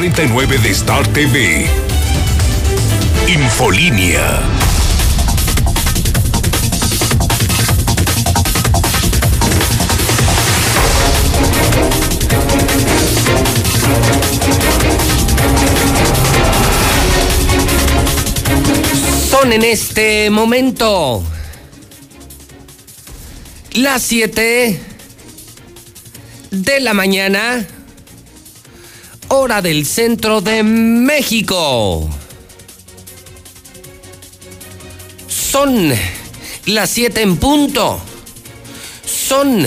49 0.00 0.56
de 0.56 0.70
Star 0.70 1.06
TV. 1.08 1.66
Infolínea. 3.28 4.40
Son 19.30 19.52
en 19.52 19.64
este 19.64 20.30
momento 20.30 21.22
las 23.72 24.00
7 24.04 24.80
de 26.50 26.80
la 26.80 26.94
mañana, 26.94 27.66
hora 29.30 29.62
del 29.62 29.86
centro 29.86 30.40
de 30.40 30.62
México. 30.62 32.08
Son 35.28 35.92
las 36.66 36.90
7 36.90 37.22
en 37.22 37.36
punto. 37.38 38.00
Son 39.04 39.66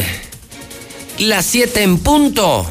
las 1.19 1.45
7 1.45 1.83
en 1.83 1.97
punto 1.99 2.65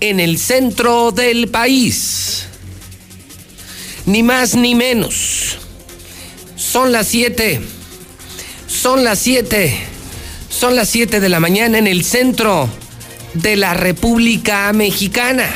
en 0.00 0.20
el 0.20 0.38
centro 0.38 1.12
del 1.12 1.48
país. 1.48 2.46
Ni 4.06 4.22
más 4.22 4.54
ni 4.54 4.74
menos. 4.74 5.58
Son 6.56 6.90
las 6.90 7.06
7. 7.08 7.60
Son 8.66 9.04
las 9.04 9.18
7 9.18 9.88
son 10.58 10.74
las 10.74 10.88
7 10.88 11.20
de 11.20 11.28
la 11.28 11.38
mañana 11.38 11.78
en 11.78 11.86
el 11.86 12.02
centro 12.02 12.68
de 13.34 13.56
la 13.56 13.74
República 13.74 14.72
Mexicana. 14.72 15.48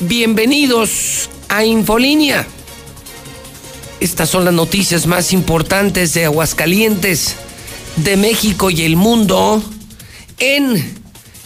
Bienvenidos 0.00 1.28
a 1.48 1.64
Infolínea. 1.64 2.46
Estas 4.00 4.30
son 4.30 4.44
las 4.44 4.54
noticias 4.54 5.06
más 5.06 5.32
importantes 5.32 6.14
de 6.14 6.24
Aguascalientes, 6.24 7.36
de 7.96 8.16
México 8.16 8.70
y 8.70 8.82
el 8.82 8.96
mundo 8.96 9.62
en 10.38 11.00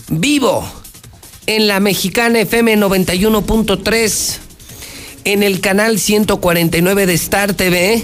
vivo 0.09 0.67
en 1.47 1.69
la 1.69 1.81
Mexicana 1.81 2.41
FM 2.41 2.77
91.3, 2.79 4.37
en 5.25 5.43
el 5.43 5.61
canal 5.61 5.99
149 5.99 7.07
de 7.07 7.15
Star 7.15 7.55
TV 7.55 8.03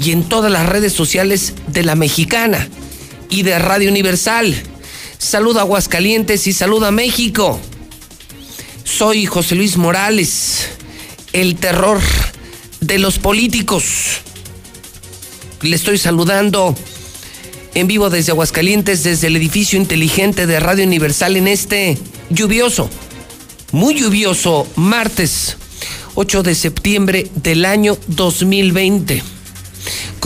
y 0.00 0.10
en 0.10 0.24
todas 0.24 0.52
las 0.52 0.68
redes 0.68 0.92
sociales 0.92 1.54
de 1.68 1.82
la 1.82 1.94
Mexicana 1.94 2.68
y 3.30 3.42
de 3.42 3.58
Radio 3.58 3.90
Universal. 3.90 4.54
Saluda 5.18 5.62
Aguascalientes 5.62 6.46
y 6.46 6.52
saluda 6.52 6.90
México. 6.90 7.58
Soy 8.84 9.26
José 9.26 9.54
Luis 9.54 9.76
Morales, 9.76 10.68
el 11.32 11.56
terror 11.56 11.98
de 12.80 12.98
los 12.98 13.18
políticos. 13.18 13.84
Le 15.62 15.74
estoy 15.74 15.98
saludando 15.98 16.74
en 17.74 17.86
vivo 17.86 18.10
desde 18.10 18.32
Aguascalientes, 18.32 19.02
desde 19.04 19.28
el 19.28 19.36
edificio 19.36 19.78
inteligente 19.78 20.46
de 20.46 20.60
Radio 20.60 20.84
Universal 20.84 21.36
en 21.36 21.48
este 21.48 21.98
lluvioso, 22.30 22.88
muy 23.72 23.94
lluvioso 23.94 24.66
martes 24.76 25.56
8 26.14 26.42
de 26.42 26.54
septiembre 26.54 27.30
del 27.34 27.64
año 27.64 27.98
2020 28.06 29.35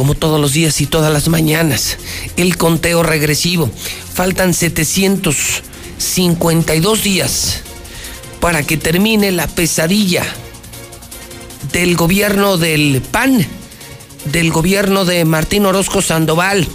como 0.00 0.14
todos 0.14 0.40
los 0.40 0.54
días 0.54 0.80
y 0.80 0.86
todas 0.86 1.12
las 1.12 1.28
mañanas, 1.28 1.98
el 2.38 2.56
conteo 2.56 3.02
regresivo. 3.02 3.68
Faltan 4.14 4.54
752 4.54 7.02
días 7.02 7.60
para 8.40 8.62
que 8.62 8.78
termine 8.78 9.30
la 9.30 9.46
pesadilla 9.46 10.24
del 11.74 11.96
gobierno 11.96 12.56
del 12.56 13.02
PAN, 13.10 13.46
del 14.32 14.50
gobierno 14.50 15.04
de 15.04 15.26
Martín 15.26 15.66
Orozco 15.66 16.00
Sandoval. 16.00 16.66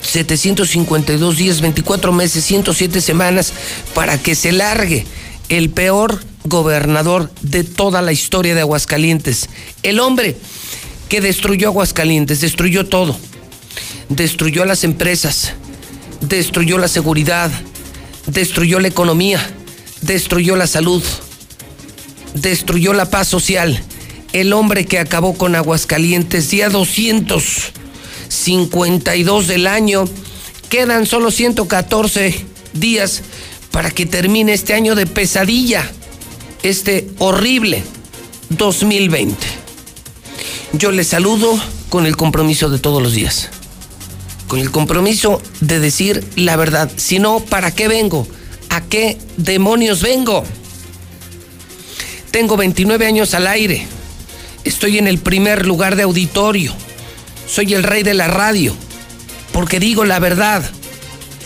752 0.00 1.36
días, 1.36 1.60
24 1.60 2.12
meses, 2.12 2.44
107 2.44 3.00
semanas 3.00 3.52
para 3.92 4.22
que 4.22 4.36
se 4.36 4.52
largue 4.52 5.04
el 5.48 5.70
peor 5.70 6.22
gobernador 6.44 7.28
de 7.42 7.64
toda 7.64 8.02
la 8.02 8.12
historia 8.12 8.54
de 8.54 8.60
Aguascalientes. 8.60 9.48
El 9.82 9.98
hombre 9.98 10.36
que 11.08 11.20
destruyó 11.20 11.68
Aguascalientes, 11.68 12.40
destruyó 12.40 12.86
todo. 12.86 13.16
Destruyó 14.08 14.64
las 14.64 14.82
empresas, 14.84 15.52
destruyó 16.20 16.78
la 16.78 16.86
seguridad, 16.88 17.50
destruyó 18.26 18.80
la 18.80 18.88
economía, 18.88 19.46
destruyó 20.00 20.56
la 20.56 20.66
salud, 20.66 21.04
destruyó 22.34 22.94
la 22.94 23.08
paz 23.10 23.28
social. 23.28 23.80
El 24.32 24.52
hombre 24.52 24.86
que 24.86 24.98
acabó 24.98 25.34
con 25.34 25.54
Aguascalientes, 25.54 26.50
día 26.50 26.70
252 26.70 29.46
del 29.46 29.66
año, 29.66 30.06
quedan 30.68 31.06
solo 31.06 31.30
114 31.30 32.44
días 32.72 33.22
para 33.70 33.90
que 33.90 34.06
termine 34.06 34.54
este 34.54 34.72
año 34.74 34.94
de 34.94 35.06
pesadilla, 35.06 35.90
este 36.62 37.10
horrible 37.18 37.82
2020. 38.50 39.67
Yo 40.72 40.90
les 40.92 41.08
saludo 41.08 41.58
con 41.88 42.04
el 42.04 42.16
compromiso 42.16 42.68
de 42.68 42.78
todos 42.78 43.02
los 43.02 43.14
días. 43.14 43.48
Con 44.48 44.60
el 44.60 44.70
compromiso 44.70 45.40
de 45.60 45.80
decir 45.80 46.24
la 46.36 46.56
verdad. 46.56 46.90
Si 46.96 47.18
no, 47.18 47.40
¿para 47.40 47.74
qué 47.74 47.88
vengo? 47.88 48.26
¿A 48.68 48.82
qué 48.82 49.18
demonios 49.36 50.02
vengo? 50.02 50.44
Tengo 52.30 52.56
29 52.56 53.06
años 53.06 53.32
al 53.32 53.46
aire. 53.46 53.86
Estoy 54.64 54.98
en 54.98 55.06
el 55.06 55.18
primer 55.18 55.66
lugar 55.66 55.96
de 55.96 56.02
auditorio. 56.02 56.74
Soy 57.46 57.72
el 57.72 57.82
rey 57.82 58.02
de 58.02 58.14
la 58.14 58.28
radio. 58.28 58.74
Porque 59.52 59.80
digo 59.80 60.04
la 60.04 60.18
verdad. 60.18 60.70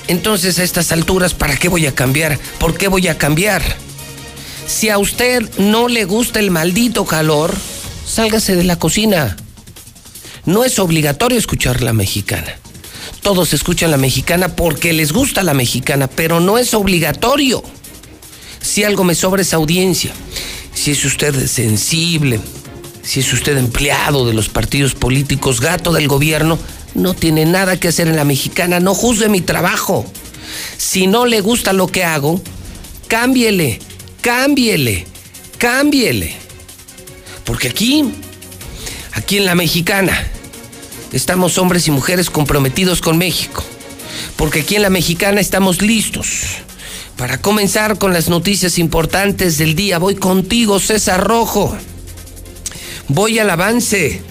Entonces 0.09 0.59
a 0.59 0.65
estas 0.65 0.91
alturas, 0.91 1.32
¿para 1.32 1.56
qué 1.56 1.69
voy 1.69 1.87
a 1.87 1.94
cambiar? 1.94 2.41
¿Por 2.59 2.77
qué 2.77 2.88
voy 2.88 3.06
a 3.06 3.19
cambiar? 3.19 3.62
Si 4.66 4.88
a 4.88 4.99
usted 4.99 5.49
no 5.59 5.87
le 5.87 6.05
gusta 6.05 6.41
el 6.41 6.50
maldito 6.50 7.05
calor, 7.05 7.55
sálgase 8.12 8.56
de 8.56 8.65
la 8.65 8.78
cocina. 8.78 9.37
No 10.45 10.65
es 10.65 10.78
obligatorio 10.78 11.39
escuchar 11.39 11.81
la 11.81 11.95
mexicana. 11.95 12.59
Todos 13.23 13.55
escuchan 13.55 13.91
la 13.91 13.97
mexicana 13.97 14.55
porque 14.55 14.93
les 14.93 15.12
gusta 15.12 15.43
la 15.43 15.55
mexicana, 15.55 16.09
pero 16.09 16.39
no 16.39 16.59
es 16.59 16.75
obligatorio. 16.75 17.62
Si 18.61 18.84
algo 18.84 19.03
me 19.03 19.15
sobra 19.15 19.41
es 19.41 19.55
audiencia, 19.55 20.12
si 20.75 20.91
es 20.91 21.03
usted 21.06 21.47
sensible, 21.47 22.39
si 23.03 23.21
es 23.21 23.33
usted 23.33 23.56
empleado 23.56 24.27
de 24.27 24.34
los 24.34 24.50
partidos 24.50 24.94
políticos, 24.94 25.62
gato 25.62 25.93
del 25.93 26.06
gobierno, 26.06 26.59
no 26.94 27.15
tiene 27.15 27.47
nada 27.47 27.81
que 27.81 27.89
hacer 27.89 28.09
en 28.09 28.17
la 28.17 28.25
mexicana, 28.25 28.79
no 28.79 28.94
juzgue 28.94 29.31
mi 29.31 29.41
trabajo. 29.41 30.05
Si 30.77 31.06
no 31.06 31.25
le 31.25 31.41
gusta 31.41 31.73
lo 31.73 31.87
que 31.87 32.05
hago, 32.05 32.43
cámbiele, 33.09 33.79
cámbiele, 34.21 35.06
cámbiele. 35.56 36.42
Porque 37.53 37.69
aquí, 37.69 38.03
aquí 39.13 39.37
en 39.37 39.45
la 39.45 39.55
mexicana, 39.55 40.27
estamos 41.13 41.59
hombres 41.59 41.87
y 41.87 41.91
mujeres 41.91 42.31
comprometidos 42.31 43.03
con 43.03 43.19
México. 43.19 43.63
Porque 44.37 44.61
aquí 44.61 44.77
en 44.77 44.81
la 44.81 44.89
mexicana 44.89 45.39
estamos 45.39 45.83
listos 45.83 46.45
para 47.19 47.43
comenzar 47.43 47.99
con 47.99 48.15
las 48.15 48.31
noticias 48.31 48.79
importantes 48.79 49.59
del 49.59 49.75
día. 49.75 49.99
Voy 49.99 50.15
contigo, 50.15 50.81
César 50.81 51.23
Rojo. 51.23 51.77
Voy 53.09 53.39
al 53.39 53.51
avance, 53.51 54.23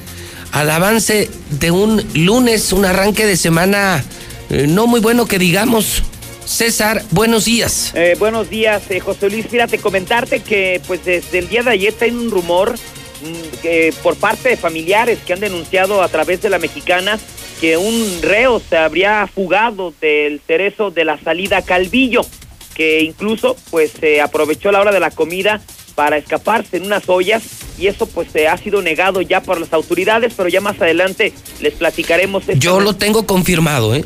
al 0.51 0.71
avance 0.71 1.29
de 1.59 1.69
un 1.69 2.03
lunes, 2.15 2.73
un 2.73 2.85
arranque 2.85 3.27
de 3.27 3.37
semana 3.37 4.03
eh, 4.49 4.65
no 4.67 4.87
muy 4.87 4.99
bueno 4.99 5.27
que 5.27 5.37
digamos. 5.37 6.01
César, 6.43 7.03
buenos 7.11 7.45
días. 7.45 7.91
Eh, 7.93 8.15
buenos 8.17 8.49
días, 8.49 8.81
eh, 8.89 8.99
José 8.99 9.29
Luis. 9.29 9.45
Fíjate, 9.45 9.77
comentarte 9.77 10.39
que 10.39 10.81
pues 10.87 11.05
desde 11.05 11.37
el 11.37 11.49
día 11.49 11.61
de 11.61 11.69
ayer 11.69 11.93
hay 12.01 12.09
un 12.09 12.31
rumor 12.31 12.73
Mm, 13.21 14.01
por 14.01 14.15
parte 14.15 14.49
de 14.49 14.57
familiares 14.57 15.19
que 15.25 15.33
han 15.33 15.39
denunciado 15.39 16.01
a 16.01 16.07
través 16.07 16.41
de 16.41 16.49
la 16.49 16.59
mexicana 16.59 17.19
que 17.59 17.77
un 17.77 18.21
reo 18.23 18.59
se 18.67 18.75
habría 18.75 19.27
fugado 19.27 19.93
del 20.01 20.41
cerezo 20.47 20.89
de 20.89 21.05
la 21.05 21.19
salida 21.19 21.61
Calvillo, 21.61 22.25
que 22.73 23.03
incluso 23.03 23.55
pues 23.69 23.91
se 23.99 24.19
aprovechó 24.19 24.71
la 24.71 24.81
hora 24.81 24.91
de 24.91 24.99
la 24.99 25.11
comida 25.11 25.61
para 25.93 26.17
escaparse 26.17 26.77
en 26.77 26.85
unas 26.85 27.07
ollas 27.07 27.43
y 27.77 27.85
eso 27.85 28.07
pues 28.07 28.29
se 28.31 28.47
ha 28.47 28.57
sido 28.57 28.81
negado 28.81 29.21
ya 29.21 29.43
por 29.43 29.59
las 29.59 29.73
autoridades, 29.73 30.33
pero 30.35 30.49
ya 30.49 30.61
más 30.61 30.81
adelante 30.81 31.33
les 31.59 31.73
platicaremos. 31.73 32.43
Yo 32.55 32.79
lo 32.79 32.95
tengo 32.95 33.27
confirmado, 33.27 33.93
¿eh? 33.93 34.03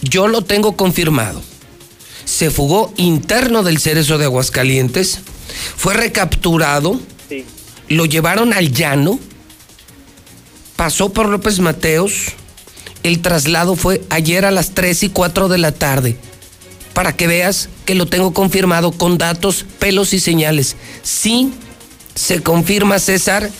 Yo 0.00 0.28
lo 0.28 0.42
tengo 0.42 0.76
confirmado. 0.76 1.42
Se 2.24 2.50
fugó 2.50 2.92
interno 2.96 3.62
del 3.62 3.78
cerezo 3.78 4.16
de 4.16 4.24
Aguascalientes, 4.24 5.20
fue 5.76 5.94
recapturado. 5.94 6.98
Lo 7.88 8.04
llevaron 8.04 8.52
al 8.52 8.72
llano, 8.72 9.18
pasó 10.76 11.12
por 11.12 11.28
López 11.28 11.60
Mateos, 11.60 12.32
el 13.02 13.22
traslado 13.22 13.76
fue 13.76 14.02
ayer 14.10 14.44
a 14.44 14.50
las 14.50 14.70
3 14.74 15.04
y 15.04 15.08
4 15.10 15.48
de 15.48 15.58
la 15.58 15.72
tarde. 15.72 16.16
para 16.96 17.14
que 17.14 17.26
veas 17.26 17.68
que 17.84 17.94
lo 17.94 18.06
tengo 18.06 18.32
confirmado 18.32 18.90
con 18.90 19.18
datos, 19.18 19.66
pelos 19.78 20.14
y 20.14 20.18
señales. 20.18 20.76
Sí, 21.02 21.52
se 22.14 22.42
confirma, 22.42 22.98
César, 22.98 23.50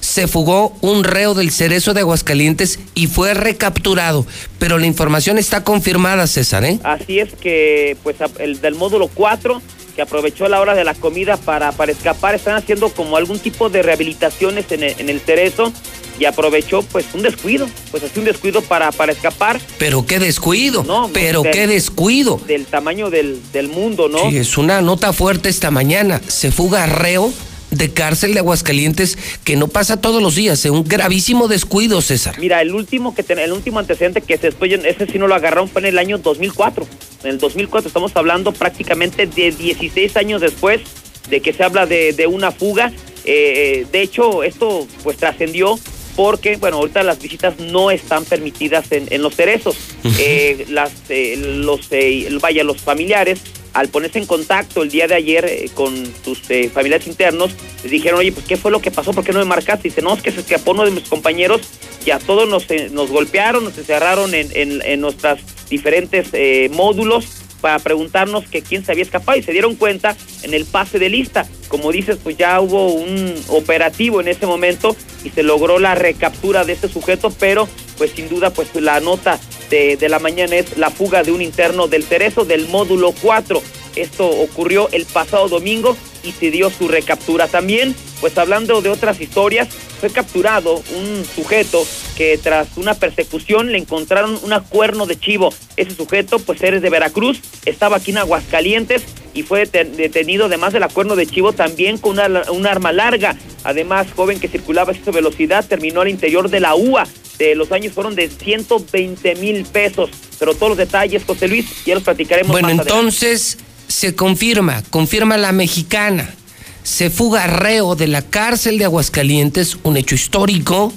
se 0.00 0.28
fugó 0.28 0.76
un 0.82 1.02
reo 1.02 1.32
del 1.32 1.50
cerezo 1.52 1.94
de 1.94 2.00
Aguascalientes 2.00 2.78
y 2.94 3.06
fue 3.06 3.32
recapturado. 3.32 4.26
Pero 4.58 4.76
la 4.76 4.84
información 4.84 5.38
está 5.38 5.64
confirmada, 5.64 6.26
César, 6.26 6.66
¿eh? 6.66 6.80
Así 6.84 7.18
es 7.18 7.32
que, 7.32 7.96
pues, 8.02 8.16
el 8.38 8.60
del 8.60 8.74
módulo 8.74 9.08
4 9.08 9.62
que 9.94 10.02
aprovechó 10.02 10.48
la 10.48 10.60
hora 10.60 10.74
de 10.74 10.84
la 10.84 10.94
comida 10.94 11.36
para, 11.36 11.72
para 11.72 11.92
escapar, 11.92 12.34
están 12.34 12.56
haciendo 12.56 12.88
como 12.90 13.16
algún 13.16 13.38
tipo 13.38 13.68
de 13.68 13.82
rehabilitaciones 13.82 14.70
en 14.72 14.82
el, 14.82 14.94
en 14.98 15.08
el 15.08 15.20
cerezo 15.20 15.72
y 16.18 16.24
aprovechó 16.24 16.82
pues 16.82 17.06
un 17.14 17.22
descuido, 17.22 17.68
pues 17.90 18.02
así 18.04 18.18
un 18.18 18.24
descuido 18.24 18.62
para, 18.62 18.92
para 18.92 19.12
escapar. 19.12 19.60
Pero 19.78 20.06
qué 20.06 20.18
descuido, 20.18 20.84
no, 20.84 21.10
pero 21.12 21.42
qué 21.42 21.66
descuido. 21.66 22.40
Del 22.46 22.66
tamaño 22.66 23.10
del, 23.10 23.40
del 23.52 23.68
mundo, 23.68 24.08
¿no? 24.08 24.30
Sí, 24.30 24.38
es 24.38 24.56
una 24.58 24.80
nota 24.82 25.12
fuerte 25.12 25.48
esta 25.48 25.70
mañana. 25.70 26.20
Se 26.26 26.52
fuga 26.52 26.86
reo 26.86 27.32
de 27.72 27.92
cárcel 27.92 28.34
de 28.34 28.40
Aguascalientes 28.40 29.18
que 29.44 29.56
no 29.56 29.66
pasa 29.68 30.00
todos 30.00 30.22
los 30.22 30.36
días, 30.36 30.64
es 30.64 30.70
un 30.70 30.84
gravísimo 30.84 31.48
descuido, 31.48 32.00
César. 32.00 32.38
Mira, 32.38 32.62
el 32.62 32.72
último 32.74 33.14
que 33.14 33.24
el 33.32 33.52
último 33.52 33.78
antecedente 33.80 34.20
que 34.20 34.36
se 34.36 34.48
después 34.48 34.70
ese 34.72 35.06
sí 35.06 35.18
no 35.18 35.26
lo 35.26 35.34
agarraron 35.34 35.68
fue 35.68 35.80
en 35.82 35.88
el 35.88 35.98
año 35.98 36.18
2004. 36.18 36.86
En 37.24 37.30
el 37.30 37.38
2004 37.38 37.88
estamos 37.88 38.12
hablando 38.14 38.52
prácticamente 38.52 39.26
de 39.26 39.50
16 39.50 40.16
años 40.16 40.40
después 40.40 40.80
de 41.28 41.40
que 41.40 41.52
se 41.52 41.64
habla 41.64 41.86
de, 41.86 42.12
de 42.12 42.26
una 42.26 42.52
fuga. 42.52 42.92
Eh, 43.24 43.86
de 43.90 44.02
hecho, 44.02 44.42
esto 44.42 44.86
pues 45.02 45.16
trascendió 45.16 45.78
porque, 46.16 46.56
bueno, 46.56 46.78
ahorita 46.78 47.02
las 47.02 47.20
visitas 47.20 47.58
no 47.58 47.90
están 47.90 48.24
permitidas 48.24 48.86
en, 48.90 49.22
los 49.22 49.34
cerezos. 49.34 49.76
Eh, 50.18 50.66
las, 50.68 50.92
eh, 51.08 51.36
los, 51.36 51.88
eh, 51.90 52.28
vaya, 52.40 52.64
los 52.64 52.78
familiares, 52.78 53.40
al 53.72 53.88
ponerse 53.88 54.18
en 54.18 54.26
contacto 54.26 54.82
el 54.82 54.90
día 54.90 55.06
de 55.06 55.14
ayer 55.14 55.70
con 55.74 55.94
sus 56.24 56.40
familiares 56.72 57.06
internos, 57.06 57.52
les 57.82 57.90
dijeron, 57.90 58.20
oye, 58.20 58.32
pues, 58.32 58.46
¿qué 58.46 58.56
fue 58.56 58.70
lo 58.70 58.80
que 58.80 58.90
pasó? 58.90 59.12
¿Por 59.12 59.24
qué 59.24 59.32
no 59.32 59.38
me 59.38 59.44
marcaste? 59.44 59.88
Dice, 59.88 60.02
no, 60.02 60.14
es 60.14 60.22
que 60.22 60.30
se 60.30 60.40
escapó 60.40 60.72
uno 60.72 60.84
de 60.84 60.90
mis 60.90 61.08
compañeros 61.08 61.62
y 62.04 62.10
a 62.10 62.18
todos 62.18 62.48
nos, 62.48 62.66
nos 62.90 63.10
golpearon, 63.10 63.64
nos 63.64 63.78
encerraron 63.78 64.34
en, 64.34 64.48
en, 64.54 64.82
en 64.82 65.00
nuestras 65.00 65.40
diferentes 65.70 66.28
módulos 66.72 67.42
para 67.62 67.78
preguntarnos 67.78 68.46
que 68.48 68.60
quién 68.60 68.84
se 68.84 68.92
había 68.92 69.04
escapado 69.04 69.38
y 69.38 69.42
se 69.42 69.52
dieron 69.52 69.76
cuenta 69.76 70.16
en 70.42 70.52
el 70.52 70.66
pase 70.66 70.98
de 70.98 71.08
lista. 71.08 71.46
Como 71.68 71.92
dices, 71.92 72.18
pues 72.22 72.36
ya 72.36 72.60
hubo 72.60 72.92
un 72.92 73.34
operativo 73.48 74.20
en 74.20 74.28
ese 74.28 74.46
momento 74.46 74.94
y 75.24 75.30
se 75.30 75.42
logró 75.42 75.78
la 75.78 75.94
recaptura 75.94 76.64
de 76.64 76.74
este 76.74 76.88
sujeto, 76.88 77.32
pero 77.38 77.68
pues 78.02 78.10
sin 78.16 78.28
duda 78.28 78.50
pues 78.50 78.74
la 78.74 78.98
nota 78.98 79.38
de, 79.70 79.96
de 79.96 80.08
la 80.08 80.18
mañana 80.18 80.56
es 80.56 80.76
la 80.76 80.90
fuga 80.90 81.22
de 81.22 81.30
un 81.30 81.40
interno 81.40 81.86
del 81.86 82.02
Cerezo 82.02 82.44
del 82.44 82.66
módulo 82.66 83.14
4. 83.22 83.62
Esto 83.94 84.26
ocurrió 84.26 84.88
el 84.90 85.04
pasado 85.04 85.46
domingo 85.46 85.96
y 86.24 86.32
se 86.32 86.50
dio 86.50 86.68
su 86.68 86.88
recaptura. 86.88 87.46
También, 87.46 87.94
pues 88.20 88.36
hablando 88.38 88.82
de 88.82 88.88
otras 88.88 89.20
historias, 89.20 89.68
fue 90.00 90.10
capturado 90.10 90.82
un 90.96 91.24
sujeto 91.24 91.86
que 92.16 92.38
tras 92.38 92.76
una 92.76 92.94
persecución 92.94 93.70
le 93.70 93.78
encontraron 93.78 94.36
un 94.42 94.52
cuerno 94.68 95.06
de 95.06 95.16
chivo. 95.16 95.54
Ese 95.76 95.94
sujeto, 95.94 96.40
pues 96.40 96.60
eres 96.64 96.82
de 96.82 96.90
Veracruz, 96.90 97.40
estaba 97.66 97.98
aquí 97.98 98.10
en 98.10 98.18
Aguascalientes 98.18 99.04
y 99.32 99.44
fue 99.44 99.66
detenido 99.66 100.46
además 100.46 100.72
de 100.72 100.80
la 100.80 100.88
cuerno 100.88 101.14
de 101.14 101.28
chivo 101.28 101.52
también 101.52 101.98
con 101.98 102.18
una, 102.18 102.50
un 102.50 102.66
arma 102.66 102.90
larga. 102.90 103.36
Además, 103.62 104.08
joven 104.16 104.40
que 104.40 104.48
circulaba 104.48 104.90
a 104.90 104.96
esa 104.96 105.12
velocidad 105.12 105.64
terminó 105.64 106.00
al 106.00 106.08
interior 106.08 106.50
de 106.50 106.58
la 106.58 106.74
UA. 106.74 107.06
De 107.38 107.54
los 107.54 107.72
años 107.72 107.92
fueron 107.92 108.14
de 108.14 108.28
120 108.28 109.34
mil 109.36 109.64
pesos. 109.64 110.10
Pero 110.38 110.54
todos 110.54 110.70
los 110.70 110.78
detalles, 110.78 111.24
José 111.24 111.48
Luis, 111.48 111.84
ya 111.84 111.94
los 111.94 112.04
platicaremos 112.04 112.52
bueno, 112.52 112.70
entonces 112.70 113.58
se 113.88 114.14
confirma, 114.14 114.82
confirma 114.90 115.36
la 115.36 115.52
mexicana, 115.52 116.34
se 116.82 117.10
fuga 117.10 117.46
reo 117.46 117.94
de 117.94 118.08
la 118.08 118.22
cárcel 118.22 118.78
de 118.78 118.84
Aguascalientes, 118.84 119.76
un 119.82 119.96
hecho 119.96 120.14
histórico, 120.14 120.92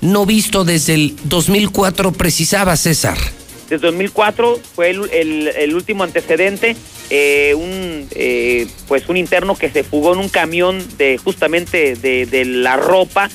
no 0.00 0.26
visto 0.26 0.64
desde 0.64 0.94
el 0.94 1.16
2004, 1.24 2.12
precisaba 2.12 2.76
César. 2.76 3.18
Desde 3.68 3.86
2004 3.86 4.60
fue 4.74 4.90
el, 4.90 5.74
último 5.74 6.04
antecedente, 6.04 6.74
eh, 7.10 7.54
un 7.54 8.08
eh, 8.12 8.66
pues 8.86 9.08
un 9.08 9.18
interno 9.18 9.56
que 9.56 9.68
se 9.68 9.84
fugó 9.84 10.14
en 10.14 10.20
un 10.20 10.28
camión 10.30 10.82
de 10.96 11.18
justamente 11.18 11.94
de, 11.94 12.44
la 12.46 12.76
ropa, 12.76 13.28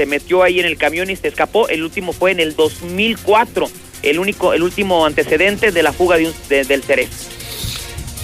se 0.00 0.06
metió 0.06 0.42
ahí 0.42 0.60
en 0.60 0.64
el 0.64 0.78
camión 0.78 1.10
y 1.10 1.16
se 1.16 1.28
escapó. 1.28 1.68
El 1.68 1.82
último 1.82 2.14
fue 2.14 2.30
en 2.30 2.40
el 2.40 2.56
2004, 2.56 3.68
el 4.02 4.18
único, 4.18 4.54
el 4.54 4.62
último 4.62 5.04
antecedente 5.04 5.72
de 5.72 5.82
la 5.82 5.92
fuga 5.92 6.16
de 6.16 6.28
un, 6.28 6.34
del 6.48 6.82
Cerezo. 6.82 7.28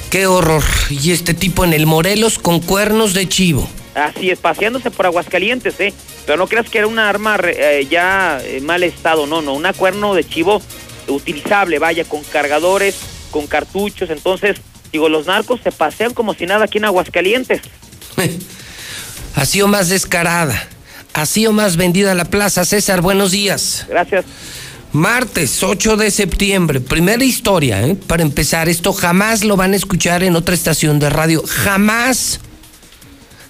Qué 0.09 0.27
horror. 0.27 0.63
Y 0.89 1.13
este 1.13 1.35
tipo 1.35 1.67
en 1.67 1.75
el 1.75 1.85
Morelos 1.85 2.39
con 2.39 2.61
cuernos 2.61 3.13
de 3.13 3.29
chivo. 3.29 3.69
Así 3.95 4.31
es, 4.31 4.39
paseándose 4.39 4.91
por 4.91 5.05
Aguascalientes, 5.05 5.79
¿eh? 5.81 5.93
Pero 6.25 6.39
no 6.39 6.47
creas 6.47 6.71
que 6.71 6.79
era 6.79 6.87
una 6.87 7.11
arma 7.11 7.39
eh, 7.45 7.87
ya 7.91 8.41
en 8.43 8.65
mal 8.65 8.83
estado, 8.83 9.27
no, 9.27 9.43
no, 9.43 9.53
una 9.53 9.75
cuerno 9.75 10.15
de 10.15 10.25
chivo 10.25 10.63
utilizable, 11.09 11.79
vaya, 11.79 12.05
con 12.05 12.25
cargadores, 12.25 12.97
con 13.31 13.47
cartuchos. 13.47 14.09
Entonces, 14.09 14.57
digo, 14.93 15.11
los 15.11 15.27
narcos 15.27 15.61
se 15.63 15.73
pasean 15.73 16.15
como 16.15 16.33
si 16.33 16.47
nada 16.47 16.65
aquí 16.65 16.79
en 16.79 16.87
Aguascalientes. 16.87 17.61
ha 19.35 19.45
sido 19.45 19.69
más 19.69 19.91
descarada, 19.91 20.71
ha 21.17 21.25
sido 21.25 21.53
más 21.55 21.79
vendida 21.79 22.15
la 22.15 22.27
plaza. 22.27 22.67
César, 22.67 23.01
buenos 23.01 23.31
días. 23.31 23.87
Gracias. 23.89 24.27
Martes 24.93 25.63
8 25.63 25.97
de 25.97 26.11
septiembre, 26.11 26.81
primera 26.81 27.25
historia, 27.25 27.87
¿eh? 27.87 27.97
para 27.97 28.23
empezar, 28.23 28.69
esto 28.69 28.93
jamás 28.93 29.43
lo 29.43 29.57
van 29.57 29.73
a 29.73 29.77
escuchar 29.77 30.23
en 30.23 30.37
otra 30.37 30.55
estación 30.55 30.99
de 30.99 31.11
radio, 31.11 31.43
jamás, 31.47 32.41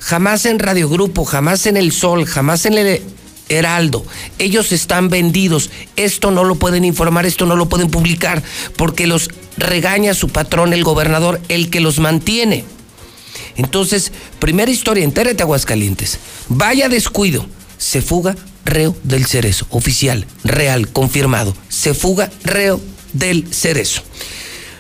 jamás 0.01 0.47
en 0.47 0.61
Radio 0.61 0.89
Grupo, 0.89 1.25
jamás 1.25 1.67
en 1.67 1.77
El 1.77 1.91
Sol, 1.91 2.25
jamás 2.25 2.67
en 2.67 2.79
el 2.79 3.03
Heraldo. 3.49 4.05
Ellos 4.39 4.73
están 4.73 5.09
vendidos, 5.09 5.71
esto 5.97 6.31
no 6.31 6.45
lo 6.45 6.55
pueden 6.55 6.85
informar, 6.85 7.27
esto 7.27 7.47
no 7.47 7.57
lo 7.57 7.69
pueden 7.69 7.91
publicar, 7.91 8.43
porque 8.77 9.07
los 9.07 9.29
regaña 9.57 10.15
su 10.15 10.29
patrón, 10.29 10.73
el 10.73 10.85
gobernador, 10.85 11.41
el 11.49 11.71
que 11.71 11.81
los 11.81 11.99
mantiene. 11.99 12.65
Entonces, 13.57 14.13
primera 14.39 14.71
historia, 14.71 15.05
entérate 15.05 15.43
Aguascalientes, 15.43 16.19
vaya 16.49 16.89
descuido, 16.89 17.47
se 17.79 18.03
fuga 18.03 18.35
reo 18.65 18.97
del 19.05 19.27
cerezo, 19.27 19.67
oficial, 19.71 20.27
real, 20.45 20.89
confirmado. 20.89 21.55
Se 21.69 21.95
fuga 21.95 22.31
reo 22.45 22.81
del 23.13 23.53
cerezo. 23.53 24.03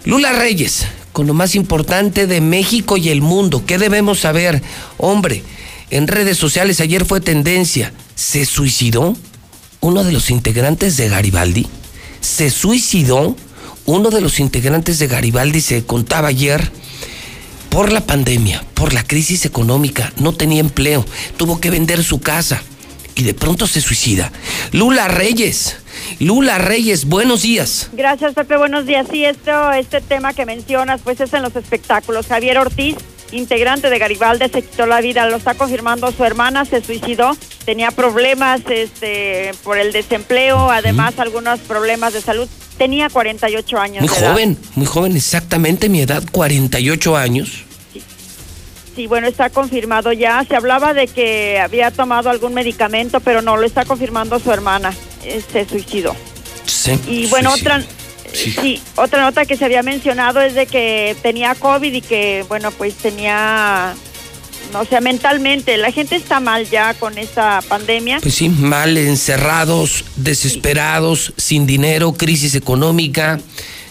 Lula 0.04 0.32
Reyes, 0.32 0.86
con 1.12 1.26
lo 1.26 1.34
más 1.34 1.54
importante 1.54 2.26
de 2.26 2.40
México 2.40 2.96
y 2.96 3.08
el 3.08 3.22
mundo. 3.22 3.64
¿Qué 3.66 3.78
debemos 3.78 4.20
saber? 4.20 4.62
Hombre, 4.98 5.42
en 5.90 6.08
redes 6.08 6.36
sociales 6.36 6.80
ayer 6.80 7.04
fue 7.04 7.20
tendencia. 7.20 7.92
¿Se 8.14 8.44
suicidó 8.44 9.16
uno 9.80 10.04
de 10.04 10.12
los 10.12 10.30
integrantes 10.30 10.96
de 10.96 11.08
Garibaldi? 11.08 11.66
¿Se 12.20 12.50
suicidó 12.50 13.36
uno 13.84 14.10
de 14.10 14.20
los 14.20 14.40
integrantes 14.40 14.98
de 14.98 15.06
Garibaldi? 15.06 15.60
Se 15.60 15.84
contaba 15.84 16.28
ayer 16.28 16.70
por 17.70 17.92
la 17.92 18.06
pandemia, 18.06 18.64
por 18.74 18.94
la 18.94 19.04
crisis 19.04 19.44
económica, 19.44 20.12
no 20.18 20.32
tenía 20.32 20.60
empleo, 20.60 21.04
tuvo 21.36 21.60
que 21.60 21.70
vender 21.70 22.02
su 22.02 22.20
casa 22.20 22.62
y 23.16 23.22
de 23.22 23.34
pronto 23.34 23.66
se 23.66 23.80
suicida. 23.80 24.30
Lula 24.72 25.08
Reyes. 25.08 25.78
Lula 26.20 26.58
Reyes, 26.58 27.06
buenos 27.06 27.42
días. 27.42 27.88
Gracias, 27.94 28.34
Pepe, 28.34 28.56
buenos 28.56 28.86
días. 28.86 29.06
Sí, 29.10 29.24
esto, 29.24 29.72
este 29.72 30.00
tema 30.02 30.34
que 30.34 30.44
mencionas, 30.44 31.00
pues 31.02 31.20
es 31.20 31.32
en 31.32 31.42
los 31.42 31.56
espectáculos. 31.56 32.26
Javier 32.26 32.58
Ortiz, 32.58 32.96
integrante 33.32 33.88
de 33.88 33.98
Garibaldi, 33.98 34.48
se 34.48 34.62
quitó 34.62 34.86
la 34.86 35.00
vida, 35.00 35.26
lo 35.28 35.36
está 35.36 35.54
confirmando 35.54 36.12
su 36.12 36.24
hermana, 36.24 36.66
se 36.66 36.82
suicidó, 36.82 37.36
tenía 37.64 37.90
problemas 37.90 38.60
este, 38.68 39.52
por 39.64 39.78
el 39.78 39.92
desempleo, 39.92 40.70
además 40.70 41.18
algunos 41.18 41.60
problemas 41.60 42.12
de 42.12 42.20
salud. 42.20 42.48
Tenía 42.76 43.08
48 43.08 43.78
años. 43.78 44.00
Muy 44.02 44.08
joven, 44.08 44.58
muy 44.74 44.86
joven, 44.86 45.16
exactamente 45.16 45.88
mi 45.88 46.02
edad, 46.02 46.22
48 46.30 47.16
años. 47.16 47.65
Sí, 48.96 49.06
bueno, 49.06 49.28
está 49.28 49.50
confirmado 49.50 50.10
ya. 50.12 50.42
Se 50.48 50.56
hablaba 50.56 50.94
de 50.94 51.06
que 51.06 51.60
había 51.60 51.90
tomado 51.90 52.30
algún 52.30 52.54
medicamento, 52.54 53.20
pero 53.20 53.42
no, 53.42 53.58
lo 53.58 53.66
está 53.66 53.84
confirmando 53.84 54.38
su 54.40 54.50
hermana. 54.50 54.92
Eh, 55.22 55.42
se 55.52 55.68
suicidó. 55.68 56.16
Sí. 56.64 56.98
Y 57.06 57.26
bueno, 57.26 57.52
otra... 57.52 57.82
Sí. 58.32 58.82
otra 58.96 59.22
nota 59.22 59.46
que 59.46 59.56
se 59.56 59.64
había 59.64 59.82
mencionado 59.82 60.42
es 60.42 60.54
de 60.54 60.66
que 60.66 61.16
tenía 61.22 61.54
COVID 61.54 61.90
y 61.90 62.00
que, 62.02 62.44
bueno, 62.48 62.70
pues 62.70 62.94
tenía 62.94 63.94
no 64.72 64.84
sea, 64.84 65.00
mentalmente, 65.00 65.76
la 65.76 65.90
gente 65.92 66.16
está 66.16 66.40
mal 66.40 66.68
ya 66.68 66.94
con 66.94 67.18
esta 67.18 67.62
pandemia. 67.66 68.18
Pues 68.20 68.34
sí, 68.34 68.48
mal, 68.48 68.96
encerrados, 68.98 70.04
desesperados, 70.16 71.32
sin 71.36 71.66
dinero, 71.66 72.12
crisis 72.12 72.54
económica, 72.54 73.40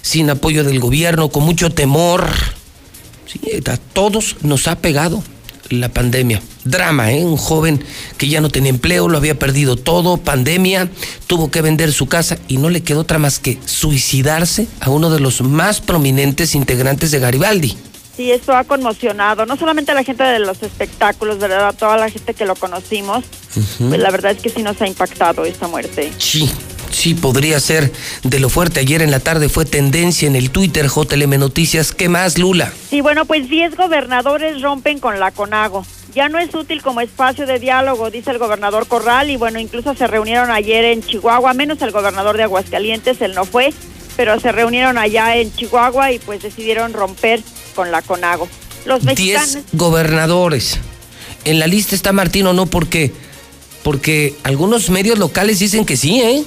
sin 0.01 0.29
apoyo 0.29 0.63
del 0.63 0.79
gobierno, 0.79 1.29
con 1.29 1.43
mucho 1.43 1.69
temor. 1.71 2.29
Sí, 3.25 3.39
a 3.65 3.77
todos 3.77 4.37
nos 4.41 4.67
ha 4.67 4.77
pegado. 4.77 5.23
la 5.69 5.89
pandemia. 5.89 6.41
Drama, 6.63 7.11
¿eh? 7.11 7.25
Un 7.25 7.37
joven 7.37 7.83
que 8.17 8.27
ya 8.27 8.39
no 8.39 8.49
tenía 8.49 8.69
empleo, 8.69 9.07
lo 9.07 9.17
había 9.17 9.39
perdido 9.39 9.75
todo, 9.75 10.17
pandemia, 10.17 10.89
tuvo 11.25 11.49
que 11.49 11.61
vender 11.63 11.91
su 11.91 12.05
casa 12.05 12.37
y 12.47 12.57
no 12.57 12.69
le 12.69 12.83
quedó 12.83 13.01
otra 13.01 13.17
más 13.17 13.39
que 13.39 13.57
suicidarse 13.65 14.67
a 14.79 14.91
uno 14.91 15.09
de 15.09 15.19
los 15.19 15.41
más 15.41 15.81
prominentes 15.81 16.53
integrantes 16.53 17.09
de 17.09 17.19
Garibaldi. 17.19 17.75
Sí, 18.15 18.31
esto 18.31 18.55
ha 18.55 18.63
conmocionado, 18.63 19.45
no 19.45 19.57
solamente 19.57 19.91
a 19.91 19.95
la 19.95 20.03
gente 20.03 20.23
de 20.23 20.39
los 20.39 20.61
espectáculos, 20.63 21.37
¿verdad? 21.39 21.67
A 21.69 21.73
toda 21.73 21.97
la 21.97 22.09
gente 22.09 22.33
que 22.33 22.45
lo 22.45 22.55
conocimos. 22.55 23.25
Pues 23.79 23.99
la 23.99 24.09
verdad 24.11 24.31
es 24.33 24.41
que 24.41 24.49
sí 24.49 24.63
nos 24.63 24.79
ha 24.81 24.87
impactado 24.87 25.43
esta 25.45 25.67
muerte. 25.67 26.11
Sí, 26.17 26.49
sí, 26.95 27.13
podría 27.13 27.59
ser 27.59 27.91
de 28.23 28.39
lo 28.39 28.49
fuerte. 28.49 28.79
Ayer 28.79 29.01
en 29.01 29.11
la 29.11 29.19
tarde 29.19 29.49
fue 29.49 29.65
tendencia 29.65 30.27
en 30.27 30.35
el 30.35 30.49
Twitter 30.49 30.87
JLM 30.87 31.39
Noticias. 31.39 31.91
¿Qué 31.91 32.09
más, 32.09 32.37
Lula? 32.37 32.71
Sí, 32.89 33.01
bueno, 33.01 33.25
pues 33.25 33.49
10 33.49 33.75
gobernadores 33.75 34.61
rompen 34.61 34.99
con 34.99 35.19
la 35.19 35.31
CONAGO. 35.31 35.85
Ya 36.13 36.29
no 36.29 36.39
es 36.39 36.55
útil 36.55 36.81
como 36.81 37.01
espacio 37.01 37.45
de 37.45 37.59
diálogo, 37.59 38.09
dice 38.09 38.31
el 38.31 38.37
gobernador 38.37 38.87
Corral, 38.87 39.29
y 39.29 39.35
bueno, 39.35 39.59
incluso 39.59 39.93
se 39.95 40.07
reunieron 40.07 40.49
ayer 40.49 40.85
en 40.85 41.03
Chihuahua, 41.03 41.53
menos 41.53 41.81
el 41.81 41.91
gobernador 41.91 42.37
de 42.37 42.43
Aguascalientes, 42.43 43.21
él 43.21 43.33
no 43.35 43.43
fue, 43.43 43.73
pero 44.15 44.39
se 44.39 44.53
reunieron 44.53 44.97
allá 44.97 45.35
en 45.35 45.53
Chihuahua 45.53 46.13
y 46.13 46.19
pues 46.19 46.41
decidieron 46.41 46.93
romper 46.93 47.41
con 47.75 47.91
la 47.91 48.01
CONAGO. 48.01 48.47
Los 48.85 49.03
mexicanos... 49.03 49.57
Gobernadores. 49.73 50.79
En 51.43 51.59
la 51.59 51.67
lista 51.67 51.95
está 51.95 52.13
Martino, 52.13 52.53
no 52.53 52.65
porque 52.65 53.11
porque 53.83 54.33
algunos 54.41 54.89
medios 54.89 55.19
locales 55.19 55.59
dicen 55.59 55.85
que 55.85 55.95
sí, 55.95 56.19
¿eh? 56.19 56.43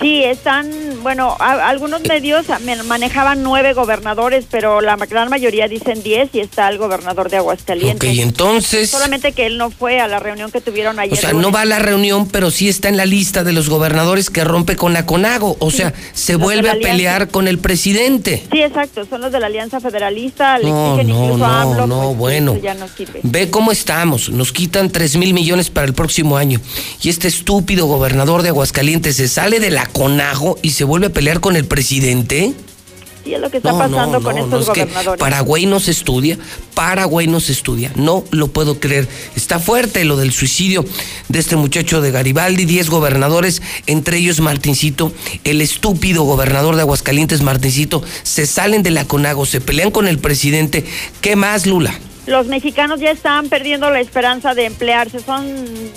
Sí, 0.00 0.24
están, 0.24 0.68
bueno, 1.02 1.36
algunos 1.38 2.02
medios 2.02 2.46
manejaban 2.86 3.42
nueve 3.42 3.74
gobernadores, 3.74 4.44
pero 4.50 4.80
la 4.80 4.96
gran 4.96 5.28
mayoría 5.30 5.68
dicen 5.68 6.02
diez 6.02 6.30
y 6.32 6.40
está 6.40 6.68
el 6.68 6.78
gobernador 6.78 7.30
de 7.30 7.36
Aguascalientes. 7.36 8.10
Ok, 8.10 8.18
entonces... 8.18 8.90
Solamente 8.90 9.32
que 9.32 9.46
él 9.46 9.56
no 9.56 9.70
fue 9.70 10.00
a 10.00 10.08
la 10.08 10.18
reunión 10.18 10.50
que 10.50 10.60
tuvieron 10.60 10.98
ayer. 10.98 11.16
O 11.16 11.20
sea, 11.20 11.32
no 11.32 11.52
va 11.52 11.60
a 11.60 11.64
la 11.64 11.78
reunión, 11.78 12.28
pero 12.28 12.50
sí 12.50 12.68
está 12.68 12.88
en 12.88 12.96
la 12.96 13.06
lista 13.06 13.44
de 13.44 13.52
los 13.52 13.68
gobernadores 13.68 14.30
que 14.30 14.42
rompe 14.42 14.76
con 14.76 14.92
la 14.92 15.06
CONAGO. 15.06 15.56
O 15.60 15.70
sea, 15.70 15.94
se 16.12 16.36
vuelve 16.36 16.70
a 16.70 16.74
pelear 16.74 17.28
con 17.28 17.46
el 17.46 17.58
presidente. 17.58 18.44
Sí, 18.50 18.62
exacto, 18.62 19.06
son 19.08 19.20
los 19.20 19.32
de 19.32 19.40
la 19.40 19.46
Alianza 19.46 19.80
Federalista, 19.80 20.58
le 20.58 20.70
no, 20.70 21.02
no, 21.02 21.36
no, 21.36 21.86
no, 21.86 22.02
pues, 22.02 22.16
bueno. 22.16 22.58
Ya 22.60 22.74
no 22.74 22.88
sirve. 22.88 23.20
Ve 23.22 23.48
cómo 23.48 23.70
estamos, 23.70 24.28
nos 24.28 24.52
quitan 24.52 24.90
tres 24.90 25.16
mil 25.16 25.34
millones 25.34 25.70
para 25.70 25.86
el 25.86 25.94
próximo 25.94 26.36
año. 26.36 26.60
Y 27.00 27.10
este 27.10 27.28
estúpido 27.28 27.86
gobernador 27.86 28.42
de 28.42 28.48
Aguascalientes 28.48 29.16
se 29.16 29.28
sale 29.28 29.60
de 29.60 29.70
la 29.70 29.83
conajo 29.86 30.58
y 30.62 30.70
se 30.70 30.84
vuelve 30.84 31.06
a 31.06 31.12
pelear 31.12 31.40
con 31.40 31.56
el 31.56 31.64
presidente. 31.64 32.54
Sí, 33.24 33.32
es 33.32 33.40
lo 33.40 33.50
que 33.50 33.56
está 33.56 33.76
pasando 33.76 34.22
con 34.22 34.36
estos 34.36 34.66
gobernadores. 34.66 35.18
Paraguay 35.18 35.64
no 35.64 35.80
se 35.80 35.92
estudia, 35.92 36.38
Paraguay 36.74 37.26
no 37.26 37.40
se 37.40 37.52
estudia, 37.52 37.90
no 37.96 38.22
lo 38.30 38.48
puedo 38.48 38.78
creer. 38.78 39.08
Está 39.34 39.58
fuerte 39.58 40.04
lo 40.04 40.18
del 40.18 40.30
suicidio 40.30 40.84
de 41.28 41.38
este 41.38 41.56
muchacho 41.56 42.02
de 42.02 42.10
Garibaldi, 42.10 42.66
10 42.66 42.90
gobernadores, 42.90 43.62
entre 43.86 44.18
ellos 44.18 44.40
Martincito, 44.40 45.10
el 45.44 45.62
estúpido 45.62 46.24
gobernador 46.24 46.76
de 46.76 46.82
Aguascalientes, 46.82 47.40
Martincito, 47.40 48.02
se 48.24 48.46
salen 48.46 48.82
de 48.82 48.90
la 48.90 49.06
CONAGO, 49.06 49.46
se 49.46 49.62
pelean 49.62 49.90
con 49.90 50.06
el 50.06 50.18
presidente. 50.18 50.84
¿Qué 51.22 51.34
más, 51.34 51.66
Lula? 51.66 51.98
Los 52.26 52.46
mexicanos 52.46 53.00
ya 53.00 53.10
están 53.10 53.48
perdiendo 53.48 53.90
la 53.90 54.00
esperanza 54.00 54.54
de 54.54 54.64
emplearse, 54.64 55.20
son, 55.20 55.46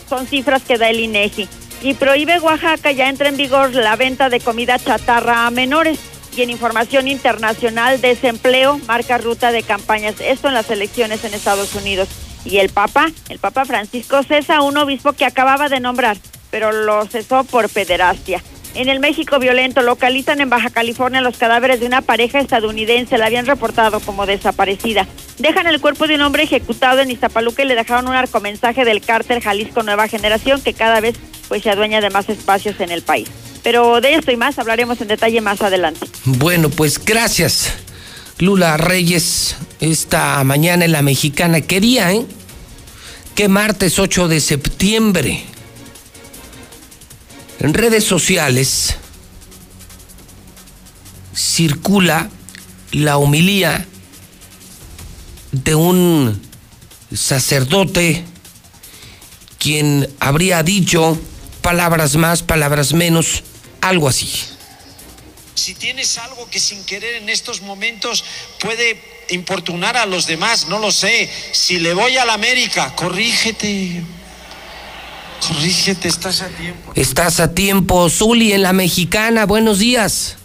son 0.09 0.27
cifras 0.27 0.63
que 0.63 0.77
da 0.77 0.89
el 0.89 0.99
INEGI 0.99 1.47
y 1.81 1.93
prohíbe 1.93 2.39
Oaxaca 2.39 2.91
ya 2.91 3.09
entra 3.09 3.29
en 3.29 3.37
vigor 3.37 3.73
la 3.73 3.95
venta 3.95 4.29
de 4.29 4.39
comida 4.39 4.79
chatarra 4.79 5.45
a 5.45 5.51
menores. 5.51 5.99
Y 6.35 6.41
en 6.43 6.49
información 6.51 7.07
internacional, 7.07 7.99
desempleo 7.99 8.79
marca 8.87 9.17
ruta 9.17 9.51
de 9.51 9.63
campañas. 9.63 10.15
Esto 10.19 10.47
en 10.47 10.53
las 10.53 10.69
elecciones 10.69 11.23
en 11.23 11.33
Estados 11.33 11.73
Unidos. 11.73 12.09
Y 12.45 12.57
el 12.57 12.69
Papa, 12.69 13.11
el 13.29 13.39
Papa 13.39 13.65
Francisco 13.65 14.21
cesa 14.23 14.61
un 14.61 14.77
obispo 14.77 15.13
que 15.13 15.25
acababa 15.25 15.67
de 15.67 15.79
nombrar, 15.79 16.17
pero 16.51 16.71
lo 16.71 17.05
cesó 17.05 17.43
por 17.43 17.69
pederastia. 17.69 18.43
En 18.77 18.89
el 18.89 18.99
México 18.99 19.39
violento 19.39 19.81
localizan 19.81 20.39
en 20.39 20.51
Baja 20.51 20.69
California 20.69 21.19
los 21.19 21.35
cadáveres 21.35 21.79
de 21.79 21.87
una 21.87 22.03
pareja 22.03 22.39
estadounidense, 22.39 23.17
la 23.17 23.25
habían 23.25 23.47
reportado 23.47 23.99
como 23.99 24.27
desaparecida. 24.27 25.07
Dejan 25.39 25.65
el 25.65 25.81
cuerpo 25.81 26.05
de 26.05 26.13
un 26.13 26.21
hombre 26.21 26.43
ejecutado 26.43 27.01
en 27.01 27.09
Iztapaluca 27.09 27.63
y 27.63 27.65
le 27.65 27.73
dejaron 27.73 28.07
un 28.07 28.13
arcomensaje 28.13 28.85
del 28.85 29.01
cártel 29.01 29.41
Jalisco 29.41 29.81
Nueva 29.81 30.07
Generación 30.07 30.61
que 30.61 30.73
cada 30.73 30.99
vez 30.99 31.15
pues 31.47 31.63
se 31.63 31.71
adueña 31.71 32.01
de 32.01 32.11
más 32.11 32.29
espacios 32.29 32.79
en 32.79 32.91
el 32.91 33.01
país. 33.01 33.27
Pero 33.63 33.99
de 33.99 34.13
esto 34.13 34.31
y 34.31 34.37
más 34.37 34.59
hablaremos 34.59 35.01
en 35.01 35.07
detalle 35.07 35.41
más 35.41 35.63
adelante. 35.63 36.05
Bueno, 36.25 36.69
pues 36.69 37.03
gracias. 37.03 37.73
Lula 38.37 38.77
Reyes, 38.77 39.55
esta 39.79 40.43
mañana 40.43 40.85
en 40.85 40.91
la 40.91 41.01
mexicana. 41.01 41.61
¿Qué 41.61 41.81
día, 41.81 42.11
eh? 42.11 42.27
¿Qué 43.33 43.47
martes 43.47 43.97
8 43.97 44.27
de 44.27 44.39
septiembre? 44.39 45.56
En 47.59 47.73
redes 47.73 48.03
sociales 48.03 48.95
circula 51.35 52.29
la 52.91 53.17
homilía 53.17 53.85
de 55.51 55.75
un 55.75 56.41
sacerdote 57.13 58.23
quien 59.57 60.07
habría 60.19 60.61
dicho 60.61 61.19
palabras 61.61 62.15
más, 62.15 62.43
palabras 62.43 62.93
menos, 62.93 63.43
algo 63.81 64.07
así. 64.07 64.31
Si 65.55 65.73
tienes 65.73 66.17
algo 66.19 66.47
que 66.49 66.59
sin 66.59 66.83
querer 66.85 67.15
en 67.15 67.29
estos 67.29 67.61
momentos 67.61 68.23
puede 68.59 69.01
importunar 69.29 69.97
a 69.97 70.05
los 70.05 70.27
demás, 70.27 70.67
no 70.67 70.77
lo 70.77 70.91
sé. 70.91 71.29
Si 71.51 71.79
le 71.79 71.95
voy 71.95 72.17
a 72.17 72.25
la 72.25 72.33
América, 72.33 72.95
corrígete. 72.95 74.03
Corrígete, 75.45 76.07
estás 76.07 76.41
a 76.41 76.47
tiempo. 76.47 76.91
Estás 76.95 77.39
a 77.39 77.53
tiempo, 77.53 78.09
Zuli, 78.09 78.53
en 78.53 78.63
la 78.63 78.73
mexicana. 78.73 79.45
Buenos 79.45 79.79
días. 79.79 80.37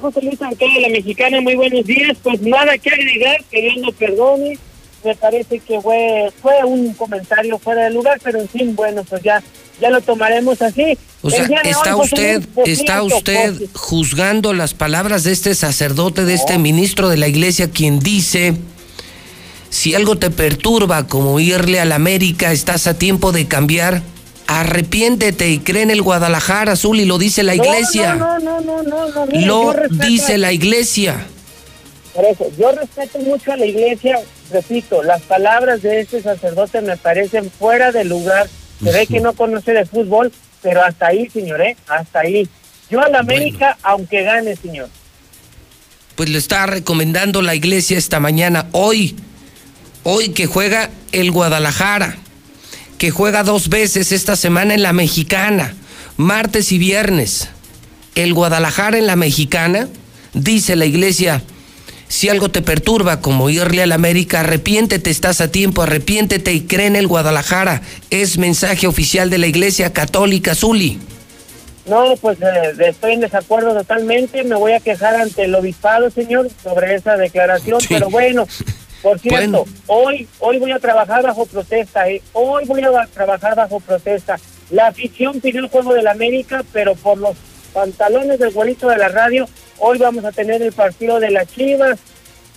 José 0.00 0.20
Luis 0.22 0.38
de 0.38 0.80
la 0.80 0.88
mexicana, 0.88 1.40
muy 1.40 1.54
buenos 1.54 1.84
días. 1.84 2.16
Pues 2.22 2.40
nada 2.40 2.76
que 2.78 2.90
agregar, 2.90 3.42
que 3.50 3.62
Dios 3.62 3.76
no 3.78 3.92
perdone. 3.92 4.58
Me 5.04 5.14
parece 5.14 5.60
que 5.60 5.80
fue, 5.80 6.32
fue 6.42 6.52
un 6.64 6.92
comentario 6.94 7.58
fuera 7.58 7.84
de 7.84 7.90
lugar, 7.90 8.18
pero 8.22 8.40
en 8.40 8.48
fin, 8.48 8.74
bueno, 8.74 9.04
pues 9.04 9.22
ya, 9.22 9.42
ya 9.80 9.90
lo 9.90 10.00
tomaremos 10.00 10.60
así. 10.62 10.98
O 11.22 11.30
sea, 11.30 11.46
está 11.62 11.96
usted, 11.96 12.42
está 12.64 13.02
usted 13.02 13.54
juzgando 13.74 14.52
las 14.52 14.74
palabras 14.74 15.24
de 15.24 15.32
este 15.32 15.54
sacerdote, 15.54 16.24
de 16.24 16.34
este 16.34 16.58
ministro 16.58 17.08
de 17.08 17.16
la 17.18 17.28
iglesia, 17.28 17.70
quien 17.70 18.00
dice 18.00 18.54
si 19.70 19.94
algo 19.94 20.16
te 20.16 20.30
perturba 20.30 21.06
como 21.06 21.38
irle 21.40 21.80
a 21.80 21.84
la 21.84 21.96
América, 21.96 22.52
estás 22.52 22.86
a 22.86 22.98
tiempo 22.98 23.32
de 23.32 23.46
cambiar. 23.46 24.02
Arrepiéntete 24.46 25.50
y 25.50 25.58
cree 25.58 25.82
en 25.82 25.90
el 25.90 26.02
Guadalajara 26.02 26.72
Azul 26.72 27.00
y 27.00 27.04
lo 27.04 27.18
dice 27.18 27.42
la 27.42 27.54
iglesia. 27.54 28.14
No, 28.14 28.38
no, 28.38 28.60
no, 28.60 28.82
no, 28.82 29.08
no, 29.08 29.26
Lo 29.26 29.74
dice 29.90 30.38
la 30.38 30.52
iglesia. 30.52 31.26
Por 32.14 32.24
eso, 32.24 32.46
yo 32.56 32.72
respeto 32.72 33.18
mucho 33.18 33.52
a 33.52 33.56
la 33.56 33.66
iglesia, 33.66 34.18
repito, 34.50 35.02
las 35.02 35.20
palabras 35.22 35.82
de 35.82 36.00
este 36.00 36.22
sacerdote 36.22 36.80
me 36.80 36.96
parecen 36.96 37.50
fuera 37.50 37.92
de 37.92 38.04
lugar. 38.04 38.48
Se 38.82 38.90
ve 38.90 39.06
que 39.06 39.20
no 39.20 39.34
conoce 39.34 39.72
de 39.72 39.84
fútbol, 39.84 40.32
pero 40.62 40.82
hasta 40.82 41.08
ahí, 41.08 41.28
señor, 41.28 41.60
¿eh? 41.60 41.76
Hasta 41.88 42.20
ahí. 42.20 42.48
Yo 42.88 43.02
a 43.02 43.08
la 43.08 43.18
América, 43.18 43.76
aunque 43.82 44.22
gane, 44.22 44.56
señor. 44.56 44.88
Pues 46.14 46.30
le 46.30 46.38
está 46.38 46.66
recomendando 46.66 47.42
la 47.42 47.54
iglesia 47.54 47.98
esta 47.98 48.20
mañana, 48.20 48.68
hoy, 48.72 49.16
Hoy 50.08 50.28
que 50.28 50.46
juega 50.46 50.90
el 51.10 51.32
Guadalajara, 51.32 52.14
que 52.96 53.10
juega 53.10 53.42
dos 53.42 53.68
veces 53.68 54.12
esta 54.12 54.36
semana 54.36 54.72
en 54.72 54.84
la 54.84 54.92
mexicana, 54.92 55.74
martes 56.16 56.70
y 56.70 56.78
viernes. 56.78 57.48
El 58.14 58.32
Guadalajara 58.32 58.98
en 58.98 59.08
la 59.08 59.16
mexicana, 59.16 59.88
dice 60.32 60.76
la 60.76 60.86
iglesia, 60.86 61.42
si 62.06 62.28
algo 62.28 62.52
te 62.52 62.62
perturba 62.62 63.20
como 63.20 63.50
irle 63.50 63.82
a 63.82 63.86
la 63.88 63.96
América, 63.96 64.42
arrepiéntete, 64.42 65.10
estás 65.10 65.40
a 65.40 65.50
tiempo, 65.50 65.82
arrepiéntete 65.82 66.52
y 66.52 66.60
cree 66.60 66.86
en 66.86 66.94
el 66.94 67.08
Guadalajara. 67.08 67.82
Es 68.10 68.38
mensaje 68.38 68.86
oficial 68.86 69.28
de 69.28 69.38
la 69.38 69.48
Iglesia 69.48 69.92
Católica 69.92 70.54
Zuli. 70.54 71.00
No, 71.86 72.14
pues 72.20 72.38
eh, 72.40 72.74
estoy 72.78 73.14
en 73.14 73.20
desacuerdo 73.22 73.74
totalmente. 73.74 74.44
Me 74.44 74.54
voy 74.54 74.70
a 74.70 74.78
quejar 74.78 75.16
ante 75.16 75.46
el 75.46 75.54
obispado, 75.56 76.10
señor, 76.10 76.48
sobre 76.62 76.94
esa 76.94 77.16
declaración. 77.16 77.80
Pero 77.88 78.08
bueno, 78.08 78.46
por 79.06 79.20
cierto, 79.20 79.64
hoy, 79.86 80.26
hoy 80.40 80.58
voy 80.58 80.72
a 80.72 80.80
trabajar 80.80 81.22
bajo 81.22 81.46
protesta, 81.46 82.08
¿eh? 82.08 82.20
hoy 82.32 82.64
voy 82.64 82.82
a 82.82 83.06
trabajar 83.14 83.54
bajo 83.54 83.78
protesta. 83.78 84.36
La 84.68 84.88
afición 84.88 85.40
pidió 85.40 85.60
el 85.60 85.68
juego 85.68 85.94
del 85.94 86.08
América, 86.08 86.64
pero 86.72 86.96
por 86.96 87.16
los 87.16 87.36
pantalones 87.72 88.40
del 88.40 88.50
güerito 88.50 88.88
de 88.88 88.96
la 88.96 89.06
radio, 89.06 89.48
hoy 89.78 89.98
vamos 89.98 90.24
a 90.24 90.32
tener 90.32 90.60
el 90.60 90.72
partido 90.72 91.20
de 91.20 91.30
las 91.30 91.46
Chivas 91.46 92.00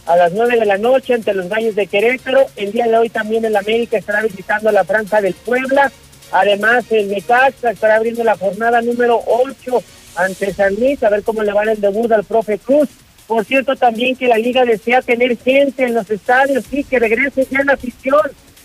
a 0.08 0.16
las 0.16 0.32
nueve 0.32 0.58
de 0.58 0.66
la 0.66 0.80
noche 0.80 1.14
ante 1.14 1.36
los 1.36 1.50
Gallos 1.50 1.76
de 1.76 1.86
Querétaro. 1.86 2.48
El 2.56 2.72
día 2.72 2.88
de 2.88 2.98
hoy 2.98 3.10
también 3.10 3.46
el 3.46 3.56
América 3.56 4.00
estará 4.00 4.24
visitando 4.24 4.72
la 4.72 4.86
Franja 4.86 5.22
del 5.22 5.36
Puebla. 5.36 5.92
Además, 6.32 6.84
el 6.90 7.10
Necaxa 7.10 7.70
estará 7.70 7.98
abriendo 7.98 8.24
la 8.24 8.36
jornada 8.36 8.82
número 8.82 9.22
8 9.24 9.84
ante 10.16 10.52
San 10.52 10.74
Luis, 10.74 11.04
a 11.04 11.10
ver 11.10 11.22
cómo 11.22 11.44
le 11.44 11.54
va 11.54 11.62
el 11.62 11.80
debut 11.80 12.12
al 12.12 12.24
profe 12.24 12.58
Cruz. 12.58 12.90
Por 13.30 13.46
cierto, 13.46 13.76
también 13.76 14.16
que 14.16 14.28
la 14.28 14.40
liga 14.40 14.66
desea 14.66 15.04
tener 15.04 15.38
gente 15.38 15.84
en 15.84 15.94
los 15.94 16.10
estadios, 16.10 16.66
sí, 16.68 16.84
que 16.84 16.98
regrese 16.98 17.46
ya 17.52 17.64
la 17.64 17.74
afición 17.74 18.20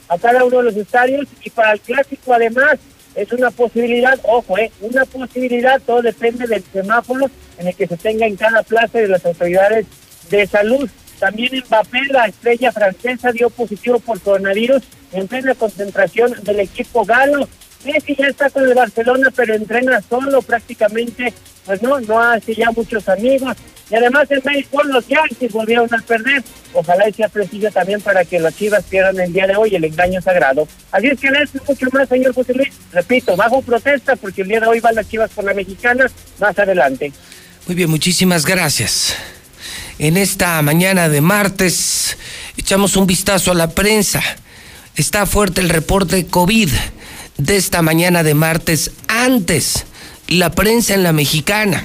a 0.08 0.16
cada 0.16 0.42
uno 0.42 0.56
de 0.56 0.62
los 0.62 0.76
estadios 0.76 1.26
y 1.44 1.50
para 1.50 1.72
el 1.72 1.80
clásico 1.80 2.32
además 2.32 2.78
es 3.14 3.30
una 3.32 3.50
posibilidad, 3.50 4.18
ojo, 4.22 4.56
eh, 4.56 4.72
una 4.80 5.04
posibilidad, 5.04 5.82
todo 5.82 6.00
depende 6.00 6.46
del 6.46 6.64
semáforo 6.72 7.30
en 7.58 7.68
el 7.68 7.74
que 7.74 7.86
se 7.86 7.98
tenga 7.98 8.24
en 8.24 8.36
cada 8.36 8.62
plaza 8.62 9.00
de 9.00 9.08
las 9.08 9.26
autoridades 9.26 9.84
de 10.30 10.46
salud. 10.46 10.88
También 11.18 11.62
Mbappé, 11.66 12.00
la 12.10 12.24
estrella 12.24 12.72
francesa, 12.72 13.32
dio 13.32 13.50
positivo 13.50 14.00
por 14.00 14.18
coronavirus 14.18 14.82
en 15.12 15.28
plena 15.28 15.54
concentración 15.54 16.32
del 16.42 16.60
equipo 16.60 17.04
galo. 17.04 17.46
Messi 17.84 18.16
ya 18.16 18.28
está 18.28 18.48
con 18.48 18.64
el 18.64 18.72
Barcelona, 18.72 19.28
pero 19.36 19.52
entrena 19.52 20.00
solo 20.00 20.40
prácticamente, 20.40 21.34
pues 21.66 21.82
no, 21.82 22.00
no 22.00 22.18
hace 22.18 22.54
ya 22.54 22.70
muchos 22.70 23.06
amigos. 23.10 23.58
Y 23.90 23.94
además 23.94 24.30
el 24.30 24.40
béisbol, 24.40 24.88
los 24.88 25.06
Yankees 25.06 25.52
volvieron 25.52 25.92
a 25.92 25.98
perder. 25.98 26.42
Ojalá 26.72 27.04
sea 27.14 27.28
preciso 27.28 27.70
también 27.70 28.00
para 28.00 28.24
que 28.24 28.40
los 28.40 28.54
Chivas 28.56 28.82
pierdan 28.84 29.20
el 29.20 29.32
día 29.32 29.46
de 29.46 29.56
hoy 29.56 29.74
el 29.74 29.84
engaño 29.84 30.20
sagrado. 30.22 30.66
Así 30.90 31.08
es 31.08 31.20
que 31.20 31.30
le 31.30 31.40
mucho 31.68 31.86
más, 31.92 32.08
señor 32.08 32.34
José 32.34 32.54
Luis. 32.54 32.70
Repito, 32.92 33.36
bajo 33.36 33.62
protesta 33.62 34.16
porque 34.16 34.42
el 34.42 34.48
día 34.48 34.60
de 34.60 34.66
hoy 34.66 34.80
van 34.80 34.94
las 34.94 35.08
Chivas 35.08 35.30
por 35.30 35.44
la 35.44 35.54
mexicana 35.54 36.06
más 36.40 36.58
adelante. 36.58 37.12
Muy 37.66 37.76
bien, 37.76 37.90
muchísimas 37.90 38.46
gracias. 38.46 39.16
En 39.98 40.16
esta 40.16 40.60
mañana 40.62 41.08
de 41.08 41.20
martes 41.20 42.16
echamos 42.56 42.96
un 42.96 43.06
vistazo 43.06 43.52
a 43.52 43.54
la 43.54 43.70
prensa. 43.70 44.22
Está 44.96 45.26
fuerte 45.26 45.60
el 45.60 45.68
reporte 45.68 46.26
COVID 46.26 46.70
de 47.36 47.56
esta 47.56 47.82
mañana 47.82 48.22
de 48.22 48.34
martes. 48.34 48.92
Antes, 49.08 49.84
la 50.26 50.50
prensa 50.50 50.94
en 50.94 51.02
la 51.02 51.12
mexicana 51.12 51.84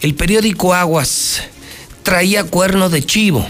el 0.00 0.14
periódico 0.14 0.74
Aguas 0.74 1.42
traía 2.02 2.44
cuerno 2.44 2.88
de 2.88 3.04
chivo. 3.04 3.46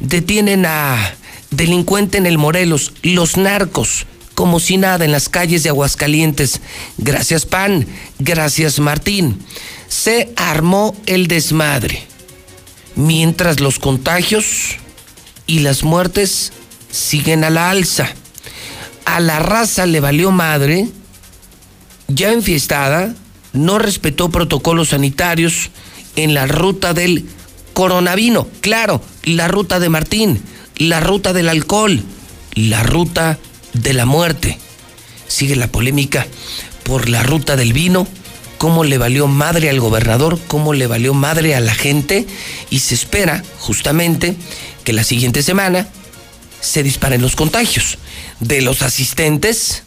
Detienen 0.00 0.66
a 0.66 1.14
delincuente 1.50 2.18
en 2.18 2.26
el 2.26 2.38
Morelos, 2.38 2.92
los 3.02 3.36
narcos, 3.36 4.06
como 4.34 4.58
si 4.60 4.76
nada 4.76 5.04
en 5.04 5.12
las 5.12 5.28
calles 5.28 5.62
de 5.62 5.68
Aguascalientes. 5.68 6.60
Gracias 6.98 7.46
Pan, 7.46 7.86
gracias 8.18 8.80
Martín. 8.80 9.44
Se 9.88 10.32
armó 10.36 10.96
el 11.06 11.28
desmadre. 11.28 12.02
Mientras 12.96 13.60
los 13.60 13.78
contagios 13.78 14.76
y 15.46 15.60
las 15.60 15.82
muertes 15.84 16.52
siguen 16.90 17.44
a 17.44 17.50
la 17.50 17.70
alza. 17.70 18.08
A 19.04 19.20
la 19.20 19.38
raza 19.38 19.86
le 19.86 20.00
valió 20.00 20.30
madre, 20.30 20.88
ya 22.08 22.32
enfiestada, 22.32 23.14
no 23.54 23.78
respetó 23.78 24.30
protocolos 24.30 24.90
sanitarios 24.90 25.70
en 26.16 26.34
la 26.34 26.46
ruta 26.46 26.92
del 26.92 27.24
coronavino. 27.72 28.46
Claro, 28.60 29.00
la 29.22 29.48
ruta 29.48 29.80
de 29.80 29.88
Martín, 29.88 30.42
la 30.76 31.00
ruta 31.00 31.32
del 31.32 31.48
alcohol, 31.48 32.02
la 32.54 32.82
ruta 32.82 33.38
de 33.72 33.94
la 33.94 34.04
muerte. 34.04 34.58
Sigue 35.26 35.56
la 35.56 35.68
polémica 35.68 36.26
por 36.82 37.08
la 37.08 37.22
ruta 37.22 37.56
del 37.56 37.72
vino, 37.72 38.06
cómo 38.58 38.84
le 38.84 38.98
valió 38.98 39.26
madre 39.26 39.70
al 39.70 39.80
gobernador, 39.80 40.38
cómo 40.46 40.74
le 40.74 40.86
valió 40.86 41.14
madre 41.14 41.54
a 41.54 41.60
la 41.60 41.74
gente 41.74 42.26
y 42.70 42.80
se 42.80 42.94
espera 42.94 43.42
justamente 43.58 44.36
que 44.84 44.92
la 44.92 45.04
siguiente 45.04 45.42
semana 45.42 45.88
se 46.60 46.82
disparen 46.82 47.22
los 47.22 47.36
contagios 47.36 47.98
de 48.40 48.62
los 48.62 48.82
asistentes 48.82 49.82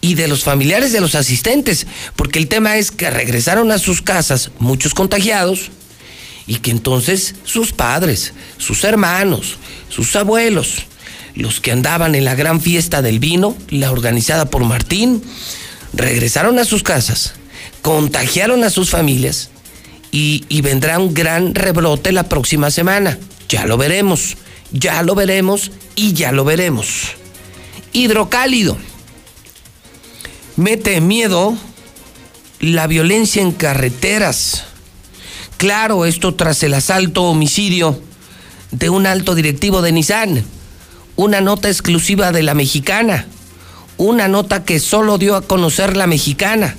y 0.00 0.14
de 0.14 0.28
los 0.28 0.44
familiares 0.44 0.92
de 0.92 1.00
los 1.00 1.14
asistentes, 1.14 1.86
porque 2.16 2.38
el 2.38 2.48
tema 2.48 2.76
es 2.76 2.90
que 2.90 3.10
regresaron 3.10 3.70
a 3.70 3.78
sus 3.78 4.02
casas 4.02 4.50
muchos 4.58 4.94
contagiados 4.94 5.70
y 6.46 6.56
que 6.56 6.70
entonces 6.70 7.34
sus 7.44 7.72
padres, 7.72 8.32
sus 8.58 8.82
hermanos, 8.84 9.56
sus 9.88 10.16
abuelos, 10.16 10.86
los 11.34 11.60
que 11.60 11.72
andaban 11.72 12.14
en 12.14 12.24
la 12.24 12.34
gran 12.34 12.60
fiesta 12.60 13.02
del 13.02 13.18
vino, 13.18 13.56
la 13.68 13.92
organizada 13.92 14.46
por 14.46 14.64
Martín, 14.64 15.22
regresaron 15.92 16.58
a 16.58 16.64
sus 16.64 16.82
casas, 16.82 17.34
contagiaron 17.82 18.64
a 18.64 18.70
sus 18.70 18.90
familias 18.90 19.50
y, 20.10 20.60
vendrá 20.62 20.98
un 20.98 21.14
gran 21.14 21.54
rebrote 21.54 22.12
la 22.12 22.24
próxima 22.24 22.70
semana. 22.70 23.18
Ya 23.48 23.66
lo 23.66 23.76
veremos, 23.76 24.36
ya 24.72 25.02
lo 25.02 25.14
veremos 25.14 25.70
y 25.94 26.14
ya 26.14 26.32
lo 26.32 26.44
veremos. 26.44 27.12
Hidrocálido 27.92 28.76
mete 30.60 31.00
miedo 31.00 31.56
la 32.60 32.86
violencia 32.86 33.40
en 33.40 33.52
carreteras. 33.52 34.64
Claro, 35.56 36.04
esto 36.04 36.34
tras 36.34 36.62
el 36.62 36.74
asalto 36.74 37.22
homicidio 37.22 37.98
de 38.70 38.90
un 38.90 39.06
alto 39.06 39.34
directivo 39.34 39.80
de 39.80 39.92
Nissan. 39.92 40.44
Una 41.16 41.40
nota 41.40 41.68
exclusiva 41.68 42.30
de 42.30 42.42
la 42.42 42.52
mexicana. 42.52 43.26
Una 43.96 44.28
nota 44.28 44.62
que 44.64 44.80
solo 44.80 45.16
dio 45.16 45.34
a 45.34 45.40
conocer 45.40 45.96
la 45.96 46.06
mexicana. 46.06 46.76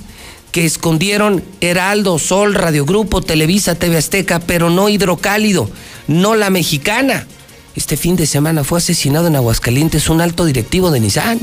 Que 0.52 0.64
escondieron 0.64 1.42
Heraldo, 1.60 2.20
Sol, 2.20 2.54
Radio 2.54 2.84
Grupo, 2.84 3.20
Televisa, 3.20 3.74
TV 3.74 3.96
Azteca, 3.96 4.38
pero 4.38 4.70
no 4.70 4.90
Hidrocálido, 4.90 5.68
no 6.06 6.36
la 6.36 6.50
mexicana. 6.50 7.26
Este 7.74 7.96
fin 7.96 8.14
de 8.14 8.26
semana 8.26 8.62
fue 8.62 8.78
asesinado 8.78 9.26
en 9.26 9.34
Aguascalientes 9.34 10.08
un 10.08 10.20
alto 10.20 10.44
directivo 10.44 10.92
de 10.92 11.00
Nissan 11.00 11.40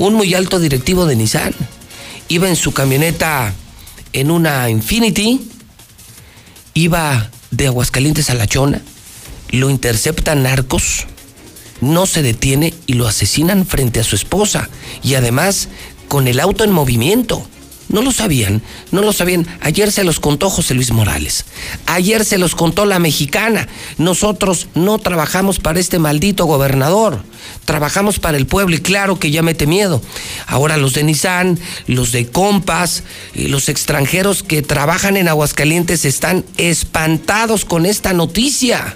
un 0.00 0.14
muy 0.14 0.32
alto 0.32 0.58
directivo 0.58 1.04
de 1.04 1.14
Nissan. 1.14 1.54
Iba 2.28 2.48
en 2.48 2.56
su 2.56 2.72
camioneta 2.72 3.52
en 4.14 4.30
una 4.30 4.70
Infinity, 4.70 5.40
iba 6.72 7.30
de 7.50 7.66
Aguascalientes 7.66 8.30
a 8.30 8.34
La 8.34 8.46
Chona, 8.46 8.80
lo 9.50 9.68
interceptan 9.68 10.42
narcos, 10.42 11.06
no 11.82 12.06
se 12.06 12.22
detiene 12.22 12.72
y 12.86 12.94
lo 12.94 13.06
asesinan 13.06 13.66
frente 13.66 14.00
a 14.00 14.04
su 14.04 14.16
esposa 14.16 14.70
y 15.02 15.14
además 15.14 15.68
con 16.08 16.28
el 16.28 16.40
auto 16.40 16.64
en 16.64 16.72
movimiento. 16.72 17.46
No 17.90 18.02
lo 18.02 18.12
sabían, 18.12 18.62
no 18.92 19.02
lo 19.02 19.12
sabían. 19.12 19.48
Ayer 19.60 19.90
se 19.90 20.04
los 20.04 20.20
contó 20.20 20.48
José 20.48 20.74
Luis 20.74 20.92
Morales. 20.92 21.44
Ayer 21.86 22.24
se 22.24 22.38
los 22.38 22.54
contó 22.54 22.86
la 22.86 23.00
mexicana. 23.00 23.66
Nosotros 23.98 24.68
no 24.76 24.98
trabajamos 25.00 25.58
para 25.58 25.80
este 25.80 25.98
maldito 25.98 26.44
gobernador. 26.44 27.24
Trabajamos 27.64 28.20
para 28.20 28.36
el 28.36 28.46
pueblo 28.46 28.76
y 28.76 28.80
claro 28.80 29.18
que 29.18 29.32
ya 29.32 29.42
mete 29.42 29.66
miedo. 29.66 30.00
Ahora 30.46 30.76
los 30.76 30.94
de 30.94 31.02
Nissan, 31.02 31.58
los 31.88 32.12
de 32.12 32.28
Compas, 32.28 33.02
los 33.34 33.68
extranjeros 33.68 34.44
que 34.44 34.62
trabajan 34.62 35.16
en 35.16 35.26
Aguascalientes 35.26 36.04
están 36.04 36.44
espantados 36.58 37.64
con 37.64 37.86
esta 37.86 38.12
noticia. 38.12 38.94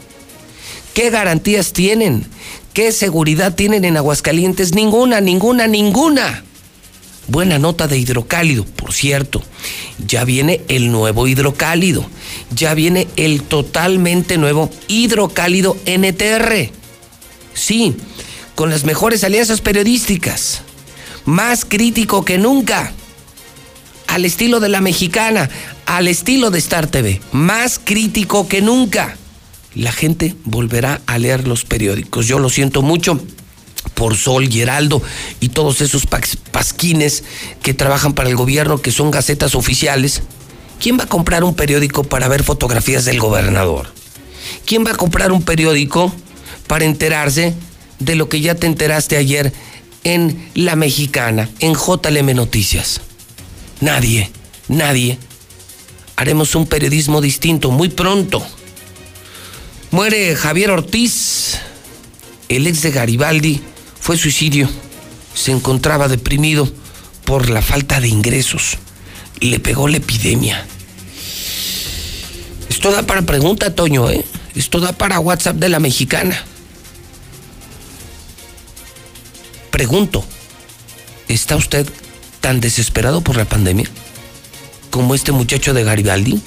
¿Qué 0.94 1.11
garantías 1.11 1.72
tienen? 1.72 2.28
¿Qué 2.72 2.92
seguridad 2.92 3.57
tienen 3.57 3.85
en 3.85 3.96
Aguascalientes? 3.96 4.72
Ninguna, 4.72 5.20
ninguna, 5.20 5.66
ninguna. 5.66 6.44
Buena 7.27 7.59
nota 7.59 7.89
de 7.89 7.99
hidrocálido, 7.99 8.65
por 8.65 8.93
cierto. 8.93 9.43
Ya 10.07 10.25
viene 10.25 10.61
el 10.69 10.93
nuevo 10.93 11.27
hidrocálido. 11.27 12.07
Ya 12.55 12.75
viene 12.75 13.09
el 13.17 13.43
totalmente 13.43 14.37
nuevo 14.37 14.71
hidrocálido 14.89 15.77
NTR. 15.87 16.71
Sí, 17.55 17.97
con 18.55 18.71
las 18.71 18.85
mejores 18.85 19.25
alianzas 19.25 19.61
periodísticas. 19.61 20.63
Más 21.25 21.65
crítico 21.65 22.25
que 22.25 22.37
nunca. 22.37 22.93
Al 24.07 24.27
estilo 24.27 24.61
de 24.61 24.69
la 24.69 24.83
mexicana, 24.83 25.49
al 25.87 26.09
estilo 26.09 26.51
de 26.51 26.59
Star 26.59 26.87
TV. 26.87 27.21
Más 27.33 27.81
crítico 27.83 28.49
que 28.49 28.61
nunca. 28.61 29.17
La 29.75 29.93
gente 29.93 30.37
volverá 30.45 31.01
a 31.07 31.19
leer 31.19 31.49
los 31.49 31.65
periódicos. 31.65 32.27
Yo 32.27 32.39
lo 32.39 32.51
siento 32.51 32.83
mucho 32.83 33.19
por 33.94 34.16
Sol 34.16 34.53
y 34.53 34.61
Heraldo 34.61 35.03
y 35.40 35.51
todos 35.51 35.81
esos 35.81 36.07
pasquines 36.07 37.25
que 37.62 37.75
trabajan 37.75 38.14
para 38.14 38.29
el 38.29 38.37
gobierno, 38.37 38.81
que 38.81 38.90
son 38.90 39.11
gacetas 39.11 39.55
oficiales, 39.55 40.23
¿quién 40.81 40.99
va 40.99 41.05
a 41.05 41.09
comprar 41.09 41.44
un 41.44 41.55
periódico 41.55 42.05
para 42.05 42.29
ver 42.29 42.42
fotografías 42.42 43.05
del 43.05 43.20
gobernador? 43.20 43.92
¿Quién 44.64 44.85
va 44.85 44.92
a 44.92 44.97
comprar 44.97 45.33
un 45.33 45.42
periódico 45.42 46.12
para 46.66 46.85
enterarse 46.85 47.55
de 47.99 48.14
lo 48.14 48.29
que 48.29 48.40
ya 48.40 48.55
te 48.55 48.66
enteraste 48.66 49.16
ayer 49.16 49.53
en 50.05 50.51
La 50.55 50.77
Mexicana, 50.77 51.51
en 51.61 51.75
JLM 51.75 52.35
Noticias? 52.35 53.01
Nadie, 53.81 54.31
nadie. 54.68 55.18
Haremos 56.16 56.55
un 56.55 56.66
periodismo 56.66 57.20
distinto 57.20 57.70
muy 57.70 57.88
pronto. 57.88 58.44
Muere 59.90 60.35
Javier 60.37 60.70
Ortiz, 60.70 61.59
el 62.49 62.66
ex 62.66 62.83
de 62.83 62.90
Garibaldi, 62.90 63.61
fue 64.05 64.19
suicidio. 64.19 64.69
Se 65.35 65.51
encontraba 65.51 66.09
deprimido 66.09 66.71
por 67.25 67.49
la 67.49 67.62
falta 67.62 68.01
de 68.01 68.09
ingresos. 68.09 68.77
Le 69.40 69.61
pegó 69.61 69.88
la 69.88 69.97
epidemia. 69.97 70.67
Esto 72.69 72.93
da 72.93 73.05
para 73.05 73.23
pregunta, 73.23 73.75
Toño, 73.75 74.11
¿eh? 74.11 74.23
Esto 74.55 74.81
da 74.81 74.93
para 74.93 75.21
WhatsApp 75.21 75.57
de 75.57 75.71
la 75.71 75.81
mexicana. 75.81 76.38
Pregunto, 79.71 80.23
¿está 81.29 81.57
usted 81.57 81.88
tan 82.43 82.61
desesperado 82.61 83.23
por 83.23 83.38
la 83.38 83.47
pandemia 83.47 83.88
como 84.90 85.14
este 85.14 85.33
muchacho 85.33 85.73
de 85.73 85.83
Garibaldi? 85.83 86.43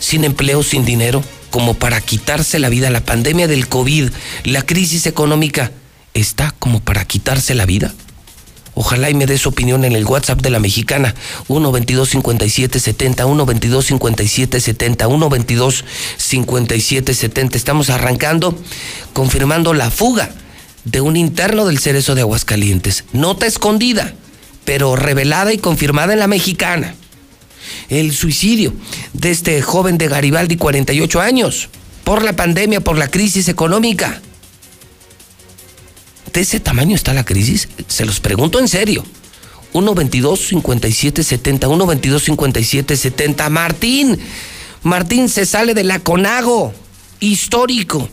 Sin 0.00 0.24
empleo, 0.24 0.64
sin 0.64 0.84
dinero, 0.84 1.22
como 1.50 1.74
para 1.74 2.00
quitarse 2.00 2.58
la 2.58 2.70
vida. 2.70 2.90
La 2.90 3.04
pandemia 3.04 3.46
del 3.46 3.68
COVID, 3.68 4.10
la 4.42 4.62
crisis 4.62 5.06
económica, 5.06 5.70
¿está 6.14 6.54
como 6.58 6.80
para 6.80 7.04
quitarse 7.04 7.54
la 7.54 7.66
vida? 7.66 7.94
Ojalá 8.74 9.10
y 9.10 9.14
me 9.14 9.26
dé 9.26 9.36
su 9.36 9.50
opinión 9.50 9.84
en 9.84 9.92
el 9.92 10.06
WhatsApp 10.06 10.40
de 10.40 10.48
la 10.50 10.60
mexicana 10.60 11.14
122-5770, 11.48 13.26
122-5770, 13.26 15.84
122-5770. 16.18 17.56
Estamos 17.56 17.90
arrancando, 17.90 18.56
confirmando 19.12 19.74
la 19.74 19.90
fuga 19.90 20.30
de 20.84 21.00
un 21.00 21.16
interno 21.16 21.66
del 21.66 21.78
Cerezo 21.78 22.14
de 22.14 22.22
Aguascalientes. 22.22 23.04
Nota 23.12 23.46
escondida, 23.46 24.14
pero 24.64 24.96
revelada 24.96 25.52
y 25.52 25.58
confirmada 25.58 26.12
en 26.12 26.20
la 26.20 26.26
mexicana. 26.26 26.94
El 27.88 28.14
suicidio 28.14 28.72
de 29.12 29.30
este 29.30 29.60
joven 29.62 29.98
de 29.98 30.08
Garibaldi, 30.08 30.56
48 30.56 31.20
años, 31.20 31.68
por 32.04 32.22
la 32.22 32.34
pandemia, 32.34 32.80
por 32.80 32.96
la 32.96 33.08
crisis 33.08 33.48
económica. 33.48 34.22
¿De 36.32 36.40
ese 36.40 36.60
tamaño 36.60 36.94
está 36.94 37.12
la 37.12 37.24
crisis? 37.24 37.68
Se 37.88 38.04
los 38.04 38.20
pregunto 38.20 38.60
en 38.60 38.68
serio. 38.68 39.04
122-5770, 39.72 41.60
122-5770. 41.60 43.48
Martín, 43.50 44.18
Martín 44.82 45.28
se 45.28 45.46
sale 45.46 45.74
de 45.74 45.84
la 45.84 45.98
CONAGO, 46.00 46.72
histórico. 47.20 48.08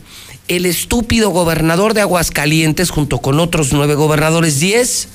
El 0.48 0.66
estúpido 0.66 1.30
gobernador 1.30 1.94
de 1.94 2.00
Aguascalientes, 2.00 2.90
junto 2.90 3.18
con 3.18 3.38
otros 3.38 3.72
nueve 3.72 3.94
gobernadores, 3.94 4.60
10, 4.60 5.08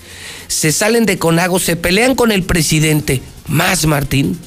se 0.48 0.72
salen 0.72 1.06
de 1.06 1.18
CONAGO, 1.18 1.60
se 1.60 1.76
pelean 1.76 2.16
con 2.16 2.32
el 2.32 2.44
presidente. 2.44 3.22
Más, 3.48 3.86
Martín. 3.86 4.40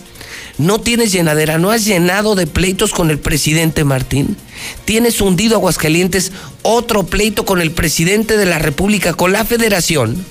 No 0.58 0.80
tienes 0.80 1.12
llenadera, 1.12 1.58
no 1.58 1.70
has 1.70 1.84
llenado 1.84 2.34
de 2.34 2.46
pleitos 2.46 2.92
con 2.92 3.10
el 3.10 3.18
presidente 3.18 3.84
Martín. 3.84 4.36
Tienes 4.86 5.20
hundido 5.20 5.56
Aguascalientes 5.56 6.32
otro 6.62 7.04
pleito 7.04 7.44
con 7.44 7.60
el 7.60 7.72
presidente 7.72 8.38
de 8.38 8.46
la 8.46 8.58
República, 8.58 9.12
con 9.12 9.32
la 9.32 9.44
Federación. 9.44 10.24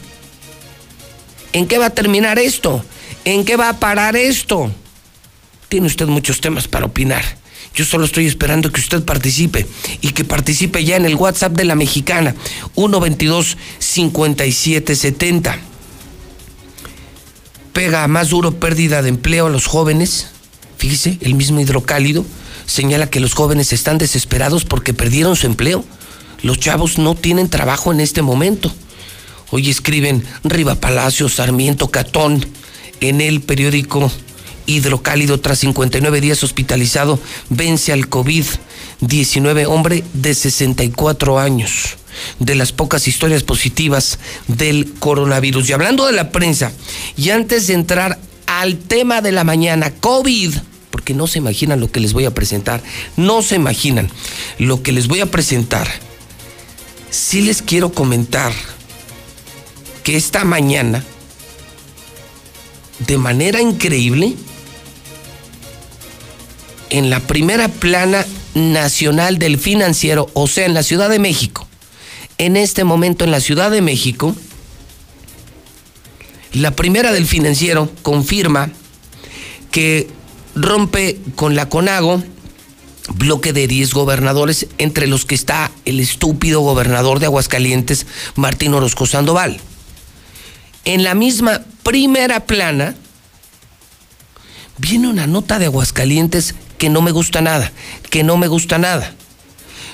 ¿En 1.53 1.67
qué 1.67 1.77
va 1.77 1.87
a 1.87 1.91
terminar 1.91 2.39
esto? 2.39 2.83
¿En 3.23 3.45
qué 3.45 3.55
va 3.55 3.69
a 3.69 3.79
parar 3.79 4.15
esto? 4.15 4.71
Tiene 5.69 5.87
usted 5.87 6.07
muchos 6.07 6.41
temas 6.41 6.67
para 6.67 6.87
opinar. 6.87 7.23
Yo 7.75 7.85
solo 7.85 8.05
estoy 8.05 8.25
esperando 8.25 8.71
que 8.71 8.81
usted 8.81 9.03
participe 9.03 9.67
y 10.01 10.09
que 10.09 10.23
participe 10.23 10.83
ya 10.83 10.95
en 10.95 11.05
el 11.05 11.15
WhatsApp 11.15 11.53
de 11.53 11.65
la 11.65 11.75
mexicana 11.75 12.33
122 12.75 13.57
5770 13.79 15.74
pega 17.75 18.07
más 18.07 18.29
duro 18.29 18.57
pérdida 18.57 19.01
de 19.01 19.09
empleo 19.09 19.47
a 19.47 19.49
los 19.49 19.67
jóvenes. 19.67 20.27
Fíjese, 20.77 21.17
el 21.19 21.33
mismo 21.33 21.59
hidrocálido 21.59 22.25
señala 22.65 23.09
que 23.09 23.19
los 23.19 23.33
jóvenes 23.33 23.73
están 23.73 23.97
desesperados 23.97 24.63
porque 24.63 24.93
perdieron 24.93 25.35
su 25.35 25.45
empleo. 25.45 25.83
Los 26.41 26.57
chavos 26.57 26.97
no 26.97 27.15
tienen 27.15 27.49
trabajo 27.49 27.91
en 27.91 27.99
este 27.99 28.21
momento. 28.21 28.71
Hoy 29.51 29.69
escriben 29.69 30.23
Riva 30.45 30.75
Palacio, 30.75 31.27
Sarmiento, 31.27 31.89
Catón 31.89 32.45
en 33.01 33.19
el 33.19 33.41
periódico 33.41 34.09
Hidrocálido 34.67 35.41
tras 35.41 35.59
59 35.59 36.21
días 36.21 36.43
hospitalizado, 36.43 37.19
vence 37.49 37.91
al 37.91 38.09
COVID-19, 38.09 39.67
hombre 39.67 40.05
de 40.13 40.33
64 40.33 41.39
años 41.39 41.97
de 42.39 42.55
las 42.55 42.71
pocas 42.71 43.07
historias 43.07 43.43
positivas 43.43 44.19
del 44.47 44.93
coronavirus. 44.99 45.69
Y 45.69 45.73
hablando 45.73 46.05
de 46.05 46.13
la 46.13 46.31
prensa, 46.31 46.71
y 47.17 47.29
antes 47.29 47.67
de 47.67 47.73
entrar 47.73 48.19
al 48.47 48.77
tema 48.77 49.21
de 49.21 49.31
la 49.31 49.43
mañana, 49.43 49.91
COVID, 49.91 50.53
porque 50.91 51.13
no 51.13 51.27
se 51.27 51.39
imaginan 51.39 51.79
lo 51.79 51.91
que 51.91 51.99
les 51.99 52.13
voy 52.13 52.25
a 52.25 52.33
presentar, 52.33 52.81
no 53.17 53.41
se 53.41 53.55
imaginan 53.55 54.09
lo 54.59 54.81
que 54.81 54.91
les 54.91 55.07
voy 55.07 55.19
a 55.19 55.25
presentar. 55.25 55.87
Sí 57.09 57.41
les 57.41 57.61
quiero 57.61 57.91
comentar 57.91 58.53
que 60.03 60.15
esta 60.15 60.45
mañana, 60.45 61.03
de 63.07 63.17
manera 63.17 63.61
increíble, 63.61 64.35
en 66.89 67.09
la 67.09 67.19
primera 67.19 67.67
plana 67.67 68.25
nacional 68.53 69.37
del 69.37 69.57
financiero, 69.57 70.29
o 70.33 70.47
sea, 70.47 70.65
en 70.65 70.73
la 70.73 70.83
Ciudad 70.83 71.09
de 71.09 71.19
México, 71.19 71.67
en 72.37 72.57
este 72.57 72.83
momento 72.83 73.25
en 73.25 73.31
la 73.31 73.39
Ciudad 73.39 73.71
de 73.71 73.81
México, 73.81 74.35
la 76.53 76.71
primera 76.71 77.11
del 77.11 77.27
financiero 77.27 77.91
confirma 78.01 78.71
que 79.71 80.07
rompe 80.55 81.19
con 81.35 81.55
la 81.55 81.67
CONAGO 81.67 82.23
bloque 83.13 83.53
de 83.53 83.67
10 83.67 83.93
gobernadores, 83.93 84.67
entre 84.77 85.07
los 85.07 85.25
que 85.25 85.35
está 85.35 85.71
el 85.85 85.99
estúpido 85.99 86.61
gobernador 86.61 87.19
de 87.19 87.27
Aguascalientes, 87.27 88.07
Martín 88.35 88.73
Orozco 88.73 89.05
Sandoval. 89.05 89.59
En 90.85 91.03
la 91.03 91.13
misma 91.13 91.61
primera 91.83 92.45
plana 92.45 92.95
viene 94.77 95.07
una 95.07 95.27
nota 95.27 95.59
de 95.59 95.65
Aguascalientes 95.65 96.55
que 96.77 96.89
no 96.89 97.01
me 97.01 97.11
gusta 97.11 97.41
nada, 97.41 97.71
que 98.09 98.23
no 98.23 98.37
me 98.37 98.47
gusta 98.47 98.77
nada. 98.77 99.13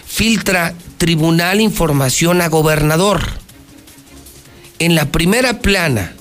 Filtra 0.06 0.74
Tribunal 1.02 1.62
Información 1.62 2.44
a 2.44 2.48
Gobernador. 2.48 3.24
En 4.78 4.94
la 4.94 5.12
primera 5.12 5.60
plana 5.60 6.14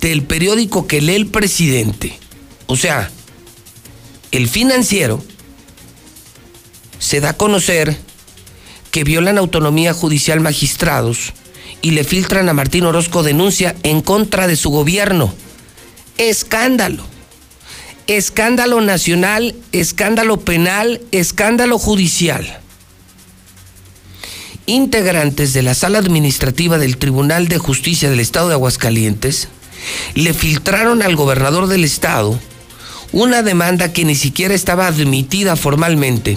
del 0.00 0.22
periódico 0.22 0.86
que 0.86 1.02
lee 1.02 1.16
el 1.16 1.26
presidente, 1.26 2.18
o 2.66 2.76
sea, 2.78 3.10
el 4.30 4.48
financiero, 4.48 5.22
se 6.98 7.20
da 7.20 7.28
a 7.28 7.36
conocer 7.36 7.94
que 8.90 9.04
violan 9.04 9.36
autonomía 9.36 9.92
judicial 9.92 10.40
magistrados 10.40 11.34
y 11.82 11.90
le 11.90 12.04
filtran 12.04 12.48
a 12.48 12.54
Martín 12.54 12.86
Orozco 12.86 13.22
denuncia 13.22 13.76
en 13.82 14.00
contra 14.00 14.46
de 14.46 14.56
su 14.56 14.70
gobierno. 14.70 15.34
Escándalo. 16.16 17.04
Escándalo 18.06 18.80
nacional, 18.80 19.54
escándalo 19.72 20.40
penal, 20.40 21.02
escándalo 21.12 21.78
judicial 21.78 22.62
integrantes 24.68 25.54
de 25.54 25.62
la 25.62 25.74
sala 25.74 25.98
administrativa 25.98 26.76
del 26.76 26.98
Tribunal 26.98 27.48
de 27.48 27.56
Justicia 27.56 28.10
del 28.10 28.20
Estado 28.20 28.48
de 28.48 28.54
Aguascalientes 28.54 29.48
le 30.14 30.34
filtraron 30.34 31.00
al 31.00 31.16
gobernador 31.16 31.68
del 31.68 31.84
estado 31.84 32.38
una 33.10 33.42
demanda 33.42 33.94
que 33.94 34.04
ni 34.04 34.14
siquiera 34.14 34.54
estaba 34.54 34.86
admitida 34.86 35.56
formalmente, 35.56 36.36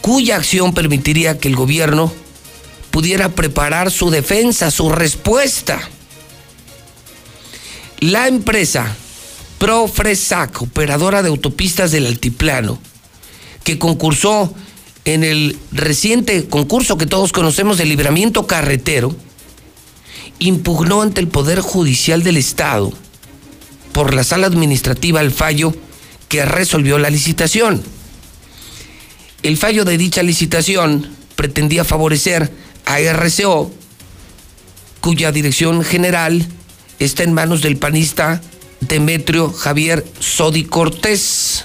cuya 0.00 0.36
acción 0.36 0.72
permitiría 0.72 1.38
que 1.38 1.48
el 1.48 1.56
gobierno 1.56 2.10
pudiera 2.90 3.28
preparar 3.28 3.90
su 3.90 4.08
defensa, 4.08 4.70
su 4.70 4.88
respuesta. 4.88 5.80
La 8.00 8.26
empresa 8.26 8.96
Profresac, 9.58 10.62
operadora 10.62 11.22
de 11.22 11.28
autopistas 11.28 11.90
del 11.92 12.06
Altiplano, 12.06 12.80
que 13.64 13.78
concursó 13.78 14.54
en 15.04 15.24
el 15.24 15.58
reciente 15.72 16.46
concurso 16.48 16.96
que 16.96 17.06
todos 17.06 17.32
conocemos 17.32 17.78
de 17.78 17.86
libramiento 17.86 18.46
carretero, 18.46 19.14
impugnó 20.38 21.02
ante 21.02 21.20
el 21.20 21.28
Poder 21.28 21.60
Judicial 21.60 22.22
del 22.22 22.36
Estado 22.36 22.92
por 23.92 24.14
la 24.14 24.24
sala 24.24 24.46
administrativa 24.46 25.20
el 25.20 25.30
fallo 25.30 25.74
que 26.28 26.44
resolvió 26.44 26.98
la 26.98 27.10
licitación. 27.10 27.82
El 29.42 29.56
fallo 29.56 29.84
de 29.84 29.98
dicha 29.98 30.22
licitación 30.22 31.08
pretendía 31.36 31.84
favorecer 31.84 32.50
a 32.86 32.98
RCO, 33.00 33.70
cuya 35.00 35.32
dirección 35.32 35.82
general 35.84 36.46
está 36.98 37.24
en 37.24 37.32
manos 37.32 37.60
del 37.62 37.76
panista 37.76 38.40
Demetrio 38.80 39.52
Javier 39.52 40.04
Sodi 40.20 40.64
Cortés. 40.64 41.64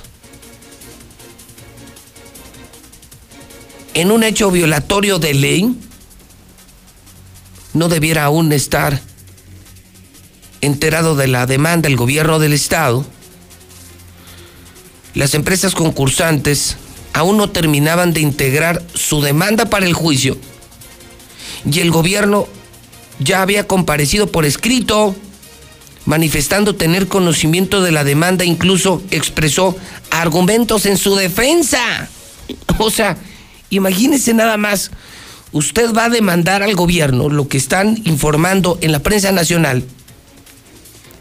En 3.98 4.12
un 4.12 4.24
hecho 4.24 4.52
violatorio 4.52 5.18
de 5.18 5.34
ley, 5.34 5.76
no 7.74 7.90
debiera 7.90 8.26
aún 8.26 8.54
estar 8.54 9.02
enterado 10.62 11.16
de 11.16 11.26
la 11.26 11.48
demanda 11.48 11.90
del 11.90 11.98
gobierno 11.98 12.38
del 12.38 12.54
Estado, 12.54 13.04
las 15.16 15.34
empresas 15.34 15.74
concursantes 15.74 16.78
aún 17.14 17.38
no 17.38 17.50
terminaban 17.50 18.14
de 18.14 18.22
integrar 18.22 18.84
su 18.94 19.20
demanda 19.22 19.66
para 19.66 19.88
el 19.88 19.96
juicio 19.96 20.38
y 21.66 21.80
el 21.80 21.90
gobierno 21.90 22.48
ya 23.18 23.42
había 23.42 23.66
comparecido 23.66 24.32
por 24.32 24.46
escrito 24.46 25.16
manifestando 26.06 26.76
tener 26.76 27.08
conocimiento 27.08 27.82
de 27.82 27.92
la 27.92 28.04
demanda, 28.04 28.46
incluso 28.46 29.02
expresó 29.10 29.76
argumentos 30.12 30.86
en 30.86 30.98
su 30.98 31.16
defensa. 31.16 32.10
O 32.78 32.92
sea, 32.92 33.18
Imagínese 33.70 34.34
nada 34.34 34.58
más, 34.58 34.92
usted 35.52 35.94
va 35.94 36.06
a 36.06 36.10
demandar 36.10 36.64
al 36.64 36.76
gobierno 36.76 37.30
lo 37.30 37.48
que 37.48 37.58
están 37.58 38.02
informando 38.06 38.78
en 38.82 38.92
la 38.92 39.00
prensa 39.00 39.32
nacional. 39.32 39.84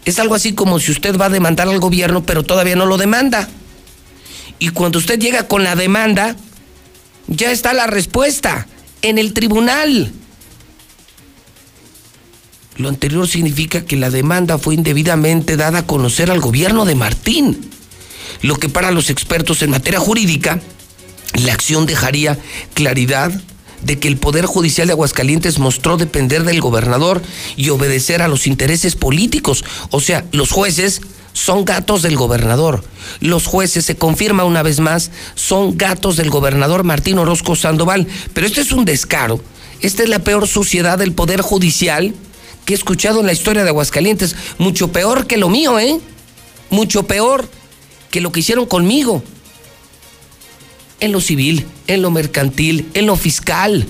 Es 0.05 0.19
algo 0.19 0.37
así 0.37 0.53
como 0.55 0.79
si 0.79 0.93
usted 0.93 1.19
va 1.19 1.27
a 1.27 1.31
demandar 1.31 1.69
al 1.69 1.81
gobierno 1.81 2.25
pero 2.25 2.45
todavía 2.45 2.77
no 2.77 2.87
lo 2.87 2.97
demanda. 2.97 3.49
Y 4.59 4.69
cuando 4.69 4.99
usted 4.99 5.19
llega 5.19 5.49
con 5.49 5.65
la 5.65 5.75
demanda, 5.75 6.37
ya 7.27 7.51
está 7.51 7.73
la 7.73 7.87
respuesta 7.87 8.67
en 9.03 9.19
el 9.19 9.33
tribunal. 9.33 10.13
Lo 12.77 12.89
anterior 12.89 13.27
significa 13.27 13.85
que 13.85 13.97
la 13.97 14.11
demanda 14.11 14.59
fue 14.59 14.75
indebidamente 14.75 15.57
dada 15.57 15.81
a 15.81 15.87
conocer 15.87 16.31
al 16.31 16.41
gobierno 16.41 16.85
de 16.85 16.95
Martín, 16.95 17.71
lo 18.43 18.57
que 18.57 18.69
para 18.69 18.91
los 18.91 19.09
expertos 19.09 19.63
en 19.63 19.71
materia 19.71 19.99
jurídica, 19.99 20.61
la 21.35 21.53
acción 21.53 21.87
dejaría 21.87 22.39
claridad 22.75 23.33
de 23.83 23.99
que 23.99 24.09
el 24.09 24.17
Poder 24.17 24.47
Judicial 24.47 24.87
de 24.87 24.95
Aguascalientes 24.95 25.59
mostró 25.59 25.97
depender 25.97 26.45
del 26.45 26.61
gobernador 26.61 27.23
y 27.57 27.69
obedecer 27.71 28.23
a 28.23 28.29
los 28.29 28.47
intereses 28.47 28.97
políticos. 28.97 29.65
O 29.91 30.01
sea, 30.01 30.25
los 30.33 30.51
jueces 30.51 31.03
son 31.33 31.65
gatos 31.65 32.03
del 32.03 32.17
gobernador. 32.17 32.83
Los 33.21 33.47
jueces, 33.47 33.85
se 33.85 33.97
confirma 33.97 34.45
una 34.45 34.63
vez 34.63 34.81
más, 34.81 35.11
son 35.35 35.77
gatos 35.77 36.17
del 36.17 36.31
gobernador 36.31 36.83
Martín 36.83 37.19
Orozco 37.19 37.55
Sandoval. 37.55 38.07
Pero 38.33 38.47
este 38.47 38.63
es 38.63 38.73
un 38.73 38.85
descaro. 38.85 39.41
Esta 39.81 40.03
es 40.03 40.09
la 40.09 40.21
peor 40.21 40.49
suciedad 40.49 40.99
del 40.99 41.13
Poder 41.13 41.43
Judicial 41.43 42.15
que 42.65 42.73
he 42.73 42.77
escuchado 42.77 43.21
en 43.21 43.27
la 43.27 43.33
historia 43.33 43.63
de 43.63 43.69
Aguascalientes. 43.69 44.35
Mucho 44.59 44.91
peor 44.91 45.27
que 45.27 45.37
lo 45.37 45.49
mío, 45.49 45.79
¿eh? 45.79 46.01
Mucho 46.71 47.05
peor 47.05 47.49
que 48.11 48.21
lo 48.21 48.33
que 48.33 48.41
hicieron 48.41 48.67
conmigo. 48.67 49.23
En 51.01 51.13
lo 51.13 51.21
civil, 51.21 51.67
en 51.87 52.03
lo 52.03 52.11
mercantil, 52.11 52.89
en 52.95 53.07
lo 53.07 53.17
fiscal. 53.17 53.87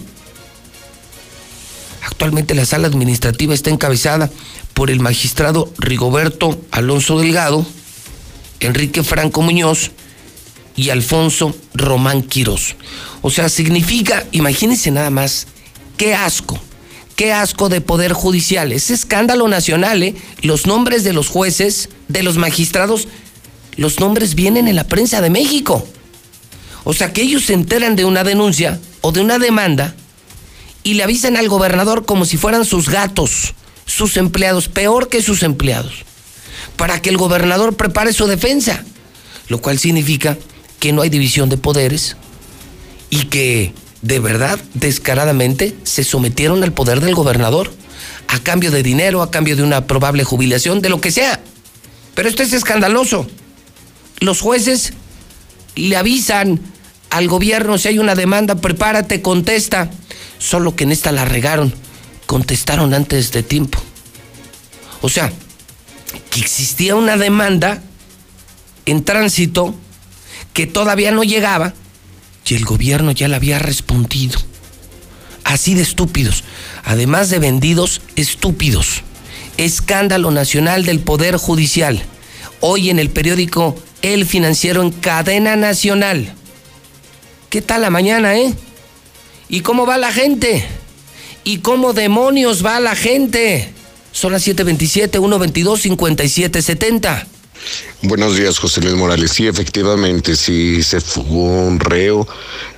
Actualmente 2.04 2.54
la 2.54 2.64
sala 2.64 2.88
administrativa 2.88 3.54
está 3.54 3.70
encabezada 3.70 4.30
por 4.74 4.90
el 4.90 5.00
magistrado 5.00 5.72
Rigoberto 5.78 6.60
Alonso 6.70 7.18
Delgado, 7.18 7.66
Enrique 8.60 9.02
Franco 9.02 9.42
Muñoz 9.42 9.90
y 10.76 10.90
Alfonso 10.90 11.56
Román 11.74 12.22
Quirós. 12.22 12.76
O 13.22 13.30
sea, 13.30 13.48
significa, 13.48 14.26
imagínense 14.32 14.90
nada 14.90 15.10
más, 15.10 15.46
qué 15.96 16.14
asco, 16.14 16.58
qué 17.16 17.32
asco 17.32 17.68
de 17.68 17.80
poder 17.80 18.12
judicial, 18.12 18.72
es 18.72 18.90
escándalo 18.90 19.48
nacional, 19.48 20.02
¿eh? 20.02 20.14
Los 20.42 20.66
nombres 20.66 21.04
de 21.04 21.12
los 21.12 21.28
jueces, 21.28 21.88
de 22.08 22.22
los 22.22 22.36
magistrados, 22.36 23.08
los 23.76 24.00
nombres 24.00 24.34
vienen 24.34 24.68
en 24.68 24.76
la 24.76 24.84
prensa 24.84 25.20
de 25.20 25.30
México. 25.30 25.86
O 26.88 26.94
sea, 26.94 27.12
que 27.12 27.20
ellos 27.20 27.44
se 27.44 27.52
enteran 27.52 27.96
de 27.96 28.04
una 28.04 28.24
denuncia 28.24 28.80
o 29.02 29.12
de 29.12 29.20
una 29.20 29.38
demanda 29.38 29.94
y 30.82 30.94
le 30.94 31.02
avisan 31.02 31.36
al 31.36 31.48
gobernador 31.48 32.06
como 32.06 32.24
si 32.24 32.36
fueran 32.36 32.64
sus 32.64 32.88
gatos 32.88 33.54
sus 33.86 34.16
empleados, 34.16 34.68
peor 34.68 35.08
que 35.08 35.22
sus 35.22 35.42
empleados, 35.42 36.04
para 36.76 37.00
que 37.00 37.08
el 37.08 37.16
gobernador 37.16 37.76
prepare 37.76 38.12
su 38.12 38.26
defensa, 38.26 38.84
lo 39.48 39.62
cual 39.62 39.78
significa 39.78 40.36
que 40.80 40.92
no 40.92 41.02
hay 41.02 41.08
división 41.08 41.48
de 41.48 41.56
poderes 41.56 42.16
y 43.08 43.26
que 43.26 43.72
de 44.02 44.18
verdad, 44.20 44.60
descaradamente, 44.74 45.74
se 45.84 46.04
sometieron 46.04 46.62
al 46.62 46.72
poder 46.72 47.00
del 47.00 47.14
gobernador, 47.14 47.72
a 48.28 48.38
cambio 48.40 48.70
de 48.70 48.82
dinero, 48.82 49.22
a 49.22 49.30
cambio 49.30 49.56
de 49.56 49.62
una 49.62 49.86
probable 49.86 50.22
jubilación, 50.24 50.82
de 50.82 50.90
lo 50.90 51.00
que 51.00 51.10
sea. 51.10 51.40
Pero 52.14 52.28
esto 52.28 52.42
es 52.42 52.52
escandaloso. 52.52 53.26
Los 54.20 54.40
jueces 54.40 54.92
le 55.74 55.96
avisan 55.96 56.60
al 57.10 57.28
gobierno 57.28 57.78
si 57.78 57.88
hay 57.88 57.98
una 57.98 58.14
demanda, 58.14 58.56
prepárate, 58.56 59.22
contesta. 59.22 59.90
Solo 60.38 60.76
que 60.76 60.84
en 60.84 60.92
esta 60.92 61.12
la 61.12 61.24
regaron 61.24 61.74
contestaron 62.26 62.92
antes 62.92 63.32
de 63.32 63.42
tiempo. 63.42 63.78
O 65.00 65.08
sea, 65.08 65.32
que 66.30 66.40
existía 66.40 66.94
una 66.94 67.16
demanda 67.16 67.82
en 68.84 69.04
tránsito 69.04 69.74
que 70.52 70.66
todavía 70.66 71.10
no 71.10 71.24
llegaba 71.24 71.74
y 72.46 72.54
el 72.54 72.64
gobierno 72.64 73.12
ya 73.12 73.28
la 73.28 73.36
había 73.36 73.58
respondido. 73.58 74.38
Así 75.44 75.74
de 75.74 75.82
estúpidos, 75.82 76.44
además 76.84 77.30
de 77.30 77.38
vendidos 77.38 78.00
estúpidos. 78.16 79.02
Escándalo 79.56 80.30
nacional 80.30 80.84
del 80.84 81.00
Poder 81.00 81.36
Judicial. 81.36 82.02
Hoy 82.60 82.90
en 82.90 82.98
el 82.98 83.10
periódico 83.10 83.76
El 84.02 84.26
Financiero 84.26 84.82
en 84.82 84.90
cadena 84.90 85.56
nacional. 85.56 86.34
¿Qué 87.56 87.62
tal 87.62 87.80
la 87.80 87.88
mañana, 87.88 88.36
eh? 88.36 88.52
¿Y 89.48 89.60
cómo 89.60 89.86
va 89.86 89.96
la 89.96 90.12
gente? 90.12 90.62
¿Y 91.42 91.60
cómo 91.60 91.94
demonios 91.94 92.62
va 92.62 92.78
la 92.80 92.94
gente? 92.94 93.72
Son 94.12 94.30
las 94.32 94.46
7:27, 94.46 95.18
122, 95.20 95.80
5770. 95.80 97.26
Buenos 98.02 98.36
días, 98.36 98.58
José 98.58 98.82
Luis 98.82 98.94
Morales. 98.94 99.30
Sí, 99.30 99.46
efectivamente, 99.46 100.36
sí 100.36 100.82
se 100.82 101.00
fugó 101.00 101.66
un 101.66 101.80
reo. 101.80 102.28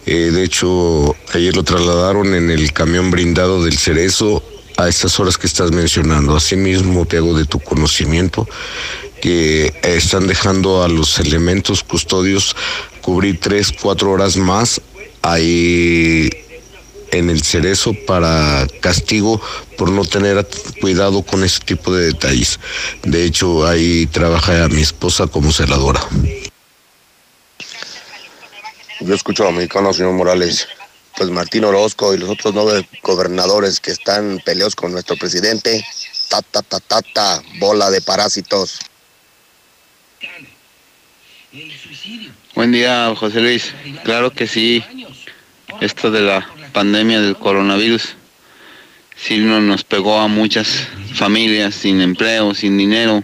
Eh, 0.06 0.30
de 0.32 0.44
hecho, 0.44 1.16
ayer 1.34 1.56
lo 1.56 1.64
trasladaron 1.64 2.36
en 2.36 2.48
el 2.48 2.72
camión 2.72 3.10
brindado 3.10 3.64
del 3.64 3.76
Cerezo 3.78 4.44
a 4.76 4.88
estas 4.88 5.18
horas 5.18 5.38
que 5.38 5.48
estás 5.48 5.72
mencionando. 5.72 6.36
Asimismo, 6.36 7.04
te 7.04 7.16
hago 7.16 7.36
de 7.36 7.46
tu 7.46 7.58
conocimiento 7.58 8.46
que 9.20 9.72
están 9.82 10.26
dejando 10.26 10.82
a 10.82 10.88
los 10.88 11.18
elementos 11.18 11.82
custodios 11.82 12.54
cubrir 13.02 13.40
tres, 13.40 13.72
cuatro 13.72 14.10
horas 14.10 14.36
más. 14.36 14.80
Ahí 15.22 16.30
en 17.10 17.30
el 17.30 17.42
cerezo 17.42 17.94
para 18.06 18.66
castigo 18.80 19.40
por 19.76 19.90
no 19.90 20.04
tener 20.04 20.46
cuidado 20.80 21.22
con 21.22 21.44
ese 21.44 21.60
tipo 21.60 21.94
de 21.94 22.06
detalles. 22.06 22.60
De 23.02 23.24
hecho, 23.24 23.66
ahí 23.66 24.06
trabaja 24.06 24.68
mi 24.68 24.82
esposa 24.82 25.26
como 25.26 25.52
celadora. 25.52 26.00
Yo 29.00 29.14
escucho 29.14 29.46
a 29.46 29.52
mexicano, 29.52 29.92
señor 29.92 30.12
Morales. 30.12 30.66
Pues 31.16 31.30
Martín 31.30 31.64
Orozco 31.64 32.14
y 32.14 32.18
los 32.18 32.30
otros 32.30 32.54
nueve 32.54 32.88
gobernadores 33.02 33.80
que 33.80 33.90
están 33.90 34.40
peleados 34.44 34.76
con 34.76 34.92
nuestro 34.92 35.16
presidente, 35.16 35.84
ta, 36.28 36.42
ta, 36.42 36.62
ta, 36.62 36.78
ta, 36.80 37.02
ta, 37.02 37.42
bola 37.58 37.90
de 37.90 38.00
parásitos. 38.00 38.78
Buen 42.54 42.72
día, 42.72 43.14
José 43.16 43.40
Luis. 43.40 43.74
Claro 44.04 44.30
que 44.32 44.46
sí. 44.46 44.82
Esto 45.80 46.10
de 46.10 46.22
la 46.22 46.48
pandemia 46.72 47.20
del 47.20 47.36
coronavirus 47.36 48.16
sí 49.16 49.38
nos 49.38 49.84
pegó 49.84 50.18
a 50.18 50.28
muchas 50.28 50.88
familias 51.14 51.74
sin 51.74 52.00
empleo, 52.00 52.54
sin 52.54 52.76
dinero, 52.76 53.22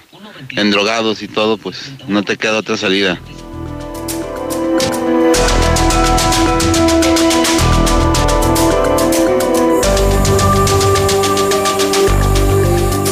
en 0.51 0.71
drogados 0.71 1.23
y 1.23 1.29
todo, 1.29 1.57
pues 1.57 1.93
no 2.07 2.23
te 2.23 2.37
queda 2.37 2.59
otra 2.59 2.77
salida. 2.77 3.21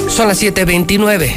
Son 0.09 0.29
las 0.29 0.41
7:29. 0.41 1.35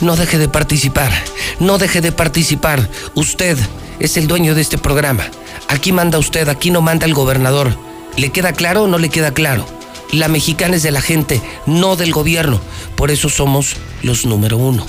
No 0.00 0.16
deje 0.16 0.38
de 0.38 0.48
participar. 0.48 1.12
No 1.60 1.78
deje 1.78 2.00
de 2.00 2.12
participar. 2.12 2.88
Usted 3.14 3.58
es 3.98 4.16
el 4.16 4.28
dueño 4.28 4.54
de 4.54 4.60
este 4.60 4.78
programa. 4.78 5.24
Aquí 5.68 5.92
manda 5.92 6.18
usted, 6.18 6.48
aquí 6.48 6.70
no 6.70 6.80
manda 6.80 7.06
el 7.06 7.14
gobernador. 7.14 7.76
¿Le 8.16 8.30
queda 8.30 8.52
claro 8.52 8.84
o 8.84 8.88
no 8.88 8.98
le 8.98 9.08
queda 9.08 9.32
claro? 9.32 9.66
La 10.12 10.28
mexicana 10.28 10.76
es 10.76 10.82
de 10.82 10.90
la 10.90 11.02
gente, 11.02 11.42
no 11.66 11.96
del 11.96 12.12
gobierno. 12.12 12.60
Por 12.96 13.10
eso 13.10 13.28
somos 13.28 13.76
los 14.02 14.24
número 14.24 14.56
uno. 14.56 14.86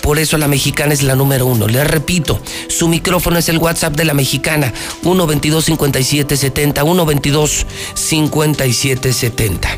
Por 0.00 0.18
eso 0.18 0.38
la 0.38 0.48
mexicana 0.48 0.94
es 0.94 1.02
la 1.02 1.16
número 1.16 1.44
uno. 1.46 1.66
Les 1.66 1.86
repito, 1.86 2.40
su 2.68 2.88
micrófono 2.88 3.38
es 3.38 3.48
el 3.48 3.58
WhatsApp 3.58 3.96
de 3.96 4.04
la 4.04 4.14
mexicana, 4.14 4.72
122-5770, 5.02 7.64
122-5770. 7.94 9.68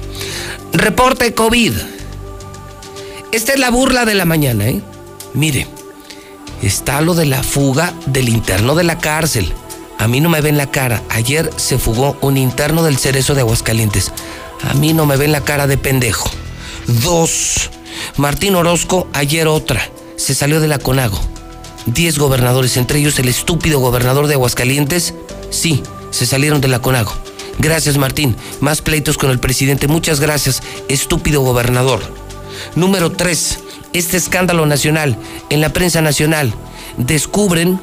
Reporte 0.72 1.34
COVID. 1.34 1.72
Esta 3.32 3.54
es 3.54 3.58
la 3.58 3.70
burla 3.70 4.04
de 4.04 4.14
la 4.14 4.24
mañana, 4.24 4.68
¿eh? 4.68 4.80
Mire, 5.34 5.66
está 6.62 7.00
lo 7.00 7.14
de 7.14 7.26
la 7.26 7.42
fuga 7.42 7.94
del 8.06 8.28
interno 8.28 8.74
de 8.74 8.84
la 8.84 8.98
cárcel. 8.98 9.52
A 9.98 10.08
mí 10.08 10.20
no 10.20 10.28
me 10.28 10.40
ven 10.40 10.56
la 10.56 10.70
cara. 10.70 11.02
Ayer 11.08 11.50
se 11.56 11.78
fugó 11.78 12.16
un 12.20 12.36
interno 12.36 12.82
del 12.82 12.98
Cerezo 12.98 13.34
de 13.34 13.40
Aguascalientes. 13.40 14.12
A 14.68 14.74
mí 14.74 14.92
no 14.92 15.06
me 15.06 15.16
ven 15.16 15.32
la 15.32 15.42
cara 15.42 15.66
de 15.66 15.78
pendejo. 15.78 16.30
Dos. 16.86 17.70
Martín 18.16 18.54
Orozco, 18.54 19.08
ayer 19.12 19.48
otra. 19.48 19.90
Se 20.16 20.34
salió 20.34 20.60
de 20.60 20.68
la 20.68 20.78
Conago. 20.78 21.18
Diez 21.86 22.18
gobernadores, 22.18 22.76
entre 22.76 22.98
ellos 22.98 23.18
el 23.18 23.28
estúpido 23.28 23.78
gobernador 23.80 24.26
de 24.26 24.34
Aguascalientes. 24.34 25.14
Sí, 25.50 25.82
se 26.10 26.26
salieron 26.26 26.60
de 26.60 26.68
la 26.68 26.80
Conago. 26.80 27.12
Gracias, 27.58 27.96
Martín. 27.96 28.36
Más 28.60 28.82
pleitos 28.82 29.16
con 29.16 29.30
el 29.30 29.38
presidente. 29.38 29.88
Muchas 29.88 30.20
gracias, 30.20 30.62
estúpido 30.88 31.40
gobernador. 31.40 32.00
Número 32.74 33.12
tres. 33.12 33.60
Este 33.92 34.16
escándalo 34.16 34.66
nacional 34.66 35.16
en 35.50 35.60
la 35.60 35.70
prensa 35.70 36.00
nacional. 36.00 36.52
Descubren 36.96 37.80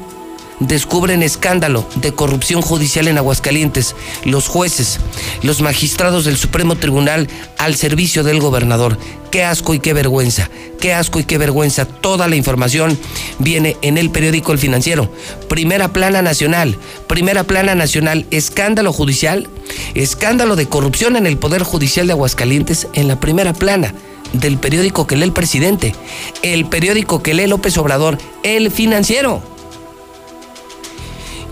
descubren 0.60 1.22
escándalo 1.22 1.86
de 1.96 2.12
corrupción 2.12 2.62
judicial 2.62 3.08
en 3.08 3.18
Aguascalientes. 3.18 3.94
Los 4.24 4.48
jueces, 4.48 5.00
los 5.42 5.60
magistrados 5.60 6.24
del 6.24 6.36
Supremo 6.36 6.76
Tribunal 6.76 7.28
al 7.58 7.74
servicio 7.74 8.22
del 8.22 8.40
gobernador. 8.40 8.98
Qué 9.30 9.44
asco 9.44 9.74
y 9.74 9.80
qué 9.80 9.92
vergüenza. 9.92 10.48
Qué 10.80 10.94
asco 10.94 11.18
y 11.18 11.24
qué 11.24 11.38
vergüenza. 11.38 11.86
Toda 11.86 12.28
la 12.28 12.36
información 12.36 12.98
viene 13.38 13.76
en 13.82 13.98
el 13.98 14.10
periódico 14.10 14.52
El 14.52 14.58
Financiero. 14.58 15.10
Primera 15.48 15.92
plana 15.92 16.22
nacional. 16.22 16.76
Primera 17.08 17.42
plana 17.44 17.74
nacional. 17.74 18.26
Escándalo 18.30 18.92
judicial. 18.92 19.48
Escándalo 19.94 20.56
de 20.56 20.66
corrupción 20.66 21.16
en 21.16 21.26
el 21.26 21.36
Poder 21.36 21.62
Judicial 21.62 22.06
de 22.06 22.12
Aguascalientes 22.12 22.86
en 22.92 23.08
la 23.08 23.18
primera 23.18 23.52
plana 23.52 23.94
del 24.34 24.58
periódico 24.58 25.06
que 25.06 25.16
lee 25.16 25.24
el 25.24 25.32
presidente, 25.32 25.94
el 26.42 26.66
periódico 26.66 27.22
que 27.22 27.34
lee 27.34 27.46
López 27.46 27.78
Obrador, 27.78 28.18
el 28.42 28.70
financiero. 28.70 29.53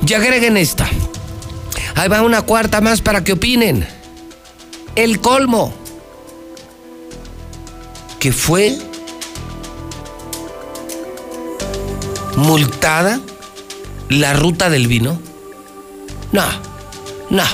Y 0.06 0.14
agreguen 0.14 0.56
esta. 0.56 0.88
Ahí 1.94 2.08
va 2.08 2.22
una 2.22 2.42
cuarta 2.42 2.80
más 2.80 3.00
para 3.00 3.22
que 3.22 3.34
opinen. 3.34 3.86
El 4.94 5.20
colmo. 5.20 5.72
Que 8.18 8.32
fue 8.32 8.78
multada 12.36 13.20
la 14.08 14.32
ruta 14.32 14.70
del 14.70 14.86
vino. 14.86 15.20
No, 16.30 16.44
no, 17.30 17.44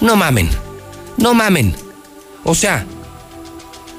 no 0.00 0.16
mamen, 0.16 0.50
no 1.16 1.34
mamen. 1.34 1.74
O 2.44 2.54
sea, 2.54 2.86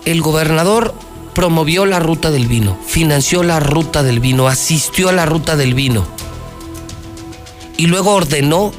el 0.05 0.21
gobernador 0.21 0.93
promovió 1.33 1.85
la 1.85 1.99
ruta 1.99 2.29
del 2.29 2.47
vino, 2.47 2.77
financió 2.85 3.41
la 3.41 3.59
ruta 3.59 4.03
del 4.03 4.19
vino, 4.19 4.47
asistió 4.47 5.09
a 5.09 5.13
la 5.13 5.25
ruta 5.25 5.55
del 5.55 5.73
vino 5.73 6.05
y 7.83 7.87
luego 7.87 8.13
ordenó 8.13 8.71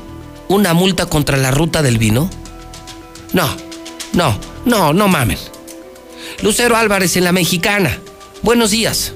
una 0.49 0.73
multa 0.73 1.05
contra 1.05 1.37
la 1.37 1.51
ruta 1.51 1.83
del 1.83 1.99
vino? 1.99 2.31
No, 3.35 3.47
no, 4.15 4.39
no, 4.65 4.95
no 4.95 5.09
mamen. 5.09 5.37
Lucero 6.41 6.75
Álvarez 6.75 7.15
en 7.19 7.25
la 7.25 7.33
Mexicana. 7.33 7.99
Buenos 8.41 8.71
días. 8.71 9.13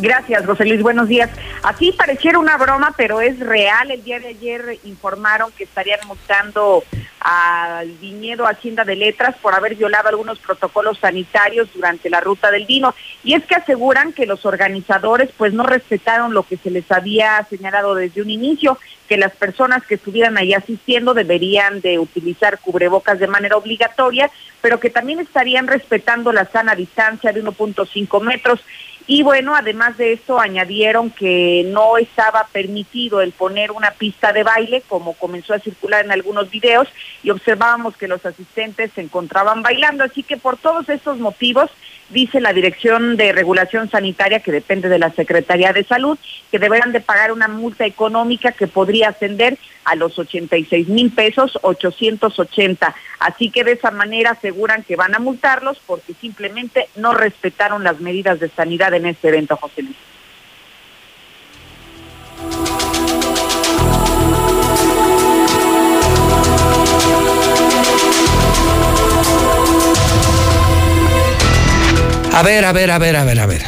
Gracias, 0.00 0.46
José 0.46 0.64
Luis. 0.64 0.80
Buenos 0.80 1.08
días. 1.08 1.28
Así 1.62 1.92
pareciera 1.92 2.38
una 2.38 2.56
broma, 2.56 2.94
pero 2.96 3.20
es 3.20 3.38
real. 3.40 3.90
El 3.90 4.04
día 4.04 4.20
de 4.20 4.28
ayer 4.28 4.78
informaron 4.84 5.50
que 5.52 5.64
estarían 5.64 5.98
multando 6.06 6.84
al 7.20 7.90
viñedo 7.92 8.46
Hacienda 8.46 8.84
de 8.84 8.94
Letras 8.94 9.34
por 9.42 9.54
haber 9.54 9.74
violado 9.74 10.08
algunos 10.08 10.38
protocolos 10.38 10.98
sanitarios 10.98 11.68
durante 11.74 12.10
la 12.10 12.20
ruta 12.20 12.50
del 12.52 12.66
vino. 12.66 12.94
Y 13.24 13.34
es 13.34 13.44
que 13.44 13.56
aseguran 13.56 14.12
que 14.12 14.26
los 14.26 14.46
organizadores 14.46 15.30
pues 15.36 15.52
no 15.52 15.64
respetaron 15.64 16.32
lo 16.32 16.44
que 16.44 16.58
se 16.58 16.70
les 16.70 16.90
había 16.92 17.44
señalado 17.50 17.96
desde 17.96 18.22
un 18.22 18.30
inicio, 18.30 18.78
que 19.08 19.16
las 19.16 19.32
personas 19.32 19.84
que 19.84 19.96
estuvieran 19.96 20.38
ahí 20.38 20.54
asistiendo 20.54 21.12
deberían 21.12 21.80
de 21.80 21.98
utilizar 21.98 22.58
cubrebocas 22.60 23.18
de 23.18 23.26
manera 23.26 23.56
obligatoria, 23.56 24.30
pero 24.60 24.78
que 24.78 24.90
también 24.90 25.18
estarían 25.18 25.66
respetando 25.66 26.32
la 26.32 26.44
sana 26.44 26.76
distancia 26.76 27.32
de 27.32 27.42
1.5 27.42 28.22
metros. 28.22 28.60
Y 29.10 29.22
bueno, 29.22 29.54
además 29.56 29.96
de 29.96 30.12
esto, 30.12 30.38
añadieron 30.38 31.08
que 31.08 31.64
no 31.68 31.96
estaba 31.96 32.46
permitido 32.52 33.22
el 33.22 33.32
poner 33.32 33.72
una 33.72 33.92
pista 33.92 34.34
de 34.34 34.42
baile, 34.42 34.82
como 34.86 35.14
comenzó 35.14 35.54
a 35.54 35.58
circular 35.60 36.04
en 36.04 36.12
algunos 36.12 36.50
videos, 36.50 36.88
y 37.22 37.30
observábamos 37.30 37.96
que 37.96 38.06
los 38.06 38.26
asistentes 38.26 38.92
se 38.94 39.00
encontraban 39.00 39.62
bailando. 39.62 40.04
Así 40.04 40.22
que 40.22 40.36
por 40.36 40.58
todos 40.58 40.90
estos 40.90 41.18
motivos, 41.18 41.70
dice 42.10 42.40
la 42.40 42.52
Dirección 42.52 43.16
de 43.16 43.32
Regulación 43.32 43.90
Sanitaria, 43.90 44.40
que 44.40 44.52
depende 44.52 44.88
de 44.88 44.98
la 44.98 45.10
Secretaría 45.10 45.72
de 45.72 45.84
Salud, 45.84 46.18
que 46.50 46.58
deberán 46.58 46.92
de 46.92 47.00
pagar 47.00 47.32
una 47.32 47.48
multa 47.48 47.86
económica 47.86 48.52
que 48.52 48.66
podría 48.66 49.10
ascender 49.10 49.58
a 49.84 49.94
los 49.94 50.18
86 50.18 50.88
mil 50.88 51.10
pesos, 51.10 51.58
880. 51.62 52.94
Así 53.20 53.50
que 53.50 53.64
de 53.64 53.72
esa 53.72 53.90
manera 53.90 54.32
aseguran 54.32 54.82
que 54.82 54.96
van 54.96 55.14
a 55.14 55.18
multarlos 55.18 55.80
porque 55.86 56.14
simplemente 56.14 56.88
no 56.96 57.14
respetaron 57.14 57.84
las 57.84 58.00
medidas 58.00 58.40
de 58.40 58.48
sanidad 58.48 58.94
en 58.94 59.06
este 59.06 59.28
evento, 59.28 59.56
José 59.56 59.82
Luis. 59.82 59.96
A 72.38 72.42
ver, 72.44 72.64
a 72.64 72.72
ver, 72.72 72.88
a 72.92 72.98
ver, 72.98 73.16
a 73.16 73.24
ver, 73.24 73.40
a 73.40 73.46
ver. 73.46 73.62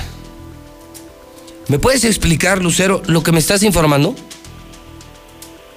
¿Me 1.67 1.81
puedes 1.81 2.05
explicar, 2.05 2.63
Lucero, 2.63 3.03
lo 3.07 3.25
que 3.25 3.33
me 3.33 3.41
estás 3.41 3.65
informando? 3.65 4.15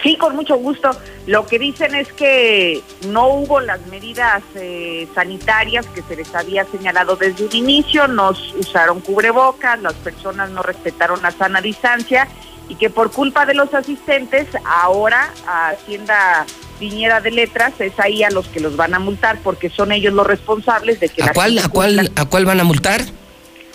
Sí, 0.03 0.15
con 0.15 0.35
mucho 0.35 0.57
gusto. 0.57 0.91
Lo 1.25 1.47
que 1.47 1.57
dicen 1.57 1.95
es 1.95 2.13
que 2.13 2.83
no 3.07 3.29
hubo 3.29 3.61
las 3.61 3.83
medidas 3.87 4.43
eh, 4.53 5.07
sanitarias 5.15 5.87
que 5.87 6.03
se 6.03 6.15
les 6.15 6.35
había 6.35 6.65
señalado 6.65 7.15
desde 7.15 7.43
un 7.43 7.55
inicio, 7.55 8.07
nos 8.07 8.53
usaron 8.53 9.01
cubrebocas, 9.01 9.81
las 9.81 9.95
personas 9.95 10.51
no 10.51 10.61
respetaron 10.61 11.19
la 11.23 11.31
sana 11.31 11.61
distancia 11.61 12.27
y 12.69 12.75
que 12.75 12.91
por 12.91 13.11
culpa 13.11 13.47
de 13.47 13.55
los 13.55 13.73
asistentes 13.73 14.47
ahora 14.63 15.33
a 15.47 15.69
Hacienda 15.69 16.45
Viñera 16.79 17.21
de 17.21 17.31
Letras 17.31 17.73
es 17.79 17.93
ahí 17.99 18.23
a 18.23 18.29
los 18.29 18.47
que 18.47 18.59
los 18.59 18.75
van 18.75 18.93
a 18.93 18.99
multar 18.99 19.39
porque 19.43 19.69
son 19.69 19.91
ellos 19.91 20.13
los 20.13 20.25
responsables 20.25 20.99
de 20.99 21.09
que 21.09 21.23
¿A 21.23 21.33
cuál, 21.33 21.57
a 21.59 21.69
cuál, 21.69 22.11
a 22.15 22.25
cuál 22.25 22.45
van 22.45 22.59
a 22.59 22.63
multar? 22.63 23.03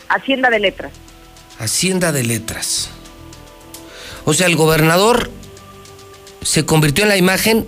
Hacienda 0.08 0.50
de 0.50 0.58
Letras. 0.58 0.92
Hacienda 1.58 2.12
de 2.12 2.24
Letras. 2.24 2.90
O 4.24 4.34
sea, 4.34 4.46
el 4.46 4.56
gobernador 4.56 5.30
se 6.42 6.64
convirtió 6.64 7.04
en 7.04 7.10
la 7.10 7.16
imagen 7.16 7.66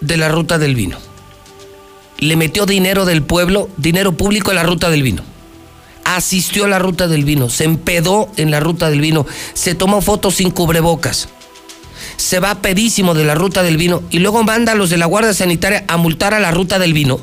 de 0.00 0.16
la 0.16 0.28
ruta 0.28 0.58
del 0.58 0.74
vino. 0.74 0.98
Le 2.18 2.36
metió 2.36 2.66
dinero 2.66 3.04
del 3.04 3.22
pueblo, 3.22 3.68
dinero 3.76 4.12
público 4.12 4.50
a 4.50 4.54
la 4.54 4.62
ruta 4.62 4.90
del 4.90 5.02
vino. 5.02 5.22
Asistió 6.04 6.64
a 6.64 6.68
la 6.68 6.78
ruta 6.78 7.08
del 7.08 7.24
vino, 7.24 7.48
se 7.48 7.64
empedó 7.64 8.30
en 8.36 8.50
la 8.50 8.60
ruta 8.60 8.90
del 8.90 9.00
vino, 9.00 9.26
se 9.54 9.74
tomó 9.74 10.00
fotos 10.00 10.36
sin 10.36 10.50
cubrebocas 10.50 11.28
se 12.20 12.38
va 12.38 12.56
pedísimo 12.56 13.14
de 13.14 13.24
la 13.24 13.34
ruta 13.34 13.62
del 13.62 13.76
vino 13.76 14.02
y 14.10 14.18
luego 14.18 14.42
manda 14.44 14.72
a 14.72 14.74
los 14.74 14.90
de 14.90 14.98
la 14.98 15.06
Guardia 15.06 15.32
Sanitaria 15.32 15.84
a 15.88 15.96
multar 15.96 16.34
a 16.34 16.40
la 16.40 16.50
ruta 16.50 16.78
del 16.78 16.92
vino. 16.92 17.18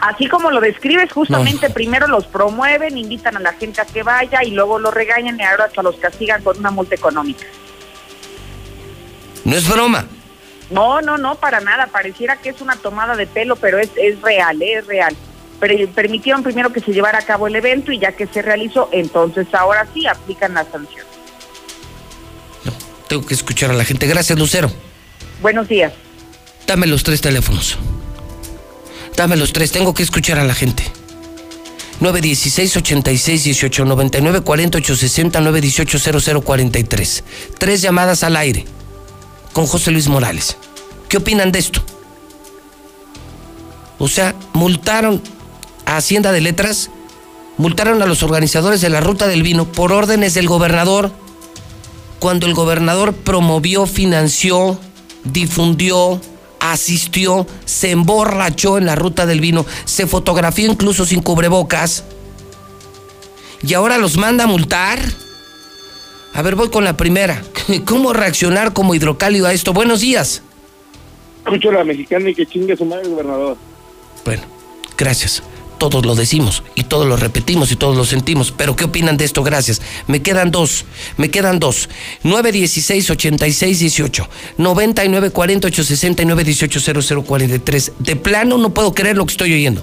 Así 0.00 0.28
como 0.28 0.50
lo 0.50 0.60
describes, 0.60 1.10
justamente 1.12 1.70
primero 1.70 2.06
los 2.06 2.26
promueven, 2.26 2.98
invitan 2.98 3.36
a 3.36 3.40
la 3.40 3.52
gente 3.54 3.80
a 3.80 3.84
que 3.84 4.02
vaya 4.02 4.42
y 4.44 4.50
luego 4.50 4.78
los 4.78 4.92
regañan 4.92 5.38
y 5.38 5.42
ahora 5.42 5.64
hasta 5.66 5.82
los 5.82 5.96
castigan 5.96 6.42
con 6.42 6.58
una 6.58 6.70
multa 6.70 6.96
económica. 6.96 7.46
No 9.44 9.56
es 9.56 9.68
broma. 9.68 10.06
No, 10.70 11.00
no, 11.00 11.16
no, 11.16 11.36
para 11.36 11.60
nada. 11.60 11.86
Pareciera 11.86 12.36
que 12.36 12.50
es 12.50 12.60
una 12.60 12.76
tomada 12.76 13.14
de 13.14 13.26
pelo, 13.26 13.56
pero 13.56 13.78
es, 13.78 13.90
es 13.96 14.20
real, 14.20 14.60
¿eh? 14.60 14.78
es 14.78 14.86
real. 14.86 15.16
Pero 15.60 15.88
permitieron 15.92 16.42
primero 16.42 16.72
que 16.72 16.80
se 16.80 16.92
llevara 16.92 17.20
a 17.20 17.22
cabo 17.22 17.46
el 17.46 17.56
evento 17.56 17.92
y 17.92 17.98
ya 17.98 18.12
que 18.12 18.26
se 18.26 18.42
realizó, 18.42 18.88
entonces 18.92 19.46
ahora 19.54 19.86
sí 19.94 20.06
aplican 20.06 20.54
la 20.54 20.64
sanción. 20.64 21.06
Tengo 23.08 23.24
que 23.24 23.34
escuchar 23.34 23.70
a 23.70 23.74
la 23.74 23.84
gente. 23.84 24.06
Gracias, 24.06 24.38
Lucero. 24.38 24.70
Buenos 25.42 25.68
días. 25.68 25.92
Dame 26.66 26.86
los 26.86 27.04
tres 27.04 27.20
teléfonos. 27.20 27.78
Dame 29.16 29.36
los 29.36 29.52
tres, 29.52 29.72
tengo 29.72 29.94
que 29.94 30.02
escuchar 30.02 30.38
a 30.38 30.44
la 30.44 30.54
gente. 30.54 30.84
916 32.00 32.76
86 32.76 33.44
18 33.44 33.84
99 33.86 34.40
48 34.42 34.96
60 34.96 35.40
918 35.40 36.42
0043. 36.42 37.24
Tres 37.58 37.80
llamadas 37.80 38.22
al 38.22 38.36
aire 38.36 38.66
con 39.54 39.66
José 39.66 39.90
Luis 39.90 40.08
Morales. 40.08 40.58
¿Qué 41.08 41.16
opinan 41.16 41.52
de 41.52 41.60
esto? 41.60 41.82
O 43.98 44.08
sea, 44.08 44.34
multaron 44.52 45.22
a 45.86 45.96
Hacienda 45.96 46.32
de 46.32 46.42
Letras, 46.42 46.90
multaron 47.56 48.02
a 48.02 48.06
los 48.06 48.22
organizadores 48.22 48.82
de 48.82 48.90
la 48.90 49.00
Ruta 49.00 49.28
del 49.28 49.42
Vino 49.42 49.64
por 49.64 49.92
órdenes 49.92 50.34
del 50.34 50.48
gobernador 50.48 51.10
cuando 52.18 52.46
el 52.46 52.54
gobernador 52.54 53.14
promovió, 53.14 53.86
financió, 53.86 54.78
difundió, 55.24 56.20
asistió, 56.60 57.46
se 57.64 57.90
emborrachó 57.90 58.78
en 58.78 58.86
la 58.86 58.94
ruta 58.94 59.26
del 59.26 59.40
vino, 59.40 59.66
se 59.84 60.06
fotografió 60.06 60.70
incluso 60.70 61.04
sin 61.04 61.22
cubrebocas 61.22 62.04
y 63.62 63.74
ahora 63.74 63.98
los 63.98 64.16
manda 64.16 64.44
a 64.44 64.46
multar. 64.46 64.98
A 66.34 66.42
ver, 66.42 66.54
voy 66.54 66.68
con 66.68 66.84
la 66.84 66.96
primera. 66.96 67.42
¿Cómo 67.84 68.12
reaccionar 68.12 68.72
como 68.72 68.94
hidrocálido 68.94 69.46
a 69.46 69.52
esto? 69.52 69.72
Buenos 69.72 70.00
días. 70.00 70.42
Escucho 71.44 71.70
a 71.70 71.74
la 71.74 71.84
mexicana 71.84 72.30
y 72.30 72.34
que 72.34 72.46
chingue 72.46 72.76
su 72.76 72.84
madre 72.84 73.08
gobernador. 73.08 73.56
Bueno, 74.24 74.42
gracias 74.98 75.42
todos 75.78 76.04
lo 76.04 76.14
decimos 76.14 76.62
y 76.74 76.84
todos 76.84 77.06
lo 77.06 77.16
repetimos 77.16 77.70
y 77.72 77.76
todos 77.76 77.96
lo 77.96 78.04
sentimos. 78.04 78.52
Pero 78.52 78.76
¿qué 78.76 78.84
opinan 78.84 79.16
de 79.16 79.24
esto? 79.24 79.42
Gracias. 79.42 79.80
Me 80.06 80.22
quedan 80.22 80.50
dos, 80.50 80.84
me 81.16 81.30
quedan 81.30 81.58
dos. 81.58 81.88
916 82.22 83.10
86 83.10 83.78
18 83.78 84.28
99 84.58 85.30
48 85.30 85.84
69 85.84 86.44
18 86.44 87.24
0043. 87.24 87.92
De 87.98 88.16
plano 88.16 88.58
no 88.58 88.74
puedo 88.74 88.94
creer 88.94 89.16
lo 89.16 89.26
que 89.26 89.32
estoy 89.32 89.52
oyendo. 89.52 89.82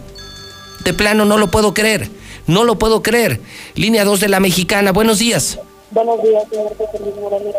De 0.84 0.94
plano 0.94 1.26
no 1.26 1.38
lo 1.38 1.50
puedo 1.50 1.74
creer. 1.74 2.10
No 2.48 2.64
lo 2.64 2.78
puedo 2.78 3.02
creer. 3.02 3.40
Línea 3.76 4.04
2 4.04 4.20
de 4.20 4.30
la 4.30 4.40
mexicana. 4.40 4.92
Buenos 4.92 5.20
días. 5.20 5.60
Buenos 5.92 6.24
días, 6.24 6.44
señor 6.50 7.54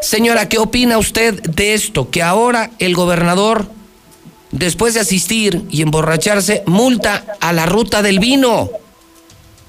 Señora, 0.00 0.48
¿qué 0.48 0.58
opina 0.58 0.96
usted 0.96 1.42
de 1.42 1.74
esto? 1.74 2.08
Que 2.08 2.22
ahora 2.22 2.70
el 2.78 2.94
gobernador, 2.94 3.66
después 4.50 4.94
de 4.94 5.00
asistir 5.00 5.64
y 5.70 5.82
emborracharse, 5.82 6.62
multa 6.66 7.36
a 7.40 7.52
la 7.52 7.66
ruta 7.66 8.02
del 8.02 8.18
vino. 8.18 8.70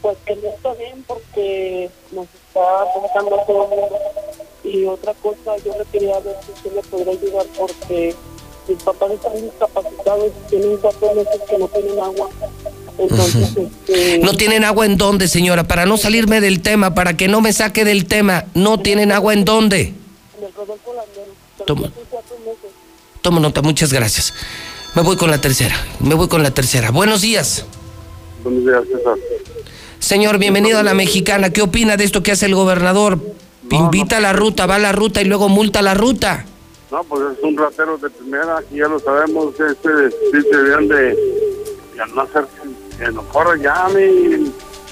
Pues 0.02 0.18
que 0.26 0.36
no 0.36 0.50
está 0.50 0.74
bien 0.74 1.04
porque 1.08 1.90
nos 2.12 2.26
está 2.26 3.00
buscando 3.00 3.38
todo 3.48 3.64
el 3.64 3.70
mundo. 3.70 4.00
Y 4.64 4.86
otra 4.86 5.14
cosa, 5.16 5.58
yo 5.66 5.78
le 5.78 5.86
quería 5.92 6.20
ver 6.20 6.36
si 6.46 6.52
usted 6.52 6.74
le 6.74 6.82
podría 6.84 7.14
ayudar 7.14 7.46
porque 7.58 8.16
mis 8.68 8.84
papás 8.84 9.12
están 9.12 9.34
discapacitados 9.42 10.28
y 10.28 10.50
tienen 10.50 10.78
cuatro 10.78 11.14
meses 11.16 11.42
que 11.50 11.58
no 11.58 11.68
tienen 11.68 12.00
agua. 12.00 12.30
Entonces, 12.98 13.58
este, 13.58 14.20
¿No 14.20 14.34
tienen 14.34 14.64
agua 14.64 14.86
en 14.86 14.98
dónde, 14.98 15.28
señora? 15.28 15.64
Para 15.64 15.86
no 15.86 15.98
salirme 15.98 16.42
del 16.42 16.62
tema, 16.62 16.94
para 16.94 17.18
que 17.18 17.28
no 17.28 17.42
me 17.42 17.54
saque 17.54 17.86
del 17.86 18.06
tema, 18.06 18.46
¿no 18.54 18.80
tienen 18.80 19.12
agua 19.12 19.34
en 19.34 19.46
dónde? 19.46 19.94
en 20.42 20.48
el 20.48 20.54
Rodolfo 20.54 20.94
Landero. 20.94 21.34
Toma. 21.66 21.92
Tomo 23.22 23.40
nota, 23.40 23.62
muchas 23.62 23.94
gracias. 23.94 24.34
Me 24.96 25.02
voy 25.02 25.16
con 25.16 25.32
la 25.32 25.40
tercera, 25.40 25.76
me 26.00 26.16
voy 26.16 26.28
con 26.28 26.44
la 26.44 26.52
tercera. 26.52 26.92
Buenos 26.92 27.22
días. 27.22 27.66
Buenos 28.44 28.64
días, 28.66 28.84
César. 28.92 29.16
Señor, 30.00 30.38
bienvenido 30.38 30.80
a 30.80 30.84
la 30.84 30.94
mexicana. 30.94 31.52
¿Qué 31.52 31.62
opina 31.62 31.96
de 31.96 32.04
esto 32.04 32.24
que 32.24 32.32
hace 32.32 32.48
el 32.48 32.56
gobernador? 32.56 33.20
Invita 33.70 34.18
a 34.18 34.20
la 34.20 34.34
ruta, 34.34 34.66
va 34.66 34.76
a 34.76 34.80
la 34.80 34.92
ruta 34.92 35.22
y 35.22 35.26
luego 35.26 35.48
multa 35.48 35.82
la 35.82 35.94
ruta. 35.94 36.46
No, 36.92 37.04
pues 37.06 37.22
es 37.38 37.44
un 37.44 37.56
ratero 37.58 37.98
de 37.98 38.10
primera, 38.10 38.58
aquí 38.58 38.76
ya 38.76 38.88
lo 38.88 39.00
sabemos, 39.00 39.54
este, 39.58 40.10
sí 40.10 40.42
se 40.52 40.58
deben 40.58 40.90
de, 40.90 41.18
ya 41.96 42.06
no 42.08 42.22
hacer, 42.24 42.46
que 42.98 43.12
no 43.14 43.24
corra 43.30 43.56
ya, 43.62 43.88
mi 43.96 44.52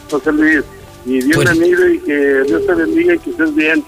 José 0.10 0.32
Luis. 0.32 0.64
Y 1.06 1.22
Dios 1.22 1.36
Pues- 1.36 1.50
bendiga 1.50 1.90
y 1.94 2.00
que 2.00 2.44
Dios 2.48 2.66
te 2.66 2.74
bendiga 2.74 3.16
y 3.16 3.20
que 3.20 3.30
estés 3.32 3.54
bien. 3.54 3.84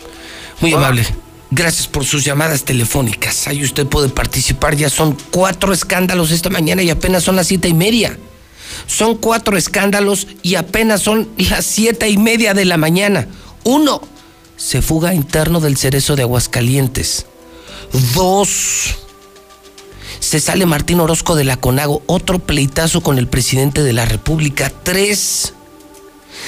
Muy 0.59 0.74
amable. 0.74 1.05
Gracias 1.54 1.86
por 1.88 2.06
sus 2.06 2.24
llamadas 2.24 2.64
telefónicas. 2.64 3.47
Ahí 3.47 3.62
usted 3.62 3.86
puede 3.86 4.08
participar. 4.08 4.76
Ya 4.78 4.89
son 4.89 5.18
cuatro 5.32 5.74
escándalos 5.74 6.32
esta 6.32 6.49
mañana 6.49 6.82
y 6.82 6.89
apenas 6.89 7.24
son 7.24 7.36
las 7.36 7.47
siete 7.47 7.68
y 7.68 7.74
media. 7.74 8.18
Son 8.88 9.18
cuatro 9.18 9.58
escándalos 9.58 10.28
y 10.41 10.56
apenas 10.56 11.02
son 11.02 11.30
las 11.38 11.66
siete 11.66 12.10
y 12.10 12.18
media 12.18 12.54
de 12.54 12.64
la 12.64 12.78
mañana. 12.78 13.28
Uno, 13.66 14.02
se 14.56 14.82
fuga 14.82 15.14
interno 15.14 15.60
del 15.60 15.76
cerezo 15.76 16.16
de 16.16 16.22
Aguascalientes. 16.22 17.26
Dos, 18.16 18.95
se 20.22 20.39
sale 20.39 20.66
Martín 20.66 21.02
Orozco 21.02 21.36
de 21.36 21.43
la 21.43 21.58
Conago. 21.58 22.02
Otro 22.06 22.39
pleitazo 22.39 23.02
con 23.02 23.18
el 23.18 23.28
presidente 23.28 23.84
de 23.84 23.91
la 23.91 24.06
República. 24.06 24.72
Tres, 24.84 25.54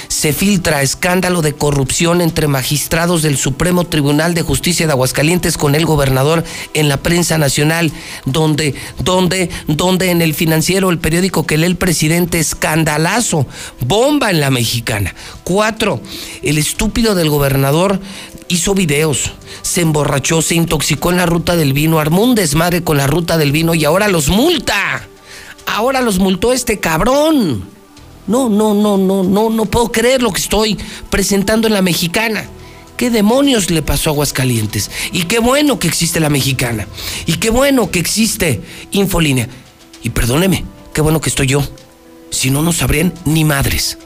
se 0.08 0.32
filtra 0.32 0.82
escándalo 0.82 1.42
de 1.42 1.54
corrupción 1.54 2.20
entre 2.20 2.48
magistrados 2.48 3.22
del 3.22 3.36
Supremo 3.36 3.84
Tribunal 3.84 4.34
de 4.34 4.42
Justicia 4.42 4.86
de 4.86 4.92
Aguascalientes 4.92 5.58
con 5.58 5.74
el 5.74 5.86
gobernador 5.86 6.44
en 6.74 6.88
la 6.88 6.98
prensa 6.98 7.38
nacional, 7.38 7.92
donde, 8.24 8.74
donde, 8.98 9.50
donde 9.66 10.10
en 10.10 10.22
el 10.22 10.34
financiero, 10.34 10.90
el 10.90 10.98
periódico 10.98 11.46
que 11.46 11.58
lee 11.58 11.66
el 11.66 11.76
presidente, 11.76 12.38
escandalazo, 12.38 13.46
bomba 13.80 14.30
en 14.30 14.40
la 14.40 14.50
mexicana. 14.50 15.14
Cuatro, 15.44 16.00
el 16.42 16.58
estúpido 16.58 17.14
del 17.14 17.30
gobernador 17.30 18.00
hizo 18.48 18.74
videos, 18.74 19.32
se 19.62 19.80
emborrachó, 19.80 20.42
se 20.42 20.54
intoxicó 20.54 21.10
en 21.10 21.16
la 21.18 21.26
ruta 21.26 21.56
del 21.56 21.72
vino, 21.72 21.98
armó 21.98 22.22
un 22.22 22.34
desmadre 22.34 22.82
con 22.82 22.96
la 22.96 23.06
ruta 23.06 23.38
del 23.38 23.52
vino 23.52 23.74
y 23.74 23.84
ahora 23.84 24.08
los 24.08 24.28
multa. 24.28 25.08
Ahora 25.66 26.02
los 26.02 26.18
multó 26.18 26.52
este 26.52 26.78
cabrón. 26.78 27.73
No, 28.26 28.48
no, 28.48 28.74
no, 28.74 28.96
no, 28.96 29.22
no, 29.22 29.50
no 29.50 29.64
puedo 29.66 29.92
creer 29.92 30.22
lo 30.22 30.32
que 30.32 30.40
estoy 30.40 30.78
presentando 31.10 31.66
en 31.66 31.74
la 31.74 31.82
mexicana. 31.82 32.48
¿Qué 32.96 33.10
demonios 33.10 33.70
le 33.70 33.82
pasó 33.82 34.10
a 34.10 34.12
Aguascalientes? 34.12 34.90
Y 35.12 35.24
qué 35.24 35.40
bueno 35.40 35.78
que 35.78 35.88
existe 35.88 36.20
la 36.20 36.30
mexicana. 36.30 36.86
Y 37.26 37.34
qué 37.34 37.50
bueno 37.50 37.90
que 37.90 37.98
existe 37.98 38.62
Infolínea. 38.92 39.48
Y 40.02 40.10
perdóneme, 40.10 40.64
qué 40.92 41.00
bueno 41.00 41.20
que 41.20 41.28
estoy 41.28 41.48
yo. 41.48 41.62
Si 42.30 42.50
no, 42.50 42.62
no 42.62 42.72
sabrían 42.72 43.12
ni 43.24 43.44
madres. 43.44 43.98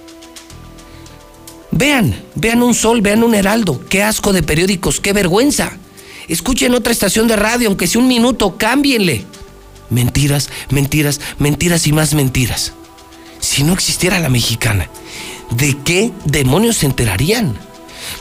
Vean, 1.71 2.15
vean 2.35 2.63
un 2.63 2.75
sol, 2.75 3.03
vean 3.03 3.23
un 3.23 3.35
heraldo. 3.35 3.85
Qué 3.89 4.03
asco 4.03 4.33
de 4.33 4.43
periódicos, 4.43 5.01
qué 5.01 5.13
vergüenza. 5.13 5.77
Escuchen 6.29 6.75
otra 6.75 6.93
estación 6.93 7.29
de 7.29 7.37
radio, 7.37 7.69
aunque 7.69 7.87
sea 7.87 8.01
un 8.01 8.09
minuto, 8.09 8.57
cámbienle. 8.57 9.25
Mentiras, 9.91 10.51
mentiras, 10.71 11.21
mentiras 11.39 11.87
y 11.87 11.93
más 11.93 12.15
mentiras. 12.15 12.73
Si 13.49 13.65
no 13.65 13.73
existiera 13.73 14.19
la 14.19 14.29
mexicana, 14.29 14.91
¿de 15.53 15.75
qué 15.83 16.13
demonios 16.27 16.77
se 16.77 16.87
enterarían? 16.87 17.57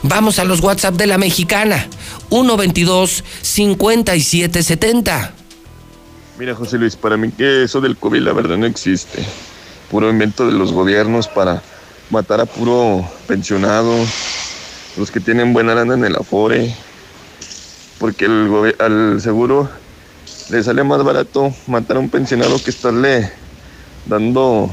Vamos 0.02 0.40
a 0.40 0.46
los 0.46 0.62
WhatsApp 0.62 0.96
de 0.96 1.06
la 1.06 1.18
mexicana. 1.18 1.90
122 2.30 3.26
5770. 3.42 5.34
Mira, 6.40 6.56
José 6.56 6.78
Luis, 6.78 6.96
para 6.96 7.18
mí 7.18 7.30
que 7.32 7.64
eso 7.64 7.82
del 7.82 7.98
COVID 7.98 8.22
la 8.22 8.32
verdad 8.32 8.56
no 8.56 8.68
existe. 8.68 9.22
Puro 9.92 10.10
invento 10.10 10.48
de 10.48 10.54
los 10.54 10.72
gobiernos 10.72 11.28
para 11.28 11.62
matar 12.10 12.40
a 12.40 12.46
puro 12.46 13.06
pensionado, 13.28 13.94
los 14.96 15.12
que 15.12 15.20
tienen 15.20 15.52
buena 15.52 15.76
lana 15.76 15.96
en 15.96 16.06
el 16.06 16.16
Afore, 16.16 16.74
porque 18.00 18.28
al 18.80 19.20
seguro 19.20 19.70
le 20.50 20.64
sale 20.64 20.86
más 20.86 21.04
barato 21.04 21.54
matar 21.68 21.98
a 21.98 22.00
un 22.00 22.10
pensionado 22.10 22.64
que 22.64 22.70
estarle 22.70 23.30
dando 24.06 24.72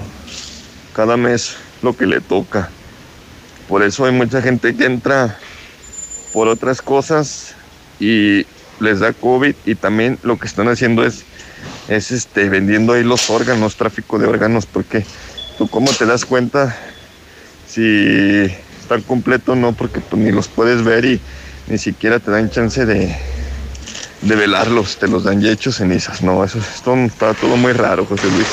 cada 0.94 1.16
mes 1.16 1.56
lo 1.82 1.96
que 1.96 2.06
le 2.06 2.20
toca. 2.20 2.70
Por 3.68 3.82
eso 3.82 4.04
hay 4.06 4.12
mucha 4.12 4.40
gente 4.40 4.74
que 4.74 4.84
entra 4.84 5.38
por 6.32 6.48
otras 6.48 6.80
cosas 6.80 7.54
y 8.00 8.46
les 8.80 9.00
da 9.00 9.12
COVID 9.12 9.54
y 9.64 9.74
también 9.74 10.18
lo 10.22 10.38
que 10.38 10.46
están 10.46 10.68
haciendo 10.68 11.04
es, 11.04 11.24
es 11.88 12.10
este, 12.10 12.48
vendiendo 12.48 12.92
ahí 12.92 13.04
los 13.04 13.30
órganos, 13.30 13.76
tráfico 13.76 14.18
de 14.18 14.26
órganos, 14.26 14.66
porque 14.66 15.04
tú 15.58 15.68
cómo 15.68 15.92
te 15.92 16.06
das 16.06 16.24
cuenta 16.24 16.76
si 17.66 18.50
están 18.80 19.02
completos 19.02 19.56
o 19.56 19.56
no, 19.56 19.72
porque 19.72 20.00
pues, 20.00 20.20
ni 20.20 20.32
los 20.32 20.48
puedes 20.48 20.82
ver 20.82 21.04
y 21.04 21.20
ni 21.68 21.78
siquiera 21.78 22.18
te 22.18 22.30
dan 22.30 22.50
chance 22.50 22.84
de, 22.84 23.16
de 24.22 24.36
velarlos, 24.36 24.98
te 24.98 25.08
los 25.08 25.24
dan 25.24 25.40
ya 25.40 25.50
hechos 25.50 25.76
cenizas. 25.76 26.22
No, 26.22 26.44
eso 26.44 26.58
está 26.58 27.34
todo 27.34 27.56
muy 27.56 27.72
raro, 27.72 28.04
José 28.04 28.28
Luis. 28.30 28.48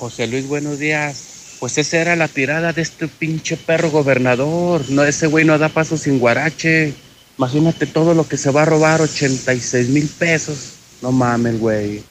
José 0.00 0.26
Luis, 0.26 0.48
buenos 0.48 0.78
días. 0.78 1.56
Pues 1.58 1.76
esa 1.76 1.98
era 1.98 2.16
la 2.16 2.26
tirada 2.26 2.72
de 2.72 2.80
este 2.80 3.06
pinche 3.06 3.58
perro 3.58 3.90
gobernador. 3.90 4.80
No, 4.88 5.04
ese 5.04 5.26
güey 5.26 5.44
no 5.44 5.58
da 5.58 5.68
paso 5.68 5.98
sin 5.98 6.18
guarache. 6.18 6.94
Imagínate 7.36 7.84
todo 7.84 8.14
lo 8.14 8.26
que 8.26 8.38
se 8.38 8.50
va 8.50 8.62
a 8.62 8.64
robar, 8.64 9.02
86 9.02 9.90
mil 9.90 10.08
pesos. 10.08 10.70
No 11.02 11.12
mames, 11.12 11.60
güey. 11.60 12.02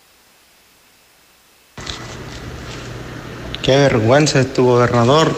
Qué 3.64 3.76
vergüenza 3.76 4.42
es 4.42 4.54
tu 4.54 4.66
gobernador, 4.66 5.36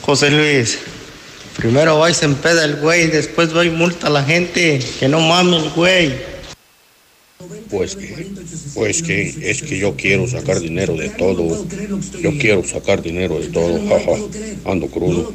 José 0.00 0.30
Luis. 0.30 0.78
Primero 1.58 1.98
va 1.98 2.10
y 2.10 2.14
se 2.14 2.24
empeda 2.24 2.64
el 2.64 2.76
güey, 2.76 3.08
después 3.08 3.54
va 3.54 3.62
y 3.62 3.68
multa 3.68 4.06
a 4.06 4.10
la 4.10 4.24
gente. 4.24 4.80
Que 4.98 5.06
no 5.06 5.20
mames, 5.20 5.74
güey. 5.74 6.33
Pues 7.70 7.96
que, 7.96 8.26
pues 8.74 9.02
que 9.02 9.50
es 9.50 9.62
que 9.62 9.78
yo 9.78 9.94
quiero 9.96 10.26
sacar 10.28 10.60
dinero 10.60 10.94
de 10.96 11.08
todo. 11.10 11.66
Yo 12.20 12.30
quiero 12.38 12.64
sacar 12.64 13.02
dinero 13.02 13.38
de 13.38 13.48
todo. 13.48 13.80
Jaja. 13.88 14.70
Ando 14.70 14.86
crudo. 14.88 15.32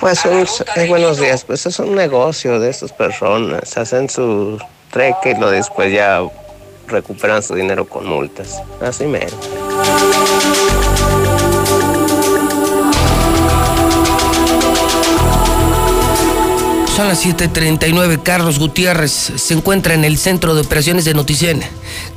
Pues 0.00 0.24
un, 0.24 0.46
eh, 0.76 0.88
buenos 0.88 1.18
días, 1.18 1.44
pues 1.44 1.66
es 1.66 1.78
un 1.78 1.94
negocio 1.94 2.60
de 2.60 2.70
estas 2.70 2.92
personas, 2.92 3.76
hacen 3.76 4.08
su 4.08 4.58
treque 4.90 5.30
y 5.30 5.40
lo 5.40 5.50
después 5.50 5.92
ya 5.92 6.20
recuperan 6.86 7.42
su 7.42 7.54
dinero 7.54 7.88
con 7.88 8.06
multas, 8.06 8.62
así 8.80 9.04
menos. 9.06 9.34
Son 16.96 17.08
las 17.08 17.26
7:39. 17.26 18.22
Carlos 18.22 18.58
Gutiérrez 18.58 19.10
se 19.10 19.52
encuentra 19.52 19.92
en 19.92 20.02
el 20.02 20.16
centro 20.16 20.54
de 20.54 20.62
operaciones 20.62 21.04
de 21.04 21.12
Noticen. 21.12 21.60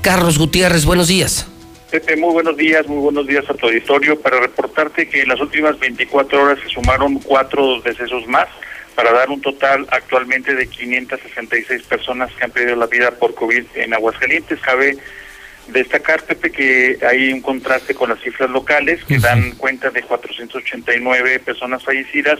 Carlos 0.01 0.37
Gutiérrez, 0.37 0.85
buenos 0.85 1.09
días. 1.09 1.47
Pepe, 1.91 2.15
muy 2.15 2.31
buenos 2.31 2.55
días, 2.55 2.87
muy 2.87 2.99
buenos 2.99 3.27
días 3.27 3.43
a 3.49 3.53
tu 3.55 3.65
auditorio. 3.65 4.17
Para 4.21 4.39
reportarte 4.39 5.09
que 5.09 5.23
en 5.23 5.27
las 5.27 5.41
últimas 5.41 5.77
24 5.79 6.41
horas 6.41 6.59
se 6.63 6.69
sumaron 6.69 7.19
cuatro 7.19 7.81
decesos 7.81 8.25
más, 8.27 8.47
para 8.95 9.11
dar 9.11 9.29
un 9.29 9.41
total 9.41 9.85
actualmente 9.91 10.55
de 10.55 10.67
566 10.67 11.83
personas 11.83 12.31
que 12.31 12.45
han 12.45 12.51
perdido 12.51 12.77
la 12.77 12.87
vida 12.87 13.11
por 13.11 13.35
COVID 13.35 13.65
en 13.75 13.93
Aguascalientes. 13.93 14.61
Cabe 14.61 14.97
destacar, 15.67 16.23
Pepe, 16.23 16.53
que 16.53 16.99
hay 17.05 17.33
un 17.33 17.41
contraste 17.41 17.93
con 17.93 18.11
las 18.11 18.21
cifras 18.21 18.49
locales 18.49 19.03
que 19.03 19.19
dan 19.19 19.51
cuenta 19.57 19.89
de 19.89 20.03
489 20.03 21.39
personas 21.39 21.83
fallecidas 21.83 22.39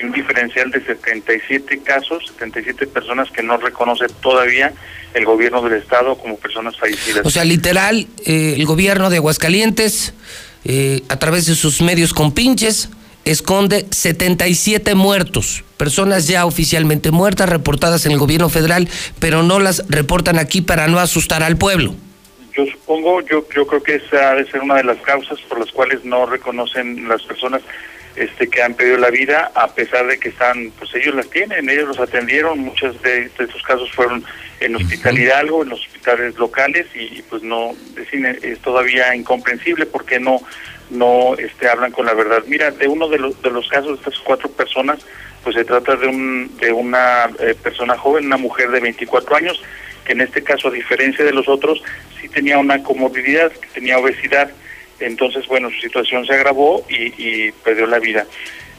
y 0.00 0.04
un 0.04 0.12
diferencial 0.12 0.70
de 0.70 0.84
77 0.84 1.80
casos, 1.82 2.24
77 2.38 2.86
personas 2.86 3.30
que 3.30 3.42
no 3.42 3.56
reconoce 3.56 4.06
todavía 4.20 4.72
el 5.14 5.24
gobierno 5.24 5.62
del 5.62 5.80
estado 5.80 6.16
como 6.16 6.36
personas 6.36 6.76
fallecidas. 6.78 7.26
O 7.26 7.30
sea, 7.30 7.44
literal, 7.44 8.06
eh, 8.24 8.54
el 8.56 8.64
gobierno 8.66 9.10
de 9.10 9.16
Aguascalientes, 9.16 10.14
eh, 10.64 11.02
a 11.08 11.18
través 11.18 11.46
de 11.46 11.54
sus 11.54 11.82
medios 11.82 12.14
compinches, 12.14 12.90
esconde 13.24 13.86
77 13.90 14.94
muertos, 14.94 15.64
personas 15.76 16.26
ya 16.26 16.46
oficialmente 16.46 17.10
muertas, 17.10 17.48
reportadas 17.48 18.06
en 18.06 18.12
el 18.12 18.18
gobierno 18.18 18.48
federal, 18.48 18.88
pero 19.18 19.42
no 19.42 19.60
las 19.60 19.84
reportan 19.88 20.38
aquí 20.38 20.62
para 20.62 20.88
no 20.88 20.98
asustar 20.98 21.42
al 21.42 21.56
pueblo. 21.56 21.94
Yo 22.56 22.66
supongo, 22.66 23.20
yo, 23.22 23.46
yo 23.54 23.66
creo 23.66 23.82
que 23.82 23.96
esa 23.96 24.30
ha 24.30 24.34
de 24.34 24.50
ser 24.50 24.60
una 24.60 24.76
de 24.76 24.84
las 24.84 24.98
causas 24.98 25.38
por 25.48 25.60
las 25.60 25.70
cuales 25.70 26.04
no 26.04 26.26
reconocen 26.26 27.08
las 27.08 27.22
personas 27.22 27.62
este, 28.20 28.48
que 28.48 28.62
han 28.62 28.74
perdido 28.74 28.98
la 28.98 29.10
vida, 29.10 29.50
a 29.54 29.68
pesar 29.68 30.06
de 30.06 30.18
que 30.18 30.28
están, 30.28 30.70
pues 30.78 30.94
ellos 30.94 31.14
las 31.14 31.30
tienen, 31.30 31.70
ellos 31.70 31.88
los 31.88 31.98
atendieron, 31.98 32.58
muchos 32.58 33.00
de, 33.02 33.22
estos 33.24 33.62
casos 33.62 33.90
fueron 33.92 34.22
en 34.60 34.76
Hospital 34.76 35.18
Hidalgo, 35.18 35.62
en 35.62 35.70
los 35.70 35.80
hospitales 35.80 36.36
locales, 36.36 36.86
y, 36.94 37.22
pues 37.22 37.42
no, 37.42 37.72
es, 37.96 38.44
es, 38.44 38.58
todavía 38.60 39.14
incomprensible 39.14 39.86
porque 39.86 40.20
no 40.20 40.40
no 40.90 41.34
este, 41.38 41.68
hablan 41.68 41.92
con 41.92 42.04
la 42.04 42.14
verdad. 42.14 42.42
Mira, 42.46 42.70
de 42.72 42.88
uno 42.88 43.08
de 43.08 43.18
los, 43.18 43.40
de 43.42 43.50
los 43.50 43.68
casos 43.68 43.92
de 43.92 44.10
estas 44.10 44.18
cuatro 44.24 44.50
personas, 44.50 44.98
pues 45.42 45.56
se 45.56 45.64
trata 45.64 45.96
de, 45.96 46.08
un, 46.08 46.50
de 46.58 46.72
una 46.72 47.30
eh, 47.38 47.54
persona 47.62 47.96
joven, 47.96 48.26
una 48.26 48.36
mujer 48.36 48.70
de 48.70 48.80
24 48.80 49.36
años, 49.36 49.62
que 50.04 50.12
en 50.12 50.20
este 50.20 50.42
caso, 50.42 50.68
a 50.68 50.72
diferencia 50.72 51.24
de 51.24 51.32
los 51.32 51.48
otros, 51.48 51.82
sí 52.20 52.28
tenía 52.28 52.58
una 52.58 52.82
comorbilidad, 52.82 53.52
que 53.52 53.68
tenía 53.68 53.98
obesidad. 53.98 54.50
Entonces, 55.00 55.46
bueno, 55.46 55.70
su 55.70 55.80
situación 55.80 56.26
se 56.26 56.34
agravó 56.34 56.84
y, 56.88 57.50
perdió 57.64 57.86
la 57.86 57.98
vida. 57.98 58.26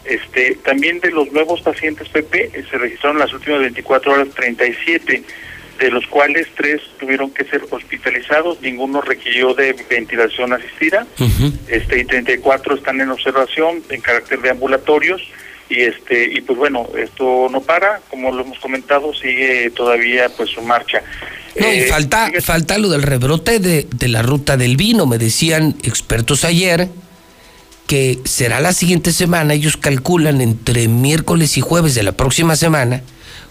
Este, 0.06 0.56
también 0.64 1.00
de 1.00 1.12
los 1.12 1.32
nuevos 1.32 1.62
pacientes 1.62 2.10
PP 2.10 2.52
eh, 2.54 2.66
se 2.70 2.78
registraron 2.78 3.20
las 3.20 3.32
últimas 3.34 3.60
24 3.60 4.14
horas 4.14 4.30
37 4.34 5.24
de 5.80 5.92
los 5.92 6.06
cuales 6.08 6.48
tres 6.56 6.82
tuvieron 7.00 7.32
que 7.32 7.44
ser 7.44 7.64
hospitalizados, 7.70 8.62
ninguno 8.62 9.02
requirió 9.02 9.54
de 9.56 9.76
ventilación 9.90 10.54
asistida, 10.54 11.08
este 11.68 12.00
y 12.00 12.06
34 12.06 12.76
están 12.76 13.02
en 13.02 13.10
observación 13.10 13.82
en 13.90 14.02
carácter 14.02 14.42
de 14.42 14.52
ambulatorios 14.52 15.22
y 15.72 15.82
este 15.82 16.32
y 16.32 16.42
pues 16.42 16.60
bueno, 16.60 16.88
esto 16.98 17.48
no 17.50 17.62
para, 17.62 18.02
como 18.10 18.32
lo 18.32 18.42
hemos 18.44 18.60
comentado, 18.60 19.14
sigue 19.14 19.72
todavía 19.72 20.30
pues 20.36 20.50
su 20.50 20.62
marcha. 20.62 21.02
No, 21.60 21.72
y 21.72 21.80
eh, 21.80 21.88
falta, 21.88 22.30
falta 22.42 22.78
lo 22.78 22.90
del 22.90 23.04
rebrote 23.04 23.60
de, 23.60 23.88
de 23.90 24.08
la 24.08 24.22
ruta 24.22 24.58
del 24.58 24.78
vino, 24.78 25.06
me 25.06 25.18
decían 25.18 25.76
expertos 25.84 26.44
ayer 26.44 26.90
que 27.88 28.20
será 28.24 28.62
la 28.62 28.72
siguiente 28.72 29.12
semana, 29.12 29.54
ellos 29.54 29.76
calculan 29.76 30.40
entre 30.40 30.88
miércoles 30.88 31.58
y 31.58 31.62
jueves 31.62 31.94
de 31.94 32.04
la 32.04 32.14
próxima 32.14 32.56
semana, 32.56 33.02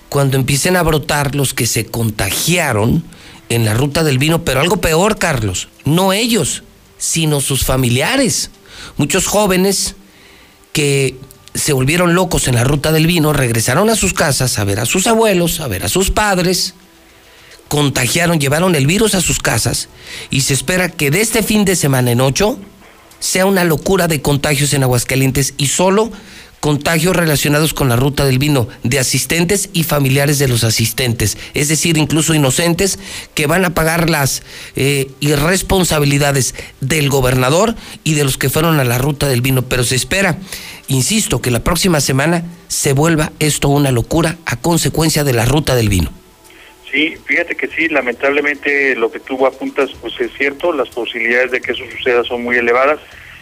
cuando 0.08 0.36
empiecen 0.38 0.76
a 0.76 0.82
brotar 0.82 1.34
los 1.34 1.52
que 1.52 1.66
se 1.66 1.84
contagiaron 1.84 3.04
en 3.50 3.64
la 3.64 3.74
ruta 3.74 4.02
del 4.02 4.18
vino, 4.18 4.44
pero 4.44 4.60
algo 4.60 4.78
peor, 4.78 5.18
Carlos, 5.18 5.68
no 5.84 6.12
ellos, 6.12 6.62
sino 6.96 7.40
sus 7.40 7.64
familiares. 7.64 8.50
Muchos 8.96 9.26
jóvenes 9.26 9.96
que 10.72 11.16
se 11.54 11.72
volvieron 11.72 12.14
locos 12.14 12.48
en 12.48 12.54
la 12.54 12.64
ruta 12.64 12.92
del 12.92 13.06
vino, 13.06 13.32
regresaron 13.32 13.90
a 13.90 13.96
sus 13.96 14.14
casas 14.14 14.58
a 14.58 14.64
ver 14.64 14.80
a 14.80 14.86
sus 14.86 15.06
abuelos, 15.06 15.60
a 15.60 15.68
ver 15.68 15.84
a 15.84 15.88
sus 15.88 16.10
padres, 16.10 16.74
contagiaron, 17.68 18.40
llevaron 18.40 18.74
el 18.74 18.86
virus 18.86 19.14
a 19.14 19.20
sus 19.20 19.38
casas 19.38 19.88
y 20.30 20.42
se 20.42 20.54
espera 20.54 20.88
que 20.88 21.10
de 21.10 21.20
este 21.20 21.42
fin 21.42 21.64
de 21.64 21.76
semana 21.76 22.10
en 22.10 22.20
ocho 22.20 22.58
sea 23.18 23.46
una 23.46 23.64
locura 23.64 24.08
de 24.08 24.22
contagios 24.22 24.72
en 24.72 24.82
Aguascalientes 24.82 25.54
y 25.56 25.66
solo 25.66 26.10
contagios 26.60 27.16
relacionados 27.16 27.74
con 27.74 27.88
la 27.88 27.96
ruta 27.96 28.24
del 28.24 28.38
vino 28.38 28.68
de 28.82 28.98
asistentes 28.98 29.70
y 29.72 29.84
familiares 29.84 30.38
de 30.38 30.48
los 30.48 30.62
asistentes, 30.62 31.36
es 31.54 31.68
decir, 31.68 31.96
incluso 31.96 32.34
inocentes 32.34 32.98
que 33.34 33.46
van 33.46 33.64
a 33.64 33.74
pagar 33.74 34.10
las 34.10 34.42
eh, 34.76 35.10
irresponsabilidades 35.20 36.54
del 36.80 37.08
gobernador 37.08 37.74
y 38.04 38.14
de 38.14 38.24
los 38.24 38.38
que 38.38 38.50
fueron 38.50 38.78
a 38.78 38.84
la 38.84 38.98
ruta 38.98 39.28
del 39.28 39.40
vino. 39.40 39.62
Pero 39.62 39.84
se 39.84 39.96
espera, 39.96 40.38
insisto, 40.88 41.40
que 41.40 41.50
la 41.50 41.64
próxima 41.64 42.00
semana 42.00 42.44
se 42.68 42.92
vuelva 42.92 43.32
esto 43.38 43.68
una 43.68 43.90
locura 43.90 44.36
a 44.44 44.56
consecuencia 44.56 45.24
de 45.24 45.32
la 45.32 45.46
ruta 45.46 45.74
del 45.74 45.88
vino. 45.88 46.12
Sí, 46.90 47.14
fíjate 47.24 47.54
que 47.54 47.68
sí, 47.68 47.88
lamentablemente 47.88 48.96
lo 48.96 49.12
que 49.12 49.20
tú 49.20 49.46
apuntas 49.46 49.90
pues 50.00 50.12
es 50.20 50.32
cierto, 50.36 50.72
las 50.72 50.88
posibilidades 50.88 51.52
de 51.52 51.60
que 51.60 51.72
eso 51.72 51.84
suceda 51.96 52.24
son 52.24 52.42
muy 52.42 52.56
elevadas 52.56 52.98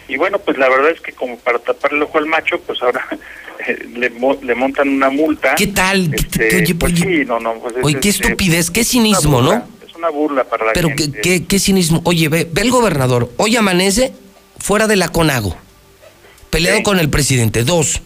y 0.09 0.17
bueno, 0.17 0.39
pues 0.39 0.57
la 0.57 0.67
verdad 0.67 0.91
es 0.91 0.99
que 1.01 1.13
como 1.13 1.37
para 1.37 1.59
tapar 1.59 1.93
el 1.93 2.01
ojo 2.01 2.17
al 2.17 2.25
macho, 2.25 2.59
pues 2.61 2.81
ahora 2.81 3.07
eh, 3.67 3.77
le, 3.95 4.09
le, 4.09 4.55
montan 4.55 4.89
una 4.89 5.09
multa. 5.09 5.55
¿Qué 5.55 5.67
tal? 5.67 6.13
Este, 6.13 6.75
pues 6.75 6.99
sí, 6.99 7.23
no, 7.25 7.39
no, 7.39 7.53
pues 7.55 7.75
oye, 7.81 7.99
qué 7.99 8.09
este, 8.09 8.23
estupidez, 8.25 8.71
qué 8.71 8.83
cinismo, 8.83 9.41
¿no? 9.41 9.63
Es 9.87 9.95
una 9.95 10.09
burla 10.09 10.43
para 10.43 10.65
la 10.65 10.73
Pero 10.73 10.89
gente. 10.89 11.03
Pero 11.11 11.21
qué, 11.21 11.45
qué, 11.45 11.59
cinismo. 11.59 12.01
Oye, 12.05 12.27
ve, 12.27 12.47
ve 12.51 12.61
el 12.63 12.71
gobernador, 12.71 13.31
hoy 13.37 13.55
amanece 13.55 14.11
fuera 14.57 14.87
de 14.87 14.95
la 14.95 15.09
CONAGO, 15.09 15.55
peleado 16.49 16.81
con 16.81 16.99
el 16.99 17.09
presidente. 17.09 17.63
Dos, 17.63 18.01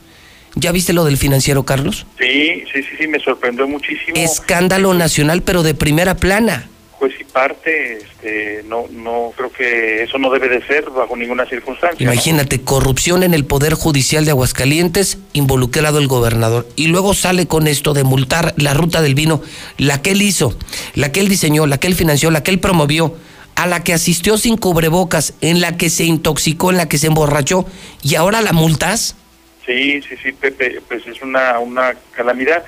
¿ya 0.55 0.73
viste 0.73 0.91
lo 0.91 1.05
del 1.05 1.17
financiero, 1.17 1.63
Carlos? 1.63 2.05
Sí, 2.19 2.65
sí, 2.73 2.83
sí, 2.83 2.95
sí, 2.99 3.07
me 3.07 3.19
sorprendió 3.19 3.65
muchísimo. 3.65 4.15
Escándalo 4.15 4.93
nacional, 4.93 5.41
pero 5.41 5.63
de 5.63 5.73
primera 5.73 6.17
plana 6.17 6.69
juez 7.03 7.19
y 7.19 7.23
parte, 7.25 7.97
este, 7.97 8.63
no, 8.65 8.85
no 8.89 9.33
creo 9.35 9.51
que 9.51 10.03
eso 10.03 10.17
no 10.17 10.31
debe 10.31 10.47
de 10.47 10.65
ser 10.65 10.89
bajo 10.89 11.17
ninguna 11.17 11.45
circunstancia. 11.45 12.01
Imagínate, 12.01 12.61
corrupción 12.61 13.23
en 13.23 13.33
el 13.33 13.45
Poder 13.45 13.73
Judicial 13.73 14.23
de 14.23 14.31
Aguascalientes, 14.31 15.17
involucrado 15.33 15.99
el 15.99 16.07
gobernador. 16.07 16.65
Y 16.77 16.87
luego 16.87 17.13
sale 17.13 17.45
con 17.45 17.67
esto 17.67 17.93
de 17.93 18.05
multar 18.05 18.53
la 18.55 18.73
ruta 18.73 19.01
del 19.01 19.15
vino, 19.15 19.41
la 19.77 20.01
que 20.01 20.11
él 20.11 20.21
hizo, 20.21 20.57
la 20.95 21.11
que 21.11 21.19
él 21.19 21.27
diseñó, 21.27 21.65
la 21.65 21.77
que 21.77 21.87
él 21.87 21.95
financió, 21.95 22.31
la 22.31 22.41
que 22.41 22.51
él 22.51 22.59
promovió, 22.61 23.17
a 23.55 23.67
la 23.67 23.83
que 23.83 23.93
asistió 23.93 24.37
sin 24.37 24.55
cubrebocas, 24.55 25.33
en 25.41 25.59
la 25.59 25.75
que 25.75 25.89
se 25.89 26.05
intoxicó, 26.05 26.71
en 26.71 26.77
la 26.77 26.87
que 26.87 26.97
se 26.97 27.07
emborrachó, 27.07 27.65
y 28.01 28.15
ahora 28.15 28.41
la 28.41 28.53
multas. 28.53 29.17
Sí, 29.65 30.01
sí, 30.01 30.15
sí, 30.23 30.31
Pepe, 30.31 30.79
pues 30.87 31.05
es 31.05 31.21
una, 31.21 31.59
una 31.59 31.95
calamidad. 32.11 32.63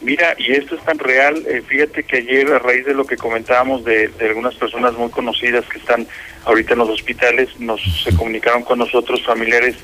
Mira, 0.00 0.34
y 0.38 0.52
esto 0.52 0.76
es 0.76 0.84
tan 0.84 0.98
real, 0.98 1.42
eh, 1.48 1.62
fíjate 1.66 2.04
que 2.04 2.18
ayer 2.18 2.52
a 2.52 2.58
raíz 2.60 2.86
de 2.86 2.94
lo 2.94 3.04
que 3.04 3.16
comentábamos 3.16 3.84
de, 3.84 4.10
algunas 4.20 4.54
personas 4.54 4.94
muy 4.94 5.10
conocidas 5.10 5.64
que 5.66 5.78
están 5.78 6.06
ahorita 6.44 6.74
en 6.74 6.78
los 6.78 6.88
hospitales, 6.90 7.48
nos 7.58 7.80
se 8.04 8.14
comunicaron 8.14 8.62
con 8.62 8.78
nosotros 8.78 9.22
familiares 9.24 9.74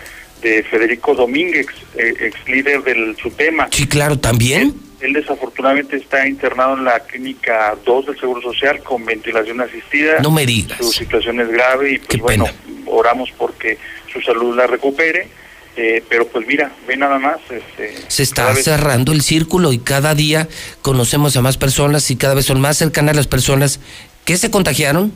de 0.40 0.62
Federico 0.62 1.14
Domínguez, 1.14 1.66
eh, 1.96 2.14
ex 2.20 2.48
líder 2.48 2.82
del 2.84 3.16
SUTEMA. 3.16 3.68
Sí, 3.72 3.88
claro, 3.88 4.18
también. 4.18 4.74
Él, 5.00 5.12
desafortunadamente 5.12 5.96
está 5.96 6.26
internado 6.26 6.76
en 6.78 6.84
la 6.84 7.00
clínica 7.00 7.76
2 7.84 8.06
del 8.06 8.20
Seguro 8.20 8.40
Social 8.40 8.82
con 8.82 9.04
ventilación 9.04 9.60
asistida. 9.60 10.20
No 10.20 10.30
me 10.30 10.46
digas. 10.46 10.78
Su 10.78 10.92
situación 10.92 11.40
es 11.40 11.48
grave 11.48 11.92
y 11.92 11.98
pues 11.98 12.20
bueno, 12.20 12.46
oramos 12.86 13.30
porque 13.32 13.78
su 14.10 14.20
salud 14.20 14.56
la 14.56 14.66
recupere 14.66 15.28
eh, 15.76 16.04
pero 16.08 16.28
pues 16.28 16.46
mira, 16.46 16.72
ve 16.86 16.96
nada 16.96 17.18
más. 17.18 17.38
Este, 17.50 17.94
Se 18.08 18.22
está 18.22 18.54
cerrando 18.54 19.12
el 19.12 19.22
círculo 19.22 19.72
y 19.72 19.78
cada 19.78 20.14
día 20.14 20.48
conocemos 20.82 21.36
a 21.36 21.42
más 21.42 21.56
personas 21.56 22.10
y 22.10 22.16
cada 22.16 22.34
vez 22.34 22.46
son 22.46 22.60
más 22.60 22.76
cercanas 22.76 23.16
las 23.16 23.26
personas 23.26 23.80
que 24.24 24.36
se 24.36 24.50
contagiaron 24.50 25.12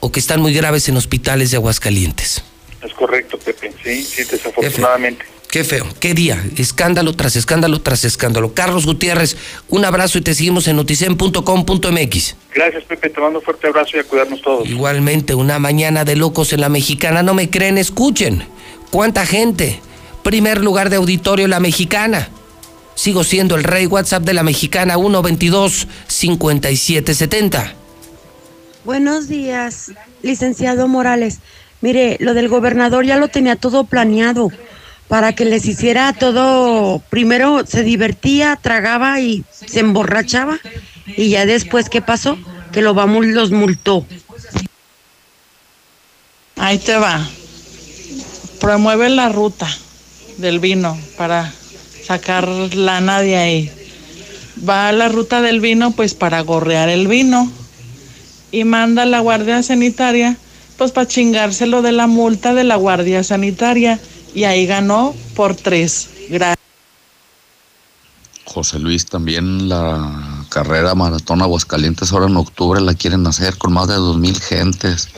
o 0.00 0.12
que 0.12 0.20
están 0.20 0.40
muy 0.40 0.54
graves 0.54 0.88
en 0.88 0.96
hospitales 0.96 1.50
de 1.50 1.56
Aguascalientes. 1.56 2.42
Es 2.82 2.94
correcto, 2.94 3.38
Pepe, 3.38 3.72
sí, 3.82 4.02
sí, 4.02 4.24
desafortunadamente. 4.24 5.24
Qué 5.50 5.64
feo, 5.64 5.84
qué 5.98 6.14
día, 6.14 6.42
escándalo 6.56 7.12
tras 7.14 7.34
escándalo 7.34 7.80
tras 7.80 8.04
escándalo. 8.04 8.54
Carlos 8.54 8.86
Gutiérrez, 8.86 9.36
un 9.68 9.84
abrazo 9.84 10.18
y 10.18 10.20
te 10.20 10.32
seguimos 10.32 10.68
en 10.68 10.76
noticen.com.mx. 10.76 12.36
Gracias, 12.54 12.84
Pepe, 12.84 13.10
te 13.10 13.20
mando 13.20 13.40
un 13.40 13.44
fuerte 13.44 13.66
abrazo 13.66 13.96
y 13.96 14.00
a 14.00 14.04
cuidarnos 14.04 14.40
todos. 14.42 14.68
Igualmente, 14.68 15.34
una 15.34 15.58
mañana 15.58 16.04
de 16.04 16.14
locos 16.14 16.52
en 16.52 16.60
la 16.60 16.68
mexicana, 16.68 17.24
no 17.24 17.34
me 17.34 17.50
creen, 17.50 17.78
escuchen. 17.78 18.44
¿Cuánta 18.90 19.24
gente? 19.24 19.80
Primer 20.24 20.64
lugar 20.64 20.90
de 20.90 20.96
auditorio 20.96 21.46
La 21.46 21.60
Mexicana. 21.60 22.28
Sigo 22.96 23.22
siendo 23.22 23.54
el 23.54 23.62
rey 23.62 23.86
WhatsApp 23.86 24.24
de 24.24 24.34
La 24.34 24.42
Mexicana 24.42 24.96
122-5770. 24.96 27.74
Buenos 28.84 29.28
días, 29.28 29.92
licenciado 30.22 30.88
Morales. 30.88 31.38
Mire, 31.80 32.16
lo 32.18 32.34
del 32.34 32.48
gobernador 32.48 33.06
ya 33.06 33.16
lo 33.16 33.28
tenía 33.28 33.54
todo 33.54 33.84
planeado 33.84 34.50
para 35.06 35.34
que 35.34 35.44
les 35.44 35.66
hiciera 35.66 36.12
todo. 36.12 37.00
Primero 37.10 37.64
se 37.64 37.84
divertía, 37.84 38.58
tragaba 38.60 39.20
y 39.20 39.44
se 39.52 39.78
emborrachaba. 39.80 40.58
Y 41.06 41.28
ya 41.28 41.46
después, 41.46 41.88
¿qué 41.88 42.02
pasó? 42.02 42.36
Que 42.72 42.82
lo 42.82 42.92
vamos, 42.92 43.24
los 43.24 43.52
multó. 43.52 44.04
Ahí 46.56 46.78
te 46.78 46.96
va 46.96 47.28
promueve 48.60 49.08
la 49.08 49.28
ruta 49.28 49.68
del 50.36 50.60
vino 50.60 50.96
para 51.16 51.52
sacar 52.06 52.48
lana 52.48 53.20
de 53.20 53.36
ahí. 53.36 53.72
Va 54.68 54.88
a 54.88 54.92
la 54.92 55.08
ruta 55.08 55.40
del 55.40 55.60
vino 55.60 55.92
pues 55.92 56.14
para 56.14 56.40
gorrear 56.42 56.88
el 56.88 57.08
vino 57.08 57.50
y 58.52 58.64
manda 58.64 59.02
a 59.02 59.06
la 59.06 59.20
guardia 59.20 59.62
sanitaria 59.62 60.36
pues 60.76 60.92
para 60.92 61.08
chingárselo 61.08 61.82
de 61.82 61.92
la 61.92 62.06
multa 62.06 62.54
de 62.54 62.64
la 62.64 62.76
guardia 62.76 63.22
sanitaria 63.24 63.98
y 64.34 64.44
ahí 64.44 64.66
ganó 64.66 65.14
por 65.34 65.54
tres. 65.54 66.08
Gracias. 66.28 66.58
José 68.44 68.78
Luis, 68.78 69.06
también 69.06 69.68
la 69.68 70.44
carrera 70.48 70.94
maratón 70.94 71.40
Aguascalientes 71.40 72.12
ahora 72.12 72.26
en 72.26 72.36
octubre 72.36 72.80
la 72.80 72.94
quieren 72.94 73.26
hacer 73.26 73.56
con 73.56 73.72
más 73.72 73.88
de 73.88 73.94
dos 73.94 74.18
mil 74.18 74.38
gentes. 74.40 75.08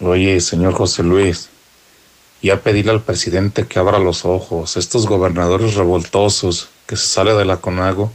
Oye, 0.00 0.40
señor 0.40 0.74
José 0.74 1.04
Luis, 1.04 1.50
y 2.42 2.50
a 2.50 2.62
pedirle 2.62 2.90
al 2.90 3.02
presidente 3.02 3.68
que 3.68 3.78
abra 3.78 4.00
los 4.00 4.24
ojos. 4.24 4.76
Estos 4.76 5.06
gobernadores 5.06 5.74
revoltosos 5.74 6.68
que 6.86 6.96
se 6.96 7.06
sale 7.06 7.32
de 7.34 7.44
la 7.44 7.58
CONAGO, 7.58 8.12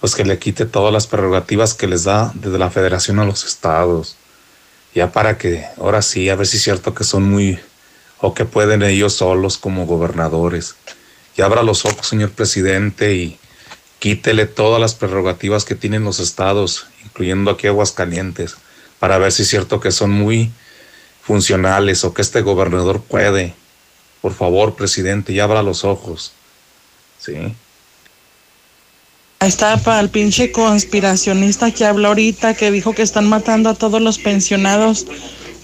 pues 0.00 0.14
que 0.14 0.24
le 0.24 0.38
quite 0.38 0.64
todas 0.64 0.90
las 0.90 1.06
prerrogativas 1.06 1.74
que 1.74 1.86
les 1.86 2.04
da 2.04 2.32
desde 2.34 2.58
la 2.58 2.70
federación 2.70 3.18
a 3.18 3.26
los 3.26 3.44
estados. 3.44 4.16
Ya 4.94 5.12
para 5.12 5.36
que, 5.36 5.66
ahora 5.78 6.00
sí, 6.00 6.30
a 6.30 6.34
ver 6.34 6.46
si 6.46 6.56
es 6.56 6.62
cierto 6.62 6.94
que 6.94 7.04
son 7.04 7.24
muy, 7.24 7.58
o 8.18 8.32
que 8.32 8.46
pueden 8.46 8.82
ellos 8.82 9.12
solos 9.12 9.58
como 9.58 9.84
gobernadores. 9.84 10.76
Y 11.36 11.42
abra 11.42 11.62
los 11.62 11.84
ojos, 11.84 12.06
señor 12.06 12.30
presidente, 12.30 13.14
y 13.14 13.38
quítele 13.98 14.46
todas 14.46 14.80
las 14.80 14.94
prerrogativas 14.94 15.66
que 15.66 15.74
tienen 15.74 16.04
los 16.04 16.20
estados, 16.20 16.86
incluyendo 17.04 17.50
aquí 17.50 17.66
Aguascalientes, 17.66 18.56
para 18.98 19.18
ver 19.18 19.30
si 19.30 19.42
es 19.42 19.48
cierto 19.48 19.78
que 19.78 19.92
son 19.92 20.10
muy 20.10 20.50
funcionales 21.22 22.04
o 22.04 22.12
que 22.12 22.22
este 22.22 22.42
gobernador 22.42 23.00
puede. 23.00 23.54
Por 24.20 24.34
favor, 24.34 24.74
presidente, 24.74 25.32
ya 25.32 25.44
abra 25.44 25.62
los 25.62 25.84
ojos. 25.84 26.32
Sí. 27.18 27.34
Ahí 29.38 29.48
está 29.48 29.76
para 29.76 30.00
el 30.00 30.08
pinche 30.08 30.52
conspiracionista 30.52 31.72
que 31.72 31.84
habló 31.84 32.08
ahorita, 32.08 32.54
que 32.54 32.70
dijo 32.70 32.94
que 32.94 33.02
están 33.02 33.28
matando 33.28 33.70
a 33.70 33.74
todos 33.74 34.00
los 34.00 34.18
pensionados. 34.18 35.06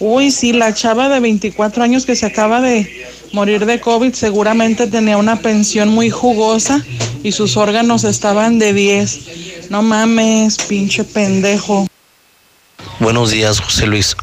Uy, 0.01 0.31
sí, 0.31 0.53
la 0.53 0.75
chava 0.75 1.09
de 1.09 1.21
24 1.21 1.83
años 1.83 2.07
que 2.07 2.17
se 2.17 2.27
acaba 2.27 2.61
de 2.61 3.09
morir 3.33 3.67
de 3.67 3.81
COVID 3.81 4.15
seguramente 4.15 4.87
tenía 4.87 5.17
una 5.17 5.41
pensión 5.41 5.89
muy 5.91 6.11
jugosa 6.11 6.85
y 7.23 7.33
sus 7.33 7.57
órganos 7.57 8.05
estaban 8.05 8.59
de 8.59 8.73
10. 8.73 9.71
No 9.71 9.83
mames, 9.83 10.57
pinche 10.57 11.05
pendejo. 11.05 11.87
Buenos 13.01 13.31
días, 13.31 13.61
José 13.61 13.87
Luis. 13.87 14.17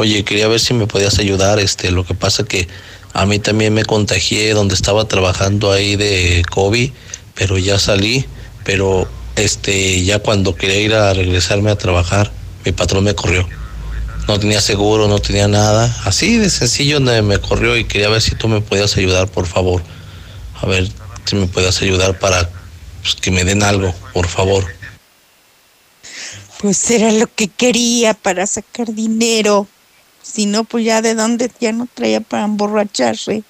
Oye, 0.00 0.24
quería 0.24 0.48
ver 0.48 0.60
si 0.60 0.72
me 0.72 0.86
podías 0.86 1.18
ayudar. 1.18 1.58
Este, 1.58 1.90
lo 1.90 2.06
que 2.06 2.14
pasa 2.14 2.44
que 2.44 2.68
a 3.12 3.26
mí 3.26 3.38
también 3.38 3.74
me 3.74 3.84
contagié 3.84 4.54
donde 4.54 4.74
estaba 4.74 5.04
trabajando 5.06 5.70
ahí 5.70 5.96
de 5.96 6.42
COVID, 6.50 6.90
pero 7.34 7.58
ya 7.58 7.78
salí, 7.78 8.24
pero 8.64 9.06
este, 9.36 10.02
ya 10.02 10.18
cuando 10.18 10.54
quería 10.54 10.80
ir 10.80 10.94
a 10.94 11.12
regresarme 11.12 11.70
a 11.70 11.76
trabajar, 11.76 12.32
mi 12.64 12.72
patrón 12.72 13.04
me 13.04 13.14
corrió. 13.14 13.46
No 14.26 14.40
tenía 14.40 14.62
seguro, 14.62 15.06
no 15.06 15.18
tenía 15.18 15.48
nada. 15.48 15.94
Así 16.06 16.38
de 16.38 16.48
sencillo 16.48 16.98
me 17.00 17.38
corrió 17.38 17.76
y 17.76 17.84
quería 17.84 18.08
ver 18.08 18.22
si 18.22 18.34
tú 18.34 18.48
me 18.48 18.62
podías 18.62 18.96
ayudar, 18.96 19.28
por 19.28 19.46
favor. 19.46 19.82
A 20.62 20.66
ver 20.66 20.88
si 21.26 21.36
me 21.36 21.46
podías 21.46 21.82
ayudar 21.82 22.18
para 22.18 22.48
pues, 23.02 23.16
que 23.16 23.30
me 23.30 23.44
den 23.44 23.62
algo, 23.62 23.94
por 24.14 24.28
favor. 24.28 24.64
Pues 26.58 26.90
era 26.90 27.12
lo 27.12 27.26
que 27.26 27.48
quería 27.48 28.14
para 28.14 28.46
sacar 28.46 28.94
dinero. 28.94 29.68
Si 30.22 30.46
no, 30.46 30.64
pues 30.64 30.84
ya 30.84 31.02
de 31.02 31.14
dónde 31.14 31.50
ya 31.60 31.72
no 31.72 31.86
traía 31.92 32.20
para 32.20 32.44
emborracharse. 32.44 33.42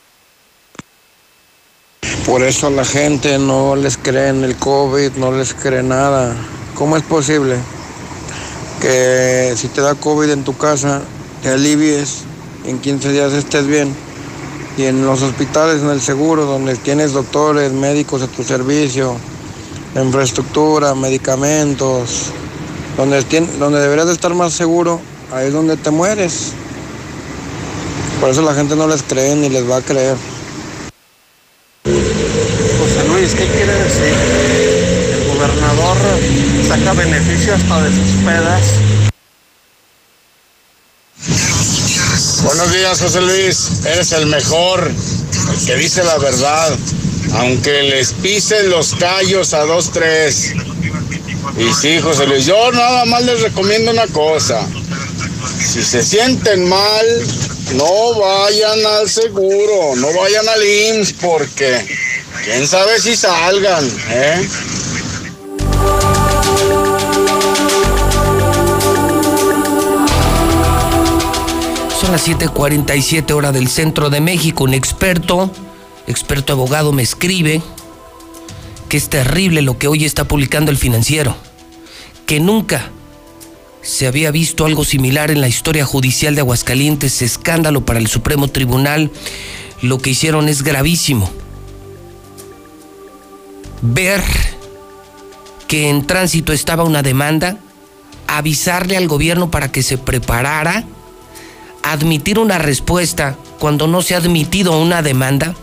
Por 2.24 2.42
eso 2.42 2.70
la 2.70 2.84
gente 2.84 3.38
no 3.38 3.76
les 3.76 3.96
cree 3.96 4.28
en 4.28 4.44
el 4.44 4.56
COVID, 4.56 5.12
no 5.12 5.32
les 5.32 5.52
cree 5.52 5.82
nada. 5.82 6.34
¿Cómo 6.74 6.96
es 6.96 7.02
posible 7.02 7.56
que 8.80 9.54
si 9.56 9.68
te 9.68 9.80
da 9.80 9.94
COVID 9.94 10.30
en 10.30 10.44
tu 10.44 10.56
casa, 10.56 11.02
te 11.42 11.48
alivies, 11.50 12.22
en 12.64 12.78
15 12.78 13.12
días 13.12 13.32
estés 13.32 13.66
bien? 13.66 13.94
Y 14.76 14.84
en 14.84 15.04
los 15.04 15.22
hospitales, 15.22 15.82
en 15.82 15.90
el 15.90 16.00
seguro, 16.00 16.46
donde 16.46 16.76
tienes 16.76 17.12
doctores, 17.12 17.72
médicos 17.72 18.22
a 18.22 18.28
tu 18.28 18.44
servicio, 18.44 19.16
infraestructura, 19.94 20.94
medicamentos, 20.94 22.26
donde, 22.96 23.22
donde 23.58 23.80
deberías 23.80 24.06
de 24.06 24.12
estar 24.12 24.34
más 24.34 24.52
seguro, 24.52 25.00
ahí 25.32 25.46
es 25.48 25.52
donde 25.52 25.76
te 25.76 25.90
mueres. 25.90 26.52
Por 28.20 28.30
eso 28.30 28.42
la 28.42 28.54
gente 28.54 28.76
no 28.76 28.86
les 28.86 29.02
cree 29.02 29.34
ni 29.34 29.48
les 29.48 29.68
va 29.68 29.76
a 29.76 29.82
creer. 29.82 30.16
José 31.84 33.08
Luis, 33.08 33.34
¿qué 33.34 33.46
quiere 33.46 33.72
decir? 33.72 34.14
El 35.14 35.28
gobernador 35.28 35.96
saca 36.68 36.92
beneficios 36.92 37.60
hasta 37.60 37.82
de 37.82 37.90
sus 37.90 38.24
pedas. 38.24 38.62
Buenos 42.44 42.72
días, 42.72 43.00
José 43.00 43.20
Luis. 43.20 43.84
Eres 43.86 44.12
el 44.12 44.26
mejor, 44.26 44.90
el 44.90 45.66
que 45.66 45.76
dice 45.76 46.04
la 46.04 46.18
verdad. 46.18 46.76
Aunque 47.34 47.84
les 47.84 48.12
pisen 48.14 48.70
los 48.70 48.94
callos 48.94 49.54
a 49.54 49.64
dos, 49.64 49.90
tres. 49.90 50.52
Y 51.56 51.72
sí, 51.72 52.00
José 52.00 52.26
Luis, 52.26 52.46
yo 52.46 52.72
nada 52.72 53.04
más 53.04 53.22
les 53.22 53.40
recomiendo 53.40 53.92
una 53.92 54.06
cosa. 54.08 54.66
Si 55.58 55.82
se 55.82 56.02
sienten 56.02 56.68
mal, 56.68 57.06
no 57.74 58.18
vayan 58.18 58.84
al 58.84 59.08
seguro, 59.08 59.96
no 59.96 60.12
vayan 60.14 60.48
al 60.48 60.62
IMSS 60.62 61.12
porque 61.14 61.86
quién 62.44 62.66
sabe 62.66 62.98
si 63.00 63.16
salgan, 63.16 63.84
¿eh? 64.08 64.48
Son 72.00 72.12
las 72.12 72.26
7:47 72.26 73.32
hora 73.32 73.52
del 73.52 73.68
centro 73.68 74.10
de 74.10 74.20
México. 74.20 74.64
Un 74.64 74.74
experto, 74.74 75.50
experto 76.06 76.52
abogado, 76.54 76.92
me 76.92 77.02
escribe 77.02 77.62
que 78.88 78.96
es 78.96 79.08
terrible 79.08 79.62
lo 79.62 79.78
que 79.78 79.86
hoy 79.86 80.04
está 80.04 80.24
publicando 80.24 80.72
el 80.72 80.76
financiero, 80.76 81.36
que 82.26 82.40
nunca 82.40 82.90
se 83.82 84.06
había 84.06 84.30
visto 84.30 84.66
algo 84.66 84.84
similar 84.84 85.30
en 85.30 85.40
la 85.40 85.48
historia 85.48 85.84
judicial 85.84 86.34
de 86.34 86.42
Aguascalientes, 86.42 87.22
escándalo 87.22 87.84
para 87.84 87.98
el 87.98 88.06
Supremo 88.06 88.48
Tribunal. 88.48 89.10
Lo 89.82 89.98
que 89.98 90.10
hicieron 90.10 90.48
es 90.48 90.62
gravísimo. 90.62 91.30
Ver 93.82 94.22
que 95.66 95.88
en 95.88 96.06
tránsito 96.06 96.52
estaba 96.52 96.84
una 96.84 97.02
demanda, 97.02 97.56
avisarle 98.26 98.96
al 98.96 99.08
gobierno 99.08 99.50
para 99.50 99.72
que 99.72 99.82
se 99.82 99.96
preparara, 99.96 100.84
admitir 101.82 102.38
una 102.38 102.58
respuesta 102.58 103.36
cuando 103.58 103.86
no 103.86 104.02
se 104.02 104.14
ha 104.14 104.18
admitido 104.18 104.78
una 104.78 105.02
demanda, 105.02 105.54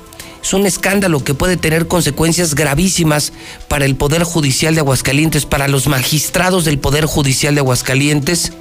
es 0.47 0.53
un 0.53 0.65
escándalo 0.65 1.21
que 1.25 1.33
puede 1.33 1.57
tener 1.57 1.89
consecuencias 1.89 2.55
gravísimas 2.55 3.33
para 3.67 3.83
el 3.83 3.97
Poder 3.97 4.23
Judicial 4.23 4.75
de 4.75 4.79
Aguascalientes, 4.79 5.45
para 5.45 5.67
los 5.67 5.87
magistrados 5.87 6.63
del 6.63 6.79
Poder 6.79 7.03
Judicial 7.03 7.53
de 7.53 7.59
Aguascalientes. 7.59 8.53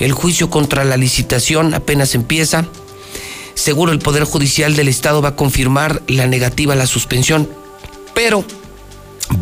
El 0.00 0.10
juicio 0.10 0.50
contra 0.50 0.84
la 0.84 0.96
licitación 0.96 1.74
apenas 1.74 2.16
empieza. 2.16 2.66
Seguro 3.54 3.92
el 3.92 4.00
Poder 4.00 4.24
Judicial 4.24 4.74
del 4.74 4.88
Estado 4.88 5.22
va 5.22 5.28
a 5.28 5.36
confirmar 5.36 6.02
la 6.08 6.26
negativa 6.26 6.72
a 6.72 6.76
la 6.76 6.88
suspensión, 6.88 7.48
pero 8.12 8.44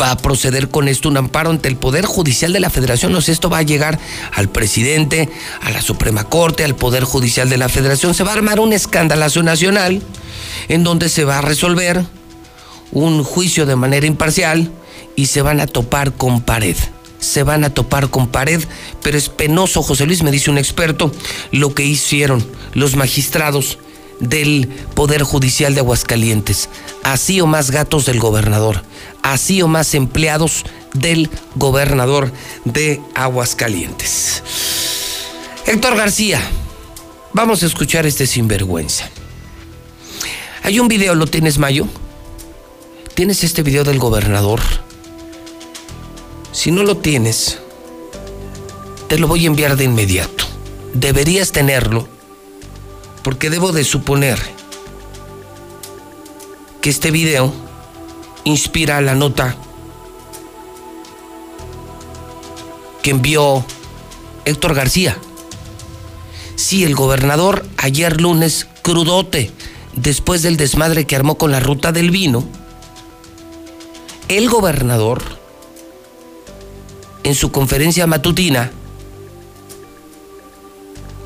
va 0.01 0.11
a 0.11 0.17
proceder 0.17 0.69
con 0.69 0.89
esto 0.89 1.09
un 1.09 1.17
amparo 1.17 1.51
ante 1.51 1.69
el 1.69 1.77
Poder 1.77 2.07
Judicial 2.07 2.53
de 2.53 2.61
la 2.61 2.71
Federación. 2.71 3.15
O 3.15 3.21
sea, 3.21 3.33
esto 3.33 3.51
va 3.51 3.59
a 3.59 3.63
llegar 3.63 3.99
al 4.33 4.49
presidente, 4.49 5.29
a 5.61 5.71
la 5.71 5.83
Suprema 5.83 6.25
Corte, 6.25 6.65
al 6.65 6.75
Poder 6.75 7.05
Judicial 7.05 7.49
de 7.51 7.59
la 7.59 7.69
Federación. 7.69 8.15
Se 8.15 8.25
va 8.25 8.31
a 8.31 8.35
armar 8.35 8.61
un 8.61 8.73
escandalazo 8.73 9.43
nacional 9.43 10.03
en 10.69 10.85
donde 10.85 11.09
se 11.09 11.25
va 11.25 11.39
a 11.39 11.43
resolver 11.43 12.05
un 12.93 13.25
juicio 13.25 13.67
de 13.67 13.77
manera 13.77 14.07
imparcial 14.07 14.71
y 15.17 15.27
se 15.27 15.43
van 15.43 15.61
a 15.61 15.67
topar 15.67 16.13
con 16.13 16.41
pared. 16.41 16.77
Se 17.19 17.43
van 17.43 17.65
a 17.65 17.71
topar 17.71 18.11
con 18.11 18.29
pared, 18.29 18.63
pero 19.03 19.17
es 19.17 19.29
penoso, 19.29 19.83
José 19.83 20.07
Luis, 20.07 20.23
me 20.23 20.31
dice 20.31 20.51
un 20.51 20.59
experto, 20.59 21.11
lo 21.53 21.75
que 21.75 21.85
hicieron 21.85 22.45
los 22.75 22.97
magistrados 22.97 23.79
del 24.29 24.69
Poder 24.95 25.23
Judicial 25.23 25.75
de 25.75 25.81
Aguascalientes. 25.81 26.69
Así 27.03 27.41
o 27.41 27.47
más 27.47 27.71
gatos 27.71 28.07
del 28.07 28.21
gobernador, 28.21 28.83
así 29.23 29.63
o 29.63 29.69
más 29.69 29.95
empleados 29.95 30.65
del 30.93 31.31
gobernador 31.55 32.33
de 32.65 33.01
Aguascalientes. 33.15 34.43
Héctor 35.67 35.97
García, 35.97 36.41
vamos 37.33 37.63
a 37.63 37.67
escuchar 37.67 38.07
este 38.07 38.27
sinvergüenza. 38.27 39.09
Hay 40.63 40.79
un 40.79 40.89
video, 40.89 41.15
¿lo 41.15 41.27
tienes, 41.27 41.59
Mayo? 41.59 41.87
¿Tienes 43.15 43.45
este 43.45 43.63
video 43.63 43.85
del 43.85 43.99
gobernador? 43.99 44.61
Si 46.53 46.71
no 46.71 46.83
lo 46.83 46.97
tienes, 46.97 47.59
te 49.09 49.19
lo 49.19 49.29
voy 49.29 49.45
a 49.45 49.49
enviar 49.49 49.77
de 49.77 49.85
inmediato. 49.85 50.45
Deberías 50.95 51.53
tenerlo, 51.53 52.09
porque 53.25 53.51
debo 53.51 53.73
de 53.73 53.83
suponer 53.83 54.39
que 56.83 56.91
este 56.91 57.11
video 57.11 57.53
inspira 58.45 59.01
la 59.01 59.15
nota 59.15 59.57
que 63.03 63.11
envió 63.11 63.65
Héctor 64.45 64.75
García. 64.75 65.17
Sí, 66.55 66.85
el 66.85 66.95
gobernador 66.95 67.67
ayer 67.79 68.21
lunes 68.21 68.69
crudote 68.83 69.51
después 69.95 70.43
del 70.43 70.59
desmadre 70.59 71.07
que 71.07 71.17
armó 71.17 71.39
con 71.39 71.51
la 71.51 71.61
ruta 71.61 71.93
del 71.93 72.11
vino, 72.11 72.45
el 74.29 74.51
gobernador, 74.51 75.23
en 77.23 77.35
su 77.35 77.51
conferencia 77.51 78.07
matutina, 78.07 78.71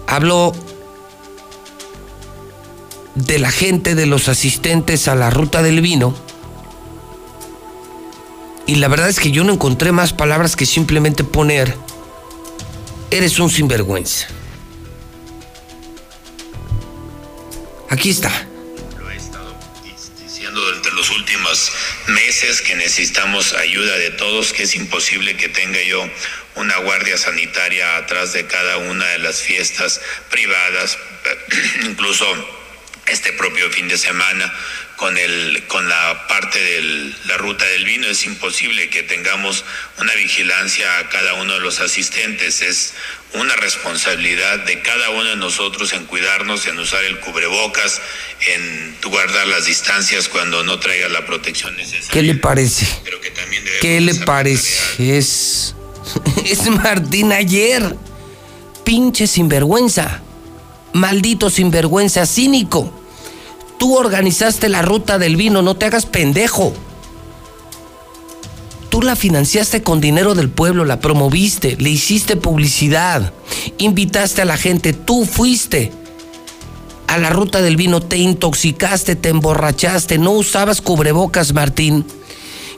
habló 0.06 0.52
de 3.18 3.38
la 3.38 3.50
gente, 3.50 3.94
de 3.94 4.06
los 4.06 4.28
asistentes 4.28 5.08
a 5.08 5.14
la 5.14 5.30
ruta 5.30 5.62
del 5.62 5.80
vino. 5.80 6.16
Y 8.66 8.76
la 8.76 8.88
verdad 8.88 9.08
es 9.08 9.18
que 9.18 9.30
yo 9.30 9.44
no 9.44 9.52
encontré 9.52 9.92
más 9.92 10.12
palabras 10.12 10.54
que 10.54 10.66
simplemente 10.66 11.24
poner, 11.24 11.74
eres 13.10 13.38
un 13.38 13.50
sinvergüenza. 13.50 14.28
Aquí 17.88 18.10
está. 18.10 18.30
Lo 18.98 19.10
he 19.10 19.16
estado 19.16 19.52
diciendo 20.22 20.60
durante 20.60 20.90
los 20.92 21.10
últimos 21.10 21.72
meses 22.08 22.60
que 22.60 22.76
necesitamos 22.76 23.54
ayuda 23.54 23.96
de 23.96 24.10
todos, 24.10 24.52
que 24.52 24.64
es 24.64 24.76
imposible 24.76 25.36
que 25.36 25.48
tenga 25.48 25.82
yo 25.82 26.08
una 26.54 26.76
guardia 26.78 27.16
sanitaria 27.16 27.96
atrás 27.96 28.32
de 28.32 28.46
cada 28.46 28.76
una 28.76 29.06
de 29.06 29.18
las 29.18 29.40
fiestas 29.40 30.00
privadas, 30.30 30.98
incluso 31.84 32.26
este 33.10 33.32
propio 33.32 33.70
fin 33.70 33.88
de 33.88 33.98
semana 33.98 34.52
con 34.98 35.16
el 35.16 35.62
con 35.68 35.88
la 35.88 36.26
parte 36.26 36.58
de 36.58 37.12
la 37.26 37.36
ruta 37.36 37.64
del 37.64 37.84
vino 37.84 38.08
es 38.08 38.26
imposible 38.26 38.90
que 38.90 39.04
tengamos 39.04 39.64
una 40.00 40.12
vigilancia 40.14 40.98
a 40.98 41.08
cada 41.08 41.34
uno 41.34 41.54
de 41.54 41.60
los 41.60 41.80
asistentes. 41.80 42.62
Es 42.62 42.94
una 43.34 43.54
responsabilidad 43.56 44.58
de 44.60 44.82
cada 44.82 45.10
uno 45.10 45.24
de 45.24 45.36
nosotros 45.36 45.92
en 45.92 46.04
cuidarnos 46.06 46.66
en 46.66 46.78
usar 46.78 47.04
el 47.04 47.20
cubrebocas 47.20 48.00
en 48.40 48.96
guardar 49.02 49.46
las 49.46 49.66
distancias 49.66 50.28
cuando 50.28 50.64
no 50.64 50.80
traiga 50.80 51.08
la 51.08 51.24
protección 51.24 51.76
necesaria. 51.76 52.10
¿Qué 52.10 52.22
le 52.22 52.34
parece? 52.34 52.86
¿Qué 53.80 54.00
le 54.00 54.14
parece? 54.16 55.16
Es 55.16 55.76
es 56.44 56.66
Martín 56.70 57.32
ayer. 57.32 57.94
Pinche 58.84 59.28
sinvergüenza. 59.28 60.22
Maldito 60.92 61.50
sinvergüenza 61.50 62.26
cínico 62.26 62.97
Tú 63.78 63.96
organizaste 63.96 64.68
la 64.68 64.82
ruta 64.82 65.18
del 65.18 65.36
vino, 65.36 65.62
no 65.62 65.76
te 65.76 65.86
hagas 65.86 66.06
pendejo. 66.06 66.74
Tú 68.90 69.02
la 69.02 69.16
financiaste 69.16 69.82
con 69.82 70.00
dinero 70.00 70.34
del 70.34 70.48
pueblo, 70.48 70.84
la 70.84 71.00
promoviste, 71.00 71.76
le 71.78 71.90
hiciste 71.90 72.36
publicidad, 72.36 73.32
invitaste 73.78 74.42
a 74.42 74.44
la 74.46 74.56
gente, 74.56 74.92
tú 74.92 75.24
fuiste 75.24 75.92
a 77.06 77.18
la 77.18 77.30
ruta 77.30 77.62
del 77.62 77.76
vino, 77.76 78.00
te 78.00 78.16
intoxicaste, 78.16 79.14
te 79.14 79.28
emborrachaste, 79.28 80.18
no 80.18 80.32
usabas 80.32 80.80
cubrebocas, 80.80 81.52
Martín. 81.52 82.04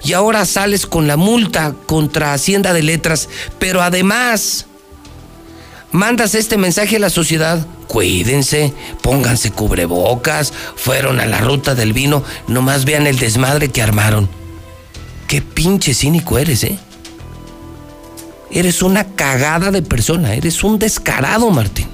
Y 0.03 0.13
ahora 0.13 0.47
sales 0.47 0.87
con 0.87 1.07
la 1.07 1.17
multa 1.17 1.75
contra 1.87 2.33
Hacienda 2.33 2.73
de 2.73 2.83
Letras, 2.83 3.29
pero 3.59 3.83
además 3.83 4.67
mandas 5.93 6.35
este 6.35 6.57
mensaje 6.57 6.97
a 6.97 7.01
la 7.01 7.11
sociedad 7.11 7.67
cuídense, 7.91 8.73
pónganse 9.03 9.51
cubrebocas, 9.51 10.53
fueron 10.77 11.19
a 11.19 11.27
la 11.27 11.39
ruta 11.39 11.75
del 11.75 11.93
vino, 11.93 12.23
nomás 12.47 12.85
vean 12.85 13.09
el 13.09 13.19
desmadre 13.19 13.69
que 13.69 13.83
armaron. 13.83 14.29
Qué 15.27 15.43
pinche 15.43 15.93
cínico 15.93 16.39
eres, 16.39 16.63
¿eh? 16.63 16.79
Eres 18.53 18.83
una 18.83 19.05
cagada 19.05 19.73
de 19.73 19.83
persona, 19.83 20.35
eres 20.35 20.63
un 20.63 20.79
descarado, 20.79 21.51
Martín. 21.51 21.89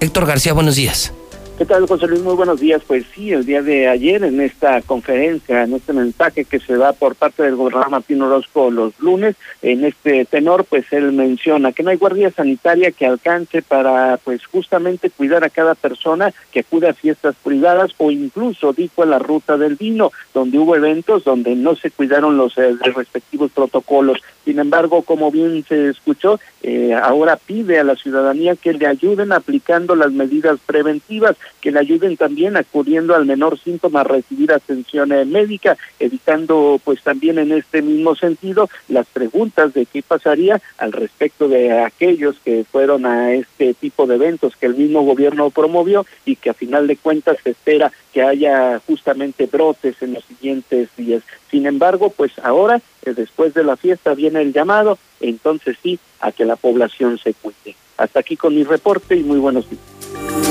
Héctor 0.00 0.26
García, 0.26 0.52
buenos 0.52 0.74
días. 0.74 1.12
¿Qué 1.60 1.66
tal, 1.66 1.86
José 1.86 2.06
Luis? 2.06 2.22
Muy 2.22 2.36
buenos 2.36 2.58
días. 2.58 2.80
Pues 2.86 3.04
sí, 3.14 3.32
el 3.32 3.44
día 3.44 3.60
de 3.60 3.86
ayer 3.86 4.24
en 4.24 4.40
esta 4.40 4.80
conferencia, 4.80 5.64
en 5.64 5.74
este 5.74 5.92
mensaje 5.92 6.46
que 6.46 6.58
se 6.58 6.74
da 6.78 6.94
por 6.94 7.16
parte 7.16 7.42
del 7.42 7.56
gobernador 7.56 7.90
Martín 7.90 8.22
Orozco 8.22 8.70
los 8.70 8.98
lunes, 8.98 9.36
en 9.60 9.84
este 9.84 10.24
tenor, 10.24 10.64
pues 10.64 10.90
él 10.90 11.12
menciona 11.12 11.72
que 11.72 11.82
no 11.82 11.90
hay 11.90 11.98
guardia 11.98 12.30
sanitaria 12.30 12.92
que 12.92 13.04
alcance 13.04 13.60
para, 13.60 14.16
pues 14.24 14.46
justamente 14.46 15.10
cuidar 15.10 15.44
a 15.44 15.50
cada 15.50 15.74
persona 15.74 16.32
que 16.50 16.60
acude 16.60 16.88
a 16.88 16.94
fiestas 16.94 17.34
privadas 17.44 17.90
o 17.98 18.10
incluso, 18.10 18.72
dijo, 18.72 19.02
a 19.02 19.06
la 19.06 19.18
ruta 19.18 19.58
del 19.58 19.76
vino, 19.76 20.12
donde 20.32 20.58
hubo 20.58 20.76
eventos 20.76 21.24
donde 21.24 21.56
no 21.56 21.76
se 21.76 21.90
cuidaron 21.90 22.38
los 22.38 22.56
eh, 22.56 22.74
respectivos 22.94 23.52
protocolos. 23.52 24.22
Sin 24.44 24.58
embargo, 24.58 25.02
como 25.02 25.30
bien 25.30 25.64
se 25.68 25.90
escuchó, 25.90 26.40
eh, 26.62 26.94
ahora 26.94 27.36
pide 27.36 27.78
a 27.78 27.84
la 27.84 27.96
ciudadanía 27.96 28.56
que 28.56 28.72
le 28.72 28.86
ayuden 28.86 29.32
aplicando 29.32 29.94
las 29.94 30.12
medidas 30.12 30.58
preventivas 30.66 31.36
que 31.60 31.70
le 31.70 31.80
ayuden 31.80 32.16
también 32.16 32.56
acudiendo 32.56 33.14
al 33.14 33.26
menor 33.26 33.58
síntoma 33.58 34.00
a 34.00 34.04
recibir 34.04 34.52
atención 34.52 35.12
eh, 35.12 35.24
médica, 35.24 35.76
evitando 35.98 36.80
pues 36.84 37.02
también 37.02 37.38
en 37.38 37.52
este 37.52 37.82
mismo 37.82 38.14
sentido 38.16 38.68
las 38.88 39.06
preguntas 39.06 39.74
de 39.74 39.86
qué 39.86 40.02
pasaría 40.02 40.60
al 40.78 40.92
respecto 40.92 41.48
de 41.48 41.80
aquellos 41.80 42.36
que 42.44 42.64
fueron 42.70 43.06
a 43.06 43.32
este 43.32 43.74
tipo 43.74 44.06
de 44.06 44.14
eventos 44.16 44.56
que 44.56 44.66
el 44.66 44.74
mismo 44.74 45.02
gobierno 45.02 45.50
promovió 45.50 46.06
y 46.24 46.36
que 46.36 46.50
a 46.50 46.54
final 46.54 46.86
de 46.86 46.96
cuentas 46.96 47.36
se 47.42 47.50
espera 47.50 47.92
que 48.12 48.22
haya 48.22 48.80
justamente 48.86 49.46
brotes 49.46 49.96
en 50.02 50.14
los 50.14 50.24
siguientes 50.24 50.88
días. 50.96 51.22
Sin 51.50 51.66
embargo, 51.66 52.10
pues 52.10 52.32
ahora, 52.42 52.80
eh, 53.02 53.14
después 53.14 53.54
de 53.54 53.64
la 53.64 53.76
fiesta, 53.76 54.14
viene 54.14 54.40
el 54.40 54.52
llamado, 54.52 54.98
entonces 55.20 55.76
sí, 55.82 55.98
a 56.20 56.32
que 56.32 56.44
la 56.44 56.56
población 56.56 57.18
se 57.18 57.34
cuide. 57.34 57.76
Hasta 57.96 58.20
aquí 58.20 58.36
con 58.36 58.54
mi 58.54 58.64
reporte 58.64 59.16
y 59.16 59.22
muy 59.22 59.38
buenos 59.38 59.68
días. 59.68 60.49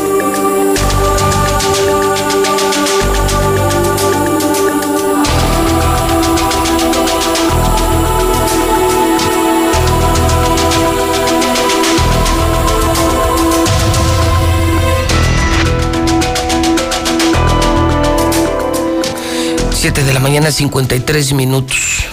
Siete 19.81 20.03
de 20.03 20.11
la 20.11 20.19
mañana, 20.19 20.51
53 20.51 21.31
minutos. 21.31 22.03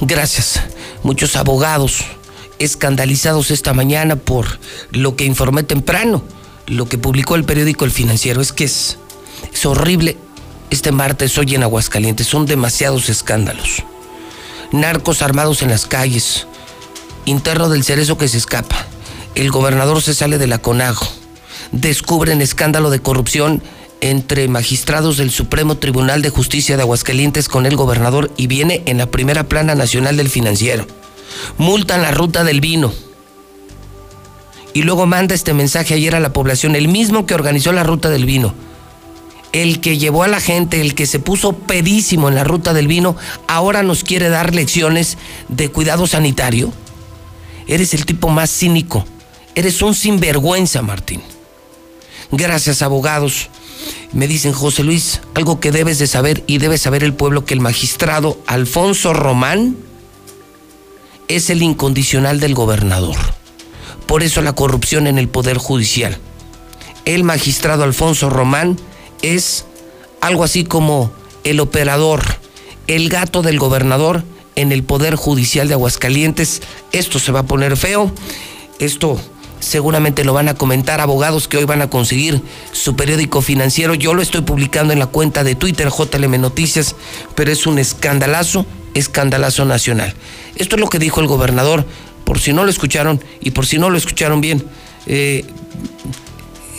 Gracias. 0.00 0.62
Muchos 1.02 1.36
abogados 1.36 2.04
escandalizados 2.58 3.50
esta 3.50 3.74
mañana 3.74 4.16
por 4.16 4.58
lo 4.92 5.14
que 5.14 5.26
informé 5.26 5.62
temprano 5.62 6.24
lo 6.66 6.86
que 6.86 6.96
publicó 6.96 7.34
el 7.34 7.44
periódico 7.44 7.84
El 7.84 7.90
Financiero 7.90 8.40
es 8.40 8.54
que 8.54 8.64
es, 8.64 8.96
es 9.52 9.66
horrible. 9.66 10.16
Este 10.70 10.90
martes 10.90 11.36
hoy 11.36 11.54
en 11.54 11.64
Aguascalientes 11.64 12.26
son 12.26 12.46
demasiados 12.46 13.10
escándalos. 13.10 13.82
Narcos 14.72 15.20
armados 15.20 15.60
en 15.60 15.68
las 15.68 15.84
calles, 15.84 16.46
interno 17.26 17.68
del 17.68 17.84
cerezo 17.84 18.16
que 18.16 18.28
se 18.28 18.38
escapa, 18.38 18.86
el 19.34 19.50
gobernador 19.50 20.00
se 20.00 20.14
sale 20.14 20.38
de 20.38 20.46
la 20.46 20.62
CONAGO, 20.62 21.06
descubren 21.72 22.40
escándalo 22.40 22.88
de 22.88 23.02
corrupción 23.02 23.62
entre 24.02 24.48
magistrados 24.48 25.16
del 25.16 25.30
Supremo 25.30 25.76
Tribunal 25.76 26.22
de 26.22 26.28
Justicia 26.28 26.76
de 26.76 26.82
Aguascalientes 26.82 27.48
con 27.48 27.66
el 27.66 27.76
gobernador 27.76 28.32
y 28.36 28.48
viene 28.48 28.82
en 28.86 28.98
la 28.98 29.06
primera 29.06 29.44
plana 29.44 29.76
nacional 29.76 30.16
del 30.16 30.28
financiero. 30.28 30.86
Multan 31.56 32.02
la 32.02 32.10
ruta 32.10 32.42
del 32.44 32.60
vino 32.60 32.92
y 34.74 34.82
luego 34.82 35.06
manda 35.06 35.34
este 35.34 35.54
mensaje 35.54 35.94
ayer 35.94 36.16
a 36.16 36.20
la 36.20 36.32
población, 36.32 36.74
el 36.74 36.88
mismo 36.88 37.26
que 37.26 37.34
organizó 37.34 37.72
la 37.72 37.84
ruta 37.84 38.10
del 38.10 38.26
vino, 38.26 38.54
el 39.52 39.80
que 39.80 39.98
llevó 39.98 40.24
a 40.24 40.28
la 40.28 40.40
gente, 40.40 40.80
el 40.80 40.96
que 40.96 41.06
se 41.06 41.20
puso 41.20 41.52
pedísimo 41.52 42.28
en 42.28 42.34
la 42.34 42.44
ruta 42.44 42.74
del 42.74 42.88
vino, 42.88 43.16
ahora 43.46 43.84
nos 43.84 44.02
quiere 44.02 44.30
dar 44.30 44.52
lecciones 44.52 45.16
de 45.48 45.70
cuidado 45.70 46.08
sanitario. 46.08 46.72
Eres 47.68 47.94
el 47.94 48.04
tipo 48.04 48.30
más 48.30 48.50
cínico, 48.50 49.04
eres 49.54 49.80
un 49.80 49.94
sinvergüenza, 49.94 50.82
Martín. 50.82 51.22
Gracias, 52.32 52.82
abogados. 52.82 53.48
Me 54.12 54.28
dicen, 54.28 54.52
José 54.52 54.82
Luis, 54.82 55.20
algo 55.34 55.60
que 55.60 55.72
debes 55.72 55.98
de 55.98 56.06
saber 56.06 56.44
y 56.46 56.58
debe 56.58 56.78
saber 56.78 57.02
el 57.04 57.14
pueblo, 57.14 57.44
que 57.44 57.54
el 57.54 57.60
magistrado 57.60 58.38
Alfonso 58.46 59.14
Román 59.14 59.76
es 61.28 61.50
el 61.50 61.62
incondicional 61.62 62.40
del 62.40 62.54
gobernador. 62.54 63.16
Por 64.06 64.22
eso 64.22 64.42
la 64.42 64.54
corrupción 64.54 65.06
en 65.06 65.18
el 65.18 65.28
Poder 65.28 65.56
Judicial. 65.56 66.18
El 67.04 67.24
magistrado 67.24 67.84
Alfonso 67.84 68.28
Román 68.28 68.78
es 69.22 69.64
algo 70.20 70.44
así 70.44 70.64
como 70.64 71.10
el 71.44 71.60
operador, 71.60 72.22
el 72.86 73.08
gato 73.08 73.42
del 73.42 73.58
gobernador 73.58 74.24
en 74.54 74.72
el 74.72 74.82
Poder 74.82 75.16
Judicial 75.16 75.68
de 75.68 75.74
Aguascalientes. 75.74 76.62
Esto 76.92 77.18
se 77.18 77.32
va 77.32 77.40
a 77.40 77.46
poner 77.46 77.76
feo. 77.76 78.12
Esto 78.78 79.18
seguramente 79.62 80.24
lo 80.24 80.32
van 80.32 80.48
a 80.48 80.54
comentar 80.54 81.00
abogados 81.00 81.48
que 81.48 81.56
hoy 81.56 81.64
van 81.64 81.82
a 81.82 81.88
conseguir 81.88 82.42
su 82.72 82.96
periódico 82.96 83.40
financiero. 83.40 83.94
Yo 83.94 84.12
lo 84.12 84.20
estoy 84.20 84.42
publicando 84.42 84.92
en 84.92 84.98
la 84.98 85.06
cuenta 85.06 85.44
de 85.44 85.54
Twitter 85.54 85.88
JLM 85.88 86.40
Noticias, 86.40 86.96
pero 87.34 87.52
es 87.52 87.66
un 87.66 87.78
escandalazo, 87.78 88.66
escandalazo 88.94 89.64
nacional. 89.64 90.14
Esto 90.56 90.76
es 90.76 90.80
lo 90.80 90.88
que 90.88 90.98
dijo 90.98 91.20
el 91.20 91.28
gobernador 91.28 91.86
por 92.24 92.40
si 92.40 92.52
no 92.52 92.64
lo 92.64 92.70
escucharon 92.70 93.22
y 93.40 93.52
por 93.52 93.66
si 93.66 93.78
no 93.78 93.88
lo 93.88 93.98
escucharon 93.98 94.40
bien, 94.40 94.64
eh, 95.06 95.44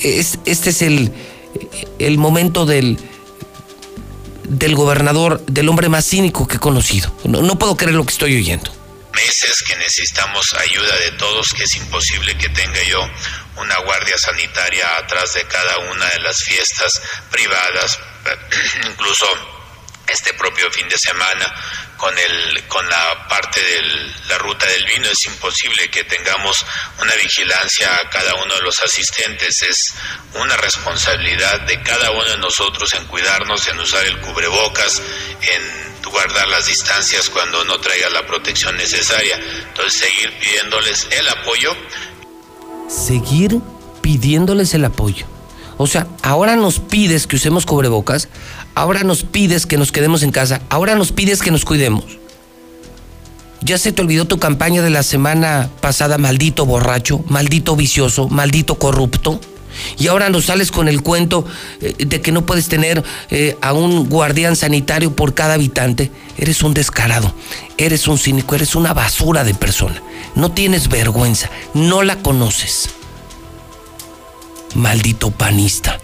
este 0.03 0.69
es 0.69 0.81
el, 0.81 1.11
el 1.99 2.17
momento 2.17 2.65
del, 2.65 2.97
del 4.47 4.75
gobernador, 4.75 5.43
del 5.45 5.69
hombre 5.69 5.89
más 5.89 6.05
cínico 6.05 6.47
que 6.47 6.57
he 6.57 6.59
conocido. 6.59 7.11
No, 7.23 7.41
no 7.41 7.57
puedo 7.57 7.77
creer 7.77 7.95
lo 7.95 8.03
que 8.03 8.11
estoy 8.11 8.35
oyendo. 8.35 8.71
Meses 9.13 9.63
que 9.63 9.75
necesitamos 9.75 10.53
ayuda 10.55 10.95
de 10.97 11.11
todos, 11.11 11.53
que 11.53 11.63
es 11.63 11.75
imposible 11.75 12.37
que 12.37 12.49
tenga 12.49 12.81
yo 12.83 13.09
una 13.57 13.77
guardia 13.79 14.17
sanitaria 14.17 14.97
atrás 14.97 15.33
de 15.33 15.43
cada 15.45 15.77
una 15.79 16.05
de 16.09 16.19
las 16.19 16.43
fiestas 16.43 17.01
privadas, 17.29 17.99
incluso 18.85 19.25
este 20.07 20.33
propio 20.33 20.69
fin 20.71 20.89
de 20.89 20.97
semana 20.97 21.53
con 21.97 22.17
el 22.17 22.67
con 22.67 22.87
la 22.89 23.27
parte 23.29 23.61
de 23.61 23.81
la 24.27 24.37
ruta 24.37 24.65
del 24.65 24.85
vino 24.85 25.07
es 25.09 25.25
imposible 25.25 25.89
que 25.89 26.03
tengamos 26.03 26.65
una 26.99 27.15
vigilancia 27.15 27.97
a 27.97 28.09
cada 28.09 28.35
uno 28.35 28.53
de 28.55 28.61
los 28.61 28.81
asistentes. 28.81 29.61
Es 29.61 29.93
una 30.33 30.57
responsabilidad 30.57 31.61
de 31.61 31.81
cada 31.81 32.11
uno 32.11 32.25
de 32.25 32.37
nosotros 32.37 32.93
en 32.93 33.05
cuidarnos 33.05 33.67
en 33.69 33.79
usar 33.79 34.03
el 34.05 34.19
cubrebocas 34.19 35.01
en 35.41 35.82
guardar 36.13 36.47
las 36.47 36.67
distancias 36.67 37.29
cuando 37.29 37.65
no 37.65 37.79
traiga 37.79 38.09
la 38.09 38.25
protección 38.25 38.77
necesaria 38.77 39.35
entonces 39.67 39.93
seguir 39.93 40.31
pidiéndoles 40.39 41.07
el 41.11 41.27
apoyo 41.27 41.75
seguir 42.87 43.59
pidiéndoles 44.01 44.73
el 44.73 44.85
apoyo 44.85 45.25
o 45.77 45.87
sea, 45.87 46.07
ahora 46.21 46.55
nos 46.55 46.79
pides 46.79 47.27
que 47.27 47.35
usemos 47.35 47.65
cubrebocas, 47.65 48.29
ahora 48.75 49.03
nos 49.03 49.23
pides 49.23 49.65
que 49.65 49.77
nos 49.77 49.91
quedemos 49.91 50.23
en 50.23 50.31
casa, 50.31 50.61
ahora 50.69 50.95
nos 50.95 51.11
pides 51.11 51.41
que 51.41 51.51
nos 51.51 51.65
cuidemos. 51.65 52.05
Ya 53.61 53.77
se 53.77 53.91
te 53.91 54.01
olvidó 54.01 54.25
tu 54.25 54.39
campaña 54.39 54.81
de 54.81 54.89
la 54.89 55.03
semana 55.03 55.69
pasada, 55.81 56.17
maldito 56.17 56.65
borracho, 56.65 57.23
maldito 57.27 57.75
vicioso, 57.75 58.27
maldito 58.27 58.75
corrupto. 58.75 59.39
Y 59.97 60.07
ahora 60.07 60.29
nos 60.29 60.45
sales 60.45 60.71
con 60.71 60.87
el 60.87 61.01
cuento 61.01 61.45
eh, 61.81 61.93
de 62.05 62.21
que 62.21 62.31
no 62.31 62.45
puedes 62.45 62.67
tener 62.67 63.03
eh, 63.29 63.57
a 63.61 63.73
un 63.73 64.09
guardián 64.09 64.55
sanitario 64.55 65.15
por 65.15 65.33
cada 65.33 65.55
habitante. 65.55 66.11
Eres 66.37 66.63
un 66.63 66.73
descarado, 66.73 67.33
eres 67.77 68.07
un 68.07 68.17
cínico, 68.17 68.55
eres 68.55 68.75
una 68.75 68.93
basura 68.93 69.43
de 69.43 69.53
persona. 69.53 70.01
No 70.35 70.51
tienes 70.51 70.89
vergüenza, 70.89 71.49
no 71.73 72.03
la 72.03 72.17
conoces. 72.17 72.89
Maldito 74.75 75.31
panista, 75.31 75.99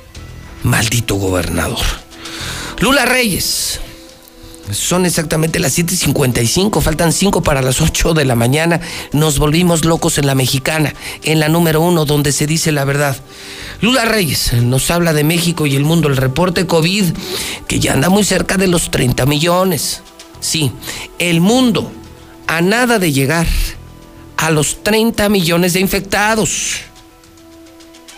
maldito 0.64 1.16
gobernador. 1.16 1.86
Lula 2.80 3.06
Reyes. 3.06 3.82
Son 4.72 5.06
exactamente 5.06 5.60
las 5.60 5.78
7.55, 5.78 6.82
faltan 6.82 7.12
5 7.12 7.42
para 7.42 7.62
las 7.62 7.82
8 7.82 8.14
de 8.14 8.26
la 8.26 8.36
mañana. 8.36 8.80
Nos 9.12 9.40
volvimos 9.40 9.86
locos 9.86 10.18
en 10.18 10.28
la 10.28 10.36
mexicana, 10.36 10.94
en 11.24 11.40
la 11.40 11.50
número 11.50 11.82
uno, 11.82 12.06
donde 12.06 12.32
se 12.32 12.46
dice 12.46 12.72
la 12.72 12.86
verdad. 12.86 13.18
Lula 13.82 14.06
Reyes 14.06 14.54
nos 14.54 14.92
habla 14.92 15.14
de 15.14 15.24
México 15.24 15.66
y 15.66 15.76
el 15.76 15.84
mundo, 15.84 16.08
el 16.08 16.18
reporte 16.18 16.68
COVID, 16.68 17.06
que 17.68 17.80
ya 17.80 17.94
anda 17.94 18.10
muy 18.10 18.24
cerca 18.24 18.58
de 18.58 18.68
los 18.68 18.92
30 18.92 19.26
millones. 19.26 20.02
Sí, 20.40 20.72
el 21.18 21.42
mundo, 21.42 21.92
a 22.48 22.62
nada 22.62 23.00
de 23.00 23.12
llegar 23.12 23.48
a 24.38 24.52
los 24.52 24.84
30 24.84 25.30
millones 25.30 25.74
de 25.74 25.80
infectados. 25.80 26.82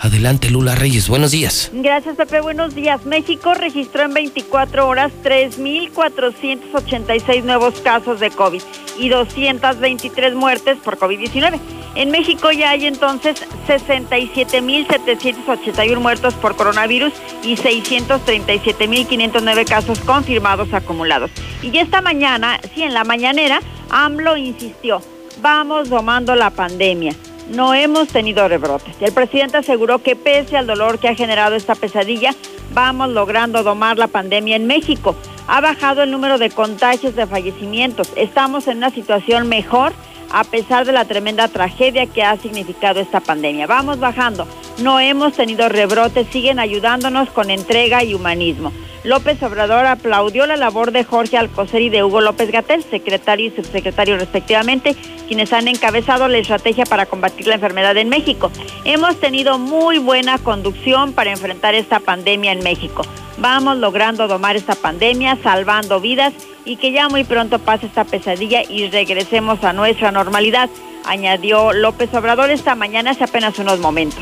Adelante, 0.02 0.50
Lula 0.50 0.74
Reyes. 0.74 1.08
Buenos 1.08 1.30
días. 1.30 1.70
Gracias, 1.72 2.16
Pepe. 2.16 2.42
Buenos 2.42 2.74
días. 2.74 3.06
México 3.06 3.54
registró 3.54 4.02
en 4.02 4.16
24 4.16 4.88
horas 4.88 5.12
3.486 5.24 7.44
nuevos 7.44 7.80
casos 7.82 8.20
de 8.20 8.32
COVID 8.32 8.64
y 8.98 9.10
223 9.10 10.34
muertes 10.34 10.80
por 10.80 10.98
COVID-19. 10.98 11.60
En 11.94 12.10
México 12.10 12.52
ya 12.52 12.72
hay 12.72 12.88
entonces 12.88 13.46
67.781 13.68 16.00
muertos 16.00 16.34
por 16.34 16.56
coronavirus 16.56 17.14
y 17.44 17.58
637.509 17.58 19.68
casos 19.68 20.00
confirmados 20.00 20.74
acumulados. 20.74 21.30
Y 21.62 21.78
esta 21.78 22.02
mañana, 22.02 22.60
sí, 22.74 22.82
en 22.82 22.96
la 22.96 23.04
mañanera, 23.04 23.62
AMLO 23.92 24.36
insistió, 24.36 25.00
vamos 25.44 25.90
domando 25.90 26.34
la 26.34 26.50
pandemia 26.50 27.14
no 27.52 27.74
hemos 27.74 28.08
tenido 28.08 28.48
rebrotes. 28.48 28.96
El 29.00 29.14
presidente 29.14 29.58
aseguró 29.58 30.00
que 30.00 30.16
pese 30.16 30.58
al 30.58 30.68
dolor 30.68 31.00
que 31.00 31.10
ha 31.10 31.16
generado 31.16 31.56
esta 31.56 31.76
pesadilla, 31.76 32.34
vamos 32.74 33.10
logrando 33.10 33.64
domar 33.64 33.98
la 33.98 34.08
pandemia 34.08 34.56
en 34.56 34.68
México. 34.68 35.16
Ha 35.48 35.62
bajado 35.62 36.04
el 36.04 36.12
número 36.12 36.38
de 36.38 36.50
contagios, 36.50 37.16
de 37.16 37.28
fallecimientos. 37.28 38.12
Estamos 38.16 38.68
en 38.68 38.78
una 38.78 38.90
situación 38.90 39.48
mejor 39.48 39.94
a 40.34 40.44
pesar 40.46 40.86
de 40.86 40.94
la 40.94 41.06
tremenda 41.06 41.50
tragedia 41.50 42.06
que 42.06 42.24
ha 42.24 42.38
significado 42.38 43.00
esta 43.00 43.20
pandemia. 43.20 43.68
Vamos 43.68 44.00
bajando. 44.00 44.48
No 44.80 45.00
hemos 45.00 45.34
tenido 45.34 45.68
rebrotes, 45.68 46.28
siguen 46.28 46.60
ayudándonos 46.60 47.30
con 47.32 47.50
entrega 47.50 48.04
y 48.04 48.14
humanismo. 48.14 48.72
López 49.04 49.42
Obrador 49.42 49.88
aplaudió 49.88 50.46
la 50.46 50.58
labor 50.58 50.92
de 50.92 51.04
Jorge 51.04 51.36
Alcocer 51.36 51.82
y 51.82 51.90
de 51.90 52.04
Hugo 52.04 52.22
López 52.22 52.52
Gatel, 52.52 52.84
secretario 52.84 53.48
y 53.48 53.52
subsecretario 53.52 54.16
respectivamente, 54.18 54.96
quienes 55.28 55.52
han 55.54 55.68
encabezado 55.68 56.28
la 56.28 56.38
estrategia 56.38 56.86
para 56.86 57.08
combatir 57.08 57.48
la 57.48 57.56
enfermedad 57.56 57.98
en 57.98 58.10
México. 58.10 58.52
Hemos 58.86 59.20
tenido 59.20 59.58
muy 59.58 59.98
buena 59.98 60.38
conducción 60.38 61.14
para 61.14 61.32
enfrentar 61.32 61.74
esta 61.74 62.00
pandemia 62.00 62.52
en 62.52 62.64
México. 62.64 63.02
Vamos 63.40 63.78
logrando 63.78 64.28
domar 64.28 64.56
esta 64.56 64.76
pandemia, 64.76 65.36
salvando 65.42 66.00
vidas 66.00 66.34
y 66.64 66.76
que 66.76 66.92
ya 66.92 67.10
muy 67.10 67.24
pronto 67.24 67.58
pase 67.58 67.88
esta 67.88 68.04
pesadilla 68.04 68.62
y 68.62 68.88
regresemos 68.92 69.64
a 69.64 69.74
nuestra 69.74 70.12
normalidad, 70.12 70.70
añadió 71.06 71.74
López 71.74 72.14
Obrador 72.14 72.52
esta 72.52 72.76
mañana 72.76 73.12
hace 73.12 73.24
apenas 73.24 73.58
unos 73.58 73.80
momentos 73.80 74.22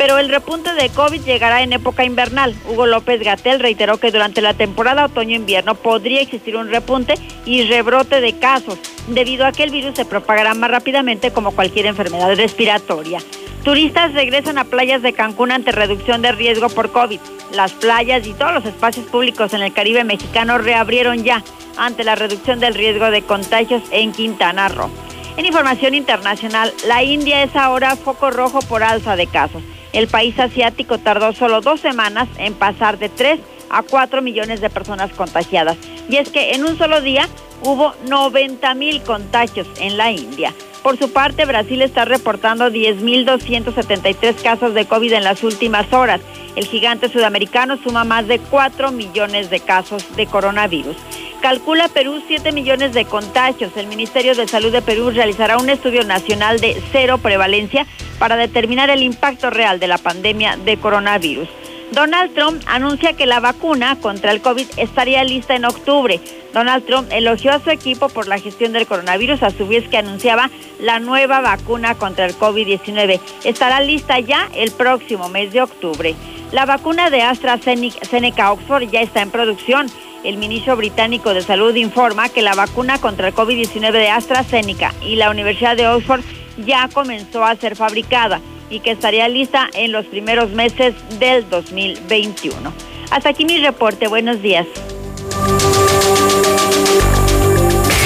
pero 0.00 0.16
el 0.16 0.30
repunte 0.30 0.72
de 0.72 0.88
COVID 0.88 1.20
llegará 1.24 1.62
en 1.62 1.74
época 1.74 2.06
invernal. 2.06 2.54
Hugo 2.66 2.86
López 2.86 3.22
Gatel 3.22 3.60
reiteró 3.60 3.98
que 3.98 4.10
durante 4.10 4.40
la 4.40 4.54
temporada 4.54 5.04
otoño-invierno 5.04 5.74
podría 5.74 6.22
existir 6.22 6.56
un 6.56 6.70
repunte 6.70 7.16
y 7.44 7.64
rebrote 7.64 8.22
de 8.22 8.38
casos, 8.38 8.78
debido 9.08 9.44
a 9.44 9.52
que 9.52 9.62
el 9.62 9.70
virus 9.70 9.96
se 9.96 10.06
propagará 10.06 10.54
más 10.54 10.70
rápidamente 10.70 11.32
como 11.32 11.50
cualquier 11.50 11.84
enfermedad 11.84 12.34
respiratoria. 12.34 13.18
Turistas 13.62 14.14
regresan 14.14 14.56
a 14.56 14.64
playas 14.64 15.02
de 15.02 15.12
Cancún 15.12 15.52
ante 15.52 15.70
reducción 15.70 16.22
de 16.22 16.32
riesgo 16.32 16.70
por 16.70 16.92
COVID. 16.92 17.20
Las 17.52 17.72
playas 17.72 18.26
y 18.26 18.32
todos 18.32 18.54
los 18.54 18.64
espacios 18.64 19.04
públicos 19.04 19.52
en 19.52 19.60
el 19.60 19.74
Caribe 19.74 20.04
mexicano 20.04 20.56
reabrieron 20.56 21.24
ya 21.24 21.44
ante 21.76 22.04
la 22.04 22.14
reducción 22.14 22.58
del 22.58 22.72
riesgo 22.72 23.10
de 23.10 23.20
contagios 23.20 23.82
en 23.90 24.12
Quintana 24.12 24.68
Roo. 24.68 24.88
En 25.36 25.44
información 25.44 25.94
internacional, 25.94 26.72
la 26.86 27.02
India 27.02 27.42
es 27.42 27.54
ahora 27.54 27.96
foco 27.96 28.30
rojo 28.30 28.60
por 28.60 28.82
alza 28.82 29.14
de 29.14 29.26
casos. 29.26 29.62
El 29.92 30.08
país 30.08 30.38
asiático 30.38 30.98
tardó 30.98 31.32
solo 31.32 31.60
dos 31.60 31.80
semanas 31.80 32.28
en 32.38 32.54
pasar 32.54 32.98
de 32.98 33.08
3 33.08 33.40
a 33.70 33.82
4 33.82 34.22
millones 34.22 34.60
de 34.60 34.70
personas 34.70 35.12
contagiadas. 35.12 35.76
Y 36.08 36.16
es 36.16 36.30
que 36.30 36.52
en 36.52 36.64
un 36.64 36.76
solo 36.78 37.00
día 37.00 37.28
hubo 37.62 37.94
90 38.08 38.74
mil 38.74 39.02
contagios 39.02 39.68
en 39.78 39.96
la 39.96 40.10
India. 40.10 40.54
Por 40.82 40.96
su 40.96 41.12
parte, 41.12 41.44
Brasil 41.44 41.82
está 41.82 42.04
reportando 42.04 42.70
10.273 42.70 44.42
casos 44.42 44.74
de 44.74 44.86
COVID 44.86 45.12
en 45.12 45.24
las 45.24 45.44
últimas 45.44 45.92
horas. 45.92 46.20
El 46.56 46.64
gigante 46.64 47.08
sudamericano 47.08 47.76
suma 47.76 48.04
más 48.04 48.26
de 48.26 48.38
4 48.38 48.90
millones 48.90 49.50
de 49.50 49.60
casos 49.60 50.04
de 50.16 50.26
coronavirus. 50.26 50.96
Calcula 51.40 51.88
Perú 51.88 52.22
7 52.26 52.52
millones 52.52 52.92
de 52.92 53.06
contagios. 53.06 53.74
El 53.76 53.86
Ministerio 53.86 54.34
de 54.34 54.46
Salud 54.46 54.70
de 54.70 54.82
Perú 54.82 55.10
realizará 55.10 55.56
un 55.56 55.70
estudio 55.70 56.04
nacional 56.04 56.60
de 56.60 56.80
cero 56.92 57.16
prevalencia 57.16 57.86
para 58.18 58.36
determinar 58.36 58.90
el 58.90 59.02
impacto 59.02 59.48
real 59.48 59.80
de 59.80 59.88
la 59.88 59.96
pandemia 59.96 60.58
de 60.58 60.76
coronavirus. 60.76 61.48
Donald 61.92 62.34
Trump 62.34 62.62
anuncia 62.66 63.14
que 63.14 63.26
la 63.26 63.40
vacuna 63.40 63.96
contra 63.96 64.32
el 64.32 64.42
COVID 64.42 64.66
estaría 64.76 65.24
lista 65.24 65.56
en 65.56 65.64
octubre. 65.64 66.20
Donald 66.52 66.84
Trump 66.84 67.08
elogió 67.10 67.52
a 67.52 67.58
su 67.58 67.70
equipo 67.70 68.08
por 68.10 68.28
la 68.28 68.38
gestión 68.38 68.72
del 68.72 68.86
coronavirus, 68.86 69.42
a 69.42 69.50
su 69.50 69.66
vez 69.66 69.88
que 69.88 69.96
anunciaba 69.96 70.50
la 70.78 71.00
nueva 71.00 71.40
vacuna 71.40 71.94
contra 71.96 72.26
el 72.26 72.36
COVID-19. 72.36 73.18
Estará 73.44 73.80
lista 73.80 74.20
ya 74.20 74.48
el 74.54 74.70
próximo 74.72 75.28
mes 75.30 75.52
de 75.52 75.62
octubre. 75.62 76.14
La 76.52 76.66
vacuna 76.66 77.10
de 77.10 77.22
AstraZeneca 77.22 78.52
Oxford 78.52 78.90
ya 78.90 79.00
está 79.00 79.22
en 79.22 79.30
producción. 79.30 79.86
El 80.22 80.36
ministro 80.36 80.76
británico 80.76 81.32
de 81.32 81.42
Salud 81.42 81.74
informa 81.76 82.28
que 82.28 82.42
la 82.42 82.54
vacuna 82.54 82.98
contra 82.98 83.28
el 83.28 83.34
COVID-19 83.34 83.92
de 83.92 84.10
AstraZeneca 84.10 84.92
y 85.00 85.16
la 85.16 85.30
Universidad 85.30 85.76
de 85.76 85.88
Oxford 85.88 86.20
ya 86.58 86.88
comenzó 86.92 87.42
a 87.42 87.56
ser 87.56 87.74
fabricada 87.74 88.40
y 88.68 88.80
que 88.80 88.90
estaría 88.90 89.28
lista 89.28 89.68
en 89.72 89.92
los 89.92 90.04
primeros 90.06 90.50
meses 90.50 90.94
del 91.18 91.48
2021. 91.48 92.72
Hasta 93.10 93.30
aquí 93.30 93.46
mi 93.46 93.58
reporte. 93.58 94.08
Buenos 94.08 94.42
días. 94.42 94.66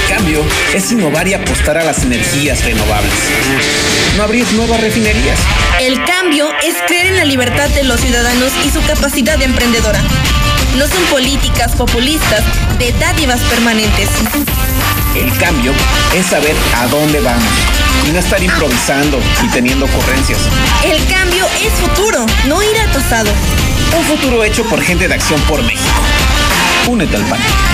El 0.09 0.17
cambio 0.17 0.41
es 0.73 0.93
innovar 0.93 1.27
y 1.27 1.35
apostar 1.35 1.79
a 1.79 1.85
las 1.85 2.05
energías 2.05 2.65
renovables. 2.65 3.13
No 4.17 4.23
abrir 4.23 4.47
nuevas 4.53 4.81
refinerías. 4.81 5.39
El 5.81 6.03
cambio 6.05 6.47
es 6.63 6.77
creer 6.87 7.09
en 7.09 7.17
la 7.17 7.25
libertad 7.25 7.69
de 7.71 7.83
los 7.83 8.01
ciudadanos 8.01 8.53
y 8.65 8.71
su 8.71 8.81
capacidad 8.87 9.37
de 9.37 9.47
emprendedora. 9.47 10.01
No 10.77 10.87
son 10.87 11.03
políticas 11.11 11.73
populistas 11.77 12.43
de 12.79 12.93
dádivas 12.93 13.41
permanentes. 13.43 14.09
El 15.15 15.37
cambio 15.39 15.73
es 16.15 16.27
saber 16.27 16.57
a 16.77 16.89
dónde 16.89 17.21
vamos 17.21 17.53
y 18.07 18.11
no 18.11 18.19
estar 18.19 18.43
improvisando 18.43 19.21
y 19.43 19.49
teniendo 19.49 19.87
ocurrencias. 19.87 20.41
El 20.85 21.05
cambio 21.07 21.47
es 21.63 21.73
futuro, 21.75 22.27
no 22.47 22.63
ir 22.63 22.75
pasado. 22.93 23.31
Un 23.97 24.05
futuro 24.05 24.43
hecho 24.45 24.65
por 24.65 24.81
gente 24.83 25.09
de 25.09 25.15
Acción 25.15 25.41
por 25.43 25.63
México. 25.63 26.01
Únete 26.89 27.17
al 27.17 27.25
PAN. 27.25 27.74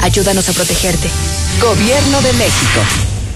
Ayúdanos 0.00 0.48
a 0.48 0.52
protegerte. 0.52 1.10
Gobierno 1.60 2.20
de 2.22 2.32
México. 2.34 3.15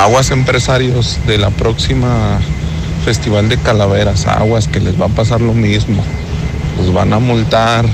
Aguas 0.00 0.30
empresarios 0.30 1.18
de 1.26 1.36
la 1.36 1.50
próxima 1.50 2.40
Festival 3.04 3.50
de 3.50 3.58
Calaveras, 3.58 4.26
aguas 4.26 4.66
que 4.66 4.80
les 4.80 4.98
va 4.98 5.04
a 5.04 5.08
pasar 5.10 5.42
lo 5.42 5.52
mismo. 5.52 6.02
Los 6.78 6.94
van 6.94 7.12
a 7.12 7.18
multar, 7.18 7.84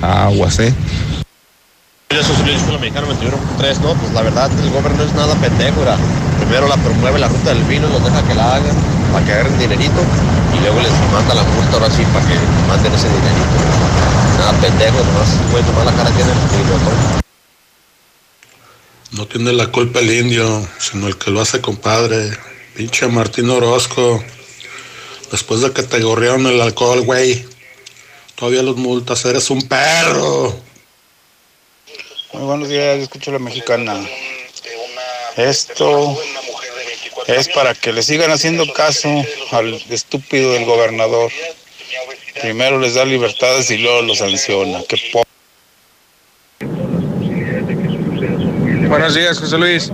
aguas, 0.00 0.60
¿eh? 0.60 0.72
Yo 2.10 2.22
soy 2.22 2.36
Luis 2.44 2.58
Escuela 2.58 2.78
Mexicana 2.78 3.08
21.3, 3.08 3.80
no, 3.80 3.94
pues 3.94 4.12
la 4.12 4.22
verdad 4.22 4.48
el 4.62 4.70
gobierno 4.70 4.96
no 4.96 5.02
es 5.10 5.14
nada 5.14 5.34
pendejo, 5.34 5.82
era. 5.82 5.96
Primero 6.38 6.68
la 6.68 6.76
promueve 6.76 7.18
la 7.18 7.26
ruta 7.26 7.50
del 7.50 7.64
vino, 7.64 7.88
los 7.88 8.04
deja 8.04 8.22
que 8.22 8.34
la 8.36 8.54
hagan, 8.54 8.76
para 9.12 9.26
que 9.26 9.32
agarren 9.32 9.58
dinerito, 9.58 10.00
y 10.54 10.60
luego 10.60 10.78
les 10.78 10.92
manda 11.12 11.34
la 11.34 11.42
multa 11.42 11.82
ahora 11.82 11.90
sí 11.90 12.04
para 12.14 12.24
que 12.28 12.34
manden 12.68 12.94
ese 12.94 13.08
dinerito. 13.08 13.58
Nada 14.38 14.52
pendejo, 14.62 14.98
nomás, 15.02 15.34
pues 15.50 15.66
nomás 15.66 15.84
la 15.84 15.92
cara 15.98 16.10
tiene 16.10 16.30
el 16.30 16.62
botón. 16.70 17.25
No 19.12 19.26
tiene 19.26 19.52
la 19.52 19.68
culpa 19.68 20.00
el 20.00 20.10
indio, 20.10 20.68
sino 20.78 21.06
el 21.06 21.16
que 21.16 21.30
lo 21.30 21.40
hace 21.40 21.60
compadre. 21.60 22.36
Pinche 22.74 23.06
Martín 23.06 23.48
Orozco. 23.50 24.22
Después 25.30 25.60
de 25.60 25.72
que 25.72 25.82
te 25.82 26.00
gorrearon 26.00 26.46
el 26.46 26.60
alcohol, 26.60 27.02
güey. 27.02 27.44
Todavía 28.34 28.62
los 28.62 28.76
multas, 28.76 29.24
eres 29.24 29.48
un 29.50 29.62
perro. 29.62 30.60
Muy 32.32 32.42
buenos 32.44 32.68
días, 32.68 32.98
escucho 32.98 33.32
la 33.32 33.38
mexicana. 33.38 34.06
Esto 35.36 36.18
es 37.26 37.48
para 37.48 37.74
que 37.74 37.92
le 37.92 38.02
sigan 38.02 38.30
haciendo 38.30 38.70
caso 38.72 39.08
al 39.52 39.74
estúpido 39.90 40.52
del 40.52 40.64
gobernador. 40.64 41.30
Primero 42.40 42.78
les 42.78 42.94
da 42.94 43.04
libertades 43.04 43.70
y 43.70 43.78
luego 43.78 44.02
los 44.02 44.18
sanciona. 44.18 44.82
Qué 44.88 44.96
Buenos 48.88 49.14
días, 49.14 49.38
José 49.38 49.58
Luis. 49.58 49.92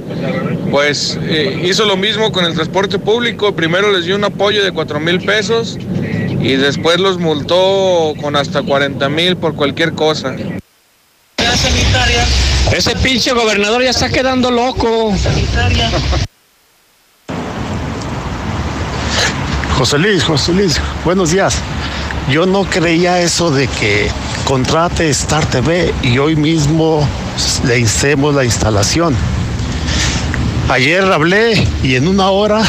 Pues 0.70 1.18
eh, 1.22 1.62
hizo 1.64 1.84
lo 1.86 1.96
mismo 1.96 2.30
con 2.30 2.44
el 2.44 2.54
transporte 2.54 2.98
público. 2.98 3.54
Primero 3.54 3.90
les 3.90 4.04
dio 4.04 4.16
un 4.16 4.24
apoyo 4.24 4.62
de 4.62 4.72
4 4.72 5.00
mil 5.00 5.20
pesos 5.20 5.78
y 6.40 6.56
después 6.56 6.98
los 6.98 7.18
multó 7.18 8.14
con 8.20 8.36
hasta 8.36 8.62
40 8.62 9.08
mil 9.08 9.36
por 9.36 9.54
cualquier 9.54 9.92
cosa. 9.92 10.34
Ese 12.72 12.96
pinche 12.96 13.32
gobernador 13.32 13.82
ya 13.82 13.90
está 13.90 14.08
quedando 14.08 14.50
loco. 14.50 15.14
José 19.76 19.98
Luis, 19.98 20.24
José 20.24 20.52
Luis, 20.52 20.80
buenos 21.04 21.30
días. 21.32 21.56
Yo 22.30 22.46
no 22.46 22.64
creía 22.64 23.20
eso 23.20 23.50
de 23.50 23.66
que 23.68 24.10
contrate 24.44 25.08
Star 25.10 25.44
TV 25.46 25.92
y 26.02 26.18
hoy 26.18 26.36
mismo 26.36 27.06
le 27.64 27.80
hicimos 27.80 28.34
la 28.34 28.44
instalación. 28.44 29.14
Ayer 30.68 31.04
hablé 31.04 31.66
y 31.82 31.96
en 31.96 32.08
una 32.08 32.30
hora 32.30 32.62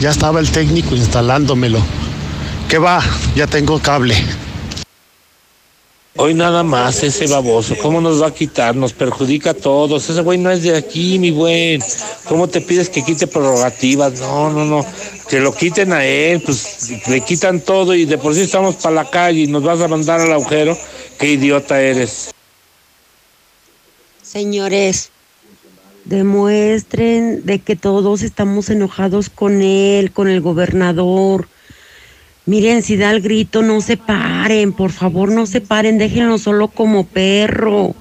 ya 0.00 0.10
estaba 0.10 0.40
el 0.40 0.50
técnico 0.50 0.94
instalándomelo. 0.94 1.80
¿Qué 2.68 2.78
va? 2.78 3.00
Ya 3.34 3.46
tengo 3.46 3.78
cable. 3.78 4.14
Hoy 6.20 6.34
nada 6.34 6.64
más 6.64 7.04
ese 7.04 7.28
baboso, 7.28 7.76
¿cómo 7.80 8.00
nos 8.00 8.20
va 8.20 8.26
a 8.26 8.34
quitar? 8.34 8.74
Nos 8.74 8.92
perjudica 8.92 9.50
a 9.50 9.54
todos. 9.54 10.10
Ese 10.10 10.20
güey 10.22 10.36
no 10.36 10.50
es 10.50 10.64
de 10.64 10.76
aquí, 10.76 11.16
mi 11.16 11.30
buen. 11.30 11.80
¿Cómo 12.24 12.48
te 12.48 12.60
pides 12.60 12.88
que 12.88 13.04
quite 13.04 13.28
prerrogativas? 13.28 14.18
No, 14.18 14.50
no, 14.50 14.64
no. 14.64 14.84
Que 15.28 15.38
lo 15.38 15.54
quiten 15.54 15.92
a 15.92 16.04
él, 16.04 16.42
pues 16.44 17.06
le 17.06 17.20
quitan 17.20 17.60
todo 17.60 17.94
y 17.94 18.04
de 18.04 18.18
por 18.18 18.34
sí 18.34 18.40
estamos 18.40 18.74
para 18.74 18.96
la 18.96 19.08
calle 19.08 19.42
y 19.42 19.46
nos 19.46 19.62
vas 19.62 19.80
a 19.80 19.86
mandar 19.86 20.20
al 20.20 20.32
agujero. 20.32 20.76
Qué 21.20 21.30
idiota 21.30 21.80
eres. 21.80 22.34
Señores, 24.20 25.10
demuestren 26.04 27.46
de 27.46 27.60
que 27.60 27.76
todos 27.76 28.22
estamos 28.22 28.70
enojados 28.70 29.30
con 29.30 29.62
él, 29.62 30.10
con 30.10 30.26
el 30.26 30.40
gobernador. 30.40 31.46
Miren, 32.48 32.82
si 32.82 32.96
da 32.96 33.10
el 33.10 33.20
grito, 33.20 33.60
no 33.60 33.82
se 33.82 33.98
paren, 33.98 34.72
por 34.72 34.90
favor, 34.90 35.30
no 35.30 35.44
se 35.44 35.60
paren, 35.60 35.98
déjenlo 35.98 36.38
solo 36.38 36.68
como 36.68 37.04
perro. 37.04 37.94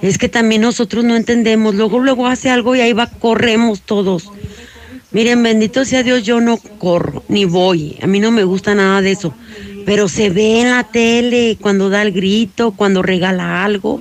Es 0.00 0.16
que 0.16 0.30
también 0.30 0.62
nosotros 0.62 1.04
no 1.04 1.14
entendemos. 1.14 1.74
Luego, 1.74 1.98
luego 1.98 2.26
hace 2.26 2.48
algo 2.48 2.74
y 2.74 2.80
ahí 2.80 2.94
va, 2.94 3.10
corremos 3.10 3.82
todos. 3.82 4.30
Miren, 5.10 5.42
bendito 5.42 5.84
sea 5.84 6.02
Dios, 6.02 6.22
yo 6.22 6.40
no 6.40 6.56
corro, 6.56 7.22
ni 7.28 7.44
voy. 7.44 7.98
A 8.00 8.06
mí 8.06 8.18
no 8.18 8.30
me 8.30 8.44
gusta 8.44 8.74
nada 8.74 9.02
de 9.02 9.10
eso. 9.10 9.34
Pero 9.84 10.08
se 10.08 10.30
ve 10.30 10.62
en 10.62 10.70
la 10.70 10.84
tele 10.84 11.58
cuando 11.60 11.90
da 11.90 12.00
el 12.00 12.12
grito, 12.12 12.72
cuando 12.72 13.02
regala 13.02 13.62
algo. 13.62 14.00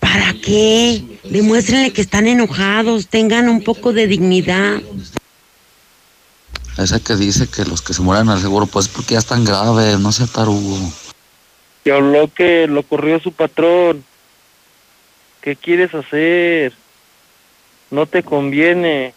¿Para 0.00 0.32
qué? 0.42 1.02
Demuéstrenle 1.28 1.92
que 1.92 2.00
están 2.00 2.26
enojados, 2.26 3.08
tengan 3.08 3.50
un 3.50 3.62
poco 3.62 3.92
de 3.92 4.06
dignidad. 4.06 4.80
Esa 6.78 7.02
que 7.02 7.16
dice 7.16 7.48
que 7.48 7.64
los 7.64 7.82
que 7.82 7.92
se 7.92 8.02
mueran 8.02 8.28
al 8.28 8.40
seguro, 8.40 8.66
pues 8.66 8.88
porque 8.88 9.14
ya 9.14 9.18
están 9.18 9.44
graves, 9.44 9.98
no 9.98 10.10
sea 10.12 10.26
tarugo. 10.26 10.78
Que 11.84 11.92
habló 11.92 12.32
que 12.32 12.66
lo 12.66 12.82
corrió 12.82 13.20
su 13.20 13.32
patrón. 13.32 14.04
¿Qué 15.40 15.56
quieres 15.56 15.94
hacer? 15.94 16.72
No 17.90 18.06
te 18.06 18.22
conviene. 18.22 19.14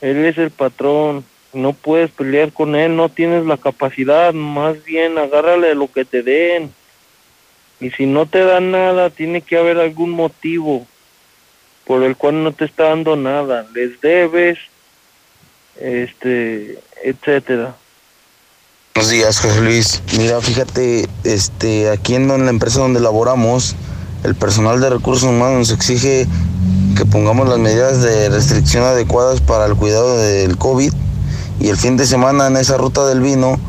Él 0.00 0.24
es 0.24 0.38
el 0.38 0.50
patrón. 0.50 1.24
No 1.52 1.72
puedes 1.72 2.10
pelear 2.10 2.52
con 2.52 2.76
él, 2.76 2.94
no 2.94 3.08
tienes 3.08 3.46
la 3.46 3.56
capacidad. 3.56 4.32
Más 4.34 4.84
bien, 4.84 5.18
agárrale 5.18 5.74
lo 5.74 5.90
que 5.90 6.04
te 6.04 6.22
den. 6.22 6.72
Y 7.80 7.90
si 7.90 8.06
no 8.06 8.26
te 8.26 8.44
dan 8.44 8.70
nada, 8.70 9.10
tiene 9.10 9.40
que 9.40 9.56
haber 9.56 9.78
algún 9.78 10.10
motivo 10.10 10.86
por 11.84 12.02
el 12.02 12.16
cual 12.16 12.44
no 12.44 12.52
te 12.52 12.66
está 12.66 12.90
dando 12.90 13.16
nada. 13.16 13.66
Les 13.74 14.00
debes, 14.00 14.58
este, 15.80 16.78
etcétera. 17.02 17.74
Buenos 18.94 19.10
días, 19.10 19.40
José 19.40 19.60
Luis. 19.60 20.02
Mira, 20.16 20.40
fíjate, 20.40 21.08
este, 21.24 21.90
aquí 21.90 22.14
en 22.14 22.28
la 22.28 22.50
empresa 22.50 22.80
donde 22.80 23.00
laboramos, 23.00 23.76
el 24.24 24.34
personal 24.34 24.80
de 24.80 24.90
recursos 24.90 25.28
humanos 25.28 25.58
nos 25.58 25.70
exige 25.70 26.26
que 26.96 27.06
pongamos 27.06 27.48
las 27.48 27.58
medidas 27.58 28.02
de 28.02 28.28
restricción 28.28 28.82
adecuadas 28.82 29.40
para 29.40 29.66
el 29.66 29.76
cuidado 29.76 30.18
del 30.18 30.56
COVID 30.58 30.92
y 31.60 31.68
el 31.68 31.76
fin 31.76 31.96
de 31.96 32.06
semana 32.06 32.48
en 32.48 32.56
esa 32.56 32.76
ruta 32.76 33.06
del 33.06 33.20
vino 33.20 33.60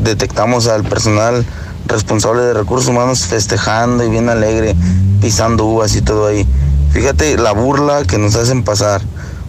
detectamos 0.00 0.66
al 0.66 0.84
personal 0.84 1.44
responsable 1.86 2.42
de 2.42 2.54
recursos 2.54 2.88
humanos 2.88 3.26
festejando 3.26 4.04
y 4.04 4.08
bien 4.08 4.28
alegre, 4.28 4.74
pisando 5.20 5.66
uvas 5.66 5.94
y 5.96 6.02
todo 6.02 6.26
ahí. 6.26 6.46
Fíjate 6.92 7.36
la 7.36 7.52
burla 7.52 8.04
que 8.04 8.18
nos 8.18 8.34
hacen 8.34 8.62
pasar. 8.64 9.02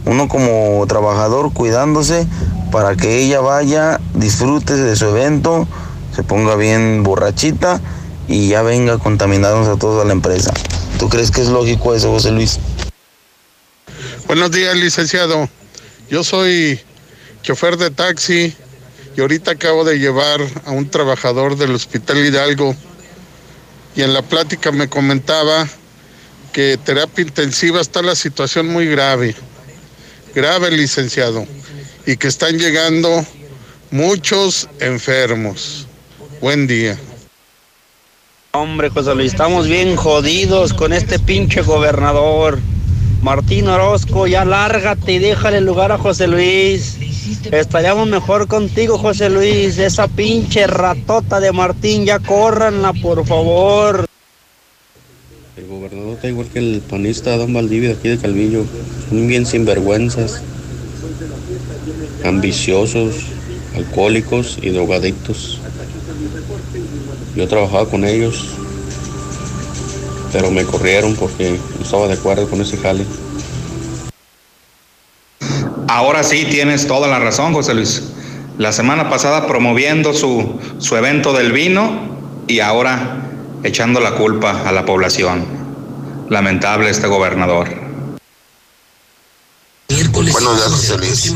Uno 0.05 0.27
como 0.27 0.85
trabajador 0.87 1.53
cuidándose 1.53 2.27
para 2.71 2.95
que 2.95 3.19
ella 3.19 3.39
vaya, 3.39 3.99
disfrute 4.15 4.75
de 4.75 4.95
su 4.95 5.05
evento, 5.07 5.67
se 6.15 6.23
ponga 6.23 6.55
bien 6.55 7.03
borrachita 7.03 7.79
y 8.27 8.49
ya 8.49 8.61
venga 8.61 8.93
a 8.93 8.97
contaminarnos 8.97 9.67
a 9.67 9.77
toda 9.77 10.05
la 10.05 10.11
empresa. 10.11 10.51
¿Tú 10.99 11.09
crees 11.09 11.31
que 11.31 11.41
es 11.41 11.49
lógico 11.49 11.93
eso, 11.93 12.11
José 12.11 12.31
Luis? 12.31 12.59
Buenos 14.27 14.51
días, 14.51 14.75
licenciado. 14.75 15.49
Yo 16.09 16.23
soy 16.23 16.79
chofer 17.41 17.77
de 17.77 17.91
taxi 17.91 18.55
y 19.15 19.21
ahorita 19.21 19.51
acabo 19.51 19.83
de 19.83 19.99
llevar 19.99 20.41
a 20.65 20.71
un 20.71 20.89
trabajador 20.89 21.57
del 21.57 21.75
Hospital 21.75 22.25
Hidalgo 22.25 22.75
y 23.95 24.01
en 24.01 24.13
la 24.13 24.21
plática 24.21 24.71
me 24.71 24.89
comentaba 24.89 25.67
que 26.51 26.79
terapia 26.83 27.23
intensiva 27.23 27.81
está 27.81 28.01
la 28.01 28.15
situación 28.15 28.67
muy 28.67 28.87
grave, 28.87 29.35
grave 30.33 30.71
licenciado, 30.71 31.45
y 32.05 32.17
que 32.17 32.27
están 32.27 32.57
llegando 32.57 33.25
muchos 33.91 34.67
enfermos. 34.79 35.87
Buen 36.41 36.67
día. 36.67 36.97
Hombre, 38.51 38.89
José 38.89 39.15
Luis, 39.15 39.31
estamos 39.31 39.67
bien 39.67 39.95
jodidos 39.95 40.73
con 40.73 40.93
este 40.93 41.19
pinche 41.19 41.61
gobernador. 41.61 42.59
Martín 43.21 43.67
Orozco, 43.67 44.27
ya 44.27 44.43
lárgate 44.43 45.13
y 45.13 45.19
déjale 45.19 45.61
lugar 45.61 45.91
a 45.91 45.97
José 45.97 46.27
Luis. 46.27 46.97
Estaríamos 47.51 48.07
mejor 48.07 48.47
contigo, 48.47 48.97
José 48.97 49.29
Luis. 49.29 49.77
Esa 49.77 50.07
pinche 50.07 50.67
ratota 50.67 51.39
de 51.39 51.51
Martín, 51.51 52.05
ya 52.05 52.19
córranla, 52.19 52.93
por 52.93 53.25
favor. 53.25 54.05
El 55.55 55.67
gobernador 55.67 56.15
está 56.15 56.27
igual 56.29 56.47
que 56.47 56.57
el 56.57 56.81
panista 56.81 57.37
Don 57.37 57.53
Valdivia 57.53 57.89
de 57.89 57.95
aquí 57.95 58.09
de 58.09 58.17
Calvillo. 58.17 58.65
Son 59.07 59.27
bien 59.27 59.45
sinvergüenzas, 59.45 60.41
ambiciosos, 62.25 63.13
alcohólicos 63.75 64.57
y 64.63 64.69
drogadictos. 64.69 65.61
Yo 67.35 67.47
trabajaba 67.47 67.87
con 67.87 68.03
ellos, 68.03 68.47
pero 70.31 70.49
me 70.49 70.65
corrieron 70.65 71.15
porque 71.15 71.59
no 71.77 71.85
estaba 71.85 72.07
de 72.07 72.13
acuerdo 72.13 72.49
con 72.49 72.59
ese 72.59 72.77
jale. 72.77 73.05
Ahora 75.87 76.23
sí 76.23 76.47
tienes 76.49 76.87
toda 76.87 77.07
la 77.07 77.19
razón, 77.19 77.53
José 77.53 77.75
Luis. 77.75 78.01
La 78.57 78.71
semana 78.71 79.07
pasada 79.07 79.45
promoviendo 79.45 80.13
su, 80.13 80.59
su 80.79 80.95
evento 80.95 81.31
del 81.31 81.51
vino 81.51 82.43
y 82.47 82.59
ahora 82.59 83.29
echando 83.63 83.99
la 83.99 84.15
culpa 84.15 84.67
a 84.67 84.71
la 84.71 84.85
población. 84.85 85.45
Lamentable 86.29 86.89
este 86.89 87.07
gobernador. 87.07 87.83
Buenos 90.13 90.55
días, 90.55 90.69
José 90.69 90.97
Luis. 90.97 91.33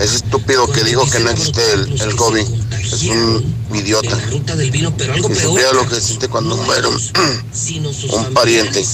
Es 0.00 0.14
estúpido 0.14 0.70
que 0.70 0.82
dijo 0.84 1.08
que 1.10 1.18
no 1.20 1.30
existe 1.30 1.72
el, 1.72 2.00
el 2.00 2.16
COVID. 2.16 2.46
Es 2.80 3.02
un 3.04 3.54
idiota. 3.74 4.16
Si 4.18 5.40
supiera 5.40 5.72
lo 5.72 5.88
que 5.88 5.96
existe 5.96 6.28
cuando 6.28 6.56
muere 6.56 6.88
un, 6.88 7.86
un 8.10 8.34
pariente. 8.34 8.84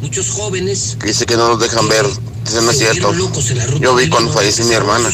Muchos 0.00 0.30
jóvenes 0.30 0.96
Que 1.00 1.08
dice 1.08 1.26
que 1.26 1.36
no 1.36 1.48
nos 1.48 1.60
dejan 1.60 1.88
ver. 1.88 2.06
Eso 2.46 2.62
no 2.62 2.70
es 2.70 2.78
cierto. 2.78 3.12
Yo 3.80 3.94
vi 3.94 4.08
cuando 4.08 4.32
falleció 4.32 4.64
mi 4.64 4.74
hermana. 4.74 5.10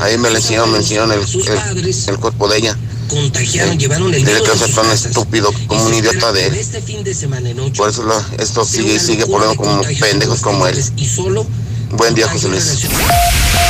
Ahí 0.00 0.18
me 0.18 0.30
le 0.30 0.36
enseñaron, 0.36 0.70
me 0.72 0.78
enseñaron 0.78 1.12
el, 1.12 1.20
el, 1.20 1.94
el 2.08 2.18
cuerpo 2.18 2.48
de 2.48 2.58
ella. 2.58 2.78
Contagiaron, 3.08 3.78
llevaron 3.78 4.14
el 4.14 4.24
virus 4.24 4.42
que 4.42 4.58
ser 4.58 4.66
sus 4.68 4.74
tan 4.76 4.90
estúpido 4.90 5.50
como 5.66 5.86
un 5.86 5.94
idiota 5.94 6.32
de 6.32 6.46
él. 6.46 6.54
Este 6.54 6.80
fin 6.82 7.02
de 7.04 7.14
semana 7.14 7.50
en 7.50 7.60
ocho, 7.60 7.74
Por 7.74 7.90
eso 7.90 8.02
lo- 8.02 8.24
esto 8.38 8.64
sigue 8.64 8.94
y 8.94 8.98
sigue 9.00 9.26
poniendo 9.26 9.56
como 9.56 9.82
pendejos 10.00 10.40
como 10.40 10.66
él. 10.66 10.82
y 10.96 11.06
solo 11.06 11.46
Buen 11.90 12.14
día, 12.14 12.28
José 12.28 12.48
Luis. 12.48 12.86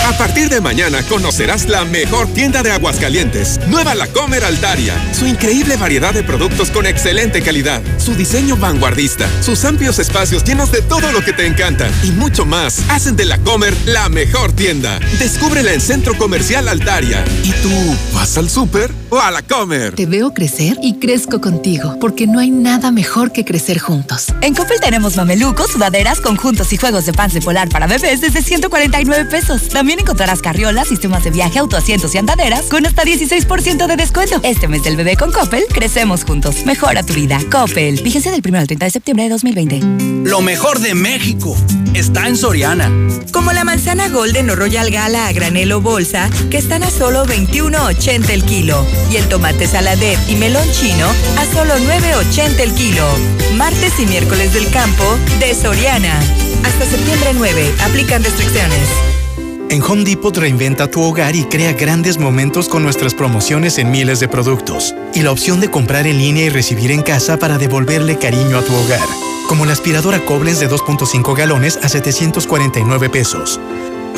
A 0.06 0.12
partir 0.18 0.48
de 0.50 0.60
mañana 0.60 1.02
conocerás 1.02 1.66
la 1.68 1.84
mejor 1.84 2.26
tienda 2.28 2.62
de 2.62 2.70
Aguascalientes, 2.70 3.58
Nueva 3.68 3.94
La 3.94 4.06
Comer 4.06 4.44
Altaria. 4.44 4.94
Su 5.18 5.26
increíble 5.26 5.76
variedad 5.76 6.12
de 6.12 6.22
productos 6.22 6.70
con 6.70 6.86
excelente 6.86 7.40
calidad, 7.42 7.82
su 7.98 8.14
diseño 8.14 8.56
vanguardista, 8.56 9.28
sus 9.42 9.64
amplios 9.64 9.98
espacios 9.98 10.44
llenos 10.44 10.70
de 10.70 10.82
todo 10.82 11.10
lo 11.10 11.24
que 11.24 11.32
te 11.32 11.46
encanta 11.46 11.88
y 12.02 12.10
mucho 12.10 12.44
más 12.44 12.80
hacen 12.90 13.16
de 13.16 13.24
La 13.24 13.38
Comer 13.38 13.74
la 13.86 14.08
mejor 14.10 14.52
tienda. 14.52 15.00
Descúbrela 15.18 15.72
en 15.72 15.80
Centro 15.80 16.16
Comercial 16.18 16.68
Altaria. 16.68 17.24
¿Y 17.42 17.52
tú 17.62 17.96
vas 18.12 18.36
al 18.36 18.50
súper 18.50 18.90
o 19.08 19.18
a 19.18 19.30
La 19.30 19.42
Comer? 19.42 19.94
Te 19.94 20.06
veo 20.06 20.34
crecer 20.34 20.76
y 20.82 20.98
crezco 20.98 21.40
contigo, 21.40 21.96
porque 21.98 22.26
no 22.26 22.40
hay 22.40 22.50
nada 22.50 22.90
mejor 22.90 23.32
que 23.32 23.44
crecer 23.44 23.78
juntos. 23.78 24.26
En 24.42 24.54
Coppel 24.54 24.80
tenemos 24.80 25.16
mamelucos, 25.16 25.70
sudaderas, 25.70 26.20
conjuntos 26.20 26.72
y 26.74 26.76
juegos 26.76 27.06
de 27.06 27.14
pants 27.14 27.34
de 27.34 27.40
polar 27.40 27.68
para 27.70 27.86
bebés 27.86 28.03
desde 28.10 28.42
149 28.42 29.24
pesos. 29.26 29.68
También 29.68 30.00
encontrarás 30.00 30.42
carriolas, 30.42 30.88
sistemas 30.88 31.24
de 31.24 31.30
viaje, 31.30 31.58
autoasientos 31.58 32.14
y 32.14 32.18
andaderas 32.18 32.66
con 32.66 32.86
hasta 32.86 33.02
16% 33.02 33.86
de 33.86 33.96
descuento. 33.96 34.40
Este 34.42 34.68
mes 34.68 34.84
del 34.84 34.96
bebé 34.96 35.16
con 35.16 35.32
Coppel, 35.32 35.64
crecemos 35.68 36.24
juntos. 36.24 36.64
Mejora 36.66 37.02
tu 37.02 37.14
vida. 37.14 37.38
Coppel. 37.50 38.02
Vigencia 38.02 38.30
del 38.30 38.42
1 38.44 38.58
al 38.58 38.66
30 38.66 38.84
de 38.84 38.90
septiembre 38.90 39.24
de 39.24 39.30
2020. 39.30 39.80
Lo 40.28 40.40
mejor 40.40 40.80
de 40.80 40.94
México 40.94 41.56
está 41.94 42.28
en 42.28 42.36
Soriana. 42.36 42.90
Como 43.32 43.52
la 43.52 43.64
manzana 43.64 44.08
Golden 44.08 44.50
o 44.50 44.56
Royal 44.56 44.90
Gala 44.90 45.26
a 45.26 45.32
granel 45.32 45.72
o 45.72 45.80
bolsa, 45.80 46.30
que 46.50 46.58
están 46.58 46.82
a 46.82 46.90
solo 46.90 47.24
21.80 47.26 48.30
el 48.30 48.44
kilo. 48.44 48.86
Y 49.10 49.16
el 49.16 49.28
tomate 49.28 49.66
saladet 49.66 50.18
y 50.28 50.36
melón 50.36 50.66
chino 50.72 51.06
a 51.38 51.44
solo 51.52 51.74
9.80 51.74 52.60
el 52.60 52.72
kilo. 52.74 53.06
Martes 53.56 53.98
y 54.00 54.06
miércoles 54.06 54.52
del 54.52 54.68
campo 54.70 55.04
de 55.38 55.54
Soriana. 55.54 56.18
Hasta 56.64 56.86
septiembre 56.86 57.30
9. 57.34 57.74
Aplican 57.94 58.24
restricciones. 58.24 58.88
En 59.70 59.80
Home 59.80 60.02
Depot 60.02 60.36
reinventa 60.36 60.90
tu 60.90 61.00
hogar 61.00 61.36
y 61.36 61.44
crea 61.44 61.74
grandes 61.74 62.18
momentos 62.18 62.68
con 62.68 62.82
nuestras 62.82 63.14
promociones 63.14 63.78
en 63.78 63.92
miles 63.92 64.18
de 64.18 64.26
productos. 64.26 64.96
Y 65.14 65.22
la 65.22 65.30
opción 65.30 65.60
de 65.60 65.70
comprar 65.70 66.08
en 66.08 66.18
línea 66.18 66.46
y 66.46 66.48
recibir 66.48 66.90
en 66.90 67.02
casa 67.02 67.36
para 67.36 67.56
devolverle 67.56 68.18
cariño 68.18 68.58
a 68.58 68.62
tu 68.62 68.74
hogar. 68.74 69.08
Como 69.48 69.64
la 69.64 69.74
aspiradora 69.74 70.18
Koblenz 70.24 70.58
de 70.58 70.68
2.5 70.68 71.36
galones 71.36 71.78
a 71.84 71.88
749 71.88 73.10
pesos. 73.10 73.60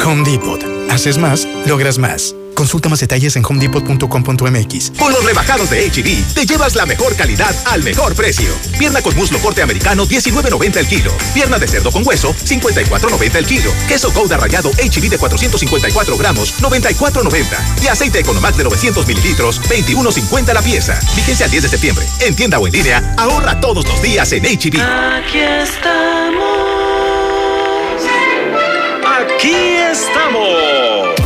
Home 0.02 0.24
Depot. 0.24 0.64
Haces 0.88 1.18
más, 1.18 1.46
logras 1.66 1.98
más. 1.98 2.34
Consulta 2.56 2.88
más 2.88 3.00
detalles 3.00 3.36
en 3.36 3.44
homedepot.com.mx. 3.44 4.92
Con 4.98 5.12
los 5.12 5.24
rebajados 5.24 5.68
de 5.68 5.88
HB, 5.90 6.34
te 6.34 6.46
llevas 6.46 6.74
la 6.74 6.86
mejor 6.86 7.14
calidad 7.14 7.54
al 7.66 7.82
mejor 7.82 8.14
precio. 8.14 8.48
Pierna 8.78 9.02
con 9.02 9.14
muslo 9.14 9.38
corte 9.38 9.60
americano, 9.60 10.06
19.90 10.06 10.76
el 10.78 10.88
kilo. 10.88 11.12
Pierna 11.34 11.58
de 11.58 11.68
cerdo 11.68 11.92
con 11.92 12.04
hueso, 12.06 12.34
54.90 12.34 13.36
el 13.36 13.46
kilo. 13.46 13.70
Queso 13.86 14.10
Gouda 14.10 14.38
rallado 14.38 14.70
HB 14.70 15.10
de 15.10 15.18
454 15.18 16.16
gramos, 16.16 16.54
94.90. 16.62 17.82
Y 17.84 17.88
aceite 17.88 18.20
Economax 18.20 18.56
de 18.56 18.64
900 18.64 19.06
mililitros, 19.06 19.60
21.50 19.62 20.54
la 20.54 20.62
pieza. 20.62 20.98
Vigencia 21.14 21.44
al 21.44 21.50
10 21.50 21.64
de 21.64 21.68
septiembre. 21.68 22.06
En 22.20 22.34
tienda 22.34 22.58
o 22.58 22.66
en 22.66 22.72
línea, 22.72 23.14
ahorra 23.18 23.60
todos 23.60 23.86
los 23.86 24.00
días 24.00 24.32
en 24.32 24.44
HB. 24.44 24.80
Aquí 24.80 25.38
estamos. 25.38 26.56
Aquí 29.04 29.54
estamos. 29.92 31.25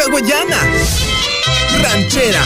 Hawaiana. 0.00 0.58
Ranchera. 1.82 2.42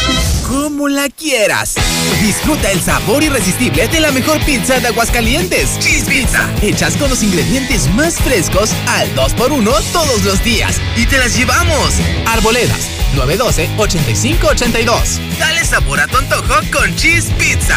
Como 0.48 0.88
la 0.88 1.08
quieras. 1.08 1.74
Disfruta 2.22 2.70
el 2.70 2.80
sabor 2.80 3.22
irresistible 3.22 3.88
de 3.88 4.00
la 4.00 4.10
mejor 4.10 4.40
pizza 4.44 4.80
de 4.80 4.88
Aguascalientes. 4.88 5.78
Cheese 5.78 6.04
Pizza. 6.04 6.48
Hechas 6.62 6.96
con 6.96 7.10
los 7.10 7.22
ingredientes 7.22 7.88
más 7.94 8.14
frescos 8.16 8.70
al 8.86 9.14
2x1 9.14 9.82
todos 9.92 10.22
los 10.24 10.42
días. 10.42 10.76
Y 10.96 11.06
te 11.06 11.18
las 11.18 11.36
llevamos. 11.36 11.94
Arboledas. 12.26 12.80
912-8582. 13.16 15.38
Dale 15.38 15.64
sabor 15.64 16.00
a 16.00 16.06
tu 16.06 16.18
antojo 16.18 16.54
con 16.72 16.94
Cheese 16.96 17.30
Pizza. 17.38 17.76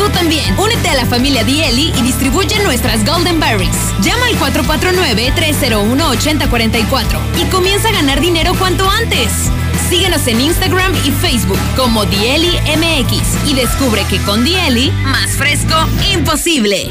Tú 0.00 0.08
también, 0.08 0.58
únete 0.58 0.88
a 0.88 0.94
la 0.94 1.04
familia 1.04 1.44
Dieli 1.44 1.92
y 1.94 2.02
distribuye 2.02 2.58
nuestras 2.62 3.04
Golden 3.04 3.38
Berries. 3.38 3.76
Llama 4.00 4.28
al 4.28 4.38
449-301-8044 4.38 7.20
y 7.38 7.44
comienza 7.50 7.90
a 7.90 7.92
ganar 7.92 8.18
dinero 8.18 8.54
cuanto 8.58 8.88
antes. 8.88 9.30
Síguenos 9.90 10.26
en 10.26 10.40
Instagram 10.40 10.94
y 11.04 11.10
Facebook 11.10 11.58
como 11.76 12.06
Dieli 12.06 12.58
MX 12.78 13.50
y 13.50 13.52
descubre 13.52 14.06
que 14.08 14.16
con 14.22 14.42
Dieli, 14.42 14.90
más 15.04 15.32
fresco, 15.32 15.74
imposible. 16.14 16.90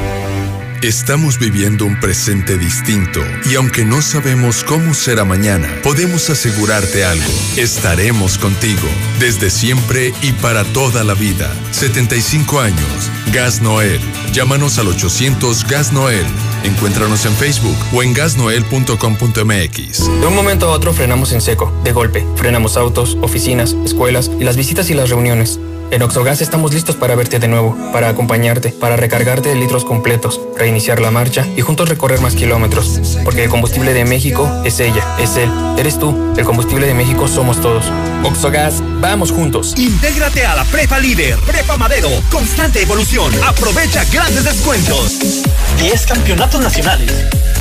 Estamos 0.81 1.37
viviendo 1.37 1.85
un 1.85 1.99
presente 1.99 2.57
distinto 2.57 3.21
y 3.47 3.53
aunque 3.53 3.85
no 3.85 4.01
sabemos 4.01 4.63
cómo 4.63 4.95
será 4.95 5.23
mañana, 5.23 5.69
podemos 5.83 6.31
asegurarte 6.31 7.05
algo. 7.05 7.31
Estaremos 7.55 8.39
contigo 8.39 8.87
desde 9.19 9.51
siempre 9.51 10.11
y 10.23 10.31
para 10.31 10.63
toda 10.63 11.03
la 11.03 11.13
vida. 11.13 11.53
75 11.69 12.61
años. 12.61 13.11
Gas 13.31 13.61
Noel. 13.61 13.99
Llámanos 14.33 14.79
al 14.79 14.87
800 14.87 15.67
Gas 15.67 15.93
Noel. 15.93 16.25
Encuéntranos 16.63 17.27
en 17.27 17.33
Facebook 17.33 17.77
o 17.93 18.01
en 18.01 18.15
gasnoel.com.mx. 18.15 20.19
De 20.19 20.25
un 20.25 20.35
momento 20.35 20.65
a 20.65 20.71
otro 20.71 20.93
frenamos 20.93 21.31
en 21.31 21.41
seco, 21.41 21.71
de 21.83 21.91
golpe. 21.91 22.25
Frenamos 22.37 22.75
autos, 22.75 23.19
oficinas, 23.21 23.75
escuelas 23.85 24.31
y 24.39 24.43
las 24.43 24.57
visitas 24.57 24.89
y 24.89 24.95
las 24.95 25.11
reuniones. 25.11 25.59
En 25.91 26.01
Oxogas 26.03 26.39
estamos 26.39 26.73
listos 26.73 26.95
para 26.95 27.15
verte 27.15 27.37
de 27.37 27.49
nuevo, 27.49 27.77
para 27.91 28.07
acompañarte, 28.07 28.69
para 28.69 28.95
recargarte 28.95 29.49
de 29.49 29.55
litros 29.55 29.83
completos, 29.83 30.39
reiniciar 30.57 31.01
la 31.01 31.11
marcha 31.11 31.45
y 31.57 31.61
juntos 31.61 31.89
recorrer 31.89 32.21
más 32.21 32.33
kilómetros. 32.33 33.17
Porque 33.25 33.43
el 33.43 33.49
combustible 33.49 33.93
de 33.93 34.05
México 34.05 34.49
es 34.63 34.79
ella, 34.79 35.05
es 35.19 35.35
él, 35.35 35.51
eres 35.77 35.99
tú. 35.99 36.33
El 36.37 36.45
combustible 36.45 36.87
de 36.87 36.93
México 36.93 37.27
somos 37.27 37.59
todos. 37.59 37.91
Oxogas, 38.23 38.81
vamos 39.01 39.31
juntos. 39.31 39.73
Intégrate 39.77 40.45
a 40.45 40.55
la 40.55 40.63
Prepa 40.63 40.97
Líder, 40.97 41.37
Prepa 41.39 41.75
Madero, 41.75 42.09
constante 42.31 42.81
evolución. 42.81 43.29
Aprovecha 43.45 44.05
grandes 44.13 44.45
descuentos. 44.45 45.43
10 45.77 46.05
campeonatos 46.05 46.61
nacionales. 46.61 47.11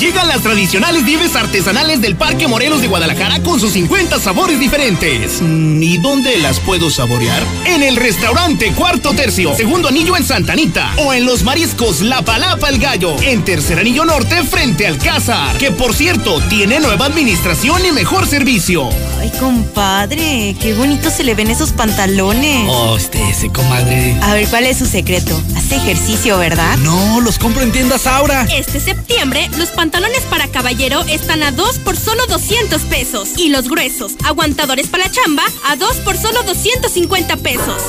Llegan 0.00 0.28
las 0.28 0.40
tradicionales 0.40 1.02
nieves 1.02 1.36
artesanales 1.36 2.00
del 2.00 2.16
Parque 2.16 2.48
Morelos 2.48 2.80
de 2.80 2.88
Guadalajara 2.88 3.42
con 3.42 3.60
sus 3.60 3.72
50 3.72 4.18
sabores 4.18 4.58
diferentes. 4.58 5.42
Mm, 5.42 5.82
¿Y 5.82 5.98
dónde 5.98 6.38
las 6.38 6.58
puedo 6.58 6.88
saborear? 6.88 7.42
En 7.66 7.82
el 7.82 7.96
restaurante 7.96 8.72
Cuarto 8.72 9.12
Tercio, 9.12 9.54
segundo 9.54 9.88
anillo 9.88 10.16
en 10.16 10.24
Santa 10.24 10.54
Anita. 10.54 10.94
O 10.96 11.12
en 11.12 11.26
los 11.26 11.42
mariscos 11.42 12.00
La 12.00 12.22
Palapa 12.22 12.70
el 12.70 12.78
Gallo, 12.78 13.14
en 13.20 13.44
tercer 13.44 13.78
anillo 13.78 14.06
norte 14.06 14.42
frente 14.42 14.86
al 14.86 14.96
Cázar. 14.96 15.58
Que 15.58 15.70
por 15.70 15.94
cierto, 15.94 16.40
tiene 16.48 16.80
nueva 16.80 17.04
administración 17.04 17.84
y 17.84 17.92
mejor 17.92 18.26
servicio. 18.26 18.88
Ay, 19.20 19.30
compadre, 19.38 20.56
qué 20.62 20.72
bonito 20.72 21.10
se 21.10 21.24
le 21.24 21.34
ven 21.34 21.50
esos 21.50 21.72
pantalones. 21.72 22.66
Oh, 22.70 22.96
este, 22.96 23.22
ese, 23.28 23.50
comadre. 23.50 24.16
A 24.22 24.32
ver, 24.32 24.48
¿cuál 24.48 24.64
es 24.64 24.78
su 24.78 24.86
secreto? 24.86 25.38
Hace 25.58 25.76
ejercicio, 25.76 26.38
¿verdad? 26.38 26.78
No, 26.78 27.20
los 27.20 27.38
compro 27.38 27.62
en 27.62 27.70
tiendas 27.70 28.06
Aura. 28.06 28.46
Este 28.50 28.80
septiembre, 28.80 29.50
los 29.58 29.68
pantalones 29.68 29.89
para 30.30 30.48
caballero 30.48 31.02
están 31.08 31.42
a 31.42 31.50
2 31.50 31.80
por 31.80 31.96
solo 31.96 32.24
200 32.26 32.82
pesos. 32.82 33.30
Y 33.36 33.48
los 33.48 33.68
gruesos, 33.68 34.12
aguantadores 34.24 34.88
para 34.88 35.04
la 35.04 35.10
chamba, 35.10 35.42
a 35.68 35.76
2 35.76 35.96
por 35.98 36.16
solo 36.16 36.42
250 36.44 37.36
pesos. 37.36 37.82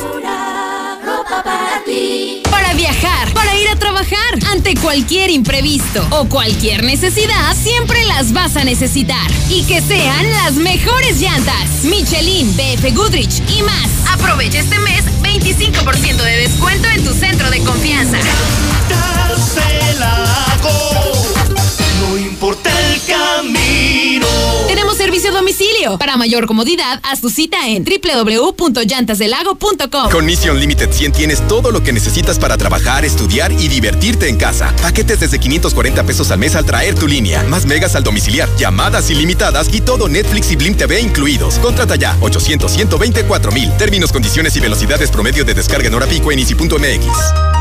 Para 2.50 2.74
viajar, 2.74 3.34
para 3.34 3.56
ir 3.56 3.70
a 3.70 3.76
trabajar, 3.76 4.40
ante 4.52 4.76
cualquier 4.76 5.30
imprevisto 5.30 6.06
o 6.12 6.26
cualquier 6.26 6.84
necesidad, 6.84 7.56
siempre 7.56 8.04
las 8.06 8.34
vas 8.34 8.56
a 8.58 8.64
necesitar. 8.64 9.30
Y 9.50 9.64
que 9.64 9.82
sean 9.82 10.30
las 10.32 10.54
mejores 10.54 11.20
llantas. 11.20 11.84
Michelin, 11.84 12.56
BF 12.56 12.96
Goodrich 12.96 13.42
y 13.50 13.62
más. 13.64 13.90
Aprovecha 14.12 14.60
este 14.60 14.80
mes 14.80 15.06
25% 15.22 16.16
de 16.18 16.38
descuento 16.38 16.88
en 16.90 17.04
tu 17.04 17.14
centro 17.14 17.50
de 17.50 17.60
confianza. 17.60 18.18
Camino. 23.42 24.28
Tenemos 24.68 24.98
servicio 24.98 25.32
a 25.32 25.34
domicilio. 25.34 25.98
Para 25.98 26.18
mayor 26.18 26.46
comodidad, 26.46 27.00
haz 27.04 27.22
tu 27.22 27.30
cita 27.30 27.68
en 27.68 27.84
www.llantasdelago.com. 27.84 30.10
Con 30.12 30.26
Mission 30.26 30.60
Limited 30.60 30.92
100 30.92 31.12
tienes 31.12 31.48
todo 31.48 31.72
lo 31.72 31.84
que 31.84 31.92
necesitas 31.92 32.40
para 32.40 32.58
trabajar, 32.58 33.04
estudiar 33.04 33.52
y 33.52 33.68
divertirte 33.68 34.30
en 34.30 34.38
casa. 34.38 34.74
Paquetes 34.82 35.20
desde 35.20 35.40
540 35.40 36.04
pesos 36.04 36.32
al 36.32 36.40
mes 36.40 36.56
al 36.56 36.66
traer 36.66 36.96
tu 36.96 37.08
línea. 37.08 37.44
Más 37.44 37.66
megas 37.66 37.96
al 37.96 38.04
domiciliar, 38.04 38.48
llamadas 38.58 39.10
ilimitadas 39.10 39.74
y 39.74 39.82
todo 39.82 40.08
Netflix 40.08 40.52
y 40.52 40.56
Blim 40.56 40.76
TV 40.76 41.02
incluidos. 41.02 41.60
Contrata 41.60 41.96
ya 41.96 42.18
800 42.22 42.72
124 42.72 43.52
mil. 43.52 43.76
Términos, 43.78 44.12
condiciones 44.12 44.56
y 44.56 44.60
velocidades 44.60 45.10
promedio 45.10 45.44
de 45.44 45.54
descarga 45.54 45.88
en 45.88 45.96
hora 45.96 46.08
pico 46.08 46.32
en 46.32 46.40
easy.mx. 46.40 47.61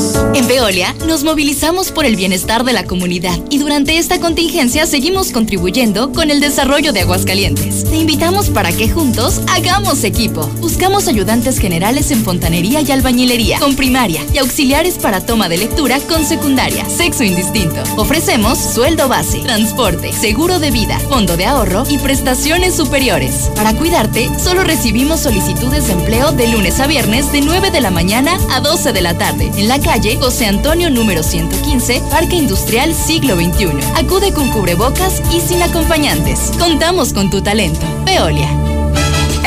En 0.33 0.47
Veolia 0.47 0.95
nos 1.07 1.23
movilizamos 1.23 1.91
por 1.91 2.05
el 2.05 2.15
bienestar 2.15 2.63
de 2.63 2.73
la 2.73 2.85
comunidad 2.85 3.37
y 3.49 3.57
durante 3.57 3.97
esta 3.97 4.19
contingencia 4.19 4.85
seguimos 4.85 5.31
contribuyendo 5.31 6.13
con 6.13 6.31
el 6.31 6.39
desarrollo 6.39 6.93
de 6.93 7.01
Aguascalientes. 7.01 7.83
Te 7.83 7.97
invitamos 7.97 8.49
para 8.49 8.71
que 8.71 8.89
juntos 8.89 9.41
hagamos 9.49 10.03
equipo. 10.03 10.47
Buscamos 10.59 11.07
ayudantes 11.07 11.59
generales 11.59 12.11
en 12.11 12.23
fontanería 12.23 12.81
y 12.81 12.91
albañilería, 12.91 13.59
con 13.59 13.75
primaria 13.75 14.21
y 14.33 14.37
auxiliares 14.37 14.97
para 14.97 15.25
toma 15.25 15.49
de 15.49 15.57
lectura 15.57 15.99
con 16.07 16.25
secundaria, 16.25 16.87
sexo 16.89 17.23
indistinto. 17.23 17.83
Ofrecemos 17.97 18.57
sueldo 18.57 19.09
base, 19.09 19.39
transporte, 19.39 20.13
seguro 20.13 20.59
de 20.59 20.71
vida, 20.71 20.97
fondo 20.99 21.35
de 21.35 21.45
ahorro 21.45 21.83
y 21.89 21.97
prestaciones 21.97 22.75
superiores. 22.75 23.51
Para 23.55 23.73
cuidarte, 23.75 24.29
solo 24.39 24.63
recibimos 24.63 25.19
solicitudes 25.19 25.87
de 25.87 25.93
empleo 25.93 26.31
de 26.31 26.47
lunes 26.47 26.79
a 26.79 26.87
viernes 26.87 27.31
de 27.31 27.41
9 27.41 27.71
de 27.71 27.81
la 27.81 27.91
mañana 27.91 28.37
a 28.51 28.61
12 28.61 28.93
de 28.93 29.01
la 29.01 29.17
tarde 29.17 29.51
en 29.57 29.67
la 29.67 29.79
calle 29.79 30.10
José 30.17 30.47
Antonio 30.47 30.89
número 30.89 31.23
115, 31.23 32.01
Parque 32.09 32.35
Industrial 32.35 32.93
Siglo 32.93 33.35
XXI. 33.35 33.69
Acude 33.95 34.33
con 34.33 34.49
cubrebocas 34.49 35.21
y 35.33 35.39
sin 35.41 35.61
acompañantes. 35.61 36.51
Contamos 36.59 37.13
con 37.13 37.29
tu 37.29 37.41
talento. 37.41 37.79
Veolia. 38.05 38.49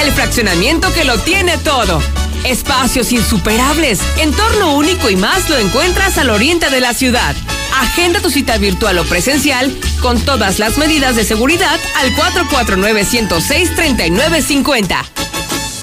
El 0.03 0.11
fraccionamiento 0.13 0.91
que 0.93 1.05
lo 1.05 1.19
tiene 1.19 1.59
todo. 1.59 2.01
Espacios 2.45 3.13
insuperables, 3.13 4.01
entorno 4.19 4.77
único 4.77 5.11
y 5.11 5.17
más 5.17 5.49
lo 5.49 5.59
encuentras 5.59 6.19
al 6.19 6.31
oriente 6.31 6.71
de 6.71 6.81
la 6.81 6.95
ciudad. 6.95 7.35
Agenda 7.81 8.21
tu 8.21 8.31
cita 8.31 8.57
virtual 8.59 8.99
o 8.99 9.05
presencial 9.05 9.73
con 10.01 10.21
todas 10.21 10.59
las 10.59 10.79
medidas 10.79 11.15
de 11.17 11.25
seguridad 11.25 11.79
al 11.97 12.15
449-106-3950. 12.15 14.97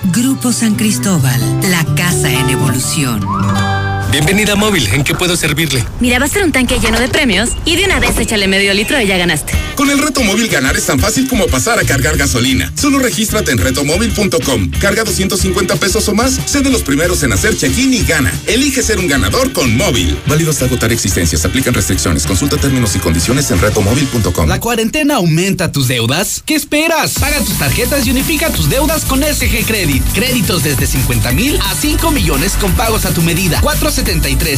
Grupo 0.06 0.52
San 0.52 0.74
Cristóbal, 0.76 1.40
la 1.70 1.86
casa 1.96 2.32
en 2.32 2.50
evolución. 2.50 3.71
Bienvenida 4.12 4.58
móvil, 4.58 4.88
¿en 4.88 5.06
qué 5.06 5.16
puedo 5.16 5.38
servirle? 5.38 5.86
Mira, 6.02 6.20
va 6.20 6.26
a 6.26 6.28
ser 6.28 6.44
un 6.44 6.52
tanque 6.52 6.80
lleno 6.80 7.00
de 7.00 7.08
premios 7.08 7.52
y 7.64 7.78
de 7.78 7.86
una 7.86 7.98
vez 8.02 8.18
échale 8.20 8.46
medio 8.46 8.74
litro 8.74 9.00
y 9.00 9.08
ya 9.08 9.16
ganaste. 9.16 9.54
Con 9.76 9.90
el 9.90 10.00
reto 10.00 10.22
móvil 10.22 10.50
ganar 10.50 10.76
es 10.76 10.86
tan 10.86 11.00
fácil 11.00 11.30
como 11.30 11.48
pasar 11.48 11.80
a 11.80 11.84
cargar 11.84 12.18
gasolina. 12.18 12.74
Solo 12.76 13.00
regístrate 13.00 13.52
en 13.52 13.58
retomóvil.com. 13.58 14.72
Carga 14.82 15.06
250 15.06 15.78
pesos 15.78 16.10
o 16.10 16.14
más, 16.14 16.38
sé 16.46 16.60
de 16.60 16.70
los 16.70 16.84
primeros 16.84 17.24
en 17.24 17.32
hacer 17.32 17.56
check-in 17.56 17.94
y 17.94 18.04
gana. 18.04 18.34
Elige 18.48 18.84
ser 18.84 19.00
un 19.00 19.08
ganador 19.08 19.54
con 19.54 19.78
móvil. 19.78 20.18
Válido 20.28 20.52
hasta 20.52 20.66
agotar 20.66 20.92
existencias. 20.92 21.46
Aplican 21.46 21.74
restricciones. 21.74 22.28
Consulta 22.28 22.58
términos 22.58 22.94
y 22.98 23.00
condiciones 23.00 23.50
en 23.50 23.62
retomóvil.com. 23.62 24.50
¿La 24.50 24.60
cuarentena 24.60 25.16
aumenta 25.16 25.72
tus 25.72 25.88
deudas? 25.88 26.44
¿Qué 26.46 26.56
esperas? 26.56 27.14
Paga 27.14 27.40
tus 27.40 27.58
tarjetas 27.58 28.06
y 28.06 28.12
unifica 28.12 28.50
tus 28.50 28.70
deudas 28.70 29.06
con 29.06 29.24
SG 29.24 29.66
Credit. 29.66 30.04
Créditos 30.14 30.64
desde 30.64 30.86
50 30.86 31.32
mil 31.32 31.58
a 31.62 31.74
5 31.76 32.12
millones 32.12 32.54
con 32.60 32.74
pagos 32.74 33.06
a 33.06 33.14
tu 33.14 33.22
medida. 33.22 33.62
473 33.62 34.01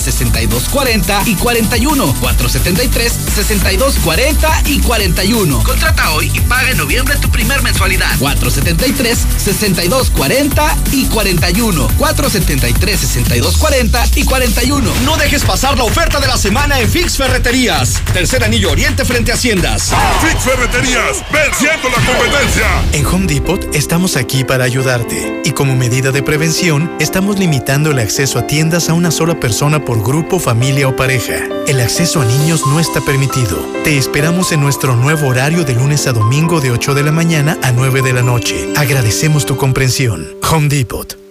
62 0.03 0.69
40 0.69 1.23
y 1.25 1.35
41. 1.35 2.15
473 2.19 3.13
62 3.35 3.95
40 4.03 4.61
y 4.65 4.79
41. 4.79 5.63
Contrata 5.63 6.11
hoy 6.11 6.31
y 6.33 6.39
paga 6.41 6.71
en 6.71 6.77
noviembre 6.77 7.15
tu 7.17 7.29
primer 7.29 7.61
mensualidad. 7.61 8.17
473 8.19 9.17
62 9.37 10.09
40 10.11 10.77
y 10.91 11.05
41. 11.05 11.87
473 11.97 12.99
62 12.99 13.57
40 13.57 14.05
y 14.15 14.25
41. 14.25 14.93
No 15.05 15.17
dejes 15.17 15.43
pasar 15.43 15.77
la 15.77 15.83
oferta 15.83 16.19
de 16.19 16.27
la 16.27 16.37
semana 16.37 16.79
en 16.79 16.89
Fix 16.89 17.17
Ferreterías. 17.17 18.01
Tercer 18.13 18.43
anillo 18.43 18.71
oriente 18.71 19.05
frente 19.05 19.31
a 19.31 19.35
Haciendas. 19.35 19.91
Fix 20.21 20.43
Ferreterías, 20.43 21.23
venciendo 21.31 21.89
la 21.89 22.05
competencia. 22.05 22.83
En 22.91 23.05
Home 23.05 23.27
Depot 23.27 23.73
estamos 23.73 24.15
aquí 24.15 24.43
para 24.43 24.63
ayudarte. 24.63 25.41
Y 25.45 25.51
como 25.51 25.75
medida 25.75 26.11
de 26.11 26.23
prevención, 26.23 26.91
estamos 26.99 27.39
limitando 27.39 27.91
el 27.91 27.99
acceso 27.99 28.39
a 28.39 28.47
tiendas 28.47 28.89
a 28.89 28.93
una 28.93 29.11
sola 29.11 29.32
persona 29.39 29.83
por 29.83 30.03
grupo, 30.03 30.39
familia 30.39 30.87
o 30.87 30.95
pareja. 30.95 31.47
El 31.67 31.79
acceso 31.79 32.21
a 32.21 32.25
niños 32.25 32.61
no 32.67 32.79
está 32.79 33.01
permitido. 33.01 33.57
Te 33.83 33.97
esperamos 33.97 34.51
en 34.51 34.61
nuestro 34.61 34.95
nuevo 34.95 35.27
horario 35.27 35.63
de 35.63 35.73
lunes 35.73 36.07
a 36.07 36.13
domingo 36.13 36.61
de 36.61 36.71
8 36.71 36.93
de 36.93 37.03
la 37.03 37.11
mañana 37.11 37.57
a 37.61 37.71
9 37.71 38.01
de 38.01 38.13
la 38.13 38.21
noche. 38.21 38.69
Agradecemos 38.75 39.45
tu 39.45 39.57
comprensión. 39.57 40.27
Home 40.51 40.67
Depot. 40.67 41.22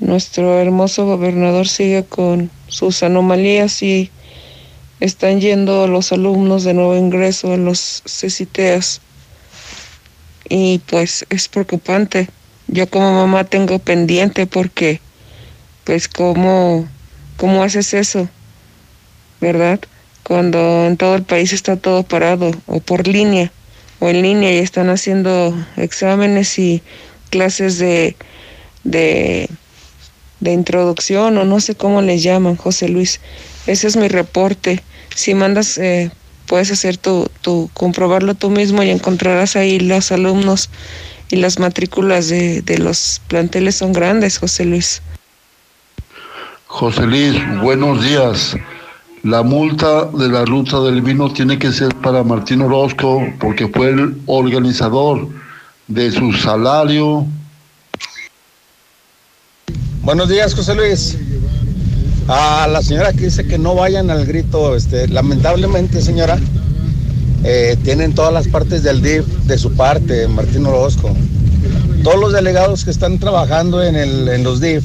nuestro 0.00 0.58
hermoso 0.60 1.06
gobernador 1.06 1.68
sigue 1.68 2.04
con 2.04 2.50
sus 2.68 3.02
anomalías 3.02 3.82
y 3.82 4.10
están 4.98 5.40
yendo 5.40 5.86
los 5.86 6.12
alumnos 6.12 6.64
de 6.64 6.74
nuevo 6.74 6.96
ingreso 6.96 7.52
a 7.52 7.56
los 7.56 8.02
CECITEAS. 8.06 9.00
Y 10.48 10.80
pues 10.80 11.24
es 11.30 11.48
preocupante. 11.48 12.28
Yo 12.66 12.88
como 12.88 13.12
mamá 13.12 13.44
tengo 13.44 13.78
pendiente 13.78 14.46
porque, 14.46 15.00
pues, 15.84 16.08
¿cómo, 16.08 16.88
cómo 17.36 17.62
haces 17.62 17.94
eso? 17.94 18.28
¿Verdad? 19.40 19.80
cuando 20.30 20.86
en 20.86 20.96
todo 20.96 21.16
el 21.16 21.24
país 21.24 21.52
está 21.52 21.76
todo 21.76 22.04
parado 22.04 22.52
o 22.66 22.78
por 22.78 23.08
línea 23.08 23.50
o 23.98 24.08
en 24.08 24.22
línea 24.22 24.52
y 24.52 24.58
están 24.58 24.88
haciendo 24.88 25.52
exámenes 25.76 26.56
y 26.56 26.82
clases 27.30 27.78
de, 27.78 28.14
de, 28.84 29.50
de 30.40 30.52
introducción 30.52 31.36
o 31.38 31.44
no 31.44 31.60
sé 31.60 31.74
cómo 31.74 32.02
les 32.02 32.22
llaman, 32.22 32.56
José 32.56 32.88
Luis. 32.88 33.20
Ese 33.66 33.86
es 33.86 33.96
mi 33.96 34.08
reporte. 34.08 34.82
Si 35.14 35.34
mandas, 35.34 35.78
eh, 35.78 36.10
puedes 36.46 36.70
hacer 36.70 36.96
tu, 36.96 37.28
tu, 37.42 37.70
comprobarlo 37.74 38.34
tú 38.34 38.50
mismo 38.50 38.82
y 38.82 38.90
encontrarás 38.90 39.56
ahí 39.56 39.78
los 39.78 40.12
alumnos 40.12 40.70
y 41.30 41.36
las 41.36 41.58
matrículas 41.58 42.28
de, 42.28 42.62
de 42.62 42.78
los 42.78 43.20
planteles 43.28 43.76
son 43.76 43.92
grandes, 43.92 44.38
José 44.38 44.64
Luis. 44.64 45.02
José 46.66 47.06
Luis, 47.06 47.36
buenos 47.60 48.02
días. 48.02 48.56
La 49.22 49.42
multa 49.42 50.06
de 50.06 50.28
la 50.28 50.44
ruta 50.46 50.80
del 50.80 51.02
vino 51.02 51.30
tiene 51.30 51.58
que 51.58 51.72
ser 51.72 51.94
para 51.96 52.24
Martín 52.24 52.62
Orozco 52.62 53.22
porque 53.38 53.68
fue 53.68 53.90
el 53.90 54.16
organizador 54.26 55.28
de 55.88 56.10
su 56.10 56.32
salario. 56.32 57.26
Buenos 60.02 60.30
días, 60.30 60.54
José 60.54 60.74
Luis. 60.74 61.18
A 62.26 62.66
la 62.68 62.80
señora 62.80 63.12
que 63.12 63.26
dice 63.26 63.44
que 63.44 63.58
no 63.58 63.74
vayan 63.74 64.10
al 64.10 64.24
grito, 64.24 64.74
este, 64.74 65.06
lamentablemente, 65.08 66.00
señora, 66.00 66.38
eh, 67.44 67.76
tienen 67.84 68.14
todas 68.14 68.32
las 68.32 68.48
partes 68.48 68.82
del 68.82 69.02
DIF 69.02 69.26
de 69.44 69.58
su 69.58 69.72
parte, 69.72 70.26
Martín 70.26 70.64
Orozco. 70.64 71.14
Todos 72.02 72.18
los 72.18 72.32
delegados 72.32 72.84
que 72.86 72.90
están 72.90 73.18
trabajando 73.18 73.82
en, 73.82 73.94
el, 73.94 74.28
en 74.28 74.42
los 74.42 74.60
DIF, 74.62 74.84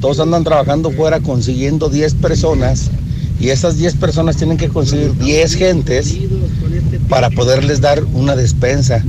todos 0.00 0.20
andan 0.20 0.44
trabajando 0.44 0.92
fuera 0.92 1.18
consiguiendo 1.18 1.88
10 1.88 2.14
personas 2.14 2.90
y 3.40 3.48
esas 3.48 3.76
10 3.76 3.96
personas 3.96 4.36
tienen 4.36 4.56
que 4.56 4.68
conseguir 4.68 5.18
10 5.18 5.54
gentes 5.56 6.16
para 7.08 7.28
poderles 7.30 7.80
dar 7.80 8.04
una 8.04 8.36
despensa. 8.36 9.02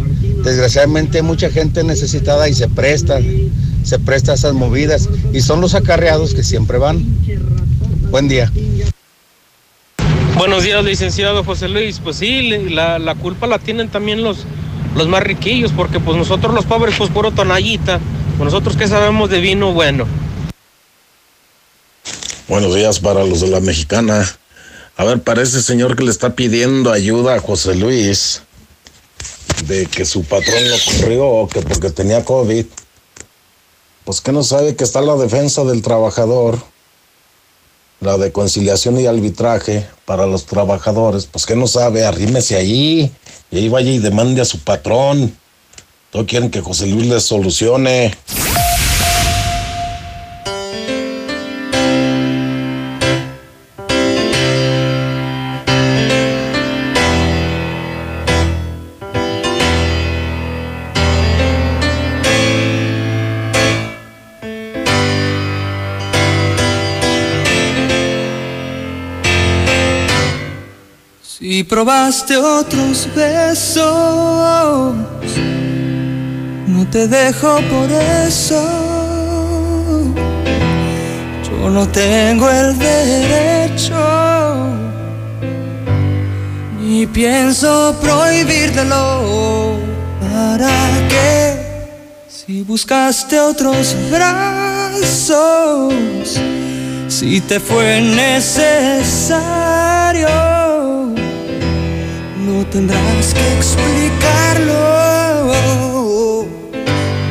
Desgraciadamente 0.44 1.22
mucha 1.22 1.52
gente 1.52 1.84
necesitada 1.84 2.50
y 2.50 2.56
se 2.56 2.68
presta, 2.68 3.20
se 3.86 4.00
presta 4.00 4.32
a 4.32 4.36
esas 4.36 4.54
movidas 4.54 5.08
y 5.32 5.42
son 5.42 5.62
los 5.62 5.76
acarreados 5.76 6.34
que 6.34 6.44
siempre 6.44 6.78
van. 6.78 7.06
Buen 8.10 8.28
día. 8.28 8.52
Buenos 10.38 10.64
días, 10.64 10.84
licenciado 10.84 11.44
José 11.44 11.70
Luis. 11.70 12.02
Pues 12.04 12.18
sí, 12.18 12.42
la, 12.70 13.00
la, 13.00 13.16
culpa 13.16 13.48
la 13.48 13.60
tienen 13.60 13.90
también 13.90 14.22
los, 14.22 14.46
los 14.96 15.08
más 15.08 15.24
riquillos, 15.24 15.72
porque 15.72 16.00
pues 16.00 16.18
nosotros 16.18 16.54
los 16.54 16.66
pobres, 16.66 16.96
pues 16.98 17.10
puro 17.10 17.32
tonallita. 17.32 18.00
Pues 18.38 18.46
nosotros 18.46 18.76
que 18.76 18.88
sabemos 18.88 19.30
de 19.30 19.40
vino 19.40 19.72
bueno. 19.72 20.06
Buenos 22.50 22.76
días 22.76 23.00
para 23.00 23.24
los 23.24 23.42
de 23.42 23.48
la 23.48 23.60
mexicana. 23.60 24.28
A 24.98 25.04
ver, 25.04 25.22
parece 25.22 25.62
señor 25.62 25.96
que 25.96 26.04
le 26.04 26.12
está 26.12 26.36
pidiendo 26.36 26.92
ayuda 26.92 27.36
a 27.36 27.40
José 27.40 27.76
Luis 27.76 28.42
de 29.68 29.86
que 29.86 30.06
su 30.06 30.24
patrón 30.24 30.70
lo 30.70 30.76
corrió, 30.86 31.48
que 31.52 31.62
porque 31.62 31.90
tenía 31.90 32.24
COVID. 32.24 32.66
Pues 34.06 34.22
que 34.22 34.32
no 34.32 34.44
sabe 34.44 34.76
que 34.76 34.84
está 34.84 35.02
la 35.02 35.16
defensa 35.16 35.64
del 35.64 35.82
trabajador, 35.82 36.60
la 38.02 38.18
de 38.20 38.32
conciliación 38.32 39.00
y 39.00 39.08
arbitraje 39.08 39.88
para 40.06 40.28
los 40.28 40.46
trabajadores. 40.46 41.26
Pues 41.26 41.48
que 41.48 41.56
no 41.56 41.66
sabe, 41.66 42.06
arrímese 42.06 42.56
ahí 42.56 43.12
y 43.50 43.58
ahí 43.58 43.68
vaya 43.68 43.90
y 43.90 43.98
demande 43.98 44.42
a 44.42 44.46
su 44.46 44.60
patrón. 44.60 45.36
Todos 46.12 46.28
quieren 46.28 46.52
que 46.52 46.62
José 46.62 46.86
Luis 46.86 47.08
les 47.08 47.24
solucione. 47.24 48.16
Probaste 71.76 72.38
otros 72.38 73.10
besos, 73.14 74.96
no 76.68 76.88
te 76.90 77.06
dejo 77.06 77.60
por 77.70 77.92
eso. 78.26 78.64
Yo 81.44 81.70
no 81.70 81.86
tengo 81.90 82.50
el 82.50 82.80
derecho, 82.80 83.94
ni 86.80 87.06
pienso 87.08 87.94
prohibírtelo. 88.02 89.76
¿Para 90.22 90.94
qué? 91.10 91.58
Si 92.30 92.62
buscaste 92.62 93.38
otros 93.38 93.94
brazos, 94.10 95.94
si 97.10 97.42
te 97.42 97.60
fue 97.60 98.00
necesario 98.00 99.36
no 102.56 102.64
tendrás 102.68 103.34
que 103.34 103.58
explicarlo. 103.58 104.76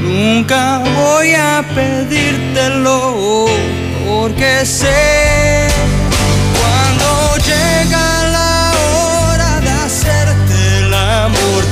Nunca 0.03 0.83
voy 0.97 1.35
a 1.35 1.65
pedírtelo 1.75 3.47
porque 4.07 4.67
sé 4.67 5.69
cuando 6.59 7.07
llega 7.51 8.07
la 8.37 8.73
hora 8.99 9.51
de 9.61 9.71
hacerte 9.71 10.57
el 10.81 10.93
amor. 10.93 11.63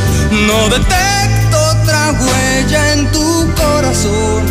No 0.48 0.58
detecto 0.68 1.56
otra 1.74 2.00
huella 2.20 2.80
en 2.94 3.00
tu 3.12 3.28
corazón 3.54 4.42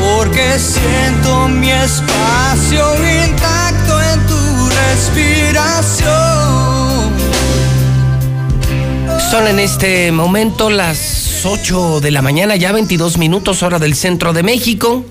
porque 0.00 0.58
siento 0.58 1.30
mi 1.48 1.70
espacio 1.70 2.82
intacto 3.24 4.00
en 4.00 4.26
tu 4.26 4.40
respiración. 4.82 6.87
Son 9.30 9.46
en 9.46 9.58
este 9.58 10.10
momento 10.10 10.70
las 10.70 11.44
8 11.44 12.00
de 12.00 12.10
la 12.10 12.22
mañana, 12.22 12.56
ya 12.56 12.72
22 12.72 13.18
minutos 13.18 13.62
hora 13.62 13.78
del 13.78 13.94
centro 13.94 14.32
de 14.32 14.42
México. 14.42 15.04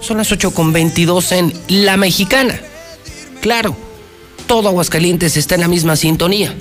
Son 0.00 0.16
las 0.16 0.32
8 0.32 0.50
con 0.50 0.72
22 0.72 1.30
en 1.30 1.54
La 1.68 1.96
Mexicana. 1.96 2.60
Claro, 3.40 3.76
todo 4.48 4.68
Aguascalientes 4.68 5.36
está 5.36 5.54
en 5.54 5.60
la 5.60 5.68
misma 5.68 5.94
sintonía. 5.94 6.52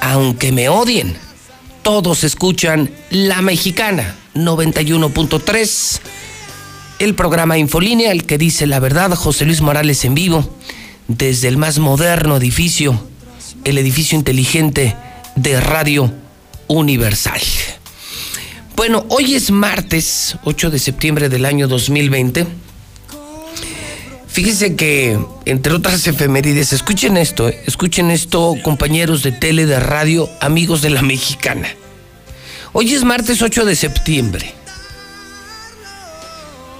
Aunque 0.00 0.52
me 0.52 0.70
odien, 0.70 1.14
todos 1.82 2.24
escuchan 2.24 2.90
La 3.10 3.42
Mexicana 3.42 4.16
91.3. 4.34 6.00
El 6.98 7.14
programa 7.14 7.58
Infolínea, 7.58 8.10
el 8.10 8.24
que 8.24 8.38
dice 8.38 8.66
la 8.66 8.80
verdad, 8.80 9.14
José 9.14 9.44
Luis 9.44 9.60
Morales 9.60 10.02
en 10.06 10.14
vivo, 10.14 10.48
desde 11.08 11.46
el 11.48 11.58
más 11.58 11.78
moderno 11.78 12.38
edificio, 12.38 12.98
el 13.64 13.76
edificio 13.76 14.16
inteligente 14.16 14.96
de 15.42 15.60
Radio 15.60 16.12
Universal. 16.66 17.40
Bueno, 18.74 19.06
hoy 19.08 19.34
es 19.34 19.50
martes 19.50 20.36
8 20.44 20.70
de 20.70 20.78
septiembre 20.78 21.28
del 21.28 21.44
año 21.44 21.68
2020. 21.68 22.46
Fíjense 24.26 24.74
que, 24.74 25.18
entre 25.44 25.72
otras 25.74 26.06
efemérides, 26.06 26.72
escuchen 26.72 27.16
esto, 27.16 27.48
eh, 27.48 27.60
escuchen 27.66 28.10
esto, 28.10 28.56
compañeros 28.62 29.22
de 29.22 29.32
tele, 29.32 29.66
de 29.66 29.78
radio, 29.78 30.28
amigos 30.40 30.82
de 30.82 30.90
la 30.90 31.02
mexicana. 31.02 31.68
Hoy 32.72 32.94
es 32.94 33.04
martes 33.04 33.40
8 33.40 33.64
de 33.64 33.76
septiembre. 33.76 34.54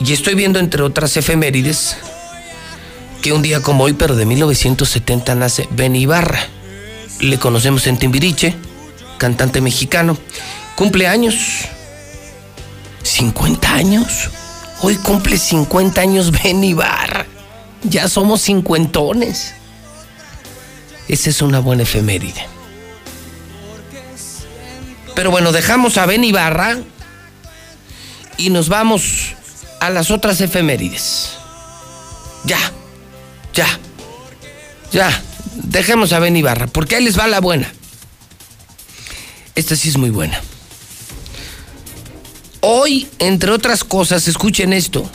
Y 0.00 0.12
estoy 0.12 0.34
viendo, 0.34 0.58
entre 0.58 0.82
otras 0.82 1.16
efemérides, 1.16 1.96
que 3.22 3.32
un 3.32 3.42
día 3.42 3.60
como 3.60 3.84
hoy, 3.84 3.92
pero 3.92 4.16
de 4.16 4.26
1970, 4.26 5.34
nace 5.34 5.68
Ben 5.70 5.96
Ibarra 5.96 6.57
le 7.20 7.38
conocemos 7.38 7.86
en 7.86 7.98
Timbiriche, 7.98 8.54
cantante 9.18 9.60
mexicano. 9.60 10.16
Cumple 10.76 11.06
años. 11.06 11.34
50 13.02 13.74
años. 13.74 14.30
Hoy 14.82 14.96
cumple 14.96 15.36
50 15.38 16.00
años 16.00 16.30
Ben 16.30 16.62
Ibarra. 16.62 17.26
Ya 17.82 18.08
somos 18.08 18.42
cincuentones. 18.42 19.54
Esa 21.08 21.30
es 21.30 21.42
una 21.42 21.58
buena 21.60 21.82
efeméride. 21.82 22.46
Pero 25.14 25.30
bueno, 25.30 25.50
dejamos 25.52 25.96
a 25.96 26.06
Ben 26.06 26.22
Ibarra 26.22 26.78
y 28.36 28.50
nos 28.50 28.68
vamos 28.68 29.34
a 29.80 29.90
las 29.90 30.10
otras 30.10 30.40
efemérides. 30.40 31.30
Ya, 32.44 32.58
ya, 33.52 33.66
ya 34.92 35.22
dejemos 35.62 36.12
a 36.12 36.18
Ben 36.18 36.36
Ibarra, 36.36 36.66
porque 36.66 36.96
ahí 36.96 37.04
les 37.04 37.18
va 37.18 37.26
la 37.26 37.40
buena. 37.40 37.72
Esta 39.54 39.76
sí 39.76 39.88
es 39.88 39.96
muy 39.96 40.10
buena. 40.10 40.40
Hoy, 42.60 43.08
entre 43.18 43.50
otras 43.50 43.84
cosas, 43.84 44.28
escuchen 44.28 44.72
esto, 44.72 45.08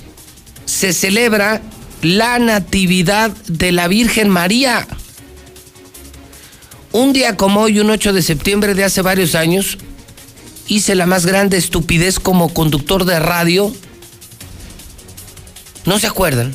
se 0.66 0.94
celebra 0.94 1.62
la 2.02 2.40
Natividad 2.40 3.32
de 3.48 3.72
la 3.72 3.88
Virgen 3.88 4.30
María. 4.30 4.88
Un 6.92 7.14
día 7.14 7.38
como 7.38 7.62
hoy, 7.62 7.80
un 7.80 7.90
8 7.90 8.14
de 8.14 8.22
septiembre 8.22 8.76
de 8.76 8.84
hace 8.84 9.02
varios 9.02 9.36
años, 9.36 9.78
hice 10.68 10.96
la 10.96 11.06
más 11.06 11.26
grande 11.26 11.58
estupidez 11.58 12.20
como 12.20 12.54
conductor 12.54 13.06
de 13.06 13.20
radio. 13.20 13.74
¿No 15.86 16.00
se 16.00 16.08
acuerdan? 16.08 16.54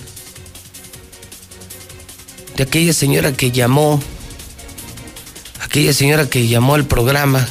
De 2.59 2.65
aquella 2.65 2.93
señora 2.93 3.33
que 3.33 3.53
llamó, 3.53 4.03
aquella 5.61 5.93
señora 5.93 6.29
que 6.29 6.49
llamó 6.49 6.75
al 6.75 6.87
programa 6.87 7.47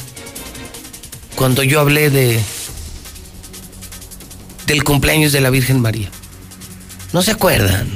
cuando 1.34 1.62
yo 1.62 1.80
hablé 1.80 2.10
de 2.10 2.38
del 4.66 4.84
cumpleaños 4.84 5.32
de 5.32 5.40
la 5.40 5.48
Virgen 5.48 5.80
María. 5.80 6.10
¿No 7.14 7.22
se 7.22 7.30
acuerdan? 7.30 7.88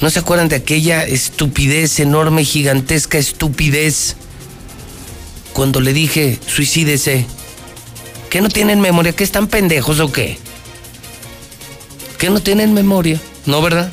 ¿No 0.00 0.08
se 0.08 0.20
acuerdan 0.20 0.48
de 0.48 0.54
aquella 0.54 1.04
estupidez, 1.04 1.98
enorme, 1.98 2.44
gigantesca 2.44 3.18
estupidez? 3.18 4.14
Cuando 5.52 5.80
le 5.80 5.92
dije, 5.92 6.38
suicídese. 6.46 7.26
¿Qué 8.30 8.40
no 8.40 8.50
tienen 8.50 8.80
memoria? 8.80 9.16
¿Que 9.16 9.24
están 9.24 9.48
pendejos 9.48 9.98
o 9.98 10.12
qué? 10.12 10.38
¿Que 12.18 12.30
no 12.30 12.40
tienen 12.40 12.72
memoria? 12.72 13.20
¿No, 13.46 13.60
verdad? 13.60 13.90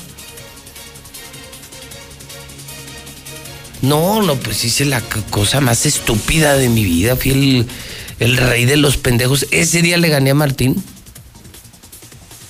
No, 3.85 4.21
no, 4.21 4.35
pues 4.35 4.65
hice 4.65 4.85
la 4.85 5.01
cosa 5.29 5.61
más 5.61 5.85
estúpida 5.85 6.55
de 6.55 6.69
mi 6.69 6.83
vida. 6.83 7.15
Fui 7.15 7.31
el, 7.31 7.67
el 8.19 8.37
rey 8.37 8.65
de 8.65 8.77
los 8.77 8.97
pendejos. 8.97 9.45
Ese 9.51 9.81
día 9.81 9.97
le 9.97 10.09
gané 10.09 10.31
a 10.31 10.35
Martín. 10.35 10.83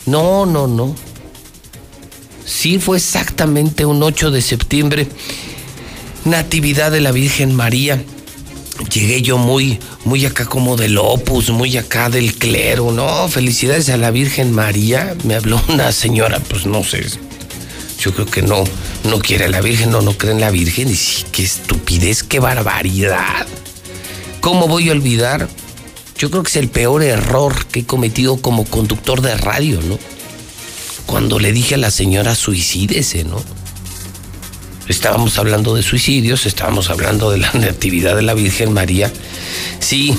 No, 0.06 0.46
no, 0.46 0.68
no. 0.68 0.96
Sí, 2.46 2.78
fue 2.80 2.98
exactamente 2.98 3.86
un 3.86 4.04
8 4.04 4.30
de 4.30 4.42
septiembre, 4.42 5.08
Natividad 6.26 6.92
de 6.92 7.02
la 7.02 7.12
Virgen 7.12 7.54
María. 7.56 8.04
Llegué 8.94 9.22
yo 9.22 9.38
muy, 9.38 9.80
muy 10.04 10.26
acá 10.26 10.46
como 10.46 10.76
del 10.76 10.98
opus, 10.98 11.50
muy 11.50 11.76
acá 11.78 12.10
del 12.10 12.36
clero, 12.36 12.92
¿no? 12.92 13.28
Felicidades 13.30 13.90
a 13.90 13.98
la 13.98 14.12
Virgen 14.12 14.52
María. 14.52 15.16
Me 15.24 15.36
habló 15.36 15.62
una 15.70 15.92
señora, 15.92 16.40
pues 16.40 16.66
no 16.66 16.84
sé. 16.84 17.06
Yo 18.06 18.14
creo 18.14 18.28
que 18.28 18.44
no, 18.44 18.64
no 19.06 19.18
quiere 19.18 19.46
a 19.46 19.50
la 19.50 19.62
Virgen, 19.62 19.90
no, 19.90 20.00
no 20.04 20.16
cree 20.16 20.34
en 20.34 20.40
la 20.40 20.52
Virgen. 20.52 20.90
Y 20.90 20.96
sí, 20.96 21.26
qué 21.32 21.42
estupidez, 21.42 22.22
qué 22.22 22.40
barbaridad. 22.40 23.48
¿Cómo 24.42 24.68
voy 24.68 24.90
a 24.90 24.92
olvidar? 24.92 25.50
Yo 26.16 26.30
creo 26.30 26.44
que 26.44 26.50
es 26.50 26.56
el 26.58 26.70
peor 26.70 27.02
error 27.02 27.66
que 27.66 27.80
he 27.80 27.86
cometido 27.88 28.38
como 28.38 28.66
conductor 28.66 29.22
de 29.22 29.36
radio, 29.36 29.82
¿no? 29.82 29.98
Cuando 31.08 31.40
le 31.40 31.52
dije 31.52 31.74
a 31.74 31.78
la 31.80 31.90
señora 31.90 32.36
suicídese, 32.36 33.24
¿no? 33.24 33.44
Estábamos 34.88 35.40
hablando 35.40 35.74
de 35.74 35.82
suicidios, 35.82 36.46
estábamos 36.46 36.92
hablando 36.92 37.32
de 37.32 37.40
la 37.40 37.52
natividad 37.54 38.16
de 38.16 38.22
la 38.22 38.36
Virgen 38.36 38.72
María. 38.72 39.12
Sí, 39.80 40.16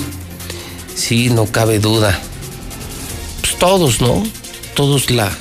sí, 0.93 1.29
no 1.29 1.45
cabe 1.45 1.79
duda. 1.79 2.19
Pues 3.39 3.55
todos, 3.57 4.01
¿no? 4.01 4.27
Todos 4.75 5.09
la, 5.09 5.31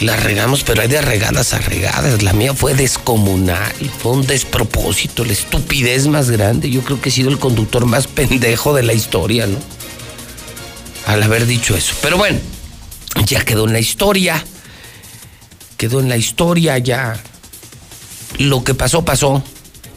la 0.00 0.16
regamos, 0.16 0.64
pero 0.64 0.82
hay 0.82 0.88
de 0.88 1.00
regadas 1.00 1.52
a 1.52 1.58
regadas. 1.58 2.22
La 2.22 2.32
mía 2.32 2.54
fue 2.54 2.74
descomunal, 2.74 3.72
fue 4.02 4.12
un 4.12 4.26
despropósito, 4.26 5.24
la 5.24 5.32
estupidez 5.32 6.06
más 6.06 6.30
grande. 6.30 6.70
Yo 6.70 6.82
creo 6.82 7.00
que 7.00 7.10
he 7.10 7.12
sido 7.12 7.30
el 7.30 7.38
conductor 7.38 7.86
más 7.86 8.06
pendejo 8.08 8.74
de 8.74 8.82
la 8.82 8.94
historia, 8.94 9.46
¿no? 9.46 9.58
Al 11.06 11.22
haber 11.22 11.46
dicho 11.46 11.76
eso. 11.76 11.94
Pero 12.02 12.16
bueno, 12.16 12.38
ya 13.26 13.44
quedó 13.44 13.66
en 13.66 13.72
la 13.72 13.80
historia. 13.80 14.44
Quedó 15.76 16.00
en 16.00 16.08
la 16.08 16.16
historia 16.16 16.78
ya 16.78 17.20
lo 18.38 18.64
que 18.64 18.74
pasó, 18.74 19.04
pasó. 19.04 19.42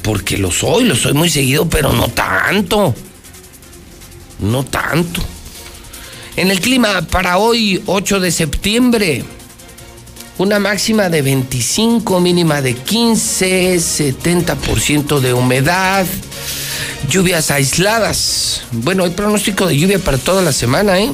porque 0.03 0.39
lo 0.39 0.51
soy, 0.51 0.85
lo 0.85 0.97
soy 0.97 1.13
muy 1.13 1.29
seguido, 1.29 1.69
pero 1.69 1.93
no 1.93 2.09
tanto, 2.09 2.95
no 4.39 4.65
tanto. 4.65 5.21
En 6.37 6.51
el 6.51 6.61
clima 6.61 7.03
para 7.03 7.39
hoy, 7.39 7.83
8 7.87 8.21
de 8.21 8.31
septiembre, 8.31 9.25
una 10.39 10.59
máxima 10.59 11.09
de 11.09 11.23
25, 11.23 12.21
mínima 12.21 12.61
de 12.61 12.75
15, 12.75 13.77
70% 13.77 15.21
de 15.21 15.33
humedad, 15.33 16.07
lluvias 17.09 17.51
aisladas. 17.51 18.63
Bueno, 18.73 19.05
hay 19.05 19.11
pronóstico 19.11 19.67
de 19.67 19.79
lluvia 19.79 19.99
para 19.99 20.19
toda 20.19 20.43
la 20.43 20.53
semana, 20.53 20.99
¿eh? 20.99 21.11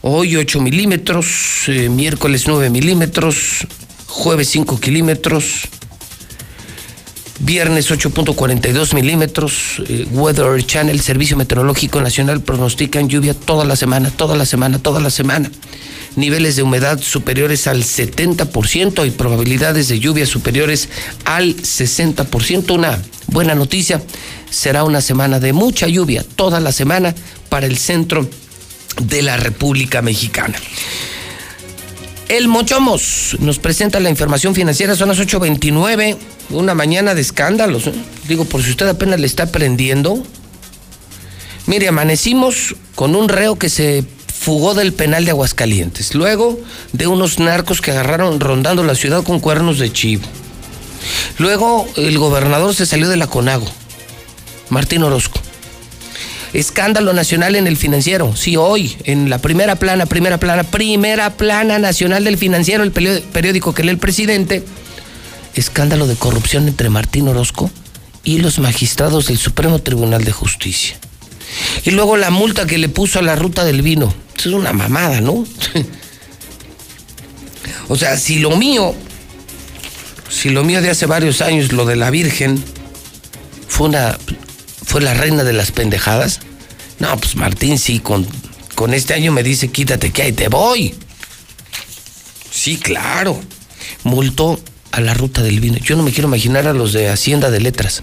Hoy 0.00 0.36
8 0.36 0.60
milímetros, 0.60 1.64
eh, 1.68 1.88
miércoles 1.88 2.44
9 2.46 2.70
milímetros, 2.70 3.66
jueves 4.06 4.48
5 4.48 4.80
kilómetros, 4.80 5.68
Viernes 7.40 7.90
8.42 7.90 8.94
milímetros. 8.94 9.82
Eh, 9.88 10.06
Weather 10.12 10.64
Channel, 10.64 11.00
Servicio 11.00 11.36
Meteorológico 11.36 12.00
Nacional, 12.00 12.40
pronostican 12.42 13.08
lluvia 13.08 13.34
toda 13.34 13.64
la 13.64 13.76
semana, 13.76 14.10
toda 14.10 14.36
la 14.36 14.46
semana, 14.46 14.78
toda 14.78 15.00
la 15.00 15.10
semana. 15.10 15.50
Niveles 16.16 16.54
de 16.54 16.62
humedad 16.62 17.00
superiores 17.00 17.66
al 17.66 17.82
70% 17.82 19.06
y 19.06 19.10
probabilidades 19.10 19.88
de 19.88 19.98
lluvia 19.98 20.26
superiores 20.26 20.88
al 21.24 21.56
60%. 21.56 22.74
Una 22.74 23.02
buena 23.26 23.56
noticia, 23.56 24.00
será 24.48 24.84
una 24.84 25.00
semana 25.00 25.40
de 25.40 25.52
mucha 25.52 25.88
lluvia, 25.88 26.24
toda 26.36 26.60
la 26.60 26.70
semana 26.70 27.14
para 27.48 27.66
el 27.66 27.78
centro 27.78 28.28
de 29.02 29.22
la 29.22 29.36
República 29.36 30.02
Mexicana. 30.02 30.54
El 32.28 32.48
Mochomos 32.48 33.36
nos 33.40 33.58
presenta 33.58 34.00
la 34.00 34.08
información 34.08 34.54
financiera, 34.54 34.96
son 34.96 35.08
las 35.08 35.18
8.29, 35.18 36.16
una 36.50 36.74
mañana 36.74 37.14
de 37.14 37.20
escándalos. 37.20 37.90
Digo, 38.28 38.44
por 38.44 38.62
si 38.62 38.70
usted 38.70 38.88
apenas 38.88 39.20
le 39.20 39.26
está 39.26 39.44
aprendiendo. 39.44 40.22
Mire, 41.66 41.88
amanecimos 41.88 42.76
con 42.94 43.16
un 43.16 43.28
reo 43.28 43.58
que 43.58 43.68
se 43.68 44.04
fugó 44.44 44.74
del 44.74 44.92
penal 44.92 45.24
de 45.24 45.30
Aguascalientes, 45.30 46.14
luego 46.14 46.60
de 46.92 47.06
unos 47.06 47.38
narcos 47.38 47.80
que 47.80 47.92
agarraron 47.92 48.40
rondando 48.40 48.84
la 48.84 48.94
ciudad 48.94 49.22
con 49.22 49.40
cuernos 49.40 49.78
de 49.78 49.90
chivo. 49.90 50.24
Luego 51.38 51.88
el 51.96 52.18
gobernador 52.18 52.74
se 52.74 52.84
salió 52.84 53.08
de 53.08 53.16
la 53.16 53.26
Conago, 53.26 53.66
Martín 54.68 55.02
Orozco. 55.02 55.40
Escándalo 56.52 57.12
nacional 57.12 57.56
en 57.56 57.66
el 57.66 57.76
financiero. 57.76 58.36
Sí, 58.36 58.56
hoy, 58.56 58.96
en 59.04 59.28
la 59.28 59.38
primera 59.38 59.76
plana, 59.76 60.06
primera 60.06 60.38
plana, 60.38 60.62
primera 60.62 61.30
plana 61.30 61.78
nacional 61.78 62.24
del 62.24 62.38
financiero, 62.38 62.84
el 62.84 62.92
periódico 62.92 63.74
que 63.74 63.82
lee 63.82 63.90
el 63.90 63.98
presidente. 63.98 64.62
Escándalo 65.54 66.06
de 66.06 66.16
corrupción 66.16 66.68
entre 66.68 66.90
Martín 66.90 67.28
Orozco 67.28 67.70
y 68.24 68.38
los 68.38 68.58
magistrados 68.58 69.26
del 69.26 69.38
Supremo 69.38 69.80
Tribunal 69.80 70.24
de 70.24 70.32
Justicia. 70.32 70.96
Y 71.84 71.90
luego 71.90 72.16
la 72.16 72.30
multa 72.30 72.66
que 72.66 72.78
le 72.78 72.88
puso 72.88 73.18
a 73.18 73.22
la 73.22 73.36
ruta 73.36 73.64
del 73.64 73.82
vino. 73.82 74.12
Es 74.36 74.46
una 74.46 74.72
mamada, 74.72 75.20
¿no? 75.20 75.32
o 77.88 77.96
sea, 77.96 78.16
si 78.16 78.38
lo 78.38 78.56
mío, 78.56 78.94
si 80.28 80.50
lo 80.50 80.64
mío 80.64 80.82
de 80.82 80.90
hace 80.90 81.06
varios 81.06 81.40
años, 81.40 81.72
lo 81.72 81.86
de 81.86 81.96
la 81.96 82.10
Virgen, 82.10 82.62
fue 83.68 83.88
una 83.88 84.18
fue 84.84 85.00
la 85.00 85.14
reina 85.14 85.44
de 85.44 85.52
las 85.52 85.72
pendejadas. 85.72 86.40
No, 86.98 87.16
pues 87.16 87.36
Martín 87.36 87.78
sí, 87.78 88.00
con, 88.00 88.26
con 88.74 88.94
este 88.94 89.14
año 89.14 89.32
me 89.32 89.42
dice, 89.42 89.68
quítate 89.68 90.12
que 90.12 90.22
ahí 90.22 90.32
te 90.32 90.48
voy. 90.48 90.94
Sí, 92.50 92.76
claro. 92.76 93.40
Multó 94.04 94.60
a 94.94 95.00
la 95.00 95.12
ruta 95.12 95.42
del 95.42 95.60
vino. 95.60 95.76
Yo 95.78 95.96
no 95.96 96.02
me 96.02 96.12
quiero 96.12 96.28
imaginar 96.28 96.68
a 96.68 96.72
los 96.72 96.92
de 96.92 97.08
Hacienda 97.08 97.50
de 97.50 97.60
Letras. 97.60 98.02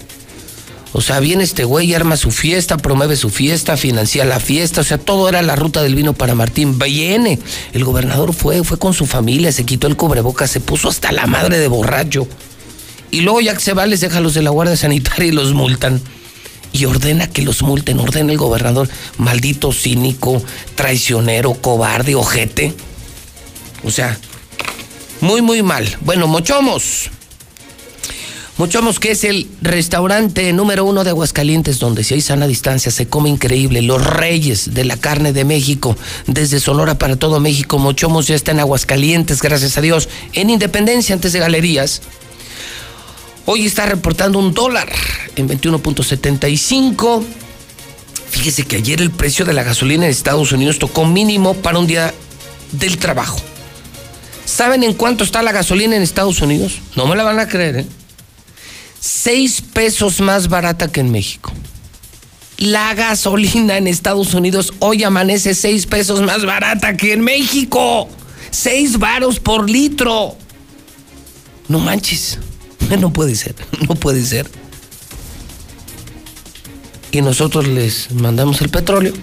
O 0.93 0.99
sea, 0.99 1.21
viene 1.21 1.43
este 1.43 1.63
güey, 1.63 1.93
arma 1.93 2.17
su 2.17 2.31
fiesta, 2.31 2.75
promueve 2.75 3.15
su 3.15 3.29
fiesta, 3.29 3.77
financia 3.77 4.25
la 4.25 4.41
fiesta, 4.41 4.81
o 4.81 4.83
sea, 4.83 4.97
todo 4.97 5.29
era 5.29 5.41
la 5.41 5.55
ruta 5.55 5.81
del 5.81 5.95
vino 5.95 6.11
para 6.11 6.35
Martín. 6.35 6.77
Viene. 6.77 7.39
El 7.71 7.85
gobernador 7.85 8.33
fue, 8.33 8.63
fue 8.65 8.77
con 8.77 8.93
su 8.93 9.05
familia, 9.05 9.53
se 9.53 9.63
quitó 9.63 9.87
el 9.87 9.95
cubrebocas, 9.95 10.51
se 10.51 10.59
puso 10.59 10.89
hasta 10.89 11.13
la 11.13 11.27
madre 11.27 11.59
de 11.59 11.69
borracho. 11.69 12.27
Y 13.09 13.21
luego 13.21 13.39
ya 13.39 13.53
que 13.53 13.61
se 13.61 13.73
va, 13.73 13.85
les 13.85 14.01
deja 14.01 14.17
a 14.17 14.21
los 14.21 14.33
de 14.33 14.41
la 14.41 14.49
Guardia 14.49 14.75
Sanitaria 14.75 15.27
y 15.27 15.31
los 15.31 15.53
multan 15.53 16.01
y 16.73 16.85
ordena 16.85 17.27
que 17.27 17.41
los 17.41 17.61
multen, 17.61 17.99
ordena 17.99 18.31
el 18.31 18.37
gobernador, 18.37 18.89
maldito 19.17 19.71
cínico, 19.71 20.41
traicionero, 20.75 21.53
cobarde, 21.53 22.15
ojete. 22.15 22.73
O 23.83 23.91
sea, 23.91 24.17
muy, 25.21 25.41
muy 25.41 25.63
mal. 25.63 25.87
Bueno, 26.01 26.27
Mochomos. 26.27 27.09
Mochomos, 28.57 28.99
que 28.99 29.11
es 29.11 29.23
el 29.23 29.49
restaurante 29.61 30.51
número 30.53 30.85
uno 30.85 31.03
de 31.03 31.09
Aguascalientes, 31.11 31.79
donde 31.79 32.03
si 32.03 32.13
hay 32.13 32.21
sana 32.21 32.45
distancia 32.47 32.91
se 32.91 33.07
come 33.07 33.29
increíble. 33.29 33.81
Los 33.81 34.05
reyes 34.05 34.73
de 34.73 34.85
la 34.85 34.97
carne 34.97 35.33
de 35.33 35.45
México, 35.45 35.95
desde 36.27 36.59
Sonora 36.59 36.97
para 36.97 37.15
todo 37.15 37.39
México. 37.39 37.79
Mochomos 37.79 38.27
ya 38.27 38.35
está 38.35 38.51
en 38.51 38.59
Aguascalientes, 38.59 39.41
gracias 39.41 39.77
a 39.77 39.81
Dios. 39.81 40.09
En 40.33 40.49
Independencia, 40.49 41.15
antes 41.15 41.33
de 41.33 41.39
Galerías. 41.39 42.01
Hoy 43.45 43.65
está 43.65 43.85
reportando 43.85 44.37
un 44.37 44.53
dólar 44.53 44.91
en 45.35 45.49
21.75. 45.49 47.23
Fíjese 48.29 48.63
que 48.63 48.77
ayer 48.77 49.01
el 49.01 49.11
precio 49.11 49.43
de 49.45 49.53
la 49.53 49.63
gasolina 49.63 50.05
en 50.05 50.11
Estados 50.11 50.51
Unidos 50.51 50.77
tocó 50.77 51.05
mínimo 51.05 51.55
para 51.55 51.79
un 51.79 51.87
día 51.87 52.13
del 52.71 52.97
trabajo. 52.97 53.39
¿Saben 54.45 54.83
en 54.83 54.93
cuánto 54.93 55.23
está 55.23 55.41
la 55.41 55.51
gasolina 55.51 55.95
en 55.95 56.01
Estados 56.01 56.41
Unidos? 56.41 56.79
No 56.95 57.05
me 57.07 57.15
la 57.15 57.23
van 57.23 57.39
a 57.39 57.47
creer, 57.47 57.77
¿eh? 57.77 57.85
Seis 58.99 59.61
pesos 59.61 60.19
más 60.21 60.47
barata 60.47 60.91
que 60.91 60.99
en 60.99 61.11
México. 61.11 61.51
La 62.57 62.93
gasolina 62.93 63.77
en 63.77 63.87
Estados 63.87 64.33
Unidos 64.35 64.73
hoy 64.79 65.03
amanece 65.03 65.55
seis 65.55 65.87
pesos 65.87 66.21
más 66.21 66.45
barata 66.45 66.95
que 66.95 67.13
en 67.13 67.21
México. 67.21 68.07
Seis 68.51 68.99
varos 68.99 69.39
por 69.39 69.69
litro. 69.69 70.35
No 71.67 71.79
manches. 71.79 72.37
No 72.99 73.13
puede 73.13 73.35
ser, 73.35 73.55
no 73.87 73.95
puede 73.95 74.23
ser. 74.23 74.49
Y 77.11 77.21
nosotros 77.21 77.67
les 77.67 78.11
mandamos 78.11 78.61
el 78.61 78.69
petróleo, 78.69 79.13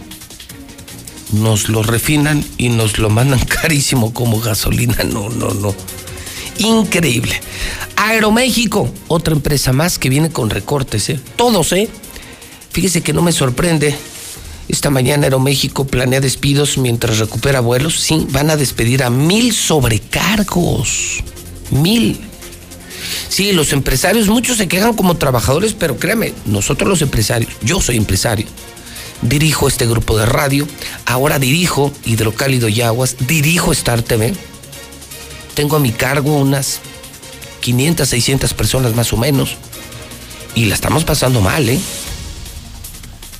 nos 1.32 1.68
lo 1.68 1.82
refinan 1.82 2.44
y 2.56 2.68
nos 2.68 2.98
lo 2.98 3.10
mandan 3.10 3.40
carísimo 3.62 4.12
como 4.12 4.40
gasolina. 4.40 4.96
No, 5.04 5.28
no, 5.28 5.50
no. 5.50 5.74
Increíble. 6.58 7.40
Aeroméxico, 7.96 8.90
otra 9.08 9.34
empresa 9.34 9.72
más 9.72 9.98
que 9.98 10.08
viene 10.08 10.30
con 10.30 10.50
recortes, 10.50 11.08
¿eh? 11.10 11.20
Todos, 11.36 11.72
¿eh? 11.72 11.88
Fíjese 12.70 13.02
que 13.02 13.12
no 13.12 13.22
me 13.22 13.32
sorprende. 13.32 13.94
Esta 14.68 14.90
mañana 14.90 15.24
Aeroméxico 15.24 15.86
planea 15.86 16.20
despidos 16.20 16.76
mientras 16.78 17.18
recupera 17.18 17.60
vuelos. 17.60 18.00
Sí, 18.00 18.26
van 18.30 18.50
a 18.50 18.56
despedir 18.56 19.02
a 19.02 19.10
mil 19.10 19.54
sobrecargos. 19.54 21.22
Mil. 21.70 22.20
Sí, 23.28 23.52
los 23.52 23.72
empresarios, 23.72 24.28
muchos 24.28 24.56
se 24.56 24.68
quejan 24.68 24.94
como 24.94 25.16
trabajadores, 25.16 25.74
pero 25.74 25.96
créeme, 25.96 26.34
nosotros 26.46 26.88
los 26.88 27.02
empresarios, 27.02 27.52
yo 27.62 27.80
soy 27.80 27.96
empresario, 27.96 28.46
dirijo 29.22 29.68
este 29.68 29.86
grupo 29.86 30.16
de 30.16 30.26
radio, 30.26 30.66
ahora 31.06 31.38
dirijo 31.38 31.92
Hidrocálido 32.04 32.68
y 32.68 32.80
Aguas, 32.82 33.16
dirijo 33.26 33.72
Star 33.72 34.02
TV, 34.02 34.34
tengo 35.54 35.76
a 35.76 35.80
mi 35.80 35.92
cargo 35.92 36.36
unas 36.36 36.80
500, 37.60 38.08
600 38.08 38.54
personas 38.54 38.94
más 38.94 39.12
o 39.12 39.16
menos, 39.16 39.56
y 40.54 40.66
la 40.66 40.74
estamos 40.74 41.04
pasando 41.04 41.40
mal, 41.40 41.68
¿eh? 41.68 41.80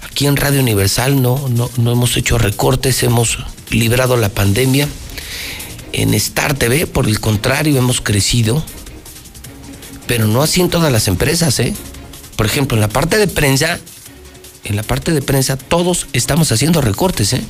Aquí 0.04 0.26
en 0.26 0.36
Radio 0.36 0.60
Universal 0.60 1.22
no, 1.22 1.48
no, 1.48 1.70
no 1.76 1.92
hemos 1.92 2.16
hecho 2.16 2.38
recortes, 2.38 3.02
hemos 3.02 3.38
librado 3.70 4.16
la 4.16 4.28
pandemia. 4.28 4.88
En 5.92 6.12
Star 6.14 6.54
TV, 6.54 6.86
por 6.86 7.06
el 7.06 7.20
contrario, 7.20 7.78
hemos 7.78 8.00
crecido 8.00 8.62
pero 10.08 10.26
no 10.26 10.42
así 10.42 10.60
en 10.60 10.70
todas 10.70 10.90
las 10.90 11.06
empresas, 11.06 11.60
¿eh? 11.60 11.74
Por 12.34 12.46
ejemplo, 12.46 12.76
en 12.76 12.80
la 12.80 12.88
parte 12.88 13.18
de 13.18 13.28
prensa, 13.28 13.78
en 14.68 14.76
la 14.76 14.82
parte 14.82 15.12
de 15.12 15.22
prensa 15.22 15.56
todos 15.56 16.06
estamos 16.12 16.52
haciendo 16.52 16.80
recortes, 16.80 17.32
¿eh? 17.32 17.42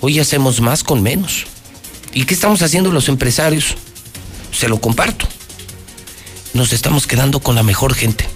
Hoy 0.00 0.18
hacemos 0.18 0.60
más 0.60 0.82
con 0.82 1.02
menos. 1.02 1.46
¿Y 2.12 2.24
qué 2.24 2.34
estamos 2.34 2.62
haciendo 2.62 2.90
los 2.90 3.08
empresarios? 3.08 3.76
Se 4.52 4.68
lo 4.68 4.80
comparto. 4.80 5.26
Nos 6.52 6.72
estamos 6.72 7.06
quedando 7.06 7.40
con 7.40 7.54
la 7.54 7.62
mejor 7.62 7.94
gente, 7.94 8.28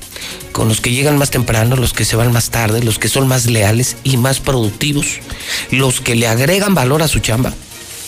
con 0.52 0.68
los 0.68 0.80
que 0.80 0.92
llegan 0.92 1.18
más 1.18 1.30
temprano, 1.30 1.76
los 1.76 1.92
que 1.92 2.04
se 2.04 2.16
van 2.16 2.32
más 2.32 2.50
tarde, 2.50 2.82
los 2.82 2.98
que 2.98 3.08
son 3.08 3.28
más 3.28 3.46
leales 3.46 3.96
y 4.02 4.16
más 4.16 4.40
productivos, 4.40 5.18
los 5.70 6.00
que 6.00 6.14
le 6.14 6.26
agregan 6.26 6.74
valor 6.74 7.02
a 7.02 7.08
su 7.08 7.18
chamba, 7.18 7.52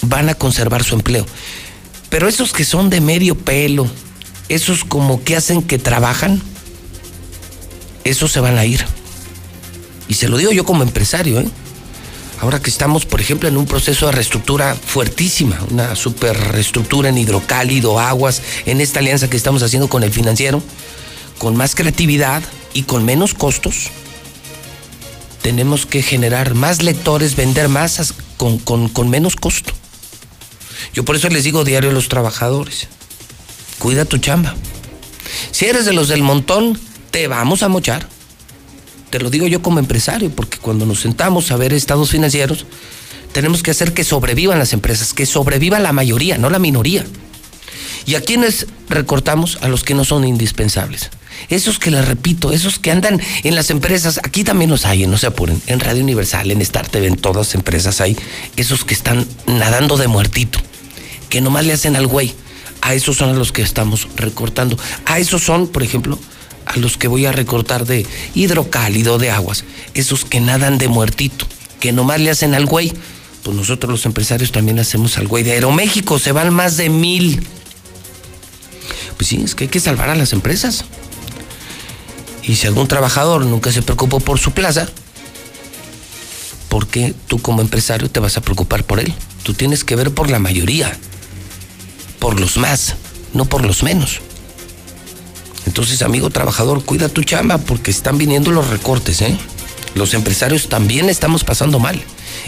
van 0.03 0.29
a 0.29 0.35
conservar 0.35 0.83
su 0.83 0.95
empleo. 0.95 1.27
Pero 2.09 2.29
esos 2.29 2.53
que 2.53 2.65
son 2.65 2.91
de 2.91 3.01
medio 3.01 3.37
pelo, 3.37 3.89
esos 4.49 4.85
como 4.85 5.23
que 5.23 5.37
hacen 5.37 5.63
que 5.63 5.79
trabajan, 5.79 6.43
esos 8.05 8.33
se 8.33 8.41
van 8.41 8.59
a 8.59 8.65
ir. 8.65 8.85
Y 10.11 10.15
se 10.15 10.29
lo 10.29 10.37
digo 10.37 10.51
yo 10.51 10.65
como 10.65 10.83
empresario, 10.83 11.39
¿eh? 11.39 11.49
Ahora 12.41 12.61
que 12.61 12.69
estamos, 12.69 13.07
por 13.07 13.21
ejemplo, 13.21 13.49
en 13.49 13.57
un 13.57 13.65
proceso 13.65 14.07
de 14.07 14.13
reestructura 14.13 14.75
fuertísima, 14.75 15.61
una 15.71 15.95
super 15.95 16.37
reestructura 16.37 17.11
en 17.11 17.19
hidrocálido, 17.19 18.01
aguas, 18.01 18.43
en 18.67 18.81
esta 18.81 18.99
alianza 18.99 19.31
que 19.31 19.37
estamos 19.37 19.63
haciendo 19.63 19.89
con 19.89 20.03
el 20.03 20.11
financiero, 20.11 20.63
con 21.39 21.57
más 21.57 21.77
creatividad 21.77 22.43
y 22.75 22.83
con 22.83 23.05
menos 23.05 23.35
costos, 23.35 23.91
tenemos 25.43 25.87
que 25.87 26.03
generar 26.03 26.55
más 26.55 26.83
lectores, 26.83 27.37
vender 27.37 27.69
más 27.69 28.15
con, 28.37 28.59
con 28.59 29.11
menos 29.11 29.37
costo. 29.37 29.73
Yo 30.93 31.05
por 31.05 31.15
eso 31.15 31.29
les 31.29 31.45
digo 31.45 31.63
diario 31.63 31.91
a 31.91 31.93
los 31.93 32.09
trabajadores, 32.09 32.89
cuida 33.79 34.07
tu 34.07 34.19
chamba. 34.19 34.57
Si 35.53 35.67
eres 35.67 35.85
de 35.85 35.93
los 35.93 36.09
del 36.09 36.25
montón, 36.25 36.81
te 37.13 37.29
vamos 37.29 37.63
a 37.63 37.69
mochar. 37.69 38.09
Te 39.11 39.19
lo 39.19 39.31
digo 39.31 39.47
yo 39.47 39.63
como 39.63 39.79
empresario, 39.79 40.31
porque 40.31 40.59
cuando 40.59 40.87
nos 40.87 41.01
sentamos 41.01 41.51
a 41.51 41.57
ver 41.57 41.73
estados 41.73 42.11
financieros, 42.11 42.67
tenemos 43.33 43.63
que 43.63 43.71
hacer 43.71 43.93
que 43.93 44.05
sobrevivan 44.05 44.59
las 44.59 44.73
empresas, 44.73 45.13
que 45.13 45.27
sobreviva 45.27 45.79
la 45.79 45.93
mayoría, 45.93 46.39
no 46.39 46.51
la 46.51 46.59
minoría. 46.59 47.05
¿Y 48.07 48.15
a 48.15 48.21
quienes 48.21 48.67
recortamos? 48.89 49.59
A 49.61 49.69
los 49.69 49.85
que 49.85 49.95
no 49.95 50.05
son 50.05 50.27
indispensables. 50.27 51.11
Esos 51.49 51.79
que 51.79 51.91
les 51.91 52.07
repito, 52.07 52.53
esos 52.53 52.79
que 52.79 52.91
andan 52.91 53.21
en 53.45 53.55
las 53.55 53.71
empresas, 53.71 54.21
aquí 54.23 54.45
también 54.45 54.71
los 54.71 54.85
hay, 54.85 55.07
no 55.07 55.19
se 55.19 55.27
apuren, 55.27 55.61
en 55.67 55.81
Radio 55.81 56.03
Universal, 56.03 56.51
en 56.51 56.61
Star 56.61 56.89
TV, 56.89 57.07
en 57.07 57.17
todas 57.17 57.47
las 57.49 57.55
empresas 57.55 58.01
hay, 58.01 58.17
esos 58.57 58.85
que 58.85 58.95
están 58.95 59.27
nadando 59.47 59.97
de 59.97 60.09
muertito, 60.09 60.59
que 61.29 61.41
nomás 61.41 61.67
le 61.67 61.73
hacen 61.73 61.97
al 61.97 62.07
güey 62.07 62.35
a 62.83 62.95
esos 62.95 63.17
son 63.17 63.31
a 63.31 63.35
los 63.35 63.53
que 63.53 63.63
estamos 63.63 64.09
recortando. 64.17 64.79
A 65.05 65.19
esos 65.19 65.43
son, 65.43 65.69
por 65.69 65.83
ejemplo, 65.83 66.19
a 66.71 66.77
los 66.77 66.97
que 66.97 67.09
voy 67.09 67.27
a 67.27 67.33
recortar 67.33 67.85
de 67.85 68.07
hidrocálido, 68.35 69.19
de 69.19 69.31
aguas. 69.31 69.65
Esos 69.95 70.25
que 70.25 70.41
nadan 70.41 70.79
de 70.79 70.89
muertito, 70.89 71.47
que 71.81 71.93
nomás 71.93 72.21
le 72.21 72.31
hacen 72.31 72.55
al 72.55 72.67
güey. 72.67 72.93
Pues 73.43 73.57
nosotros 73.57 73.91
los 73.91 74.07
empresarios 74.07 74.53
también 74.53 74.79
hacemos 74.79 75.19
al 75.19 75.27
güey 75.27 75.43
de 75.43 75.53
Aeroméxico. 75.53 76.19
Se 76.19 76.33
van 76.33 76.53
más 76.53 76.77
de 76.77 76.89
mil. 76.89 77.45
Pues 79.17 79.29
sí, 79.29 79.41
es 79.45 79.55
que 79.55 79.65
hay 79.65 79.69
que 79.69 79.81
salvar 79.81 80.11
a 80.11 80.15
las 80.15 80.33
empresas. 80.33 80.85
Y 82.43 82.57
si 82.57 82.67
algún 82.67 82.89
trabajador 82.89 83.45
nunca 83.45 83.73
se 83.73 83.83
preocupó 83.83 84.21
por 84.21 84.39
su 84.39 84.53
plaza, 84.53 84.89
¿por 86.69 86.87
qué 86.87 87.15
tú 87.27 87.41
como 87.41 87.63
empresario 87.63 88.11
te 88.11 88.21
vas 88.21 88.37
a 88.37 88.41
preocupar 88.41 88.85
por 88.85 89.01
él? 89.01 89.13
Tú 89.43 89.55
tienes 89.55 89.85
que 89.85 89.97
ver 89.97 90.13
por 90.13 90.31
la 90.31 90.39
mayoría 90.39 90.97
por 92.21 92.39
los 92.39 92.59
más, 92.59 92.95
no 93.35 93.47
por 93.47 93.65
los 93.65 93.83
menos. 93.83 94.21
Entonces, 95.71 96.03
amigo 96.03 96.31
trabajador, 96.31 96.85
cuida 96.85 97.09
tu 97.09 97.23
chamba 97.23 97.57
porque 97.57 97.93
están 97.93 98.19
viniendo 98.19 98.51
los 98.51 98.71
recortes, 98.71 99.23
¿eh? 99.23 99.37
Los 99.95 100.15
empresarios 100.15 100.69
también 100.69 101.09
estamos 101.09 101.45
pasando 101.45 101.79
mal. 101.79 102.03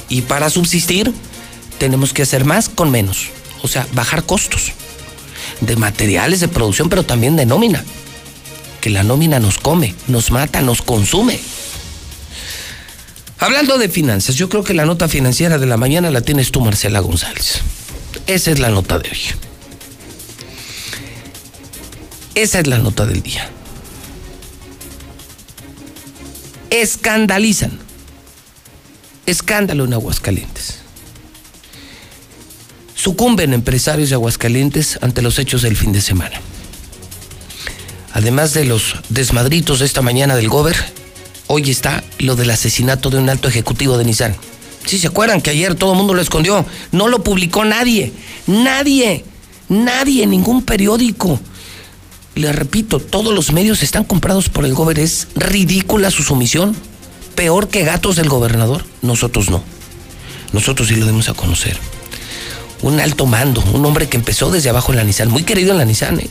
Y 0.08 0.22
para 0.22 0.50
subsistir 0.50 1.12
tenemos 1.78 2.12
que 2.12 2.22
hacer 2.22 2.44
más 2.44 2.68
con 2.68 2.90
menos. 2.90 3.28
O 3.62 3.68
sea, 3.68 3.86
bajar 3.92 4.24
costos 4.24 4.72
de 5.60 5.76
materiales 5.76 6.40
de 6.40 6.48
producción, 6.48 6.88
pero 6.88 7.04
también 7.04 7.36
de 7.36 7.46
nómina. 7.46 7.84
Que 8.80 8.90
la 8.90 9.04
nómina 9.04 9.38
nos 9.38 9.58
come, 9.58 9.94
nos 10.08 10.32
mata, 10.32 10.60
nos 10.60 10.82
consume. 10.82 11.38
Hablando 13.38 13.78
de 13.78 13.88
finanzas, 13.88 14.34
yo 14.34 14.48
creo 14.48 14.64
que 14.64 14.74
la 14.74 14.84
nota 14.84 15.06
financiera 15.06 15.58
de 15.58 15.66
la 15.66 15.76
mañana 15.76 16.10
la 16.10 16.22
tienes 16.22 16.50
tú, 16.50 16.60
Marcela 16.60 16.98
González. 16.98 17.60
Esa 18.26 18.50
es 18.50 18.58
la 18.58 18.70
nota 18.70 18.98
de 18.98 19.10
hoy. 19.10 19.51
Esa 22.34 22.60
es 22.60 22.66
la 22.66 22.78
nota 22.78 23.04
del 23.04 23.22
día. 23.22 23.48
Escandalizan. 26.70 27.78
Escándalo 29.26 29.84
en 29.84 29.92
Aguascalientes. 29.92 30.78
Sucumben 32.94 33.52
empresarios 33.52 34.08
de 34.08 34.14
Aguascalientes 34.14 34.98
ante 35.02 35.20
los 35.20 35.38
hechos 35.38 35.62
del 35.62 35.76
fin 35.76 35.92
de 35.92 36.00
semana. 36.00 36.40
Además 38.14 38.54
de 38.54 38.64
los 38.64 38.96
desmadritos 39.10 39.80
de 39.80 39.86
esta 39.86 40.00
mañana 40.00 40.34
del 40.34 40.48
Gober, 40.48 40.76
hoy 41.48 41.70
está 41.70 42.02
lo 42.18 42.34
del 42.34 42.50
asesinato 42.50 43.10
de 43.10 43.18
un 43.18 43.28
alto 43.28 43.48
ejecutivo 43.48 43.98
de 43.98 44.04
Nissan. 44.06 44.36
Si 44.86 44.98
se 44.98 45.08
acuerdan 45.08 45.42
que 45.42 45.50
ayer 45.50 45.74
todo 45.74 45.92
el 45.92 45.98
mundo 45.98 46.14
lo 46.14 46.22
escondió, 46.22 46.64
no 46.92 47.08
lo 47.08 47.22
publicó 47.22 47.64
nadie, 47.64 48.12
nadie, 48.46 49.24
nadie, 49.68 50.26
ningún 50.26 50.62
periódico. 50.62 51.38
Le 52.34 52.52
repito, 52.52 52.98
todos 52.98 53.34
los 53.34 53.52
medios 53.52 53.82
están 53.82 54.04
comprados 54.04 54.48
por 54.48 54.64
el 54.64 54.74
Gober, 54.74 54.98
es 54.98 55.28
ridícula 55.34 56.10
su 56.10 56.22
sumisión, 56.22 56.74
peor 57.34 57.68
que 57.68 57.84
gatos 57.84 58.16
del 58.16 58.28
gobernador, 58.28 58.84
nosotros 59.02 59.50
no. 59.50 59.62
Nosotros 60.52 60.88
sí 60.88 60.96
lo 60.96 61.06
debemos 61.06 61.28
a 61.28 61.34
conocer 61.34 61.78
un 62.82 63.00
alto 63.00 63.26
mando, 63.26 63.62
un 63.72 63.84
hombre 63.86 64.08
que 64.08 64.16
empezó 64.16 64.50
desde 64.50 64.68
abajo 64.68 64.92
en 64.92 64.98
la 64.98 65.04
Nissan, 65.04 65.30
muy 65.30 65.44
querido 65.44 65.72
en 65.72 65.78
la 65.78 65.84
Nissan. 65.84 66.20
¿eh? 66.20 66.28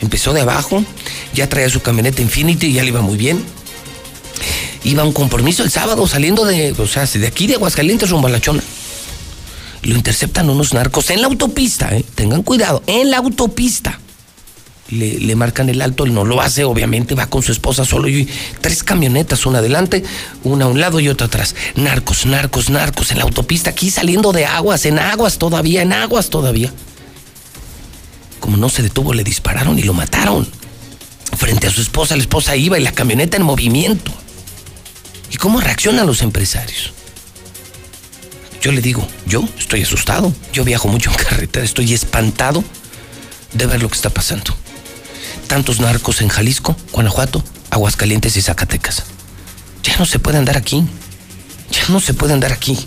Empezó 0.00 0.32
de 0.32 0.40
abajo, 0.40 0.82
ya 1.34 1.48
traía 1.48 1.68
su 1.68 1.80
camioneta 1.80 2.22
Infinity 2.22 2.68
y 2.68 2.72
ya 2.74 2.82
le 2.82 2.88
iba 2.88 3.02
muy 3.02 3.16
bien. 3.16 3.44
Iba 4.84 5.02
a 5.02 5.06
un 5.06 5.12
compromiso 5.12 5.62
el 5.62 5.70
sábado 5.70 6.06
saliendo 6.08 6.44
de, 6.44 6.72
o 6.72 6.86
sea, 6.86 7.06
de 7.06 7.26
aquí 7.26 7.46
de 7.46 7.54
Aguascalientes 7.54 8.10
rumbo 8.10 8.26
a 8.26 8.30
La 8.30 8.40
Chona. 8.40 8.62
Lo 9.82 9.94
interceptan 9.94 10.48
unos 10.48 10.74
narcos 10.74 11.10
en 11.10 11.20
la 11.20 11.26
autopista, 11.26 11.94
¿eh? 11.94 12.04
tengan 12.14 12.42
cuidado, 12.42 12.82
en 12.86 13.10
la 13.10 13.18
autopista 13.18 14.00
le, 14.92 15.34
marcan 15.36 15.68
el 15.68 15.80
alto, 15.80 16.04
él 16.04 16.12
no 16.12 16.24
lo 16.24 16.40
hace, 16.40 16.64
obviamente 16.64 17.14
va 17.14 17.26
con 17.26 17.42
su 17.42 17.52
esposa 17.52 17.84
solo 17.84 18.08
y 18.08 18.28
tres 18.60 18.84
camionetas, 18.84 19.46
una 19.46 19.58
adelante, 19.58 20.04
una 20.44 20.66
a 20.66 20.68
un 20.68 20.80
lado 20.80 21.00
y 21.00 21.08
otra 21.08 21.26
atrás. 21.26 21.54
Narcos, 21.74 22.26
narcos, 22.26 22.68
narcos 22.68 23.10
en 23.10 23.18
la 23.18 23.24
autopista, 23.24 23.70
aquí 23.70 23.90
saliendo 23.90 24.32
de 24.32 24.44
aguas, 24.44 24.84
en 24.84 24.98
aguas 24.98 25.38
todavía, 25.38 25.82
en 25.82 25.92
aguas 25.92 26.28
todavía. 26.28 26.72
Como 28.40 28.56
no 28.56 28.68
se 28.68 28.82
detuvo, 28.82 29.14
le 29.14 29.24
dispararon 29.24 29.78
y 29.78 29.82
lo 29.82 29.94
mataron. 29.94 30.46
Frente 31.36 31.66
a 31.66 31.70
su 31.70 31.80
esposa, 31.80 32.14
la 32.14 32.22
esposa 32.22 32.56
iba 32.56 32.78
y 32.78 32.82
la 32.82 32.92
camioneta 32.92 33.36
en 33.38 33.44
movimiento. 33.44 34.12
¿Y 35.30 35.36
cómo 35.36 35.60
reaccionan 35.60 36.06
los 36.06 36.20
empresarios? 36.20 36.92
Yo 38.60 38.70
le 38.70 38.82
digo, 38.82 39.06
yo 39.26 39.48
estoy 39.58 39.82
asustado, 39.82 40.32
yo 40.52 40.64
viajo 40.64 40.86
mucho 40.88 41.10
en 41.10 41.16
carretera, 41.16 41.64
estoy 41.64 41.94
espantado 41.94 42.62
de 43.54 43.66
ver 43.66 43.82
lo 43.82 43.88
que 43.88 43.96
está 43.96 44.10
pasando 44.10 44.54
tantos 45.52 45.80
narcos 45.80 46.22
en 46.22 46.28
Jalisco, 46.28 46.74
Guanajuato, 46.92 47.44
Aguascalientes 47.68 48.38
y 48.38 48.40
Zacatecas. 48.40 49.04
Ya 49.82 49.98
no 49.98 50.06
se 50.06 50.18
puede 50.18 50.38
andar 50.38 50.56
aquí. 50.56 50.82
Ya 51.70 51.82
no 51.90 52.00
se 52.00 52.14
puede 52.14 52.32
andar 52.32 52.52
aquí. 52.52 52.78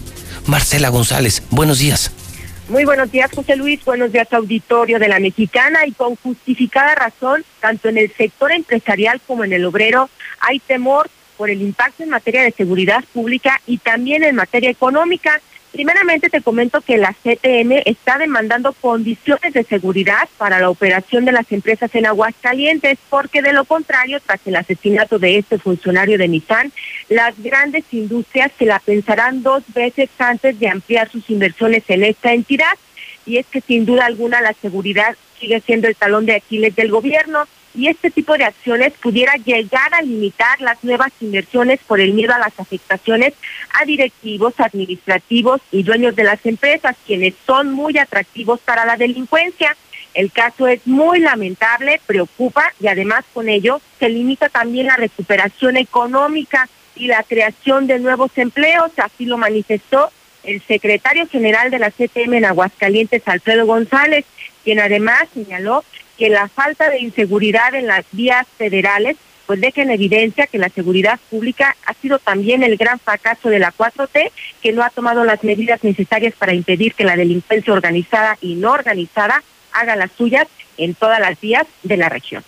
Marcela 0.47 0.89
González, 0.89 1.43
buenos 1.51 1.77
días. 1.77 2.11
Muy 2.67 2.83
buenos 2.83 3.11
días, 3.11 3.29
José 3.31 3.55
Luis. 3.55 3.85
Buenos 3.85 4.11
días, 4.11 4.33
auditorio 4.33 4.97
de 4.97 5.07
la 5.07 5.19
Mexicana. 5.19 5.85
Y 5.85 5.91
con 5.91 6.15
justificada 6.15 6.95
razón, 6.95 7.45
tanto 7.59 7.89
en 7.89 7.99
el 7.99 8.11
sector 8.17 8.51
empresarial 8.51 9.21
como 9.27 9.43
en 9.43 9.53
el 9.53 9.63
obrero, 9.63 10.09
hay 10.39 10.57
temor 10.57 11.07
por 11.37 11.51
el 11.51 11.61
impacto 11.61 12.01
en 12.01 12.09
materia 12.09 12.41
de 12.41 12.51
seguridad 12.51 13.03
pública 13.13 13.61
y 13.67 13.77
también 13.77 14.23
en 14.23 14.35
materia 14.35 14.71
económica. 14.71 15.39
Primeramente 15.75 16.29
te 16.29 16.39
comento 16.39 16.79
que 16.79 16.95
la 16.95 17.11
CTM 17.11 17.81
está 17.83 18.17
demandando 18.17 18.71
condiciones 18.71 19.51
de 19.51 19.65
seguridad 19.65 20.29
para 20.37 20.61
la 20.61 20.69
operación 20.69 21.25
de 21.25 21.33
las 21.33 21.51
empresas 21.51 21.93
en 21.95 22.05
Aguascalientes, 22.05 22.97
porque 23.09 23.41
de 23.41 23.51
lo 23.51 23.65
contrario, 23.65 24.21
tras 24.25 24.39
el 24.45 24.55
asesinato 24.55 25.19
de 25.19 25.37
este 25.37 25.59
funcionario 25.59 26.17
de 26.17 26.29
Nissan, 26.29 26.71
las 27.09 27.37
grandes 27.43 27.83
industrias 27.91 28.53
se 28.57 28.63
la 28.63 28.79
pensarán 28.79 29.43
dos 29.43 29.63
veces 29.73 30.09
antes 30.17 30.57
de 30.61 30.69
ampliar 30.69 31.09
sus 31.09 31.29
inversiones 31.29 31.83
en 31.89 32.05
esta 32.05 32.31
entidad. 32.31 32.77
Y 33.25 33.35
es 33.35 33.45
que 33.45 33.59
sin 33.59 33.85
duda 33.85 34.05
alguna 34.05 34.39
la 34.39 34.53
seguridad 34.53 35.17
sigue 35.41 35.59
siendo 35.59 35.89
el 35.89 35.97
talón 35.97 36.25
de 36.25 36.35
Aquiles 36.35 36.73
del 36.73 36.89
gobierno 36.89 37.49
y 37.75 37.87
este 37.87 38.09
tipo 38.09 38.37
de 38.37 38.45
acciones 38.45 38.93
pudiera 39.01 39.35
llegar 39.35 39.93
a 39.93 40.01
limitar 40.01 40.59
las 40.61 40.83
nuevas 40.83 41.11
inversiones 41.19 41.79
por 41.85 41.99
el 41.99 42.13
miedo 42.13 42.33
a 42.33 42.39
las 42.39 42.59
afectaciones 42.59 43.33
a 43.79 43.85
directivos, 43.85 44.53
administrativos 44.57 45.61
y 45.71 45.83
dueños 45.83 46.15
de 46.15 46.23
las 46.23 46.45
empresas, 46.45 46.95
quienes 47.05 47.33
son 47.45 47.73
muy 47.73 47.97
atractivos 47.97 48.59
para 48.61 48.85
la 48.85 48.97
delincuencia. 48.97 49.75
El 50.13 50.31
caso 50.31 50.67
es 50.67 50.85
muy 50.87 51.19
lamentable, 51.19 51.99
preocupa 52.05 52.71
y 52.79 52.87
además 52.87 53.25
con 53.33 53.49
ello 53.49 53.81
se 53.99 54.09
limita 54.09 54.47
también 54.47 54.87
la 54.87 54.95
recuperación 54.95 55.75
económica 55.75 56.69
y 56.95 57.07
la 57.07 57.23
creación 57.23 57.87
de 57.87 57.99
nuevos 57.99 58.31
empleos, 58.37 58.91
así 58.97 59.25
lo 59.25 59.37
manifestó 59.37 60.09
el 60.45 60.61
secretario 60.61 61.27
general 61.27 61.71
de 61.71 61.79
la 61.79 61.91
CTM 61.91 62.35
en 62.35 62.45
Aguascalientes, 62.45 63.27
Alfredo 63.27 63.65
González, 63.65 64.25
quien 64.65 64.79
además 64.79 65.27
señaló 65.33 65.85
que 66.17 66.29
la 66.29 66.49
falta 66.49 66.89
de 66.89 66.99
inseguridad 66.99 67.73
en 67.75 67.87
las 67.87 68.03
vías 68.11 68.45
federales 68.57 69.15
pues 69.45 69.61
deja 69.61 69.83
en 69.83 69.91
evidencia 69.91 70.47
que 70.47 70.57
la 70.57 70.69
seguridad 70.69 71.19
pública 71.29 71.75
ha 71.85 71.93
sido 71.93 72.17
también 72.19 72.63
el 72.63 72.77
gran 72.77 72.99
fracaso 72.99 73.49
de 73.49 73.59
la 73.59 73.71
4T, 73.71 74.31
que 74.61 74.71
no 74.71 74.83
ha 74.83 74.89
tomado 74.89 75.23
las 75.23 75.43
medidas 75.43 75.83
necesarias 75.83 76.33
para 76.37 76.53
impedir 76.53 76.95
que 76.95 77.03
la 77.03 77.15
delincuencia 77.15 77.71
organizada 77.71 78.37
y 78.41 78.55
no 78.55 78.71
organizada 78.71 79.43
haga 79.71 79.95
las 79.95 80.09
suyas 80.17 80.47
en 80.77 80.95
todas 80.95 81.19
las 81.19 81.39
vías 81.39 81.65
de 81.83 81.97
la 81.97 82.09
región. 82.09 82.43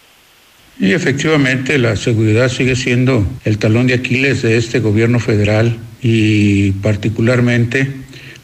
Y 0.79 0.93
efectivamente 0.93 1.77
la 1.77 1.95
seguridad 1.95 2.49
sigue 2.49 2.75
siendo 2.75 3.25
el 3.45 3.57
talón 3.57 3.87
de 3.87 3.95
Aquiles 3.95 4.41
de 4.41 4.57
este 4.57 4.79
gobierno 4.79 5.19
federal 5.19 5.77
y 6.01 6.71
particularmente 6.71 7.87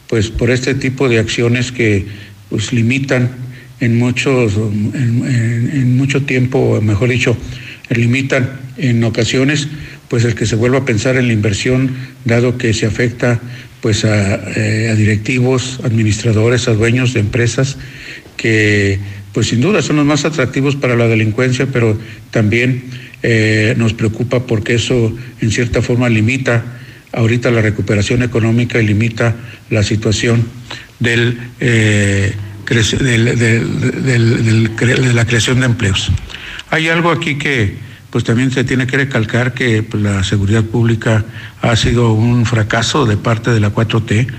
pues 0.08 0.30
por 0.30 0.50
este 0.52 0.76
tipo 0.76 1.10
de 1.10 1.20
acciones 1.20 1.72
que 1.72 2.06
pues 2.50 2.74
limitan 2.74 3.43
en, 3.84 3.98
muchos, 3.98 4.54
en, 4.94 5.98
mucho 5.98 6.24
tiempo, 6.24 6.80
mejor 6.82 7.10
dicho, 7.10 7.36
limitan 7.90 8.50
en 8.78 9.04
ocasiones 9.04 9.68
pues 10.08 10.24
el 10.24 10.36
que 10.36 10.46
se 10.46 10.56
vuelva 10.56 10.80
a 10.80 10.86
pensar 10.86 11.18
en 11.18 11.28
la 11.28 11.34
inversión, 11.34 11.92
dado 12.24 12.58
que 12.58 12.74
se 12.74 12.86
afecta 12.86 13.40
pues 13.82 14.06
a, 14.06 14.36
eh, 14.56 14.94
directivos, 14.96 15.82
administradores, 15.84 16.68
a 16.68 16.74
dueños 16.74 17.14
de 17.14 17.20
empresas 17.20 17.78
que 18.38 19.00
pues 19.34 19.48
sin 19.48 19.62
duda 19.62 19.82
son 19.82 19.98
los 19.98 20.06
más 20.06 20.24
atractivos 20.26 20.76
para 20.76 20.96
la 20.96 21.08
delincuencia, 21.08 21.68
pero 21.68 22.00
también 22.32 22.84
eh, 23.24 23.74
nos 23.78 23.94
preocupa 23.94 24.46
porque 24.46 24.76
eso 24.76 25.14
en 25.42 25.52
cierta 25.52 25.82
forma 25.82 26.08
limita 26.08 26.64
ahorita 27.12 27.52
la 27.52 27.62
recuperación 27.62 28.24
económica 28.24 28.80
y 28.82 28.88
limita 28.88 29.36
la 29.70 29.84
situación 29.84 30.46
del 31.00 31.38
eh, 31.60 32.34
de 32.74 33.64
la 35.14 35.26
creación 35.26 35.60
de 35.60 35.66
empleos. 35.66 36.12
Hay 36.70 36.90
algo 36.90 37.12
aquí 37.12 37.38
que 37.38 37.78
pues 38.14 38.24
también 38.24 38.52
se 38.52 38.64
tiene 38.64 38.86
que 38.86 38.96
recalcar 38.96 39.56
que 39.56 39.82
pues, 39.82 40.04
la 40.04 40.24
seguridad 40.24 40.64
pública 40.64 41.26
ha 41.64 41.76
sido 41.76 42.14
un 42.14 42.46
fracaso 42.46 43.08
de 43.08 43.18
parte 43.18 43.50
de 43.50 43.60
la 43.60 43.74
4T. 43.74 44.32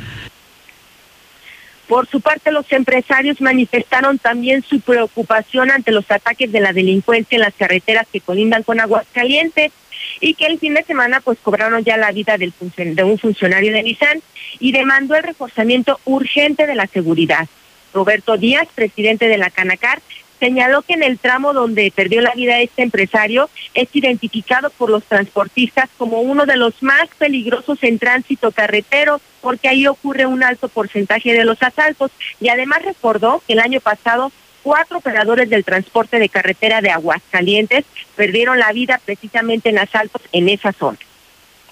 Por 1.88 2.06
su 2.06 2.20
parte, 2.20 2.52
los 2.52 2.70
empresarios 2.70 3.40
manifestaron 3.40 4.18
también 4.18 4.62
su 4.62 4.80
preocupación 4.80 5.72
ante 5.72 5.90
los 5.90 6.08
ataques 6.08 6.52
de 6.52 6.60
la 6.60 6.72
delincuencia 6.72 7.34
en 7.34 7.42
las 7.42 7.54
carreteras 7.54 8.06
que 8.12 8.20
colindan 8.20 8.62
con 8.62 8.78
Aguascalientes 8.78 9.72
y 10.20 10.34
que 10.34 10.46
el 10.46 10.60
fin 10.60 10.74
de 10.74 10.84
semana 10.84 11.20
pues 11.20 11.38
cobraron 11.42 11.82
ya 11.82 11.96
la 11.96 12.12
vida 12.12 12.38
del 12.38 12.52
de 12.76 13.02
un 13.02 13.18
funcionario 13.18 13.72
de 13.72 13.82
Nissan 13.82 14.22
y 14.60 14.70
demandó 14.70 15.16
el 15.16 15.24
reforzamiento 15.24 15.98
urgente 16.04 16.68
de 16.68 16.76
la 16.76 16.86
seguridad. 16.86 17.48
Roberto 17.94 18.36
Díaz, 18.36 18.68
presidente 18.74 19.28
de 19.28 19.38
la 19.38 19.50
Canacar, 19.50 20.02
señaló 20.40 20.82
que 20.82 20.94
en 20.94 21.02
el 21.02 21.18
tramo 21.18 21.52
donde 21.54 21.92
perdió 21.94 22.20
la 22.20 22.32
vida 22.32 22.60
este 22.60 22.82
empresario 22.82 23.48
es 23.72 23.88
identificado 23.94 24.68
por 24.70 24.90
los 24.90 25.04
transportistas 25.04 25.88
como 25.96 26.20
uno 26.20 26.44
de 26.44 26.56
los 26.56 26.82
más 26.82 27.08
peligrosos 27.16 27.78
en 27.82 27.98
tránsito 27.98 28.52
carretero 28.52 29.20
porque 29.40 29.68
ahí 29.68 29.86
ocurre 29.86 30.26
un 30.26 30.42
alto 30.42 30.68
porcentaje 30.68 31.32
de 31.32 31.44
los 31.44 31.62
asaltos 31.62 32.10
y 32.40 32.48
además 32.48 32.82
recordó 32.82 33.42
que 33.46 33.54
el 33.54 33.60
año 33.60 33.80
pasado 33.80 34.32
cuatro 34.62 34.98
operadores 34.98 35.48
del 35.48 35.64
transporte 35.64 36.18
de 36.18 36.28
carretera 36.28 36.80
de 36.80 36.90
Aguascalientes 36.90 37.84
perdieron 38.16 38.58
la 38.58 38.72
vida 38.72 39.00
precisamente 39.04 39.68
en 39.68 39.78
asaltos 39.78 40.22
en 40.32 40.48
esa 40.48 40.72
zona. 40.72 40.98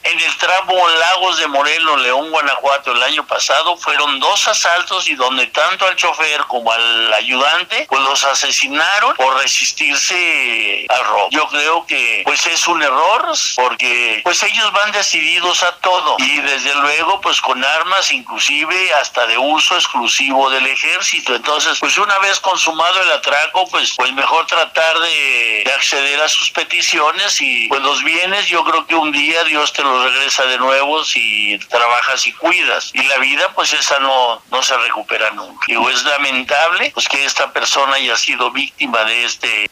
En 0.05 0.21
el 0.21 0.37
tramo 0.39 0.89
Lagos 0.89 1.39
de 1.39 1.47
Morelos, 1.47 2.01
León, 2.01 2.31
Guanajuato, 2.31 2.93
el 2.93 3.03
año 3.03 3.27
pasado, 3.27 3.77
fueron 3.77 4.19
dos 4.19 4.49
asaltos 4.49 5.09
y 5.09 5.15
donde 5.15 5.47
tanto 5.49 5.87
al 5.87 5.97
chofer 5.97 6.41
como 6.49 6.73
al 6.73 7.15
ayudante, 7.15 7.87
pues 7.89 8.01
los 8.03 8.25
asesinaron 8.25 9.15
por 9.17 9.37
resistirse 9.39 10.87
al 10.89 11.05
robo. 11.07 11.29
Yo 11.31 11.47
creo 11.49 11.87
que 11.87 12.23
pues 12.25 12.45
es 12.47 12.67
un 12.67 12.83
error 12.83 13.33
porque 13.57 14.21
pues 14.25 14.43
ellos 14.43 14.73
van 14.73 14.91
decididos 14.93 15.63
a 15.63 15.73
todo 15.77 16.17
y 16.19 16.41
desde 16.41 16.75
luego 16.75 17.21
pues 17.21 17.41
con 17.41 17.65
armas 17.65 18.11
inclusive 18.13 18.95
hasta 18.95 19.27
de 19.27 19.39
uso 19.39 19.77
exclusivo 19.77 20.51
del 20.51 20.67
ejército. 20.67 21.35
Entonces 21.35 21.79
pues 21.79 21.97
una 21.99 22.19
vez 22.19 22.41
consumado 22.41 23.01
el 23.03 23.13
atraco 23.13 23.69
pues 23.69 23.95
pues 23.97 24.13
mejor 24.13 24.47
tratar 24.47 24.99
de, 24.99 25.63
de 25.65 25.73
acceder 25.73 26.21
a 26.21 26.29
sus 26.29 26.51
peticiones 26.51 27.41
y 27.41 27.69
pues 27.69 27.81
los 27.83 28.03
bienes 28.03 28.47
yo 28.47 28.65
creo 28.65 28.87
que 28.87 28.95
un 28.95 29.13
día 29.13 29.45
Dios 29.45 29.73
te 29.73 29.83
regresa 30.05 30.45
de 30.45 30.59
nuevo 30.59 31.05
si 31.05 31.59
trabajas 31.69 32.27
y 32.27 32.33
cuidas 32.33 32.91
y 32.95 33.03
la 33.05 33.19
vida 33.19 33.53
pues 33.55 33.73
esa 33.73 33.99
no, 34.01 34.43
no 34.51 34.63
se 34.63 34.77
recupera 34.79 35.31
nunca. 35.33 35.65
Digo, 35.67 35.89
es 35.91 36.05
lamentable 36.05 36.91
pues 36.95 37.09
que 37.09 37.25
esta 37.25 37.53
persona 37.53 37.95
haya 37.95 38.17
sido 38.17 38.51
víctima 38.51 39.05
de 39.05 39.25
este 39.25 39.71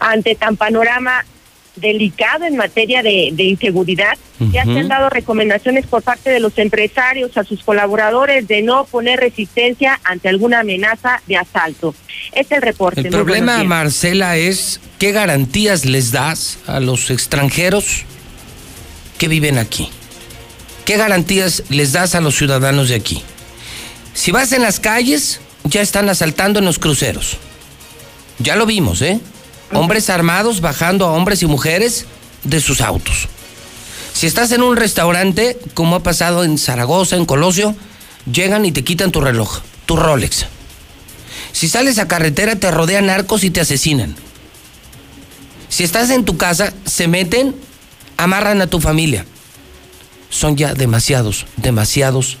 ante 0.00 0.34
tan 0.34 0.56
panorama 0.56 1.24
delicado 1.80 2.44
en 2.44 2.56
materia 2.56 3.02
de, 3.02 3.30
de 3.32 3.44
inseguridad, 3.44 4.16
ya 4.52 4.64
se 4.64 4.78
han 4.78 4.88
dado 4.88 5.10
recomendaciones 5.10 5.86
por 5.86 6.02
parte 6.02 6.30
de 6.30 6.40
los 6.40 6.56
empresarios 6.58 7.36
a 7.36 7.44
sus 7.44 7.62
colaboradores 7.62 8.46
de 8.46 8.62
no 8.62 8.84
poner 8.84 9.20
resistencia 9.20 10.00
ante 10.04 10.28
alguna 10.28 10.60
amenaza 10.60 11.22
de 11.26 11.36
asalto. 11.36 11.94
Es 12.32 12.50
el 12.52 12.62
reporte. 12.62 13.00
El 13.00 13.08
problema. 13.08 13.62
Marcela, 13.64 14.36
es 14.36 14.80
qué 14.98 15.12
garantías 15.12 15.84
les 15.84 16.12
das 16.12 16.58
a 16.66 16.80
los 16.80 17.10
extranjeros 17.10 18.04
que 19.18 19.28
viven 19.28 19.58
aquí. 19.58 19.90
¿Qué 20.84 20.96
garantías 20.96 21.64
les 21.68 21.92
das 21.92 22.14
a 22.14 22.20
los 22.20 22.36
ciudadanos 22.36 22.88
de 22.88 22.94
aquí? 22.94 23.22
Si 24.14 24.32
vas 24.32 24.52
en 24.52 24.62
las 24.62 24.80
calles, 24.80 25.40
ya 25.64 25.82
están 25.82 26.08
asaltando 26.08 26.58
en 26.58 26.64
los 26.64 26.78
cruceros. 26.78 27.36
Ya 28.38 28.56
lo 28.56 28.64
vimos, 28.64 29.02
¿eh? 29.02 29.20
Hombres 29.72 30.08
armados 30.08 30.60
bajando 30.60 31.04
a 31.04 31.12
hombres 31.12 31.42
y 31.42 31.46
mujeres 31.46 32.06
de 32.44 32.60
sus 32.60 32.80
autos. 32.80 33.28
Si 34.14 34.26
estás 34.26 34.50
en 34.52 34.62
un 34.62 34.76
restaurante, 34.76 35.58
como 35.74 35.96
ha 35.96 36.02
pasado 36.02 36.42
en 36.42 36.58
Zaragoza, 36.58 37.16
en 37.16 37.26
Colosio, 37.26 37.76
llegan 38.32 38.64
y 38.64 38.72
te 38.72 38.82
quitan 38.82 39.12
tu 39.12 39.20
reloj, 39.20 39.60
tu 39.86 39.96
Rolex. 39.96 40.46
Si 41.52 41.68
sales 41.68 41.98
a 41.98 42.08
carretera, 42.08 42.56
te 42.56 42.70
rodean 42.70 43.06
narcos 43.06 43.44
y 43.44 43.50
te 43.50 43.60
asesinan. 43.60 44.16
Si 45.68 45.84
estás 45.84 46.10
en 46.10 46.24
tu 46.24 46.36
casa, 46.36 46.72
se 46.86 47.08
meten, 47.08 47.54
amarran 48.18 48.60
a 48.60 48.66
tu 48.66 48.80
familia. 48.80 49.24
Son 50.28 50.56
ya 50.56 50.74
demasiados, 50.74 51.46
demasiados 51.56 52.36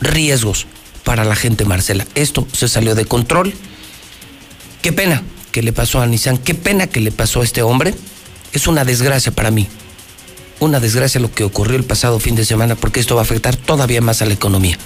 riesgos 0.00 0.66
para 1.02 1.24
la 1.24 1.34
gente, 1.34 1.64
Marcela. 1.64 2.06
Esto 2.14 2.46
se 2.52 2.68
salió 2.68 2.94
de 2.94 3.06
control. 3.06 3.52
Qué 4.82 4.92
pena 4.92 5.24
que 5.50 5.62
le 5.62 5.72
pasó 5.72 6.00
a 6.00 6.06
Nissan, 6.06 6.38
qué 6.38 6.54
pena 6.54 6.86
que 6.86 7.00
le 7.00 7.10
pasó 7.10 7.40
a 7.40 7.44
este 7.44 7.62
hombre. 7.62 7.94
Es 8.52 8.68
una 8.68 8.84
desgracia 8.84 9.32
para 9.32 9.50
mí. 9.50 9.66
Una 10.60 10.78
desgracia 10.80 11.20
lo 11.20 11.32
que 11.32 11.44
ocurrió 11.44 11.76
el 11.76 11.84
pasado 11.84 12.20
fin 12.20 12.36
de 12.36 12.44
semana 12.44 12.76
porque 12.76 13.00
esto 13.00 13.16
va 13.16 13.22
a 13.22 13.24
afectar 13.24 13.56
todavía 13.56 14.00
más 14.00 14.22
a 14.22 14.26
la 14.26 14.34
economía. 14.34 14.78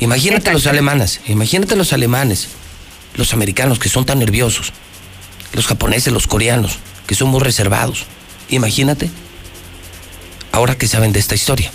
Imagínate 0.00 0.52
los 0.52 0.66
alemanes, 0.66 1.20
imagínate 1.26 1.76
los 1.76 1.92
alemanes, 1.92 2.48
los 3.14 3.32
americanos 3.32 3.78
que 3.78 3.88
son 3.88 4.04
tan 4.04 4.18
nerviosos, 4.18 4.72
los 5.52 5.66
japoneses, 5.66 6.12
los 6.12 6.26
coreanos, 6.26 6.78
que 7.06 7.14
son 7.14 7.28
muy 7.28 7.40
reservados. 7.40 8.06
Imagínate, 8.48 9.10
ahora 10.52 10.76
que 10.76 10.86
saben 10.86 11.12
de 11.12 11.18
esta 11.18 11.34
historia 11.34 11.70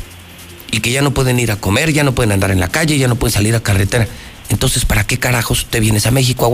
y 0.71 0.79
que 0.79 0.91
ya 0.91 1.01
no 1.01 1.13
pueden 1.13 1.39
ir 1.39 1.51
a 1.51 1.57
comer, 1.57 1.91
ya 1.91 2.03
no 2.03 2.13
pueden 2.13 2.31
andar 2.31 2.51
en 2.51 2.59
la 2.59 2.69
calle, 2.69 2.97
ya 2.97 3.07
no 3.07 3.15
pueden 3.15 3.33
salir 3.33 3.55
a 3.55 3.59
carretera. 3.59 4.07
Entonces, 4.49 4.85
¿para 4.85 5.05
qué 5.05 5.17
carajos 5.19 5.67
te 5.69 5.79
vienes 5.79 6.05
a 6.05 6.11
México, 6.11 6.45
a 6.45 6.49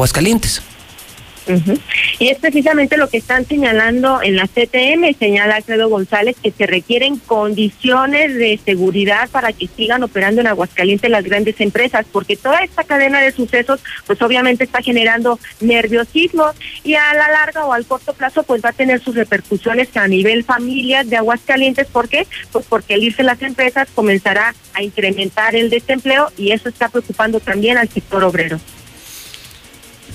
Ujú. 1.47 1.77
Y 2.19 2.29
es 2.29 2.37
precisamente 2.37 2.97
lo 2.97 3.09
que 3.09 3.17
están 3.17 3.45
señalando 3.45 4.21
en 4.21 4.35
la 4.35 4.47
CTM, 4.47 5.13
señala 5.17 5.55
Alfredo 5.55 5.89
González, 5.89 6.37
que 6.41 6.51
se 6.51 6.65
requieren 6.65 7.17
condiciones 7.17 8.35
de 8.35 8.59
seguridad 8.63 9.29
para 9.29 9.51
que 9.51 9.67
sigan 9.67 10.03
operando 10.03 10.41
en 10.41 10.47
Aguascalientes 10.47 11.09
las 11.09 11.23
grandes 11.23 11.59
empresas, 11.59 12.05
porque 12.11 12.37
toda 12.37 12.59
esta 12.59 12.83
cadena 12.83 13.21
de 13.21 13.31
sucesos, 13.31 13.81
pues 14.07 14.21
obviamente 14.21 14.63
está 14.63 14.81
generando 14.81 15.39
nerviosismo 15.59 16.45
y 16.83 16.95
a 16.95 17.13
la 17.13 17.29
larga 17.29 17.65
o 17.65 17.73
al 17.73 17.85
corto 17.85 18.13
plazo, 18.13 18.43
pues 18.43 18.63
va 18.63 18.69
a 18.69 18.73
tener 18.73 19.01
sus 19.01 19.15
repercusiones 19.15 19.95
a 19.97 20.07
nivel 20.07 20.43
familia 20.43 21.03
de 21.03 21.17
Aguascalientes. 21.17 21.87
¿Por 21.87 22.07
qué? 22.07 22.25
Pues 22.51 22.65
porque 22.67 22.93
al 22.93 23.03
irse 23.03 23.23
las 23.23 23.41
empresas 23.41 23.87
comenzará 23.93 24.55
a 24.73 24.81
incrementar 24.81 25.55
el 25.55 25.69
desempleo 25.69 26.31
y 26.37 26.51
eso 26.51 26.69
está 26.69 26.89
preocupando 26.89 27.39
también 27.39 27.77
al 27.77 27.89
sector 27.89 28.23
obrero. 28.23 28.59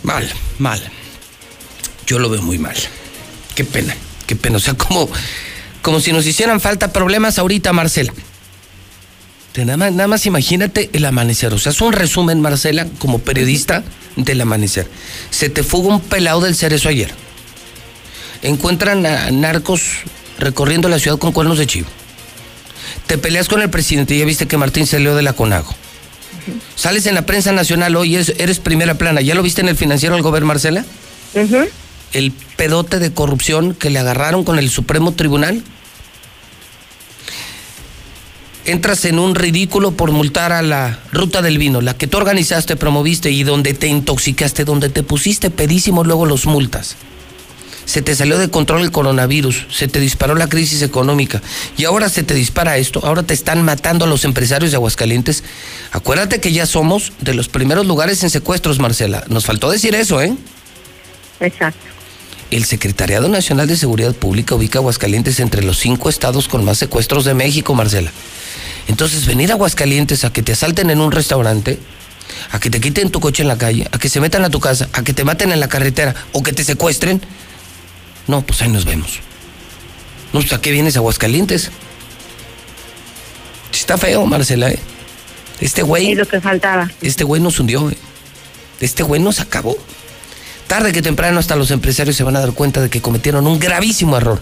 Mal, 0.02 0.28
mal. 0.58 0.80
Yo 2.08 2.18
lo 2.18 2.30
veo 2.30 2.40
muy 2.40 2.58
mal. 2.58 2.74
Qué 3.54 3.64
pena, 3.64 3.94
qué 4.26 4.34
pena. 4.34 4.56
O 4.56 4.60
sea, 4.60 4.72
como, 4.72 5.10
como 5.82 6.00
si 6.00 6.10
nos 6.10 6.26
hicieran 6.26 6.58
falta 6.58 6.90
problemas 6.90 7.38
ahorita, 7.38 7.72
Marcela. 7.74 8.12
Nada, 9.54 9.76
más, 9.76 9.92
nada 9.92 10.06
más 10.06 10.24
imagínate 10.24 10.88
el 10.94 11.04
amanecer. 11.04 11.52
O 11.52 11.58
sea, 11.58 11.72
es 11.72 11.80
un 11.82 11.92
resumen, 11.92 12.40
Marcela, 12.40 12.86
como 12.98 13.18
periodista 13.18 13.84
del 14.16 14.40
amanecer. 14.40 14.88
Se 15.30 15.50
te 15.50 15.62
fuga 15.62 15.88
un 15.88 16.00
pelado 16.00 16.40
del 16.40 16.54
cerezo 16.54 16.88
ayer. 16.88 17.12
Encuentran 18.42 19.04
a 19.04 19.30
narcos 19.30 19.82
recorriendo 20.38 20.88
la 20.88 20.98
ciudad 20.98 21.18
con 21.18 21.32
cuernos 21.32 21.58
de 21.58 21.66
chivo. 21.66 21.88
Te 23.06 23.18
peleas 23.18 23.48
con 23.48 23.60
el 23.60 23.68
presidente, 23.68 24.16
ya 24.16 24.24
viste 24.24 24.46
que 24.46 24.56
Martín 24.56 24.86
salió 24.86 25.14
de 25.14 25.22
la 25.22 25.34
CONAGO. 25.34 25.74
Sales 26.74 27.04
en 27.06 27.16
la 27.16 27.26
prensa 27.26 27.52
nacional 27.52 27.96
hoy, 27.96 28.14
eres, 28.14 28.32
eres 28.38 28.60
primera 28.60 28.94
plana. 28.94 29.20
¿Ya 29.20 29.34
lo 29.34 29.42
viste 29.42 29.60
en 29.60 29.68
el 29.68 29.76
financiero 29.76 30.14
al 30.14 30.22
gobierno, 30.22 30.46
Marcela? 30.46 30.86
El 32.12 32.32
pedote 32.56 32.98
de 32.98 33.12
corrupción 33.12 33.74
que 33.74 33.90
le 33.90 33.98
agarraron 33.98 34.44
con 34.44 34.58
el 34.58 34.70
Supremo 34.70 35.12
Tribunal. 35.12 35.62
Entras 38.64 39.04
en 39.06 39.18
un 39.18 39.34
ridículo 39.34 39.92
por 39.92 40.10
multar 40.10 40.52
a 40.52 40.60
la 40.60 40.98
ruta 41.12 41.40
del 41.40 41.56
vino, 41.56 41.80
la 41.80 41.96
que 41.96 42.06
tú 42.06 42.18
organizaste, 42.18 42.76
promoviste 42.76 43.30
y 43.30 43.42
donde 43.42 43.72
te 43.72 43.86
intoxicaste, 43.86 44.64
donde 44.64 44.90
te 44.90 45.02
pusiste 45.02 45.50
pedísimo, 45.50 46.04
luego 46.04 46.26
los 46.26 46.44
multas. 46.44 46.96
Se 47.86 48.02
te 48.02 48.14
salió 48.14 48.36
de 48.36 48.50
control 48.50 48.82
el 48.82 48.90
coronavirus, 48.90 49.66
se 49.70 49.88
te 49.88 50.00
disparó 50.00 50.34
la 50.34 50.50
crisis 50.50 50.82
económica 50.82 51.40
y 51.78 51.86
ahora 51.86 52.10
se 52.10 52.22
te 52.22 52.34
dispara 52.34 52.76
esto, 52.76 53.00
ahora 53.02 53.22
te 53.22 53.32
están 53.32 53.62
matando 53.62 54.04
a 54.04 54.08
los 54.08 54.26
empresarios 54.26 54.72
de 54.72 54.76
Aguascalientes. 54.76 55.42
Acuérdate 55.92 56.38
que 56.38 56.52
ya 56.52 56.66
somos 56.66 57.14
de 57.20 57.32
los 57.32 57.48
primeros 57.48 57.86
lugares 57.86 58.22
en 58.22 58.28
secuestros, 58.28 58.78
Marcela. 58.78 59.24
Nos 59.28 59.46
faltó 59.46 59.70
decir 59.70 59.94
eso, 59.94 60.20
¿eh? 60.20 60.36
Exacto. 61.40 61.97
El 62.50 62.64
Secretariado 62.64 63.28
Nacional 63.28 63.68
de 63.68 63.76
Seguridad 63.76 64.14
Pública 64.14 64.54
ubica 64.54 64.78
a 64.78 64.80
Aguascalientes 64.80 65.38
entre 65.40 65.62
los 65.62 65.78
cinco 65.78 66.08
estados 66.08 66.48
con 66.48 66.64
más 66.64 66.78
secuestros 66.78 67.24
de 67.24 67.34
México, 67.34 67.74
Marcela. 67.74 68.10
Entonces, 68.86 69.26
venir 69.26 69.50
a 69.50 69.54
Aguascalientes 69.54 70.24
a 70.24 70.32
que 70.32 70.42
te 70.42 70.52
asalten 70.52 70.88
en 70.88 71.00
un 71.00 71.12
restaurante, 71.12 71.78
a 72.50 72.58
que 72.58 72.70
te 72.70 72.80
quiten 72.80 73.10
tu 73.10 73.20
coche 73.20 73.42
en 73.42 73.48
la 73.48 73.58
calle, 73.58 73.86
a 73.92 73.98
que 73.98 74.08
se 74.08 74.20
metan 74.20 74.44
a 74.44 74.50
tu 74.50 74.60
casa, 74.60 74.88
a 74.94 75.02
que 75.02 75.12
te 75.12 75.24
maten 75.24 75.52
en 75.52 75.60
la 75.60 75.68
carretera 75.68 76.14
o 76.32 76.42
que 76.42 76.54
te 76.54 76.64
secuestren, 76.64 77.20
no, 78.26 78.40
pues 78.42 78.62
ahí 78.62 78.70
nos 78.70 78.86
vemos. 78.86 79.20
No, 80.32 80.40
pues 80.40 80.52
¿a 80.54 80.60
qué 80.60 80.70
vienes 80.70 80.96
a 80.96 81.00
Aguascalientes? 81.00 81.70
Está 83.72 83.98
feo, 83.98 84.24
Marcela, 84.26 84.70
¿eh? 84.70 84.78
Este 85.60 85.82
güey. 85.82 86.12
Es 86.12 86.18
lo 86.18 86.26
que 86.26 86.40
faltaba. 86.40 86.90
Este 87.02 87.24
güey 87.24 87.42
nos 87.42 87.60
hundió, 87.60 87.90
¿eh? 87.90 87.96
Este 88.80 89.02
güey 89.02 89.20
nos 89.20 89.40
acabó. 89.40 89.76
Tarde 90.68 90.92
que 90.92 91.00
temprano 91.00 91.40
hasta 91.40 91.56
los 91.56 91.70
empresarios 91.70 92.14
se 92.14 92.24
van 92.24 92.36
a 92.36 92.40
dar 92.40 92.52
cuenta 92.52 92.82
de 92.82 92.90
que 92.90 93.00
cometieron 93.00 93.46
un 93.46 93.58
gravísimo 93.58 94.18
error. 94.18 94.38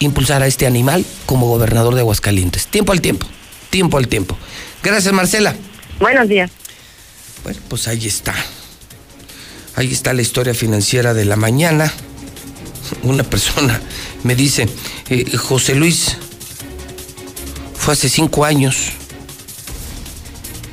Impulsar 0.00 0.42
a 0.42 0.48
este 0.48 0.66
animal 0.66 1.06
como 1.24 1.46
gobernador 1.46 1.94
de 1.94 2.00
Aguascalientes. 2.00 2.66
Tiempo 2.66 2.90
al 2.92 3.00
tiempo. 3.00 3.28
Tiempo 3.70 3.96
al 3.96 4.08
tiempo. 4.08 4.36
Gracias, 4.82 5.14
Marcela. 5.14 5.54
Buenos 6.00 6.28
días. 6.28 6.50
Bueno, 7.44 7.60
pues 7.68 7.86
ahí 7.86 8.04
está. 8.08 8.34
Ahí 9.76 9.92
está 9.92 10.12
la 10.12 10.22
historia 10.22 10.52
financiera 10.52 11.14
de 11.14 11.24
la 11.24 11.36
mañana. 11.36 11.92
Una 13.04 13.22
persona 13.22 13.80
me 14.24 14.34
dice, 14.34 14.68
eh, 15.08 15.36
José 15.36 15.76
Luis, 15.76 16.16
fue 17.76 17.94
hace 17.94 18.08
cinco 18.08 18.44
años 18.44 18.92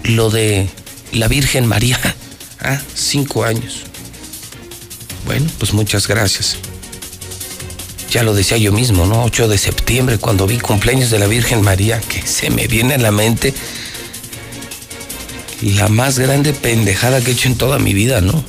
lo 0.03 0.31
de 0.31 0.67
la 1.11 1.27
Virgen 1.27 1.67
María. 1.67 1.99
Ah, 2.61 2.81
cinco 2.93 3.45
años. 3.45 3.88
Bueno, 5.29 5.45
pues 5.59 5.73
muchas 5.73 6.07
gracias. 6.07 6.57
Ya 8.09 8.23
lo 8.23 8.33
decía 8.33 8.57
yo 8.57 8.71
mismo, 8.71 9.05
¿no? 9.05 9.23
8 9.25 9.47
de 9.47 9.59
septiembre, 9.59 10.17
cuando 10.17 10.47
vi 10.47 10.57
cumpleaños 10.57 11.11
de 11.11 11.19
la 11.19 11.27
Virgen 11.27 11.61
María, 11.61 12.01
que 12.01 12.25
se 12.25 12.49
me 12.49 12.65
viene 12.65 12.95
a 12.95 12.97
la 12.97 13.11
mente 13.11 13.53
la 15.61 15.87
más 15.87 16.17
grande 16.17 16.51
pendejada 16.51 17.21
que 17.21 17.29
he 17.29 17.33
hecho 17.35 17.47
en 17.47 17.57
toda 17.57 17.77
mi 17.77 17.93
vida, 17.93 18.21
¿no? 18.21 18.43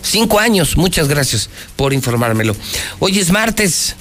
Cinco 0.00 0.38
años, 0.40 0.78
muchas 0.78 1.06
gracias 1.06 1.50
por 1.76 1.92
informármelo. 1.92 2.56
Hoy 2.98 3.18
es 3.18 3.30
martes, 3.30 3.94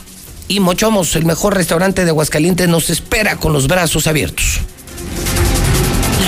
y 0.48 0.62
Mochomos, 0.62 1.18
el 1.18 1.26
mejor 1.26 1.54
restaurante 1.54 2.06
de 2.06 2.12
Aguascalientes, 2.12 2.70
nos 2.70 2.90
espera 2.90 3.36
con 3.36 3.52
los 3.52 3.68
brazos 3.68 4.08
abiertos. 4.08 4.62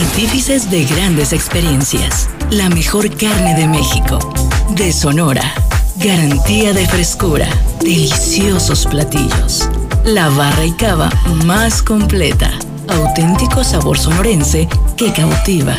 Artífices 0.01 0.69
de 0.69 0.83
grandes 0.83 1.31
experiencias. 1.31 2.27
La 2.49 2.67
mejor 2.67 3.09
carne 3.15 3.55
de 3.55 3.69
México. 3.69 4.40
De 4.75 4.93
Sonora. 4.93 5.53
Garantía 5.97 6.71
de 6.73 6.85
frescura. 6.87 7.47
Deliciosos 7.81 8.85
platillos. 8.85 9.67
La 10.05 10.29
barra 10.29 10.65
y 10.65 10.71
cava 10.71 11.09
más 11.45 11.81
completa. 11.81 12.51
Auténtico 12.87 13.63
sabor 13.63 13.97
sonorense 13.97 14.67
que 14.97 15.11
cautiva. 15.11 15.75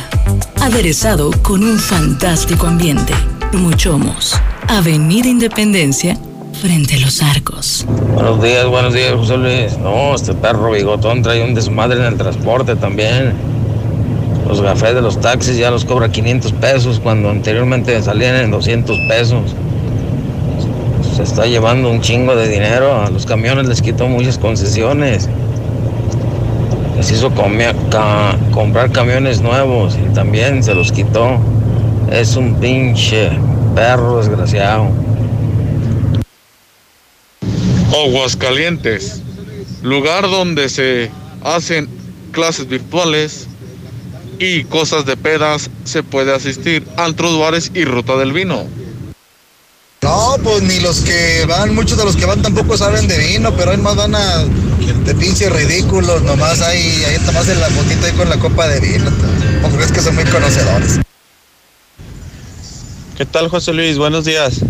Aderezado 0.61 1.31
con 1.43 1.65
un 1.65 1.79
fantástico 1.79 2.67
ambiente. 2.67 3.15
Muchomos. 3.53 4.35
Avenida 4.69 5.29
Independencia 5.29 6.19
frente 6.61 6.97
a 6.97 7.01
los 7.01 7.23
arcos. 7.23 7.87
Buenos 8.15 8.43
días, 8.43 8.67
buenos 8.67 8.93
días, 8.93 9.15
José 9.15 9.37
Luis. 9.37 9.79
No, 9.79 10.15
este 10.15 10.35
perro 10.35 10.71
bigotón 10.73 11.23
trae 11.23 11.43
un 11.43 11.55
desmadre 11.55 11.99
en 11.99 12.07
el 12.13 12.19
transporte 12.19 12.77
también. 12.77 13.33
Los 14.53 14.61
cafés 14.61 14.95
de 14.95 15.01
los 15.01 15.19
taxis 15.19 15.57
ya 15.57 15.71
los 15.71 15.87
cobra 15.87 16.11
500 16.11 16.53
pesos 16.53 17.01
cuando 17.01 17.31
anteriormente 17.31 18.03
salían 18.03 18.37
en 18.37 18.51
200 18.51 18.99
pesos. 19.09 19.57
Se 21.17 21.23
está 21.23 21.47
llevando 21.47 21.91
un 21.91 22.03
chingo 22.03 22.37
de 22.37 22.49
dinero. 22.51 23.01
A 23.01 23.09
los 23.09 23.25
camiones 23.25 23.67
les 23.67 23.81
quitó 23.81 24.09
muchas 24.09 24.37
concesiones. 24.37 25.27
Les 26.99 27.11
hizo 27.13 27.31
comprar 27.31 28.93
camiones 28.93 29.41
nuevos 29.41 29.97
y 29.97 30.13
también 30.13 30.63
se 30.63 30.75
los 30.75 30.93
quitó. 30.93 31.39
Es 32.11 32.37
un 32.37 32.57
pinche 32.57 33.31
perro 33.75 34.19
desgraciado. 34.19 34.89
Aguascalientes, 37.91 39.23
lugar 39.83 40.25
donde 40.25 40.69
se 40.69 41.11
hacen 41.43 41.89
clases 42.33 42.69
virtuales 42.69 43.49
y 44.43 44.65
cosas 44.65 45.07
de 45.07 45.17
pedas, 45.17 45.71
se 45.85 46.03
puede 46.03 46.35
asistir 46.35 46.85
antros, 46.97 47.39
bares 47.39 47.71
y 47.75 47.85
ruta 47.85 48.17
del 48.17 48.33
vino. 48.33 48.67
No, 50.03 50.37
pues 50.43 50.63
ni 50.65 50.81
los 50.81 51.01
que 51.01 51.45
van, 51.47 51.75
muchos 51.77 51.97
de 51.97 52.05
los 52.05 52.17
que 52.17 52.27
van 52.27 52.43
tampoco 52.43 52.77
saben 52.77 53.07
de 53.07 53.19
vino, 53.19 53.55
pero 53.57 53.71
hay 53.71 53.77
más 53.77 53.95
van 53.95 54.17
a 54.17 54.45
de 55.05 55.15
pinches 55.15 55.53
ridículos, 55.53 56.23
nomás 56.23 56.61
ahí, 56.61 57.05
ahí 57.07 57.19
nomás 57.25 57.49
en 57.49 57.61
la 57.61 57.69
fotita 57.69 58.07
ahí 58.07 58.13
con 58.15 58.29
la 58.29 58.37
copa 58.39 58.67
de 58.67 58.81
vino. 58.81 59.11
Porque 59.63 59.85
es 59.85 59.93
que 59.93 60.01
son 60.01 60.17
muy 60.17 60.25
conocedores. 60.25 60.99
¿Qué 63.17 63.25
tal, 63.25 63.49
José 63.49 63.73
Luis? 63.73 63.97
Buenos 63.97 64.25
días. 64.25 64.61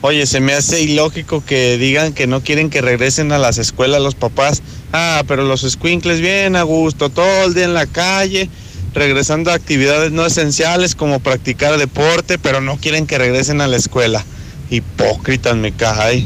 Oye, 0.00 0.26
se 0.26 0.40
me 0.40 0.54
hace 0.54 0.80
ilógico 0.80 1.44
que 1.44 1.76
digan 1.76 2.14
que 2.14 2.26
no 2.26 2.42
quieren 2.42 2.70
que 2.70 2.80
regresen 2.80 3.32
a 3.32 3.38
las 3.38 3.58
escuelas 3.58 4.00
los 4.00 4.14
papás. 4.14 4.62
Ah, 4.94 5.22
pero 5.28 5.44
los 5.44 5.60
squinkles 5.62 6.22
bien 6.22 6.56
a 6.56 6.62
gusto, 6.62 7.10
todo 7.10 7.44
el 7.44 7.52
día 7.52 7.64
en 7.64 7.74
la 7.74 7.86
calle, 7.86 8.48
regresando 8.94 9.50
a 9.50 9.54
actividades 9.54 10.12
no 10.12 10.24
esenciales 10.24 10.94
como 10.94 11.20
practicar 11.20 11.76
deporte, 11.76 12.38
pero 12.38 12.60
no 12.60 12.76
quieren 12.76 13.06
que 13.06 13.18
regresen 13.18 13.60
a 13.60 13.66
la 13.66 13.76
escuela. 13.76 14.24
Hipócritas 14.70 15.56
me 15.56 15.72
cae. 15.72 16.24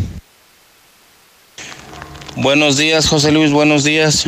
Buenos 2.36 2.76
días, 2.76 3.08
José 3.08 3.32
Luis, 3.32 3.50
buenos 3.50 3.84
días. 3.84 4.26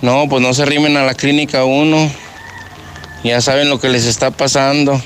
No, 0.00 0.28
pues 0.28 0.42
no 0.42 0.54
se 0.54 0.64
rimen 0.64 0.96
a 0.96 1.04
la 1.04 1.14
clínica 1.14 1.64
uno. 1.64 2.10
Ya 3.22 3.40
saben 3.40 3.68
lo 3.68 3.78
que 3.78 3.88
les 3.88 4.04
está 4.04 4.30
pasando. 4.30 5.00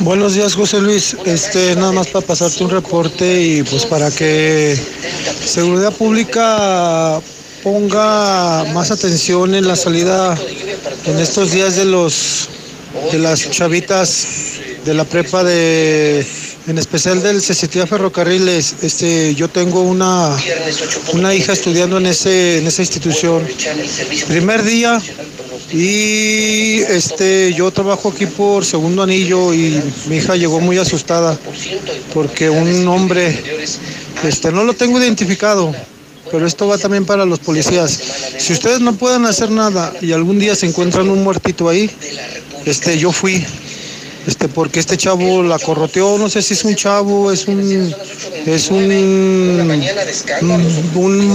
Buenos 0.00 0.34
días, 0.34 0.54
José 0.54 0.80
Luis. 0.80 1.16
Este, 1.24 1.74
nada 1.74 1.92
más 1.92 2.06
para 2.06 2.24
pasarte 2.24 2.62
un 2.62 2.70
reporte 2.70 3.42
y 3.42 3.62
pues 3.64 3.84
para 3.86 4.10
que 4.10 4.78
Seguridad 5.44 5.92
Pública 5.92 7.20
ponga 7.64 8.64
más 8.74 8.90
atención 8.90 9.54
en 9.54 9.66
la 9.66 9.74
salida 9.74 10.36
en 11.06 11.18
estos 11.18 11.50
días 11.50 11.76
de 11.76 11.86
los 11.86 12.50
de 13.10 13.18
las 13.18 13.50
chavitas 13.50 14.26
de 14.84 14.92
la 14.92 15.04
prepa 15.04 15.42
de 15.42 16.26
en 16.66 16.78
especial 16.78 17.22
del 17.22 17.40
CCTIA 17.40 17.86
Ferrocarriles. 17.86 18.76
Este, 18.82 19.34
yo 19.34 19.48
tengo 19.48 19.80
una 19.80 20.36
una 21.14 21.34
hija 21.34 21.54
estudiando 21.54 21.96
en 21.96 22.06
ese 22.06 22.58
en 22.58 22.66
esa 22.66 22.82
institución. 22.82 23.42
Primer 24.28 24.62
día 24.62 25.00
y 25.72 26.80
este, 26.82 27.54
yo 27.54 27.70
trabajo 27.70 28.10
aquí 28.10 28.26
por 28.26 28.66
segundo 28.66 29.02
anillo 29.02 29.54
y 29.54 29.80
mi 30.06 30.16
hija 30.16 30.36
llegó 30.36 30.60
muy 30.60 30.76
asustada 30.76 31.38
porque 32.12 32.50
un 32.50 32.86
hombre, 32.86 33.42
este, 34.22 34.52
no 34.52 34.64
lo 34.64 34.74
tengo 34.74 35.00
identificado, 35.00 35.74
pero 36.34 36.48
esto 36.48 36.66
va 36.66 36.76
también 36.78 37.06
para 37.06 37.24
los 37.24 37.38
policías. 37.38 37.96
Si 38.38 38.52
ustedes 38.52 38.80
no 38.80 38.96
pueden 38.96 39.24
hacer 39.24 39.52
nada 39.52 39.92
y 40.00 40.10
algún 40.10 40.40
día 40.40 40.56
se 40.56 40.66
encuentran 40.66 41.08
un 41.08 41.22
muertito 41.22 41.68
ahí, 41.68 41.88
este, 42.64 42.98
yo 42.98 43.12
fui, 43.12 43.46
este, 44.26 44.48
porque 44.48 44.80
este 44.80 44.96
chavo 44.96 45.44
la 45.44 45.60
corroteó, 45.60 46.18
no 46.18 46.28
sé 46.28 46.42
si 46.42 46.54
es 46.54 46.64
un 46.64 46.74
chavo, 46.74 47.30
es 47.30 47.46
un, 47.46 47.94
es 48.46 48.68
un, 48.72 49.70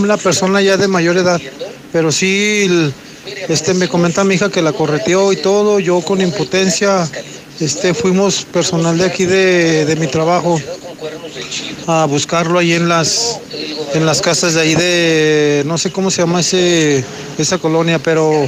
una 0.03 0.17
persona 0.17 0.61
ya 0.61 0.75
de 0.75 0.89
mayor 0.89 1.15
edad, 1.15 1.39
pero 1.93 2.11
sí 2.11 2.91
este, 3.47 3.73
me 3.75 3.87
comenta 3.87 4.25
mi 4.25 4.35
hija 4.35 4.49
que 4.49 4.61
la 4.61 4.73
correteó 4.73 5.31
y 5.31 5.37
todo, 5.37 5.79
yo 5.79 6.01
con 6.01 6.19
impotencia, 6.19 7.09
este, 7.59 7.93
fuimos 7.93 8.45
personal 8.45 8.97
de 8.97 9.05
aquí 9.05 9.25
de, 9.25 9.85
de 9.85 9.95
mi 9.95 10.07
trabajo 10.07 10.61
a 11.87 12.05
buscarlo 12.05 12.59
ahí 12.59 12.73
en 12.73 12.87
las 12.87 13.39
en 13.93 14.05
las 14.05 14.21
casas 14.21 14.53
de 14.53 14.61
ahí 14.61 14.75
de 14.75 15.63
no 15.65 15.77
sé 15.77 15.91
cómo 15.91 16.11
se 16.11 16.21
llama 16.21 16.41
ese 16.41 17.03
esa 17.37 17.57
colonia, 17.57 17.99
pero 17.99 18.47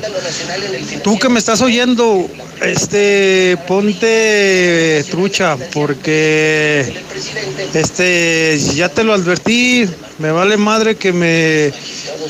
tú 1.04 1.18
que 1.18 1.30
me 1.30 1.40
estás 1.40 1.62
oyendo, 1.62 2.28
este 2.62 3.58
ponte 3.68 5.04
trucha 5.10 5.58
porque 5.74 6.94
este 7.74 8.60
ya 8.76 8.90
te 8.90 9.04
lo 9.04 9.14
advertí, 9.14 9.88
me 10.20 10.32
vale 10.32 10.58
madre 10.58 10.96
que 10.96 11.14
me 11.14 11.74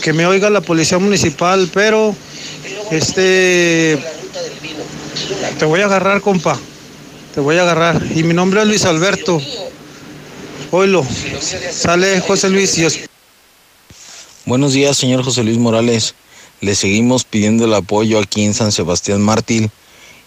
que 0.02 0.14
me 0.14 0.26
oiga 0.26 0.50
la 0.50 0.62
policía 0.62 0.98
municipal, 0.98 1.70
pero 1.74 2.16
este 2.92 3.98
te 5.60 5.66
voy 5.66 5.82
a 5.82 5.86
agarrar, 5.86 6.22
compa. 6.22 6.60
Te 7.34 7.40
voy 7.40 7.58
a 7.58 7.62
agarrar. 7.62 8.02
Y 8.14 8.24
mi 8.24 8.34
nombre 8.34 8.62
es 8.62 8.68
Luis 8.68 8.84
Alberto. 8.84 9.42
Oilo. 10.72 11.06
Sale 11.72 12.20
José 12.20 12.50
Luis 12.50 12.78
y 12.78 12.86
Buenos 14.46 14.74
días, 14.74 14.98
señor 14.98 15.24
José 15.24 15.44
Luis 15.44 15.58
Morales. 15.58 16.14
Le 16.60 16.76
seguimos 16.76 17.24
pidiendo 17.24 17.66
el 17.66 17.74
apoyo 17.74 18.20
aquí 18.20 18.44
en 18.44 18.54
San 18.54 18.74
Sebastián 18.74 19.22
Mártir 19.22 19.70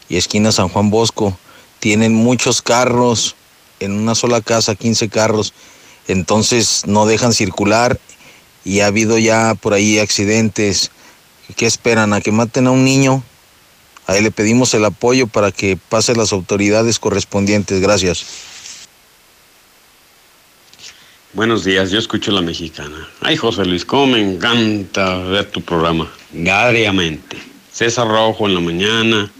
y 0.08 0.16
esquina 0.16 0.50
San 0.50 0.70
Juan 0.70 0.88
Bosco. 0.88 1.36
Tienen 1.78 2.14
muchos 2.14 2.62
carros, 2.62 3.36
en 3.80 3.92
una 3.92 4.14
sola 4.14 4.40
casa 4.40 4.74
15 4.74 5.10
carros, 5.10 5.52
entonces 6.08 6.84
no 6.86 7.04
dejan 7.04 7.34
circular 7.34 8.00
y 8.64 8.80
ha 8.80 8.86
habido 8.86 9.18
ya 9.18 9.54
por 9.54 9.74
ahí 9.74 9.98
accidentes. 9.98 10.90
¿Qué 11.54 11.66
esperan? 11.66 12.14
¿A 12.14 12.22
que 12.22 12.32
maten 12.32 12.66
a 12.66 12.70
un 12.70 12.82
niño? 12.82 13.22
Ahí 14.06 14.22
le 14.22 14.30
pedimos 14.30 14.74
el 14.74 14.84
apoyo 14.84 15.26
para 15.26 15.50
que 15.50 15.76
pase 15.76 16.14
las 16.14 16.32
autoridades 16.32 16.98
correspondientes. 16.98 17.80
Gracias. 17.80 18.26
Buenos 21.32 21.64
días, 21.64 21.90
yo 21.90 21.98
escucho 21.98 22.30
la 22.30 22.42
mexicana. 22.42 23.08
Ay, 23.20 23.36
José 23.36 23.64
Luis, 23.64 23.84
cómo 23.84 24.06
me 24.06 24.20
encanta 24.20 25.16
ver 25.16 25.50
tu 25.50 25.60
programa. 25.62 26.08
Diariamente. 26.30 27.36
César 27.72 28.06
Rojo 28.06 28.46
en 28.46 28.54
la 28.54 28.60
mañana, 28.60 29.32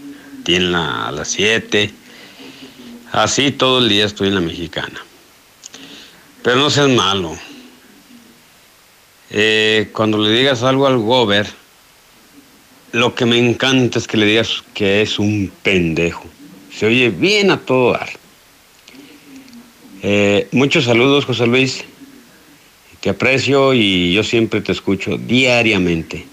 tiene 0.43 0.65
la, 0.65 1.07
a 1.07 1.11
las 1.13 1.29
7. 1.29 1.93
Así 3.13 3.51
todo 3.51 3.79
el 3.79 3.87
día 3.87 4.05
estoy 4.05 4.27
en 4.27 4.35
la 4.35 4.41
mexicana. 4.41 4.99
Pero 6.43 6.57
no 6.57 6.69
seas 6.69 6.89
malo. 6.89 7.37
Eh, 9.29 9.89
cuando 9.93 10.17
le 10.17 10.31
digas 10.31 10.63
algo 10.63 10.87
al 10.87 10.97
gober, 10.97 11.47
lo 12.95 13.13
que 13.13 13.25
me 13.25 13.37
encanta 13.37 13.99
es 13.99 14.07
que 14.07 14.15
le 14.15 14.25
digas 14.25 14.63
que 14.73 15.01
es 15.01 15.19
un 15.19 15.51
pendejo. 15.63 16.23
Se 16.73 16.85
oye 16.85 17.09
bien 17.09 17.51
a 17.51 17.59
todo 17.59 17.91
dar. 17.91 18.09
Eh, 20.01 20.47
muchos 20.53 20.85
saludos, 20.85 21.25
José 21.25 21.45
Luis. 21.45 21.83
Te 23.01 23.09
aprecio 23.09 23.73
y 23.73 24.13
yo 24.13 24.23
siempre 24.23 24.61
te 24.61 24.71
escucho 24.71 25.17
diariamente. 25.17 26.25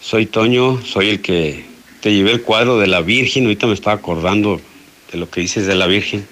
Soy 0.00 0.24
Toño, 0.24 0.80
soy 0.82 1.10
el 1.10 1.20
que 1.20 1.66
te 2.00 2.14
llevé 2.14 2.32
el 2.32 2.40
cuadro 2.40 2.78
de 2.78 2.86
la 2.86 3.02
Virgen. 3.02 3.44
Ahorita 3.44 3.66
me 3.66 3.74
estaba 3.74 3.96
acordando 3.96 4.62
de 5.12 5.18
lo 5.18 5.28
que 5.28 5.42
dices 5.42 5.66
de 5.66 5.74
la 5.74 5.86
Virgen. 5.86 6.26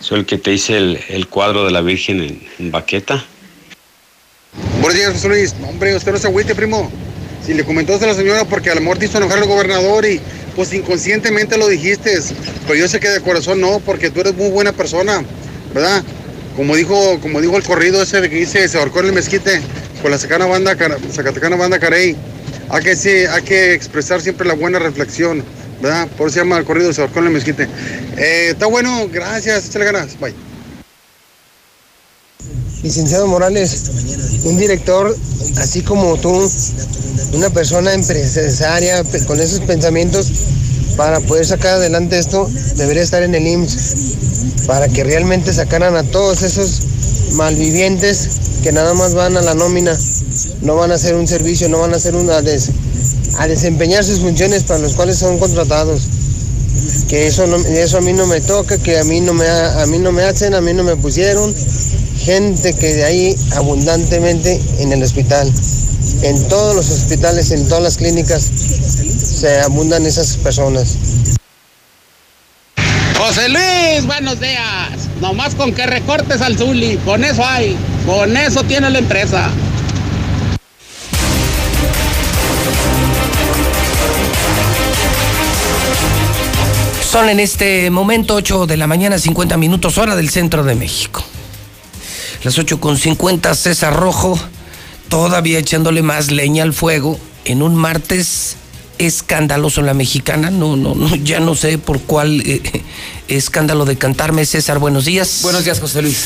Soy 0.00 0.20
el 0.20 0.26
que 0.26 0.36
te 0.36 0.52
hice 0.52 0.76
el, 0.76 1.26
cuadro 1.28 1.64
de 1.64 1.70
la 1.70 1.80
Virgen 1.80 2.20
en, 2.22 2.42
en, 2.58 2.70
baqueta. 2.70 3.24
Buenos 4.82 4.98
días, 4.98 5.12
José 5.14 5.28
Luis. 5.28 5.56
Hombre, 5.66 5.96
usted 5.96 6.12
no 6.12 6.18
se 6.18 6.26
agüite, 6.26 6.54
primo. 6.54 6.92
Si 7.44 7.54
le 7.54 7.64
comentaste 7.64 8.04
a 8.04 8.08
la 8.08 8.14
señora 8.14 8.44
porque 8.44 8.70
a 8.70 8.74
lo 8.74 8.80
mejor 8.80 8.98
te 8.98 9.06
hizo 9.06 9.18
enojar 9.18 9.38
el 9.38 9.46
gobernador 9.48 10.04
y 10.06 10.20
pues 10.54 10.72
inconscientemente 10.72 11.56
lo 11.56 11.68
dijiste, 11.68 12.18
pero 12.66 12.78
yo 12.78 12.88
sé 12.88 13.00
que 13.00 13.08
de 13.08 13.20
corazón 13.20 13.60
no, 13.60 13.80
porque 13.80 14.10
tú 14.10 14.20
eres 14.20 14.34
muy 14.34 14.50
buena 14.50 14.72
persona, 14.72 15.24
¿verdad? 15.74 16.02
como 16.56 16.76
dijo, 16.76 17.18
como 17.20 17.40
dijo 17.40 17.56
el 17.56 17.62
corrido 17.62 18.02
ese 18.02 18.20
de 18.20 18.28
que 18.28 18.36
dice 18.36 18.68
se 18.68 18.78
ahorcó 18.78 19.00
en 19.00 19.06
el 19.06 19.12
mezquite 19.12 19.60
con 20.00 20.10
la 20.10 20.18
Zacatecana 20.18 20.46
banda, 20.46 20.76
Zacatecana 21.12 21.56
banda 21.56 21.78
Carey. 21.78 22.16
Hay 22.68 22.82
que, 22.82 22.96
sí, 22.96 23.10
hay 23.10 23.42
que 23.42 23.74
expresar 23.74 24.20
siempre 24.20 24.46
la 24.46 24.54
buena 24.54 24.78
reflexión, 24.78 25.44
¿verdad? 25.80 26.08
Por 26.16 26.28
eso 26.28 26.34
se 26.34 26.40
llama 26.40 26.58
el 26.58 26.64
corrido 26.64 26.92
se 26.92 27.00
ahorcó 27.00 27.20
en 27.20 27.26
el 27.26 27.32
mezquite. 27.32 27.68
Eh, 28.16 28.48
está 28.50 28.66
bueno, 28.66 29.08
gracias, 29.12 29.66
échale 29.66 29.84
ganas, 29.84 30.18
bye. 30.18 30.34
Licenciado 32.82 33.26
Morales, 33.26 34.40
un 34.44 34.58
director 34.58 35.14
así 35.58 35.82
como 35.82 36.16
tú, 36.16 36.50
una 37.32 37.50
persona 37.50 37.94
empresaria 37.94 39.02
con 39.26 39.40
esos 39.40 39.60
pensamientos, 39.60 40.30
para 40.96 41.20
poder 41.20 41.46
sacar 41.46 41.74
adelante 41.74 42.18
esto, 42.18 42.50
debería 42.76 43.02
estar 43.02 43.22
en 43.22 43.34
el 43.34 43.46
IMSS, 43.46 44.66
para 44.66 44.88
que 44.88 45.04
realmente 45.04 45.52
sacaran 45.52 45.96
a 45.96 46.02
todos 46.02 46.42
esos 46.42 46.80
malvivientes 47.32 48.28
que 48.62 48.72
nada 48.72 48.94
más 48.94 49.14
van 49.14 49.36
a 49.36 49.42
la 49.42 49.54
nómina, 49.54 49.98
no 50.60 50.76
van 50.76 50.92
a 50.92 50.94
hacer 50.94 51.14
un 51.14 51.26
servicio, 51.26 51.68
no 51.68 51.78
van 51.78 51.94
a 51.94 51.96
hacer 51.96 52.14
una 52.14 52.40
a 53.38 53.48
desempeñar 53.48 54.04
sus 54.04 54.20
funciones 54.20 54.64
para 54.64 54.80
los 54.80 54.94
cuales 54.94 55.18
son 55.18 55.38
contratados. 55.38 56.02
Que 57.08 57.26
eso 57.26 57.44
eso 57.44 57.98
a 57.98 58.00
mí 58.00 58.12
no 58.12 58.26
me 58.26 58.40
toca, 58.40 58.78
que 58.78 58.98
a 58.98 59.04
mí 59.04 59.20
no 59.20 59.34
me 59.34 59.46
a 59.46 59.84
mí 59.86 59.98
no 59.98 60.12
me 60.12 60.22
hacen, 60.22 60.54
a 60.54 60.60
mí 60.60 60.72
no 60.72 60.82
me 60.82 60.96
pusieron. 60.96 61.54
Gente 62.18 62.74
que 62.74 62.94
de 62.94 63.04
ahí 63.04 63.36
abundantemente 63.52 64.60
en 64.78 64.92
el 64.92 65.02
hospital. 65.02 65.52
En 66.22 66.48
todos 66.48 66.76
los 66.76 66.88
hospitales, 66.88 67.50
en 67.50 67.68
todas 67.68 67.82
las 67.82 67.96
clínicas 67.96 68.42
se 68.42 69.60
abundan 69.60 70.06
esas 70.06 70.36
personas. 70.36 70.96
José 73.18 73.48
Luis, 73.48 74.06
buenos 74.06 74.38
días. 74.38 75.08
Nomás 75.20 75.56
con 75.56 75.72
que 75.74 75.84
recortes 75.84 76.40
al 76.40 76.56
Zuli, 76.56 76.96
con 77.04 77.24
eso 77.24 77.44
hay, 77.44 77.76
con 78.06 78.36
eso 78.36 78.62
tiene 78.62 78.90
la 78.90 78.98
empresa. 79.00 79.50
Son 87.10 87.28
en 87.28 87.40
este 87.40 87.90
momento 87.90 88.36
8 88.36 88.66
de 88.66 88.76
la 88.76 88.86
mañana, 88.86 89.18
50 89.18 89.56
minutos, 89.56 89.98
hora 89.98 90.14
del 90.14 90.30
centro 90.30 90.62
de 90.62 90.76
México. 90.76 91.24
Las 92.44 92.58
8 92.58 92.80
con 92.80 92.96
50, 92.96 93.54
César 93.54 93.94
Rojo, 93.94 94.38
todavía 95.12 95.58
echándole 95.58 96.00
más 96.00 96.30
leña 96.30 96.62
al 96.62 96.72
fuego 96.72 97.20
en 97.44 97.60
un 97.60 97.74
martes 97.76 98.56
escandaloso 98.96 99.80
en 99.80 99.86
la 99.86 99.92
mexicana. 99.92 100.50
No, 100.50 100.74
no, 100.74 100.94
no, 100.94 101.14
ya 101.22 101.38
no 101.38 101.54
sé 101.54 101.76
por 101.76 102.00
cuál 102.00 102.40
eh, 102.46 102.62
escándalo 103.28 103.84
de 103.84 103.96
cantarme. 103.96 104.46
César, 104.46 104.78
buenos 104.78 105.04
días. 105.04 105.40
Buenos 105.42 105.64
días, 105.64 105.80
José 105.80 106.00
Luis. 106.00 106.16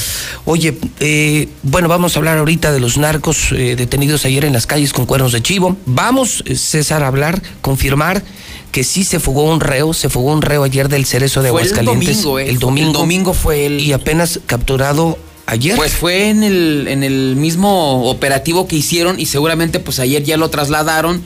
Oye, 0.45 0.79
eh, 1.01 1.49
bueno, 1.65 1.89
vamos 1.89 2.15
a 2.15 2.21
hablar 2.21 2.39
ahorita 2.39 2.71
de 2.71 2.79
los 2.79 2.97
narcos 2.97 3.51
eh, 3.51 3.75
detenidos 3.75 4.25
ayer 4.25 4.45
en 4.45 4.53
las 4.53 4.69
calles 4.69 4.93
con 4.93 5.05
cuernos 5.05 5.33
de 5.33 5.43
chivo. 5.43 5.77
Vamos, 5.85 6.45
eh, 6.47 6.55
César, 6.55 7.03
a 7.03 7.09
hablar, 7.09 7.43
confirmar 7.63 8.23
que 8.71 8.85
sí 8.85 9.03
se 9.03 9.19
fugó 9.19 9.51
un 9.53 9.59
reo, 9.59 9.95
se 9.95 10.09
fugó 10.09 10.33
un 10.33 10.43
reo 10.43 10.63
ayer 10.63 10.89
del 10.89 11.07
Cerezo 11.07 11.43
de 11.43 11.51
Fue 11.51 11.63
el 11.63 11.69
Aguascalientes. 11.69 12.23
domingo, 12.23 12.39
eh. 12.39 12.49
El 12.49 12.61
domingo. 12.61 12.89
El 12.91 12.93
domingo 12.93 13.35
fue 13.35 13.67
el. 13.67 13.81
Y 13.81 13.93
apenas 13.93 14.39
capturado 14.47 15.19
ayer. 15.47 15.77
Pues 15.77 15.93
fue 15.93 16.28
en 16.31 16.43
el, 16.43 16.86
en 16.89 17.02
el 17.02 17.36
mismo 17.36 18.09
operativo 18.10 18.66
que 18.68 18.77
hicieron 18.77 19.18
y 19.20 19.27
seguramente 19.27 19.81
pues 19.81 19.98
ayer 20.01 20.23
ya 20.24 20.36
lo 20.36 20.51
trasladaron. 20.51 21.23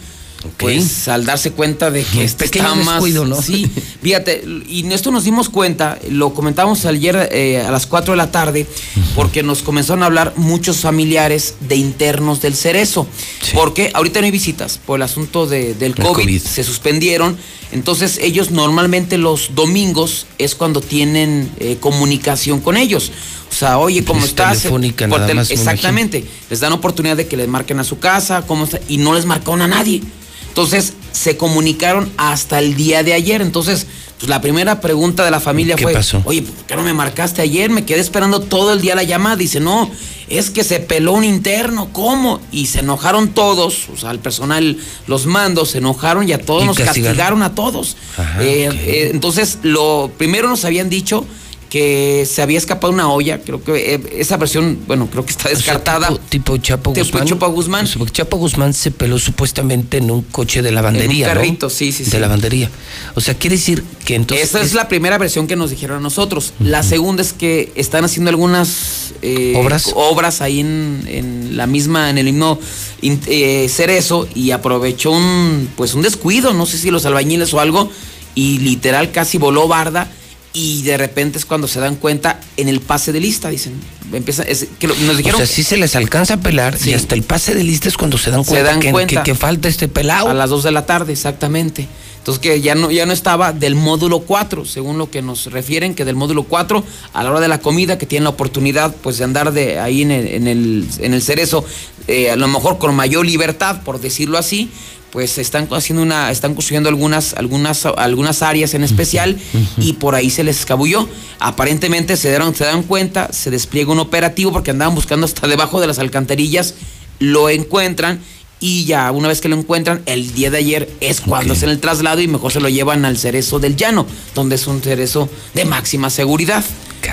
Pues 0.56 1.06
al 1.08 1.26
darse 1.26 1.50
cuenta 1.52 1.90
de 1.90 2.02
que 2.02 2.24
este 2.24 2.46
está 2.46 2.74
más. 2.74 2.94
descuido, 2.94 3.26
¿no? 3.26 3.42
Sí, 3.42 3.66
fíjate, 4.02 4.42
y 4.66 4.90
esto 4.90 5.10
nos 5.10 5.24
dimos 5.24 5.50
cuenta, 5.50 5.98
lo 6.08 6.32
comentamos 6.32 6.86
ayer 6.86 7.28
eh, 7.30 7.60
a 7.60 7.70
las 7.70 7.84
4 7.86 8.12
de 8.14 8.16
la 8.16 8.30
tarde, 8.32 8.66
porque 9.14 9.42
nos 9.42 9.60
comenzaron 9.62 10.02
a 10.02 10.06
hablar 10.06 10.32
muchos 10.36 10.78
familiares 10.78 11.56
de 11.60 11.76
internos 11.76 12.40
del 12.40 12.54
Cerezo. 12.54 13.06
Porque 13.52 13.90
ahorita 13.92 14.20
no 14.20 14.24
hay 14.24 14.30
visitas 14.30 14.78
por 14.86 14.98
el 14.98 15.02
asunto 15.02 15.46
de- 15.46 15.74
del 15.74 15.92
El 15.92 15.96
COVID, 16.04 16.14
COVID. 16.22 16.40
se 16.42 16.64
suspendieron. 16.64 17.36
Entonces 17.70 18.18
ellos 18.22 18.50
normalmente 18.50 19.18
los 19.18 19.50
domingos 19.54 20.26
es 20.38 20.54
cuando 20.54 20.80
tienen 20.80 21.50
eh, 21.58 21.76
comunicación 21.80 22.60
con 22.60 22.78
ellos. 22.78 23.12
O 23.50 23.54
sea, 23.54 23.78
oye, 23.78 24.04
¿cómo 24.04 24.20
Es 24.20 24.26
estás? 24.30 24.58
telefónica 24.58 25.08
Por 25.08 25.20
nada 25.20 25.34
más, 25.34 25.48
me 25.48 25.54
Exactamente. 25.54 26.24
Les 26.48 26.60
dan 26.60 26.72
oportunidad 26.72 27.16
de 27.16 27.26
que 27.26 27.36
les 27.36 27.48
marquen 27.48 27.78
a 27.80 27.84
su 27.84 27.98
casa, 27.98 28.42
cómo 28.46 28.64
está, 28.64 28.78
y 28.88 28.98
no 28.98 29.14
les 29.14 29.26
marcaron 29.26 29.62
a 29.62 29.68
nadie. 29.68 30.02
Entonces 30.48 30.94
se 31.12 31.36
comunicaron 31.36 32.10
hasta 32.16 32.58
el 32.58 32.74
día 32.76 33.02
de 33.02 33.12
ayer. 33.12 33.42
Entonces, 33.42 33.86
pues 34.18 34.28
la 34.28 34.40
primera 34.40 34.80
pregunta 34.80 35.24
de 35.24 35.30
la 35.30 35.40
familia 35.40 35.76
¿Qué 35.76 35.82
fue, 35.84 35.92
pasó? 35.92 36.22
oye, 36.24 36.42
¿por 36.42 36.64
qué 36.66 36.76
no 36.76 36.82
me 36.82 36.92
marcaste 36.94 37.42
ayer? 37.42 37.70
Me 37.70 37.84
quedé 37.84 38.00
esperando 38.00 38.40
todo 38.40 38.72
el 38.72 38.80
día 38.80 38.94
la 38.94 39.02
llamada. 39.02 39.36
Dice, 39.36 39.60
no, 39.60 39.90
es 40.28 40.50
que 40.50 40.62
se 40.64 40.78
peló 40.80 41.12
un 41.12 41.24
interno, 41.24 41.92
¿cómo? 41.92 42.40
Y 42.52 42.66
se 42.66 42.80
enojaron 42.80 43.28
todos, 43.30 43.88
o 43.92 43.96
sea, 43.96 44.10
el 44.12 44.18
personal, 44.20 44.76
los 45.06 45.26
mandos 45.26 45.70
se 45.70 45.78
enojaron 45.78 46.28
y 46.28 46.32
a 46.32 46.38
todos 46.38 46.62
Y 46.64 46.66
nos 46.66 46.76
castigaron. 46.78 47.16
castigaron 47.16 47.42
a 47.42 47.54
todos. 47.54 47.96
Ajá, 48.16 48.42
Eh, 48.42 48.68
eh, 48.72 49.10
entonces, 49.12 49.58
lo 49.62 50.10
primero 50.18 50.48
nos 50.48 50.64
habían 50.64 50.88
dicho 50.90 51.24
que 51.70 52.26
se 52.28 52.42
había 52.42 52.58
escapado 52.58 52.92
una 52.92 53.10
olla, 53.10 53.40
creo 53.42 53.62
que 53.62 53.94
eh, 53.94 54.00
esa 54.18 54.36
versión, 54.36 54.80
bueno, 54.88 55.08
creo 55.08 55.24
que 55.24 55.30
está 55.30 55.48
descartada. 55.48 56.08
tipo, 56.08 56.20
tipo 56.28 56.56
Chapo 56.56 56.92
Tipo 56.92 57.04
Guzmán. 57.06 57.26
Chapo 57.28 57.48
Guzmán. 57.50 57.88
Pues, 57.96 58.12
Chapo 58.12 58.36
Guzmán 58.38 58.74
se 58.74 58.90
peló 58.90 59.18
supuestamente 59.20 59.98
en 59.98 60.10
un 60.10 60.22
coche 60.22 60.62
de 60.62 60.72
lavandería. 60.72 61.26
En 61.26 61.30
un 61.30 61.34
¿no? 61.34 61.40
carrito, 61.40 61.70
sí, 61.70 61.92
sí, 61.92 62.02
De 62.04 62.10
sí. 62.10 62.18
lavandería. 62.18 62.68
O 63.14 63.20
sea, 63.20 63.34
quiere 63.34 63.54
decir 63.56 63.84
que 64.04 64.16
entonces. 64.16 64.48
Esa 64.48 64.60
es 64.60 64.74
la 64.74 64.88
primera 64.88 65.16
versión 65.16 65.46
que 65.46 65.54
nos 65.54 65.70
dijeron 65.70 65.98
a 65.98 66.00
nosotros. 66.00 66.52
La 66.58 66.82
segunda 66.82 67.22
es 67.22 67.32
que 67.32 67.70
están 67.76 68.04
haciendo 68.04 68.30
algunas 68.30 69.14
eh, 69.22 69.54
¿Obras? 69.56 69.92
obras 69.94 70.40
ahí 70.40 70.58
en, 70.60 71.04
en 71.06 71.56
la 71.56 71.68
misma, 71.68 72.10
en 72.10 72.18
el 72.18 72.24
mismo 72.26 72.58
eh, 73.02 73.68
cerezo 73.68 74.28
y 74.34 74.50
aprovechó 74.50 75.12
un 75.12 75.68
pues 75.76 75.94
un 75.94 76.02
descuido, 76.02 76.52
no 76.52 76.66
sé 76.66 76.78
si 76.78 76.90
los 76.90 77.06
albañiles 77.06 77.54
o 77.54 77.60
algo, 77.60 77.88
y 78.34 78.58
literal 78.58 79.12
casi 79.12 79.38
voló 79.38 79.68
barda. 79.68 80.10
Y 80.52 80.82
de 80.82 80.96
repente 80.96 81.38
es 81.38 81.44
cuando 81.46 81.68
se 81.68 81.78
dan 81.78 81.94
cuenta 81.94 82.40
en 82.56 82.68
el 82.68 82.80
pase 82.80 83.12
de 83.12 83.20
lista, 83.20 83.50
dicen. 83.50 83.74
Empieza, 84.12 84.42
es, 84.42 84.66
que 84.80 84.88
lo- 84.88 84.96
nos 84.96 85.14
O 85.14 85.16
dijeron 85.18 85.38
sea, 85.38 85.46
sí 85.46 85.62
se 85.62 85.76
les 85.76 85.94
alcanza 85.94 86.34
a 86.34 86.36
pelar 86.38 86.76
Sí. 86.76 86.90
y 86.90 86.94
hasta 86.94 87.14
el 87.14 87.22
pase 87.22 87.54
de 87.54 87.62
lista 87.62 87.88
es 87.88 87.96
cuando 87.96 88.18
se 88.18 88.32
dan 88.32 88.44
Se 88.44 88.50
cuenta, 88.50 88.70
dan 88.70 88.80
que, 88.80 88.90
cuenta. 88.90 89.22
que- 89.22 89.30
que 89.30 89.34
falta 89.38 89.68
este 89.68 89.86
pelado. 89.86 90.28
A 90.28 90.34
las 90.34 90.50
2 90.50 90.64
de 90.64 90.72
la 90.72 90.86
tarde, 90.86 91.12
exactamente. 91.12 91.86
Entonces 92.18 92.40
que 92.42 92.60
ya 92.60 92.74
no, 92.74 92.90
ya 92.90 93.06
no 93.06 93.12
estaba 93.12 93.52
del 93.52 93.76
módulo 93.76 94.20
4, 94.20 94.64
según 94.66 94.98
lo 94.98 95.08
que 95.08 95.22
nos 95.22 95.46
refieren, 95.52 95.94
que 95.94 96.04
del 96.04 96.16
módulo 96.16 96.42
4, 96.42 96.84
a 97.14 97.22
la 97.22 97.30
hora 97.30 97.40
de 97.40 97.48
la 97.48 97.58
comida, 97.60 97.96
que 97.96 98.04
tienen 98.06 98.24
la 98.24 98.30
oportunidad 98.30 98.94
pues 98.96 99.18
de 99.18 99.24
andar 99.24 99.52
de 99.52 99.78
ahí 99.78 100.02
en 100.02 100.10
el, 100.10 100.26
en 100.26 100.46
el, 100.48 100.86
en 100.98 101.14
el 101.14 101.22
cerezo, 101.22 101.64
eh, 102.08 102.30
a 102.30 102.36
lo 102.36 102.48
mejor 102.48 102.76
con 102.78 102.92
mayor 102.94 103.24
libertad, 103.24 103.82
por 103.84 104.00
decirlo 104.00 104.36
así, 104.36 104.68
pues 105.10 105.38
están 105.38 105.68
haciendo 105.72 106.02
una, 106.02 106.30
están 106.30 106.54
construyendo 106.54 106.88
algunas, 106.88 107.34
algunas, 107.34 107.86
algunas 107.86 108.42
áreas 108.42 108.74
en 108.74 108.84
especial 108.84 109.38
y 109.78 109.94
por 109.94 110.14
ahí 110.14 110.30
se 110.30 110.44
les 110.44 110.60
escabulló. 110.60 111.08
Aparentemente 111.38 112.16
se 112.16 112.28
dieron, 112.28 112.54
se 112.54 112.64
dan 112.64 112.82
cuenta, 112.82 113.32
se 113.32 113.50
despliega 113.50 113.92
un 113.92 113.98
operativo 113.98 114.52
porque 114.52 114.70
andaban 114.70 114.94
buscando 114.94 115.26
hasta 115.26 115.46
debajo 115.48 115.80
de 115.80 115.86
las 115.86 115.98
alcantarillas, 115.98 116.74
lo 117.18 117.50
encuentran 117.50 118.20
y 118.60 118.84
ya 118.84 119.10
una 119.10 119.28
vez 119.28 119.40
que 119.40 119.48
lo 119.48 119.56
encuentran, 119.56 120.02
el 120.04 120.34
día 120.34 120.50
de 120.50 120.58
ayer 120.58 120.90
es 121.00 121.22
cuando 121.22 121.54
hacen 121.54 121.70
el 121.70 121.80
traslado 121.80 122.20
y 122.20 122.28
mejor 122.28 122.52
se 122.52 122.60
lo 122.60 122.68
llevan 122.68 123.06
al 123.06 123.16
cerezo 123.16 123.58
del 123.58 123.74
llano, 123.74 124.06
donde 124.34 124.56
es 124.56 124.66
un 124.66 124.82
cerezo 124.82 125.30
de 125.54 125.64
máxima 125.64 126.10
seguridad. 126.10 126.62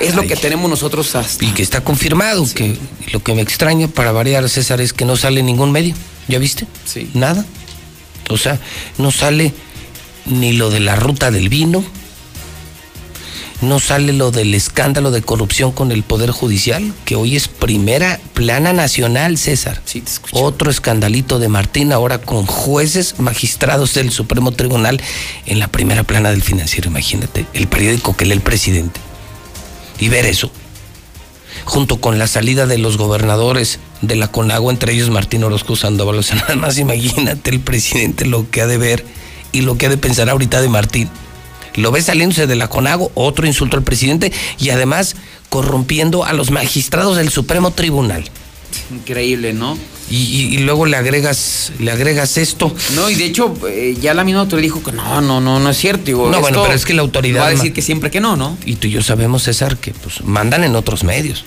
Es 0.02 0.16
lo 0.16 0.24
que 0.24 0.36
tenemos 0.36 0.70
nosotros 0.70 1.16
hasta. 1.16 1.46
Y 1.46 1.52
que 1.52 1.64
está 1.64 1.82
confirmado, 1.82 2.46
que 2.54 2.78
lo 3.14 3.24
que 3.24 3.34
me 3.34 3.42
extraña 3.42 3.88
para 3.88 4.12
variar, 4.12 4.48
César, 4.50 4.82
es 4.82 4.92
que 4.92 5.06
no 5.06 5.16
sale 5.16 5.42
ningún 5.42 5.72
medio. 5.72 5.96
¿Ya 6.28 6.40
viste? 6.40 6.68
Sí. 6.86 7.10
Nada. 7.14 7.46
O 8.30 8.38
sea, 8.38 8.60
no 8.98 9.12
sale 9.12 9.54
ni 10.26 10.54
lo 10.54 10.70
de 10.70 10.80
la 10.80 10.96
ruta 10.96 11.32
del 11.32 11.50
vino, 11.50 11.84
no 13.62 13.80
sale 13.80 14.14
lo 14.14 14.32
del 14.32 14.54
escándalo 14.54 15.10
de 15.10 15.22
corrupción 15.22 15.72
con 15.72 15.92
el 15.92 16.04
Poder 16.04 16.32
Judicial, 16.32 16.94
que 17.06 17.16
hoy 17.16 17.36
es 17.36 17.48
primera 17.48 18.20
plana 18.34 18.72
nacional, 18.72 19.38
César. 19.38 19.82
Sí, 19.86 20.02
te. 20.02 20.12
Otro 20.32 20.70
escandalito 20.70 21.40
de 21.40 21.48
Martín, 21.48 21.92
ahora 21.92 22.20
con 22.20 22.46
jueces 22.46 23.20
magistrados 23.20 23.94
del 23.94 24.12
Supremo 24.12 24.52
Tribunal 24.52 25.02
en 25.46 25.60
la 25.60 25.70
primera 25.70 26.04
plana 26.04 26.30
del 26.30 26.44
financiero, 26.44 26.90
imagínate, 26.90 27.48
el 27.54 27.68
periódico 27.68 28.16
que 28.16 28.26
lee 28.26 28.34
el 28.34 28.42
presidente. 28.42 29.00
Y 30.00 30.10
ver 30.10 30.28
eso, 30.28 30.52
junto 31.68 32.00
con 32.00 32.18
la 32.18 32.28
salida 32.28 32.66
de 32.66 32.78
los 32.78 32.98
gobernadores 32.98 33.80
de 34.02 34.16
la 34.16 34.30
CONAGUA, 34.30 34.72
entre 34.72 34.94
ellos 34.94 35.10
Martín 35.10 35.44
Orozco 35.44 35.76
Sandoval, 35.76 36.18
o 36.18 36.24
sea, 36.24 36.38
nada 36.48 36.56
más 36.56 36.78
imagínate 36.78 37.50
el 37.50 37.60
presidente 37.60 38.26
lo 38.26 38.50
que 38.50 38.62
ha 38.62 38.68
de 38.68 38.78
ver 38.78 39.06
y 39.52 39.62
lo 39.62 39.78
que 39.78 39.88
ha 39.88 39.90
de 39.90 39.98
pensar 39.98 40.30
ahorita 40.30 40.62
de 40.62 40.70
Martín. 40.70 41.10
Lo 41.76 41.92
ve 41.92 42.02
saliéndose 42.02 42.48
de 42.48 42.56
la 42.56 42.70
CONAGO, 42.70 43.12
otro 43.16 43.46
insulto 43.46 43.76
al 43.76 43.84
presidente 43.84 44.32
y 44.58 44.70
además 44.70 45.18
corrompiendo 45.50 46.24
a 46.24 46.32
los 46.32 46.52
magistrados 46.52 47.18
del 47.18 47.30
Supremo 47.30 47.72
Tribunal. 47.72 48.24
Increíble, 48.90 49.54
¿no? 49.54 49.78
Y, 50.10 50.16
y- 50.16 50.56
y 50.56 50.58
luego 50.60 50.86
le 50.86 50.96
agregas, 50.96 51.74
le 51.80 51.92
agregas 51.92 52.38
esto. 52.38 52.74
No, 52.96 53.10
y 53.10 53.16
de 53.16 53.26
hecho, 53.26 53.54
eh, 53.68 53.98
ya 54.00 54.14
la 54.14 54.24
misma 54.24 54.42
autoridad 54.42 54.64
dijo 54.64 54.82
que 54.84 54.94
no, 54.94 55.20
no, 55.22 55.42
no, 55.42 55.60
no 55.60 55.70
es 55.70 55.78
cierto. 55.78 56.06
Digo, 56.06 56.30
No, 56.32 56.40
bueno, 56.40 56.62
pero 56.64 56.74
es 56.74 56.86
que 56.86 56.94
la 56.94 57.02
autoridad 57.02 57.42
Va 57.42 57.48
a 57.48 57.50
decir 57.52 57.74
que 57.74 57.82
siempre 57.82 58.10
que 58.10 58.22
no, 58.22 58.38
¿no? 58.38 58.58
Y 58.66 58.76
tú 58.78 58.88
y 58.88 58.92
yo 58.92 59.02
sabemos, 59.04 59.44
César, 59.44 59.78
que 59.78 59.92
pues 59.92 60.24
mandan 60.24 60.64
en 60.64 60.76
otros 60.76 61.04
medios. 61.04 61.44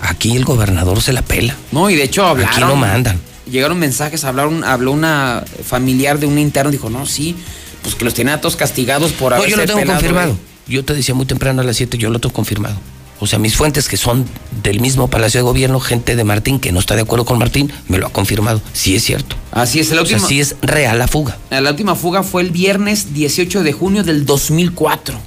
Aquí 0.00 0.36
el 0.36 0.44
gobernador 0.44 1.02
se 1.02 1.12
la 1.12 1.22
pela. 1.22 1.56
No, 1.72 1.90
y 1.90 1.96
de 1.96 2.04
hecho 2.04 2.24
hablaron. 2.24 2.52
Aquí 2.52 2.60
no 2.60 2.76
mandan. 2.76 3.20
Llegaron 3.50 3.78
mensajes, 3.78 4.22
hablaron, 4.24 4.62
habló 4.62 4.92
una 4.92 5.42
familiar 5.64 6.20
de 6.20 6.26
un 6.26 6.38
interno, 6.38 6.70
dijo, 6.70 6.90
no, 6.90 7.04
sí, 7.06 7.34
pues 7.82 7.94
que 7.96 8.04
los 8.04 8.14
tienen 8.14 8.34
a 8.34 8.40
todos 8.40 8.54
castigados 8.56 9.10
por 9.12 9.32
No, 9.32 9.38
haberse 9.38 9.50
yo 9.52 9.56
lo 9.56 9.64
tengo 9.66 9.80
pelado, 9.80 9.98
confirmado. 9.98 10.28
güey. 10.34 10.40
Yo 10.68 10.84
te 10.84 10.94
decía 10.94 11.14
muy 11.14 11.24
temprano 11.26 11.62
a 11.62 11.64
las 11.64 11.76
7, 11.76 11.96
yo 11.98 12.10
lo 12.10 12.18
tengo 12.20 12.32
confirmado. 12.34 12.76
O 13.20 13.26
sea, 13.26 13.38
mis 13.38 13.56
fuentes 13.56 13.88
que 13.88 13.96
son 13.96 14.26
del 14.62 14.80
mismo 14.80 15.08
Palacio 15.08 15.38
de 15.40 15.42
Gobierno, 15.42 15.80
gente 15.80 16.14
de 16.14 16.22
Martín 16.24 16.60
que 16.60 16.70
no 16.72 16.78
está 16.78 16.94
de 16.94 17.02
acuerdo 17.02 17.24
con 17.24 17.38
Martín, 17.38 17.72
me 17.88 17.98
lo 17.98 18.06
ha 18.06 18.10
confirmado. 18.10 18.60
Sí 18.72 18.94
es 18.94 19.02
cierto. 19.04 19.34
Así 19.50 19.80
es, 19.80 19.90
la 19.90 20.02
O 20.02 20.06
sea, 20.06 20.16
última, 20.18 20.28
sí 20.28 20.40
es 20.40 20.54
real 20.62 20.98
la 20.98 21.08
fuga. 21.08 21.36
la 21.50 21.70
última 21.70 21.96
fuga 21.96 22.22
fue 22.22 22.42
el 22.42 22.50
viernes 22.50 23.14
18 23.14 23.62
de 23.64 23.72
junio 23.72 24.04
del 24.04 24.24
2004. 24.24 25.18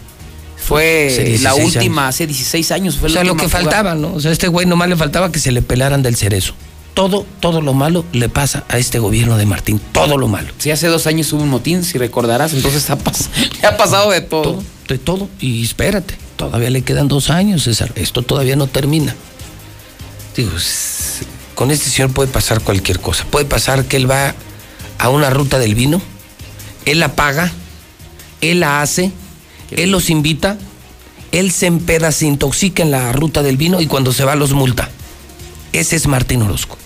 Fue 0.58 1.10
la 1.42 1.54
16 1.54 1.66
última, 1.76 2.08
hace 2.08 2.28
16 2.28 2.72
años. 2.72 2.96
Fue 2.98 3.08
O 3.08 3.10
la 3.10 3.14
sea, 3.16 3.24
lo 3.24 3.34
última 3.34 3.50
que 3.50 3.50
fuga. 3.58 3.64
faltaba, 3.64 3.96
¿no? 3.96 4.14
O 4.14 4.20
sea, 4.20 4.30
a 4.30 4.34
este 4.34 4.48
güey 4.48 4.66
nomás 4.66 4.88
le 4.90 4.96
faltaba 4.96 5.32
que 5.32 5.40
se 5.40 5.52
le 5.52 5.62
pelaran 5.62 6.04
del 6.04 6.16
cerezo. 6.16 6.54
Todo, 6.94 7.26
todo 7.40 7.62
lo 7.62 7.74
malo 7.74 8.06
le 8.12 8.30
pasa 8.30 8.64
a 8.70 8.78
este 8.78 9.00
gobierno 9.00 9.38
de 9.38 9.46
Martín. 9.46 9.82
Todo 9.92 10.18
lo 10.18 10.28
malo. 10.28 10.50
Sí, 10.60 10.72
hace 10.72 10.88
dos 10.88 11.08
años 11.08 11.32
hubo 11.34 11.42
un 11.42 11.50
motín, 11.50 11.84
si 11.84 11.98
recordarás, 11.98 12.54
entonces 12.54 12.90
ha, 12.90 12.98
pas- 12.98 13.28
le 13.62 13.68
ha 13.68 13.76
pasado 13.78 14.12
de 14.12 14.22
todo. 14.22 14.62
De 14.88 14.98
todo. 14.98 15.30
Y 15.40 15.64
espérate, 15.64 16.16
todavía 16.46 16.70
le 16.70 16.82
quedan 16.82 17.08
dos 17.08 17.30
años, 17.30 17.64
César. 17.64 17.92
Esto 17.96 18.22
todavía 18.24 18.56
no 18.56 18.68
termina. 18.68 19.16
Digo, 20.36 20.52
con 21.56 21.72
este 21.72 21.90
señor 21.90 22.12
puede 22.12 22.30
pasar 22.30 22.62
cualquier 22.62 23.00
cosa. 23.00 23.26
Puede 23.26 23.46
pasar 23.46 23.86
que 23.86 23.98
él 23.98 24.10
va 24.10 24.34
a 24.98 25.10
una 25.10 25.30
ruta 25.30 25.60
del 25.60 25.76
vino, 25.76 26.02
él 26.86 27.00
la 27.00 27.16
paga, 27.16 27.52
él 28.42 28.62
la 28.62 28.82
hace, 28.82 29.12
él 29.72 29.92
los 29.92 30.10
invita, 30.10 30.58
él 31.32 31.52
se 31.52 31.68
empeda, 31.68 32.12
se 32.12 32.26
intoxica 32.26 32.84
en 32.84 32.92
la 32.92 33.12
ruta 33.12 33.44
del 33.44 33.58
vino 33.58 33.82
y 33.82 33.88
cuando 33.88 34.14
se 34.14 34.24
va 34.24 34.36
los 34.36 34.54
multa. 34.54 34.90
Ese 35.74 35.96
es 35.96 36.08
Martín 36.08 36.42
Orozco. 36.42 36.78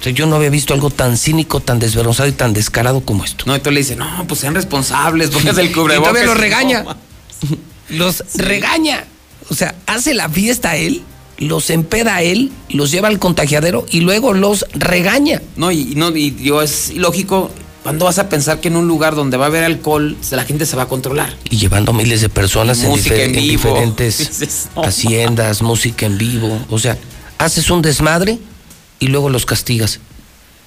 O 0.00 0.04
sea, 0.04 0.12
yo 0.12 0.26
no 0.26 0.36
había 0.36 0.50
visto 0.50 0.74
algo 0.74 0.90
tan 0.90 1.16
cínico, 1.16 1.60
tan 1.60 1.78
desvergonzado 1.78 2.28
y 2.28 2.32
tan 2.32 2.52
descarado 2.52 3.00
como 3.00 3.24
esto. 3.24 3.44
No, 3.46 3.54
entonces 3.54 3.72
le 3.74 3.80
dice, 3.80 3.96
no, 3.96 4.26
pues 4.26 4.40
sean 4.40 4.54
responsables, 4.54 5.30
pónganse 5.32 5.60
el 5.60 5.70
Y 5.70 5.72
cubrebocas. 5.72 6.12
todavía 6.12 6.26
los 6.26 6.38
y 6.38 6.40
regaña. 6.40 6.84
Los 7.88 8.22
regaña. 8.36 9.04
O 9.50 9.54
sea, 9.54 9.74
hace 9.86 10.14
la 10.14 10.28
fiesta 10.28 10.70
a 10.70 10.76
él, 10.76 11.02
los 11.38 11.70
empeda 11.70 12.16
a 12.16 12.22
él, 12.22 12.50
los 12.68 12.90
lleva 12.90 13.08
al 13.08 13.18
contagiadero 13.18 13.84
y 13.90 14.00
luego 14.00 14.32
los 14.34 14.64
regaña. 14.74 15.42
No, 15.56 15.72
y, 15.72 15.92
y 15.92 15.94
no, 15.94 16.14
y 16.16 16.34
yo 16.42 16.62
es 16.62 16.90
ilógico. 16.90 17.50
¿Cuándo 17.82 18.04
vas 18.04 18.20
a 18.20 18.28
pensar 18.28 18.60
que 18.60 18.68
en 18.68 18.76
un 18.76 18.86
lugar 18.86 19.16
donde 19.16 19.36
va 19.36 19.46
a 19.46 19.48
haber 19.48 19.64
alcohol, 19.64 20.16
la 20.30 20.44
gente 20.44 20.66
se 20.66 20.76
va 20.76 20.84
a 20.84 20.88
controlar? 20.88 21.36
Y 21.50 21.56
llevando 21.56 21.92
miles 21.92 22.20
de 22.20 22.28
personas 22.28 22.80
en, 22.84 22.92
difer- 22.92 23.18
en 23.24 23.32
diferentes 23.32 24.18
Dices, 24.38 24.68
no. 24.76 24.82
haciendas, 24.84 25.62
música 25.62 26.06
en 26.06 26.16
vivo. 26.16 26.64
O 26.70 26.78
sea, 26.78 26.96
haces 27.38 27.68
un 27.70 27.82
desmadre 27.82 28.38
y 29.00 29.08
luego 29.08 29.30
los 29.30 29.44
castigas. 29.46 29.98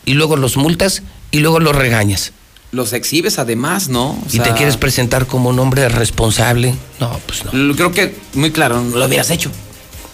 Y 0.04 0.16
luego 0.16 0.36
los 0.36 0.58
multas 0.58 1.04
y 1.32 1.40
luego 1.40 1.62
los 1.62 1.74
regañas. 1.74 2.34
Los 2.76 2.92
exhibes 2.92 3.40
además, 3.40 3.88
¿no? 3.88 4.10
O 4.12 4.24
y 4.32 4.40
te 4.40 4.52
quieres 4.52 4.76
presentar 4.76 5.28
como 5.28 5.50
un 5.50 5.58
hombre 5.60 5.88
responsable. 5.88 6.76
No, 7.00 7.18
pues 7.26 7.46
no. 7.46 7.74
Creo 7.74 7.94
que 7.94 8.18
muy 8.34 8.52
claro, 8.52 8.82
no 8.84 8.98
lo 8.98 9.06
hubieras 9.06 9.30
hecho. 9.32 9.50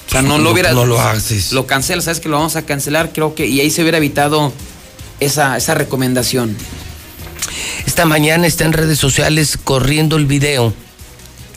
O 0.08 0.12
sea, 0.12 0.22
no, 0.22 0.38
no, 0.38 0.44
lo 0.44 0.52
hubieras. 0.52 0.76
no 0.76 0.86
lo 0.86 1.02
haces. 1.02 1.54
Lo 1.54 1.66
cancelas, 1.66 2.04
sabes 2.06 2.20
que 2.20 2.30
lo 2.30 2.38
vamos 2.38 2.56
a 2.56 2.62
cancelar, 2.62 3.14
creo 3.14 3.34
que. 3.34 3.48
Y 3.48 3.60
ahí 3.62 3.72
se 3.72 3.82
hubiera 3.82 3.98
evitado 3.98 4.54
esa, 5.20 5.58
esa 5.58 5.74
recomendación. 5.74 6.56
Esta 7.88 8.06
mañana 8.06 8.46
está 8.46 8.66
en 8.66 8.74
redes 8.74 9.00
sociales 9.00 9.58
corriendo 9.64 10.16
el 10.18 10.28
video 10.28 10.72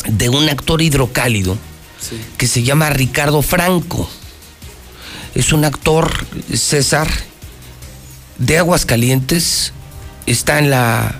de 0.09 0.31
un 0.31 0.49
actor 0.49 0.81
hidrocálido 0.81 1.59
Sí. 2.01 2.19
que 2.39 2.47
se 2.47 2.63
llama 2.63 2.89
Ricardo 2.91 3.43
Franco. 3.43 4.09
Es 5.35 5.53
un 5.53 5.65
actor, 5.67 6.11
César, 6.55 7.09
de 8.39 8.57
Aguascalientes. 8.59 9.73
Está 10.27 10.59
en 10.59 10.71
la 10.71 11.15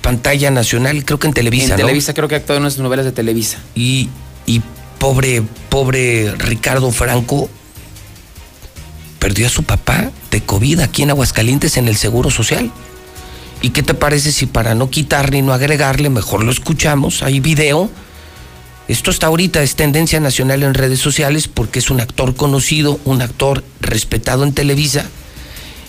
pantalla 0.00 0.50
nacional, 0.50 1.04
creo 1.04 1.18
que 1.18 1.26
en 1.26 1.34
Televisa. 1.34 1.64
en 1.64 1.70
¿no? 1.70 1.76
Televisa 1.76 2.14
creo 2.14 2.28
que 2.28 2.34
ha 2.34 2.38
actuado 2.38 2.58
en 2.58 2.62
unas 2.62 2.78
novelas 2.78 3.04
de 3.04 3.12
Televisa. 3.12 3.58
Y, 3.74 4.08
y 4.46 4.62
pobre, 4.98 5.42
pobre 5.68 6.32
Ricardo 6.38 6.90
Franco 6.92 7.50
perdió 9.18 9.46
a 9.46 9.50
su 9.50 9.64
papá 9.64 10.10
de 10.30 10.40
COVID 10.40 10.80
aquí 10.80 11.02
en 11.02 11.10
Aguascalientes 11.10 11.76
en 11.76 11.88
el 11.88 11.96
Seguro 11.96 12.30
Social. 12.30 12.70
¿Y 13.60 13.70
qué 13.70 13.82
te 13.82 13.94
parece 13.94 14.30
si 14.32 14.46
para 14.46 14.74
no 14.74 14.88
quitarle 14.88 15.38
y 15.38 15.42
no 15.42 15.52
agregarle, 15.52 16.10
mejor 16.10 16.44
lo 16.44 16.52
escuchamos? 16.52 17.22
Hay 17.22 17.40
video. 17.40 17.90
Esto 18.86 19.10
está 19.10 19.26
ahorita, 19.26 19.62
es 19.62 19.74
tendencia 19.74 20.20
nacional 20.20 20.62
en 20.62 20.72
redes 20.72 21.00
sociales 21.00 21.48
porque 21.48 21.80
es 21.80 21.90
un 21.90 22.00
actor 22.00 22.34
conocido, 22.36 22.98
un 23.04 23.20
actor 23.20 23.62
respetado 23.80 24.44
en 24.44 24.54
Televisa 24.54 25.04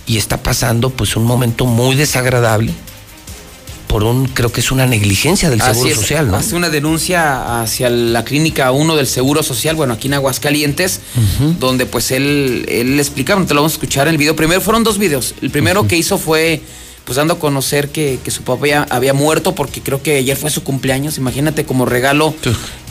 y 0.09 0.17
está 0.17 0.41
pasando 0.41 0.89
pues 0.89 1.15
un 1.15 1.23
momento 1.23 1.65
muy 1.65 1.95
desagradable 1.95 2.73
por 3.87 4.03
un, 4.03 4.27
creo 4.27 4.51
que 4.51 4.59
es 4.59 4.71
una 4.71 4.85
negligencia 4.85 5.49
del 5.49 5.61
Seguro 5.61 5.89
es, 5.89 5.95
Social, 5.95 6.27
¿no? 6.29 6.37
Hace 6.37 6.55
una 6.55 6.69
denuncia 6.69 7.61
hacia 7.61 7.89
la 7.89 8.23
clínica 8.23 8.71
1 8.71 8.95
del 8.95 9.07
Seguro 9.07 9.41
Social, 9.41 9.75
bueno, 9.75 9.93
aquí 9.93 10.07
en 10.07 10.13
Aguascalientes, 10.13 11.01
donde 11.59 11.87
pues 11.87 12.11
él, 12.11 12.65
él 12.69 12.99
explicaba, 12.99 13.43
te 13.45 13.53
lo 13.55 13.61
vamos 13.61 13.73
a 13.73 13.75
escuchar 13.75 14.07
en 14.07 14.11
el 14.11 14.17
video. 14.19 14.35
Primero 14.35 14.61
fueron 14.61 14.83
dos 14.83 14.99
videos. 14.99 15.33
El 15.41 15.49
primero 15.49 15.87
que 15.87 15.97
hizo 15.97 16.19
fue 16.19 16.61
pues 17.03 17.17
dando 17.17 17.33
a 17.33 17.39
conocer 17.39 17.89
que, 17.89 18.19
que 18.23 18.29
su 18.29 18.43
papá 18.43 18.67
ya 18.67 18.87
había 18.91 19.15
muerto 19.15 19.55
porque 19.55 19.81
creo 19.81 20.03
que 20.03 20.17
ayer 20.17 20.37
fue 20.37 20.51
su 20.51 20.63
cumpleaños, 20.63 21.17
imagínate 21.17 21.65
como 21.65 21.87
regalo. 21.87 22.35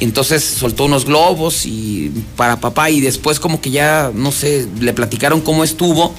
Entonces 0.01 0.43
soltó 0.43 0.87
unos 0.87 1.05
globos 1.05 1.65
y 1.65 2.11
para 2.35 2.59
papá 2.59 2.91
y 2.91 3.01
después 3.01 3.39
como 3.39 3.61
que 3.61 3.71
ya, 3.71 4.11
no 4.13 4.33
sé, 4.33 4.67
le 4.81 4.93
platicaron 4.93 5.41
cómo 5.41 5.63
estuvo. 5.63 6.13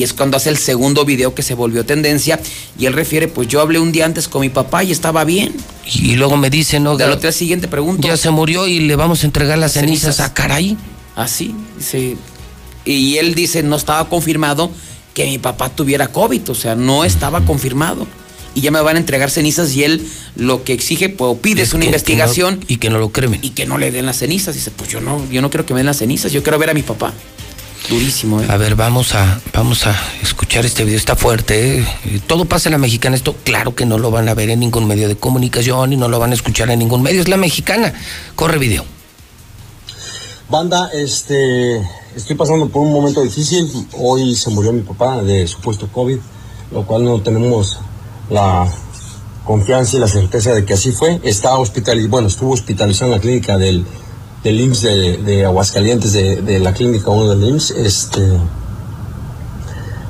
Y 0.00 0.02
es 0.02 0.14
cuando 0.14 0.38
hace 0.38 0.48
el 0.48 0.56
segundo 0.56 1.04
video 1.04 1.34
que 1.34 1.42
se 1.42 1.52
volvió 1.52 1.84
tendencia. 1.84 2.40
Y 2.78 2.86
él 2.86 2.94
refiere, 2.94 3.28
pues 3.28 3.48
yo 3.48 3.60
hablé 3.60 3.78
un 3.78 3.92
día 3.92 4.06
antes 4.06 4.28
con 4.28 4.40
mi 4.40 4.48
papá 4.48 4.82
y 4.82 4.92
estaba 4.92 5.24
bien. 5.24 5.54
Y 5.84 6.16
luego 6.16 6.38
me 6.38 6.48
dice, 6.48 6.80
no, 6.80 6.92
otro 6.92 7.16
día 7.16 7.32
siguiente 7.32 7.68
pregunto. 7.68 8.08
ya 8.08 8.16
se 8.16 8.30
murió 8.30 8.66
y 8.66 8.80
le 8.80 8.96
vamos 8.96 9.22
a 9.24 9.26
entregar 9.26 9.58
las 9.58 9.72
cenizas, 9.74 10.20
a 10.20 10.32
caray. 10.32 10.78
Así, 11.16 11.54
dice. 11.76 12.16
Y 12.86 13.18
él 13.18 13.34
dice, 13.34 13.62
no 13.62 13.76
estaba 13.76 14.08
confirmado 14.08 14.70
que 15.12 15.26
mi 15.26 15.36
papá 15.36 15.68
tuviera 15.68 16.08
COVID, 16.08 16.48
o 16.48 16.54
sea, 16.54 16.74
no 16.76 17.04
estaba 17.04 17.44
confirmado. 17.44 18.06
Y 18.54 18.62
ya 18.62 18.70
me 18.70 18.80
van 18.80 18.96
a 18.96 19.00
entregar 19.00 19.30
cenizas 19.30 19.74
y 19.76 19.84
él 19.84 20.08
lo 20.34 20.64
que 20.64 20.72
exige, 20.72 21.10
pues 21.10 21.36
pide 21.42 21.60
es 21.60 21.74
una 21.74 21.82
que- 21.82 21.86
investigación 21.88 22.54
que 22.60 22.64
no- 22.64 22.72
y 22.72 22.76
que 22.78 22.88
no 22.88 22.98
lo 22.98 23.10
cremen. 23.10 23.38
y 23.42 23.50
que 23.50 23.66
no 23.66 23.76
le 23.76 23.90
den 23.92 24.06
las 24.06 24.16
cenizas. 24.16 24.54
Dice, 24.54 24.70
pues 24.70 24.88
yo 24.88 25.02
no, 25.02 25.22
yo 25.30 25.42
no 25.42 25.50
quiero 25.50 25.66
que 25.66 25.74
me 25.74 25.80
den 25.80 25.86
las 25.86 25.98
cenizas, 25.98 26.32
yo 26.32 26.42
quiero 26.42 26.58
ver 26.58 26.70
a 26.70 26.74
mi 26.74 26.82
papá. 26.82 27.12
Durísimo, 27.90 28.40
¿eh? 28.40 28.46
A 28.48 28.56
ver, 28.56 28.76
vamos 28.76 29.16
a, 29.16 29.40
vamos 29.52 29.84
a 29.88 30.00
escuchar 30.22 30.64
este 30.64 30.84
video. 30.84 30.96
Está 30.96 31.16
fuerte, 31.16 31.78
¿eh? 31.78 31.86
Eh, 32.04 32.20
Todo 32.24 32.44
pasa 32.44 32.68
en 32.68 32.74
la 32.74 32.78
mexicana. 32.78 33.16
Esto, 33.16 33.34
claro 33.42 33.74
que 33.74 33.84
no 33.84 33.98
lo 33.98 34.12
van 34.12 34.28
a 34.28 34.34
ver 34.34 34.48
en 34.48 34.60
ningún 34.60 34.86
medio 34.86 35.08
de 35.08 35.16
comunicación 35.16 35.92
y 35.92 35.96
no 35.96 36.08
lo 36.08 36.20
van 36.20 36.30
a 36.30 36.34
escuchar 36.34 36.70
en 36.70 36.78
ningún 36.78 37.02
medio. 37.02 37.20
Es 37.20 37.26
la 37.26 37.36
mexicana. 37.36 37.92
Corre 38.36 38.58
video. 38.58 38.84
Banda, 40.48 40.88
este, 40.94 41.78
estoy 42.14 42.36
pasando 42.36 42.68
por 42.68 42.82
un 42.82 42.92
momento 42.92 43.22
difícil. 43.22 43.68
Hoy 43.98 44.36
se 44.36 44.50
murió 44.50 44.72
mi 44.72 44.82
papá 44.82 45.20
de 45.24 45.48
supuesto 45.48 45.88
COVID, 45.90 46.18
lo 46.70 46.86
cual 46.86 47.04
no 47.04 47.20
tenemos 47.20 47.80
la 48.30 48.72
confianza 49.44 49.96
y 49.96 49.98
la 49.98 50.06
certeza 50.06 50.54
de 50.54 50.64
que 50.64 50.74
así 50.74 50.92
fue. 50.92 51.20
Está 51.24 51.58
hospitalizado, 51.58 52.08
bueno, 52.08 52.28
estuvo 52.28 52.52
hospitalizado 52.52 53.06
en 53.06 53.16
la 53.16 53.20
clínica 53.20 53.58
del, 53.58 53.84
del 54.42 54.60
IMSS 54.60 54.82
de, 54.82 55.44
Aguascalientes, 55.44 56.12
de, 56.12 56.42
de 56.42 56.58
la 56.58 56.72
clínica 56.72 57.10
1 57.10 57.34
del 57.34 57.48
IMSS. 57.48 57.70
Este, 57.72 58.20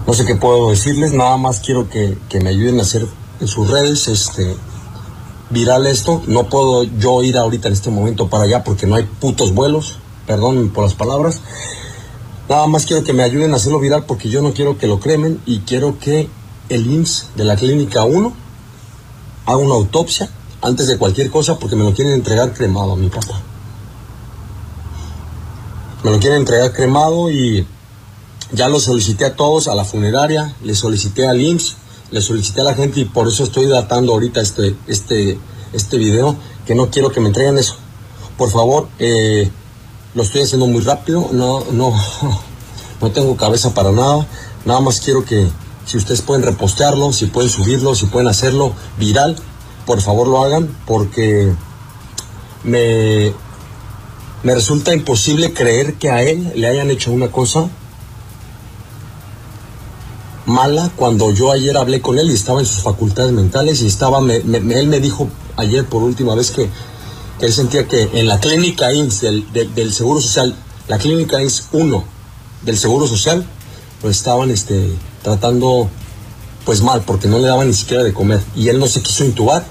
no 0.07 0.15
sé 0.15 0.25
qué 0.25 0.37
puedo 0.37 0.71
decirles, 0.71 1.13
nada 1.13 1.37
más 1.37 1.61
quiero 1.61 1.89
que, 1.89 2.17
que 2.29 2.41
me 2.41 2.51
ayuden 2.51 2.79
a 2.79 2.83
hacer 2.83 3.07
en 3.41 3.49
sus 3.49 3.69
redes, 3.69 4.09
este, 4.09 4.57
viral 5.51 5.87
esto. 5.87 6.23
No 6.27 6.49
puedo 6.49 6.85
yo 6.85 7.23
ir 7.23 7.37
ahorita 7.37 7.69
en 7.69 7.75
este 7.75 7.91
momento 7.91 8.29
para 8.29 8.45
allá 8.45 8.65
porque 8.65 8.87
no 8.87 8.95
hay 8.97 9.05
putos 9.05 9.55
vuelos. 9.55 9.99
Perdón 10.27 10.71
por 10.71 10.85
las 10.85 10.95
palabras. 10.95 11.41
Nada 12.49 12.67
más 12.67 12.87
quiero 12.87 13.05
que 13.05 13.13
me 13.13 13.23
ayuden 13.23 13.53
a 13.53 13.57
hacerlo 13.57 13.81
viral 13.81 14.05
porque 14.07 14.29
yo 14.29 14.43
no 14.43 14.53
quiero 14.53 14.79
que 14.79 14.87
lo 14.87 15.01
cremen 15.01 15.41
y 15.47 15.61
quiero 15.61 15.99
que 15.99 16.29
el 16.69 16.87
IMSS 16.87 17.31
de 17.37 17.45
la 17.45 17.57
clínica 17.57 18.05
1 18.05 18.33
haga 19.47 19.57
una 19.57 19.75
autopsia 19.75 20.31
antes 20.63 20.87
de 20.87 20.99
cualquier 20.99 21.31
cosa 21.31 21.59
porque 21.59 21.77
me 21.77 21.85
lo 21.85 21.95
quieren 21.95 22.15
entregar 22.15 22.53
cremado 22.53 22.93
a 22.93 22.97
mi 22.97 23.09
papá. 23.09 23.41
Me 26.03 26.11
lo 26.11 26.19
quieren 26.19 26.41
entregar 26.41 26.73
cremado 26.73 27.31
y 27.31 27.67
ya 28.53 28.69
lo 28.69 28.81
solicité 28.81 29.27
a 29.27 29.37
todos, 29.37 29.69
a 29.69 29.75
la 29.75 29.85
funeraria, 29.85 30.55
le 30.63 30.75
solicité 30.75 31.29
al 31.29 31.41
IMSS, 31.41 31.77
le 32.11 32.21
solicité 32.21 32.63
a 32.63 32.65
la 32.65 32.75
gente 32.75 33.01
y 33.01 33.05
por 33.05 33.29
eso 33.29 33.45
estoy 33.45 33.67
datando 33.67 34.13
ahorita 34.13 34.41
este, 34.41 34.75
este, 34.87 35.39
este 35.73 35.99
video, 35.99 36.37
que 36.67 36.75
no 36.75 36.91
quiero 36.91 37.13
que 37.13 37.21
me 37.21 37.29
entreguen 37.29 37.59
eso. 37.59 37.77
Por 38.39 38.51
favor, 38.51 38.89
eh, 38.99 39.51
lo 40.15 40.23
estoy 40.23 40.43
haciendo 40.43 40.67
muy 40.67 40.81
rápido, 40.81 41.29
no, 41.33 41.65
no, 41.71 41.93
no 43.01 43.11
tengo 43.13 43.37
cabeza 43.37 43.75
para 43.75 43.93
nada. 43.93 44.27
Nada 44.65 44.81
más 44.81 45.01
quiero 45.01 45.25
que 45.25 45.49
si 45.85 45.99
ustedes 45.99 46.23
pueden 46.23 46.43
repostearlo, 46.43 47.13
si 47.13 47.27
pueden 47.27 47.51
subirlo, 47.51 47.95
si 47.95 48.07
pueden 48.07 48.29
hacerlo 48.29 48.73
viral, 48.99 49.37
por 49.87 50.01
favor 50.01 50.29
lo 50.29 50.43
hagan 50.43 50.75
porque 50.87 51.53
me, 52.65 53.33
me 54.43 54.55
resulta 54.55 54.95
imposible 54.95 55.53
creer 55.53 55.95
que 55.95 56.11
a 56.11 56.23
él 56.23 56.53
le 56.57 56.67
hayan 56.67 56.91
hecho 56.91 57.13
una 57.13 57.29
cosa 57.31 57.69
mala 60.47 60.91
cuando 60.97 61.31
yo 61.33 61.53
ayer 61.53 61.77
hablé 61.77 62.01
con 62.01 62.19
él 62.19 62.31
y 62.31 62.35
estaba 62.35 62.61
en 62.61 62.67
sus 62.67 62.83
facultades 62.83 63.33
mentales 63.33 63.83
y 63.83 63.87
estaba, 63.87 64.21
me- 64.21 64.37
él 64.39 64.87
me 64.89 65.01
dijo 65.01 65.29
ayer 65.57 65.85
por 65.87 66.03
última 66.03 66.35
vez 66.35 66.51
que, 66.51 66.69
que 67.39 67.47
él 67.47 67.53
sentía 67.53 67.87
que 67.87 68.09
en 68.15 68.27
la 68.27 68.41
clínica 68.41 68.93
INS 68.93 69.21
del 69.21 69.93
Seguro 69.93 70.21
Social, 70.21 70.57
la 70.89 70.99
clínica 70.99 71.41
INS 71.43 71.69
1 71.73 72.05
del 72.63 72.77
Seguro 72.79 73.07
Social, 73.07 73.45
lo 74.03 74.11
estaban 74.11 74.51
este, 74.51 74.91
tratando 75.23 75.89
pues 76.65 76.81
mal 76.83 77.03
porque 77.03 77.29
no 77.29 77.39
le 77.39 77.47
daban 77.47 77.69
ni 77.69 77.75
siquiera 77.75 78.03
de 78.03 78.13
comer 78.15 78.41
y 78.57 78.69
él 78.69 78.79
no 78.79 78.87
se 78.87 79.03
quiso 79.03 79.25
intubar 79.25 79.65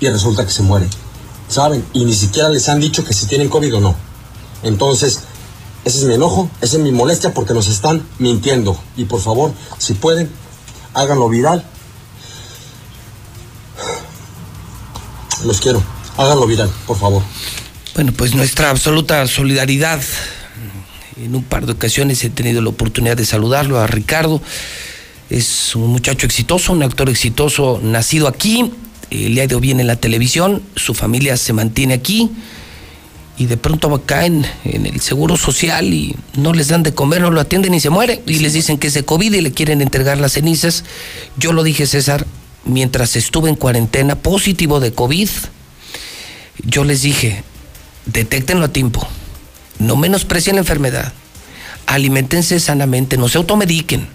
y 0.00 0.08
resulta 0.08 0.44
que 0.46 0.52
se 0.52 0.62
muere, 0.62 0.86
¿saben? 1.48 1.84
Y 1.92 2.04
ni 2.04 2.14
siquiera 2.14 2.48
les 2.48 2.68
han 2.68 2.80
dicho 2.80 3.04
que 3.04 3.14
si 3.14 3.26
tienen 3.26 3.48
COVID 3.48 3.76
o 3.76 3.80
no. 3.80 3.94
Entonces, 4.62 5.20
ese 5.84 5.98
es 5.98 6.04
mi 6.04 6.14
enojo, 6.14 6.50
esa 6.60 6.76
es 6.76 6.82
mi 6.82 6.92
molestia 6.92 7.34
porque 7.34 7.54
nos 7.54 7.68
están 7.68 8.06
mintiendo. 8.18 8.78
Y 8.96 9.04
por 9.04 9.20
favor, 9.20 9.52
si 9.78 9.94
pueden, 9.94 10.30
háganlo 10.94 11.28
viral. 11.28 11.64
Los 15.44 15.60
quiero. 15.60 15.82
Háganlo 16.16 16.46
viral, 16.46 16.70
por 16.86 16.96
favor. 16.96 17.22
Bueno, 17.94 18.12
pues 18.12 18.34
nuestra 18.34 18.70
absoluta 18.70 19.26
solidaridad. 19.26 20.00
En 21.16 21.34
un 21.34 21.44
par 21.44 21.66
de 21.66 21.72
ocasiones 21.72 22.24
he 22.24 22.30
tenido 22.30 22.60
la 22.60 22.70
oportunidad 22.70 23.16
de 23.16 23.24
saludarlo 23.24 23.78
a 23.78 23.86
Ricardo. 23.86 24.40
Es 25.30 25.76
un 25.76 25.88
muchacho 25.88 26.26
exitoso, 26.26 26.72
un 26.72 26.82
actor 26.82 27.08
exitoso, 27.08 27.80
nacido 27.82 28.26
aquí. 28.26 28.72
Eh, 29.14 29.28
le 29.28 29.40
ha 29.40 29.44
ido 29.44 29.60
bien 29.60 29.78
en 29.78 29.86
la 29.86 29.94
televisión, 29.94 30.60
su 30.74 30.92
familia 30.92 31.36
se 31.36 31.52
mantiene 31.52 31.94
aquí 31.94 32.32
y 33.38 33.46
de 33.46 33.56
pronto 33.56 34.02
caen 34.04 34.44
en 34.64 34.86
el 34.86 35.00
seguro 35.00 35.36
social 35.36 35.94
y 35.94 36.16
no 36.36 36.52
les 36.52 36.66
dan 36.66 36.82
de 36.82 36.94
comer, 36.94 37.20
no 37.20 37.30
lo 37.30 37.40
atienden 37.40 37.74
y 37.74 37.80
se 37.80 37.90
muere. 37.90 38.22
Y 38.26 38.40
les 38.40 38.54
dicen 38.54 38.76
que 38.76 38.88
es 38.88 38.94
de 38.94 39.04
COVID 39.04 39.32
y 39.32 39.40
le 39.40 39.52
quieren 39.52 39.82
entregar 39.82 40.18
las 40.18 40.32
cenizas. 40.32 40.82
Yo 41.36 41.52
lo 41.52 41.62
dije, 41.62 41.86
César, 41.86 42.26
mientras 42.64 43.14
estuve 43.14 43.48
en 43.48 43.54
cuarentena, 43.54 44.16
positivo 44.16 44.80
de 44.80 44.92
COVID, 44.92 45.28
yo 46.64 46.82
les 46.82 47.02
dije, 47.02 47.44
detéctenlo 48.06 48.66
a 48.66 48.72
tiempo, 48.72 49.06
no 49.78 49.94
menosprecien 49.94 50.56
la 50.56 50.62
enfermedad, 50.62 51.12
alimentense 51.86 52.58
sanamente, 52.58 53.16
no 53.16 53.28
se 53.28 53.38
automediquen, 53.38 54.08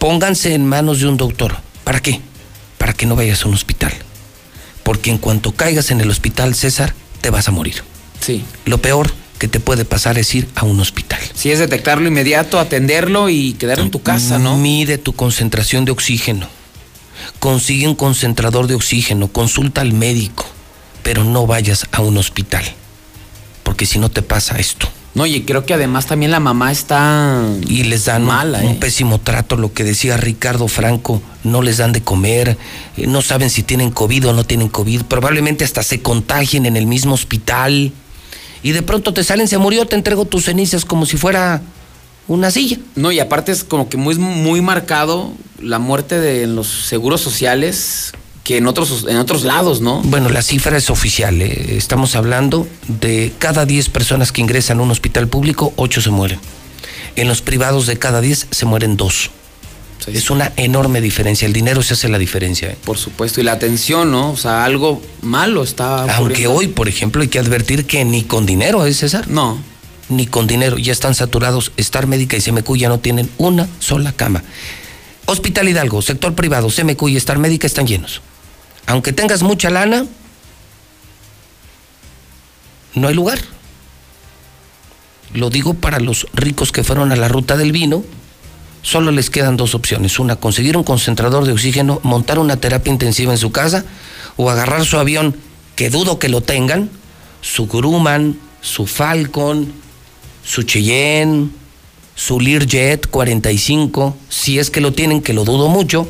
pónganse 0.00 0.54
en 0.54 0.66
manos 0.66 0.98
de 0.98 1.06
un 1.06 1.16
doctor. 1.16 1.56
¿Para 1.84 2.00
qué? 2.00 2.20
Para 2.78 2.94
que 2.94 3.06
no 3.06 3.14
vayas 3.14 3.44
a 3.44 3.48
un 3.48 3.54
hospital. 3.54 3.92
Porque 4.84 5.10
en 5.10 5.18
cuanto 5.18 5.52
caigas 5.52 5.90
en 5.90 6.00
el 6.00 6.10
hospital, 6.10 6.54
César, 6.54 6.94
te 7.20 7.30
vas 7.30 7.48
a 7.48 7.50
morir. 7.50 7.82
Sí. 8.20 8.44
Lo 8.66 8.78
peor 8.78 9.10
que 9.38 9.48
te 9.48 9.58
puede 9.60 9.84
pasar 9.84 10.18
es 10.18 10.34
ir 10.34 10.48
a 10.54 10.64
un 10.64 10.78
hospital. 10.78 11.20
Sí, 11.34 11.50
es 11.50 11.58
detectarlo 11.58 12.06
inmediato, 12.06 12.58
atenderlo 12.60 13.28
y 13.28 13.54
quedar 13.54 13.80
en 13.80 13.90
tu 13.90 14.02
casa, 14.02 14.38
¿no? 14.38 14.56
Mide 14.56 14.98
tu 14.98 15.14
concentración 15.14 15.84
de 15.84 15.92
oxígeno. 15.92 16.48
Consigue 17.40 17.88
un 17.88 17.94
concentrador 17.94 18.66
de 18.66 18.74
oxígeno, 18.74 19.28
consulta 19.28 19.80
al 19.80 19.92
médico, 19.92 20.46
pero 21.02 21.24
no 21.24 21.46
vayas 21.46 21.86
a 21.92 22.02
un 22.02 22.16
hospital. 22.16 22.64
Porque 23.62 23.86
si 23.86 23.98
no 23.98 24.10
te 24.10 24.22
pasa 24.22 24.56
esto. 24.58 24.88
No, 25.14 25.26
y 25.26 25.42
creo 25.42 25.64
que 25.64 25.74
además 25.74 26.06
también 26.06 26.32
la 26.32 26.40
mamá 26.40 26.72
está 26.72 27.40
y 27.68 27.84
les 27.84 28.06
dan 28.06 28.22
un- 28.22 28.28
mala, 28.28 28.58
un, 28.58 28.70
¿eh? 28.72 28.76
pésimo 28.80 29.20
trato, 29.20 29.56
lo 29.56 29.72
que 29.72 29.84
decía 29.84 30.16
Ricardo 30.16 30.66
Franco, 30.66 31.22
no 31.44 31.62
les 31.62 31.76
dan 31.76 31.92
de 31.92 32.02
comer, 32.02 32.58
eh, 32.96 33.06
no 33.06 33.22
saben 33.22 33.48
si 33.48 33.62
tienen 33.62 33.90
COVID 33.92 34.28
o 34.28 34.32
no 34.32 34.42
tienen 34.44 34.68
COVID, 34.68 35.02
probablemente 35.02 35.62
hasta 35.64 35.84
se 35.84 36.00
contagien 36.02 36.66
en 36.66 36.76
el 36.76 36.86
mismo 36.86 37.14
hospital 37.14 37.92
y 38.64 38.72
de 38.72 38.82
pronto 38.82 39.14
te 39.14 39.22
salen, 39.22 39.46
se 39.46 39.58
murió, 39.58 39.86
te 39.86 39.94
entrego 39.94 40.24
tus 40.24 40.46
cenizas 40.46 40.84
como 40.84 41.06
si 41.06 41.16
fuera 41.16 41.62
una 42.26 42.50
silla. 42.50 42.78
No, 42.96 43.12
y 43.12 43.20
aparte 43.20 43.52
es 43.52 43.62
como 43.62 43.88
que 43.88 43.96
muy, 43.96 44.16
muy 44.16 44.62
marcado 44.62 45.32
la 45.60 45.78
muerte 45.78 46.18
de 46.18 46.46
los 46.48 46.66
seguros 46.66 47.20
sociales 47.20 48.12
que 48.44 48.58
en 48.58 48.66
otros, 48.66 49.06
en 49.08 49.16
otros 49.16 49.42
lados, 49.42 49.80
¿no? 49.80 50.02
Bueno, 50.02 50.28
la 50.28 50.42
cifra 50.42 50.76
es 50.76 50.90
oficial, 50.90 51.40
¿eh? 51.40 51.76
estamos 51.76 52.14
hablando 52.14 52.68
de 52.86 53.32
cada 53.38 53.64
10 53.64 53.88
personas 53.88 54.32
que 54.32 54.42
ingresan 54.42 54.78
a 54.78 54.82
un 54.82 54.90
hospital 54.90 55.28
público, 55.28 55.72
8 55.76 56.02
se 56.02 56.10
mueren. 56.10 56.38
En 57.16 57.26
los 57.26 57.40
privados 57.40 57.86
de 57.86 57.98
cada 57.98 58.20
10 58.20 58.48
se 58.50 58.66
mueren 58.66 58.98
2. 58.98 59.30
Es 60.08 60.28
una 60.28 60.52
enorme 60.56 61.00
diferencia, 61.00 61.46
el 61.46 61.54
dinero 61.54 61.82
se 61.82 61.94
hace 61.94 62.10
la 62.10 62.18
diferencia. 62.18 62.68
¿eh? 62.68 62.76
Por 62.84 62.98
supuesto, 62.98 63.40
y 63.40 63.44
la 63.44 63.52
atención, 63.52 64.10
¿no? 64.10 64.32
O 64.32 64.36
sea, 64.36 64.66
algo 64.66 65.00
malo 65.22 65.62
está 65.62 66.02
Aunque 66.16 66.46
hoy, 66.46 66.68
por 66.68 66.88
ejemplo, 66.88 67.22
hay 67.22 67.28
que 67.28 67.38
advertir 67.38 67.86
que 67.86 68.04
ni 68.04 68.24
con 68.24 68.44
dinero, 68.44 68.84
¿eh, 68.84 68.92
César? 68.92 69.28
No. 69.28 69.56
Ni 70.10 70.26
con 70.26 70.46
dinero, 70.46 70.76
ya 70.76 70.92
están 70.92 71.14
saturados. 71.14 71.72
Star 71.78 72.06
Médica 72.06 72.36
y 72.36 72.42
CMQ 72.42 72.76
ya 72.76 72.90
no 72.90 73.00
tienen 73.00 73.30
una 73.38 73.66
sola 73.78 74.12
cama. 74.12 74.44
Hospital 75.24 75.70
Hidalgo, 75.70 76.02
sector 76.02 76.34
privado, 76.34 76.68
CMQ 76.68 77.08
y 77.08 77.16
Star 77.16 77.38
Médica 77.38 77.66
están 77.66 77.86
llenos. 77.86 78.20
Aunque 78.86 79.12
tengas 79.12 79.42
mucha 79.42 79.70
lana, 79.70 80.06
no 82.94 83.08
hay 83.08 83.14
lugar. 83.14 83.38
Lo 85.32 85.50
digo 85.50 85.74
para 85.74 85.98
los 85.98 86.26
ricos 86.32 86.70
que 86.70 86.84
fueron 86.84 87.10
a 87.10 87.16
la 87.16 87.28
ruta 87.28 87.56
del 87.56 87.72
vino. 87.72 88.04
Solo 88.82 89.10
les 89.10 89.30
quedan 89.30 89.56
dos 89.56 89.74
opciones. 89.74 90.18
Una, 90.18 90.36
conseguir 90.36 90.76
un 90.76 90.84
concentrador 90.84 91.44
de 91.44 91.52
oxígeno, 91.52 92.00
montar 92.02 92.38
una 92.38 92.58
terapia 92.58 92.92
intensiva 92.92 93.32
en 93.32 93.38
su 93.38 93.50
casa 93.50 93.84
o 94.36 94.50
agarrar 94.50 94.84
su 94.84 94.98
avión, 94.98 95.34
que 95.74 95.90
dudo 95.90 96.18
que 96.18 96.28
lo 96.28 96.42
tengan, 96.42 96.90
su 97.40 97.66
Grumman, 97.66 98.38
su 98.60 98.86
Falcon, 98.86 99.72
su 100.44 100.62
Cheyenne, 100.62 101.48
su 102.14 102.38
Learjet 102.38 103.08
45, 103.08 104.16
si 104.28 104.58
es 104.58 104.70
que 104.70 104.80
lo 104.80 104.92
tienen, 104.92 105.22
que 105.22 105.32
lo 105.32 105.44
dudo 105.44 105.68
mucho, 105.68 106.06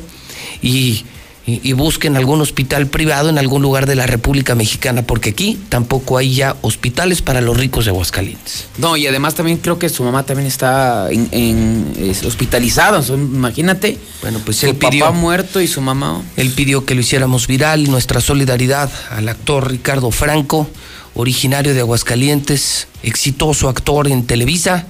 y, 0.61 1.05
y- 1.47 1.59
y 1.63 1.73
busquen 1.73 2.15
algún 2.17 2.41
hospital 2.41 2.87
privado 2.87 3.29
en 3.29 3.37
algún 3.37 3.61
lugar 3.61 3.85
de 3.85 3.95
la 3.95 4.07
República 4.07 4.55
Mexicana, 4.55 5.03
porque 5.03 5.29
aquí 5.29 5.59
tampoco 5.69 6.17
hay 6.17 6.33
ya 6.33 6.55
hospitales 6.61 7.21
para 7.21 7.39
los 7.41 7.55
ricos 7.57 7.85
de 7.85 7.91
Aguascalientes. 7.91 8.67
No, 8.79 8.97
y 8.97 9.05
además 9.05 9.35
también 9.35 9.57
creo 9.57 9.77
que 9.77 9.89
su 9.89 10.03
mamá 10.03 10.23
también 10.23 10.47
está 10.47 11.11
en, 11.11 11.27
en- 11.31 11.93
es 11.99 12.23
hospitalizada. 12.23 13.03
imagínate. 13.13 13.97
Bueno, 14.21 14.39
pues 14.43 14.57
su 14.57 14.65
él 14.67 14.75
pidió- 14.75 15.05
papá 15.05 15.11
muerto 15.17 15.61
y 15.61 15.67
su 15.67 15.81
mamá. 15.81 16.21
Él 16.35 16.49
pidió 16.51 16.83
que 16.85 16.95
lo 16.95 17.01
hiciéramos 17.01 17.45
viral, 17.47 17.83
nuestra 17.91 18.21
solidaridad 18.21 18.89
al 19.11 19.29
actor 19.29 19.69
Ricardo 19.69 20.09
Franco, 20.11 20.67
originario 21.13 21.73
de 21.73 21.79
Aguascalientes, 21.81 22.87
exitoso 23.03 23.69
actor 23.69 24.07
en 24.07 24.25
Televisa 24.25 24.85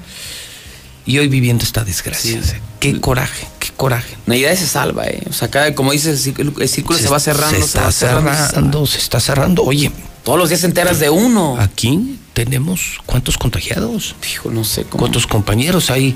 y 1.05 1.19
hoy 1.19 1.27
viviendo 1.27 1.63
esta 1.63 1.83
desgracia. 1.83 2.41
Qué 2.79 2.99
coraje, 2.99 3.47
qué 3.59 3.69
coraje. 3.75 4.15
Navidad 4.25 4.55
se 4.55 4.67
salva, 4.67 5.05
¿eh? 5.05 5.21
O 5.29 5.33
sea, 5.33 5.49
cada, 5.49 5.75
como 5.75 5.91
dices, 5.91 6.25
el 6.27 6.67
círculo, 6.67 6.99
se, 6.99 7.07
va 7.07 7.19
cerrando. 7.19 7.57
Se 7.57 7.63
está 7.63 7.91
cerrando, 7.91 8.31
se 8.31 8.47
cerrando, 8.49 8.85
se 8.87 8.97
está 8.97 9.19
cerrando. 9.19 9.63
Oye, 9.63 9.91
Todos 10.23 10.39
los 10.39 10.49
días 10.49 10.61
te 10.61 10.67
enteras 10.67 10.99
de 10.99 11.09
uno. 11.09 11.57
aquí 11.59 12.19
tenemos 12.33 12.99
cuántos 13.05 13.37
contagiados. 13.37 14.15
Hijo, 14.31 14.49
no 14.49 14.63
sé 14.63 14.83
cómo. 14.83 14.99
¿Cuántos 14.99 15.27
compañeros? 15.27 15.91
Hay 15.91 16.15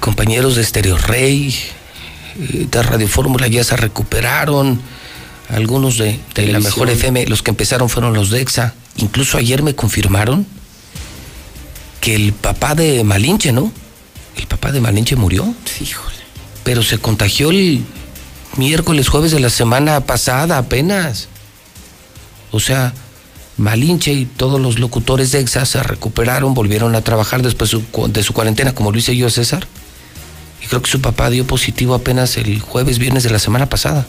compañeros 0.00 0.56
de 0.56 0.64
Stereo 0.64 0.96
Rey, 0.96 1.54
eh, 2.38 2.66
de 2.70 2.82
Radio 2.82 3.08
Fórmula 3.08 3.46
ya 3.48 3.64
se 3.64 3.76
recuperaron. 3.76 4.80
Algunos 5.48 5.98
de, 5.98 6.18
de 6.34 6.48
la 6.48 6.58
mejor 6.58 6.90
FM, 6.90 7.26
los 7.26 7.42
que 7.42 7.50
empezaron 7.50 7.88
fueron 7.88 8.14
los 8.14 8.30
de 8.30 8.40
EXA. 8.40 8.74
Incluso 8.96 9.38
ayer 9.38 9.62
me 9.62 9.76
confirmaron 9.76 10.44
que 12.00 12.16
el 12.16 12.32
papá 12.32 12.74
de 12.74 13.04
Malinche, 13.04 13.52
¿no? 13.52 13.72
El 14.36 14.46
papá 14.46 14.72
de 14.72 14.80
Malinche 14.80 15.16
murió. 15.16 15.54
Híjole. 15.80 16.16
Pero 16.64 16.82
se 16.82 16.98
contagió 16.98 17.50
el 17.50 17.84
miércoles, 18.56 19.08
jueves 19.08 19.32
de 19.32 19.40
la 19.40 19.50
semana 19.50 20.00
pasada 20.00 20.58
apenas. 20.58 21.28
O 22.52 22.60
sea, 22.60 22.92
Malinche 23.56 24.12
y 24.12 24.26
todos 24.26 24.60
los 24.60 24.78
locutores 24.78 25.32
de 25.32 25.40
EXA 25.40 25.64
se 25.64 25.82
recuperaron, 25.82 26.54
volvieron 26.54 26.94
a 26.94 27.02
trabajar 27.02 27.42
después 27.42 27.70
de 28.08 28.22
su 28.22 28.32
cuarentena, 28.32 28.74
como 28.74 28.92
lo 28.92 28.98
hice 28.98 29.16
yo, 29.16 29.30
César. 29.30 29.66
Y 30.62 30.66
creo 30.66 30.82
que 30.82 30.90
su 30.90 31.00
papá 31.00 31.30
dio 31.30 31.46
positivo 31.46 31.94
apenas 31.94 32.36
el 32.36 32.60
jueves, 32.60 32.98
viernes 32.98 33.22
de 33.22 33.30
la 33.30 33.38
semana 33.38 33.66
pasada. 33.68 34.06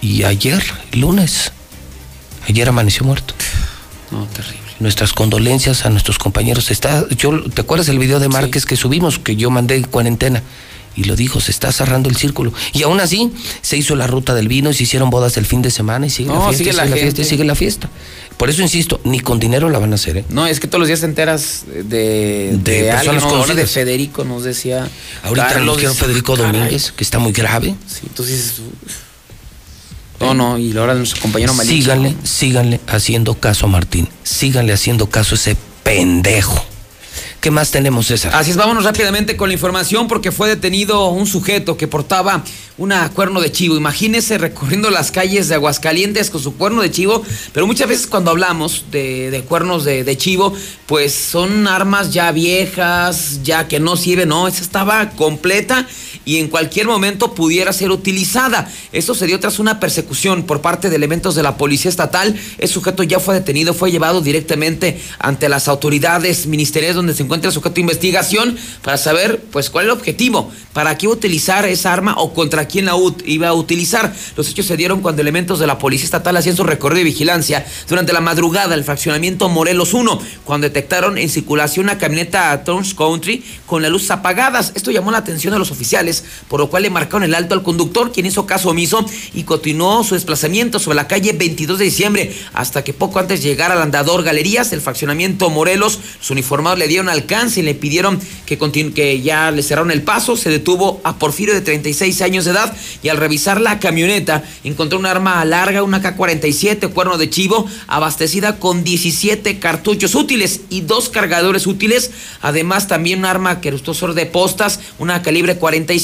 Y 0.00 0.24
ayer, 0.24 0.62
lunes, 0.92 1.52
ayer 2.48 2.68
amaneció 2.68 3.04
muerto. 3.04 3.34
No, 4.10 4.26
terrible. 4.26 4.71
Nuestras 4.80 5.12
condolencias 5.12 5.84
a 5.86 5.90
nuestros 5.90 6.18
compañeros. 6.18 6.70
Está, 6.70 7.06
yo, 7.16 7.42
¿Te 7.50 7.60
acuerdas 7.60 7.88
el 7.88 7.98
video 7.98 8.18
de 8.20 8.28
Márquez 8.28 8.66
que 8.66 8.76
subimos, 8.76 9.18
que 9.18 9.36
yo 9.36 9.50
mandé 9.50 9.76
en 9.76 9.84
cuarentena? 9.84 10.42
Y 10.94 11.04
lo 11.04 11.16
dijo, 11.16 11.40
se 11.40 11.50
está 11.50 11.72
cerrando 11.72 12.10
el 12.10 12.16
círculo. 12.16 12.52
Y 12.74 12.82
aún 12.82 13.00
así, 13.00 13.32
se 13.62 13.78
hizo 13.78 13.96
la 13.96 14.06
ruta 14.06 14.34
del 14.34 14.48
vino 14.48 14.70
y 14.70 14.74
se 14.74 14.82
hicieron 14.82 15.08
bodas 15.08 15.38
el 15.38 15.46
fin 15.46 15.62
de 15.62 15.70
semana 15.70 16.06
y 16.06 16.10
sigue 16.10 16.28
No, 16.28 16.34
la 16.34 16.40
fiesta, 16.52 16.58
sigue 16.58 16.72
la 16.72 16.82
sigue 16.82 16.90
la 16.90 17.00
fiesta, 17.00 17.22
y 17.22 17.24
sigue 17.24 17.44
la 17.44 17.54
fiesta. 17.54 17.90
Por 18.36 18.50
eso 18.50 18.60
insisto, 18.60 19.00
ni 19.04 19.20
con 19.20 19.38
dinero 19.38 19.70
la 19.70 19.78
van 19.78 19.92
a 19.92 19.94
hacer, 19.94 20.18
¿eh? 20.18 20.24
No, 20.28 20.46
es 20.46 20.60
que 20.60 20.66
todos 20.66 20.80
los 20.80 20.88
días 20.88 21.00
te 21.00 21.06
enteras 21.06 21.64
de, 21.66 21.82
de, 21.82 22.58
De 22.58 22.90
alguien, 22.90 23.14
personas 23.14 23.24
conocidas. 23.24 23.56
de 23.56 23.66
Federico 23.66 24.24
nos 24.24 24.44
decía. 24.44 24.86
Ahorita 25.22 25.48
Carlos, 25.48 25.80
Federico 25.96 26.34
caray. 26.34 26.52
Domínguez, 26.52 26.92
que 26.92 27.04
está 27.04 27.18
muy 27.18 27.32
grave. 27.32 27.74
Sí, 27.86 28.00
entonces 28.04 28.60
dices, 30.22 30.30
uf. 30.30 30.36
No, 30.36 30.50
no, 30.50 30.58
y 30.58 30.76
ahora 30.76 30.94
nuestro 30.94 31.20
compañero. 31.20 31.52
Síganle, 31.54 32.16
síganle 32.22 32.80
haciendo 32.86 33.34
caso 33.34 33.66
a 33.66 33.68
Martín. 33.68 34.08
Síganle 34.22 34.72
haciendo 34.72 35.08
caso 35.08 35.34
a 35.34 35.38
ese 35.38 35.56
pendejo. 35.82 36.64
¿Qué 37.42 37.50
más 37.50 37.72
tenemos, 37.72 38.06
César? 38.06 38.30
Así 38.36 38.52
es, 38.52 38.56
vámonos 38.56 38.84
rápidamente 38.84 39.36
con 39.36 39.48
la 39.48 39.54
información 39.54 40.06
porque 40.06 40.30
fue 40.30 40.48
detenido 40.48 41.08
un 41.08 41.26
sujeto 41.26 41.76
que 41.76 41.88
portaba 41.88 42.44
una 42.78 43.10
cuerno 43.10 43.40
de 43.40 43.50
chivo. 43.50 43.76
Imagínese 43.76 44.38
recorriendo 44.38 44.90
las 44.90 45.10
calles 45.10 45.48
de 45.48 45.56
Aguascalientes 45.56 46.30
con 46.30 46.40
su 46.40 46.54
cuerno 46.54 46.82
de 46.82 46.92
chivo, 46.92 47.20
pero 47.52 47.66
muchas 47.66 47.88
veces 47.88 48.06
cuando 48.06 48.30
hablamos 48.30 48.84
de, 48.92 49.32
de 49.32 49.42
cuernos 49.42 49.84
de, 49.84 50.04
de 50.04 50.16
chivo, 50.16 50.54
pues 50.86 51.12
son 51.14 51.66
armas 51.66 52.12
ya 52.12 52.30
viejas, 52.30 53.40
ya 53.42 53.66
que 53.66 53.80
no 53.80 53.96
sirven, 53.96 54.28
no, 54.28 54.46
esa 54.46 54.62
estaba 54.62 55.10
completa 55.10 55.88
y 56.24 56.38
en 56.38 56.48
cualquier 56.48 56.86
momento 56.86 57.34
pudiera 57.34 57.72
ser 57.72 57.90
utilizada. 57.90 58.70
Esto 58.92 59.14
se 59.14 59.26
dio 59.26 59.40
tras 59.40 59.58
una 59.58 59.80
persecución 59.80 60.44
por 60.44 60.60
parte 60.60 60.90
de 60.90 60.96
elementos 60.96 61.34
de 61.34 61.42
la 61.42 61.56
Policía 61.56 61.88
Estatal. 61.88 62.38
El 62.58 62.68
sujeto 62.68 63.02
ya 63.02 63.20
fue 63.20 63.34
detenido, 63.34 63.74
fue 63.74 63.90
llevado 63.90 64.20
directamente 64.20 65.00
ante 65.18 65.48
las 65.48 65.68
autoridades 65.68 66.46
ministeriales 66.46 66.96
donde 66.96 67.14
se 67.14 67.22
encuentra 67.22 67.48
el 67.48 67.54
sujeto 67.54 67.74
de 67.74 67.80
investigación 67.82 68.56
para 68.82 68.98
saber 68.98 69.42
pues 69.50 69.70
cuál 69.70 69.86
es 69.86 69.92
el 69.92 69.98
objetivo, 69.98 70.50
para 70.72 70.96
qué 70.98 71.08
utilizar 71.08 71.66
esa 71.66 71.92
arma 71.92 72.14
o 72.18 72.32
contra 72.34 72.66
quién 72.66 72.86
la 72.86 72.94
iba 73.24 73.48
a 73.48 73.54
utilizar. 73.54 74.14
Los 74.36 74.48
hechos 74.48 74.66
se 74.66 74.76
dieron 74.76 75.00
cuando 75.00 75.22
elementos 75.22 75.58
de 75.58 75.66
la 75.66 75.78
Policía 75.78 76.04
Estatal 76.04 76.36
hacían 76.36 76.56
su 76.56 76.64
recorrido 76.64 76.98
de 76.98 77.04
vigilancia 77.04 77.66
durante 77.88 78.12
la 78.12 78.20
madrugada 78.20 78.68
del 78.68 78.84
fraccionamiento 78.84 79.48
Morelos 79.48 79.94
1, 79.94 80.20
cuando 80.44 80.66
detectaron 80.66 81.18
en 81.18 81.28
circulación 81.28 81.86
una 81.86 81.98
camioneta 81.98 82.62
Town 82.64 82.84
Country 82.96 83.44
con 83.66 83.82
las 83.82 83.90
luces 83.90 84.10
apagadas. 84.10 84.72
Esto 84.74 84.90
llamó 84.90 85.10
la 85.10 85.18
atención 85.18 85.52
de 85.52 85.58
los 85.58 85.70
oficiales, 85.70 86.11
por 86.48 86.60
lo 86.60 86.68
cual 86.68 86.82
le 86.82 86.90
marcaron 86.90 87.24
el 87.24 87.34
alto 87.34 87.54
al 87.54 87.62
conductor, 87.62 88.12
quien 88.12 88.26
hizo 88.26 88.46
caso 88.46 88.70
omiso 88.70 89.04
y 89.34 89.44
continuó 89.44 90.04
su 90.04 90.14
desplazamiento 90.14 90.78
sobre 90.78 90.96
la 90.96 91.08
calle 91.08 91.32
22 91.32 91.78
de 91.78 91.84
diciembre, 91.84 92.34
hasta 92.52 92.84
que 92.84 92.92
poco 92.92 93.18
antes 93.18 93.42
de 93.42 93.48
llegar 93.48 93.72
al 93.72 93.80
andador 93.80 94.22
Galerías 94.22 94.70
del 94.70 94.80
fraccionamiento 94.80 95.50
Morelos, 95.50 95.98
los 96.18 96.30
uniformados 96.30 96.78
le 96.78 96.88
dieron 96.88 97.08
alcance 97.08 97.60
y 97.60 97.62
le 97.62 97.74
pidieron 97.74 98.20
que, 98.46 98.58
que 98.94 99.20
ya 99.20 99.50
le 99.50 99.62
cerraron 99.62 99.90
el 99.90 100.02
paso. 100.02 100.36
Se 100.36 100.50
detuvo 100.50 101.00
a 101.04 101.18
Porfirio 101.18 101.54
de 101.54 101.60
36 101.60 102.20
años 102.22 102.44
de 102.44 102.52
edad 102.52 102.76
y 103.02 103.08
al 103.08 103.16
revisar 103.16 103.60
la 103.60 103.78
camioneta 103.78 104.42
encontró 104.64 104.98
un 104.98 105.06
arma 105.06 105.44
larga, 105.44 105.82
una 105.82 106.02
K-47, 106.02 106.90
cuerno 106.92 107.18
de 107.18 107.30
chivo, 107.30 107.66
abastecida 107.86 108.58
con 108.58 108.84
17 108.84 109.58
cartuchos 109.58 110.14
útiles 110.14 110.62
y 110.68 110.82
dos 110.82 111.08
cargadores 111.08 111.66
útiles. 111.66 112.10
Además, 112.40 112.88
también 112.88 113.20
un 113.20 113.24
arma 113.26 113.60
querustosor 113.60 114.14
de 114.14 114.26
postas, 114.26 114.80
una 114.98 115.22
calibre 115.22 115.56
45. 115.56 116.01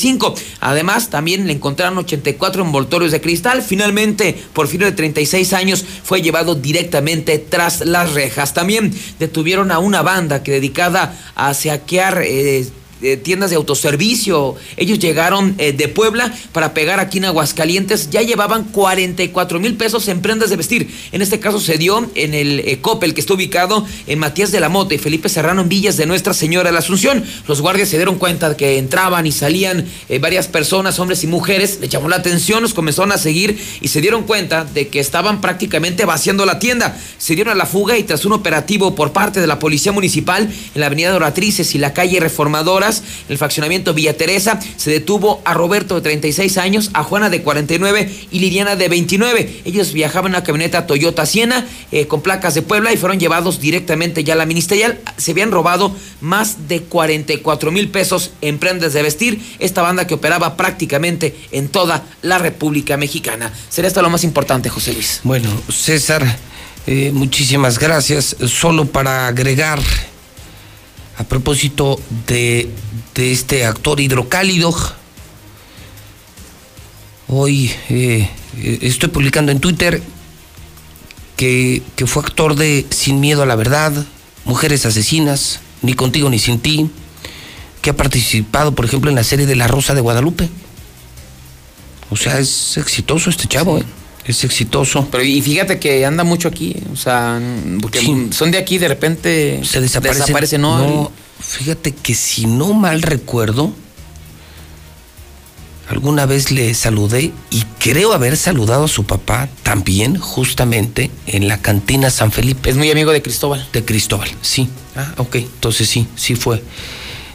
Además, 0.61 1.11
también 1.11 1.47
le 1.47 1.53
encontraron 1.53 1.99
84 1.99 2.63
envoltorios 2.63 3.13
de 3.13 3.21
cristal. 3.21 3.63
Finalmente, 3.63 4.37
Porfirio 4.53 4.87
de 4.87 4.93
36 4.93 5.53
años 5.53 5.85
fue 6.03 6.23
llevado 6.23 6.55
directamente 6.55 7.39
tras 7.39 7.81
las 7.87 8.15
rejas. 8.15 8.55
También 8.55 8.93
detuvieron 9.19 9.71
a 9.71 9.79
una 9.79 10.03
banda 10.03 10.43
que 10.43 10.53
dedicada 10.53 11.19
a 11.35 11.55
saquear 11.55 12.23
eh, 12.25 12.67
eh, 13.03 13.17
tiendas 13.17 13.51
de 13.51 13.57
autoservicio. 13.57 14.57
Ellos 14.77 14.99
llegaron 14.99 15.55
eh, 15.59 15.73
de 15.73 15.89
Puebla 15.89 16.33
para 16.53 16.75
pegar 16.75 17.01
aquí 17.01 17.19
en 17.19 17.27
Aguascalientes. 17.27 18.11
Ya 18.11 18.23
llevaban 18.23 18.65
44 18.65 19.61
mil 19.61 19.77
pesos 19.77 20.09
en 20.09 20.21
prendas 20.21 20.51
de 20.51 20.57
vestir. 20.57 20.91
En 21.13 21.23
este 21.23 21.41
caso 21.41 21.61
se 21.61 21.79
dio 21.79 22.09
en 22.15 22.35
el 22.35 22.61
eh, 22.61 22.79
Coppel, 22.81 23.15
que 23.15 23.21
está 23.21 23.35
ubicado 23.35 23.87
en 24.07 24.19
Matías 24.19 24.53
de 24.53 24.61
la 24.61 24.69
Mota 24.69 24.95
y 24.95 24.99
Felipe 24.99 25.29
Serrano 25.29 25.63
en 25.63 25.69
Villas 25.69 25.97
de 25.97 26.07
Nuestra 26.07 26.35
Señora 26.35 26.69
de 26.69 26.73
la 26.73 26.81
Asunción. 26.81 27.25
Los 27.47 27.61
guardias 27.61 27.89
se 27.89 27.97
dieron 27.97 28.17
cuenta 28.17 28.51
de 28.51 28.57
que 28.57 28.79
entraban 28.79 29.27
y 29.27 29.33
salían 29.33 29.87
eh, 30.09 30.19
varias 30.19 30.49
personas, 30.49 30.99
hombres 30.99 31.25
y 31.25 31.27
mujeres. 31.27 31.79
Le 31.81 31.89
llamó 31.89 32.09
la 32.09 32.17
atención, 32.17 32.63
los 32.63 32.75
comenzaron 32.75 33.13
a 33.13 33.19
seguir 33.19 33.59
y 33.81 33.89
se 33.89 34.01
dieron 34.01 34.25
cuenta 34.25 34.65
de 34.65 34.89
que 34.89 35.01
estaban 35.01 35.41
prácticamente 35.41 36.05
vaciando 36.05 36.47
la 36.47 36.59
tienda. 36.59 36.99
Se 37.19 37.35
dieron 37.35 37.53
a 37.53 37.57
la 37.57 37.67
fuga 37.67 37.99
y 37.99 38.03
tras 38.03 38.25
un 38.25 38.33
operativo 38.33 38.95
por 38.95 39.13
parte 39.13 39.41
de 39.41 39.47
la 39.47 39.59
Policía 39.59 39.93
Municipal 39.93 40.49
en 40.75 40.81
la 40.81 40.87
Avenida 40.87 41.11
de 41.11 41.17
Oratrices 41.17 41.75
y 41.75 41.79
la 41.79 41.95
calle 41.95 42.21
Reformadoras, 42.21 42.88
el 43.29 43.39
fraccionamiento 43.39 43.95
Villa 43.95 44.17
Teresa, 44.17 44.59
se 44.77 44.91
detuvo 44.91 45.41
a 45.45 45.55
Roberto 45.55 45.95
de 45.95 46.01
36 46.03 46.59
años, 46.59 46.91
a 46.95 47.03
Juana 47.03 47.31
de 47.31 47.43
49 47.43 48.11
y 48.31 48.39
Liliana 48.41 48.77
de 48.77 48.89
29. 48.89 49.63
Ellos 49.65 49.93
viajaban 49.93 50.33
en 50.33 50.37
una 50.37 50.45
camioneta 50.45 50.87
Toyota 50.87 51.27
Siena 51.27 51.67
eh, 51.93 52.07
con 52.07 52.23
placas 52.23 52.55
de 52.55 52.63
Puebla 52.63 52.93
y 52.93 52.97
fueron 52.97 53.21
llevados 53.21 53.61
directamente 53.61 54.25
ya 54.25 54.35
a 54.35 54.37
la 54.37 54.47
ministerial. 54.47 54.99
Se 55.17 55.33
habían 55.33 55.51
robado 55.51 55.95
más 56.21 56.69
de 56.69 56.83
44 56.83 57.71
mil 57.71 57.89
pesos 57.89 58.33
en 58.41 58.59
prendas 58.59 58.93
de 58.93 59.03
vestir. 59.03 59.41
Esta 59.59 59.83
banda 59.83 60.07
que 60.07 60.15
operaba 60.15 60.57
prácticamente 60.57 61.37
en 61.53 61.69
toda 61.69 62.05
la 62.23 62.39
República 62.39 62.97
Mexicana. 62.97 63.53
Será 63.69 63.89
esto 63.89 64.03
lo 64.03 64.11
más 64.11 64.25
importante, 64.25 64.69
José 64.69 64.93
Luis. 64.93 65.21
Bueno, 65.25 65.49
César, 65.69 66.25
eh, 66.87 67.11
muchísimas 67.13 67.79
gracias. 67.79 68.37
Solo 68.47 68.87
para 68.87 69.27
agregar, 69.27 69.81
a 71.19 71.25
propósito 71.25 72.01
de, 72.29 72.71
de 73.15 73.33
este 73.33 73.67
actor 73.67 73.99
hidrocálido, 73.99 74.75
hoy 77.27 77.73
eh, 77.91 78.31
eh, 78.57 78.79
estoy 78.83 79.09
publicando 79.09 79.51
en 79.51 79.59
Twitter 79.59 80.01
que, 81.37 81.83
que 81.97 82.07
fue 82.07 82.23
actor 82.23 82.55
de 82.55 82.87
Sin 82.91 83.19
Miedo 83.19 83.43
a 83.43 83.47
la 83.47 83.57
Verdad, 83.57 83.93
Mujeres 84.45 84.87
Asesinas, 84.87 85.59
Ni 85.83 85.95
Contigo 85.95 86.31
ni 86.31 86.39
Sin 86.39 86.61
Ti, 86.61 86.89
que 87.83 87.91
ha 87.91 87.97
participado, 87.97 88.77
por 88.77 88.85
ejemplo, 88.85 89.11
en 89.11 89.17
la 89.17 89.25
serie 89.25 89.47
de 89.47 89.57
La 89.57 89.67
Rosa 89.67 89.95
de 89.95 90.01
Guadalupe. 90.01 90.49
O 92.11 92.17
sea, 92.17 92.39
es 92.39 92.77
exitoso 92.77 93.29
este 93.29 93.49
chavo, 93.49 93.79
¿eh? 93.79 93.85
Es 94.29 94.45
exitoso. 94.45 95.09
Pero 95.11 95.25
y 95.25 95.41
fíjate 95.41 95.79
que 95.79 96.05
anda 96.05 96.23
mucho 96.23 96.49
aquí, 96.49 96.77
o 96.93 96.97
sea, 96.97 97.41
porque 97.81 98.01
son 98.31 98.51
de 98.51 98.59
aquí 98.59 98.77
de 98.77 98.89
repente 98.89 99.61
se 99.65 99.81
desaparece. 99.81 100.21
desaparecen, 100.21 100.61
¿no? 100.61 100.79
No, 100.79 101.13
fíjate 101.41 101.93
que 101.93 102.15
si 102.15 102.45
no 102.45 102.75
mal 102.75 103.01
recuerdo, 103.01 103.73
alguna 105.89 106.27
vez 106.27 106.51
le 106.51 106.75
saludé 106.75 107.33
y 107.51 107.63
creo 107.79 108.13
haber 108.13 108.37
saludado 108.37 108.85
a 108.85 108.89
su 108.89 109.05
papá 109.05 109.49
también, 109.63 110.19
justamente 110.19 111.11
en 111.27 111.49
la 111.49 111.63
cantina 111.63 112.11
San 112.11 112.31
Felipe. 112.31 112.69
Es 112.69 112.77
muy 112.77 112.91
amigo 112.91 113.13
de 113.13 113.23
Cristóbal. 113.23 113.67
De 113.73 113.83
Cristóbal, 113.83 114.29
sí. 114.43 114.69
Ah, 114.95 115.15
ok. 115.17 115.37
Entonces 115.37 115.89
sí, 115.89 116.07
sí 116.17 116.35
fue. 116.35 116.63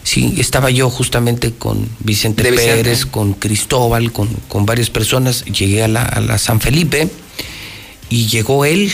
Sí, 0.03 0.35
estaba 0.37 0.69
yo 0.69 0.89
justamente 0.89 1.53
con 1.53 1.87
Vicente. 1.99 2.43
Pérez, 2.43 3.05
con 3.05 3.33
Cristóbal, 3.33 4.11
con, 4.11 4.27
con 4.47 4.65
varias 4.65 4.89
personas. 4.89 5.45
Llegué 5.45 5.83
a 5.83 5.87
la, 5.87 6.03
a 6.03 6.19
la 6.19 6.37
San 6.37 6.59
Felipe 6.59 7.09
y 8.09 8.27
llegó 8.27 8.65
él, 8.65 8.91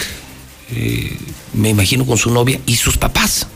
eh, 0.71 1.17
me 1.53 1.69
imagino 1.69 2.05
con 2.05 2.17
su 2.17 2.31
novia 2.31 2.59
y 2.65 2.75
sus 2.75 2.97
papás. 2.97 3.47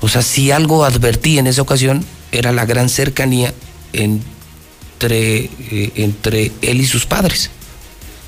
O 0.00 0.08
sea, 0.08 0.22
si 0.22 0.50
algo 0.50 0.84
advertí 0.84 1.38
en 1.38 1.46
esa 1.46 1.62
ocasión 1.62 2.04
era 2.32 2.52
la 2.52 2.64
gran 2.64 2.88
cercanía 2.88 3.52
entre, 3.92 5.50
eh, 5.70 5.92
entre 5.96 6.52
él 6.62 6.80
y 6.80 6.86
sus 6.86 7.06
padres. 7.06 7.50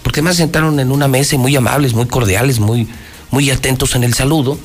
Porque 0.02 0.20
además 0.20 0.36
sentaron 0.36 0.78
en 0.81 0.93
una 0.93 1.09
mesa 1.09 1.39
muy 1.39 1.56
amables, 1.56 1.94
muy 1.94 2.06
cordiales, 2.06 2.61
muy, 2.61 2.86
muy 3.31 3.51
atentos 3.51 3.94
en 3.94 4.05
el 4.05 4.15
saludo. 4.15 4.59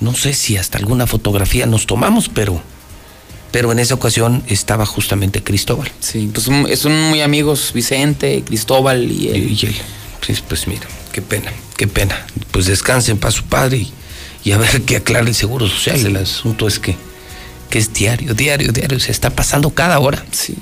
No 0.00 0.14
sé 0.14 0.32
si 0.32 0.56
hasta 0.56 0.78
alguna 0.78 1.06
fotografía 1.06 1.66
nos 1.66 1.86
tomamos, 1.86 2.28
pero, 2.28 2.62
pero 3.52 3.70
en 3.72 3.78
esa 3.78 3.94
ocasión 3.94 4.42
estaba 4.48 4.86
justamente 4.86 5.42
Cristóbal. 5.42 5.90
Sí, 6.00 6.30
pues 6.32 6.46
un- 6.46 6.68
son 6.76 6.98
muy 7.10 7.20
amigos 7.20 7.72
Vicente, 7.74 8.42
Cristóbal 8.46 9.10
y 9.10 9.28
él. 9.28 9.50
Y 9.60 9.66
él. 9.66 9.74
Sí, 10.26 10.34
pues 10.48 10.66
mira, 10.66 10.86
qué 11.12 11.20
pena, 11.22 11.52
qué 11.76 11.86
pena. 11.86 12.26
Pues 12.50 12.66
descansen 12.66 13.18
para 13.18 13.32
su 13.32 13.44
padre 13.44 13.78
y, 13.78 13.92
y 14.44 14.52
a 14.52 14.58
ver 14.58 14.82
qué 14.82 14.96
aclara 14.96 15.26
el 15.28 15.34
Seguro 15.34 15.66
Social. 15.68 16.04
El 16.06 16.16
asunto 16.16 16.66
es 16.68 16.78
que, 16.78 16.96
que 17.68 17.78
es 17.78 17.92
diario, 17.92 18.34
diario, 18.34 18.72
diario. 18.72 18.98
Se 19.00 19.10
está 19.12 19.30
pasando 19.30 19.70
cada 19.70 19.98
hora. 19.98 20.24
Sí. 20.30 20.54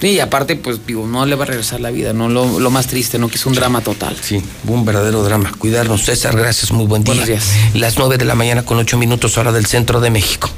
Sí, 0.00 0.08
y 0.08 0.20
aparte, 0.20 0.56
pues 0.56 0.86
digo, 0.86 1.06
no 1.06 1.24
le 1.24 1.34
va 1.34 1.44
a 1.44 1.46
regresar 1.46 1.80
la 1.80 1.90
vida, 1.90 2.12
¿no? 2.12 2.28
Lo, 2.28 2.58
lo 2.60 2.70
más 2.70 2.86
triste, 2.86 3.18
¿no? 3.18 3.28
Que 3.28 3.36
es 3.36 3.46
un 3.46 3.54
drama 3.54 3.80
total. 3.80 4.16
Sí, 4.20 4.42
un 4.66 4.84
verdadero 4.84 5.22
drama. 5.22 5.52
Cuidarnos, 5.58 6.04
César, 6.04 6.36
gracias, 6.36 6.72
muy 6.72 6.86
buen 6.86 7.04
día. 7.04 7.14
Buenos 7.14 7.28
días. 7.28 7.44
Las 7.74 7.98
nueve 7.98 8.18
de 8.18 8.24
la 8.24 8.34
mañana 8.34 8.64
con 8.64 8.78
ocho 8.78 8.98
minutos, 8.98 9.38
hora 9.38 9.52
del 9.52 9.66
centro 9.66 10.00
de 10.00 10.10
México. 10.10 10.50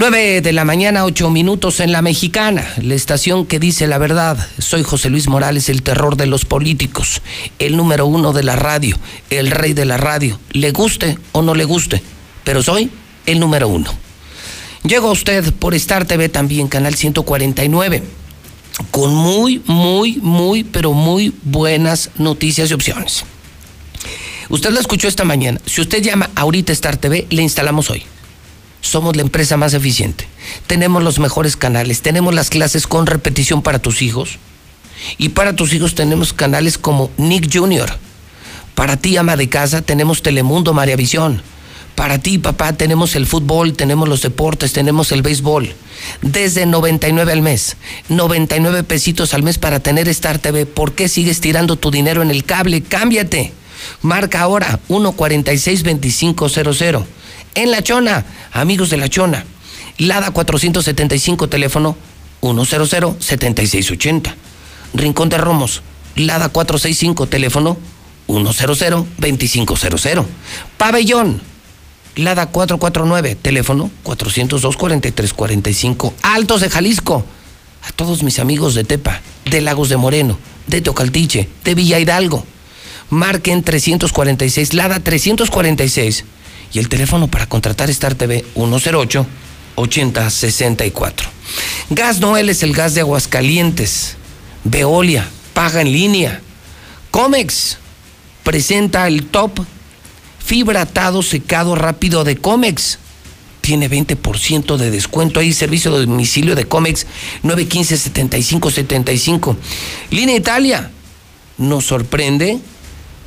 9 0.00 0.42
de 0.42 0.52
la 0.52 0.64
mañana, 0.64 1.04
8 1.04 1.28
minutos 1.28 1.80
en 1.80 1.90
la 1.90 2.02
mexicana, 2.02 2.64
la 2.80 2.94
estación 2.94 3.46
que 3.46 3.58
dice 3.58 3.88
la 3.88 3.98
verdad. 3.98 4.38
Soy 4.58 4.84
José 4.84 5.10
Luis 5.10 5.26
Morales, 5.26 5.68
el 5.68 5.82
terror 5.82 6.16
de 6.16 6.26
los 6.26 6.44
políticos, 6.44 7.20
el 7.58 7.76
número 7.76 8.06
uno 8.06 8.32
de 8.32 8.44
la 8.44 8.54
radio, 8.54 8.96
el 9.28 9.50
rey 9.50 9.72
de 9.72 9.86
la 9.86 9.96
radio, 9.96 10.38
le 10.52 10.70
guste 10.70 11.18
o 11.32 11.42
no 11.42 11.52
le 11.56 11.64
guste, 11.64 12.00
pero 12.44 12.62
soy 12.62 12.92
el 13.26 13.40
número 13.40 13.66
uno. 13.66 13.92
Llego 14.84 15.08
a 15.08 15.12
usted 15.12 15.52
por 15.54 15.74
Star 15.74 16.06
TV 16.06 16.28
también, 16.28 16.68
canal 16.68 16.94
149, 16.94 18.02
con 18.90 19.14
muy, 19.14 19.62
muy, 19.66 20.16
muy, 20.16 20.64
pero 20.64 20.92
muy 20.92 21.34
buenas 21.42 22.10
noticias 22.16 22.70
y 22.70 22.74
opciones. 22.74 23.24
Usted 24.48 24.70
lo 24.70 24.80
escuchó 24.80 25.08
esta 25.08 25.24
mañana. 25.24 25.60
Si 25.66 25.80
usted 25.80 26.02
llama 26.02 26.30
ahorita 26.34 26.72
Star 26.72 26.96
TV, 26.96 27.26
le 27.28 27.42
instalamos 27.42 27.90
hoy. 27.90 28.04
Somos 28.80 29.16
la 29.16 29.22
empresa 29.22 29.56
más 29.56 29.74
eficiente. 29.74 30.26
Tenemos 30.66 31.02
los 31.02 31.18
mejores 31.18 31.56
canales. 31.56 32.00
Tenemos 32.00 32.34
las 32.34 32.48
clases 32.48 32.86
con 32.86 33.06
repetición 33.06 33.62
para 33.62 33.80
tus 33.80 34.00
hijos. 34.00 34.38
Y 35.18 35.30
para 35.30 35.54
tus 35.54 35.74
hijos 35.74 35.94
tenemos 35.94 36.32
canales 36.32 36.78
como 36.78 37.10
Nick 37.18 37.52
Jr. 37.52 37.90
Para 38.74 38.96
ti, 38.96 39.16
ama 39.16 39.36
de 39.36 39.48
casa, 39.48 39.82
tenemos 39.82 40.22
Telemundo 40.22 40.72
María 40.72 40.96
Visión. 40.96 41.42
Para 41.98 42.18
ti, 42.20 42.38
papá, 42.38 42.74
tenemos 42.74 43.16
el 43.16 43.26
fútbol, 43.26 43.72
tenemos 43.72 44.08
los 44.08 44.22
deportes, 44.22 44.72
tenemos 44.72 45.10
el 45.10 45.22
béisbol. 45.22 45.74
Desde 46.22 46.64
99 46.64 47.32
al 47.32 47.42
mes. 47.42 47.76
99 48.08 48.84
pesitos 48.84 49.34
al 49.34 49.42
mes 49.42 49.58
para 49.58 49.80
tener 49.80 50.08
Star 50.08 50.38
TV. 50.38 50.64
¿Por 50.64 50.92
qué 50.92 51.08
sigues 51.08 51.40
tirando 51.40 51.74
tu 51.74 51.90
dinero 51.90 52.22
en 52.22 52.30
el 52.30 52.44
cable? 52.44 52.82
Cámbiate. 52.82 53.52
Marca 54.00 54.42
ahora 54.42 54.78
146-2500. 54.88 57.04
En 57.56 57.72
La 57.72 57.82
Chona, 57.82 58.24
amigos 58.52 58.90
de 58.90 58.96
La 58.96 59.08
Chona. 59.08 59.44
Lada 59.98 60.30
475, 60.30 61.48
teléfono 61.48 61.96
100-7680. 62.42 64.34
Rincón 64.94 65.30
de 65.30 65.38
Romos, 65.38 65.82
Lada 66.14 66.48
465, 66.48 67.26
teléfono 67.26 67.76
100-2500. 68.28 70.24
Pabellón, 70.76 71.47
Lada 72.18 72.46
449, 72.46 73.36
teléfono 73.36 73.92
402-4345. 74.02 76.12
Altos 76.22 76.60
de 76.60 76.68
Jalisco. 76.68 77.24
A 77.84 77.92
todos 77.92 78.24
mis 78.24 78.40
amigos 78.40 78.74
de 78.74 78.82
Tepa, 78.82 79.20
de 79.44 79.60
Lagos 79.60 79.88
de 79.88 79.96
Moreno, 79.96 80.36
de 80.66 80.80
Tocaltiche, 80.80 81.48
de 81.62 81.76
Villa 81.76 82.00
Hidalgo. 82.00 82.44
Marquen 83.08 83.62
346, 83.62 84.74
Lada 84.74 84.98
346. 84.98 86.24
Y 86.72 86.80
el 86.80 86.88
teléfono 86.88 87.28
para 87.28 87.46
contratar 87.46 87.88
Star 87.90 88.16
TV 88.16 88.44
108 88.54 89.24
8064. 89.76 91.30
Gas 91.90 92.18
Noel 92.18 92.50
es 92.50 92.64
el 92.64 92.72
gas 92.72 92.94
de 92.94 93.02
Aguascalientes. 93.02 94.16
Veolia, 94.64 95.28
paga 95.54 95.82
en 95.82 95.92
línea. 95.92 96.40
Comex 97.12 97.78
presenta 98.42 99.06
el 99.06 99.26
top 99.26 99.60
fibratado 100.48 101.22
secado 101.22 101.74
rápido 101.74 102.24
de 102.24 102.38
Comex. 102.38 102.98
Tiene 103.60 103.90
20% 103.90 104.78
de 104.78 104.90
descuento 104.90 105.40
ahí, 105.40 105.52
servicio 105.52 105.92
de 105.92 106.06
domicilio 106.06 106.54
de 106.54 106.64
Comex 106.64 107.06
915-7575. 107.42 109.56
Línea 110.10 110.36
Italia 110.36 110.90
nos 111.58 111.84
sorprende 111.84 112.60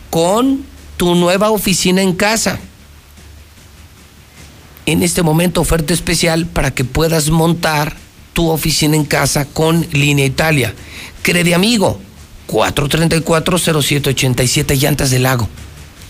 con 0.09 0.65
tu 0.97 1.13
nueva 1.13 1.51
oficina 1.51 2.01
en 2.01 2.13
casa. 2.13 2.57
En 4.87 5.03
este 5.03 5.21
momento 5.21 5.61
oferta 5.61 5.93
especial 5.93 6.47
para 6.47 6.73
que 6.73 6.85
puedas 6.85 7.29
montar 7.29 7.95
tu 8.33 8.49
oficina 8.49 8.95
en 8.95 9.05
casa 9.05 9.45
con 9.45 9.85
Línea 9.91 10.25
Italia. 10.25 10.73
Crede 11.21 11.53
amigo, 11.53 12.01
434-0787 12.47 14.75
Llantas 14.75 15.11
del 15.11 15.21
Lago. 15.21 15.47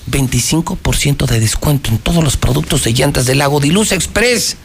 25% 0.10 1.26
de 1.26 1.40
descuento 1.40 1.90
en 1.90 1.98
todos 1.98 2.24
los 2.24 2.38
productos 2.38 2.84
de 2.84 2.94
Llantas 2.94 3.26
del 3.26 3.40
Lago. 3.40 3.60
Diluz 3.60 3.92
Express. 3.92 4.58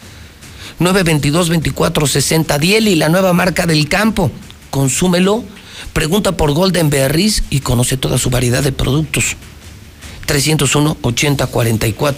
922-2460 0.81 2.59
Diel 2.59 2.89
y 2.89 2.97
la 2.97 3.09
nueva 3.09 3.33
marca 3.33 3.67
del 3.67 3.89
campo. 3.89 4.31
Consúmelo. 4.71 5.45
Pregunta 5.93 6.37
por 6.37 6.53
Golden 6.53 6.91
Berries 6.91 7.45
y 7.51 7.61
conoce 7.61 7.97
toda 7.97 8.19
su 8.19 8.31
variedad 8.31 8.63
de 8.63 8.73
productos. 8.73 9.37
301-8044. 10.27 12.15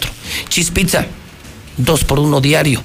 Cheese 0.49 0.73
Pizza. 0.73 1.07
2 1.77 2.05
por 2.05 2.19
1 2.19 2.41
diario. 2.41 2.83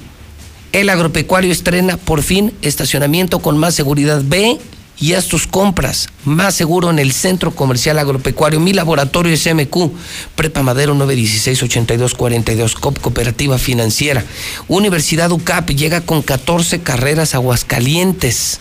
El 0.71 0.89
agropecuario 0.89 1.51
estrena 1.51 1.97
por 1.97 2.23
fin 2.23 2.53
estacionamiento 2.61 3.39
con 3.39 3.57
más 3.57 3.75
seguridad. 3.75 4.21
Ve 4.23 4.59
y 4.99 5.13
haz 5.13 5.27
tus 5.27 5.47
compras 5.47 6.09
más 6.25 6.55
seguro 6.55 6.89
en 6.89 6.99
el 6.99 7.13
Centro 7.13 7.55
Comercial 7.55 7.99
Agropecuario. 7.99 8.59
Mi 8.59 8.73
laboratorio 8.73 9.33
es 9.33 9.45
MQ, 9.45 9.91
Prepa 10.35 10.63
Madero 10.63 10.95
916-8242, 10.95 12.79
COP 12.79 12.99
Cooperativa 12.99 13.57
Financiera. 13.57 14.23
Universidad 14.67 15.31
UCAP 15.31 15.69
llega 15.71 16.01
con 16.01 16.21
14 16.21 16.81
carreras 16.81 17.35
Aguascalientes. 17.35 18.59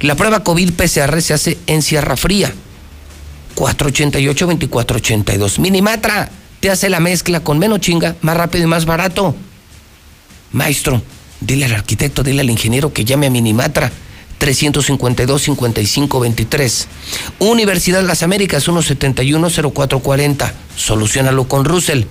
La 0.00 0.14
prueba 0.14 0.42
COVID 0.42 0.72
PCR 0.72 1.20
se 1.22 1.34
hace 1.34 1.58
en 1.66 1.82
Sierra 1.82 2.16
Fría. 2.16 2.52
488-2482. 3.56 5.58
Minimatra 5.58 6.30
te 6.60 6.70
hace 6.70 6.88
la 6.88 7.00
mezcla 7.00 7.40
con 7.40 7.58
menos 7.58 7.80
chinga, 7.80 8.16
más 8.22 8.36
rápido 8.36 8.64
y 8.64 8.66
más 8.66 8.86
barato. 8.86 9.36
Maestro, 10.52 11.02
dile 11.40 11.66
al 11.66 11.74
arquitecto, 11.74 12.22
dile 12.22 12.40
al 12.40 12.50
ingeniero 12.50 12.92
que 12.92 13.04
llame 13.04 13.26
a 13.26 13.30
Minimatra. 13.30 13.92
352-5523. 14.40 16.86
Universidad 17.38 18.00
de 18.00 18.06
las 18.06 18.22
Américas 18.22 18.66
171-0440. 18.68 20.52
Solucionalo 20.76 21.48
con 21.48 21.64
Russell. 21.64 22.04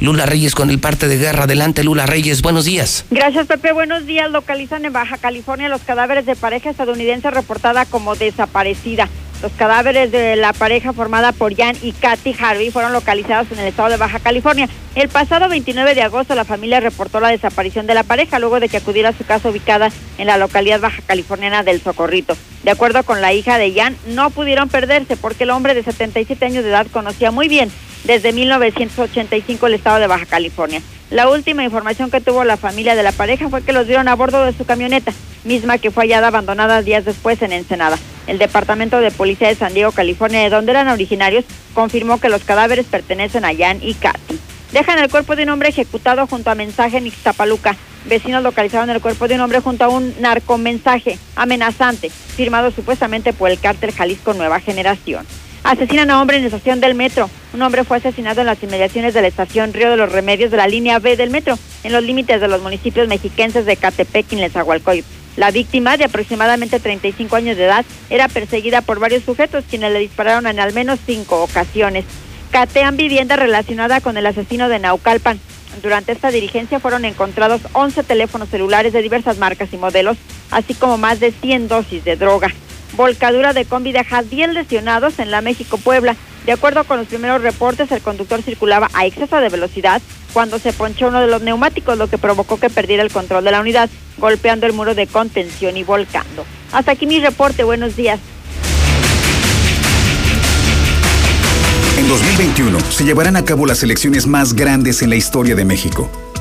Lula 0.00 0.26
Reyes 0.26 0.54
con 0.54 0.68
el 0.70 0.78
parte 0.78 1.08
de 1.08 1.18
guerra. 1.18 1.44
Adelante, 1.44 1.84
Lula 1.84 2.06
Reyes. 2.06 2.42
Buenos 2.42 2.64
días. 2.64 3.04
Gracias, 3.10 3.46
Pepe. 3.46 3.72
Buenos 3.72 4.06
días. 4.06 4.30
Localizan 4.30 4.84
en 4.84 4.92
Baja 4.92 5.18
California 5.18 5.68
los 5.68 5.82
cadáveres 5.82 6.26
de 6.26 6.36
pareja 6.36 6.70
estadounidense 6.70 7.30
reportada 7.30 7.86
como 7.86 8.16
desaparecida. 8.16 9.08
Los 9.40 9.52
cadáveres 9.52 10.10
de 10.10 10.34
la 10.34 10.52
pareja 10.52 10.92
formada 10.92 11.30
por 11.30 11.54
Jan 11.54 11.76
y 11.80 11.92
Kathy 11.92 12.34
Harvey 12.40 12.72
fueron 12.72 12.92
localizados 12.92 13.52
en 13.52 13.60
el 13.60 13.68
estado 13.68 13.88
de 13.88 13.96
Baja 13.96 14.18
California. 14.18 14.68
El 14.96 15.08
pasado 15.08 15.48
29 15.48 15.94
de 15.94 16.02
agosto 16.02 16.34
la 16.34 16.44
familia 16.44 16.80
reportó 16.80 17.20
la 17.20 17.28
desaparición 17.28 17.86
de 17.86 17.94
la 17.94 18.02
pareja 18.02 18.40
luego 18.40 18.58
de 18.58 18.68
que 18.68 18.78
acudiera 18.78 19.10
a 19.10 19.12
su 19.12 19.24
casa 19.24 19.48
ubicada 19.48 19.92
en 20.18 20.26
la 20.26 20.38
localidad 20.38 20.80
baja 20.80 21.02
californiana 21.06 21.62
del 21.62 21.80
Socorrito. 21.80 22.36
De 22.64 22.72
acuerdo 22.72 23.04
con 23.04 23.20
la 23.20 23.32
hija 23.32 23.58
de 23.58 23.72
Jan, 23.72 23.96
no 24.08 24.30
pudieron 24.30 24.68
perderse 24.68 25.16
porque 25.16 25.44
el 25.44 25.50
hombre 25.50 25.74
de 25.74 25.84
77 25.84 26.44
años 26.44 26.64
de 26.64 26.70
edad 26.70 26.88
conocía 26.92 27.30
muy 27.30 27.46
bien 27.46 27.70
desde 28.04 28.32
1985 28.32 29.66
el 29.66 29.74
estado 29.74 29.98
de 29.98 30.06
Baja 30.06 30.26
California. 30.26 30.82
La 31.10 31.30
última 31.30 31.64
información 31.64 32.10
que 32.10 32.20
tuvo 32.20 32.44
la 32.44 32.58
familia 32.58 32.94
de 32.94 33.02
la 33.02 33.12
pareja 33.12 33.48
fue 33.48 33.62
que 33.62 33.72
los 33.72 33.86
vieron 33.86 34.08
a 34.08 34.14
bordo 34.14 34.44
de 34.44 34.52
su 34.52 34.66
camioneta, 34.66 35.12
misma 35.44 35.78
que 35.78 35.90
fue 35.90 36.04
hallada 36.04 36.28
abandonada 36.28 36.82
días 36.82 37.04
después 37.06 37.40
en 37.40 37.52
Ensenada. 37.52 37.98
El 38.26 38.38
Departamento 38.38 39.00
de 39.00 39.10
Policía 39.10 39.48
de 39.48 39.54
San 39.54 39.72
Diego, 39.72 39.92
California, 39.92 40.42
de 40.42 40.50
donde 40.50 40.72
eran 40.72 40.88
originarios, 40.88 41.46
confirmó 41.72 42.20
que 42.20 42.28
los 42.28 42.44
cadáveres 42.44 42.86
pertenecen 42.86 43.46
a 43.46 43.56
Jan 43.56 43.78
y 43.82 43.94
Katy. 43.94 44.38
Dejan 44.72 44.98
el 44.98 45.10
cuerpo 45.10 45.34
de 45.34 45.44
un 45.44 45.48
hombre 45.48 45.70
ejecutado 45.70 46.26
junto 46.26 46.50
a 46.50 46.54
mensaje 46.54 46.98
en 46.98 47.06
Ixtapaluca. 47.06 47.74
Vecinos 48.04 48.42
localizaron 48.42 48.90
el 48.90 49.00
cuerpo 49.00 49.28
de 49.28 49.36
un 49.36 49.40
hombre 49.40 49.60
junto 49.60 49.84
a 49.84 49.88
un 49.88 50.14
narcomensaje 50.20 51.18
amenazante, 51.36 52.10
firmado 52.10 52.70
supuestamente 52.70 53.32
por 53.32 53.50
el 53.50 53.58
cártel 53.58 53.92
Jalisco 53.92 54.34
Nueva 54.34 54.60
Generación. 54.60 55.26
Asesinan 55.64 56.10
a 56.10 56.20
hombre 56.20 56.36
en 56.36 56.42
la 56.42 56.48
estación 56.48 56.80
del 56.80 56.94
metro. 56.94 57.28
Un 57.52 57.62
hombre 57.62 57.84
fue 57.84 57.98
asesinado 57.98 58.40
en 58.40 58.46
las 58.46 58.62
inmediaciones 58.62 59.14
de 59.14 59.22
la 59.22 59.28
estación 59.28 59.72
Río 59.72 59.90
de 59.90 59.96
los 59.96 60.12
Remedios 60.12 60.50
de 60.50 60.56
la 60.56 60.68
línea 60.68 60.98
B 60.98 61.16
del 61.16 61.30
metro, 61.30 61.58
en 61.82 61.92
los 61.92 62.02
límites 62.02 62.40
de 62.40 62.48
los 62.48 62.62
municipios 62.62 63.08
mexiquenses 63.08 63.66
de 63.66 63.76
Catepec 63.76 64.32
y 64.32 64.36
Nezahualcóyotl. 64.36 65.06
La 65.36 65.50
víctima, 65.50 65.96
de 65.96 66.04
aproximadamente 66.04 66.80
35 66.80 67.36
años 67.36 67.56
de 67.56 67.64
edad, 67.64 67.84
era 68.10 68.28
perseguida 68.28 68.80
por 68.80 68.98
varios 68.98 69.22
sujetos 69.22 69.64
quienes 69.68 69.92
le 69.92 70.00
dispararon 70.00 70.46
en 70.46 70.58
al 70.58 70.72
menos 70.72 70.98
cinco 71.06 71.42
ocasiones. 71.42 72.04
Catean 72.50 72.96
vivienda 72.96 73.36
relacionada 73.36 74.00
con 74.00 74.16
el 74.16 74.26
asesino 74.26 74.68
de 74.68 74.78
Naucalpan. 74.80 75.38
Durante 75.82 76.12
esta 76.12 76.30
dirigencia 76.30 76.80
fueron 76.80 77.04
encontrados 77.04 77.60
11 77.72 78.02
teléfonos 78.02 78.48
celulares 78.48 78.92
de 78.92 79.02
diversas 79.02 79.38
marcas 79.38 79.72
y 79.72 79.76
modelos, 79.76 80.16
así 80.50 80.74
como 80.74 80.98
más 80.98 81.20
de 81.20 81.30
100 81.30 81.68
dosis 81.68 82.04
de 82.04 82.16
droga. 82.16 82.52
Volcadura 82.98 83.52
de 83.52 83.64
combi 83.64 83.92
deja 83.92 84.24
10 84.24 84.54
lesionados 84.54 85.20
en 85.20 85.30
la 85.30 85.40
México-Puebla. 85.40 86.16
De 86.44 86.50
acuerdo 86.50 86.82
con 86.82 86.98
los 86.98 87.06
primeros 87.06 87.40
reportes, 87.40 87.92
el 87.92 88.02
conductor 88.02 88.42
circulaba 88.42 88.90
a 88.92 89.06
exceso 89.06 89.36
de 89.36 89.48
velocidad 89.48 90.02
cuando 90.32 90.58
se 90.58 90.72
ponchó 90.72 91.06
uno 91.06 91.20
de 91.20 91.28
los 91.28 91.40
neumáticos, 91.40 91.96
lo 91.96 92.08
que 92.08 92.18
provocó 92.18 92.58
que 92.58 92.70
perdiera 92.70 93.04
el 93.04 93.12
control 93.12 93.44
de 93.44 93.52
la 93.52 93.60
unidad, 93.60 93.88
golpeando 94.16 94.66
el 94.66 94.72
muro 94.72 94.96
de 94.96 95.06
contención 95.06 95.76
y 95.76 95.84
volcando. 95.84 96.44
Hasta 96.72 96.90
aquí 96.90 97.06
mi 97.06 97.20
reporte. 97.20 97.62
Buenos 97.62 97.94
días. 97.94 98.18
En 101.98 102.08
2021 102.08 102.80
se 102.90 103.04
llevarán 103.04 103.36
a 103.36 103.44
cabo 103.44 103.64
las 103.64 103.84
elecciones 103.84 104.26
más 104.26 104.54
grandes 104.54 105.02
en 105.02 105.10
la 105.10 105.16
historia 105.16 105.54
de 105.54 105.64
México. 105.64 106.10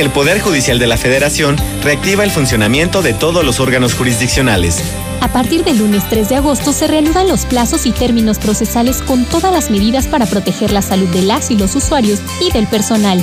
El 0.00 0.10
Poder 0.10 0.40
Judicial 0.40 0.78
de 0.78 0.86
la 0.86 0.96
Federación 0.96 1.56
reactiva 1.82 2.24
el 2.24 2.30
funcionamiento 2.30 3.02
de 3.02 3.12
todos 3.12 3.44
los 3.44 3.60
órganos 3.60 3.94
jurisdiccionales. 3.94 4.82
A 5.20 5.28
partir 5.28 5.62
del 5.62 5.78
lunes 5.78 6.08
3 6.08 6.30
de 6.30 6.36
agosto 6.36 6.72
se 6.72 6.86
reanudan 6.86 7.28
los 7.28 7.44
plazos 7.44 7.84
y 7.84 7.92
términos 7.92 8.38
procesales 8.38 9.02
con 9.02 9.26
todas 9.26 9.52
las 9.52 9.70
medidas 9.70 10.06
para 10.06 10.24
proteger 10.24 10.72
la 10.72 10.80
salud 10.80 11.08
de 11.08 11.22
las 11.22 11.50
y 11.50 11.56
los 11.56 11.76
usuarios 11.76 12.20
y 12.40 12.50
del 12.50 12.66
personal. 12.66 13.22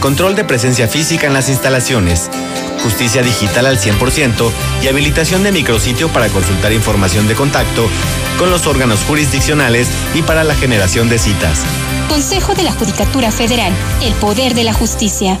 Control 0.00 0.34
de 0.36 0.44
presencia 0.44 0.86
física 0.86 1.26
en 1.26 1.32
las 1.32 1.48
instalaciones. 1.48 2.30
Justicia 2.82 3.22
digital 3.22 3.64
al 3.64 3.78
100% 3.78 4.50
y 4.82 4.88
habilitación 4.88 5.42
de 5.42 5.52
micrositio 5.52 6.08
para 6.10 6.28
consultar 6.28 6.72
información 6.72 7.26
de 7.26 7.34
contacto 7.34 7.88
con 8.38 8.50
los 8.50 8.66
órganos 8.66 9.00
jurisdiccionales 9.04 9.88
y 10.14 10.20
para 10.20 10.44
la 10.44 10.54
generación 10.54 11.08
de 11.08 11.18
citas. 11.18 11.62
Consejo 12.10 12.54
de 12.54 12.64
la 12.64 12.72
Judicatura 12.72 13.30
Federal, 13.30 13.72
el 14.02 14.12
poder 14.14 14.54
de 14.54 14.64
la 14.64 14.74
justicia. 14.74 15.40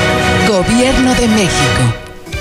Gobierno 0.51 1.15
de 1.15 1.27
México. 1.29 2.10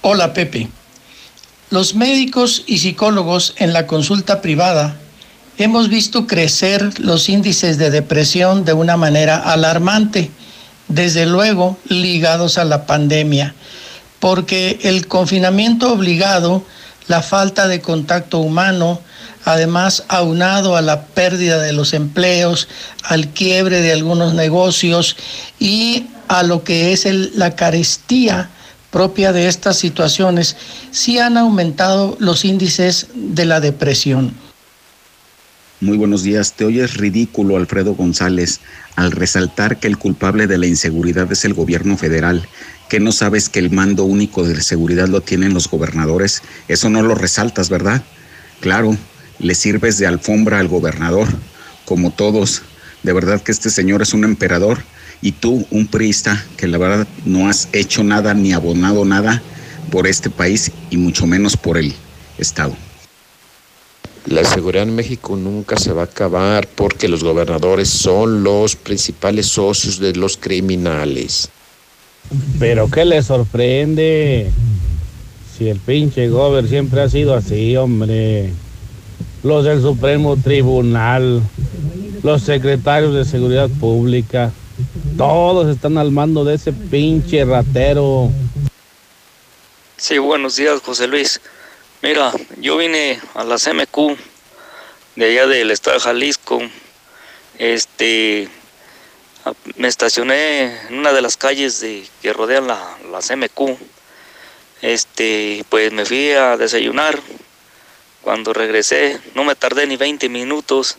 Hola 0.00 0.32
Pepe. 0.32 0.68
Los 1.70 1.96
médicos 1.96 2.62
y 2.68 2.78
psicólogos 2.78 3.54
en 3.56 3.72
la 3.72 3.88
consulta 3.88 4.40
privada 4.40 4.96
hemos 5.58 5.88
visto 5.88 6.28
crecer 6.28 7.00
los 7.00 7.28
índices 7.28 7.78
de 7.78 7.90
depresión 7.90 8.64
de 8.64 8.74
una 8.74 8.96
manera 8.96 9.38
alarmante, 9.38 10.30
desde 10.86 11.26
luego 11.26 11.76
ligados 11.88 12.58
a 12.58 12.64
la 12.64 12.86
pandemia, 12.86 13.56
porque 14.20 14.78
el 14.84 15.08
confinamiento 15.08 15.92
obligado, 15.92 16.62
la 17.08 17.20
falta 17.20 17.66
de 17.66 17.80
contacto 17.80 18.38
humano, 18.38 19.00
además 19.44 20.04
aunado 20.06 20.76
a 20.76 20.80
la 20.80 21.06
pérdida 21.06 21.58
de 21.58 21.72
los 21.72 21.92
empleos, 21.92 22.68
al 23.02 23.30
quiebre 23.30 23.80
de 23.80 23.92
algunos 23.94 24.32
negocios 24.32 25.16
y 25.58 26.06
a 26.28 26.44
lo 26.44 26.62
que 26.62 26.92
es 26.92 27.04
la 27.34 27.56
carestía 27.56 28.48
propia 28.90 29.32
de 29.32 29.48
estas 29.48 29.78
situaciones, 29.78 30.56
sí 30.90 31.18
han 31.18 31.36
aumentado 31.36 32.16
los 32.18 32.44
índices 32.44 33.08
de 33.14 33.44
la 33.44 33.60
depresión. 33.60 34.32
Muy 35.80 35.96
buenos 35.96 36.24
días. 36.24 36.54
Te 36.54 36.64
oyes 36.64 36.96
ridículo, 36.96 37.56
Alfredo 37.56 37.94
González, 37.94 38.60
al 38.96 39.12
resaltar 39.12 39.78
que 39.78 39.86
el 39.86 39.96
culpable 39.96 40.48
de 40.48 40.58
la 40.58 40.66
inseguridad 40.66 41.30
es 41.30 41.44
el 41.44 41.54
gobierno 41.54 41.96
federal. 41.96 42.48
¿Que 42.88 42.98
no 42.98 43.12
sabes 43.12 43.48
que 43.48 43.60
el 43.60 43.70
mando 43.70 44.04
único 44.04 44.42
de 44.42 44.60
seguridad 44.60 45.08
lo 45.08 45.20
tienen 45.20 45.54
los 45.54 45.70
gobernadores? 45.70 46.42
Eso 46.66 46.90
no 46.90 47.02
lo 47.02 47.14
resaltas, 47.14 47.68
¿verdad? 47.68 48.02
Claro, 48.60 48.96
le 49.38 49.54
sirves 49.54 49.98
de 49.98 50.06
alfombra 50.06 50.58
al 50.58 50.66
gobernador, 50.66 51.28
como 51.84 52.10
todos. 52.10 52.62
De 53.04 53.12
verdad 53.12 53.40
que 53.40 53.52
este 53.52 53.70
señor 53.70 54.02
es 54.02 54.14
un 54.14 54.24
emperador 54.24 54.82
y 55.20 55.32
tú, 55.32 55.66
un 55.70 55.86
priista, 55.86 56.44
que 56.56 56.68
la 56.68 56.78
verdad 56.78 57.06
no 57.24 57.48
has 57.48 57.68
hecho 57.72 58.04
nada 58.04 58.34
ni 58.34 58.52
abonado 58.52 59.04
nada 59.04 59.42
por 59.90 60.06
este 60.06 60.30
país 60.30 60.70
y 60.90 60.96
mucho 60.96 61.26
menos 61.26 61.56
por 61.56 61.78
el 61.78 61.92
Estado. 62.38 62.74
La 64.26 64.44
seguridad 64.44 64.82
en 64.82 64.94
México 64.94 65.36
nunca 65.36 65.78
se 65.78 65.92
va 65.92 66.02
a 66.02 66.04
acabar 66.04 66.68
porque 66.74 67.08
los 67.08 67.24
gobernadores 67.24 67.88
son 67.88 68.44
los 68.44 68.76
principales 68.76 69.46
socios 69.46 69.98
de 69.98 70.14
los 70.14 70.36
criminales. 70.36 71.48
Pero 72.58 72.90
¿qué 72.90 73.06
le 73.06 73.22
sorprende? 73.22 74.50
Si 75.56 75.68
el 75.68 75.78
pinche 75.78 76.28
gober 76.28 76.68
siempre 76.68 77.00
ha 77.00 77.08
sido 77.08 77.34
así, 77.34 77.76
hombre. 77.76 78.52
Los 79.42 79.64
del 79.64 79.80
Supremo 79.80 80.36
Tribunal, 80.36 81.42
los 82.22 82.42
secretarios 82.42 83.14
de 83.14 83.24
Seguridad 83.24 83.70
Pública, 83.70 84.52
todos 85.16 85.68
están 85.68 85.98
al 85.98 86.10
mando 86.10 86.44
de 86.44 86.54
ese 86.54 86.72
pinche 86.72 87.44
ratero. 87.44 88.30
Sí, 89.96 90.18
buenos 90.18 90.56
días, 90.56 90.80
José 90.80 91.08
Luis. 91.08 91.40
Mira, 92.02 92.32
yo 92.58 92.76
vine 92.76 93.20
a 93.34 93.42
la 93.42 93.56
CMQ 93.56 94.16
de 95.16 95.26
allá 95.26 95.46
del 95.48 95.72
estado 95.72 95.96
de 95.96 96.02
Jalisco. 96.04 96.60
Este, 97.58 98.48
me 99.76 99.88
estacioné 99.88 100.86
en 100.88 100.98
una 100.98 101.12
de 101.12 101.22
las 101.22 101.36
calles 101.36 101.80
de, 101.80 102.06
que 102.22 102.32
rodean 102.32 102.68
la, 102.68 102.96
la 103.10 103.18
CMQ. 103.18 103.76
Este, 104.82 105.64
pues 105.68 105.92
me 105.92 106.04
fui 106.04 106.30
a 106.30 106.56
desayunar. 106.56 107.18
Cuando 108.22 108.52
regresé, 108.52 109.18
no 109.34 109.42
me 109.42 109.56
tardé 109.56 109.86
ni 109.86 109.96
20 109.96 110.28
minutos 110.28 110.98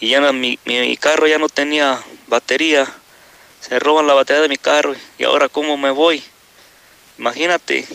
y 0.00 0.10
ya 0.10 0.32
mi, 0.32 0.58
mi 0.64 0.96
carro 0.96 1.26
ya 1.26 1.38
no 1.38 1.48
tenía 1.48 2.00
batería. 2.34 2.84
Se 3.60 3.78
roban 3.78 4.08
la 4.08 4.14
batería 4.14 4.42
de 4.42 4.48
mi 4.48 4.56
carro 4.56 4.94
y 5.18 5.24
ahora 5.24 5.48
cómo 5.48 5.76
me 5.76 5.90
voy. 5.90 6.22
Imagínate. 7.16 7.86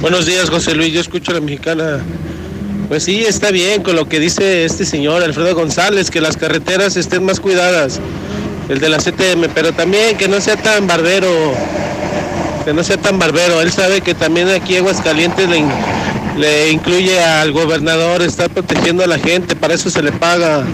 Buenos 0.00 0.24
días, 0.24 0.48
José 0.48 0.74
Luis. 0.74 0.94
Yo 0.94 1.00
escucho 1.02 1.32
a 1.32 1.34
la 1.34 1.40
mexicana. 1.42 2.00
Pues 2.88 3.04
sí, 3.04 3.22
está 3.22 3.50
bien 3.50 3.82
con 3.82 3.96
lo 3.96 4.08
que 4.08 4.18
dice 4.18 4.64
este 4.64 4.86
señor 4.86 5.22
Alfredo 5.22 5.54
González, 5.54 6.10
que 6.10 6.22
las 6.22 6.38
carreteras 6.38 6.96
estén 6.96 7.22
más 7.24 7.38
cuidadas. 7.38 8.00
El 8.70 8.80
de 8.80 8.88
la 8.88 8.96
CTM, 8.96 9.52
pero 9.54 9.72
también 9.72 10.16
que 10.16 10.26
no 10.26 10.40
sea 10.40 10.56
tan 10.56 10.86
barbero. 10.86 11.52
Que 12.64 12.72
no 12.72 12.82
sea 12.82 12.96
tan 12.96 13.18
barbero. 13.18 13.60
Él 13.60 13.70
sabe 13.70 14.00
que 14.00 14.14
también 14.14 14.48
aquí 14.48 14.76
Aguascalientes 14.78 15.48
le, 15.50 15.62
le 16.38 16.70
incluye 16.70 17.20
al 17.20 17.52
gobernador 17.52 18.22
estar 18.22 18.48
protegiendo 18.48 19.04
a 19.04 19.06
la 19.06 19.18
gente. 19.18 19.54
Para 19.54 19.74
eso 19.74 19.90
se 19.90 20.02
le 20.02 20.12
paga. 20.12 20.64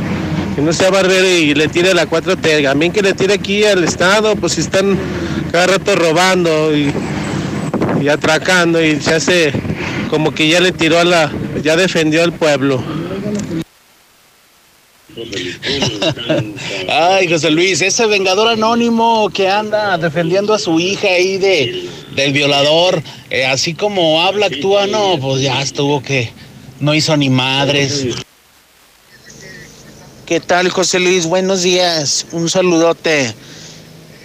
Que 0.56 0.62
no 0.62 0.72
sea 0.72 0.90
barbero 0.90 1.28
y 1.28 1.54
le 1.54 1.68
tire 1.68 1.94
la 1.94 2.08
4T. 2.08 2.64
También 2.64 2.90
que 2.90 3.02
le 3.02 3.12
tire 3.12 3.34
aquí 3.34 3.62
al 3.64 3.84
Estado, 3.84 4.34
pues 4.34 4.54
si 4.54 4.62
están 4.62 4.98
cada 5.52 5.68
rato 5.68 5.94
robando 5.94 6.76
y 6.76 6.92
y 8.00 8.08
atracando 8.08 8.82
y 8.82 9.00
se 9.00 9.14
hace 9.14 9.52
como 10.10 10.32
que 10.32 10.48
ya 10.48 10.60
le 10.60 10.72
tiró 10.72 10.98
a 10.98 11.04
la, 11.04 11.32
ya 11.62 11.76
defendió 11.76 12.22
al 12.22 12.32
pueblo. 12.32 12.82
Ay, 16.88 17.28
José 17.28 17.50
Luis, 17.50 17.80
ese 17.80 18.06
vengador 18.06 18.48
anónimo 18.48 19.30
que 19.30 19.48
anda 19.48 19.96
defendiendo 19.96 20.52
a 20.52 20.58
su 20.58 20.78
hija 20.78 21.08
ahí 21.08 21.38
de, 21.38 21.88
del 22.14 22.32
violador, 22.32 23.02
eh, 23.30 23.46
así 23.46 23.72
como 23.74 24.20
habla, 24.22 24.46
actúa, 24.46 24.86
no, 24.86 25.18
pues 25.18 25.40
ya 25.42 25.62
estuvo 25.62 26.02
que 26.02 26.30
no 26.80 26.94
hizo 26.94 27.16
ni 27.16 27.30
madres. 27.30 28.06
¿Qué 30.26 30.40
tal, 30.40 30.70
José 30.70 30.98
Luis? 30.98 31.26
Buenos 31.26 31.62
días. 31.62 32.26
Un 32.32 32.48
saludote. 32.50 33.32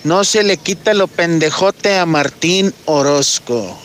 No 0.03 0.23
se 0.23 0.41
le 0.41 0.57
quita 0.57 0.95
lo 0.95 1.05
pendejote 1.05 1.95
a 1.95 2.07
Martín 2.07 2.73
Orozco. 2.85 3.77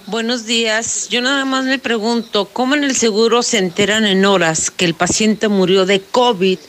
Buenos 0.05 0.45
días. 0.45 1.07
Yo 1.09 1.21
nada 1.21 1.45
más 1.45 1.65
me 1.65 1.79
pregunto, 1.79 2.49
¿cómo 2.53 2.75
en 2.75 2.83
el 2.83 2.95
seguro 2.95 3.41
se 3.41 3.57
enteran 3.57 4.05
en 4.05 4.25
horas 4.25 4.69
que 4.69 4.85
el 4.85 4.93
paciente 4.93 5.47
murió 5.47 5.87
de 5.87 6.01
COVID 6.01 6.59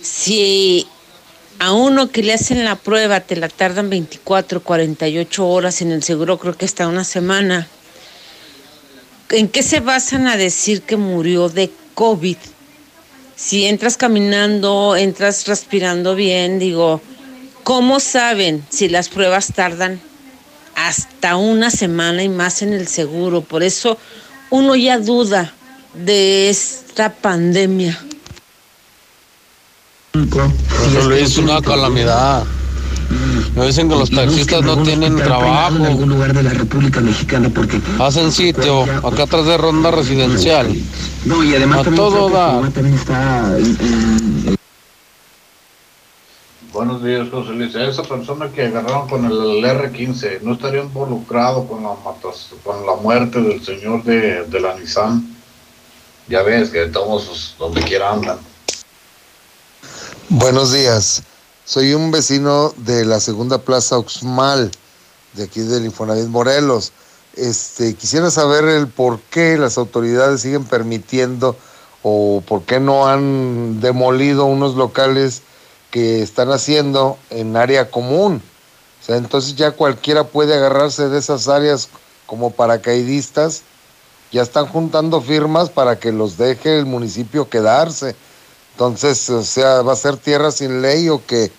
si 0.00 0.86
a 1.62 1.72
uno 1.72 2.10
que 2.10 2.24
le 2.24 2.32
hacen 2.32 2.64
la 2.64 2.74
prueba 2.74 3.20
te 3.20 3.36
la 3.36 3.48
tardan 3.48 3.88
24, 3.88 4.62
48 4.62 5.46
horas 5.46 5.80
en 5.80 5.92
el 5.92 6.02
seguro, 6.02 6.36
creo 6.38 6.56
que 6.56 6.64
hasta 6.64 6.88
una 6.88 7.04
semana? 7.04 7.68
¿En 9.30 9.48
qué 9.48 9.62
se 9.62 9.78
basan 9.78 10.26
a 10.26 10.36
decir 10.36 10.82
que 10.82 10.96
murió 10.96 11.48
de 11.48 11.70
COVID? 11.94 12.36
Si 13.36 13.66
entras 13.66 13.96
caminando, 13.96 14.96
entras 14.96 15.46
respirando 15.46 16.16
bien, 16.16 16.58
digo, 16.58 17.00
¿cómo 17.62 18.00
saben 18.00 18.64
si 18.68 18.88
las 18.88 19.08
pruebas 19.08 19.52
tardan 19.54 20.00
hasta 20.74 21.36
una 21.36 21.70
semana 21.70 22.22
y 22.22 22.28
más 22.28 22.62
en 22.62 22.72
el 22.72 22.88
seguro. 22.88 23.42
Por 23.42 23.62
eso 23.62 23.98
uno 24.50 24.74
ya 24.74 24.98
duda 24.98 25.52
de 25.94 26.48
esta 26.48 27.12
pandemia. 27.12 27.98
José 30.14 31.04
Luis, 31.08 31.22
es 31.22 31.38
una 31.38 31.60
calamidad. 31.62 32.44
Me 33.56 33.66
dicen 33.66 33.88
que 33.88 33.96
los 33.96 34.10
taxistas 34.10 34.62
no 34.62 34.82
tienen 34.82 35.16
trabajo. 35.16 35.76
En 35.76 35.86
algún 35.86 36.08
lugar 36.10 36.34
de 36.34 36.42
la 36.42 36.50
República 36.50 37.00
Mexicana 37.00 37.50
porque 37.54 37.80
hacen 37.98 38.30
sitio 38.30 38.82
acá 39.06 39.22
atrás 39.24 39.46
de 39.46 39.56
ronda 39.56 39.90
residencial. 39.90 40.68
No, 41.24 41.42
y 41.42 41.54
además 41.54 41.80
a 41.80 41.84
también 41.84 42.04
todo 42.04 42.28
da. 42.30 42.60
Está 42.68 43.58
en- 43.58 43.78
en- 43.80 44.56
Buenos 46.72 47.04
días, 47.04 47.28
José 47.30 47.50
Luis. 47.52 47.74
Esa 47.74 48.02
persona 48.02 48.48
que 48.48 48.66
agarraron 48.66 49.08
con 49.08 49.24
el 49.26 49.62
R15 49.64 50.40
no 50.42 50.54
estaría 50.54 50.82
involucrado 50.82 51.66
con 51.66 51.82
la 51.82 51.90
matas, 52.04 52.50
con 52.64 52.84
la 52.86 52.96
muerte 52.96 53.40
del 53.42 53.62
señor 53.64 54.02
de, 54.04 54.44
de 54.44 54.60
la 54.60 54.74
Nissan. 54.78 55.26
Ya 56.28 56.42
ves 56.42 56.70
que 56.70 56.86
todos 56.86 57.54
donde 57.58 57.82
quiera 57.82 58.12
andan. 58.12 58.38
Buenos 60.34 60.72
días. 60.72 61.24
Soy 61.66 61.92
un 61.92 62.10
vecino 62.10 62.72
de 62.78 63.04
la 63.04 63.20
segunda 63.20 63.58
plaza 63.58 63.98
Oxmal, 63.98 64.70
de 65.34 65.44
aquí 65.44 65.60
del 65.60 65.84
Infonavit 65.84 66.28
Morelos. 66.28 66.92
Este, 67.36 67.92
quisiera 67.92 68.30
saber 68.30 68.64
el 68.64 68.88
por 68.88 69.20
qué 69.20 69.58
las 69.58 69.76
autoridades 69.76 70.40
siguen 70.40 70.64
permitiendo 70.64 71.54
o 72.02 72.42
por 72.48 72.62
qué 72.62 72.80
no 72.80 73.06
han 73.06 73.82
demolido 73.82 74.46
unos 74.46 74.74
locales 74.74 75.42
que 75.90 76.22
están 76.22 76.50
haciendo 76.50 77.18
en 77.28 77.54
área 77.54 77.90
común. 77.90 78.42
O 79.02 79.04
sea, 79.04 79.18
entonces 79.18 79.54
ya 79.54 79.72
cualquiera 79.72 80.24
puede 80.24 80.54
agarrarse 80.54 81.10
de 81.10 81.18
esas 81.18 81.46
áreas 81.46 81.90
como 82.24 82.52
paracaidistas. 82.52 83.64
Ya 84.32 84.40
están 84.40 84.66
juntando 84.66 85.20
firmas 85.20 85.68
para 85.68 85.98
que 85.98 86.10
los 86.10 86.38
deje 86.38 86.78
el 86.78 86.86
municipio 86.86 87.50
quedarse. 87.50 88.16
Entonces, 88.72 89.28
o 89.30 89.42
sea, 89.44 89.82
¿va 89.82 89.92
a 89.92 89.96
ser 89.96 90.16
tierra 90.16 90.50
sin 90.50 90.82
ley 90.82 91.08
o 91.08 91.24
qué? 91.24 91.50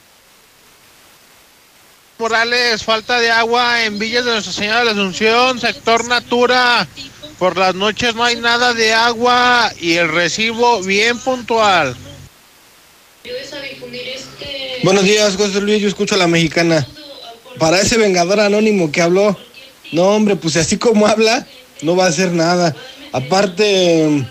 Morales, 2.18 2.84
falta 2.84 3.20
de 3.20 3.32
agua 3.32 3.84
en 3.84 4.00
Villas 4.00 4.24
de 4.26 4.32
Nuestra 4.32 4.54
Señora 4.54 4.80
de 4.80 4.86
la 4.86 4.92
Asunción, 4.92 5.60
sector 5.60 6.08
Natura. 6.08 6.88
Por 7.38 7.58
las 7.58 7.76
noches 7.76 8.16
no 8.16 8.24
hay 8.24 8.38
nada 8.38 8.74
de 8.74 8.94
agua 8.94 9.72
y 9.80 9.94
el 9.94 10.10
recibo 10.10 10.82
bien 10.84 11.20
puntual. 11.20 11.96
Buenos 14.84 15.04
días, 15.04 15.36
José 15.36 15.62
Luis. 15.62 15.82
Yo 15.82 15.88
escucho 15.88 16.16
a 16.16 16.18
la 16.18 16.28
mexicana. 16.28 16.88
Para 17.60 17.80
ese 17.80 17.98
vengador 17.98 18.40
anónimo 18.40 18.92
que 18.92 19.02
habló, 19.02 19.38
no, 19.92 20.04
hombre, 20.10 20.36
pues 20.36 20.56
así 20.56 20.78
como 20.78 21.08
habla, 21.08 21.46
no 21.82 21.96
va 21.96 22.06
a 22.06 22.10
hacer 22.10 22.32
nada. 22.32 22.76
Aparte, 23.12 24.26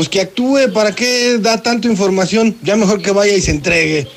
pues 0.00 0.08
que 0.08 0.22
actúe. 0.22 0.72
¿Para 0.72 0.94
qué 0.94 1.36
da 1.40 1.62
tanto 1.62 1.86
información? 1.86 2.56
Ya 2.62 2.74
mejor 2.74 3.02
que 3.02 3.10
vaya 3.10 3.34
y 3.34 3.42
se 3.42 3.50
entregue. 3.50 4.08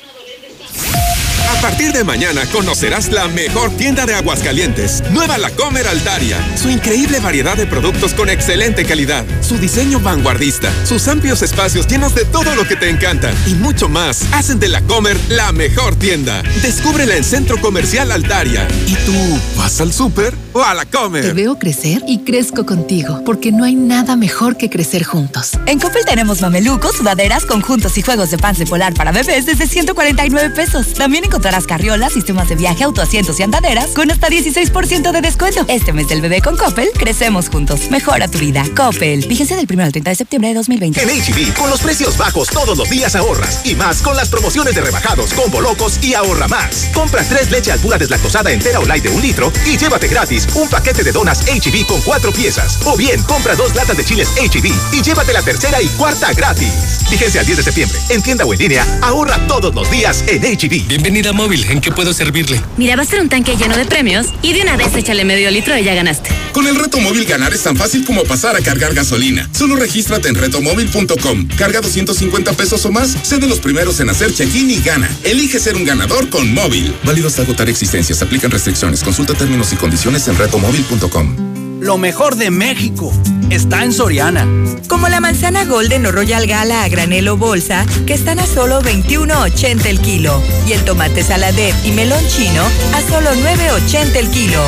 A 1.56 1.60
partir 1.68 1.92
de 1.92 2.04
mañana 2.04 2.42
conocerás 2.52 3.10
la 3.10 3.26
mejor 3.28 3.70
tienda 3.76 4.04
de 4.04 4.14
Aguascalientes, 4.14 5.02
Nueva 5.12 5.38
La 5.38 5.50
Comer 5.50 5.86
Altaria. 5.86 6.36
Su 6.60 6.68
increíble 6.68 7.20
variedad 7.20 7.56
de 7.56 7.66
productos 7.66 8.12
con 8.12 8.28
excelente 8.28 8.84
calidad, 8.84 9.24
su 9.40 9.56
diseño 9.56 9.98
vanguardista, 9.98 10.70
sus 10.84 11.08
amplios 11.08 11.40
espacios 11.42 11.86
llenos 11.86 12.14
de 12.14 12.26
todo 12.26 12.54
lo 12.54 12.66
que 12.68 12.76
te 12.76 12.90
encanta 12.90 13.32
y 13.46 13.54
mucho 13.54 13.88
más 13.88 14.24
hacen 14.32 14.58
de 14.58 14.68
La 14.68 14.82
Comer 14.82 15.16
la 15.30 15.52
mejor 15.52 15.94
tienda. 15.96 16.42
Descúbrela 16.60 17.16
en 17.16 17.24
Centro 17.24 17.58
Comercial 17.60 18.12
Altaria. 18.12 18.68
¿Y 18.86 18.94
tú 19.06 19.14
vas 19.56 19.80
al 19.80 19.92
súper 19.92 20.34
o 20.52 20.62
a 20.62 20.74
La 20.74 20.84
Te 20.84 20.90
Comer? 20.98 21.34
veo 21.34 21.58
crecer 21.58 22.02
y 22.06 22.24
crezco 22.24 22.66
contigo, 22.66 23.22
porque 23.24 23.52
no 23.52 23.64
hay 23.64 23.74
nada 23.74 24.16
mejor 24.16 24.58
que 24.58 24.68
crecer 24.68 25.04
juntos. 25.04 25.52
En 25.66 25.78
Coppel 25.80 26.04
tenemos 26.04 26.42
mamelucos, 26.42 26.96
sudaderas, 26.96 27.44
conjuntos 27.46 27.96
y 27.96 28.02
juegos 28.02 28.30
de 28.30 28.38
pants 28.38 28.58
de 28.58 28.66
polar 28.66 28.92
para 28.92 29.12
bebés 29.12 29.46
desde 29.46 29.66
149 29.66 30.50
pesos. 30.50 30.92
También 30.94 31.24
encontrarás 31.44 31.66
carriolas, 31.66 32.14
sistemas 32.14 32.48
de 32.48 32.54
viaje, 32.54 32.84
autoasientos 32.84 33.38
y 33.38 33.42
andaderas 33.42 33.90
con 33.90 34.10
hasta 34.10 34.28
16% 34.28 35.12
de 35.12 35.20
descuento. 35.20 35.66
Este 35.68 35.92
mes 35.92 36.08
del 36.08 36.22
bebé 36.22 36.40
con 36.40 36.56
Coppel, 36.56 36.88
crecemos 36.96 37.50
juntos. 37.50 37.90
Mejora 37.90 38.28
tu 38.28 38.38
vida. 38.38 38.64
Coppel. 38.74 39.26
Vigencia 39.26 39.54
del 39.54 39.66
1 39.70 39.82
al 39.82 39.92
30 39.92 40.08
de 40.08 40.16
septiembre 40.16 40.48
de 40.48 40.54
2020. 40.54 41.02
En 41.02 41.08
HB, 41.10 41.52
con 41.52 41.68
los 41.68 41.82
precios 41.82 42.16
bajos 42.16 42.48
todos 42.48 42.78
los 42.78 42.88
días 42.88 43.14
ahorras. 43.14 43.60
Y 43.66 43.74
más 43.74 44.00
con 44.00 44.16
las 44.16 44.30
promociones 44.30 44.74
de 44.74 44.80
rebajados, 44.80 45.34
combo 45.34 45.60
locos 45.60 46.02
y 46.02 46.14
ahorra 46.14 46.48
más. 46.48 46.88
Compra 46.94 47.22
tres 47.22 47.50
leche 47.50 47.70
al 47.72 47.78
pura 47.78 47.98
deslactosada 47.98 48.50
entera 48.50 48.80
o 48.80 48.86
light 48.86 49.04
de 49.04 49.10
un 49.10 49.20
litro 49.20 49.52
y 49.66 49.76
llévate 49.76 50.08
gratis 50.08 50.48
un 50.54 50.66
paquete 50.70 51.02
de 51.02 51.12
donas 51.12 51.42
HB 51.42 51.86
con 51.86 52.00
cuatro 52.00 52.32
piezas. 52.32 52.78
O 52.86 52.96
bien, 52.96 53.22
compra 53.24 53.54
dos 53.54 53.74
latas 53.74 53.98
de 53.98 54.04
chiles 54.06 54.30
HB 54.30 54.94
y 54.94 55.02
llévate 55.02 55.34
la 55.34 55.42
tercera 55.42 55.82
y 55.82 55.88
cuarta 55.88 56.32
gratis. 56.32 57.00
Vigencia 57.10 57.40
al 57.40 57.46
10 57.46 57.58
de 57.58 57.64
septiembre. 57.64 57.98
En 58.08 58.22
tienda 58.22 58.46
o 58.46 58.54
en 58.54 58.60
línea, 58.60 58.86
ahorra 59.02 59.46
todos 59.46 59.74
los 59.74 59.90
días 59.90 60.24
en 60.26 60.40
HB. 60.40 60.88
Bienvenido 60.88 61.23
Móvil, 61.32 61.64
¿en 61.70 61.80
qué 61.80 61.90
puedo 61.90 62.12
servirle? 62.12 62.60
Mira, 62.76 62.96
va 62.96 63.02
a 63.02 63.06
ser 63.06 63.20
un 63.20 63.28
tanque 63.28 63.56
lleno 63.56 63.76
de 63.76 63.84
premios 63.84 64.26
y 64.42 64.52
de 64.52 64.62
una 64.62 64.76
vez 64.76 64.94
échale 64.94 65.24
medio 65.24 65.50
litro 65.50 65.76
y 65.78 65.84
ya 65.84 65.94
ganaste. 65.94 66.30
Con 66.52 66.66
el 66.66 66.76
reto 66.76 66.98
móvil 66.98 67.24
ganar 67.24 67.52
es 67.54 67.62
tan 67.62 67.76
fácil 67.76 68.04
como 68.04 68.24
pasar 68.24 68.56
a 68.56 68.60
cargar 68.60 68.94
gasolina. 68.94 69.48
Solo 69.52 69.76
regístrate 69.76 70.28
en 70.28 70.34
retomóvil.com. 70.34 71.48
Carga 71.56 71.80
250 71.80 72.52
pesos 72.52 72.84
o 72.84 72.92
más, 72.92 73.16
sé 73.22 73.38
de 73.38 73.48
los 73.48 73.60
primeros 73.60 74.00
en 74.00 74.10
hacer 74.10 74.32
check-in 74.34 74.70
y 74.70 74.80
gana. 74.80 75.10
Elige 75.24 75.58
ser 75.58 75.76
un 75.76 75.84
ganador 75.84 76.28
con 76.28 76.52
móvil. 76.52 76.94
Válido 77.04 77.28
hasta 77.28 77.42
agotar 77.42 77.68
existencias. 77.68 78.20
Aplican 78.22 78.50
restricciones. 78.50 79.02
Consulta 79.02 79.34
términos 79.34 79.72
y 79.72 79.76
condiciones 79.76 80.28
en 80.28 80.36
retomóvil.com. 80.36 81.53
Lo 81.84 81.98
mejor 81.98 82.36
de 82.36 82.50
México 82.50 83.12
está 83.50 83.84
en 83.84 83.92
Soriana. 83.92 84.48
Como 84.88 85.06
la 85.10 85.20
manzana 85.20 85.66
Golden 85.66 86.06
o 86.06 86.12
Royal 86.12 86.46
Gala 86.46 86.82
a 86.82 86.88
granelo 86.88 87.36
bolsa, 87.36 87.84
que 88.06 88.14
están 88.14 88.38
a 88.38 88.46
solo 88.46 88.80
21.80 88.80 89.84
el 89.84 90.00
kilo. 90.00 90.42
Y 90.66 90.72
el 90.72 90.82
tomate 90.86 91.22
saladet 91.22 91.74
y 91.84 91.92
melón 91.92 92.26
chino 92.26 92.62
a 92.94 93.02
solo 93.02 93.28
9.80 93.34 94.16
el 94.16 94.30
kilo. 94.30 94.62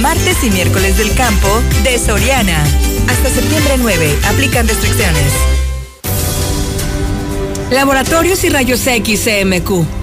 Martes 0.00 0.42
y 0.44 0.48
miércoles 0.48 0.96
del 0.96 1.14
campo 1.14 1.60
de 1.84 1.98
Soriana. 1.98 2.64
Hasta 3.06 3.28
septiembre 3.28 3.74
9. 3.76 4.18
Aplican 4.28 4.66
restricciones. 4.66 5.30
Laboratorios 7.70 8.42
y 8.44 8.48
Rayos 8.48 8.86
X 8.86 9.20
CMQ. 9.24 10.01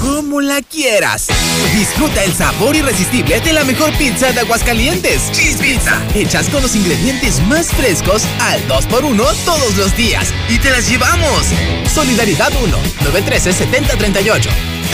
Como 0.00 0.40
la 0.40 0.60
quieras. 0.62 1.28
Disfruta 1.74 2.22
el 2.24 2.32
sabor 2.32 2.76
irresistible 2.76 3.40
de 3.40 3.52
la 3.52 3.64
mejor 3.64 3.92
pizza 3.96 4.32
de 4.32 4.40
Aguascalientes. 4.40 5.30
Cheese 5.32 5.58
Pizza. 5.58 6.00
Hechas 6.14 6.48
con 6.48 6.62
los 6.62 6.74
ingredientes 6.74 7.40
más 7.42 7.68
frescos 7.68 8.24
al 8.40 8.60
2x1 8.68 9.34
todos 9.44 9.76
los 9.76 9.96
días. 9.96 10.32
Y 10.48 10.58
te 10.58 10.70
las 10.70 10.88
llevamos. 10.88 11.46
Solidaridad 11.92 12.52
1 12.62 12.66
913 12.66 13.52
7038. 13.52 14.50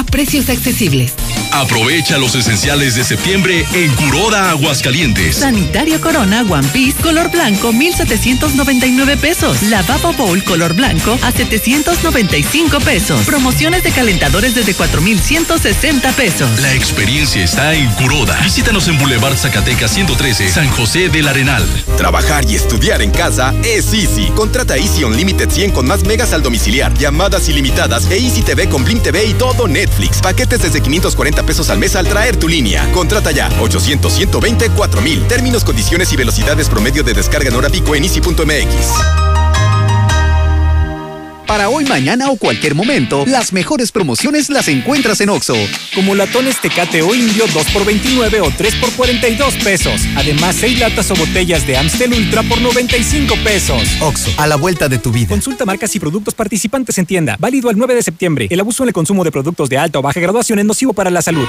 a 0.00 0.04
precios 0.04 0.48
accesibles. 0.48 1.14
Aprovecha 1.52 2.16
los 2.16 2.34
esenciales 2.34 2.94
de 2.94 3.04
septiembre 3.04 3.66
en 3.74 3.92
Curoda 3.94 4.50
Aguascalientes. 4.50 5.36
Sanitario 5.36 6.00
Corona 6.00 6.42
One 6.42 6.66
Piece 6.68 7.00
color 7.02 7.30
blanco 7.30 7.72
1799 7.72 9.16
pesos. 9.16 9.62
Lavabo 9.64 10.12
Bowl 10.12 10.42
color 10.44 10.74
blanco 10.74 11.18
a 11.22 11.32
795 11.32 12.78
pesos. 12.80 13.26
Promociones 13.26 13.82
de 13.82 13.90
calentadores 13.90 14.54
desde 14.54 14.74
4160 14.74 16.12
pesos. 16.12 16.60
La 16.60 16.72
experiencia 16.74 17.44
está 17.44 17.74
en 17.74 17.90
Curoda. 17.94 18.38
Visítanos 18.42 18.86
en 18.88 18.98
Boulevard 18.98 19.36
Zacatecas 19.36 19.92
113, 19.92 20.48
San 20.48 20.68
José 20.70 21.08
del 21.08 21.28
Arenal. 21.28 21.66
Trabajar 21.96 22.48
y 22.48 22.54
estudiar 22.54 23.02
en 23.02 23.10
casa 23.10 23.52
es 23.64 23.92
Easy. 23.92 24.30
Contrata 24.36 24.76
Easy 24.76 25.04
Unlimited 25.04 25.50
100 25.50 25.72
con 25.72 25.86
más 25.86 26.04
megas 26.04 26.32
al 26.32 26.42
domiciliar, 26.42 26.94
llamadas 26.94 27.48
ilimitadas 27.48 28.08
e 28.10 28.18
Easy 28.18 28.42
TV 28.42 28.68
con 28.68 28.84
Blim 28.84 29.00
TV 29.00 29.26
y 29.26 29.34
todo 29.34 29.66
Netflix. 29.90 30.22
Paquetes 30.22 30.62
desde 30.62 30.80
540 30.80 31.42
pesos 31.42 31.68
al 31.70 31.78
mes 31.78 31.96
al 31.96 32.06
traer 32.06 32.36
tu 32.36 32.48
línea. 32.48 32.90
Contrata 32.92 33.30
ya 33.32 33.50
800 33.60 34.12
120 34.12 34.70
4000. 34.70 35.26
Términos, 35.26 35.64
condiciones 35.64 36.12
y 36.12 36.16
velocidades 36.16 36.68
promedio 36.68 37.02
de 37.02 37.12
descarga 37.12 37.48
en 37.48 37.56
hora 37.56 37.68
pico 37.68 37.94
en 37.94 38.04
easy.mx. 38.04 39.29
Para 41.50 41.68
hoy, 41.68 41.84
mañana 41.84 42.30
o 42.30 42.36
cualquier 42.36 42.76
momento, 42.76 43.26
las 43.26 43.52
mejores 43.52 43.90
promociones 43.90 44.50
las 44.50 44.68
encuentras 44.68 45.20
en 45.20 45.30
Oxo. 45.30 45.56
Como 45.96 46.14
latones 46.14 46.60
Tecate 46.60 47.02
o 47.02 47.12
Indio 47.12 47.44
2 47.52 47.70
por 47.72 47.84
29 47.84 48.40
o 48.40 48.52
3 48.56 48.76
por 48.76 48.92
42 48.92 49.56
pesos. 49.56 50.00
Además, 50.14 50.54
6 50.60 50.78
latas 50.78 51.10
o 51.10 51.16
botellas 51.16 51.66
de 51.66 51.76
Amstel 51.76 52.14
Ultra 52.14 52.44
por 52.44 52.60
95 52.60 53.34
pesos. 53.42 53.82
Oxo, 54.00 54.30
a 54.36 54.46
la 54.46 54.54
vuelta 54.54 54.88
de 54.88 54.98
tu 54.98 55.10
vida. 55.10 55.30
Consulta 55.30 55.66
marcas 55.66 55.92
y 55.96 55.98
productos 55.98 56.34
participantes 56.34 56.96
en 56.98 57.06
tienda. 57.06 57.36
Válido 57.40 57.68
al 57.68 57.76
9 57.76 57.96
de 57.96 58.02
septiembre. 58.02 58.46
El 58.48 58.60
abuso 58.60 58.84
en 58.84 58.90
el 58.90 58.92
consumo 58.92 59.24
de 59.24 59.32
productos 59.32 59.68
de 59.68 59.76
alta 59.76 59.98
o 59.98 60.02
baja 60.02 60.20
graduación 60.20 60.60
es 60.60 60.64
nocivo 60.64 60.92
para 60.92 61.10
la 61.10 61.20
salud. 61.20 61.48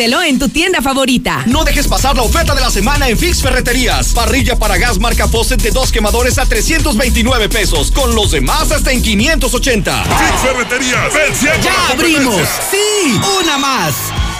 Pídelo 0.00 0.22
en 0.22 0.38
tu 0.38 0.48
tienda 0.48 0.80
favorita. 0.80 1.42
No 1.44 1.62
dejes 1.62 1.86
pasar 1.86 2.16
la 2.16 2.22
oferta 2.22 2.54
de 2.54 2.62
la 2.62 2.70
semana 2.70 3.10
en 3.10 3.18
Fix 3.18 3.42
Ferreterías. 3.42 4.14
Parrilla 4.14 4.58
para 4.58 4.78
gas 4.78 4.98
marca 4.98 5.28
Fawcett 5.28 5.60
de 5.60 5.72
dos 5.72 5.92
quemadores 5.92 6.38
a 6.38 6.46
329 6.46 7.50
pesos. 7.50 7.90
Con 7.90 8.14
los 8.14 8.30
demás 8.30 8.72
hasta 8.72 8.92
en 8.92 9.02
580. 9.02 10.04
Fix 10.04 10.40
Ferreterías, 10.40 11.12
¡Ya 11.62 11.88
abrimos! 11.92 12.48
¡Sí! 12.70 13.20
¡Una 13.42 13.58
más! 13.58 13.94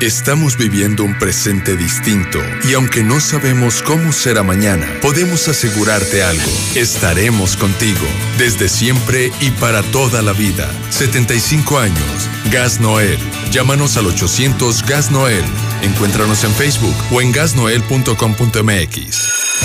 Estamos 0.00 0.56
viviendo 0.56 1.04
un 1.04 1.18
presente 1.18 1.76
distinto 1.76 2.38
y 2.68 2.74
aunque 2.74 3.02
no 3.02 3.20
sabemos 3.20 3.82
cómo 3.82 4.12
será 4.12 4.42
mañana, 4.42 4.86
podemos 5.00 5.48
asegurarte 5.48 6.22
algo. 6.22 6.50
Estaremos 6.74 7.56
contigo 7.56 8.00
desde 8.38 8.68
siempre 8.68 9.30
y 9.40 9.50
para 9.52 9.82
toda 9.82 10.22
la 10.22 10.32
vida. 10.32 10.70
75 10.90 11.78
años. 11.78 12.28
Gas 12.50 12.80
Noel. 12.80 13.18
Llámanos 13.50 13.96
al 13.96 14.06
800 14.06 14.84
Gas 14.84 15.10
Noel. 15.10 15.44
Encuéntranos 15.82 16.42
en 16.44 16.52
Facebook 16.52 16.94
o 17.10 17.20
en 17.20 17.32
gasnoel.com.mx. 17.32 19.62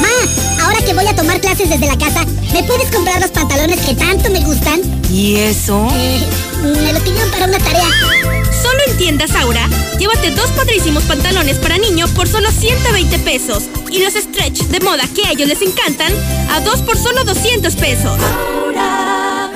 Ma, 0.00 0.64
ahora 0.64 0.78
que 0.84 0.94
voy 0.94 1.06
a 1.06 1.16
tomar 1.16 1.40
clases 1.40 1.68
desde 1.68 1.86
la 1.86 1.98
casa, 1.98 2.24
¿me 2.52 2.62
puedes 2.64 2.90
comprar 2.90 3.20
los 3.20 3.30
pantalones 3.30 3.80
que 3.80 3.94
tanto 3.94 4.30
me 4.30 4.44
gustan? 4.44 4.80
¿Y 5.10 5.36
eso? 5.36 5.88
Eh, 5.92 6.20
me 6.62 6.92
lo 6.92 7.00
pidieron 7.00 7.30
para 7.30 7.46
una 7.46 7.58
tarea. 7.58 8.39
Solo 8.62 8.78
en 8.88 8.96
tiendas 8.98 9.34
Aura, 9.36 9.68
llévate 9.98 10.30
dos 10.32 10.50
padrísimos 10.50 11.04
pantalones 11.04 11.58
para 11.58 11.78
niño 11.78 12.06
por 12.08 12.28
solo 12.28 12.50
120 12.50 13.18
pesos 13.20 13.64
y 13.90 14.02
los 14.04 14.14
stretch 14.14 14.64
de 14.64 14.80
moda 14.80 15.04
que 15.14 15.24
a 15.26 15.30
ellos 15.32 15.48
les 15.48 15.62
encantan 15.62 16.12
a 16.50 16.60
dos 16.60 16.82
por 16.82 16.98
solo 16.98 17.24
200 17.24 17.74
pesos. 17.76 18.18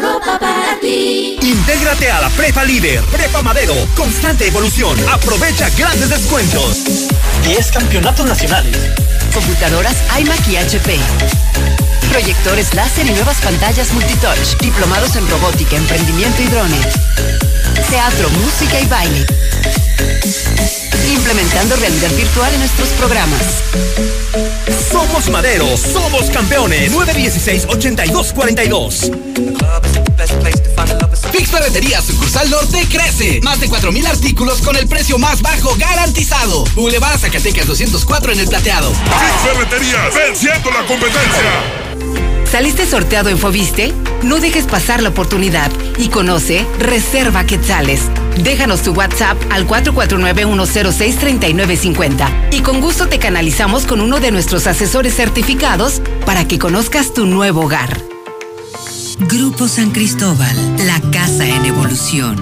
ropa 0.01 0.39
para 0.39 0.81
ti. 0.81 1.37
Intégrate 1.43 2.11
a 2.11 2.23
la 2.23 2.31
Prepa 2.31 2.65
Líder, 2.65 3.03
Prepa 3.13 3.43
Madero, 3.43 3.75
constante 3.95 4.49
evolución. 4.49 4.97
Aprovecha 5.09 5.69
grandes 5.77 6.09
descuentos. 6.09 6.85
10 7.45 7.73
campeonatos 7.73 8.27
nacionales. 8.27 8.77
Computadoras 9.35 9.97
iMac 10.19 10.49
y 10.49 10.57
HP. 10.57 10.99
Proyectores 12.11 12.75
láser 12.75 13.07
y 13.07 13.11
nuevas 13.11 13.41
pantallas 13.43 13.93
multitouch. 13.93 14.57
Diplomados 14.61 15.17
en 15.17 15.29
robótica, 15.29 15.77
emprendimiento 15.77 16.43
y 16.43 16.47
drones. 16.47 17.54
Teatro, 17.91 18.31
música 18.31 18.81
y 18.81 18.87
baile. 18.87 19.27
implementando 21.13 21.77
realidad 21.77 22.11
virtual 22.13 22.55
en 22.55 22.61
nuestros 22.61 22.89
programas. 22.91 23.43
Somos 24.91 25.29
Madero, 25.31 25.67
somos 25.77 26.31
campeones. 26.31 26.91
916-8242. 26.93 29.11
Fix 31.33 31.51
Ferretería 31.51 32.01
Sucursal 32.01 32.49
Norte 32.51 32.87
crece. 32.91 33.41
Más 33.43 33.61
de 33.61 33.69
4.000 33.69 34.07
artículos 34.07 34.63
con 34.63 34.77
el 34.77 34.87
precio 34.87 35.19
más 35.19 35.43
bajo 35.43 35.75
garantizado. 35.77 36.65
Boulevard 36.75 37.19
Zacatecas 37.19 37.67
204 37.67 38.33
en 38.33 38.41
el 38.41 38.49
plateado. 38.49 38.91
Fix 38.93 39.43
Ferretería, 39.43 40.09
venciendo 40.15 40.71
la 40.71 40.87
competencia. 40.87 42.24
¿Saliste 42.55 42.87
sorteado 42.87 43.29
en 43.31 43.37
Fobiste? 43.37 43.93
No 44.23 44.39
dejes 44.39 44.67
pasar 44.67 45.03
la 45.03 45.09
oportunidad 45.09 45.73
y 45.99 46.07
conoce 46.07 46.65
Reserva 46.79 47.43
Quetzales. 47.43 48.03
Déjanos 48.45 48.83
tu 48.83 48.93
WhatsApp 48.93 49.37
al 49.51 49.67
449-106-3950 49.67 52.53
y 52.53 52.61
con 52.61 52.81
gusto 52.81 53.09
te 53.09 53.19
canalizamos 53.19 53.87
con 53.87 54.01
uno 54.01 54.21
de 54.21 54.31
nuestros 54.31 54.69
asesores 54.69 55.17
certificados 55.17 56.01
para 56.25 56.47
que 56.47 56.61
conozcas 56.61 57.13
tu 57.13 57.27
nuevo 57.27 57.63
hogar. 57.63 58.01
Grupo 59.19 59.67
San 59.67 59.91
Cristóbal, 59.91 60.57
la 60.87 61.01
casa 61.11 61.49
en 61.49 61.65
evolución. 61.65 62.41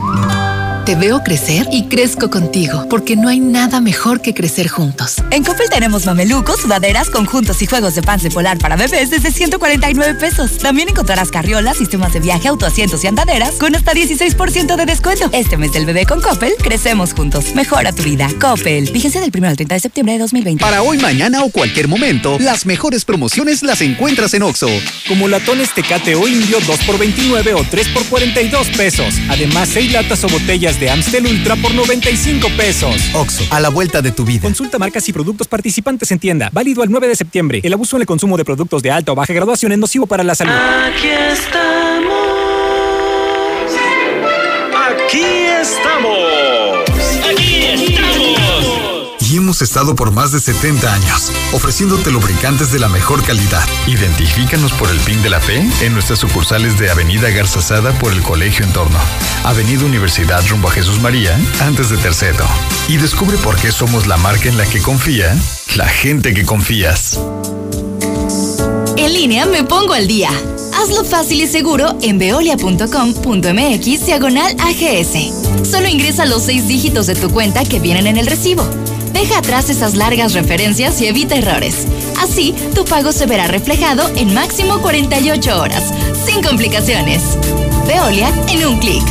Te 0.84 0.96
veo 0.96 1.22
crecer 1.22 1.68
y 1.70 1.84
crezco 1.84 2.28
contigo, 2.28 2.86
porque 2.90 3.14
no 3.14 3.28
hay 3.28 3.38
nada 3.38 3.80
mejor 3.80 4.20
que 4.20 4.34
crecer 4.34 4.66
juntos. 4.66 5.18
En 5.30 5.44
Coppel 5.44 5.70
tenemos 5.70 6.06
mamelucos, 6.06 6.60
sudaderas, 6.60 7.08
conjuntos 7.08 7.62
y 7.62 7.66
juegos 7.66 7.94
de 7.94 8.02
pants 8.02 8.24
de 8.24 8.32
polar 8.32 8.58
para 8.58 8.74
bebés 8.74 9.10
desde 9.10 9.30
149 9.30 10.18
pesos. 10.18 10.58
También 10.58 10.88
encontrarás 10.88 11.30
carriolas, 11.30 11.76
sistemas 11.76 12.12
de 12.12 12.18
viaje, 12.18 12.48
autoasientos 12.48 13.04
y 13.04 13.06
andaderas 13.06 13.52
con 13.60 13.76
hasta 13.76 13.92
16% 13.92 14.74
de 14.74 14.84
descuento. 14.84 15.30
Este 15.32 15.56
mes 15.56 15.72
del 15.72 15.86
bebé 15.86 16.04
con 16.04 16.20
Coppel, 16.20 16.54
crecemos 16.58 17.14
juntos. 17.14 17.54
Mejora 17.54 17.92
tu 17.92 18.02
vida. 18.02 18.28
Coppel. 18.40 18.88
Fíjense 18.88 19.20
del 19.20 19.30
1 19.32 19.48
al 19.48 19.56
30 19.56 19.76
de 19.76 19.80
septiembre 19.80 20.14
de 20.14 20.18
2020. 20.18 20.60
Para 20.60 20.82
hoy, 20.82 20.98
mañana 20.98 21.44
o 21.44 21.50
cualquier 21.50 21.86
momento, 21.86 22.40
las 22.40 22.66
mejores 22.66 23.04
promociones 23.04 23.62
las 23.62 23.80
encuentras 23.82 24.34
en 24.34 24.42
Oxo. 24.42 24.68
Como 25.06 25.28
latones 25.28 25.72
Tecate 25.74 26.16
o 26.16 26.26
Indio 26.26 26.58
2 26.66 26.78
por 26.80 26.98
29 26.98 27.54
o 27.54 27.62
3 27.62 27.88
por 27.90 28.04
42 28.06 28.68
pesos. 28.70 29.14
Además, 29.28 29.68
6 29.72 29.92
latas 29.92 30.24
o 30.24 30.28
botellas 30.28 30.71
de 30.78 30.90
Amstel 30.90 31.26
Ultra 31.26 31.56
por 31.56 31.74
95 31.74 32.48
pesos. 32.56 32.96
Oxo, 33.14 33.44
a 33.50 33.60
la 33.60 33.68
vuelta 33.68 34.02
de 34.02 34.12
tu 34.12 34.24
vida. 34.24 34.42
Consulta 34.42 34.78
marcas 34.78 35.08
y 35.08 35.12
productos 35.12 35.48
participantes 35.48 36.10
en 36.12 36.18
tienda. 36.18 36.50
Válido 36.52 36.82
al 36.82 36.90
9 36.90 37.08
de 37.08 37.16
septiembre. 37.16 37.60
El 37.62 37.72
abuso 37.72 37.96
en 37.96 38.02
el 38.02 38.06
consumo 38.06 38.36
de 38.36 38.44
productos 38.44 38.82
de 38.82 38.90
alta 38.90 39.12
o 39.12 39.14
baja 39.14 39.32
graduación 39.32 39.72
es 39.72 39.78
nocivo 39.78 40.06
para 40.06 40.22
la 40.22 40.34
salud. 40.34 40.52
Aquí 40.52 41.08
estamos. 41.08 42.22
Aquí 44.74 45.22
estamos. 45.60 46.61
Hemos 49.52 49.60
estado 49.60 49.94
por 49.94 50.12
más 50.12 50.32
de 50.32 50.40
70 50.40 50.94
años, 50.94 51.30
ofreciéndote 51.52 52.10
lubricantes 52.10 52.72
de 52.72 52.78
la 52.78 52.88
mejor 52.88 53.22
calidad. 53.22 53.62
Identifícanos 53.86 54.72
por 54.72 54.88
el 54.88 54.98
PIN 55.00 55.22
de 55.22 55.28
la 55.28 55.42
fe 55.42 55.62
en 55.82 55.92
nuestras 55.92 56.20
sucursales 56.20 56.78
de 56.78 56.90
Avenida 56.90 57.28
Garzazada 57.28 57.92
por 57.98 58.14
el 58.14 58.22
Colegio 58.22 58.64
Entorno, 58.64 58.98
Avenida 59.44 59.84
Universidad 59.84 60.42
rumbo 60.48 60.68
a 60.68 60.70
Jesús 60.70 61.02
María, 61.02 61.38
antes 61.60 61.90
de 61.90 61.98
Terceto. 61.98 62.46
Y 62.88 62.96
descubre 62.96 63.36
por 63.36 63.56
qué 63.56 63.70
somos 63.72 64.06
la 64.06 64.16
marca 64.16 64.48
en 64.48 64.56
la 64.56 64.64
que 64.64 64.80
confía 64.80 65.36
la 65.76 65.86
gente 65.86 66.32
que 66.32 66.46
confías. 66.46 67.20
En 68.96 69.12
línea 69.12 69.44
me 69.44 69.64
pongo 69.64 69.92
al 69.92 70.06
día. 70.06 70.30
Hazlo 70.80 71.04
fácil 71.04 71.42
y 71.42 71.46
seguro 71.46 71.98
en 72.00 72.18
veolia.com.mx 72.18 74.06
diagonal 74.06 74.56
AGS. 74.58 75.68
Solo 75.70 75.88
ingresa 75.88 76.24
los 76.24 76.44
seis 76.44 76.66
dígitos 76.66 77.06
de 77.06 77.16
tu 77.16 77.28
cuenta 77.28 77.66
que 77.66 77.80
vienen 77.80 78.06
en 78.06 78.16
el 78.16 78.26
recibo. 78.26 78.66
Deja 79.12 79.38
atrás 79.38 79.70
esas 79.70 79.94
largas 79.94 80.32
referencias 80.32 81.00
y 81.00 81.06
evita 81.06 81.36
errores. 81.36 81.86
Así, 82.20 82.54
tu 82.74 82.84
pago 82.84 83.12
se 83.12 83.26
verá 83.26 83.46
reflejado 83.46 84.08
en 84.16 84.34
máximo 84.34 84.80
48 84.80 85.60
horas, 85.60 85.84
sin 86.24 86.42
complicaciones. 86.42 87.22
Veolia 87.86 88.32
en 88.48 88.66
un 88.66 88.78
clic. 88.78 89.02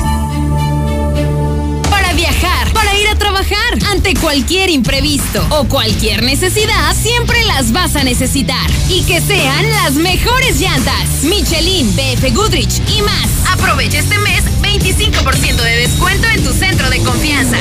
Para 1.90 2.14
viajar, 2.14 2.72
para 2.74 2.98
ir 2.98 3.08
a 3.10 3.16
trabajar, 3.16 3.80
ante 3.90 4.16
cualquier 4.16 4.70
imprevisto 4.70 5.46
o 5.52 5.66
cualquier 5.66 6.24
necesidad, 6.24 6.96
siempre 6.96 7.44
las 7.46 7.72
vas 7.72 7.96
a 7.96 8.04
necesitar. 8.04 8.70
Y 8.90 9.04
que 9.04 9.22
sean 9.22 9.70
las 9.84 9.94
mejores 9.94 10.60
llantas. 10.60 11.24
Michelin, 11.24 11.94
BF 11.96 12.34
Goodrich 12.34 12.82
y 12.98 13.02
más. 13.02 13.30
Aprovecha 13.52 14.00
este 14.00 14.18
mes 14.20 14.44
25% 14.62 15.56
de 15.62 15.76
descuento 15.78 16.28
en 16.30 16.44
tu 16.44 16.54
centro 16.54 16.90
de 16.90 17.00
confianza. 17.04 17.58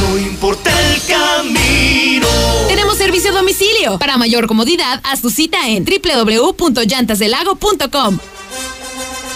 No 0.00 0.18
importa 0.18 0.70
el 0.92 1.00
camino. 1.06 2.26
Tenemos 2.68 2.96
servicio 2.96 3.30
a 3.30 3.34
domicilio. 3.34 3.98
Para 3.98 4.16
mayor 4.16 4.46
comodidad, 4.46 5.00
haz 5.04 5.20
tu 5.20 5.28
cita 5.30 5.68
en 5.68 5.84
www.llantasdelago.com. 5.84 8.18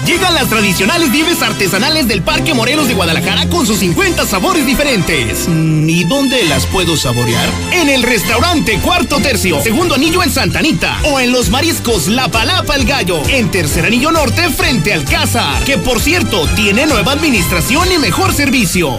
Llegan 0.04 0.34
las 0.34 0.48
tradicionales 0.48 1.10
nieves 1.10 1.42
artesanales 1.42 2.06
del 2.06 2.22
Parque 2.22 2.52
Morelos 2.54 2.86
de 2.86 2.94
Guadalajara 2.94 3.48
con 3.48 3.66
sus 3.66 3.78
50 3.78 4.26
sabores 4.26 4.66
diferentes. 4.66 5.48
Mm, 5.48 5.88
¿Y 5.88 6.04
dónde 6.04 6.44
las 6.44 6.66
puedo 6.66 6.96
saborear? 6.96 7.48
En 7.72 7.88
el 7.88 8.02
restaurante 8.02 8.78
Cuarto 8.80 9.18
Tercio, 9.20 9.60
segundo 9.62 9.94
anillo 9.94 10.22
en 10.22 10.30
Santa 10.30 10.58
Anita. 10.58 10.98
O 11.04 11.18
en 11.18 11.32
los 11.32 11.48
mariscos 11.48 12.08
La 12.08 12.28
Palapa 12.28 12.76
el 12.76 12.84
Gallo, 12.84 13.22
en 13.28 13.50
tercer 13.50 13.86
anillo 13.86 14.10
norte 14.12 14.50
frente 14.50 14.92
al 14.92 15.04
Cázar. 15.04 15.64
Que 15.64 15.78
por 15.78 16.00
cierto, 16.00 16.46
tiene 16.54 16.86
nueva 16.86 17.12
administración 17.12 17.90
y 17.90 17.98
mejor 17.98 18.34
servicio. 18.34 18.98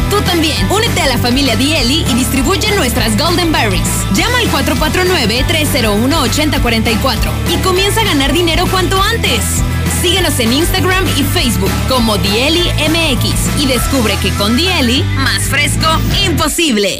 Tú 0.11 0.21
también, 0.23 0.69
únete 0.69 1.01
a 1.01 1.07
la 1.07 1.17
familia 1.17 1.55
Dieli 1.55 2.05
y 2.07 2.13
distribuye 2.15 2.69
nuestras 2.75 3.17
Golden 3.17 3.53
Berries. 3.53 3.87
Llama 4.13 4.39
al 4.39 4.51
449-301-8044 4.51 7.31
y 7.53 7.57
comienza 7.63 8.01
a 8.01 8.03
ganar 8.03 8.33
dinero 8.33 8.67
cuanto 8.69 9.01
antes. 9.01 9.63
Síguenos 10.01 10.37
en 10.39 10.51
Instagram 10.51 11.05
y 11.17 11.23
Facebook 11.23 11.71
como 11.87 12.17
Dieli 12.17 12.69
MX 12.89 13.61
y 13.61 13.67
descubre 13.67 14.17
que 14.21 14.31
con 14.31 14.57
Dieli, 14.57 15.01
más 15.15 15.43
fresco, 15.43 15.87
imposible. 16.25 16.99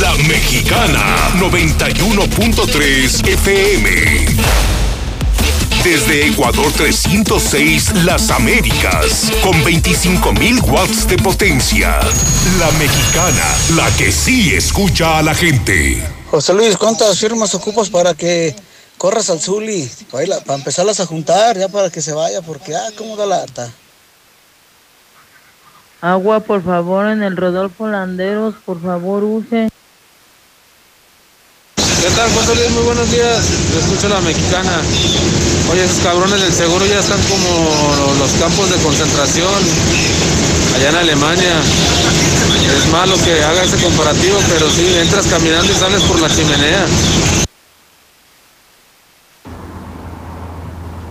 La 0.00 0.14
Mexicana, 0.26 1.30
91.3 1.38 3.28
FM. 3.28 3.90
Desde 5.84 6.28
Ecuador 6.28 6.72
306, 6.72 8.04
Las 8.04 8.30
Américas, 8.30 9.30
con 9.42 9.52
25.000 9.62 10.62
watts 10.70 11.06
de 11.06 11.18
potencia. 11.18 12.00
La 12.58 12.70
Mexicana, 12.78 13.44
la 13.76 13.90
que 13.98 14.10
sí 14.10 14.54
escucha 14.54 15.18
a 15.18 15.22
la 15.22 15.34
gente. 15.34 16.02
José 16.30 16.54
Luis, 16.54 16.78
¿cuántas 16.78 17.18
firmas 17.18 17.54
ocupas 17.54 17.90
para 17.90 18.14
que 18.14 18.56
corras 18.96 19.28
al 19.28 19.40
Zuli? 19.40 19.90
Para, 20.10 20.40
para 20.40 20.58
empezarlas 20.58 21.00
a 21.00 21.06
juntar, 21.06 21.58
ya 21.58 21.68
para 21.68 21.90
que 21.90 22.00
se 22.00 22.14
vaya, 22.14 22.40
porque, 22.40 22.74
ah, 22.74 22.88
cómo 22.96 23.16
da 23.16 23.26
lata. 23.26 23.70
Agua, 26.00 26.40
por 26.40 26.64
favor, 26.64 27.06
en 27.08 27.22
el 27.22 27.36
Rodolfo 27.36 27.86
Landeros, 27.86 28.54
por 28.64 28.80
favor, 28.80 29.24
use. 29.24 29.69
¿Qué 32.20 32.26
tal, 32.26 32.34
José 32.34 32.54
Luis? 32.54 32.70
Muy 32.72 32.82
buenos 32.82 33.10
días. 33.10 33.48
Yo 33.72 33.80
escucho 33.80 34.06
la 34.10 34.20
mexicana. 34.20 34.82
Oye, 35.72 35.84
esos 35.84 36.00
cabrones 36.00 36.38
del 36.38 36.52
seguro 36.52 36.84
ya 36.84 37.00
están 37.00 37.18
como 37.22 37.48
los 38.18 38.30
campos 38.32 38.68
de 38.68 38.76
concentración 38.82 39.48
allá 40.76 40.90
en 40.90 40.96
Alemania. 40.96 41.54
Es 42.76 42.92
malo 42.92 43.14
que 43.24 43.42
haga 43.42 43.62
ese 43.62 43.82
comparativo, 43.82 44.38
pero 44.50 44.68
sí, 44.68 44.96
entras 45.00 45.28
caminando 45.28 45.72
y 45.72 45.74
sales 45.76 46.02
por 46.02 46.20
la 46.20 46.28
chimenea. 46.28 46.84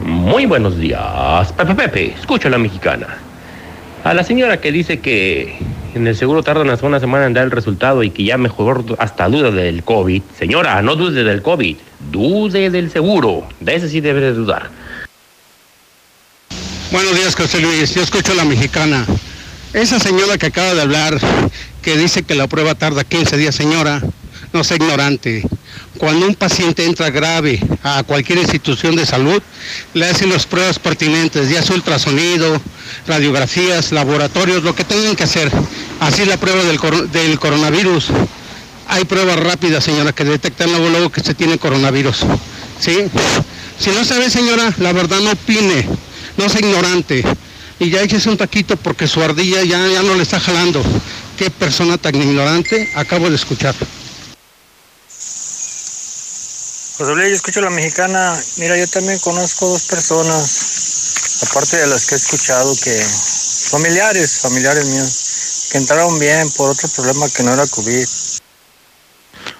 Muy 0.01 0.45
buenos 0.45 0.77
días, 0.77 1.51
Pepe 1.53 1.73
Pepe, 1.73 2.13
escucho 2.19 2.49
la 2.49 2.59
mexicana. 2.59 3.17
A 4.03 4.13
la 4.13 4.23
señora 4.23 4.61
que 4.61 4.71
dice 4.71 4.99
que 4.99 5.57
en 5.95 6.07
el 6.07 6.15
seguro 6.15 6.43
tardan 6.43 6.69
hasta 6.69 6.85
una 6.85 6.99
semana 6.99 7.25
en 7.25 7.33
dar 7.33 7.45
el 7.45 7.51
resultado 7.51 8.03
y 8.03 8.11
que 8.11 8.23
ya 8.23 8.37
mejor 8.37 8.83
hasta 8.99 9.27
duda 9.27 9.51
del 9.51 9.83
COVID. 9.83 10.21
Señora, 10.37 10.81
no 10.81 10.95
dude 10.95 11.23
del 11.23 11.41
COVID, 11.41 11.77
dude 12.11 12.69
del 12.69 12.91
seguro. 12.91 13.47
De 13.59 13.75
ese 13.75 13.89
sí 13.89 14.01
debe 14.01 14.21
de 14.21 14.33
dudar. 14.33 14.69
Buenos 16.91 17.15
días, 17.15 17.35
José 17.35 17.59
Luis. 17.59 17.93
Yo 17.93 18.01
escucho 18.01 18.31
a 18.31 18.35
la 18.35 18.45
mexicana. 18.45 19.05
Esa 19.73 19.99
señora 19.99 20.37
que 20.37 20.47
acaba 20.47 20.73
de 20.73 20.81
hablar, 20.81 21.19
que 21.83 21.95
dice 21.97 22.23
que 22.23 22.33
la 22.33 22.47
prueba 22.47 22.73
tarda 22.75 23.03
15 23.03 23.37
días, 23.37 23.53
señora, 23.53 24.01
no 24.53 24.63
sea 24.63 24.77
ignorante. 24.77 25.43
Cuando 25.97 26.27
un 26.27 26.35
paciente 26.35 26.85
entra 26.85 27.09
grave 27.09 27.59
a 27.83 28.03
cualquier 28.03 28.39
institución 28.39 28.95
de 28.95 29.05
salud, 29.05 29.41
le 29.93 30.05
hacen 30.05 30.29
las 30.29 30.45
pruebas 30.45 30.79
pertinentes, 30.79 31.49
ya 31.49 31.61
sea 31.61 31.75
ultrasonido, 31.75 32.61
radiografías, 33.07 33.91
laboratorios, 33.91 34.63
lo 34.63 34.75
que 34.75 34.83
tengan 34.83 35.15
que 35.15 35.23
hacer. 35.23 35.51
Así 35.99 36.25
la 36.25 36.37
prueba 36.37 36.63
del, 36.63 36.79
cor 36.79 37.09
del 37.09 37.39
coronavirus. 37.39 38.07
Hay 38.87 39.05
pruebas 39.05 39.39
rápidas, 39.39 39.83
señora, 39.83 40.13
que 40.13 40.23
detectan 40.23 40.71
luego, 40.71 40.89
luego 40.89 41.11
que 41.11 41.21
se 41.21 41.33
tiene 41.33 41.57
coronavirus. 41.57 42.19
¿Sí? 42.79 42.97
Si 43.77 43.91
no 43.91 44.03
sabe, 44.03 44.29
señora, 44.29 44.73
la 44.77 44.93
verdad 44.93 45.19
no 45.19 45.31
opine, 45.31 45.87
no 46.37 46.49
sea 46.49 46.61
ignorante. 46.61 47.23
Y 47.79 47.89
ya 47.89 48.01
échese 48.01 48.29
un 48.29 48.37
taquito 48.37 48.75
porque 48.77 49.07
su 49.07 49.21
ardilla 49.21 49.63
ya, 49.63 49.87
ya 49.87 50.01
no 50.01 50.15
le 50.15 50.23
está 50.23 50.39
jalando. 50.39 50.81
Qué 51.37 51.49
persona 51.49 51.97
tan 51.97 52.15
ignorante 52.15 52.89
acabo 52.95 53.29
de 53.29 53.35
escuchar. 53.35 53.73
José 56.99 57.15
Luis, 57.15 57.29
yo 57.29 57.35
escucho 57.35 57.59
a 57.61 57.63
la 57.63 57.69
mexicana. 57.69 58.37
Mira, 58.57 58.77
yo 58.77 58.85
también 58.85 59.19
conozco 59.19 59.69
dos 59.69 59.83
personas, 59.83 61.39
aparte 61.49 61.77
de 61.77 61.87
las 61.87 62.05
que 62.05 62.15
he 62.15 62.17
escuchado, 62.17 62.75
que 62.83 63.01
familiares, 63.69 64.39
familiares 64.41 64.85
míos, 64.85 65.69
que 65.71 65.77
entraron 65.77 66.19
bien 66.19 66.51
por 66.57 66.71
otro 66.71 66.89
problema 66.89 67.29
que 67.29 67.41
no 67.41 67.53
era 67.53 67.65
COVID. 67.67 68.05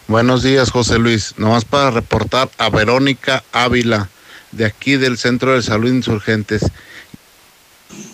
Buenos 0.09 0.43
días, 0.43 0.69
José 0.69 0.97
Luis. 0.97 1.35
Nomás 1.37 1.63
para 1.63 1.91
reportar 1.91 2.51
a 2.57 2.69
Verónica 2.69 3.41
Ávila, 3.53 4.09
de 4.51 4.65
aquí 4.65 4.97
del 4.97 5.17
Centro 5.17 5.55
de 5.55 5.63
Salud 5.63 5.93
Insurgentes. 5.93 6.63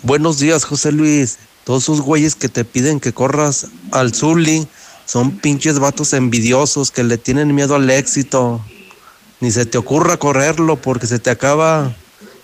Buenos 0.04 0.38
días, 0.38 0.62
José 0.62 0.92
Luis. 0.92 1.38
Todos 1.64 1.82
esos 1.82 2.00
güeyes 2.00 2.36
que 2.36 2.48
te 2.48 2.64
piden 2.64 3.00
que 3.00 3.12
corras 3.12 3.66
al 3.90 4.14
Zuli 4.14 4.68
son 5.04 5.36
pinches 5.38 5.80
vatos 5.80 6.12
envidiosos 6.12 6.92
que 6.92 7.02
le 7.02 7.18
tienen 7.18 7.52
miedo 7.56 7.74
al 7.74 7.90
éxito. 7.90 8.64
Ni 9.46 9.52
se 9.52 9.64
te 9.64 9.78
ocurra 9.78 10.16
correrlo 10.16 10.74
porque 10.74 11.06
se 11.06 11.20
te 11.20 11.30
acaba 11.30 11.94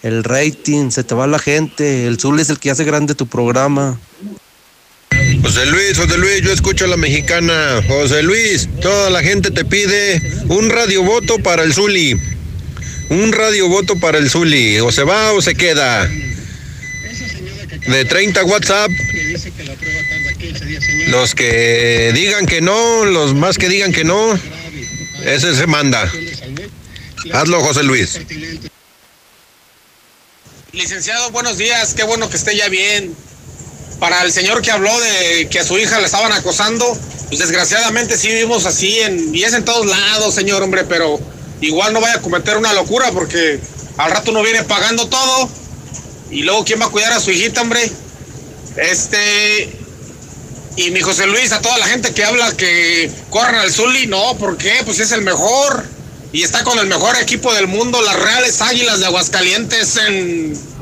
el 0.05 0.23
rating, 0.23 0.91
se 0.91 1.03
te 1.03 1.17
va 1.17 1.27
la 1.27 1.41
gente. 1.41 2.07
El 2.07 2.21
Zuli 2.21 2.43
es 2.43 2.49
el 2.49 2.61
que 2.61 2.71
hace 2.71 2.85
grande 2.85 3.17
tu 3.17 3.27
programa. 3.27 3.99
José 5.43 5.67
Luis, 5.67 5.99
José 5.99 6.17
Luis, 6.17 6.43
yo 6.43 6.53
escucho 6.53 6.85
a 6.85 6.89
la 6.89 6.97
mexicana. 6.97 7.83
José 7.89 8.23
Luis, 8.23 8.69
toda 8.81 9.11
la 9.11 9.21
gente 9.21 9.51
te 9.51 9.65
pide 9.65 10.23
un 10.47 10.71
radiovoto 10.71 11.41
para 11.41 11.65
el 11.65 11.75
Zuli. 11.75 12.17
Un 13.09 13.33
radiovoto 13.33 13.97
para 13.97 14.19
el 14.19 14.31
Zuli. 14.31 14.79
O 14.79 14.93
se 14.93 15.03
va 15.03 15.33
o 15.33 15.43
se 15.43 15.57
queda. 15.57 16.07
De 17.89 18.05
30 18.05 18.45
WhatsApp. 18.45 18.93
Los 21.09 21.35
que 21.35 22.13
digan 22.15 22.47
que 22.47 22.61
no, 22.61 23.05
los 23.07 23.35
más 23.35 23.59
que 23.59 23.69
digan 23.69 23.91
que 23.91 24.05
no, 24.05 24.39
ese 25.25 25.57
se 25.57 25.67
manda. 25.67 26.09
Hazlo, 27.31 27.61
José 27.61 27.83
Luis. 27.83 28.19
Licenciado, 30.73 31.31
buenos 31.31 31.59
días. 31.59 31.95
Qué 31.95 32.03
bueno 32.03 32.29
que 32.29 32.37
esté 32.37 32.57
ya 32.57 32.69
bien. 32.69 33.15
Para 34.01 34.23
el 34.23 34.33
señor 34.33 34.63
que 34.63 34.71
habló 34.71 34.99
de 35.01 35.49
que 35.49 35.61
a 35.61 35.65
su 35.65 35.79
hija 35.79 36.01
la 36.01 36.07
estaban 36.07 36.33
acosando, 36.33 36.99
pues 37.29 37.39
desgraciadamente 37.39 38.19
sí 38.19 38.29
vivimos 38.29 38.67
así 38.67 38.99
y 39.33 39.45
es 39.45 39.53
en 39.53 39.65
todos 39.65 39.87
lados, 39.87 40.35
señor, 40.35 40.63
hombre, 40.63 40.85
pero 40.85 41.21
igual 41.61 41.93
no 41.93 42.01
vaya 42.01 42.15
a 42.15 42.23
cometer 42.23 42.57
una 42.57 42.73
locura 42.73 43.13
porque 43.13 43.61
al 43.99 44.11
rato 44.11 44.33
uno 44.33 44.43
viene 44.43 44.65
pagando 44.65 45.07
todo 45.09 45.49
y 46.31 46.43
luego 46.43 46.65
quién 46.65 46.81
va 46.81 46.87
a 46.87 46.91
cuidar 46.91 47.13
a 47.13 47.21
su 47.21 47.31
hijita, 47.31 47.61
hombre. 47.61 47.93
Este, 48.77 49.71
y 50.77 50.91
mi 50.91 51.01
José 51.01 51.27
Luis, 51.27 51.53
a 51.53 51.61
toda 51.61 51.79
la 51.79 51.87
gente 51.87 52.13
que 52.13 52.25
habla 52.25 52.57
que 52.57 53.09
corran 53.31 53.57
al 53.57 53.71
Zuli, 53.71 54.09
no, 54.09 54.37
¿por 54.37 54.57
qué? 54.57 54.83
Pues 54.85 54.99
es 54.99 55.13
el 55.13 55.23
mejor. 55.23 55.87
Y 56.35 56.43
está 56.43 56.65
con 56.65 56.79
el 56.79 56.87
mejor 56.87 57.15
equipo 57.21 57.53
del 57.53 57.69
mundo, 57.69 58.01
las 58.01 58.19
Reales 58.19 58.63
Águilas 58.63 59.01
de 59.01 59.07
Aguascalientes 59.07 59.99
en... 59.99 60.73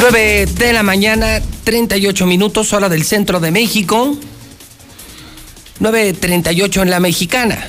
Nueve 0.00 0.46
de 0.46 0.72
la 0.72 0.82
mañana, 0.82 1.40
38 1.62 2.26
minutos, 2.26 2.72
hora 2.72 2.88
del 2.88 3.04
centro 3.04 3.38
de 3.38 3.52
México. 3.52 4.18
9.38 5.80 6.82
en 6.82 6.90
la 6.90 7.00
mexicana. 7.00 7.66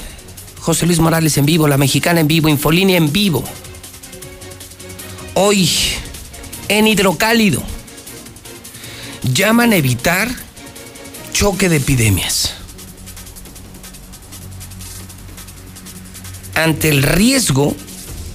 José 0.60 0.86
Luis 0.86 1.00
Morales 1.00 1.38
en 1.38 1.46
vivo, 1.46 1.68
la 1.68 1.78
mexicana 1.78 2.20
en 2.20 2.28
vivo, 2.28 2.50
Infolínea 2.50 2.98
en 2.98 3.12
vivo. 3.12 3.44
Hoy, 5.36 5.70
en 6.68 6.88
Hidrocálido, 6.88 7.62
llaman 9.24 9.74
a 9.74 9.76
evitar 9.76 10.30
choque 11.34 11.70
de 11.70 11.78
epidemias. 11.78 12.56
ante 16.56 16.90
el 16.90 17.04
riesgo 17.04 17.76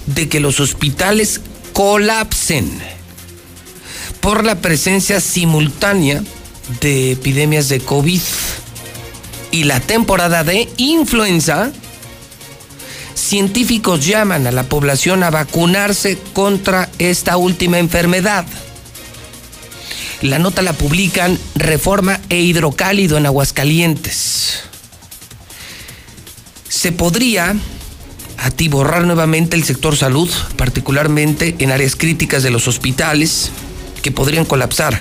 de 0.06 0.28
que 0.28 0.40
los 0.40 0.60
hospitales 0.60 1.40
colapsen 1.72 2.70
por 4.20 4.44
la 4.44 4.60
presencia 4.60 5.20
simultánea 5.20 6.22
de 6.80 7.12
epidemias 7.12 7.68
de 7.68 7.80
COVID 7.80 8.20
y 9.52 9.64
la 9.64 9.80
temporada 9.80 10.44
de 10.44 10.68
influenza, 10.76 11.72
científicos 13.14 14.04
llaman 14.06 14.46
a 14.46 14.52
la 14.52 14.64
población 14.64 15.22
a 15.22 15.30
vacunarse 15.30 16.18
contra 16.32 16.88
esta 16.98 17.36
última 17.36 17.78
enfermedad. 17.78 18.46
La 20.22 20.38
nota 20.38 20.62
la 20.62 20.74
publican 20.74 21.38
Reforma 21.54 22.20
e 22.28 22.40
Hidrocálido 22.40 23.16
en 23.16 23.26
Aguascalientes. 23.26 24.60
Se 26.68 26.92
podría 26.92 27.56
atiborrar 28.36 29.04
nuevamente 29.04 29.56
el 29.56 29.64
sector 29.64 29.96
salud, 29.96 30.30
particularmente 30.56 31.56
en 31.58 31.72
áreas 31.72 31.96
críticas 31.96 32.42
de 32.42 32.50
los 32.50 32.68
hospitales 32.68 33.50
que 34.02 34.12
podrían 34.12 34.44
colapsar. 34.44 35.00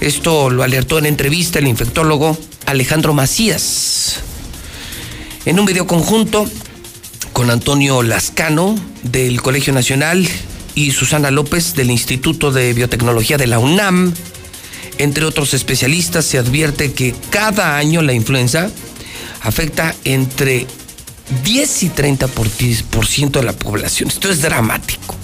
Esto 0.00 0.50
lo 0.50 0.62
alertó 0.62 0.98
en 0.98 1.06
entrevista 1.06 1.58
el 1.58 1.68
infectólogo 1.68 2.36
Alejandro 2.66 3.14
Macías. 3.14 4.20
En 5.44 5.58
un 5.58 5.66
video 5.66 5.86
conjunto 5.86 6.48
con 7.32 7.50
Antonio 7.50 8.02
Lascano 8.02 8.78
del 9.02 9.42
Colegio 9.42 9.72
Nacional 9.72 10.28
y 10.74 10.92
Susana 10.92 11.30
López 11.30 11.74
del 11.74 11.90
Instituto 11.90 12.52
de 12.52 12.72
Biotecnología 12.72 13.36
de 13.36 13.46
la 13.46 13.58
UNAM, 13.58 14.14
entre 14.98 15.24
otros 15.24 15.54
especialistas, 15.54 16.24
se 16.24 16.38
advierte 16.38 16.92
que 16.92 17.14
cada 17.30 17.76
año 17.76 18.02
la 18.02 18.12
influenza 18.12 18.70
afecta 19.42 19.94
entre 20.04 20.66
10 21.44 21.82
y 21.82 21.90
30% 21.90 23.30
de 23.30 23.42
la 23.42 23.52
población. 23.52 24.08
Esto 24.10 24.30
es 24.30 24.42
dramático. 24.42 25.21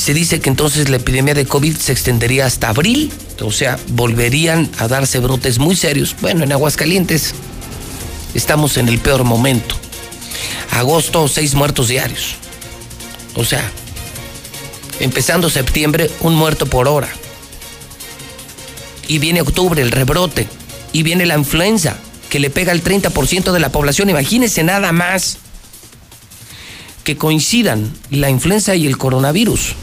Se 0.00 0.14
dice 0.14 0.40
que 0.40 0.48
entonces 0.48 0.88
la 0.88 0.96
epidemia 0.96 1.34
de 1.34 1.44
COVID 1.44 1.76
se 1.76 1.92
extendería 1.92 2.46
hasta 2.46 2.70
abril, 2.70 3.12
o 3.42 3.52
sea, 3.52 3.78
volverían 3.88 4.70
a 4.78 4.88
darse 4.88 5.18
brotes 5.18 5.58
muy 5.58 5.76
serios. 5.76 6.16
Bueno, 6.22 6.42
en 6.42 6.52
Aguascalientes 6.52 7.34
estamos 8.32 8.78
en 8.78 8.88
el 8.88 8.98
peor 8.98 9.24
momento. 9.24 9.74
Agosto, 10.70 11.28
seis 11.28 11.54
muertos 11.54 11.88
diarios. 11.88 12.36
O 13.34 13.44
sea, 13.44 13.62
empezando 15.00 15.50
septiembre, 15.50 16.10
un 16.20 16.34
muerto 16.34 16.64
por 16.64 16.88
hora. 16.88 17.10
Y 19.06 19.18
viene 19.18 19.42
octubre, 19.42 19.82
el 19.82 19.90
rebrote. 19.90 20.48
Y 20.94 21.02
viene 21.02 21.26
la 21.26 21.36
influenza, 21.36 21.98
que 22.30 22.40
le 22.40 22.48
pega 22.48 22.72
al 22.72 22.82
30% 22.82 23.52
de 23.52 23.60
la 23.60 23.70
población. 23.70 24.08
Imagínense 24.08 24.62
nada 24.62 24.92
más 24.92 25.36
que 27.04 27.18
coincidan 27.18 27.92
la 28.08 28.30
influenza 28.30 28.74
y 28.76 28.86
el 28.86 28.96
coronavirus. 28.96 29.74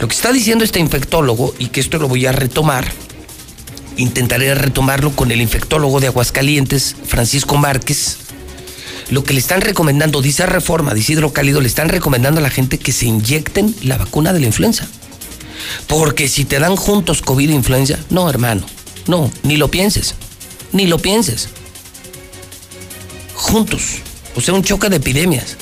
Lo 0.00 0.08
que 0.08 0.14
está 0.14 0.32
diciendo 0.32 0.64
este 0.64 0.78
infectólogo, 0.78 1.54
y 1.58 1.68
que 1.68 1.80
esto 1.80 1.98
lo 1.98 2.08
voy 2.08 2.26
a 2.26 2.32
retomar, 2.32 2.86
intentaré 3.96 4.54
retomarlo 4.54 5.14
con 5.14 5.30
el 5.30 5.40
infectólogo 5.40 6.00
de 6.00 6.06
Aguascalientes, 6.06 6.96
Francisco 7.06 7.56
Márquez, 7.56 8.18
lo 9.10 9.24
que 9.24 9.32
le 9.32 9.40
están 9.40 9.60
recomendando, 9.60 10.20
dice 10.20 10.46
Reforma, 10.46 10.94
dice 10.94 11.14
Hidrocálido, 11.14 11.60
le 11.60 11.68
están 11.68 11.88
recomendando 11.88 12.40
a 12.40 12.42
la 12.42 12.50
gente 12.50 12.78
que 12.78 12.92
se 12.92 13.06
inyecten 13.06 13.74
la 13.82 13.96
vacuna 13.96 14.32
de 14.32 14.40
la 14.40 14.46
influenza. 14.46 14.86
Porque 15.86 16.28
si 16.28 16.44
te 16.44 16.58
dan 16.58 16.76
juntos 16.76 17.22
COVID 17.22 17.50
e 17.50 17.54
influenza, 17.54 17.98
no, 18.10 18.28
hermano, 18.28 18.66
no, 19.06 19.30
ni 19.42 19.56
lo 19.56 19.70
pienses, 19.70 20.14
ni 20.72 20.86
lo 20.86 20.98
pienses. 20.98 21.48
Juntos, 23.34 23.82
o 24.36 24.40
sea, 24.40 24.54
un 24.54 24.62
choque 24.62 24.90
de 24.90 24.96
epidemias. 24.96 25.56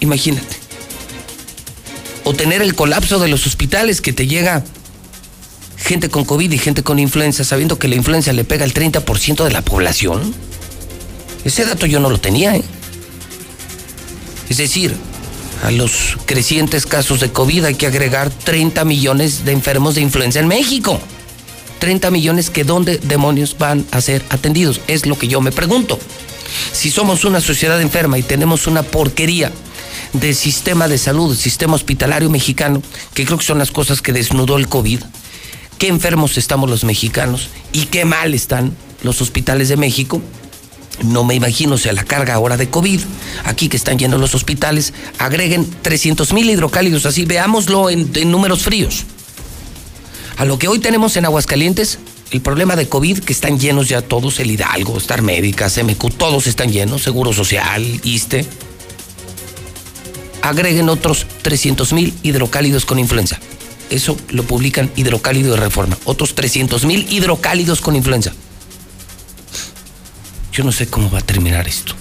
Imagínate. 0.00 0.65
O 2.26 2.34
tener 2.34 2.60
el 2.60 2.74
colapso 2.74 3.20
de 3.20 3.28
los 3.28 3.46
hospitales 3.46 4.00
que 4.00 4.12
te 4.12 4.26
llega 4.26 4.64
gente 5.76 6.08
con 6.08 6.24
COVID 6.24 6.50
y 6.50 6.58
gente 6.58 6.82
con 6.82 6.98
influenza, 6.98 7.44
sabiendo 7.44 7.78
que 7.78 7.86
la 7.86 7.94
influenza 7.94 8.32
le 8.32 8.42
pega 8.42 8.64
el 8.64 8.74
30% 8.74 9.44
de 9.44 9.52
la 9.52 9.62
población. 9.62 10.34
Ese 11.44 11.64
dato 11.64 11.86
yo 11.86 12.00
no 12.00 12.10
lo 12.10 12.18
tenía, 12.18 12.56
¿eh? 12.56 12.64
Es 14.50 14.56
decir, 14.56 14.92
a 15.62 15.70
los 15.70 16.18
crecientes 16.26 16.84
casos 16.84 17.20
de 17.20 17.30
COVID 17.30 17.66
hay 17.66 17.74
que 17.76 17.86
agregar 17.86 18.28
30 18.30 18.84
millones 18.84 19.44
de 19.44 19.52
enfermos 19.52 19.94
de 19.94 20.00
influenza 20.00 20.40
en 20.40 20.48
México. 20.48 21.00
30 21.78 22.10
millones 22.10 22.50
que 22.50 22.64
dónde 22.64 22.98
demonios 22.98 23.56
van 23.56 23.86
a 23.92 24.00
ser 24.00 24.24
atendidos, 24.30 24.80
es 24.88 25.06
lo 25.06 25.16
que 25.16 25.28
yo 25.28 25.40
me 25.40 25.52
pregunto. 25.52 25.96
Si 26.72 26.90
somos 26.90 27.24
una 27.24 27.40
sociedad 27.40 27.80
enferma 27.80 28.18
y 28.18 28.24
tenemos 28.24 28.66
una 28.66 28.82
porquería 28.82 29.52
de 30.20 30.34
sistema 30.34 30.88
de 30.88 30.98
salud, 30.98 31.36
sistema 31.36 31.74
hospitalario 31.74 32.30
mexicano, 32.30 32.82
que 33.14 33.24
creo 33.24 33.38
que 33.38 33.44
son 33.44 33.58
las 33.58 33.70
cosas 33.70 34.02
que 34.02 34.12
desnudó 34.12 34.56
el 34.56 34.68
COVID, 34.68 35.00
qué 35.78 35.88
enfermos 35.88 36.38
estamos 36.38 36.70
los 36.70 36.84
mexicanos 36.84 37.48
y 37.72 37.86
qué 37.86 38.04
mal 38.04 38.34
están 38.34 38.74
los 39.02 39.20
hospitales 39.20 39.68
de 39.68 39.76
México, 39.76 40.22
no 41.04 41.24
me 41.24 41.34
imagino 41.34 41.76
sea 41.76 41.92
la 41.92 42.04
carga 42.04 42.34
ahora 42.34 42.56
de 42.56 42.70
COVID, 42.70 43.00
aquí 43.44 43.68
que 43.68 43.76
están 43.76 43.98
llenos 43.98 44.20
los 44.20 44.34
hospitales, 44.34 44.94
agreguen 45.18 45.68
300 45.82 46.32
mil 46.32 46.48
hidrocálidos, 46.48 47.06
así 47.06 47.24
veámoslo 47.24 47.90
en, 47.90 48.10
en, 48.14 48.30
números 48.30 48.62
fríos. 48.62 49.04
A 50.38 50.44
lo 50.44 50.58
que 50.58 50.68
hoy 50.68 50.78
tenemos 50.78 51.16
en 51.16 51.24
Aguascalientes, 51.24 51.98
el 52.30 52.40
problema 52.40 52.76
de 52.76 52.88
COVID, 52.88 53.20
que 53.20 53.32
están 53.32 53.58
llenos 53.58 53.88
ya 53.88 54.02
todos, 54.02 54.40
el 54.40 54.50
Hidalgo, 54.50 54.96
Star 54.98 55.22
Médica, 55.22 55.70
CMQ, 55.70 56.12
todos 56.16 56.46
están 56.46 56.72
llenos, 56.72 57.02
Seguro 57.02 57.32
Social, 57.32 57.84
ISTE. 58.02 58.46
Agreguen 60.46 60.88
otros 60.88 61.26
300 61.42 61.92
mil 61.92 62.14
hidrocálidos 62.22 62.84
con 62.84 63.00
influenza. 63.00 63.40
Eso 63.90 64.16
lo 64.28 64.44
publican 64.44 64.92
Hidrocálido 64.94 65.54
de 65.54 65.60
Reforma. 65.60 65.98
Otros 66.04 66.36
300 66.36 66.84
mil 66.84 67.04
hidrocálidos 67.10 67.80
con 67.80 67.96
influenza. 67.96 68.32
Yo 70.52 70.62
no 70.62 70.70
sé 70.70 70.86
cómo 70.86 71.10
va 71.10 71.18
a 71.18 71.22
terminar 71.22 71.66
esto. 71.66 71.94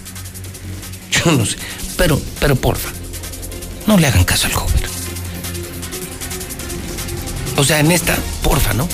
Yo 1.12 1.32
no 1.32 1.44
sé. 1.44 1.58
Pero, 1.98 2.22
pero 2.40 2.56
porfa, 2.56 2.92
no 3.88 3.98
le 3.98 4.06
hagan 4.06 4.24
caso 4.24 4.46
al 4.46 4.54
joven. 4.54 4.76
O 7.58 7.64
sea, 7.64 7.80
en 7.80 7.92
esta, 7.92 8.16
porfa, 8.44 8.76
¿no? 8.76 8.88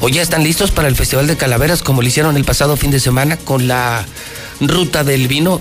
¿O 0.00 0.08
ya 0.08 0.22
están 0.22 0.42
listos 0.42 0.70
para 0.70 0.88
el 0.88 0.96
Festival 0.96 1.26
de 1.26 1.36
Calaveras 1.36 1.82
como 1.82 2.00
lo 2.00 2.08
hicieron 2.08 2.38
el 2.38 2.44
pasado 2.44 2.78
fin 2.78 2.90
de 2.90 2.98
semana 3.00 3.36
con 3.36 3.68
la 3.68 4.06
ruta 4.60 5.04
del 5.04 5.28
vino? 5.28 5.60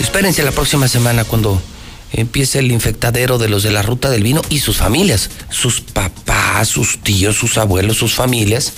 Espérense 0.00 0.42
la 0.42 0.52
próxima 0.52 0.88
semana 0.88 1.24
cuando 1.24 1.60
empiece 2.12 2.60
el 2.60 2.70
infectadero 2.70 3.38
de 3.38 3.48
los 3.48 3.62
de 3.62 3.72
la 3.72 3.82
ruta 3.82 4.10
del 4.10 4.22
vino 4.22 4.42
y 4.48 4.60
sus 4.60 4.76
familias, 4.76 5.30
sus 5.50 5.80
papás, 5.80 6.68
sus 6.68 7.02
tíos, 7.02 7.36
sus 7.36 7.58
abuelos, 7.58 7.96
sus 7.96 8.14
familias. 8.14 8.72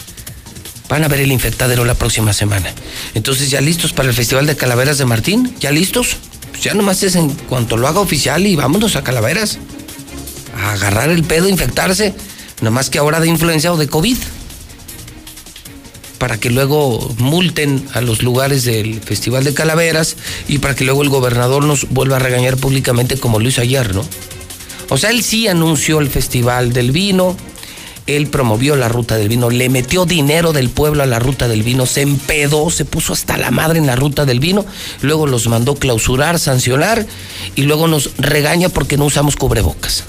Van 0.89 1.05
a 1.05 1.08
ver 1.08 1.20
el 1.20 1.32
infectadero 1.32 1.84
la 1.84 1.94
próxima 1.94 2.32
semana. 2.32 2.73
Entonces, 3.15 3.50
¿ya 3.50 3.60
listos 3.60 3.92
para 3.92 4.08
el 4.08 4.15
Festival 4.15 4.47
de 4.47 4.56
Calaveras 4.56 4.98
de 4.98 5.05
Martín? 5.05 5.55
¿Ya 5.60 5.73
listos? 5.73 6.16
Pues 6.52 6.62
ya 6.62 6.74
nomás 6.74 7.02
es 7.02 7.16
en 7.16 7.31
cuanto 7.31 7.76
lo 7.76 7.89
haga 7.89 8.00
oficial 8.00 8.47
y 8.47 8.56
vámonos 8.56 8.97
a 8.97 9.02
Calaveras. 9.02 9.58
A 10.56 10.73
agarrar 10.73 11.10
el 11.10 11.24
pedo, 11.24 11.48
infectarse. 11.48 12.15
Nomás 12.62 12.89
que 12.89 12.98
ahora 12.98 13.20
de 13.20 13.28
influenza 13.28 13.73
o 13.73 13.76
de 13.76 13.89
COVID. 13.89 14.16
Para 16.19 16.39
que 16.39 16.51
luego 16.51 17.15
multen 17.19 17.86
a 17.93 18.01
los 18.01 18.23
lugares 18.23 18.65
del 18.65 19.01
Festival 19.01 19.45
de 19.45 19.55
Calaveras 19.55 20.17
y 20.49 20.59
para 20.59 20.75
que 20.75 20.85
luego 20.85 21.03
el 21.03 21.09
gobernador 21.09 21.65
nos 21.65 21.89
vuelva 21.91 22.17
a 22.17 22.20
regañar 22.20 22.57
públicamente 22.57 23.19
como 23.19 23.39
lo 23.39 23.49
hizo 23.49 23.61
ayer, 23.61 23.95
¿no? 23.95 24.05
O 24.89 24.99
sea, 24.99 25.11
él 25.11 25.23
sí 25.23 25.49
anunció 25.49 25.99
el 25.99 26.09
Festival 26.09 26.73
del 26.73 26.93
Vino, 26.93 27.36
él 28.07 28.28
promovió 28.28 28.77
la 28.77 28.89
ruta 28.89 29.17
del 29.17 29.28
vino, 29.28 29.51
le 29.51 29.69
metió 29.69 30.07
dinero 30.07 30.53
del 30.53 30.70
pueblo 30.70 31.03
a 31.03 31.07
la 31.07 31.19
ruta 31.19 31.49
del 31.49 31.62
vino, 31.62 31.86
se 31.86 32.03
empedó, 32.03 32.70
se 32.70 32.85
puso 32.85 33.12
hasta 33.12 33.36
la 33.36 33.51
madre 33.51 33.78
en 33.78 33.86
la 33.86 33.97
ruta 33.97 34.25
del 34.25 34.39
vino, 34.39 34.65
luego 35.03 35.27
los 35.27 35.49
mandó 35.49 35.75
clausurar, 35.75 36.39
sancionar 36.39 37.05
y 37.57 37.62
luego 37.62 37.89
nos 37.89 38.17
regaña 38.17 38.69
porque 38.69 38.97
no 38.97 39.07
usamos 39.07 39.36
cubrebocas. 39.36 40.05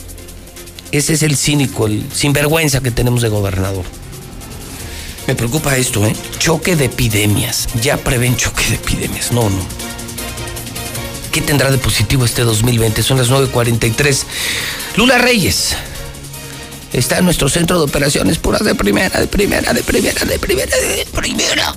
Ese 0.91 1.13
es 1.13 1.23
el 1.23 1.35
cínico, 1.35 1.87
el 1.87 2.03
sinvergüenza 2.13 2.81
que 2.81 2.91
tenemos 2.91 3.21
de 3.21 3.29
gobernador. 3.29 3.83
Me 5.27 5.35
preocupa 5.35 5.75
esto, 5.75 6.05
¿eh? 6.05 6.13
Choque 6.39 6.77
de 6.77 6.85
epidemias. 6.85 7.67
Ya 7.81 7.97
prevén 7.97 8.37
choque 8.37 8.63
de 8.69 8.75
epidemias. 8.75 9.33
No, 9.33 9.49
no. 9.49 9.59
¿Qué 11.33 11.41
tendrá 11.41 11.69
de 11.69 11.77
positivo 11.77 12.23
este 12.23 12.43
2020? 12.43 13.03
Son 13.03 13.17
las 13.17 13.29
9.43. 13.29 14.23
Lula 14.95 15.17
Reyes 15.17 15.75
está 16.93 17.17
en 17.19 17.25
nuestro 17.25 17.49
centro 17.49 17.77
de 17.77 17.85
operaciones 17.85 18.37
puras 18.37 18.63
de 18.63 18.73
primera, 18.73 19.19
de 19.19 19.27
primera, 19.27 19.73
de 19.73 19.83
primera, 19.83 20.25
de 20.25 20.39
primera, 20.39 20.77
de 20.77 21.05
primera. 21.13 21.75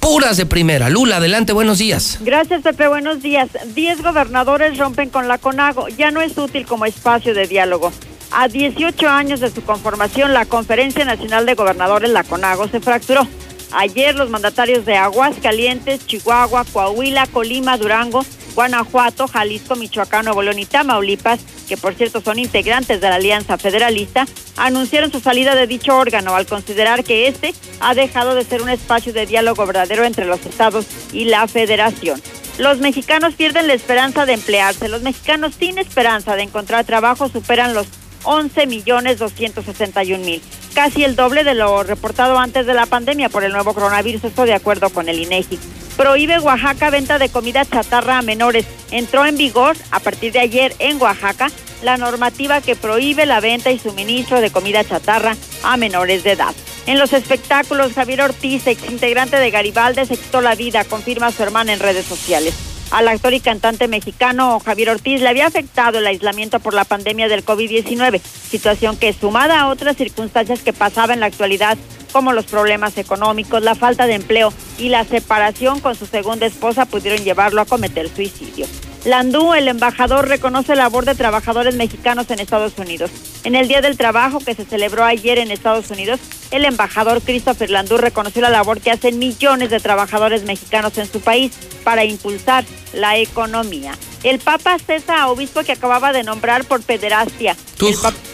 Puras 0.00 0.36
de 0.36 0.46
primera. 0.46 0.90
Lula, 0.90 1.18
adelante, 1.18 1.52
buenos 1.52 1.78
días. 1.78 2.18
Gracias, 2.22 2.62
Pepe, 2.62 2.88
buenos 2.88 3.22
días. 3.22 3.50
Diez 3.74 4.02
gobernadores 4.02 4.76
rompen 4.78 5.10
con 5.10 5.28
la 5.28 5.38
CONAGO. 5.38 5.88
Ya 5.88 6.10
no 6.10 6.20
es 6.20 6.36
útil 6.36 6.66
como 6.66 6.86
espacio 6.86 7.34
de 7.34 7.46
diálogo. 7.46 7.92
A 8.32 8.46
18 8.46 9.08
años 9.08 9.40
de 9.40 9.50
su 9.50 9.62
conformación, 9.62 10.32
la 10.32 10.46
Conferencia 10.46 11.04
Nacional 11.04 11.46
de 11.46 11.54
Gobernadores, 11.54 12.10
la 12.10 12.22
CONAGO, 12.22 12.68
se 12.68 12.80
fracturó. 12.80 13.26
Ayer 13.72 14.14
los 14.14 14.30
mandatarios 14.30 14.86
de 14.86 14.96
Aguascalientes, 14.96 16.06
Chihuahua, 16.06 16.64
Coahuila, 16.72 17.26
Colima, 17.26 17.76
Durango, 17.76 18.24
Guanajuato, 18.54 19.26
Jalisco, 19.26 19.74
Michoacán, 19.74 20.24
Nuevo 20.24 20.42
León 20.42 20.58
y 20.60 20.66
Tamaulipas, 20.66 21.40
que 21.68 21.76
por 21.76 21.94
cierto 21.94 22.20
son 22.20 22.38
integrantes 22.38 23.00
de 23.00 23.08
la 23.08 23.16
Alianza 23.16 23.58
Federalista, 23.58 24.26
anunciaron 24.56 25.10
su 25.10 25.20
salida 25.20 25.54
de 25.54 25.66
dicho 25.66 25.96
órgano 25.96 26.34
al 26.34 26.46
considerar 26.46 27.04
que 27.04 27.28
este 27.28 27.52
ha 27.80 27.94
dejado 27.94 28.34
de 28.34 28.44
ser 28.44 28.62
un 28.62 28.70
espacio 28.70 29.12
de 29.12 29.26
diálogo 29.26 29.66
verdadero 29.66 30.04
entre 30.04 30.24
los 30.24 30.44
estados 30.46 30.86
y 31.12 31.24
la 31.24 31.46
federación. 31.48 32.20
Los 32.58 32.78
mexicanos 32.78 33.34
pierden 33.34 33.68
la 33.68 33.74
esperanza 33.74 34.26
de 34.26 34.34
emplearse. 34.34 34.88
Los 34.88 35.02
mexicanos 35.02 35.54
sin 35.58 35.78
esperanza 35.78 36.36
de 36.36 36.42
encontrar 36.42 36.84
trabajo 36.84 37.28
superan 37.28 37.72
los 37.72 37.86
11 38.24 38.66
millones 38.66 39.18
261 39.18 40.24
mil, 40.24 40.42
casi 40.74 41.04
el 41.04 41.16
doble 41.16 41.44
de 41.44 41.54
lo 41.54 41.82
reportado 41.82 42.38
antes 42.38 42.66
de 42.66 42.74
la 42.74 42.86
pandemia 42.86 43.28
por 43.28 43.44
el 43.44 43.52
nuevo 43.52 43.74
coronavirus, 43.74 44.24
esto 44.24 44.44
de 44.44 44.54
acuerdo 44.54 44.90
con 44.90 45.08
el 45.08 45.18
INEGI. 45.18 45.58
Prohíbe 45.96 46.38
Oaxaca 46.38 46.90
venta 46.90 47.18
de 47.18 47.28
comida 47.28 47.64
chatarra 47.64 48.18
a 48.18 48.22
menores. 48.22 48.64
Entró 48.90 49.26
en 49.26 49.36
vigor 49.36 49.76
a 49.90 50.00
partir 50.00 50.32
de 50.32 50.40
ayer 50.40 50.74
en 50.78 51.00
Oaxaca 51.00 51.50
la 51.82 51.96
normativa 51.96 52.60
que 52.60 52.76
prohíbe 52.76 53.26
la 53.26 53.40
venta 53.40 53.70
y 53.70 53.78
suministro 53.78 54.40
de 54.40 54.50
comida 54.50 54.84
chatarra 54.84 55.36
a 55.62 55.76
menores 55.76 56.24
de 56.24 56.32
edad. 56.32 56.54
En 56.86 56.98
los 56.98 57.12
espectáculos, 57.12 57.92
Javier 57.92 58.22
Ortiz, 58.22 58.66
ex 58.66 58.90
integrante 58.90 59.36
de 59.36 59.50
Garibaldi, 59.50 60.06
se 60.06 60.16
quitó 60.16 60.40
la 60.40 60.54
vida, 60.54 60.84
confirma 60.84 61.32
su 61.32 61.42
hermana 61.42 61.72
en 61.72 61.80
redes 61.80 62.06
sociales 62.06 62.69
al 62.90 63.08
actor 63.08 63.32
y 63.34 63.40
cantante 63.40 63.88
mexicano 63.88 64.60
Javier 64.60 64.90
Ortiz 64.90 65.20
le 65.20 65.28
había 65.28 65.46
afectado 65.46 65.98
el 65.98 66.06
aislamiento 66.06 66.60
por 66.60 66.74
la 66.74 66.84
pandemia 66.84 67.28
del 67.28 67.44
COVID-19, 67.44 68.20
situación 68.20 68.96
que 68.96 69.12
sumada 69.12 69.60
a 69.60 69.68
otras 69.68 69.96
circunstancias 69.96 70.62
que 70.62 70.72
pasaba 70.72 71.14
en 71.14 71.20
la 71.20 71.26
actualidad, 71.26 71.78
como 72.12 72.32
los 72.32 72.46
problemas 72.46 72.98
económicos, 72.98 73.62
la 73.62 73.74
falta 73.74 74.06
de 74.06 74.14
empleo 74.14 74.52
y 74.78 74.88
la 74.88 75.04
separación 75.04 75.80
con 75.80 75.94
su 75.94 76.06
segunda 76.06 76.46
esposa, 76.46 76.84
pudieron 76.86 77.22
llevarlo 77.22 77.60
a 77.60 77.66
cometer 77.66 78.08
suicidio. 78.08 78.66
Landú, 79.04 79.54
el 79.54 79.66
embajador, 79.68 80.28
reconoce 80.28 80.74
la 80.74 80.82
labor 80.82 81.06
de 81.06 81.14
trabajadores 81.14 81.74
mexicanos 81.74 82.30
en 82.30 82.38
Estados 82.38 82.74
Unidos. 82.76 83.10
En 83.44 83.54
el 83.54 83.66
Día 83.66 83.80
del 83.80 83.96
Trabajo 83.96 84.40
que 84.40 84.54
se 84.54 84.66
celebró 84.66 85.04
ayer 85.04 85.38
en 85.38 85.50
Estados 85.50 85.90
Unidos, 85.90 86.20
el 86.50 86.66
embajador 86.66 87.22
Christopher 87.22 87.70
Landú 87.70 87.96
reconoció 87.96 88.42
la 88.42 88.50
labor 88.50 88.80
que 88.80 88.90
hacen 88.90 89.18
millones 89.18 89.70
de 89.70 89.80
trabajadores 89.80 90.44
mexicanos 90.44 90.98
en 90.98 91.10
su 91.10 91.20
país 91.20 91.52
para 91.82 92.04
impulsar 92.04 92.64
la 92.92 93.16
economía. 93.16 93.94
El 94.22 94.38
Papa 94.38 94.76
cesa 94.78 95.22
a 95.22 95.30
obispo 95.30 95.62
que 95.62 95.72
acababa 95.72 96.12
de 96.12 96.22
nombrar 96.22 96.64
por 96.64 96.82
pederastia. 96.82 97.56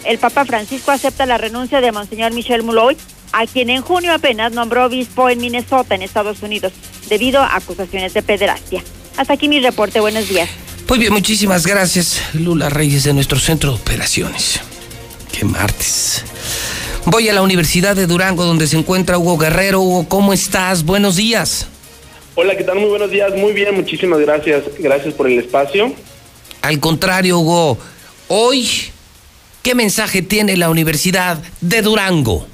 El, 0.05 0.19
Papa 0.19 0.45
Francisco 0.45 0.91
acepta 0.91 1.27
la 1.27 1.39
renuncia 1.39 1.81
de 1.81 1.93
Monseñor 1.93 2.33
Michel 2.33 2.65
Mulloy, 2.65 2.97
a 3.33 3.47
quien 3.47 3.71
en 3.71 3.83
junio 3.83 4.13
apenas 4.13 4.51
nombró 4.51 4.87
obispo 4.87 5.29
en 5.29 5.39
Minnesota, 5.39 5.95
en 5.95 6.03
Estados 6.03 6.43
Unidos, 6.43 6.73
debido 7.09 7.41
a 7.41 7.55
acusaciones 7.55 8.15
de 8.15 8.23
pederastia. 8.23 8.83
Hasta 9.17 9.33
aquí 9.33 9.49
mi 9.49 9.61
reporte. 9.61 10.01
Buenos 10.01 10.29
días. 10.29 10.49
Muy 10.89 10.99
bien, 10.99 11.13
muchísimas 11.13 11.67
gracias, 11.67 12.21
Lula 12.35 12.69
Reyes, 12.69 13.05
de 13.05 13.13
nuestro 13.13 13.39
centro 13.41 13.73
de 13.73 13.77
operaciones. 13.81 14.61
Qué 15.33 15.45
martes. 15.45 16.25
Voy 17.07 17.29
a 17.29 17.33
la 17.33 17.43
Universidad 17.43 17.97
de 17.97 18.07
Durango, 18.07 18.45
donde 18.45 18.67
se 18.67 18.77
encuentra 18.77 19.19
Hugo 19.19 19.37
Guerrero. 19.37 19.81
Hugo, 19.81 20.09
¿cómo 20.09 20.33
estás? 20.33 20.85
Buenos 20.85 21.17
días. 21.17 21.67
Hola, 22.35 22.57
¿qué 22.57 22.65
tal? 22.65 22.79
Muy 22.79 22.89
buenos 22.89 23.11
días. 23.11 23.33
Muy 23.35 23.53
bien, 23.53 23.75
muchísimas 23.75 24.21
gracias. 24.21 24.65
Gracias 24.79 25.15
por 25.15 25.27
el 25.27 25.39
espacio. 25.39 25.93
Al 26.63 26.79
contrario, 26.81 27.39
Hugo, 27.39 27.79
hoy, 28.29 28.69
¿qué 29.63 29.75
mensaje 29.75 30.23
tiene 30.23 30.57
la 30.57 30.69
Universidad 30.69 31.39
de 31.61 31.83
Durango? 31.83 32.47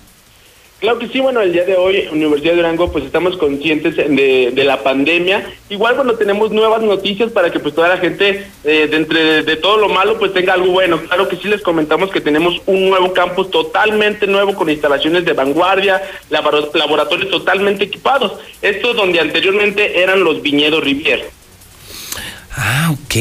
Claro 0.82 0.98
que 0.98 1.06
sí, 1.06 1.20
bueno, 1.20 1.40
el 1.40 1.52
día 1.52 1.64
de 1.64 1.76
hoy, 1.76 2.08
Universidad 2.10 2.50
de 2.50 2.56
Durango, 2.56 2.90
pues 2.90 3.04
estamos 3.04 3.36
conscientes 3.36 3.94
de, 3.94 4.64
la 4.64 4.82
pandemia. 4.82 5.48
Igual, 5.70 5.94
bueno, 5.94 6.14
tenemos 6.14 6.50
nuevas 6.50 6.82
noticias 6.82 7.30
para 7.30 7.52
que 7.52 7.60
pues 7.60 7.72
toda 7.72 7.86
la 7.86 7.98
gente, 7.98 8.50
eh, 8.64 8.88
de 8.90 8.96
entre 8.96 9.44
de 9.44 9.54
todo 9.54 9.76
lo 9.76 9.88
malo, 9.88 10.18
pues 10.18 10.34
tenga 10.34 10.54
algo 10.54 10.72
bueno. 10.72 11.00
Claro 11.02 11.28
que 11.28 11.36
sí 11.36 11.46
les 11.46 11.62
comentamos 11.62 12.10
que 12.10 12.20
tenemos 12.20 12.60
un 12.66 12.90
nuevo 12.90 13.12
campus 13.12 13.48
totalmente 13.52 14.26
nuevo 14.26 14.56
con 14.56 14.68
instalaciones 14.68 15.24
de 15.24 15.34
vanguardia, 15.34 16.02
laboratorios 16.30 17.30
totalmente 17.30 17.84
equipados. 17.84 18.32
Esto 18.60 18.92
donde 18.92 19.20
anteriormente 19.20 20.02
eran 20.02 20.24
los 20.24 20.42
viñedos 20.42 20.82
Rivier. 20.82 21.30
Ah, 22.56 22.90
ok. 22.92 23.14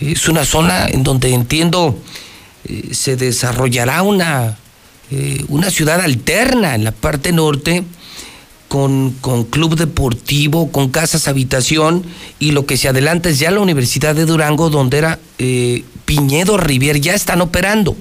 Es 0.00 0.28
una 0.28 0.44
zona 0.44 0.86
en 0.86 1.02
donde 1.02 1.34
entiendo 1.34 1.98
eh, 2.68 2.94
se 2.94 3.16
desarrollará 3.16 4.02
una 4.02 4.58
eh, 5.10 5.44
una 5.48 5.70
ciudad 5.70 6.00
alterna 6.00 6.74
en 6.74 6.84
la 6.84 6.92
parte 6.92 7.32
norte, 7.32 7.84
con, 8.68 9.12
con, 9.20 9.44
club 9.44 9.76
deportivo, 9.76 10.72
con 10.72 10.88
casas 10.88 11.28
habitación, 11.28 12.04
y 12.38 12.50
lo 12.50 12.66
que 12.66 12.76
se 12.76 12.88
adelanta 12.88 13.28
es 13.28 13.38
ya 13.38 13.50
la 13.50 13.60
Universidad 13.60 14.14
de 14.14 14.24
Durango, 14.26 14.70
donde 14.70 14.98
era 14.98 15.18
eh, 15.38 15.84
Piñedo 16.04 16.56
Rivier, 16.56 17.00
ya 17.00 17.14
están 17.14 17.40
operando. 17.40 17.96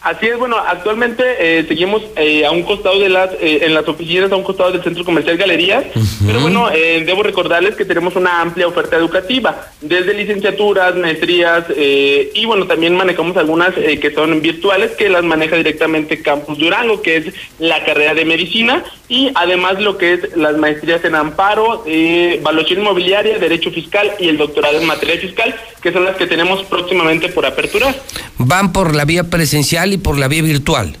Así 0.00 0.26
es, 0.26 0.38
bueno, 0.38 0.56
actualmente 0.58 1.24
eh, 1.40 1.64
seguimos 1.66 2.02
eh, 2.14 2.46
a 2.46 2.52
un 2.52 2.62
costado 2.62 3.00
de 3.00 3.08
las, 3.08 3.32
eh, 3.40 3.60
en 3.62 3.74
las 3.74 3.86
oficinas, 3.88 4.30
a 4.30 4.36
un 4.36 4.44
costado 4.44 4.70
del 4.70 4.82
Centro 4.82 5.04
Comercial 5.04 5.36
Galerías, 5.36 5.84
pero 6.24 6.40
bueno, 6.40 6.68
debo 6.70 7.24
recordarles 7.24 7.74
que 7.74 7.84
tenemos 7.84 8.14
una 8.14 8.40
amplia 8.40 8.68
oferta 8.68 8.96
educativa, 8.96 9.68
desde 9.80 10.14
licenciaturas, 10.14 10.94
maestrías, 10.94 11.64
y 11.76 12.44
bueno, 12.46 12.66
también 12.66 12.94
manejamos 12.94 13.36
algunas 13.36 13.74
que 13.74 14.12
son 14.14 14.40
virtuales, 14.40 14.92
que 14.92 15.08
las 15.08 15.24
maneja 15.24 15.56
directamente 15.56 16.22
Campus 16.22 16.58
Durango, 16.58 17.02
que 17.02 17.16
es 17.16 17.34
la 17.58 17.84
carrera 17.84 18.14
de 18.14 18.24
medicina, 18.24 18.84
y 19.08 19.30
además 19.34 19.80
lo 19.80 19.96
que 19.96 20.14
es 20.14 20.36
las 20.36 20.56
maestrías 20.58 21.04
en 21.04 21.14
amparo, 21.14 21.82
evaluación 21.86 22.80
inmobiliaria, 22.80 23.38
derecho 23.38 23.70
fiscal 23.70 24.12
y 24.18 24.28
el 24.28 24.36
doctorado 24.36 24.78
en 24.80 24.86
materia 24.86 25.18
fiscal, 25.18 25.54
que 25.82 25.92
son 25.92 26.04
las 26.04 26.16
que 26.16 26.26
tenemos 26.26 26.62
próximamente 26.64 27.28
por 27.30 27.46
apertura. 27.46 27.94
Van 28.36 28.72
por 28.72 28.94
la 28.94 29.04
vía 29.04 29.24
presencial 29.24 29.92
y 29.92 29.96
por 29.96 30.18
la 30.18 30.28
vía 30.28 30.42
virtual. 30.42 30.96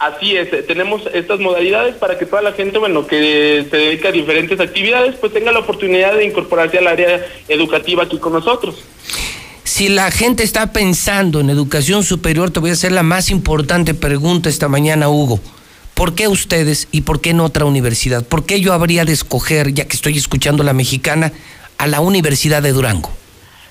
Así 0.00 0.34
es, 0.34 0.50
eh, 0.52 0.64
tenemos 0.66 1.02
estas 1.12 1.40
modalidades 1.40 1.94
para 1.96 2.18
que 2.18 2.24
toda 2.24 2.40
la 2.40 2.52
gente, 2.52 2.78
bueno, 2.78 3.06
que 3.06 3.66
se 3.70 3.76
dedica 3.76 4.08
a 4.08 4.12
diferentes 4.12 4.58
actividades, 4.58 5.14
pues 5.16 5.32
tenga 5.32 5.52
la 5.52 5.58
oportunidad 5.58 6.14
de 6.14 6.24
incorporarse 6.24 6.78
al 6.78 6.86
área 6.86 7.24
educativa 7.48 8.04
aquí 8.04 8.18
con 8.18 8.32
nosotros. 8.32 8.76
Si 9.62 9.90
la 9.90 10.10
gente 10.10 10.42
está 10.42 10.72
pensando 10.72 11.40
en 11.40 11.50
educación 11.50 12.02
superior, 12.02 12.50
te 12.50 12.60
voy 12.60 12.70
a 12.70 12.72
hacer 12.72 12.92
la 12.92 13.02
más 13.02 13.30
importante 13.30 13.92
pregunta 13.92 14.48
esta 14.48 14.68
mañana, 14.68 15.10
Hugo. 15.10 15.38
¿Por 16.00 16.14
qué 16.14 16.28
ustedes 16.28 16.88
y 16.92 17.02
por 17.02 17.20
qué 17.20 17.28
en 17.28 17.40
otra 17.40 17.66
universidad? 17.66 18.24
¿Por 18.24 18.46
qué 18.46 18.62
yo 18.62 18.72
habría 18.72 19.04
de 19.04 19.12
escoger, 19.12 19.74
ya 19.74 19.84
que 19.86 19.94
estoy 19.94 20.16
escuchando 20.16 20.62
la 20.62 20.72
mexicana, 20.72 21.30
a 21.76 21.86
la 21.86 22.00
Universidad 22.00 22.62
de 22.62 22.72
Durango? 22.72 23.10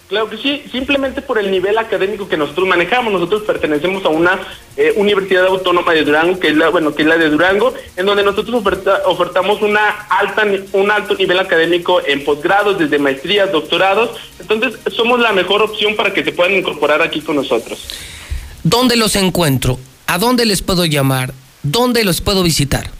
Claro 0.09 0.29
que 0.29 0.37
sí, 0.37 0.61
simplemente 0.71 1.23
por 1.23 1.39
el 1.39 1.49
nivel 1.49 1.75
académico 1.79 2.29
que 2.29 2.37
nosotros 2.37 2.67
manejamos. 2.67 3.11
Nosotros 3.11 3.41
pertenecemos 3.47 4.05
a 4.05 4.09
una 4.09 4.39
eh, 4.77 4.93
universidad 4.97 5.47
autónoma 5.47 5.91
de 5.93 6.03
Durango, 6.03 6.39
que 6.39 6.49
es 6.49 6.55
la, 6.55 6.69
bueno, 6.69 6.93
que 6.93 7.01
es 7.01 7.07
la 7.07 7.17
de 7.17 7.31
Durango, 7.31 7.73
en 7.97 8.05
donde 8.05 8.21
nosotros 8.21 8.63
ofertamos 9.07 9.63
una 9.63 9.89
alta, 9.89 10.45
un 10.73 10.91
alto 10.91 11.15
nivel 11.15 11.39
académico 11.39 11.99
en 12.05 12.23
posgrados, 12.23 12.77
desde 12.77 12.99
maestrías, 12.99 13.51
doctorados. 13.51 14.11
Entonces, 14.39 14.79
somos 14.95 15.19
la 15.19 15.33
mejor 15.33 15.63
opción 15.63 15.95
para 15.95 16.13
que 16.13 16.23
se 16.23 16.31
puedan 16.31 16.53
incorporar 16.53 17.01
aquí 17.01 17.21
con 17.21 17.37
nosotros. 17.37 17.87
¿Dónde 18.61 18.97
los 18.97 19.15
encuentro? 19.15 19.79
¿A 20.05 20.19
dónde 20.19 20.45
les 20.45 20.61
puedo 20.61 20.85
llamar? 20.85 21.33
¿Dónde 21.71 22.03
los 22.03 22.21
puedo 22.21 22.43
visitar? 22.43 22.91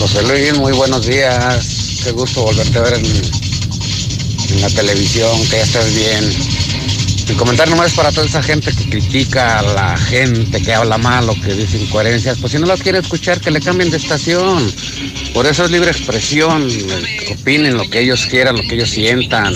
José 0.00 0.22
Luis, 0.22 0.56
muy 0.56 0.72
buenos 0.72 1.06
días. 1.06 2.00
Qué 2.02 2.12
gusto 2.12 2.42
volverte 2.42 2.78
a 2.78 2.80
ver 2.80 2.94
en, 2.94 4.62
la 4.62 4.70
televisión, 4.70 5.30
que 5.50 5.58
ya 5.58 5.62
estés 5.62 5.94
bien. 5.94 6.24
Mi 7.28 7.34
comentario 7.34 7.74
nomás 7.74 7.88
es 7.88 7.96
para 7.98 8.10
toda 8.10 8.26
esa 8.26 8.42
gente 8.42 8.72
que 8.72 8.88
critica 8.88 9.58
a 9.58 9.62
la 9.62 9.98
gente, 9.98 10.62
que 10.62 10.72
habla 10.72 10.96
mal 10.96 11.28
o 11.28 11.34
que 11.34 11.52
dice 11.52 11.76
incoherencias. 11.76 12.38
Pues 12.38 12.52
si 12.52 12.58
no 12.58 12.66
las 12.66 12.80
quiere 12.80 13.00
escuchar, 13.00 13.42
que 13.42 13.50
le 13.50 13.60
cambien 13.60 13.90
de 13.90 13.98
estación. 13.98 14.72
Por 15.34 15.46
eso 15.46 15.66
es 15.66 15.70
libre 15.70 15.90
expresión. 15.90 16.66
Opinen 17.30 17.76
lo 17.76 17.88
que 17.90 18.00
ellos 18.00 18.24
quieran, 18.24 18.56
lo 18.56 18.62
que 18.62 18.76
ellos 18.76 18.88
sientan. 18.88 19.54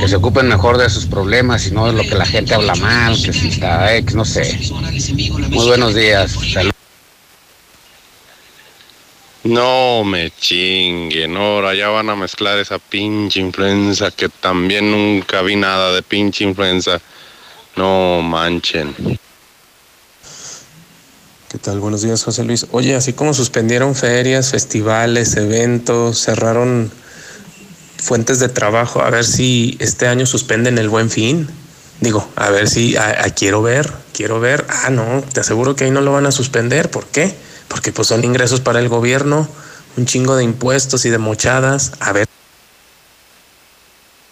Que 0.00 0.08
se 0.08 0.16
ocupen 0.16 0.48
mejor 0.48 0.78
de 0.78 0.88
sus 0.88 1.04
problemas 1.04 1.66
y 1.66 1.72
no 1.72 1.86
de 1.86 1.92
lo 1.92 2.02
que 2.02 2.14
la 2.14 2.24
gente 2.24 2.54
habla 2.54 2.74
mal, 2.76 3.22
que 3.22 3.34
si 3.34 3.48
está 3.48 3.94
ex, 3.94 4.14
no 4.14 4.24
sé. 4.24 4.58
Muy 5.50 5.66
buenos 5.66 5.94
días. 5.94 6.34
Salud. 6.50 6.72
No 9.44 10.04
me 10.04 10.30
chinguen, 10.30 11.36
ahora 11.36 11.74
ya 11.74 11.88
van 11.88 12.08
a 12.10 12.14
mezclar 12.14 12.58
esa 12.58 12.78
pinche 12.78 13.40
influenza 13.40 14.12
que 14.12 14.28
también 14.28 14.90
nunca 14.92 15.42
vi 15.42 15.56
nada 15.56 15.92
de 15.92 16.02
pinche 16.02 16.44
influenza. 16.44 17.00
No 17.74 18.22
manchen. 18.22 18.94
¿Qué 21.48 21.58
tal? 21.58 21.80
Buenos 21.80 22.02
días, 22.02 22.22
José 22.22 22.44
Luis. 22.44 22.66
Oye, 22.70 22.94
así 22.94 23.14
como 23.14 23.34
suspendieron 23.34 23.96
ferias, 23.96 24.52
festivales, 24.52 25.36
eventos, 25.36 26.20
cerraron 26.22 26.92
fuentes 27.98 28.38
de 28.38 28.48
trabajo, 28.48 29.00
a 29.02 29.10
ver 29.10 29.24
si 29.24 29.76
este 29.80 30.06
año 30.06 30.24
suspenden 30.24 30.78
el 30.78 30.88
buen 30.88 31.10
fin. 31.10 31.48
Digo, 32.00 32.28
a 32.36 32.50
ver 32.50 32.68
si 32.68 32.96
a- 32.96 33.22
quiero 33.34 33.60
ver, 33.62 33.92
quiero 34.12 34.38
ver. 34.40 34.64
Ah, 34.68 34.90
no, 34.90 35.22
te 35.32 35.40
aseguro 35.40 35.74
que 35.74 35.84
ahí 35.84 35.90
no 35.90 36.00
lo 36.00 36.12
van 36.12 36.26
a 36.26 36.32
suspender. 36.32 36.90
¿Por 36.90 37.06
qué? 37.06 37.34
Porque 37.72 37.90
pues 37.90 38.08
son 38.08 38.22
ingresos 38.22 38.60
para 38.60 38.80
el 38.80 38.90
gobierno, 38.90 39.48
un 39.96 40.04
chingo 40.04 40.36
de 40.36 40.44
impuestos 40.44 41.06
y 41.06 41.08
de 41.08 41.16
mochadas. 41.16 41.92
A 42.00 42.12
ver. 42.12 42.28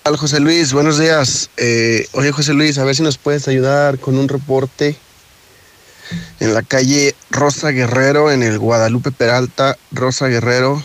Hola 0.05 0.19
José 0.19 0.41
Luis, 0.41 0.75
buenos 0.75 0.99
días. 0.99 1.49
Eh, 1.57 2.07
oye 2.13 2.33
José 2.33 2.53
Luis, 2.53 2.77
a 2.77 2.85
ver 2.85 2.95
si 2.95 3.03
nos 3.03 3.17
puedes 3.17 3.49
ayudar 3.49 3.99
con 3.99 4.19
un 4.19 4.29
reporte 4.29 4.95
en 6.39 6.53
la 6.53 6.61
calle 6.61 7.15
Rosa 7.31 7.71
Guerrero, 7.71 8.31
en 8.31 8.43
el 8.43 8.59
Guadalupe 8.59 9.11
Peralta, 9.11 9.79
Rosa 9.91 10.27
Guerrero, 10.27 10.85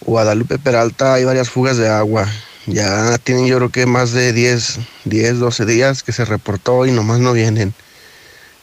Guadalupe 0.00 0.58
Peralta, 0.58 1.12
hay 1.12 1.24
varias 1.26 1.50
fugas 1.50 1.76
de 1.76 1.90
agua. 1.90 2.26
Ya 2.64 3.18
tienen 3.18 3.46
yo 3.46 3.58
creo 3.58 3.68
que 3.68 3.84
más 3.84 4.12
de 4.12 4.32
10, 4.32 4.78
10, 5.04 5.38
12 5.38 5.66
días 5.66 6.02
que 6.02 6.12
se 6.12 6.24
reportó 6.24 6.86
y 6.86 6.92
nomás 6.92 7.20
no 7.20 7.34
vienen. 7.34 7.74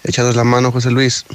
Échanos 0.03 0.35
la 0.35 0.43
mano 0.43 0.72
José 0.72 0.90
Luis. 0.90 1.26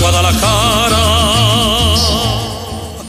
Guadalajara, 0.00 0.90
Guadalajara. 0.90 1.54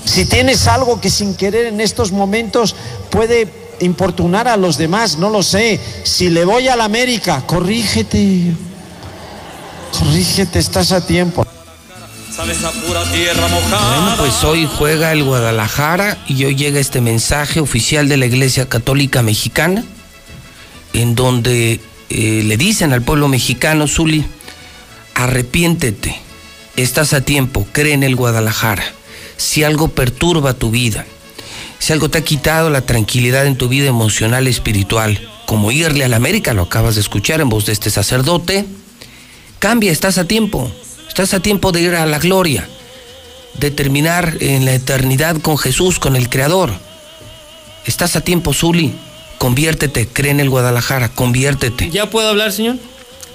Si 0.05 0.25
tienes 0.25 0.67
algo 0.67 1.01
que 1.01 1.09
sin 1.09 1.35
querer 1.35 1.65
en 1.65 1.81
estos 1.81 2.11
momentos 2.11 2.75
puede 3.09 3.51
importunar 3.81 4.47
a 4.47 4.57
los 4.57 4.77
demás, 4.77 5.17
no 5.17 5.29
lo 5.29 5.43
sé. 5.43 5.79
Si 6.03 6.29
le 6.29 6.45
voy 6.45 6.67
a 6.67 6.75
la 6.75 6.85
América, 6.85 7.43
corrígete. 7.45 8.53
Corrígete, 9.99 10.59
estás 10.59 10.91
a 10.91 11.05
tiempo. 11.05 11.45
Sabes 12.35 12.63
a 12.63 12.71
pura 12.71 13.03
tierra 13.11 13.47
mojada. 13.47 14.01
Bueno, 14.01 14.17
pues 14.17 14.43
hoy 14.43 14.69
juega 14.77 15.13
el 15.13 15.23
Guadalajara 15.23 16.17
y 16.27 16.43
hoy 16.43 16.55
llega 16.55 16.79
este 16.79 16.99
mensaje 16.99 17.61
oficial 17.61 18.09
de 18.09 18.17
la 18.17 18.25
Iglesia 18.25 18.67
Católica 18.67 19.21
Mexicana, 19.21 19.85
en 20.93 21.15
donde 21.15 21.79
eh, 22.09 22.43
le 22.45 22.57
dicen 22.57 22.91
al 22.91 23.01
pueblo 23.03 23.29
mexicano, 23.29 23.87
Zuli, 23.87 24.25
arrepiéntete, 25.13 26.24
estás 26.77 27.13
a 27.13 27.21
tiempo, 27.21 27.65
cree 27.71 27.93
en 27.93 28.03
el 28.03 28.15
Guadalajara. 28.15 28.83
Si 29.37 29.63
algo 29.63 29.89
perturba 29.89 30.53
tu 30.53 30.71
vida, 30.71 31.05
si 31.79 31.93
algo 31.93 32.09
te 32.09 32.19
ha 32.19 32.23
quitado 32.23 32.69
la 32.69 32.81
tranquilidad 32.81 33.45
en 33.45 33.57
tu 33.57 33.67
vida 33.67 33.87
emocional, 33.87 34.47
espiritual, 34.47 35.19
como 35.45 35.71
irle 35.71 36.03
a 36.03 36.07
la 36.07 36.15
América, 36.15 36.53
lo 36.53 36.63
acabas 36.63 36.95
de 36.95 37.01
escuchar 37.01 37.41
en 37.41 37.49
voz 37.49 37.65
de 37.65 37.73
este 37.73 37.89
sacerdote, 37.89 38.65
cambia, 39.59 39.91
estás 39.91 40.17
a 40.17 40.25
tiempo, 40.25 40.71
estás 41.07 41.33
a 41.33 41.39
tiempo 41.39 41.71
de 41.71 41.81
ir 41.81 41.95
a 41.95 42.05
la 42.05 42.19
gloria, 42.19 42.67
de 43.59 43.71
terminar 43.71 44.37
en 44.39 44.65
la 44.65 44.73
eternidad 44.73 45.39
con 45.41 45.57
Jesús, 45.57 45.99
con 45.99 46.15
el 46.15 46.29
Creador. 46.29 46.73
Estás 47.85 48.15
a 48.15 48.21
tiempo, 48.21 48.53
Zuli, 48.53 48.95
conviértete, 49.37 50.07
cree 50.07 50.31
en 50.31 50.39
el 50.39 50.49
Guadalajara, 50.49 51.09
conviértete. 51.09 51.89
¿Ya 51.91 52.09
puedo 52.09 52.29
hablar, 52.29 52.51
señor? 52.51 52.77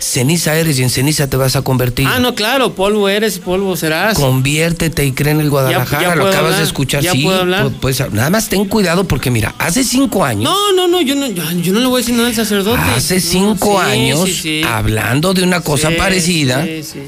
Ceniza 0.00 0.56
eres 0.56 0.78
y 0.78 0.82
en 0.82 0.88
ceniza 0.88 1.28
te 1.28 1.36
vas 1.36 1.56
a 1.56 1.62
convertir. 1.62 2.06
Ah, 2.08 2.18
no, 2.20 2.34
claro, 2.34 2.74
polvo 2.74 3.06
eres, 3.10 3.38
polvo 3.38 3.76
serás. 3.76 4.14
Conviértete 4.16 5.04
y 5.04 5.12
cree 5.12 5.32
en 5.32 5.40
el 5.40 5.50
Guadalajara, 5.50 6.02
Ya- 6.02 6.08
ya 6.08 6.14
lo 6.16 6.26
acabas 6.26 6.56
de 6.56 6.64
escuchar, 6.64 7.02
ya 7.02 7.12
sí. 7.12 7.22
puedo 7.22 7.38
hablar. 7.40 7.70
Pues, 7.80 8.00
nada 8.10 8.30
más 8.30 8.48
ten 8.48 8.64
cuidado 8.64 9.04
porque 9.04 9.30
mira, 9.30 9.54
hace 9.58 9.84
cinco 9.84 10.24
años, 10.24 10.44
No, 10.44 10.72
no, 10.72 10.88
no, 10.88 11.02
yo 11.02 11.14
no, 11.14 11.26
yo, 11.26 11.72
no 11.74 11.80
le 11.80 11.86
voy 11.86 11.96
a 11.96 11.98
decir 12.02 12.14
nada 12.14 12.28
al 12.28 12.34
sacerdote. 12.34 12.80
hace 12.96 13.16
No, 13.16 13.20
cinco 13.20 13.78
sí, 13.84 13.90
años, 13.92 14.24
sí, 14.24 14.34
sí. 14.34 14.62
hablando 14.66 15.34
de 15.34 15.42
una 15.42 15.60
cosa 15.60 15.90
parecida, 15.98 16.66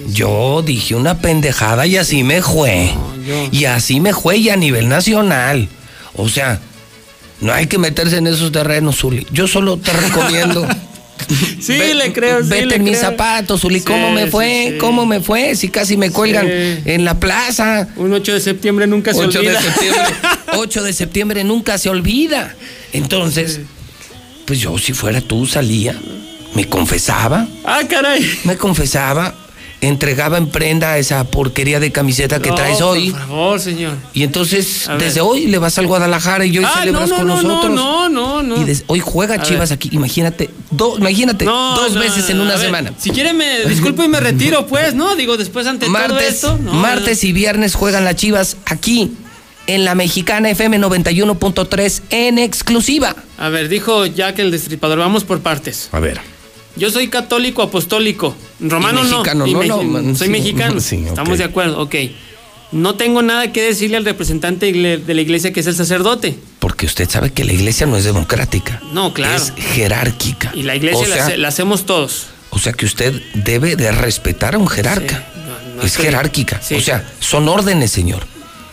yo 0.09 0.63
dije 0.63 0.95
una 0.95 1.19
pendejada 1.19 1.87
y 1.87 1.97
así 1.97 2.23
me 2.25 2.43
fue. 2.43 2.93
yo- 3.27 3.49
Y 3.53 3.65
así 3.65 4.01
me 4.01 4.13
fue 4.13 4.37
y 4.37 4.51
a 4.51 4.57
nivel 4.57 4.89
nacional. 4.91 5.67
O 6.15 6.29
sea, 6.29 6.61
no 7.41 7.55
hay 7.55 7.69
que 7.69 7.79
meterse 7.79 8.19
en 8.19 8.27
esos 8.27 8.53
terrenos, 8.53 8.97
Zuli. 8.99 9.27
Yo 9.33 9.49
solo 9.49 9.79
te 9.79 9.93
recomiendo. 9.95 10.67
Sí, 11.61 11.73
Ve- 11.79 11.95
le 11.95 12.13
creo, 12.13 12.43
sí, 12.43 12.51
Vete 12.51 12.67
le 12.67 12.77
en 12.77 12.85
mis 12.85 12.99
zapatos, 12.99 13.61
Zuli. 13.61 13.79
Sí, 13.81 13.85
¿Cómo 13.85 14.11
me 14.11 14.27
fue? 14.27 14.69
sí. 14.73 14.79
¿Cómo 14.79 15.07
me 15.07 15.21
fue? 15.21 15.55
Si 15.57 15.69
casi 15.69 15.97
me 15.97 16.11
cuelgan 16.11 16.47
en 16.49 17.05
la 17.05 17.19
plaza. 17.21 17.89
Un 17.97 18.13
8 18.13 18.35
de 18.35 18.41
septiembre 18.41 18.87
nunca 18.87 19.13
se 19.15 19.21
8 19.21 19.31
de 19.41 19.49
olvida. 19.49 19.61
septiembre. 19.63 20.03
8 20.59 20.83
de 20.83 20.93
septiembre 20.93 21.45
nunca 21.45 21.79
se 21.79 21.89
olvida. 21.89 22.55
Entonces, 22.93 23.61
pues 24.47 24.59
yo 24.61 24.77
si 24.79 24.93
fuera 24.93 25.21
tú 25.21 25.47
salía, 25.47 25.95
me 26.55 26.67
confesaba, 26.69 27.47
ah, 27.65 27.81
caray. 27.89 28.29
me 28.45 28.57
confesaba, 28.57 29.35
entregaba 29.83 30.39
en 30.39 30.49
prenda 30.49 30.97
esa 30.97 31.25
porquería 31.25 31.79
de 31.81 31.93
camiseta 31.93 32.41
que 32.41 32.49
No, 32.51 32.55
traes 32.55 32.81
hoy. 32.81 33.11
Por 33.11 33.21
favor, 33.21 33.61
señor. 33.61 33.93
Y 34.15 34.23
entonces, 34.23 34.89
desde 34.99 35.21
hoy 35.21 35.47
le 35.49 35.59
vas 35.59 35.77
al 35.77 35.87
Guadalajara 35.89 36.47
y 36.47 36.57
hoy 36.57 36.65
Ah, 36.67 36.79
celebras 36.79 37.11
no, 37.11 37.17
no, 37.17 37.19
con 37.19 37.27
no, 37.27 37.43
nosotros. 37.43 37.75
No, 37.75 38.09
no, 38.09 38.43
no. 38.43 38.57
Y 38.67 38.83
hoy 38.87 39.01
juega 39.01 39.35
A 39.35 39.43
Chivas 39.43 39.71
ver. 39.71 39.77
aquí, 39.77 39.91
imagínate, 39.93 40.51
do- 40.71 40.97
imagínate, 40.99 41.45
No, 41.45 41.75
dos 41.77 41.93
no, 41.95 42.01
veces 42.01 42.31
en 42.31 42.41
una 42.41 42.55
ver, 42.55 42.61
semana. 42.65 42.93
Si 42.97 43.11
quiere 43.11 43.33
me 43.35 43.65
disculpo 43.67 44.03
y 44.05 44.09
me 44.09 44.21
retiro, 44.21 44.67
pues, 44.69 44.95
¿no? 44.95 45.17
Digo, 45.17 45.37
después 45.37 45.67
ante 45.67 45.87
todo 45.87 45.93
Martes, 45.93 46.35
esto. 46.35 46.59
no, 46.63 46.73
martes 46.75 47.25
y 47.25 47.33
viernes 47.33 47.75
juegan 47.75 48.05
las 48.05 48.17
Chivas 48.17 48.57
aquí 48.67 49.13
en 49.67 49.85
la 49.85 49.95
Mexicana 49.97 50.49
FM 50.51 50.79
91.3 50.79 52.03
en 52.11 52.39
exclusiva. 52.39 53.15
A 53.39 53.49
ver, 53.49 53.69
dijo 53.69 54.07
Jack 54.07 54.39
el 54.39 54.51
destripador, 54.51 54.99
vamos 54.99 55.25
por 55.25 55.41
partes. 55.41 55.89
A 55.93 55.99
ver. 56.01 56.21
Yo 56.77 56.91
soy 56.91 57.09
católico 57.09 57.63
apostólico. 57.63 58.35
Romano 58.61 59.01
Y 59.01 59.11
mexicano, 59.11 59.47
no. 59.47 59.83
no, 60.03 60.11
Y 60.13 60.17
soy 60.17 60.27
sí, 60.29 60.33
mexicano. 60.33 60.81
sí. 60.81 61.05
Estamos 61.07 61.39
de 61.39 61.45
acuerdo, 61.45 61.81
ok. 61.81 61.95
No 62.73 62.95
tengo 62.95 63.21
nada 63.21 63.53
que 63.53 63.61
decirle 63.63 63.99
al 63.99 64.05
representante 64.07 64.73
de 64.73 65.15
la 65.15 65.21
iglesia 65.21 65.53
que 65.53 65.61
es 65.61 65.67
el 65.67 65.75
sacerdote. 65.75 66.39
Porque 66.59 66.87
usted 66.87 67.09
sabe 67.09 67.31
que 67.31 67.45
la 67.45 67.53
iglesia 67.53 67.87
no 67.87 67.99
es 67.99 68.05
democrática. 68.05 68.81
No, 68.93 69.13
claro. 69.13 69.37
Es 69.37 69.53
jerárquica. 69.57 70.53
Y 70.55 70.63
la 70.63 70.75
iglesia 70.75 71.05
o 71.05 71.07
la, 71.07 71.15
sea, 71.17 71.27
hace- 71.27 71.37
la 71.37 71.49
hacemos 71.49 71.85
todos. 71.85 72.29
o 72.49 72.59
sea 72.59 72.73
que 72.73 72.87
usted 72.87 73.13
debe 73.35 73.77
de 73.77 73.93
respetar 73.93 74.55
a 74.55 74.59
un 74.59 74.69
jerarca. 74.69 75.27
no 75.77 75.83
es 75.83 75.97
jerárquica. 75.97 76.63
O 76.75 76.81
sea, 76.81 77.07
son 77.21 77.47
órdenes, 77.49 77.91
señor. 77.91 78.25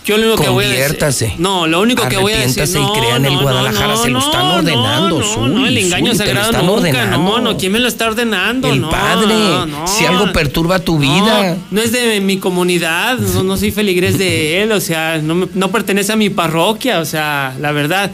Yo 0.05 0.17
lo 0.17 0.27
único 0.27 0.43
que 0.43 0.49
voy 0.49 0.65
a 0.65 0.69
decir. 0.69 1.33
No, 1.37 1.67
lo 1.67 1.81
único 1.81 2.07
que 2.07 2.17
voy 2.17 2.33
a 2.33 2.37
decir. 2.39 2.63
Arrepiéntase 2.63 2.79
y 2.79 2.81
No, 2.81 2.93
crea 2.93 3.15
en 3.17 3.25
el 3.25 3.33
no, 3.33 3.41
Guadalajara, 3.41 3.87
no, 3.93 4.03
se 4.03 4.09
lo 4.09 4.19
no, 4.19 4.25
están 4.25 4.41
no, 4.47 4.55
ordenando, 4.55 5.19
No, 5.19 5.47
no, 5.47 5.67
el 5.67 5.77
engaño 5.77 6.15
sagrado 6.15 6.51
nunca. 6.53 6.71
ordenando. 6.71 7.17
No, 7.17 7.39
no, 7.41 7.57
¿quién 7.57 7.71
me 7.71 7.79
lo 7.79 7.87
está 7.87 8.07
ordenando? 8.07 8.69
El 8.69 8.81
no, 8.81 8.89
padre. 8.89 9.27
no. 9.27 9.87
Si 9.87 10.05
algo 10.05 10.31
perturba 10.33 10.79
tu 10.79 10.93
No, 10.93 10.99
vida. 10.99 11.57
No, 11.69 11.81
es 11.81 11.91
de 11.91 12.21
mi 12.21 12.37
comunidad, 12.37 13.17
no, 13.19 13.43
no 13.43 13.57
soy 13.57 13.71
feligrés 13.71 14.17
de 14.17 14.61
él, 14.63 14.71
o 14.71 14.79
sea, 14.81 15.19
no, 15.21 15.47
no 15.53 15.71
pertenece 15.71 16.11
a 16.11 16.15
mi 16.15 16.29
parroquia, 16.29 16.99
o 16.99 17.05
sea, 17.05 17.53
la 17.59 17.71
verdad. 17.71 18.11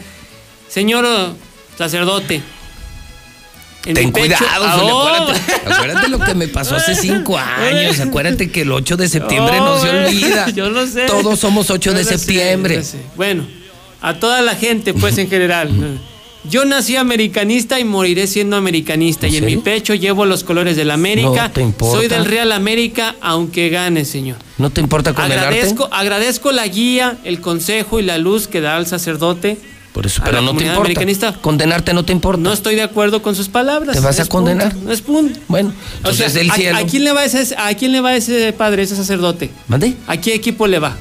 Señor 0.67 1.05
oh, 1.05 1.33
sacerdote. 1.77 2.41
En 3.85 3.93
Ten 3.93 4.11
cuidado, 4.11 4.65
oh. 4.83 5.07
acuérdate, 5.07 5.51
acuérdate 5.71 6.07
lo 6.09 6.19
que 6.19 6.33
me 6.35 6.47
pasó 6.47 6.75
hace 6.75 6.95
cinco 6.95 7.37
años. 7.37 7.99
Acuérdate 7.99 8.49
que 8.49 8.61
el 8.61 8.71
8 8.71 8.97
de 8.97 9.07
septiembre 9.07 9.57
no 9.59 9.79
se 9.79 9.89
Oh, 9.89 10.05
olvida. 10.07 10.49
Yo 10.55 10.69
lo 10.69 10.85
sé. 10.87 11.05
Todos 11.05 11.39
somos 11.39 11.69
8 11.69 11.93
de 11.93 12.03
Yo 12.03 12.09
septiembre. 12.09 12.83
sé. 12.83 12.99
Bueno, 13.15 13.45
a 14.01 14.15
toda 14.15 14.41
la 14.41 14.55
gente, 14.55 14.93
pues 14.93 15.17
en 15.17 15.29
general. 15.29 15.69
Yo 16.47 16.63
nací 16.63 16.95
americanista 16.95 17.79
y 17.79 17.83
moriré 17.85 18.27
siendo 18.27 18.55
americanista. 18.55 19.25
¿En 19.25 19.33
Y 19.33 19.37
en 19.37 19.45
mi 19.45 19.57
pecho 19.57 19.95
llevo 19.95 20.25
los 20.25 20.43
colores 20.43 20.75
del 20.77 20.91
América. 20.91 21.47
No 21.47 21.51
te 21.51 21.61
importa. 21.61 21.97
Soy 21.97 22.07
del 22.07 22.25
Real 22.25 22.51
América, 22.51 23.15
aunque 23.19 23.69
gane, 23.69 24.05
señor. 24.05 24.37
¿No 24.59 24.69
te 24.69 24.79
importa 24.79 25.13
condenarte? 25.13 25.47
Agradezco, 25.47 25.89
agradezco 25.91 26.51
la 26.51 26.67
guía, 26.67 27.17
el 27.23 27.41
consejo 27.41 27.99
y 27.99 28.03
la 28.03 28.19
luz 28.19 28.47
que 28.47 28.61
da 28.61 28.77
el 28.77 28.85
sacerdote. 28.85 29.57
Por 29.95 30.05
eso, 30.05 30.21
a 30.21 30.25
pero 30.25 30.41
la 30.41 30.43
no 30.43 30.51
te 30.57 30.63
importa. 30.65 30.81
americanista. 30.81 31.33
Condenarte 31.39 31.93
no 31.93 32.03
te 32.03 32.11
importa. 32.11 32.41
No 32.41 32.51
estoy 32.51 32.75
de 32.75 32.81
acuerdo 32.83 33.21
con 33.21 33.33
sus 33.33 33.47
palabras. 33.47 33.95
¿Te 33.95 34.01
vas 34.01 34.19
a 34.19 34.23
punto, 34.25 34.29
condenar? 34.51 34.75
no 34.75 34.91
es 34.91 34.99
punto. 35.01 35.39
Bueno, 35.47 35.69
O 35.69 35.71
sea, 36.11 36.27
entonces 36.27 36.33
del 36.33 36.51
¿a, 36.51 36.55
cielo. 36.55 36.77
a 36.77 36.83
quién 36.83 37.03
le 37.05 37.13
va 37.13 37.23
ese, 37.23 37.55
¿A 37.57 37.73
quién 37.75 37.93
le 37.93 38.01
va 38.01 38.13
ese 38.13 38.51
padre, 38.51 38.83
ese 38.83 38.95
sacerdote? 38.97 39.51
¿Mande? 39.69 39.95
¿A 40.05 40.17
qué 40.17 40.33
equipo 40.35 40.67
le 40.67 40.79
va? 40.79 40.97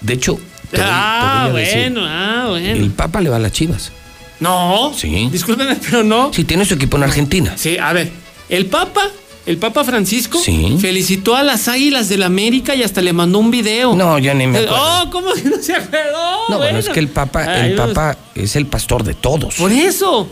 De 0.00 0.14
hecho, 0.14 0.38
te 0.70 0.78
voy- 0.78 0.86
ah, 0.88 1.42
te 1.46 1.52
voy 1.52 1.60
a 1.60 1.64
decir, 1.64 1.80
bueno, 1.92 2.00
ah, 2.08 2.46
bueno. 2.48 2.66
el 2.68 2.90
Papa 2.90 3.20
le 3.20 3.28
va 3.28 3.36
a 3.36 3.38
las 3.38 3.52
chivas. 3.52 3.92
No. 4.40 4.92
Sí. 4.96 5.28
Discúlpeme, 5.30 5.76
pero 5.76 6.02
no. 6.02 6.32
Sí, 6.32 6.44
tiene 6.44 6.64
su 6.64 6.72
equipo 6.74 6.96
en 6.96 7.02
Argentina. 7.02 7.52
Sí, 7.56 7.76
a 7.78 7.92
ver. 7.92 8.10
El 8.48 8.64
Papa, 8.66 9.02
el 9.46 9.58
Papa 9.58 9.84
Francisco, 9.84 10.38
Sí. 10.38 10.76
felicitó 10.80 11.36
a 11.36 11.42
las 11.42 11.68
Águilas 11.68 12.08
del 12.08 12.22
América 12.24 12.74
y 12.74 12.82
hasta 12.82 13.00
le 13.00 13.12
mandó 13.12 13.38
un 13.38 13.50
video. 13.50 13.94
No, 13.94 14.18
ya 14.18 14.34
ni 14.34 14.46
me 14.46 14.58
acuerdo. 14.58 14.76
Oh, 15.04 15.10
¿cómo 15.10 15.32
que 15.34 15.42
no 15.42 15.62
se 15.62 15.74
acordó? 15.74 16.48
No, 16.48 16.58
bueno, 16.58 16.78
es 16.78 16.88
que 16.88 16.98
el 17.00 17.08
Papa, 17.08 17.44
Ay, 17.46 17.70
el 17.70 17.76
no. 17.76 17.86
Papa 17.86 18.18
es 18.34 18.56
el 18.56 18.66
pastor 18.66 19.04
de 19.04 19.14
todos. 19.14 19.54
Por 19.54 19.70
eso. 19.72 20.28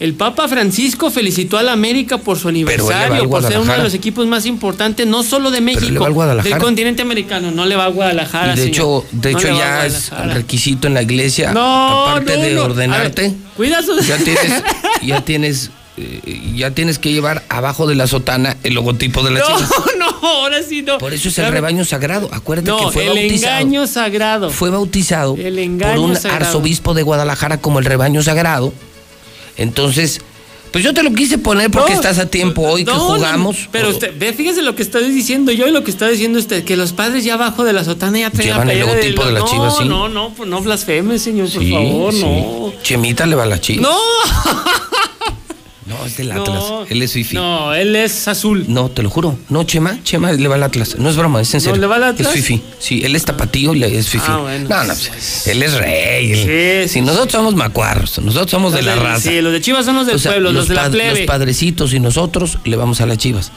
El 0.00 0.14
Papa 0.14 0.48
Francisco 0.48 1.08
felicitó 1.08 1.56
a 1.56 1.62
la 1.62 1.70
América 1.72 2.18
por 2.18 2.36
su 2.36 2.48
aniversario, 2.48 3.30
por 3.30 3.44
ser 3.44 3.60
uno 3.60 3.72
de 3.72 3.78
los 3.82 3.94
equipos 3.94 4.26
más 4.26 4.44
importantes, 4.44 5.06
no 5.06 5.22
solo 5.22 5.52
de 5.52 5.60
le 5.60 5.66
México, 5.66 6.00
va 6.00 6.06
al 6.08 6.12
Guadalajara. 6.12 6.56
del 6.56 6.64
continente 6.64 7.02
americano. 7.02 7.52
No 7.52 7.64
le 7.64 7.76
va 7.76 7.84
a 7.84 7.88
Guadalajara. 7.90 8.54
Y 8.54 8.56
de 8.56 8.62
señor. 8.64 8.74
hecho, 8.74 9.04
de 9.12 9.32
No 9.32 9.38
hecho 9.38 9.48
ya 9.56 9.86
es 9.86 10.10
requisito 10.34 10.88
en 10.88 10.94
la 10.94 11.02
iglesia, 11.02 11.52
No, 11.52 12.06
aparte 12.08 12.36
no, 12.36 12.42
de 12.42 12.58
ordenarte, 12.58 13.22
ver, 13.22 13.32
cuida 13.56 13.82
su- 13.82 14.00
ya 14.00 14.16
tienes, 14.18 14.62
ya 15.02 15.20
tienes, 15.24 15.70
eh, 15.96 16.52
ya 16.56 16.70
tienes 16.72 16.98
que 16.98 17.12
llevar 17.12 17.44
abajo 17.48 17.86
de 17.86 17.94
la 17.94 18.06
sotana 18.06 18.56
el 18.62 18.74
logotipo 18.74 19.22
de 19.22 19.30
la 19.32 19.40
No, 19.44 19.46
chivas. 19.46 19.70
no, 19.98 20.06
ahora 20.28 20.62
sí 20.62 20.82
no. 20.82 20.98
Por 20.98 21.14
eso 21.14 21.28
es 21.28 21.38
el 21.38 21.50
rebaño 21.52 21.84
sagrado. 21.84 22.28
Acuérdate 22.32 22.70
No, 22.70 22.86
que 22.88 22.92
fue 22.92 23.02
el 23.06 23.10
bautizado. 23.18 23.58
engaño 23.60 23.86
sagrado. 23.86 24.50
Fue 24.50 24.70
bautizado 24.70 25.36
El 25.38 25.54
por 25.54 25.58
engaño 25.62 26.02
un 26.02 26.16
sagrado. 26.16 26.44
arzobispo 26.46 26.94
de 26.94 27.02
Guadalajara 27.02 27.60
como 27.60 27.78
el 27.78 27.84
rebaño 27.84 28.22
sagrado. 28.22 28.72
Entonces, 29.56 30.20
pues 30.72 30.82
yo 30.82 30.92
te 30.92 31.04
lo 31.04 31.12
quise 31.12 31.38
poner 31.38 31.70
porque 31.70 31.90
No, 31.92 31.96
estás 31.96 32.18
a 32.18 32.26
tiempo 32.26 32.62
hoy 32.62 32.84
que 32.84 32.90
No, 32.90 32.96
no, 33.10 33.14
jugamos. 33.14 33.68
pero 33.70 33.90
usted, 33.90 34.12
ve, 34.18 34.32
fíjese 34.32 34.62
lo 34.62 34.74
que 34.74 34.82
estoy 34.82 35.08
diciendo 35.12 35.52
yo 35.52 35.68
y 35.68 35.70
lo 35.70 35.84
que 35.84 35.92
está 35.92 36.08
diciendo 36.08 36.40
usted, 36.40 36.64
que 36.64 36.76
los 36.76 36.92
padres 36.92 37.22
ya 37.22 37.34
abajo 37.34 37.62
de 37.62 37.72
la 37.72 37.84
sotana 37.84 38.18
ya 38.18 38.30
Llevan 38.32 38.66
la 38.66 38.72
el 38.72 38.80
logotipo 38.80 39.22
lo- 39.22 39.26
de 39.28 39.32
las 39.34 39.42
no, 39.52 39.70
sí. 39.70 39.84
No, 39.84 40.08
no, 40.08 40.34
pues 40.34 40.48
no 40.50 40.60
blasfeme, 40.60 41.20
señor, 41.20 41.48
por 41.52 41.62
Sí, 41.62 41.70
favor, 41.70 42.12
sí. 42.12 42.20
no. 42.22 42.72
Chemita 42.82 43.24
le 43.26 43.36
va 43.36 43.44
a 43.44 43.46
la 43.46 43.60
chivas. 43.60 43.82
No, 43.88 43.96
No, 45.98 46.06
es 46.06 46.16
del 46.16 46.28
No, 46.34 46.42
Atlas. 46.42 46.64
Él 46.90 47.02
es 47.02 47.12
fifi. 47.12 47.34
no, 47.36 47.74
él 47.74 47.94
es 47.96 48.28
azul. 48.28 48.64
No, 48.68 48.90
te 48.90 49.02
lo 49.02 49.10
juro. 49.10 49.38
No, 49.48 49.64
Chema, 49.64 49.98
Chema 50.04 50.32
le 50.32 50.48
va 50.48 50.56
al 50.56 50.62
Atlas. 50.62 50.96
No 50.98 51.08
es 51.10 51.16
broma, 51.16 51.40
es 51.40 51.52
en 51.54 51.60
serio. 51.60 51.80
le 51.80 51.86
va 51.86 51.96
al 51.96 52.04
Atlas? 52.04 52.28
Es 52.34 52.34
fifi. 52.44 52.62
Sí, 52.78 53.02
él 53.04 53.14
es 53.16 53.24
tapatío 53.24 53.74
y 53.74 53.82
es 53.84 54.08
fifi. 54.08 54.24
Ah, 54.28 54.38
bueno. 54.38 54.68
No, 54.68 54.84
no, 54.84 54.94
pues, 54.94 55.46
él 55.46 55.62
es 55.62 55.74
rey. 55.74 56.32
él- 56.32 56.88
Sí, 56.88 56.94
si 56.94 57.00
nosotros 57.00 57.32
somos 57.32 57.54
macuarros, 57.54 58.18
nosotros 58.18 58.50
somos 58.50 58.72
de 58.72 58.82
la 58.82 58.96
raza. 58.96 59.28
Sí, 59.30 59.40
los 59.40 59.52
de 59.52 59.60
Chivas 59.60 59.84
son 59.84 59.96
los 59.96 60.06
del 60.06 60.16
O 60.16 60.18
sea, 60.18 60.32
pueblo, 60.32 60.52
los, 60.52 60.68
de 60.68 60.74
la 60.74 60.90
plebe. 60.90 61.10
Los 61.20 61.26
padrecitos 61.26 61.92
y 61.94 62.00
nosotros 62.00 62.58
le 62.64 62.76
vamos 62.76 63.00
a 63.00 63.06
las 63.06 63.18
chivas. 63.18 63.52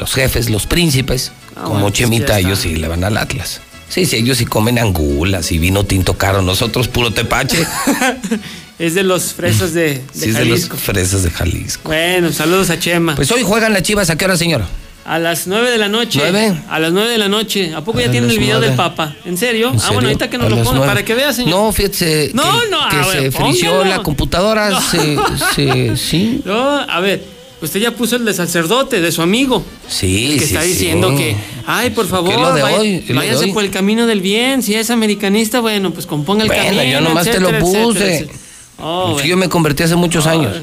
Los 0.00 0.12
jefes, 0.14 0.50
los 0.50 0.66
príncipes, 0.66 1.32
Ah, 1.50 1.62
como 1.64 1.68
bueno, 1.74 1.82
pues 1.88 1.94
Chemita, 1.98 2.38
ellos 2.38 2.58
sí 2.60 2.76
le 2.76 2.88
van 2.88 3.04
al 3.04 3.16
Atlas. 3.18 3.60
Sí, 3.88 4.06
sí, 4.06 4.16
ellos 4.16 4.38
sí 4.38 4.46
comen 4.46 4.78
angulas 4.78 5.52
y 5.52 5.58
vino 5.58 5.84
tinto 5.84 6.14
caro. 6.14 6.40
Nosotros 6.40 6.88
puro 6.88 7.10
tepache. 7.10 7.66
Es 8.82 8.94
de 8.94 9.04
los 9.04 9.32
fresas 9.34 9.72
de, 9.74 9.82
de 9.82 10.02
sí, 10.12 10.30
es 10.30 10.34
de 10.34 10.44
los 10.44 10.58
Jalisco. 10.58 10.76
fresas 10.76 11.22
de 11.22 11.30
Jalisco. 11.30 11.82
Bueno, 11.84 12.32
saludos 12.32 12.68
a 12.70 12.80
Chema. 12.80 13.14
Pues 13.14 13.30
hoy 13.30 13.42
juegan 13.44 13.72
las 13.72 13.82
chivas. 13.84 14.10
¿A 14.10 14.16
qué 14.16 14.24
hora, 14.24 14.36
señora? 14.36 14.66
A 15.04 15.20
las 15.20 15.46
9 15.46 15.70
de 15.70 15.78
la 15.78 15.88
noche. 15.88 16.18
¿Nueve? 16.18 16.52
A 16.68 16.80
las 16.80 16.92
9 16.92 17.08
de 17.10 17.18
la 17.18 17.28
noche. 17.28 17.72
¿A 17.76 17.84
poco 17.84 17.98
A 17.98 18.02
ya 18.02 18.10
tienen 18.10 18.28
el 18.30 18.38
video 18.40 18.54
nueve. 18.56 18.66
del 18.68 18.76
Papa? 18.76 19.14
¿En 19.24 19.36
serio? 19.36 19.70
¿En 19.70 19.78
Ah, 19.80 19.90
bueno, 19.92 20.08
ahorita 20.08 20.28
que 20.28 20.36
nos 20.38 20.50
lo 20.50 20.56
las 20.56 20.64
ponga 20.66 20.78
nueve. 20.78 20.90
para 20.94 21.04
que 21.04 21.14
vea, 21.14 21.32
señor. 21.32 21.50
No, 21.50 21.72
fíjate. 21.72 22.32
No, 22.34 22.42
que, 22.42 22.68
no, 22.70 22.80
a 22.84 22.88
Que 22.88 22.96
ver, 22.96 23.06
se 23.06 23.30
frició 23.30 23.70
póngalo. 23.70 23.90
la 23.90 24.02
computadora. 24.02 24.70
No. 24.70 24.80
Se, 24.80 25.16
se- 25.54 25.96
sí. 26.10 26.42
No, 26.44 26.78
a 26.80 26.98
ver, 27.00 27.22
usted 27.60 27.78
ya 27.80 27.92
puso 27.92 28.16
el 28.16 28.24
de 28.24 28.34
sacerdote, 28.34 29.00
de 29.00 29.12
su 29.12 29.22
amigo. 29.22 29.64
Sí, 29.88 30.34
que 30.40 30.46
sí, 30.46 30.54
está 30.54 30.62
sí. 30.62 30.68
diciendo 30.70 31.14
que, 31.16 31.36
ay, 31.66 31.90
por 31.90 32.08
favor, 32.08 32.30
Que 32.30 32.34
es 32.36 32.40
lo 32.40 32.52
de 32.54 32.62
vaya- 32.62 32.78
hoy, 32.78 33.04
váyase 33.14 33.46
por 33.48 33.62
el 33.64 33.70
camino 33.70 34.06
del 34.06 34.20
bien. 34.20 34.60
Si 34.62 34.74
es 34.74 34.90
americanista, 34.90 35.60
bueno, 35.60 35.92
pues 35.92 36.06
componga 36.06 36.42
el 36.42 36.48
Bueno, 36.48 36.64
camino. 36.64 36.82
yo 36.84 37.00
nomás 37.00 37.24
te 37.30 37.38
lo 37.40 37.48
etcétera, 37.50 37.60
puse. 37.60 38.14
etcétera. 38.16 38.38
Oh, 38.78 39.12
bueno. 39.12 39.26
yo 39.28 39.36
me 39.36 39.48
convertí 39.48 39.82
hace 39.82 39.96
muchos 39.96 40.26
años. 40.26 40.56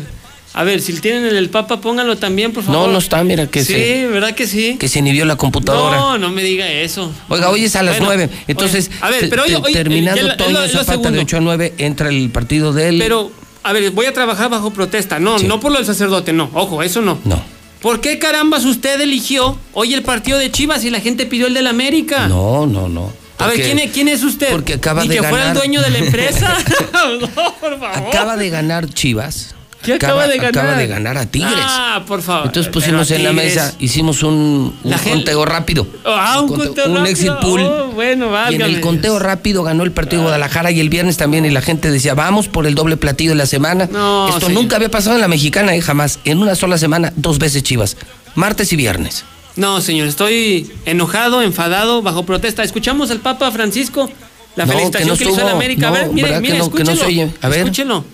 A 0.54 0.64
ver, 0.64 0.82
si 0.82 0.94
tienen 1.00 1.26
el 1.26 1.36
del 1.36 1.50
Papa, 1.50 1.80
póngalo 1.80 2.18
también, 2.18 2.52
por 2.52 2.64
favor. 2.64 2.88
No, 2.88 2.92
no 2.92 2.98
está, 2.98 3.24
mira 3.24 3.46
que 3.48 3.64
Sí, 3.64 3.74
se, 3.74 4.08
¿verdad 4.08 4.34
que 4.34 4.48
sí? 4.48 4.78
que 4.80 4.88
se 4.90 5.00
inhibió 5.00 5.24
la 5.26 5.36
computadora. 5.36 5.96
No, 5.98 6.18
no 6.18 6.30
me 6.30 6.42
diga 6.44 6.68
eso. 6.68 7.12
Oiga, 7.30 7.50
hoy 7.50 7.66
es 7.66 7.76
a 7.76 7.84
las 7.84 8.00
Bueno, 8.00 8.06
nueve. 8.16 8.30
Entonces, 8.48 8.88
oye, 8.90 8.98
a 9.02 9.10
ver, 9.10 9.30
pero 9.30 9.44
oye, 9.44 9.56
oye, 9.58 9.74
terminando 9.74 10.36
todo 10.38 10.48
es 10.48 10.54
lo- 10.54 10.64
esa 10.66 10.80
de 10.80 10.86
segundo. 10.86 11.22
8 11.22 11.38
a 11.38 11.40
9, 11.42 11.74
entra 11.78 12.10
el 12.10 12.30
partido 12.32 12.74
de 12.74 12.90
él. 12.90 12.98
Pero, 13.00 13.32
a 13.62 13.74
ver, 13.74 13.92
voy 13.92 14.08
a 14.08 14.14
trabajar 14.14 14.50
bajo 14.50 14.72
protesta. 14.72 15.20
No, 15.20 15.38
no 15.38 15.60
por 15.60 15.72
lo 15.72 15.78
del 15.78 15.86
sacerdote, 15.86 16.34
no. 16.34 16.50
Ojo, 16.54 16.82
eso 16.82 17.02
no. 17.02 17.20
No. 17.26 17.40
¿Por 17.80 18.02
qué 18.02 18.18
carambas 18.18 18.66
usted 18.66 19.00
eligió 19.00 19.56
hoy 19.74 19.94
el 19.94 20.02
partido 20.02 20.40
de 20.40 20.52
Chivas 20.52 20.84
y 20.84 20.90
la 20.90 21.00
gente 21.00 21.28
pidió 21.28 21.46
el 21.48 21.54
del 21.54 21.68
América? 21.68 22.28
No, 22.28 22.66
no, 22.66 22.90
no. 22.90 23.14
A 23.40 23.48
ver, 23.48 23.56
¿quién 23.62 23.80
es, 23.80 23.92
quién 23.92 24.08
es 24.08 24.24
usted? 24.24 24.50
porque 24.52 24.74
acaba 24.74 25.02
Ni 25.02 25.08
de 25.10 25.16
que 25.18 25.24
fuera 25.24 25.50
el 25.50 25.54
dueño 25.54 25.82
de 25.82 25.90
la 25.90 25.98
empresa. 26.00 26.56
no, 27.22 27.54
por 27.60 27.80
favor. 27.80 28.08
Acaba 28.10 28.38
de 28.38 28.50
ganar 28.50 28.88
Chivas. 28.90 29.56
¿Qué 29.82 29.94
acaba 29.94 30.28
de 30.28 30.36
ganar? 30.36 30.50
Acaba 30.50 30.78
de 30.78 30.88
ganar 30.88 31.18
a 31.18 31.26
Tigres. 31.26 31.54
Ah, 31.58 32.04
por 32.06 32.22
favor. 32.22 32.48
Entonces 32.48 32.70
pusimos 32.70 33.10
en 33.12 33.24
la 33.24 33.32
mesa, 33.32 33.74
hicimos 33.80 34.24
un, 34.24 34.78
un 34.84 34.92
gente- 34.94 35.10
conteo 35.10 35.46
rápido. 35.46 35.88
Ah, 36.06 36.42
un 36.42 36.50
Conte- 36.50 36.66
conteo 36.66 36.86
un 36.88 36.96
rápido. 36.98 37.12
exit 37.12 37.32
pool. 37.42 37.62
Oh, 37.62 37.88
bueno, 37.94 38.30
Y 38.52 38.56
en 38.56 38.62
el 38.62 38.82
conteo 38.82 39.20
rápido 39.20 39.64
ganó 39.64 39.84
el 39.84 39.94
partido 39.94 40.22
de 40.22 40.24
Guadalajara 40.26 40.72
y 40.72 40.82
el 40.82 40.90
viernes 40.90 41.16
también. 41.16 41.46
Y 41.46 41.50
la 41.50 41.62
gente 41.62 41.92
decía, 41.92 42.14
vamos 42.14 42.50
por 42.50 42.68
el 42.68 42.76
doble 42.76 42.98
platillo 42.98 43.30
de 43.30 43.38
la 43.38 43.46
semana. 43.46 43.88
No, 43.90 44.28
Esto 44.28 44.50
nunca 44.50 44.76
había 44.76 44.92
pasado 44.92 45.16
en 45.16 45.22
la 45.22 45.30
mexicana, 45.30 45.74
eh, 45.74 45.80
jamás. 45.82 46.20
En 46.26 46.40
una 46.40 46.56
sola 46.56 46.78
semana, 46.78 47.14
dos 47.16 47.40
veces 47.40 47.64
Chivas. 47.64 47.96
Martes 48.36 48.74
y 48.74 48.76
viernes. 48.76 49.24
No, 49.60 49.82
señor, 49.82 50.08
estoy 50.08 50.72
enojado, 50.86 51.42
enfadado, 51.42 52.02
bajo 52.02 52.24
protesta. 52.26 52.64
Escuchamos 52.64 53.12
al 53.12 53.20
Papa 53.20 53.52
Francisco, 53.52 54.10
la 54.56 54.66
No, 54.66 54.72
felicitación 54.72 55.10
que 55.10 55.12
no 55.12 55.18
que, 55.18 55.26
le 55.26 55.32
hizo 55.44 55.48
a. 55.48 55.52
América. 55.52 55.88
a 55.88 55.92
No, 55.92 55.96
ver, 55.98 56.08
mire, 56.14 56.24
¿verdad 56.24 56.38
que 56.38 56.48
mire, 56.48 56.58
no- 56.60 56.72
que 56.72 56.84
no 56.86 56.86
se 56.86 56.92
escúchelo. 56.94 57.08
oye? 57.26 57.34
A 57.42 57.50
ver. 57.50 57.60
Escúchelo. 57.60 58.06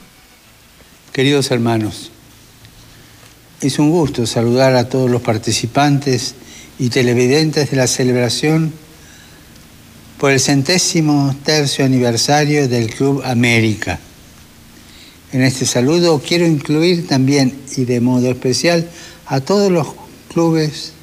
Queridos 1.11 1.51
hermanos, 1.51 2.09
es 3.61 3.77
un 3.77 3.91
gusto 3.91 4.25
saludar 4.25 4.75
a 4.75 4.89
todos 4.89 5.07
los 5.09 5.21
participantes 5.21 6.33
y 6.79 6.89
televidentes 6.89 7.69
de 7.69 7.77
la 7.77 7.85
celebración 7.85 8.73
por 10.17 10.31
el 10.31 10.39
centésimo 10.39 11.35
tercio 11.43 11.85
aniversario 11.85 12.67
del 12.67 12.89
Club 12.91 13.21
América. 13.23 13.99
En 15.31 15.43
este 15.43 15.67
saludo 15.67 16.19
quiero 16.25 16.47
incluir 16.47 17.07
también 17.07 17.55
y 17.77 17.85
de 17.85 18.01
modo 18.01 18.31
especial 18.31 18.89
a 19.27 19.41
todos 19.41 19.71
los 19.71 19.87
clubes 20.33 20.93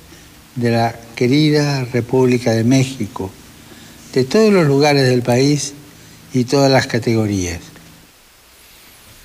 de 0.57 0.71
la 0.71 0.95
querida 1.17 1.85
República 1.87 2.53
de 2.53 2.65
México, 2.65 3.31
de 4.13 4.25
todos 4.25 4.53
los 4.53 4.67
lugares 4.67 5.09
del 5.09 5.23
país 5.23 5.75
y 6.33 6.45
todas 6.45 6.71
las 6.71 6.87
categorías. 6.87 7.61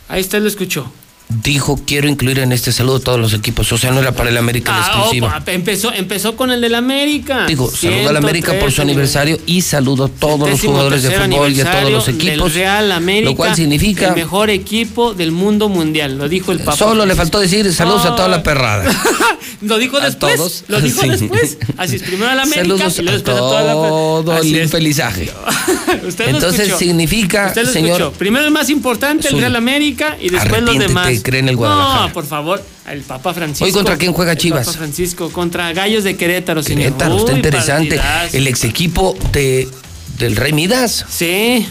Ahí 0.07 0.21
usted 0.21 0.41
lo 0.41 0.47
escuchó. 0.47 0.91
Dijo, 1.29 1.77
quiero 1.85 2.07
incluir 2.07 2.39
en 2.39 2.53
este 2.53 2.71
saludo 2.71 3.01
todos 3.01 3.19
los 3.19 3.33
equipos. 3.33 3.69
O 3.73 3.77
sea, 3.77 3.91
no 3.91 3.99
era 3.99 4.13
para 4.13 4.29
el 4.29 4.37
América 4.37 4.71
la 4.71 4.77
Ah, 4.85 4.87
exclusiva. 4.87 5.37
opa, 5.37 5.51
empezó, 5.51 5.91
empezó 5.91 6.37
con 6.37 6.51
el 6.51 6.61
del 6.61 6.73
América. 6.73 7.45
Digo, 7.45 7.69
saludo 7.69 8.09
al 8.09 8.17
América 8.17 8.53
por 8.53 8.71
su 8.71 8.77
103 8.77 8.79
aniversario 8.79 9.39
y 9.45 9.61
saludo 9.61 10.05
a 10.05 10.07
todos 10.07 10.49
los 10.49 10.61
jugadores 10.61 11.03
de 11.03 11.11
fútbol 11.11 11.51
y 11.51 11.59
a 11.59 11.69
todos 11.71 11.91
los 11.91 12.07
equipos. 12.07 12.53
del 12.53 12.63
Real 12.63 12.91
América, 12.93 13.29
lo 13.31 13.35
cual 13.35 13.55
significa 13.55 14.07
el 14.09 14.15
mejor 14.15 14.49
equipo 14.49 15.13
del 15.13 15.33
mundo 15.33 15.67
mundial, 15.67 16.17
lo 16.17 16.29
dijo 16.29 16.53
el 16.53 16.59
Papa. 16.59 16.77
Solo 16.77 17.05
le 17.05 17.13
faltó 17.13 17.39
decir 17.41 17.73
saludos 17.73 18.05
a 18.05 18.15
toda 18.15 18.29
la 18.29 18.41
perrada. 18.41 18.85
Lo 19.61 19.79
dijo 19.79 19.99
después. 19.99 20.35
todos. 20.35 20.63
Lo 20.67 20.79
dijo 20.79 21.01
Sí. 21.01 21.09
después. 21.09 21.57
Así 21.77 21.95
es, 21.95 22.03
primero 22.03 22.29
al 22.29 22.39
América 22.39 22.61
Saludos 22.63 22.99
y 22.99 23.01
luego 23.01 23.09
a 23.09 23.17
después 23.17 23.35
a 23.35 23.39
toda 23.39 23.63
la 23.63 23.73
todo 23.73 24.37
el 24.37 24.55
infelizaje. 24.55 25.31
Usted 26.07 26.25
lo 26.29 26.37
Entonces 26.37 26.73
significa, 26.77 27.47
Usted 27.47 27.65
lo 27.65 27.71
señor, 27.71 28.01
escuchó. 28.01 28.17
Primero 28.19 28.45
el 28.45 28.51
más 28.51 28.69
importante, 28.69 29.27
el 29.29 29.39
Real 29.39 29.55
América, 29.55 30.15
y 30.21 30.29
después 30.29 30.61
los 30.61 30.69
arrepiéntete, 30.75 30.93
cree 31.21 31.39
en 31.39 31.49
el 31.49 31.55
Guadalajara. 31.55 32.07
No, 32.07 32.13
por 32.13 32.25
favor, 32.25 32.63
el 32.89 33.01
Papa 33.01 33.33
Francisco. 33.33 33.65
Hoy, 33.65 33.71
¿contra 33.71 33.97
quién 33.97 34.13
juega 34.13 34.33
El 34.33 34.37
Chivas? 34.37 34.65
Papa 34.65 34.77
Francisco, 34.77 35.31
contra 35.31 35.71
Gallos 35.73 36.03
de 36.03 36.15
Querétaro, 36.15 36.63
señor. 36.63 36.83
Querétaro, 36.83 37.17
está 37.17 37.31
Uy, 37.31 37.37
interesante. 37.37 37.95
partidazo. 37.97 38.37
El 38.37 38.47
ex 38.47 38.63
equipo 38.63 39.17
de, 39.31 39.67
del 40.17 40.35
Rey 40.35 40.53
Midas. 40.53 41.05
Sí. 41.09 41.67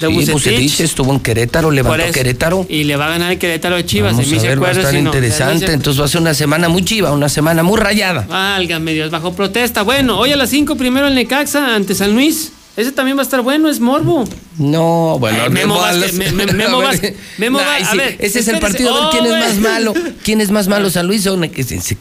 De 0.00 0.08
Sí, 0.08 0.12
Bucetich. 0.12 0.32
Bucetich 0.32 0.80
estuvo 0.80 1.12
en 1.12 1.20
Querétaro, 1.20 1.70
levantó. 1.70 2.10
Querétaro. 2.10 2.66
Y 2.68 2.82
le 2.84 2.96
va 2.96 3.06
a 3.06 3.10
ganar 3.10 3.30
el 3.32 3.38
Querétaro 3.38 3.76
de 3.76 3.86
Chivas. 3.86 4.16
Vamos 4.16 4.32
a 4.32 4.42
ver, 4.42 4.60
va 4.62 4.68
a 4.68 4.72
estar 4.72 4.90
si 4.90 4.98
interesante. 4.98 5.72
Entonces 5.72 6.00
va 6.00 6.06
a 6.06 6.08
ser 6.08 6.20
una 6.20 6.34
semana 6.34 6.68
muy 6.68 6.84
chiva, 6.84 7.12
una 7.12 7.28
semana 7.28 7.62
muy 7.62 7.78
rayada. 7.78 8.26
Válgame 8.28 8.92
Dios, 8.92 9.10
bajo 9.12 9.34
protesta. 9.34 9.82
Bueno, 9.82 10.18
hoy 10.18 10.32
a 10.32 10.36
las 10.36 10.50
5 10.50 10.74
primero 10.76 11.06
el 11.06 11.14
Necaxa 11.14 11.76
ante 11.76 11.94
San 11.94 12.12
Luis. 12.12 12.50
Ese 12.76 12.90
también 12.90 13.16
va 13.16 13.22
a 13.22 13.24
estar 13.24 13.40
bueno, 13.42 13.68
es 13.68 13.78
morbo. 13.78 14.24
No, 14.58 15.16
bueno, 15.20 15.38
Ay, 15.44 15.50
Memo 15.50 15.78
Vázquez, 15.78 16.12
me- 16.14 16.32
me- 16.32 16.46
Memo 16.52 16.80
A 16.80 16.90
ver, 16.90 17.14
Memo 17.38 17.58
nah, 17.60 17.64
Va- 17.66 17.76
a 17.76 17.90
sí, 17.90 17.96
ver, 17.96 18.16
ese 18.18 18.40
es 18.40 18.48
el 18.48 18.58
partido, 18.58 18.90
a 18.94 18.94
ver 18.94 19.04
Oh, 19.04 19.10
quién 19.10 19.26
es 19.26 19.40
más 19.40 19.56
malo. 19.58 19.94
¿Quién 20.24 20.40
es 20.40 20.50
más 20.50 20.66
malo? 20.68 20.90
San 20.90 21.06
Luis 21.06 21.24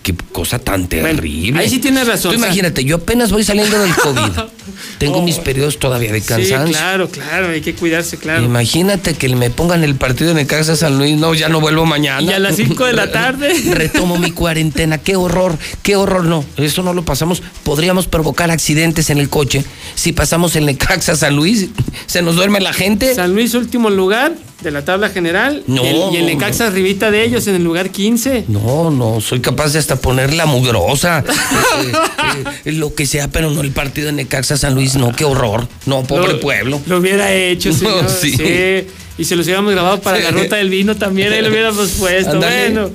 qué, 0.02 0.16
cosa 0.32 0.58
tan 0.60 0.88
terrible. 0.88 1.60
ahí 1.60 1.70
sí 1.70 1.80
tienes 1.80 2.08
razón, 2.08 2.32
Tú 2.34 2.38
imagínate, 2.40 2.84
yo 2.84 2.96
apenas 2.98 3.32
voy 3.32 3.44
saliendo 3.44 3.78
del 3.80 3.94
COVID. 3.96 4.22
Tengo 4.98 5.22
mis 5.22 5.38
periodos 5.38 5.78
todavía 5.78 6.12
de 6.12 6.22
Sí, 6.22 6.28
cansancio. 6.28 6.78
claro, 6.78 7.10
claro, 7.10 7.50
hay 7.50 7.62
que 7.62 7.74
cuidarse, 7.76 8.18
claro. 8.18 8.44
Imagínate 8.44 9.14
que 9.16 9.28
me 9.36 9.50
pongan 9.50 9.84
el 9.84 9.96
partido 9.96 10.32
en 10.32 10.38
el 10.40 10.48
Casa 10.48 10.76
San 10.76 10.98
Luis, 10.98 11.18
no, 11.18 11.34
ya 11.34 11.50
no 11.50 11.60
vuelvo 11.60 11.86
mañana. 11.86 12.22
Y 12.22 12.34
a 12.34 12.40
las 12.40 12.56
5 12.56 12.86
de 12.86 12.94
la 12.94 13.12
tarde. 13.12 13.54
Retomo 13.72 14.18
mi 14.18 14.32
cuarentena, 14.32 14.98
qué 15.00 15.16
horror, 15.16 15.58
qué 15.82 15.96
horror, 15.96 16.24
no, 16.26 16.46
eso 16.58 16.82
no 16.84 16.94
lo 16.94 17.04
pasamos, 17.04 17.42
podríamos 17.64 18.08
provocar 18.08 18.52
accidentes 18.52 19.10
en 19.10 19.18
el 19.18 19.30
coche 19.30 19.66
si 19.96 20.14
pasamos 20.14 20.56
el 20.56 20.63
Necaxa 20.66 21.16
San 21.16 21.36
Luis, 21.36 21.68
se 22.06 22.22
nos 22.22 22.36
duerme 22.36 22.60
la 22.60 22.74
gente. 22.74 23.14
San 23.16 23.34
Luis, 23.34 23.54
último 23.54 23.90
lugar 23.90 24.34
de 24.62 24.72
la 24.72 24.86
tabla 24.86 25.10
general. 25.10 25.64
No, 25.68 25.84
y 25.84 25.88
el, 25.88 25.98
y 26.14 26.18
el 26.18 26.26
Necaxa 26.28 26.68
arribita 26.68 27.12
de 27.12 27.24
ellos 27.26 27.48
en 27.48 27.56
el 27.56 27.64
lugar 27.64 27.90
15. 27.90 28.46
No, 28.48 28.92
no, 28.92 29.20
soy 29.22 29.40
capaz 29.42 29.74
de 29.74 29.80
hasta 29.80 29.98
ponerla 29.98 30.46
mugrosa, 30.46 31.24
eh, 31.84 32.44
eh, 32.66 32.72
lo 32.72 32.94
que 32.96 33.06
sea, 33.06 33.28
pero 33.30 33.50
no 33.52 33.62
el 33.62 33.72
partido 33.72 34.08
de 34.08 34.14
Necaxa 34.14 34.58
San 34.58 34.74
Luis, 34.76 34.96
no, 34.96 35.12
qué 35.14 35.26
horror, 35.26 35.68
no, 35.86 36.04
pobre 36.04 36.34
Lo- 36.34 36.40
pueblo. 36.40 36.82
Lo 36.86 36.98
hubiera 36.98 37.32
hecho, 37.34 37.70
No, 37.82 38.08
sí. 38.10 38.32
sí. 38.36 38.88
Y 39.18 39.26
se 39.26 39.36
los 39.36 39.46
hubiéramos 39.46 39.72
grabado 39.74 40.02
para 40.02 40.18
Sí. 40.18 40.24
la 40.24 40.32
ruta 40.32 40.56
del 40.56 40.70
vino 40.70 40.96
también, 40.96 41.32
ahí 41.34 41.42
lo 41.42 41.50
hubiéramos 41.50 41.90
puesto. 41.92 42.38
Bueno. 42.38 42.90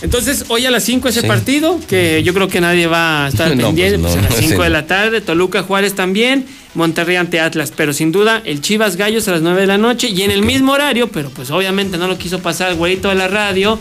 Entonces, 0.00 0.44
hoy 0.46 0.64
a 0.64 0.70
las 0.70 0.84
5 0.84 1.08
ese 1.08 1.22
Sí. 1.22 1.26
partido, 1.26 1.80
que 1.88 2.22
yo 2.22 2.32
creo 2.32 2.46
que 2.46 2.60
nadie 2.60 2.86
va 2.86 3.24
a 3.26 3.28
estar 3.30 3.48
No, 3.56 3.66
pendiente, 3.66 3.98
pues 3.98 4.12
pues, 4.12 4.22
no, 4.22 4.28
a 4.28 4.30
las 4.30 4.40
no, 4.40 4.48
5 4.48 4.56
sí. 4.56 4.62
de 4.62 4.70
la 4.70 4.86
tarde, 4.86 5.20
Toluca 5.20 5.62
Juárez 5.64 5.94
también, 5.96 6.46
Monterrey 6.74 7.16
ante 7.16 7.40
Atlas, 7.40 7.72
pero 7.74 7.92
sin 7.92 8.12
duda 8.12 8.42
el 8.44 8.60
Chivas 8.60 8.96
Gallos 8.96 9.26
a 9.28 9.32
las 9.32 9.42
9 9.42 9.62
de 9.62 9.66
la 9.66 9.78
noche 9.78 10.08
y 10.08 10.22
en 10.22 10.30
el 10.30 10.42
mismo 10.42 10.72
horario, 10.72 11.08
pero 11.10 11.30
pues 11.30 11.50
obviamente 11.50 11.96
no 11.98 12.06
lo 12.08 12.18
quiso 12.18 12.40
pasar 12.40 12.70
el 12.70 12.76
güerito 12.76 13.08
de 13.08 13.14
la 13.14 13.26
radio, 13.28 13.78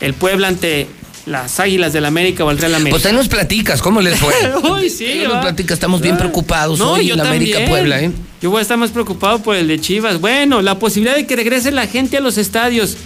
el 0.00 0.14
Puebla 0.14 0.48
ante 0.48 0.86
las 1.26 1.60
Águilas 1.60 1.92
del 1.92 2.04
América 2.04 2.44
o 2.44 2.50
el 2.50 2.58
Real 2.58 2.74
América. 2.74 2.90
Pues 2.96 3.06
ahí 3.06 3.12
nos 3.12 3.28
platicas, 3.28 3.80
¿cómo 3.80 4.00
les 4.00 4.18
fue? 4.18 4.32
Uy, 4.72 4.90
sí, 4.90 5.04
Ahí 5.06 5.18
nos 5.24 5.34
va. 5.34 5.40
platicas, 5.42 5.74
estamos 5.74 6.00
bien 6.00 6.14
Ah. 6.16 6.18
preocupados 6.18 6.78
No, 6.80 6.92
hoy 6.92 7.06
yo 7.06 7.14
en 7.14 7.18
la 7.22 7.28
América 7.28 7.58
también. 7.58 7.70
Puebla, 7.70 8.00
¿eh? 8.02 8.10
Yo 8.40 8.50
voy 8.50 8.58
a 8.58 8.62
estar 8.62 8.76
más 8.78 8.90
preocupado 8.90 9.40
por 9.40 9.54
el 9.54 9.68
de 9.68 9.80
Chivas. 9.80 10.20
Bueno, 10.20 10.62
la 10.62 10.78
posibilidad 10.80 11.14
de 11.14 11.26
que 11.26 11.36
regrese 11.36 11.70
la 11.70 11.86
gente 11.86 12.16
a 12.16 12.20
los 12.20 12.38
estadios. 12.38 12.96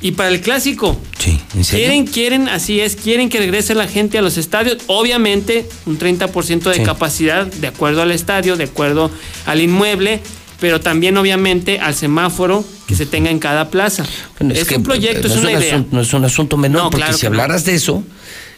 Y 0.00 0.12
para 0.12 0.30
el 0.30 0.40
clásico. 0.40 0.98
Sí, 1.18 1.38
¿en 1.54 1.64
serio? 1.64 1.86
Quieren, 1.86 2.06
quieren, 2.06 2.48
así 2.48 2.80
es, 2.80 2.96
quieren 2.96 3.28
que 3.28 3.38
regrese 3.38 3.74
la 3.74 3.86
gente 3.88 4.18
a 4.18 4.22
los 4.22 4.36
estadios. 4.36 4.78
Obviamente, 4.86 5.68
un 5.86 5.98
30% 5.98 6.70
de 6.70 6.76
Sí. 6.76 6.82
capacidad, 6.82 7.46
de 7.46 7.66
acuerdo 7.66 8.02
al 8.02 8.10
estadio, 8.12 8.56
de 8.56 8.64
acuerdo 8.64 9.10
al 9.46 9.60
inmueble, 9.60 10.20
pero 10.60 10.80
también, 10.80 11.16
obviamente, 11.16 11.78
al 11.80 11.94
semáforo 11.94 12.64
que 12.86 12.94
se 12.94 13.06
tenga 13.06 13.30
en 13.30 13.38
cada 13.38 13.70
plaza. 13.70 14.04
Bueno, 14.38 14.54
es, 14.54 14.66
que, 14.68 14.76
un 14.76 14.82
proyecto, 14.82 15.26
es 15.28 15.36
una 15.36 15.50
un 15.50 15.58
idea. 15.58 15.74
asunto- 15.74 15.96
no 15.96 16.00
es 16.02 16.12
un 16.12 16.24
asunto 16.24 16.56
menor, 16.56 16.82
No, 16.84 16.90
porque 16.90 17.04
claro 17.04 17.16
si 17.18 17.24
no. 17.24 17.28
hablaras 17.30 17.64
de 17.64 17.74
eso, 17.74 18.02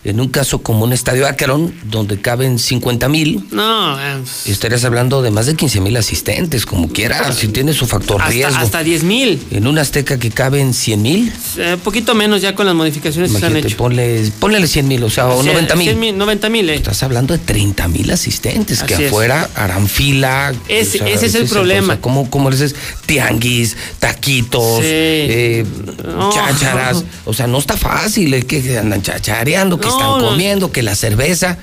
en 0.05 0.20
un 0.20 0.28
caso 0.28 0.62
como 0.62 0.84
un 0.84 0.92
estadio 0.92 1.26
Akron, 1.28 1.72
donde 1.84 2.20
caben 2.20 2.58
50 2.58 3.08
mil, 3.08 3.44
No, 3.52 3.98
eh, 4.00 4.20
estarías 4.47 4.84
hablando 4.84 5.22
de 5.22 5.31
más 5.31 5.47
de 5.47 5.55
15 5.55 5.81
mil 5.81 5.97
asistentes, 5.97 6.66
como 6.66 6.89
quiera, 6.89 7.32
si 7.32 7.48
tiene 7.48 7.72
su 7.72 7.86
factor 7.86 8.20
riesgo. 8.28 8.48
hasta, 8.48 8.60
hasta 8.62 8.82
10 8.82 9.05
mil. 9.05 9.40
En 9.52 9.66
una 9.66 9.82
Azteca 9.82 10.18
que 10.18 10.31
caben 10.31 10.74
100 10.74 11.02
mil, 11.02 11.32
Eh, 11.56 11.76
poquito 11.82 12.14
menos 12.14 12.42
ya 12.42 12.55
con 12.55 12.66
las 12.66 12.74
modificaciones 12.74 13.31
que 13.32 13.39
se 13.39 13.47
han 13.47 13.56
hecho. 13.56 13.76
ponle, 13.76 14.31
ponle 14.40 14.66
100 14.66 14.89
mil, 14.89 15.02
o 15.05 15.10
sea, 15.10 15.28
o 15.28 15.42
90 15.42 15.76
mil. 15.76 16.16
90 16.18 16.48
mil, 16.48 16.68
eh. 16.70 16.74
Estás 16.74 17.02
hablando 17.02 17.32
de 17.34 17.39
30 17.39 17.86
mil 17.89 18.10
asistentes 18.10 18.82
que 18.82 18.94
es. 18.94 19.00
afuera 19.08 19.48
harán 19.55 19.86
fila. 19.89 20.52
Ese- 20.68 20.98
ese 21.12 21.26
es 21.26 21.34
el 21.36 21.42
o 21.44 21.47
sea, 21.47 21.55
problema. 21.55 22.00
¿Cómo, 22.00 22.28
cómo 22.28 22.50
les 22.50 22.60
es? 22.60 22.74
Tianguis, 23.06 23.76
taquitos, 23.98 24.78
Sí. 24.78 24.82
eh, 24.84 25.66
No. 26.05 26.32
chácharas. 26.32 27.05
O 27.24 27.32
sea, 27.32 27.47
no 27.47 27.58
está 27.58 27.76
fácil, 27.76 28.34
es 28.34 28.44
que 28.47 28.78
andan 28.78 29.02
chachareando, 29.02 29.78
que 29.78 29.91
están 29.92 30.20
comiendo, 30.20 30.72
que 30.72 30.82
la 30.82 30.94
cerveza. 30.94 31.58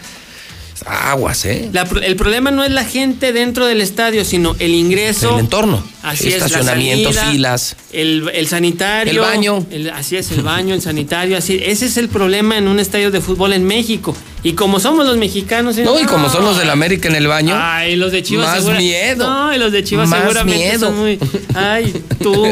Aguas, 0.85 1.45
¿eh? 1.45 1.69
La 1.73 1.81
el 2.03 2.15
problema 2.15 2.51
no 2.51 2.63
es 2.63 2.71
la 2.71 2.85
gente 2.85 3.33
dentro 3.33 3.65
del 3.65 3.81
estadio, 3.81 4.23
sino 4.23 4.55
el 4.59 4.73
ingreso. 4.73 5.33
El 5.33 5.39
entorno. 5.39 5.83
Así 6.01 6.29
es, 6.29 6.39
la 6.51 6.63
salida, 6.63 7.11
filas. 7.31 7.75
El, 7.91 8.29
el 8.33 8.47
sanitario. 8.47 9.11
El 9.11 9.19
baño. 9.19 9.65
el- 9.69 9.89
así 9.89 10.15
es, 10.15 10.31
el 10.31 10.43
baño, 10.43 10.73
el 10.73 10.81
sanitario. 10.81 11.37
Así, 11.37 11.59
ese 11.61 11.87
es 11.87 11.97
el 11.97 12.07
problema 12.07 12.57
en 12.57 12.67
un 12.69 12.79
estadio 12.79 13.11
de 13.11 13.19
fútbol 13.19 13.51
en 13.53 13.65
México. 13.65 14.15
Y 14.41 14.53
como 14.53 14.79
somos 14.79 15.05
los 15.05 15.17
mexicanos. 15.17 15.75
No, 15.77 15.99
y 15.99 16.05
como 16.05 16.29
son 16.29 16.45
los 16.45 16.57
del 16.57 16.69
América 16.69 17.09
en 17.09 17.15
el 17.15 17.27
baño. 17.27 17.53
Ay, 17.57 17.97
los 17.97 18.13
de 18.13 18.23
Chivas 18.23 18.47
Más 18.47 18.57
segura- 18.59 18.77
miedo. 18.77 19.29
No, 19.29 19.53
y 19.53 19.59
los 19.59 19.73
de 19.73 19.83
Chivas 19.83 20.07
Más 20.07 20.21
seguramente 20.21 20.57
miedo. 20.65 20.87
son 20.87 20.97
muy. 20.99 21.19
Ay, 21.53 21.93
tú. 22.23 22.45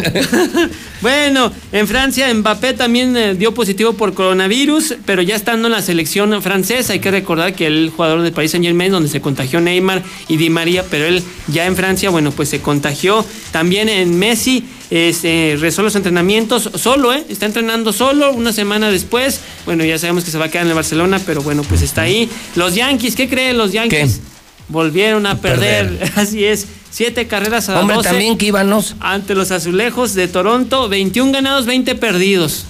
bueno, 1.02 1.52
en 1.72 1.88
Francia, 1.88 2.34
Mbappé 2.34 2.74
también 2.74 3.16
eh, 3.16 3.36
dio 3.36 3.54
positivo 3.54 3.94
por 3.94 4.14
coronavirus, 4.14 4.96
pero 5.06 5.22
ya 5.22 5.36
estando 5.36 5.68
en 5.68 5.74
la 5.74 5.82
selección 5.82 6.42
francesa, 6.42 6.94
hay 6.94 7.00
que 7.00 7.12
recordar 7.12 7.54
que 7.54 7.68
el 7.68 7.92
jugador 7.96 8.22
del 8.22 8.34
Paris 8.34 8.52
Saint 8.52 8.66
Germain, 8.66 8.92
donde 8.92 9.10
se 9.10 9.22
contagió 9.22 9.62
Neymar 9.62 10.04
y 10.28 10.38
Di 10.38 10.50
María, 10.50 10.84
pero 10.90 11.06
él 11.06 11.24
ya 11.48 11.66
en 11.68 11.76
Francia, 11.76 12.10
bueno, 12.10 12.32
pues 12.32 12.50
se 12.50 12.60
contagió. 12.60 13.26
También 13.52 13.90
en 13.90 14.18
Messi, 14.18 14.64
este, 14.90 15.58
rezó 15.60 15.84
los 15.84 15.96
entrenamientos 15.96 16.70
solo, 16.76 17.14
¿eh? 17.14 17.24
Está 17.30 17.46
entrenando 17.46 17.94
solo 17.94 18.32
una 18.32 18.54
semana 18.54 18.90
después. 18.92 19.42
Bueno, 19.66 19.84
ya 19.84 19.98
sabemos 19.98 20.24
que 20.24 20.32
se 20.32 20.38
va 20.38 20.46
a 20.46 20.50
quedar 20.50 20.66
en 20.66 20.70
el 20.70 20.76
Barcelona, 20.76 21.20
pero 21.26 21.42
bueno, 21.42 21.64
pues 21.64 21.82
está 21.82 22.04
ahí. 22.04 22.30
Los 22.56 22.76
Yankees, 22.76 23.16
¿qué 23.16 23.28
creen 23.28 23.58
los 23.58 23.72
Yankees? 23.72 24.22
Volvieron 24.70 25.26
a 25.26 25.40
perder. 25.40 25.98
Perder. 25.98 26.12
Así 26.16 26.44
es. 26.44 26.68
Siete 26.90 27.28
carreras 27.28 27.70
a 27.70 27.80
Hombre, 27.80 27.98
12 27.98 28.10
también 28.10 28.38
que 28.38 28.48
íbamos. 28.48 28.96
ante 29.00 29.36
los 29.36 29.52
azulejos 29.52 30.14
de 30.14 30.28
Toronto. 30.28 30.90
21 30.90 31.32
ganados, 31.32 31.66
20 31.66 31.96
perdidos. 31.96 32.66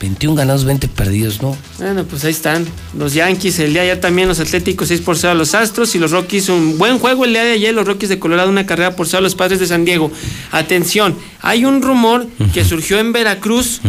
21 0.00 0.36
ganados, 0.36 0.64
20 0.64 0.88
perdidos, 0.88 1.40
¿no? 1.40 1.56
Bueno, 1.78 2.04
pues 2.04 2.24
ahí 2.24 2.30
están. 2.30 2.66
Los 2.98 3.14
Yankees, 3.14 3.58
el 3.60 3.72
día 3.72 3.82
de 3.82 3.90
ayer 3.92 4.00
también 4.00 4.28
los 4.28 4.40
Atléticos 4.40 4.88
6 4.88 5.00
por 5.00 5.16
0 5.16 5.32
a 5.32 5.34
los 5.34 5.54
Astros 5.54 5.94
y 5.94 5.98
los 5.98 6.10
Rockies 6.10 6.48
un 6.50 6.76
buen 6.78 6.98
juego 6.98 7.24
el 7.24 7.32
día 7.32 7.44
de 7.44 7.52
ayer. 7.52 7.74
Los 7.74 7.86
Rockies 7.86 8.10
de 8.10 8.18
Colorado 8.18 8.50
una 8.50 8.66
carrera 8.66 8.94
por 8.94 9.06
0 9.06 9.18
a 9.18 9.20
los 9.22 9.34
Padres 9.34 9.58
de 9.58 9.66
San 9.66 9.84
Diego. 9.84 10.10
Atención, 10.52 11.16
hay 11.40 11.64
un 11.64 11.80
rumor 11.82 12.26
que 12.52 12.64
surgió 12.64 12.98
en 12.98 13.12
Veracruz 13.12 13.80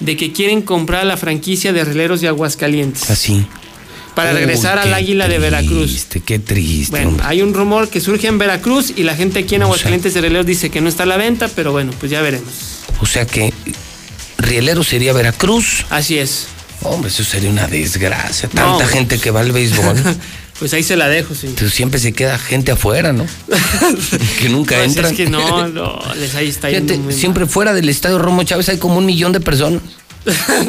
de 0.00 0.16
que 0.16 0.32
quieren 0.32 0.62
comprar 0.62 1.04
la 1.06 1.16
franquicia 1.16 1.72
de 1.72 1.84
Rieleros 1.84 2.20
de 2.20 2.28
Aguascalientes 2.28 3.10
Así. 3.10 3.44
para 4.14 4.30
Uy, 4.30 4.36
regresar 4.38 4.78
al 4.78 4.94
Águila 4.94 5.26
de 5.26 5.40
Veracruz. 5.40 6.06
Qué 6.24 6.38
triste. 6.38 6.90
Bueno, 6.92 7.08
hombre. 7.08 7.26
hay 7.26 7.42
un 7.42 7.52
rumor 7.52 7.88
que 7.88 8.00
surge 8.00 8.28
en 8.28 8.38
Veracruz 8.38 8.92
y 8.96 9.02
la 9.02 9.16
gente 9.16 9.40
aquí 9.40 9.56
en 9.56 9.62
Aguascalientes 9.62 10.14
de 10.14 10.20
Rieleros 10.20 10.46
dice 10.46 10.70
que 10.70 10.80
no 10.80 10.88
está 10.88 11.02
a 11.02 11.06
la 11.06 11.16
venta, 11.16 11.48
pero 11.48 11.72
bueno, 11.72 11.90
pues 11.98 12.12
ya 12.12 12.22
veremos. 12.22 12.48
O 13.00 13.06
sea 13.06 13.26
que 13.26 13.52
Rielero 14.38 14.82
sería 14.84 15.12
Veracruz. 15.12 15.84
Así 15.90 16.18
es. 16.18 16.46
Hombre, 16.82 17.10
eso 17.10 17.24
sería 17.24 17.50
una 17.50 17.66
desgracia. 17.66 18.48
No. 18.52 18.78
Tanta 18.78 18.86
gente 18.86 19.18
que 19.18 19.30
va 19.30 19.40
al 19.40 19.52
béisbol. 19.52 19.96
Pues 20.58 20.74
ahí 20.74 20.82
se 20.82 20.96
la 20.96 21.06
dejo, 21.06 21.36
sí. 21.36 21.54
Pero 21.56 21.70
siempre 21.70 22.00
se 22.00 22.12
queda 22.12 22.36
gente 22.36 22.72
afuera, 22.72 23.12
¿no? 23.12 23.24
que 24.40 24.48
nunca 24.48 24.74
Pues 24.74 24.88
entran. 24.88 25.12
es 25.12 25.16
que 25.16 25.26
no, 25.30 25.68
no, 25.68 26.00
les 26.16 26.34
ahí 26.34 26.48
está 26.48 26.68
yendo 26.68 26.86
Fíjate, 26.88 26.98
muy 26.98 27.12
mal. 27.12 27.20
siempre 27.20 27.46
fuera 27.46 27.72
del 27.74 27.88
estadio 27.88 28.18
Romo 28.18 28.42
Chávez 28.42 28.68
hay 28.68 28.76
como 28.78 28.96
un 28.98 29.06
millón 29.06 29.30
de 29.30 29.38
personas. 29.38 29.82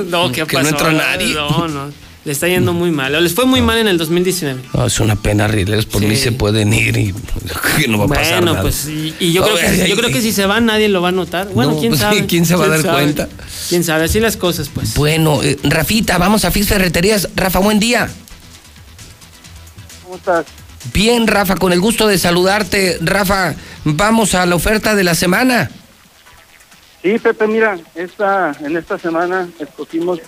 no, 0.05 0.31
¿qué 0.31 0.45
que 0.45 0.61
no 0.61 0.69
entra 0.69 0.91
nadie. 0.91 1.33
No, 1.33 1.67
no. 1.67 1.91
Le 2.25 2.33
está 2.33 2.47
yendo 2.47 2.73
muy 2.73 2.91
mal. 2.91 3.15
O 3.15 3.21
Les 3.21 3.33
fue 3.33 3.45
muy 3.45 3.61
mal 3.61 3.77
en 3.77 3.87
el 3.87 3.97
2019. 3.97 4.61
No, 4.73 4.85
es 4.85 4.99
una 4.99 5.15
pena, 5.15 5.47
Rieleros. 5.47 5.85
Por 5.85 6.01
Sí. 6.01 6.07
mí 6.07 6.15
se 6.17 6.31
pueden 6.33 6.73
ir 6.73 6.97
y 6.97 7.13
que 7.77 7.87
no 7.87 7.97
va 7.97 8.05
a 8.05 8.07
pasar 8.09 8.35
Bueno, 8.39 8.51
nada. 8.51 8.61
pues 8.61 8.87
y, 8.87 9.15
y 9.19 9.31
yo, 9.31 9.43
creo 9.43 9.55
que, 9.55 9.87
yo 9.89 9.95
creo 9.95 10.09
que 10.11 10.21
si 10.21 10.31
se 10.33 10.45
van 10.45 10.65
nadie 10.65 10.89
lo 10.89 11.01
va 11.01 11.09
a 11.09 11.13
notar. 11.13 11.47
Bueno, 11.49 11.71
No, 11.71 11.79
quién 11.79 11.91
pues, 11.91 12.01
sabe. 12.01 12.25
¿quién 12.25 12.45
se 12.45 12.55
va 12.55 12.65
a 12.65 12.67
dar 12.67 12.81
cuenta? 12.83 13.29
Quién 13.69 13.83
sabe, 13.83 14.03
así 14.05 14.19
las 14.19 14.35
cosas, 14.37 14.69
pues. 14.69 14.95
Bueno, 14.95 15.41
eh, 15.43 15.57
Rafita, 15.63 16.17
vamos 16.17 16.43
a 16.45 16.51
Fix 16.51 16.67
Ferreterías. 16.67 17.29
Rafa, 17.35 17.59
buen 17.59 17.79
día. 17.79 18.09
¿Cómo 20.03 20.15
estás? 20.17 20.45
Bien, 20.93 21.25
Rafa, 21.27 21.55
con 21.55 21.71
el 21.73 21.79
gusto 21.79 22.07
de 22.07 22.17
saludarte. 22.17 22.97
Rafa, 23.01 23.55
vamos 23.85 24.35
a 24.35 24.45
la 24.45 24.55
oferta 24.55 24.95
de 24.95 25.03
la 25.03 25.15
semana. 25.15 25.69
Sí, 27.01 27.17
Pepe, 27.17 27.47
mira, 27.47 27.77
esta, 27.95 28.55
en 28.61 28.75
esta 28.75 28.97
semana 28.99 29.47
escogimos 29.59 30.19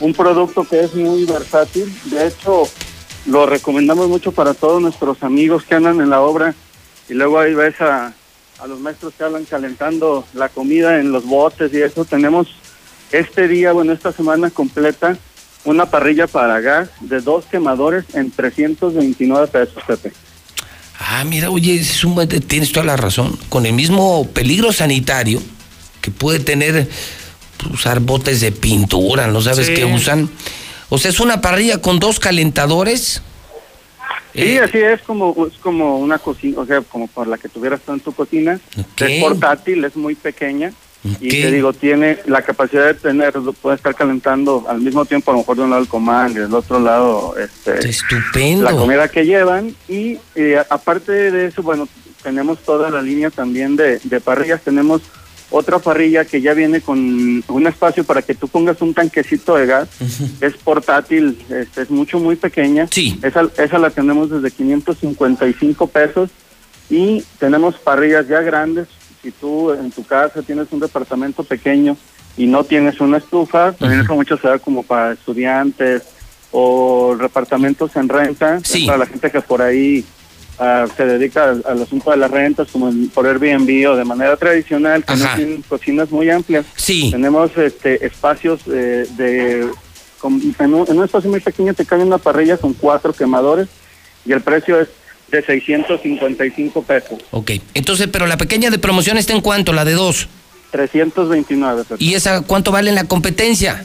un 0.00 0.14
producto 0.14 0.64
que 0.64 0.80
es 0.80 0.94
muy 0.94 1.24
versátil. 1.24 1.92
De 2.06 2.26
hecho, 2.26 2.64
lo 3.26 3.46
recomendamos 3.46 4.08
mucho 4.08 4.32
para 4.32 4.54
todos 4.54 4.80
nuestros 4.80 5.22
amigos 5.22 5.64
que 5.64 5.74
andan 5.74 6.00
en 6.00 6.10
la 6.10 6.20
obra. 6.20 6.54
Y 7.08 7.14
luego 7.14 7.38
ahí 7.38 7.54
ves 7.54 7.80
a, 7.80 8.12
a 8.58 8.66
los 8.66 8.80
maestros 8.80 9.14
que 9.16 9.24
hablan 9.24 9.44
calentando 9.44 10.24
la 10.34 10.48
comida 10.48 10.98
en 11.00 11.12
los 11.12 11.24
botes 11.24 11.72
y 11.72 11.82
eso. 11.82 12.04
Tenemos 12.04 12.48
este 13.12 13.48
día, 13.48 13.72
bueno, 13.72 13.92
esta 13.92 14.12
semana 14.12 14.50
completa, 14.50 15.16
una 15.64 15.86
parrilla 15.86 16.26
para 16.26 16.60
gas 16.60 16.88
de 17.00 17.20
dos 17.20 17.44
quemadores 17.46 18.04
en 18.14 18.30
329 18.30 19.46
pesos, 19.48 19.82
Pepe. 19.86 20.12
Ah, 20.98 21.24
mira, 21.24 21.50
oye, 21.50 21.82
tienes 22.46 22.72
toda 22.72 22.86
la 22.86 22.96
razón. 22.96 23.38
Con 23.48 23.66
el 23.66 23.72
mismo 23.72 24.28
peligro 24.32 24.72
sanitario 24.72 25.42
que 26.00 26.10
puede 26.10 26.40
tener 26.40 26.88
usar 27.72 28.00
botes 28.00 28.40
de 28.40 28.52
pintura, 28.52 29.26
¿no 29.26 29.40
sabes 29.40 29.66
Sí. 29.66 29.74
qué 29.74 29.84
usan? 29.84 30.28
O 30.88 30.98
sea, 30.98 31.10
es 31.10 31.20
una 31.20 31.40
parrilla 31.40 31.80
con 31.80 31.98
dos 31.98 32.18
calentadores 32.20 33.22
Sí, 34.32 34.42
Eh, 34.42 34.60
así 34.60 34.78
es 34.78 35.00
como 35.02 35.34
es 35.46 35.58
como 35.58 35.98
una 35.98 36.18
cocina, 36.18 36.60
o 36.60 36.64
sea, 36.66 36.80
como 36.82 37.08
por 37.08 37.26
la 37.26 37.36
que 37.36 37.48
tuvieras 37.48 37.80
tú 37.80 37.92
en 37.92 37.98
tu 37.98 38.12
cocina. 38.12 38.60
Es 38.96 39.20
portátil, 39.20 39.84
es 39.84 39.96
muy 39.96 40.14
pequeña. 40.14 40.72
Y 41.20 41.30
te 41.30 41.50
digo, 41.50 41.72
tiene 41.72 42.18
la 42.26 42.42
capacidad 42.42 42.84
de 42.86 42.94
tener, 42.94 43.32
puede 43.60 43.74
estar 43.76 43.92
calentando 43.94 44.66
al 44.68 44.80
mismo 44.82 45.04
tiempo, 45.04 45.30
a 45.30 45.34
lo 45.34 45.38
mejor 45.40 45.56
de 45.56 45.62
un 45.64 45.70
lado 45.70 45.82
el 45.82 45.88
comando 45.88 46.38
y 46.38 46.42
del 46.42 46.54
otro 46.54 46.78
lado 46.78 47.34
este, 47.38 47.88
Estupendo. 47.88 48.64
la 48.64 48.72
comida 48.72 49.08
que 49.08 49.24
llevan. 49.26 49.74
Y 49.88 50.18
eh, 50.36 50.62
aparte 50.70 51.10
de 51.32 51.46
eso, 51.46 51.62
bueno, 51.64 51.88
tenemos 52.22 52.58
toda 52.60 52.88
la 52.90 53.02
línea 53.02 53.30
también 53.30 53.74
de, 53.74 53.98
de 54.04 54.20
parrillas. 54.20 54.60
Tenemos 54.62 55.00
otra 55.50 55.78
parrilla 55.78 56.24
que 56.24 56.40
ya 56.40 56.54
viene 56.54 56.80
con 56.80 56.98
un 57.48 57.66
espacio 57.66 58.04
para 58.04 58.22
que 58.22 58.34
tú 58.34 58.46
pongas 58.48 58.80
un 58.82 58.94
tanquecito 58.94 59.56
de 59.56 59.66
gas. 59.66 59.88
Es 60.40 60.54
portátil, 60.54 61.38
este, 61.50 61.82
es 61.82 61.90
mucho, 61.90 62.18
muy 62.20 62.36
pequeña. 62.36 62.86
Sí. 62.90 63.18
Esa, 63.22 63.48
esa 63.58 63.78
la 63.78 63.90
tenemos 63.90 64.30
desde 64.30 64.50
555 64.50 65.86
pesos. 65.88 66.30
Y 66.88 67.22
tenemos 67.38 67.76
parrillas 67.76 68.26
ya 68.28 68.40
grandes. 68.40 68.88
Si 69.22 69.30
tú 69.32 69.72
en 69.72 69.90
tu 69.90 70.04
casa 70.04 70.42
tienes 70.42 70.68
un 70.70 70.80
departamento 70.80 71.44
pequeño 71.44 71.96
y 72.36 72.46
no 72.46 72.64
tienes 72.64 73.00
una 73.00 73.18
estufa, 73.18 73.72
también 73.72 74.00
eso 74.00 74.14
mucho 74.14 74.36
se 74.38 74.48
da 74.48 74.58
como 74.58 74.82
para 74.82 75.12
estudiantes 75.12 76.02
o 76.52 77.16
departamentos 77.20 77.94
en 77.96 78.08
renta, 78.08 78.60
Sí. 78.64 78.86
para 78.86 78.98
la 78.98 79.06
gente 79.06 79.30
que 79.30 79.40
por 79.40 79.62
ahí 79.62 80.04
ah, 80.60 80.86
se 80.96 81.04
dedica 81.06 81.50
al, 81.50 81.64
al 81.66 81.82
asunto 81.82 82.10
de 82.12 82.16
las 82.18 82.30
rentas, 82.30 82.68
como 82.70 82.88
en- 82.88 83.08
por 83.08 83.26
Airbnb 83.26 83.88
o 83.90 83.96
de 83.96 84.04
manera 84.04 84.36
tradicional, 84.36 85.04
que 85.04 85.16
no 85.16 85.24
tienen 85.36 85.62
cocinas 85.62 86.10
muy 86.10 86.30
amplias. 86.30 86.64
Sí. 86.76 87.10
Tenemos 87.10 87.50
este 87.56 88.04
espacios 88.06 88.60
eh, 88.68 89.06
de... 89.16 89.66
con- 90.18 90.40
en, 90.58 90.74
un, 90.74 90.86
en 90.88 90.98
un 90.98 91.04
espacio 91.04 91.28
muy 91.30 91.40
pequeño 91.40 91.74
te 91.74 91.84
cabe 91.86 92.04
una 92.04 92.18
parrilla 92.18 92.56
con 92.58 92.74
cuatro 92.74 93.12
quemadores 93.12 93.68
y 94.26 94.32
el 94.32 94.42
precio 94.42 94.78
es 94.80 94.88
de 95.30 95.42
655 95.42 96.82
pesos. 96.82 97.18
Ok, 97.30 97.52
entonces, 97.74 98.08
pero 98.12 98.26
la 98.26 98.36
pequeña 98.36 98.68
de 98.70 98.78
promoción 98.78 99.16
está 99.16 99.32
en 99.32 99.40
cuánto, 99.40 99.72
la 99.72 99.84
de 99.84 99.92
dos. 99.94 100.28
329 100.72 101.82
pesos. 101.84 102.00
¿Y 102.00 102.14
esa 102.14 102.42
cuánto 102.42 102.70
vale 102.72 102.90
en 102.90 102.94
la 102.96 103.04
competencia? 103.04 103.84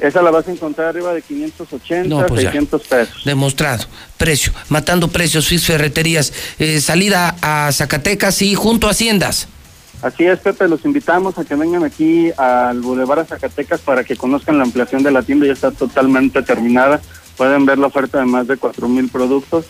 Esa 0.00 0.22
la 0.22 0.30
vas 0.30 0.48
a 0.48 0.52
encontrar 0.52 0.88
arriba 0.88 1.12
de 1.12 1.22
580, 1.22 2.08
No, 2.08 2.26
pues 2.26 2.42
ya. 2.42 2.50
600 2.50 2.82
pesos. 2.86 3.24
Demostrado. 3.24 3.84
Precio. 4.16 4.52
Matando 4.68 5.08
precios, 5.08 5.46
FIS 5.46 5.66
Ferreterías. 5.66 6.32
Eh, 6.58 6.80
salida 6.80 7.36
a 7.42 7.70
Zacatecas 7.72 8.40
y 8.42 8.54
junto 8.54 8.88
a 8.88 8.90
Haciendas. 8.90 9.48
Así 10.02 10.24
es, 10.24 10.38
Pepe, 10.38 10.66
los 10.66 10.84
invitamos 10.86 11.36
a 11.38 11.44
que 11.44 11.54
vengan 11.54 11.84
aquí 11.84 12.30
al 12.38 12.80
Boulevard 12.80 13.20
a 13.20 13.24
Zacatecas 13.26 13.80
para 13.80 14.02
que 14.02 14.16
conozcan 14.16 14.56
la 14.56 14.64
ampliación 14.64 15.02
de 15.02 15.10
la 15.10 15.22
tienda, 15.22 15.46
ya 15.46 15.52
está 15.52 15.70
totalmente 15.70 16.42
terminada. 16.42 17.00
Pueden 17.36 17.66
ver 17.66 17.76
la 17.78 17.88
oferta 17.88 18.18
de 18.18 18.24
más 18.24 18.46
de 18.46 18.56
4 18.56 18.88
mil 18.88 19.08
productos. 19.10 19.66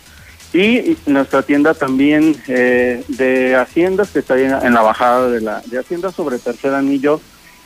Y 0.53 0.97
nuestra 1.07 1.43
tienda 1.43 1.75
también 1.75 2.37
eh, 2.49 3.05
de 3.09 3.57
Haciendas, 3.57 4.11
que 4.11 4.21
está 4.21 4.35
ahí 4.35 4.45
en 4.45 4.75
la 4.75 4.83
bajada 4.83 5.29
de 5.29 5.41
la 5.41 5.63
de 5.67 5.79
Haciendas 5.79 6.15
sobre 6.15 6.39
Tercer 6.39 6.75
Anillo, 6.75 7.21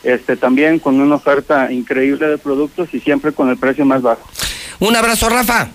este 0.05 0.37
también 0.37 0.79
con 0.79 0.99
una 1.01 1.15
oferta 1.15 1.71
increíble 1.71 2.27
de 2.27 2.37
productos 2.37 2.89
y 2.93 2.99
siempre 2.99 3.33
con 3.33 3.49
el 3.49 3.57
precio 3.57 3.83
más 3.85 4.01
bajo. 4.01 4.21
Un 4.79 4.95
abrazo, 4.95 5.27
Rafa. 5.29 5.67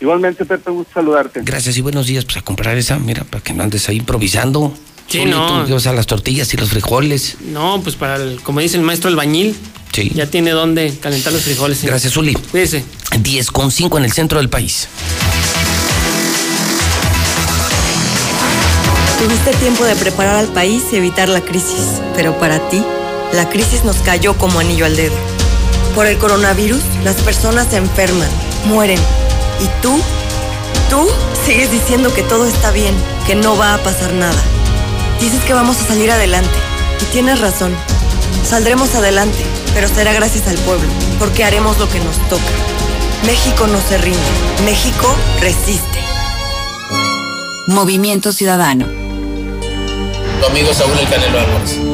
Igualmente, 0.00 0.44
Pepe, 0.44 0.70
gusto 0.70 0.92
saludarte. 0.94 1.40
Gracias 1.44 1.76
y 1.76 1.80
buenos 1.80 2.06
días. 2.06 2.24
Pues 2.24 2.36
a 2.36 2.42
comprar 2.42 2.76
esa, 2.76 2.98
mira, 2.98 3.24
para 3.24 3.42
que 3.42 3.52
no 3.54 3.62
andes 3.62 3.88
ahí 3.88 3.96
improvisando. 3.96 4.72
Sí, 5.06 5.24
no. 5.24 5.62
O 5.64 5.80
sea, 5.80 5.92
las 5.92 6.06
tortillas 6.06 6.52
y 6.52 6.56
los 6.56 6.70
frijoles. 6.70 7.36
No, 7.52 7.80
pues 7.82 7.96
para, 7.96 8.16
el, 8.16 8.40
como 8.42 8.60
dice 8.60 8.76
el 8.76 8.82
maestro 8.82 9.08
albañil, 9.08 9.54
Sí. 9.92 10.10
ya 10.14 10.26
tiene 10.26 10.50
dónde 10.50 10.92
calentar 11.00 11.32
los 11.32 11.42
frijoles. 11.42 11.82
Gracias, 11.84 12.16
Uli. 12.16 12.34
Cuídese. 12.34 12.84
10 13.20 13.50
con 13.52 13.70
5 13.70 13.98
en 13.98 14.04
el 14.04 14.12
centro 14.12 14.38
del 14.38 14.48
país. 14.48 14.88
Tuviste 19.18 19.52
tiempo 19.54 19.84
de 19.84 19.94
preparar 19.96 20.36
al 20.36 20.48
país 20.48 20.82
y 20.92 20.96
evitar 20.96 21.28
la 21.28 21.40
crisis, 21.40 22.00
pero 22.14 22.38
para 22.38 22.58
ti, 22.68 22.82
la 23.34 23.48
crisis 23.48 23.84
nos 23.84 23.96
cayó 23.96 24.38
como 24.38 24.60
anillo 24.60 24.86
al 24.86 24.96
dedo. 24.96 25.14
Por 25.94 26.06
el 26.06 26.18
coronavirus, 26.18 26.82
las 27.04 27.16
personas 27.16 27.68
se 27.68 27.76
enferman, 27.76 28.28
mueren. 28.66 28.98
¿Y 29.60 29.82
tú? 29.82 30.00
Tú 30.88 31.08
sigues 31.44 31.70
diciendo 31.70 32.12
que 32.14 32.22
todo 32.22 32.46
está 32.46 32.70
bien, 32.70 32.94
que 33.26 33.34
no 33.34 33.56
va 33.56 33.74
a 33.74 33.82
pasar 33.82 34.12
nada. 34.12 34.40
Dices 35.20 35.42
que 35.44 35.52
vamos 35.52 35.80
a 35.80 35.86
salir 35.86 36.10
adelante, 36.10 36.54
y 37.00 37.04
tienes 37.12 37.40
razón. 37.40 37.74
Saldremos 38.48 38.94
adelante, 38.94 39.44
pero 39.74 39.88
será 39.88 40.12
gracias 40.12 40.46
al 40.48 40.56
pueblo, 40.58 40.88
porque 41.18 41.44
haremos 41.44 41.78
lo 41.78 41.88
que 41.88 42.00
nos 42.00 42.16
toca. 42.28 42.42
México 43.26 43.66
no 43.66 43.80
se 43.80 43.98
rinde, 43.98 44.18
México 44.64 45.14
resiste. 45.40 45.98
Movimiento 47.66 48.32
Ciudadano. 48.32 48.86
Tu 50.40 50.46
amigo 50.46 50.74
Saúl 50.74 50.98
El 50.98 51.08
Canelo 51.08 51.40
Álvarez. 51.40 51.93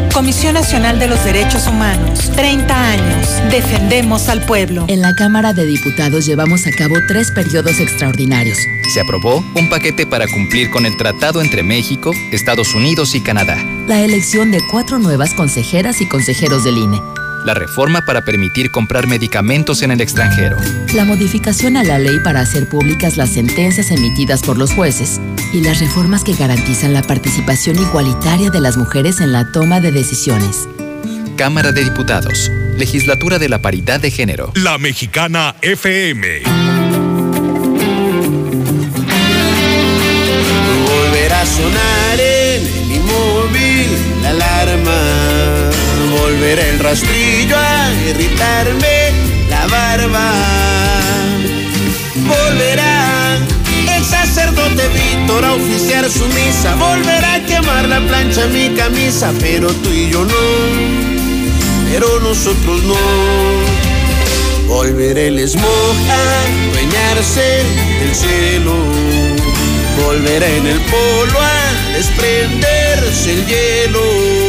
Comisión 0.13 0.55
Nacional 0.55 0.99
de 0.99 1.07
los 1.07 1.23
Derechos 1.23 1.67
Humanos. 1.67 2.31
30 2.35 2.91
años. 2.91 3.27
Defendemos 3.49 4.27
al 4.27 4.45
pueblo. 4.45 4.85
En 4.89 5.01
la 5.01 5.15
Cámara 5.15 5.53
de 5.53 5.65
Diputados 5.65 6.25
llevamos 6.25 6.67
a 6.67 6.71
cabo 6.71 6.95
tres 7.07 7.31
periodos 7.31 7.79
extraordinarios. 7.79 8.57
Se 8.93 8.99
aprobó 8.99 9.41
un 9.55 9.69
paquete 9.69 10.05
para 10.05 10.27
cumplir 10.27 10.69
con 10.69 10.85
el 10.85 10.97
tratado 10.97 11.41
entre 11.41 11.63
México, 11.63 12.11
Estados 12.33 12.75
Unidos 12.75 13.15
y 13.15 13.21
Canadá. 13.21 13.55
La 13.87 14.01
elección 14.01 14.51
de 14.51 14.59
cuatro 14.69 14.99
nuevas 14.99 15.33
consejeras 15.33 16.01
y 16.01 16.09
consejeros 16.09 16.65
del 16.65 16.77
INE. 16.77 17.01
La 17.45 17.55
reforma 17.55 18.05
para 18.05 18.21
permitir 18.21 18.69
comprar 18.69 19.07
medicamentos 19.07 19.81
en 19.81 19.91
el 19.91 19.99
extranjero. 19.99 20.57
La 20.93 21.05
modificación 21.05 21.75
a 21.75 21.83
la 21.83 21.97
ley 21.97 22.19
para 22.23 22.41
hacer 22.41 22.69
públicas 22.69 23.17
las 23.17 23.31
sentencias 23.31 23.89
emitidas 23.89 24.43
por 24.43 24.57
los 24.59 24.73
jueces. 24.73 25.19
Y 25.51 25.61
las 25.61 25.79
reformas 25.79 26.23
que 26.23 26.33
garantizan 26.33 26.93
la 26.93 27.01
participación 27.01 27.77
igualitaria 27.77 28.51
de 28.51 28.61
las 28.61 28.77
mujeres 28.77 29.21
en 29.21 29.31
la 29.31 29.51
toma 29.51 29.79
de 29.79 29.91
decisiones. 29.91 30.67
Cámara 31.35 31.71
de 31.71 31.83
Diputados. 31.83 32.51
Legislatura 32.77 33.39
de 33.39 33.49
la 33.49 33.59
Paridad 33.59 33.99
de 33.99 34.11
Género. 34.11 34.51
La 34.53 34.77
Mexicana 34.77 35.55
FM. 35.61 36.41
Volverá 40.85 41.41
a 41.41 41.45
sonar 41.45 42.19
en 42.19 42.67
el 42.67 42.91
inmóvil. 42.97 43.80
Volverá 46.41 46.67
el 46.69 46.79
rastrillo 46.79 47.55
a 47.55 47.93
irritarme 48.09 49.11
la 49.47 49.67
barba. 49.67 50.31
Volverá 52.15 53.37
el 53.95 54.03
sacerdote 54.03 54.87
Víctor 54.87 55.45
a 55.45 55.53
oficiar 55.53 56.09
su 56.09 56.25
misa. 56.25 56.73
Volverá 56.77 57.35
a 57.35 57.45
quemar 57.45 57.87
la 57.87 57.99
plancha 58.07 58.47
mi 58.47 58.69
camisa, 58.69 59.31
pero 59.39 59.67
tú 59.67 59.89
y 59.91 60.09
yo 60.09 60.25
no. 60.25 60.33
Pero 61.91 62.19
nosotros 62.21 62.81
no. 62.85 62.95
Volverá 64.65 65.21
el 65.21 65.47
smog 65.47 65.95
a 66.09 66.71
dueñarse 66.73 67.61
del 67.99 68.15
cielo. 68.15 68.73
Volverá 70.03 70.47
en 70.47 70.65
el 70.65 70.79
polo 70.85 71.39
a 71.39 71.93
desprenderse 71.93 73.31
el 73.31 73.45
hielo. 73.45 74.40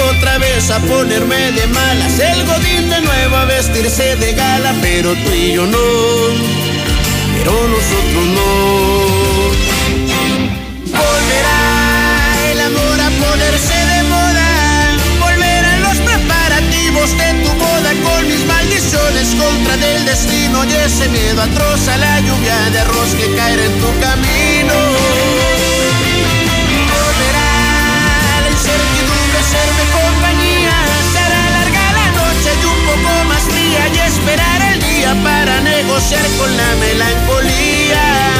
otra 0.00 0.38
vez 0.38 0.70
a 0.70 0.78
ponerme 0.80 1.52
de 1.52 1.66
malas. 1.68 2.18
El 2.18 2.44
godín 2.46 2.88
de 2.90 3.00
nuevo 3.00 3.36
a 3.36 3.44
vestirse 3.44 4.16
de 4.16 4.32
gala, 4.32 4.74
pero 4.80 5.14
tú 5.14 5.30
y 5.30 5.52
yo 5.54 5.66
no, 5.66 5.78
pero 7.36 7.52
nosotros 7.68 8.26
no. 8.36 9.52
Volverá 10.86 12.50
el 12.52 12.60
amor 12.60 13.00
a 13.00 13.10
ponerse 13.24 13.74
de 13.74 14.02
moda, 14.04 14.48
volverán 15.20 15.82
los 15.82 15.96
preparativos 15.98 17.10
de 17.18 17.34
tu 17.42 17.52
boda 17.54 17.92
con 18.02 18.28
mis 18.28 18.44
maldiciones 18.46 19.28
contra 19.38 19.76
del 19.76 20.04
destino 20.04 20.64
y 20.64 20.72
ese 20.74 21.08
miedo 21.08 21.42
atroz 21.42 21.88
a 21.88 21.96
la 21.96 22.20
lluvia 22.20 22.70
de 22.70 22.80
arroz 22.80 23.14
que 23.18 23.34
caerá 23.36 23.64
en 23.64 23.80
tu 23.80 24.00
camino. 24.00 24.91
negociar 35.92 36.26
con 36.38 36.56
la 36.56 36.74
melancolía. 36.76 38.31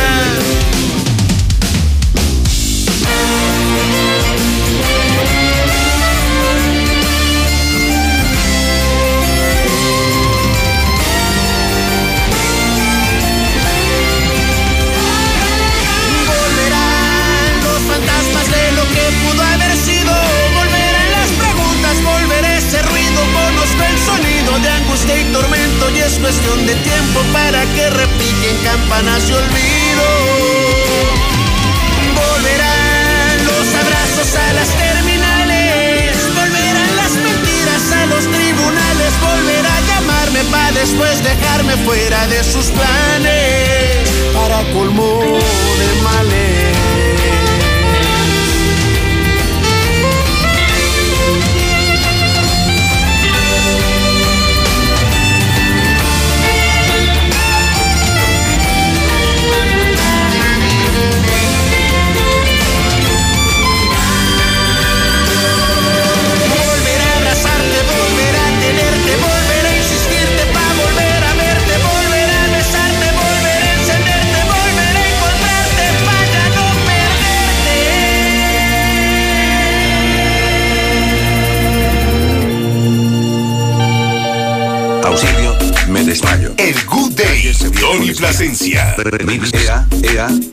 frecuencia. 88.63 89.87
Ea, 90.03 90.13
ea, 90.13 90.52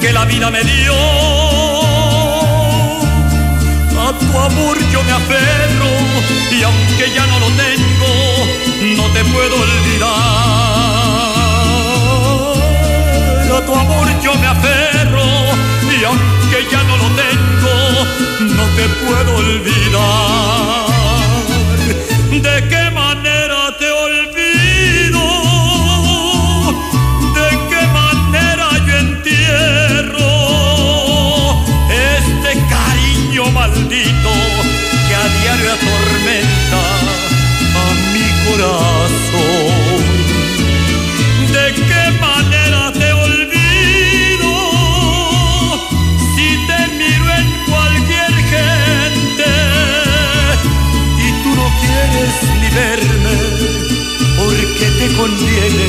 que 0.00 0.12
la 0.12 0.24
vida 0.24 0.50
me 0.50 0.62
dio. 0.64 0.92
A 3.96 4.12
tu 4.18 4.38
amor 4.38 4.76
yo 4.92 5.02
me 5.04 5.12
aferro 5.12 5.90
y 6.50 6.62
aunque 6.64 7.12
ya 7.14 7.26
no 7.26 7.38
lo 7.38 7.46
tengo, 7.64 8.12
no 8.96 9.04
te 9.12 9.24
puedo 9.26 9.54
olvidar. 9.54 10.08
A 13.56 13.60
tu 13.64 13.72
amor 13.72 14.08
yo 14.20 14.34
me 14.34 14.46
aferro 14.46 15.26
y 15.96 16.04
aunque 16.04 16.66
ya 16.72 16.82
no 16.82 16.96
lo 16.96 17.08
tengo, 17.22 17.74
no 18.56 18.64
te 18.76 18.88
puedo 19.06 19.36
olvidar. 19.36 20.84
¿De 22.30 22.68
qué 22.68 22.83
conviene 55.54 55.86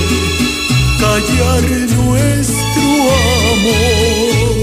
callar 0.99 1.61
nuestro 1.95 2.83
amor. 3.53 4.54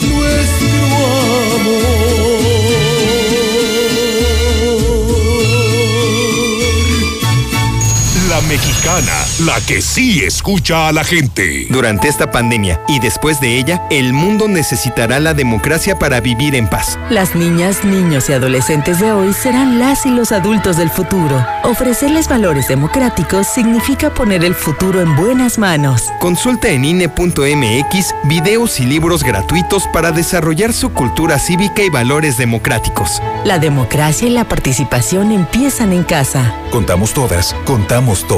nuestro 0.00 0.86
amor. 1.56 1.97
Mexicana, 8.48 9.12
la 9.40 9.60
que 9.66 9.82
sí 9.82 10.24
escucha 10.24 10.88
a 10.88 10.92
la 10.92 11.04
gente. 11.04 11.66
Durante 11.68 12.08
esta 12.08 12.30
pandemia 12.30 12.80
y 12.88 12.98
después 12.98 13.40
de 13.40 13.58
ella, 13.58 13.82
el 13.90 14.14
mundo 14.14 14.48
necesitará 14.48 15.20
la 15.20 15.34
democracia 15.34 15.98
para 15.98 16.20
vivir 16.20 16.54
en 16.54 16.66
paz. 16.66 16.98
Las 17.10 17.34
niñas, 17.34 17.84
niños 17.84 18.30
y 18.30 18.32
adolescentes 18.32 19.00
de 19.00 19.12
hoy 19.12 19.34
serán 19.34 19.78
las 19.78 20.06
y 20.06 20.10
los 20.10 20.32
adultos 20.32 20.78
del 20.78 20.88
futuro. 20.88 21.46
Ofrecerles 21.62 22.28
valores 22.28 22.68
democráticos 22.68 23.46
significa 23.46 24.14
poner 24.14 24.42
el 24.44 24.54
futuro 24.54 25.02
en 25.02 25.14
buenas 25.14 25.58
manos. 25.58 26.04
Consulta 26.18 26.68
en 26.68 26.86
INE.mx 26.86 28.14
videos 28.24 28.80
y 28.80 28.86
libros 28.86 29.22
gratuitos 29.22 29.86
para 29.92 30.10
desarrollar 30.10 30.72
su 30.72 30.90
cultura 30.90 31.38
cívica 31.38 31.82
y 31.82 31.90
valores 31.90 32.38
democráticos. 32.38 33.20
La 33.44 33.58
democracia 33.58 34.26
y 34.26 34.30
la 34.30 34.48
participación 34.48 35.32
empiezan 35.32 35.92
en 35.92 36.04
casa. 36.04 36.54
Contamos 36.70 37.12
todas, 37.12 37.54
contamos 37.66 38.26
todos. 38.26 38.37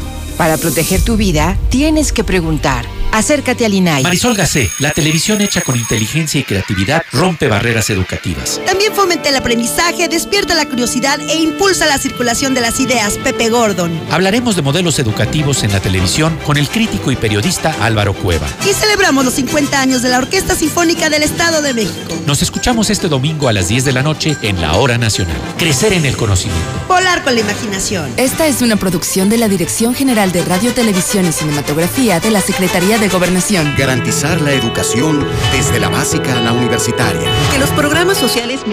Para 0.41 0.57
proteger 0.57 1.03
tu 1.03 1.17
vida, 1.17 1.55
tienes 1.69 2.11
que 2.11 2.23
preguntar. 2.23 2.83
Acércate 3.11 3.63
al 3.63 3.75
INAI. 3.75 4.01
Marisol 4.01 4.35
Gacé, 4.35 4.71
la 4.79 4.89
televisión 4.89 5.39
hecha 5.39 5.61
con 5.61 5.75
inteligencia 5.75 6.41
y 6.41 6.43
creatividad 6.43 7.03
rompe 7.11 7.47
barreras 7.47 7.91
educativas. 7.91 8.59
También 8.65 8.91
fomenta 8.91 9.29
el 9.29 9.35
aprendizaje, 9.35 10.07
despierta 10.07 10.55
la 10.55 10.65
curiosidad 10.65 11.19
e 11.29 11.35
impulsa 11.35 11.85
la 11.85 11.99
circulación 11.99 12.55
de 12.55 12.61
las 12.61 12.79
ideas. 12.79 13.19
Pepe 13.23 13.49
Gordon. 13.49 13.91
Hablaremos 14.09 14.55
de 14.55 14.63
modelos 14.63 14.97
educativos 14.97 15.61
en 15.63 15.73
la 15.73 15.79
televisión 15.79 16.35
con 16.43 16.57
el 16.57 16.67
crítico 16.69 17.11
y 17.11 17.15
periodista 17.15 17.75
Álvaro 17.79 18.15
Cueva. 18.15 18.47
Y 18.67 18.73
celebramos 18.73 19.23
los 19.23 19.35
50 19.35 19.79
años 19.79 20.01
de 20.01 20.09
la 20.09 20.17
Orquesta 20.17 20.55
Sinfónica 20.55 21.11
del 21.11 21.21
Estado 21.21 21.61
de 21.61 21.75
México. 21.75 22.10
Nos 22.31 22.41
escuchamos 22.41 22.89
este 22.89 23.09
domingo 23.09 23.49
a 23.49 23.51
las 23.51 23.67
10 23.67 23.83
de 23.83 23.91
la 23.91 24.03
noche 24.03 24.37
en 24.41 24.61
la 24.61 24.77
Hora 24.77 24.97
Nacional. 24.97 25.35
Crecer 25.57 25.91
en 25.91 26.05
el 26.05 26.15
conocimiento. 26.15 26.65
Volar 26.87 27.25
con 27.25 27.35
la 27.35 27.41
imaginación. 27.41 28.09
Esta 28.15 28.47
es 28.47 28.61
una 28.61 28.77
producción 28.77 29.27
de 29.27 29.37
la 29.37 29.49
Dirección 29.49 29.93
General 29.93 30.31
de 30.31 30.45
Radio, 30.45 30.73
Televisión 30.73 31.25
y 31.25 31.33
Cinematografía 31.33 32.21
de 32.21 32.31
la 32.31 32.39
Secretaría 32.39 32.99
de 32.99 33.09
Gobernación. 33.09 33.75
Garantizar 33.77 34.39
la 34.39 34.53
educación 34.53 35.27
desde 35.51 35.77
la 35.81 35.89
básica 35.89 36.37
a 36.37 36.39
la 36.39 36.53
universitaria. 36.53 37.29
Que 37.51 37.59
los 37.59 37.69
programas 37.71 38.17
sociales 38.17 38.65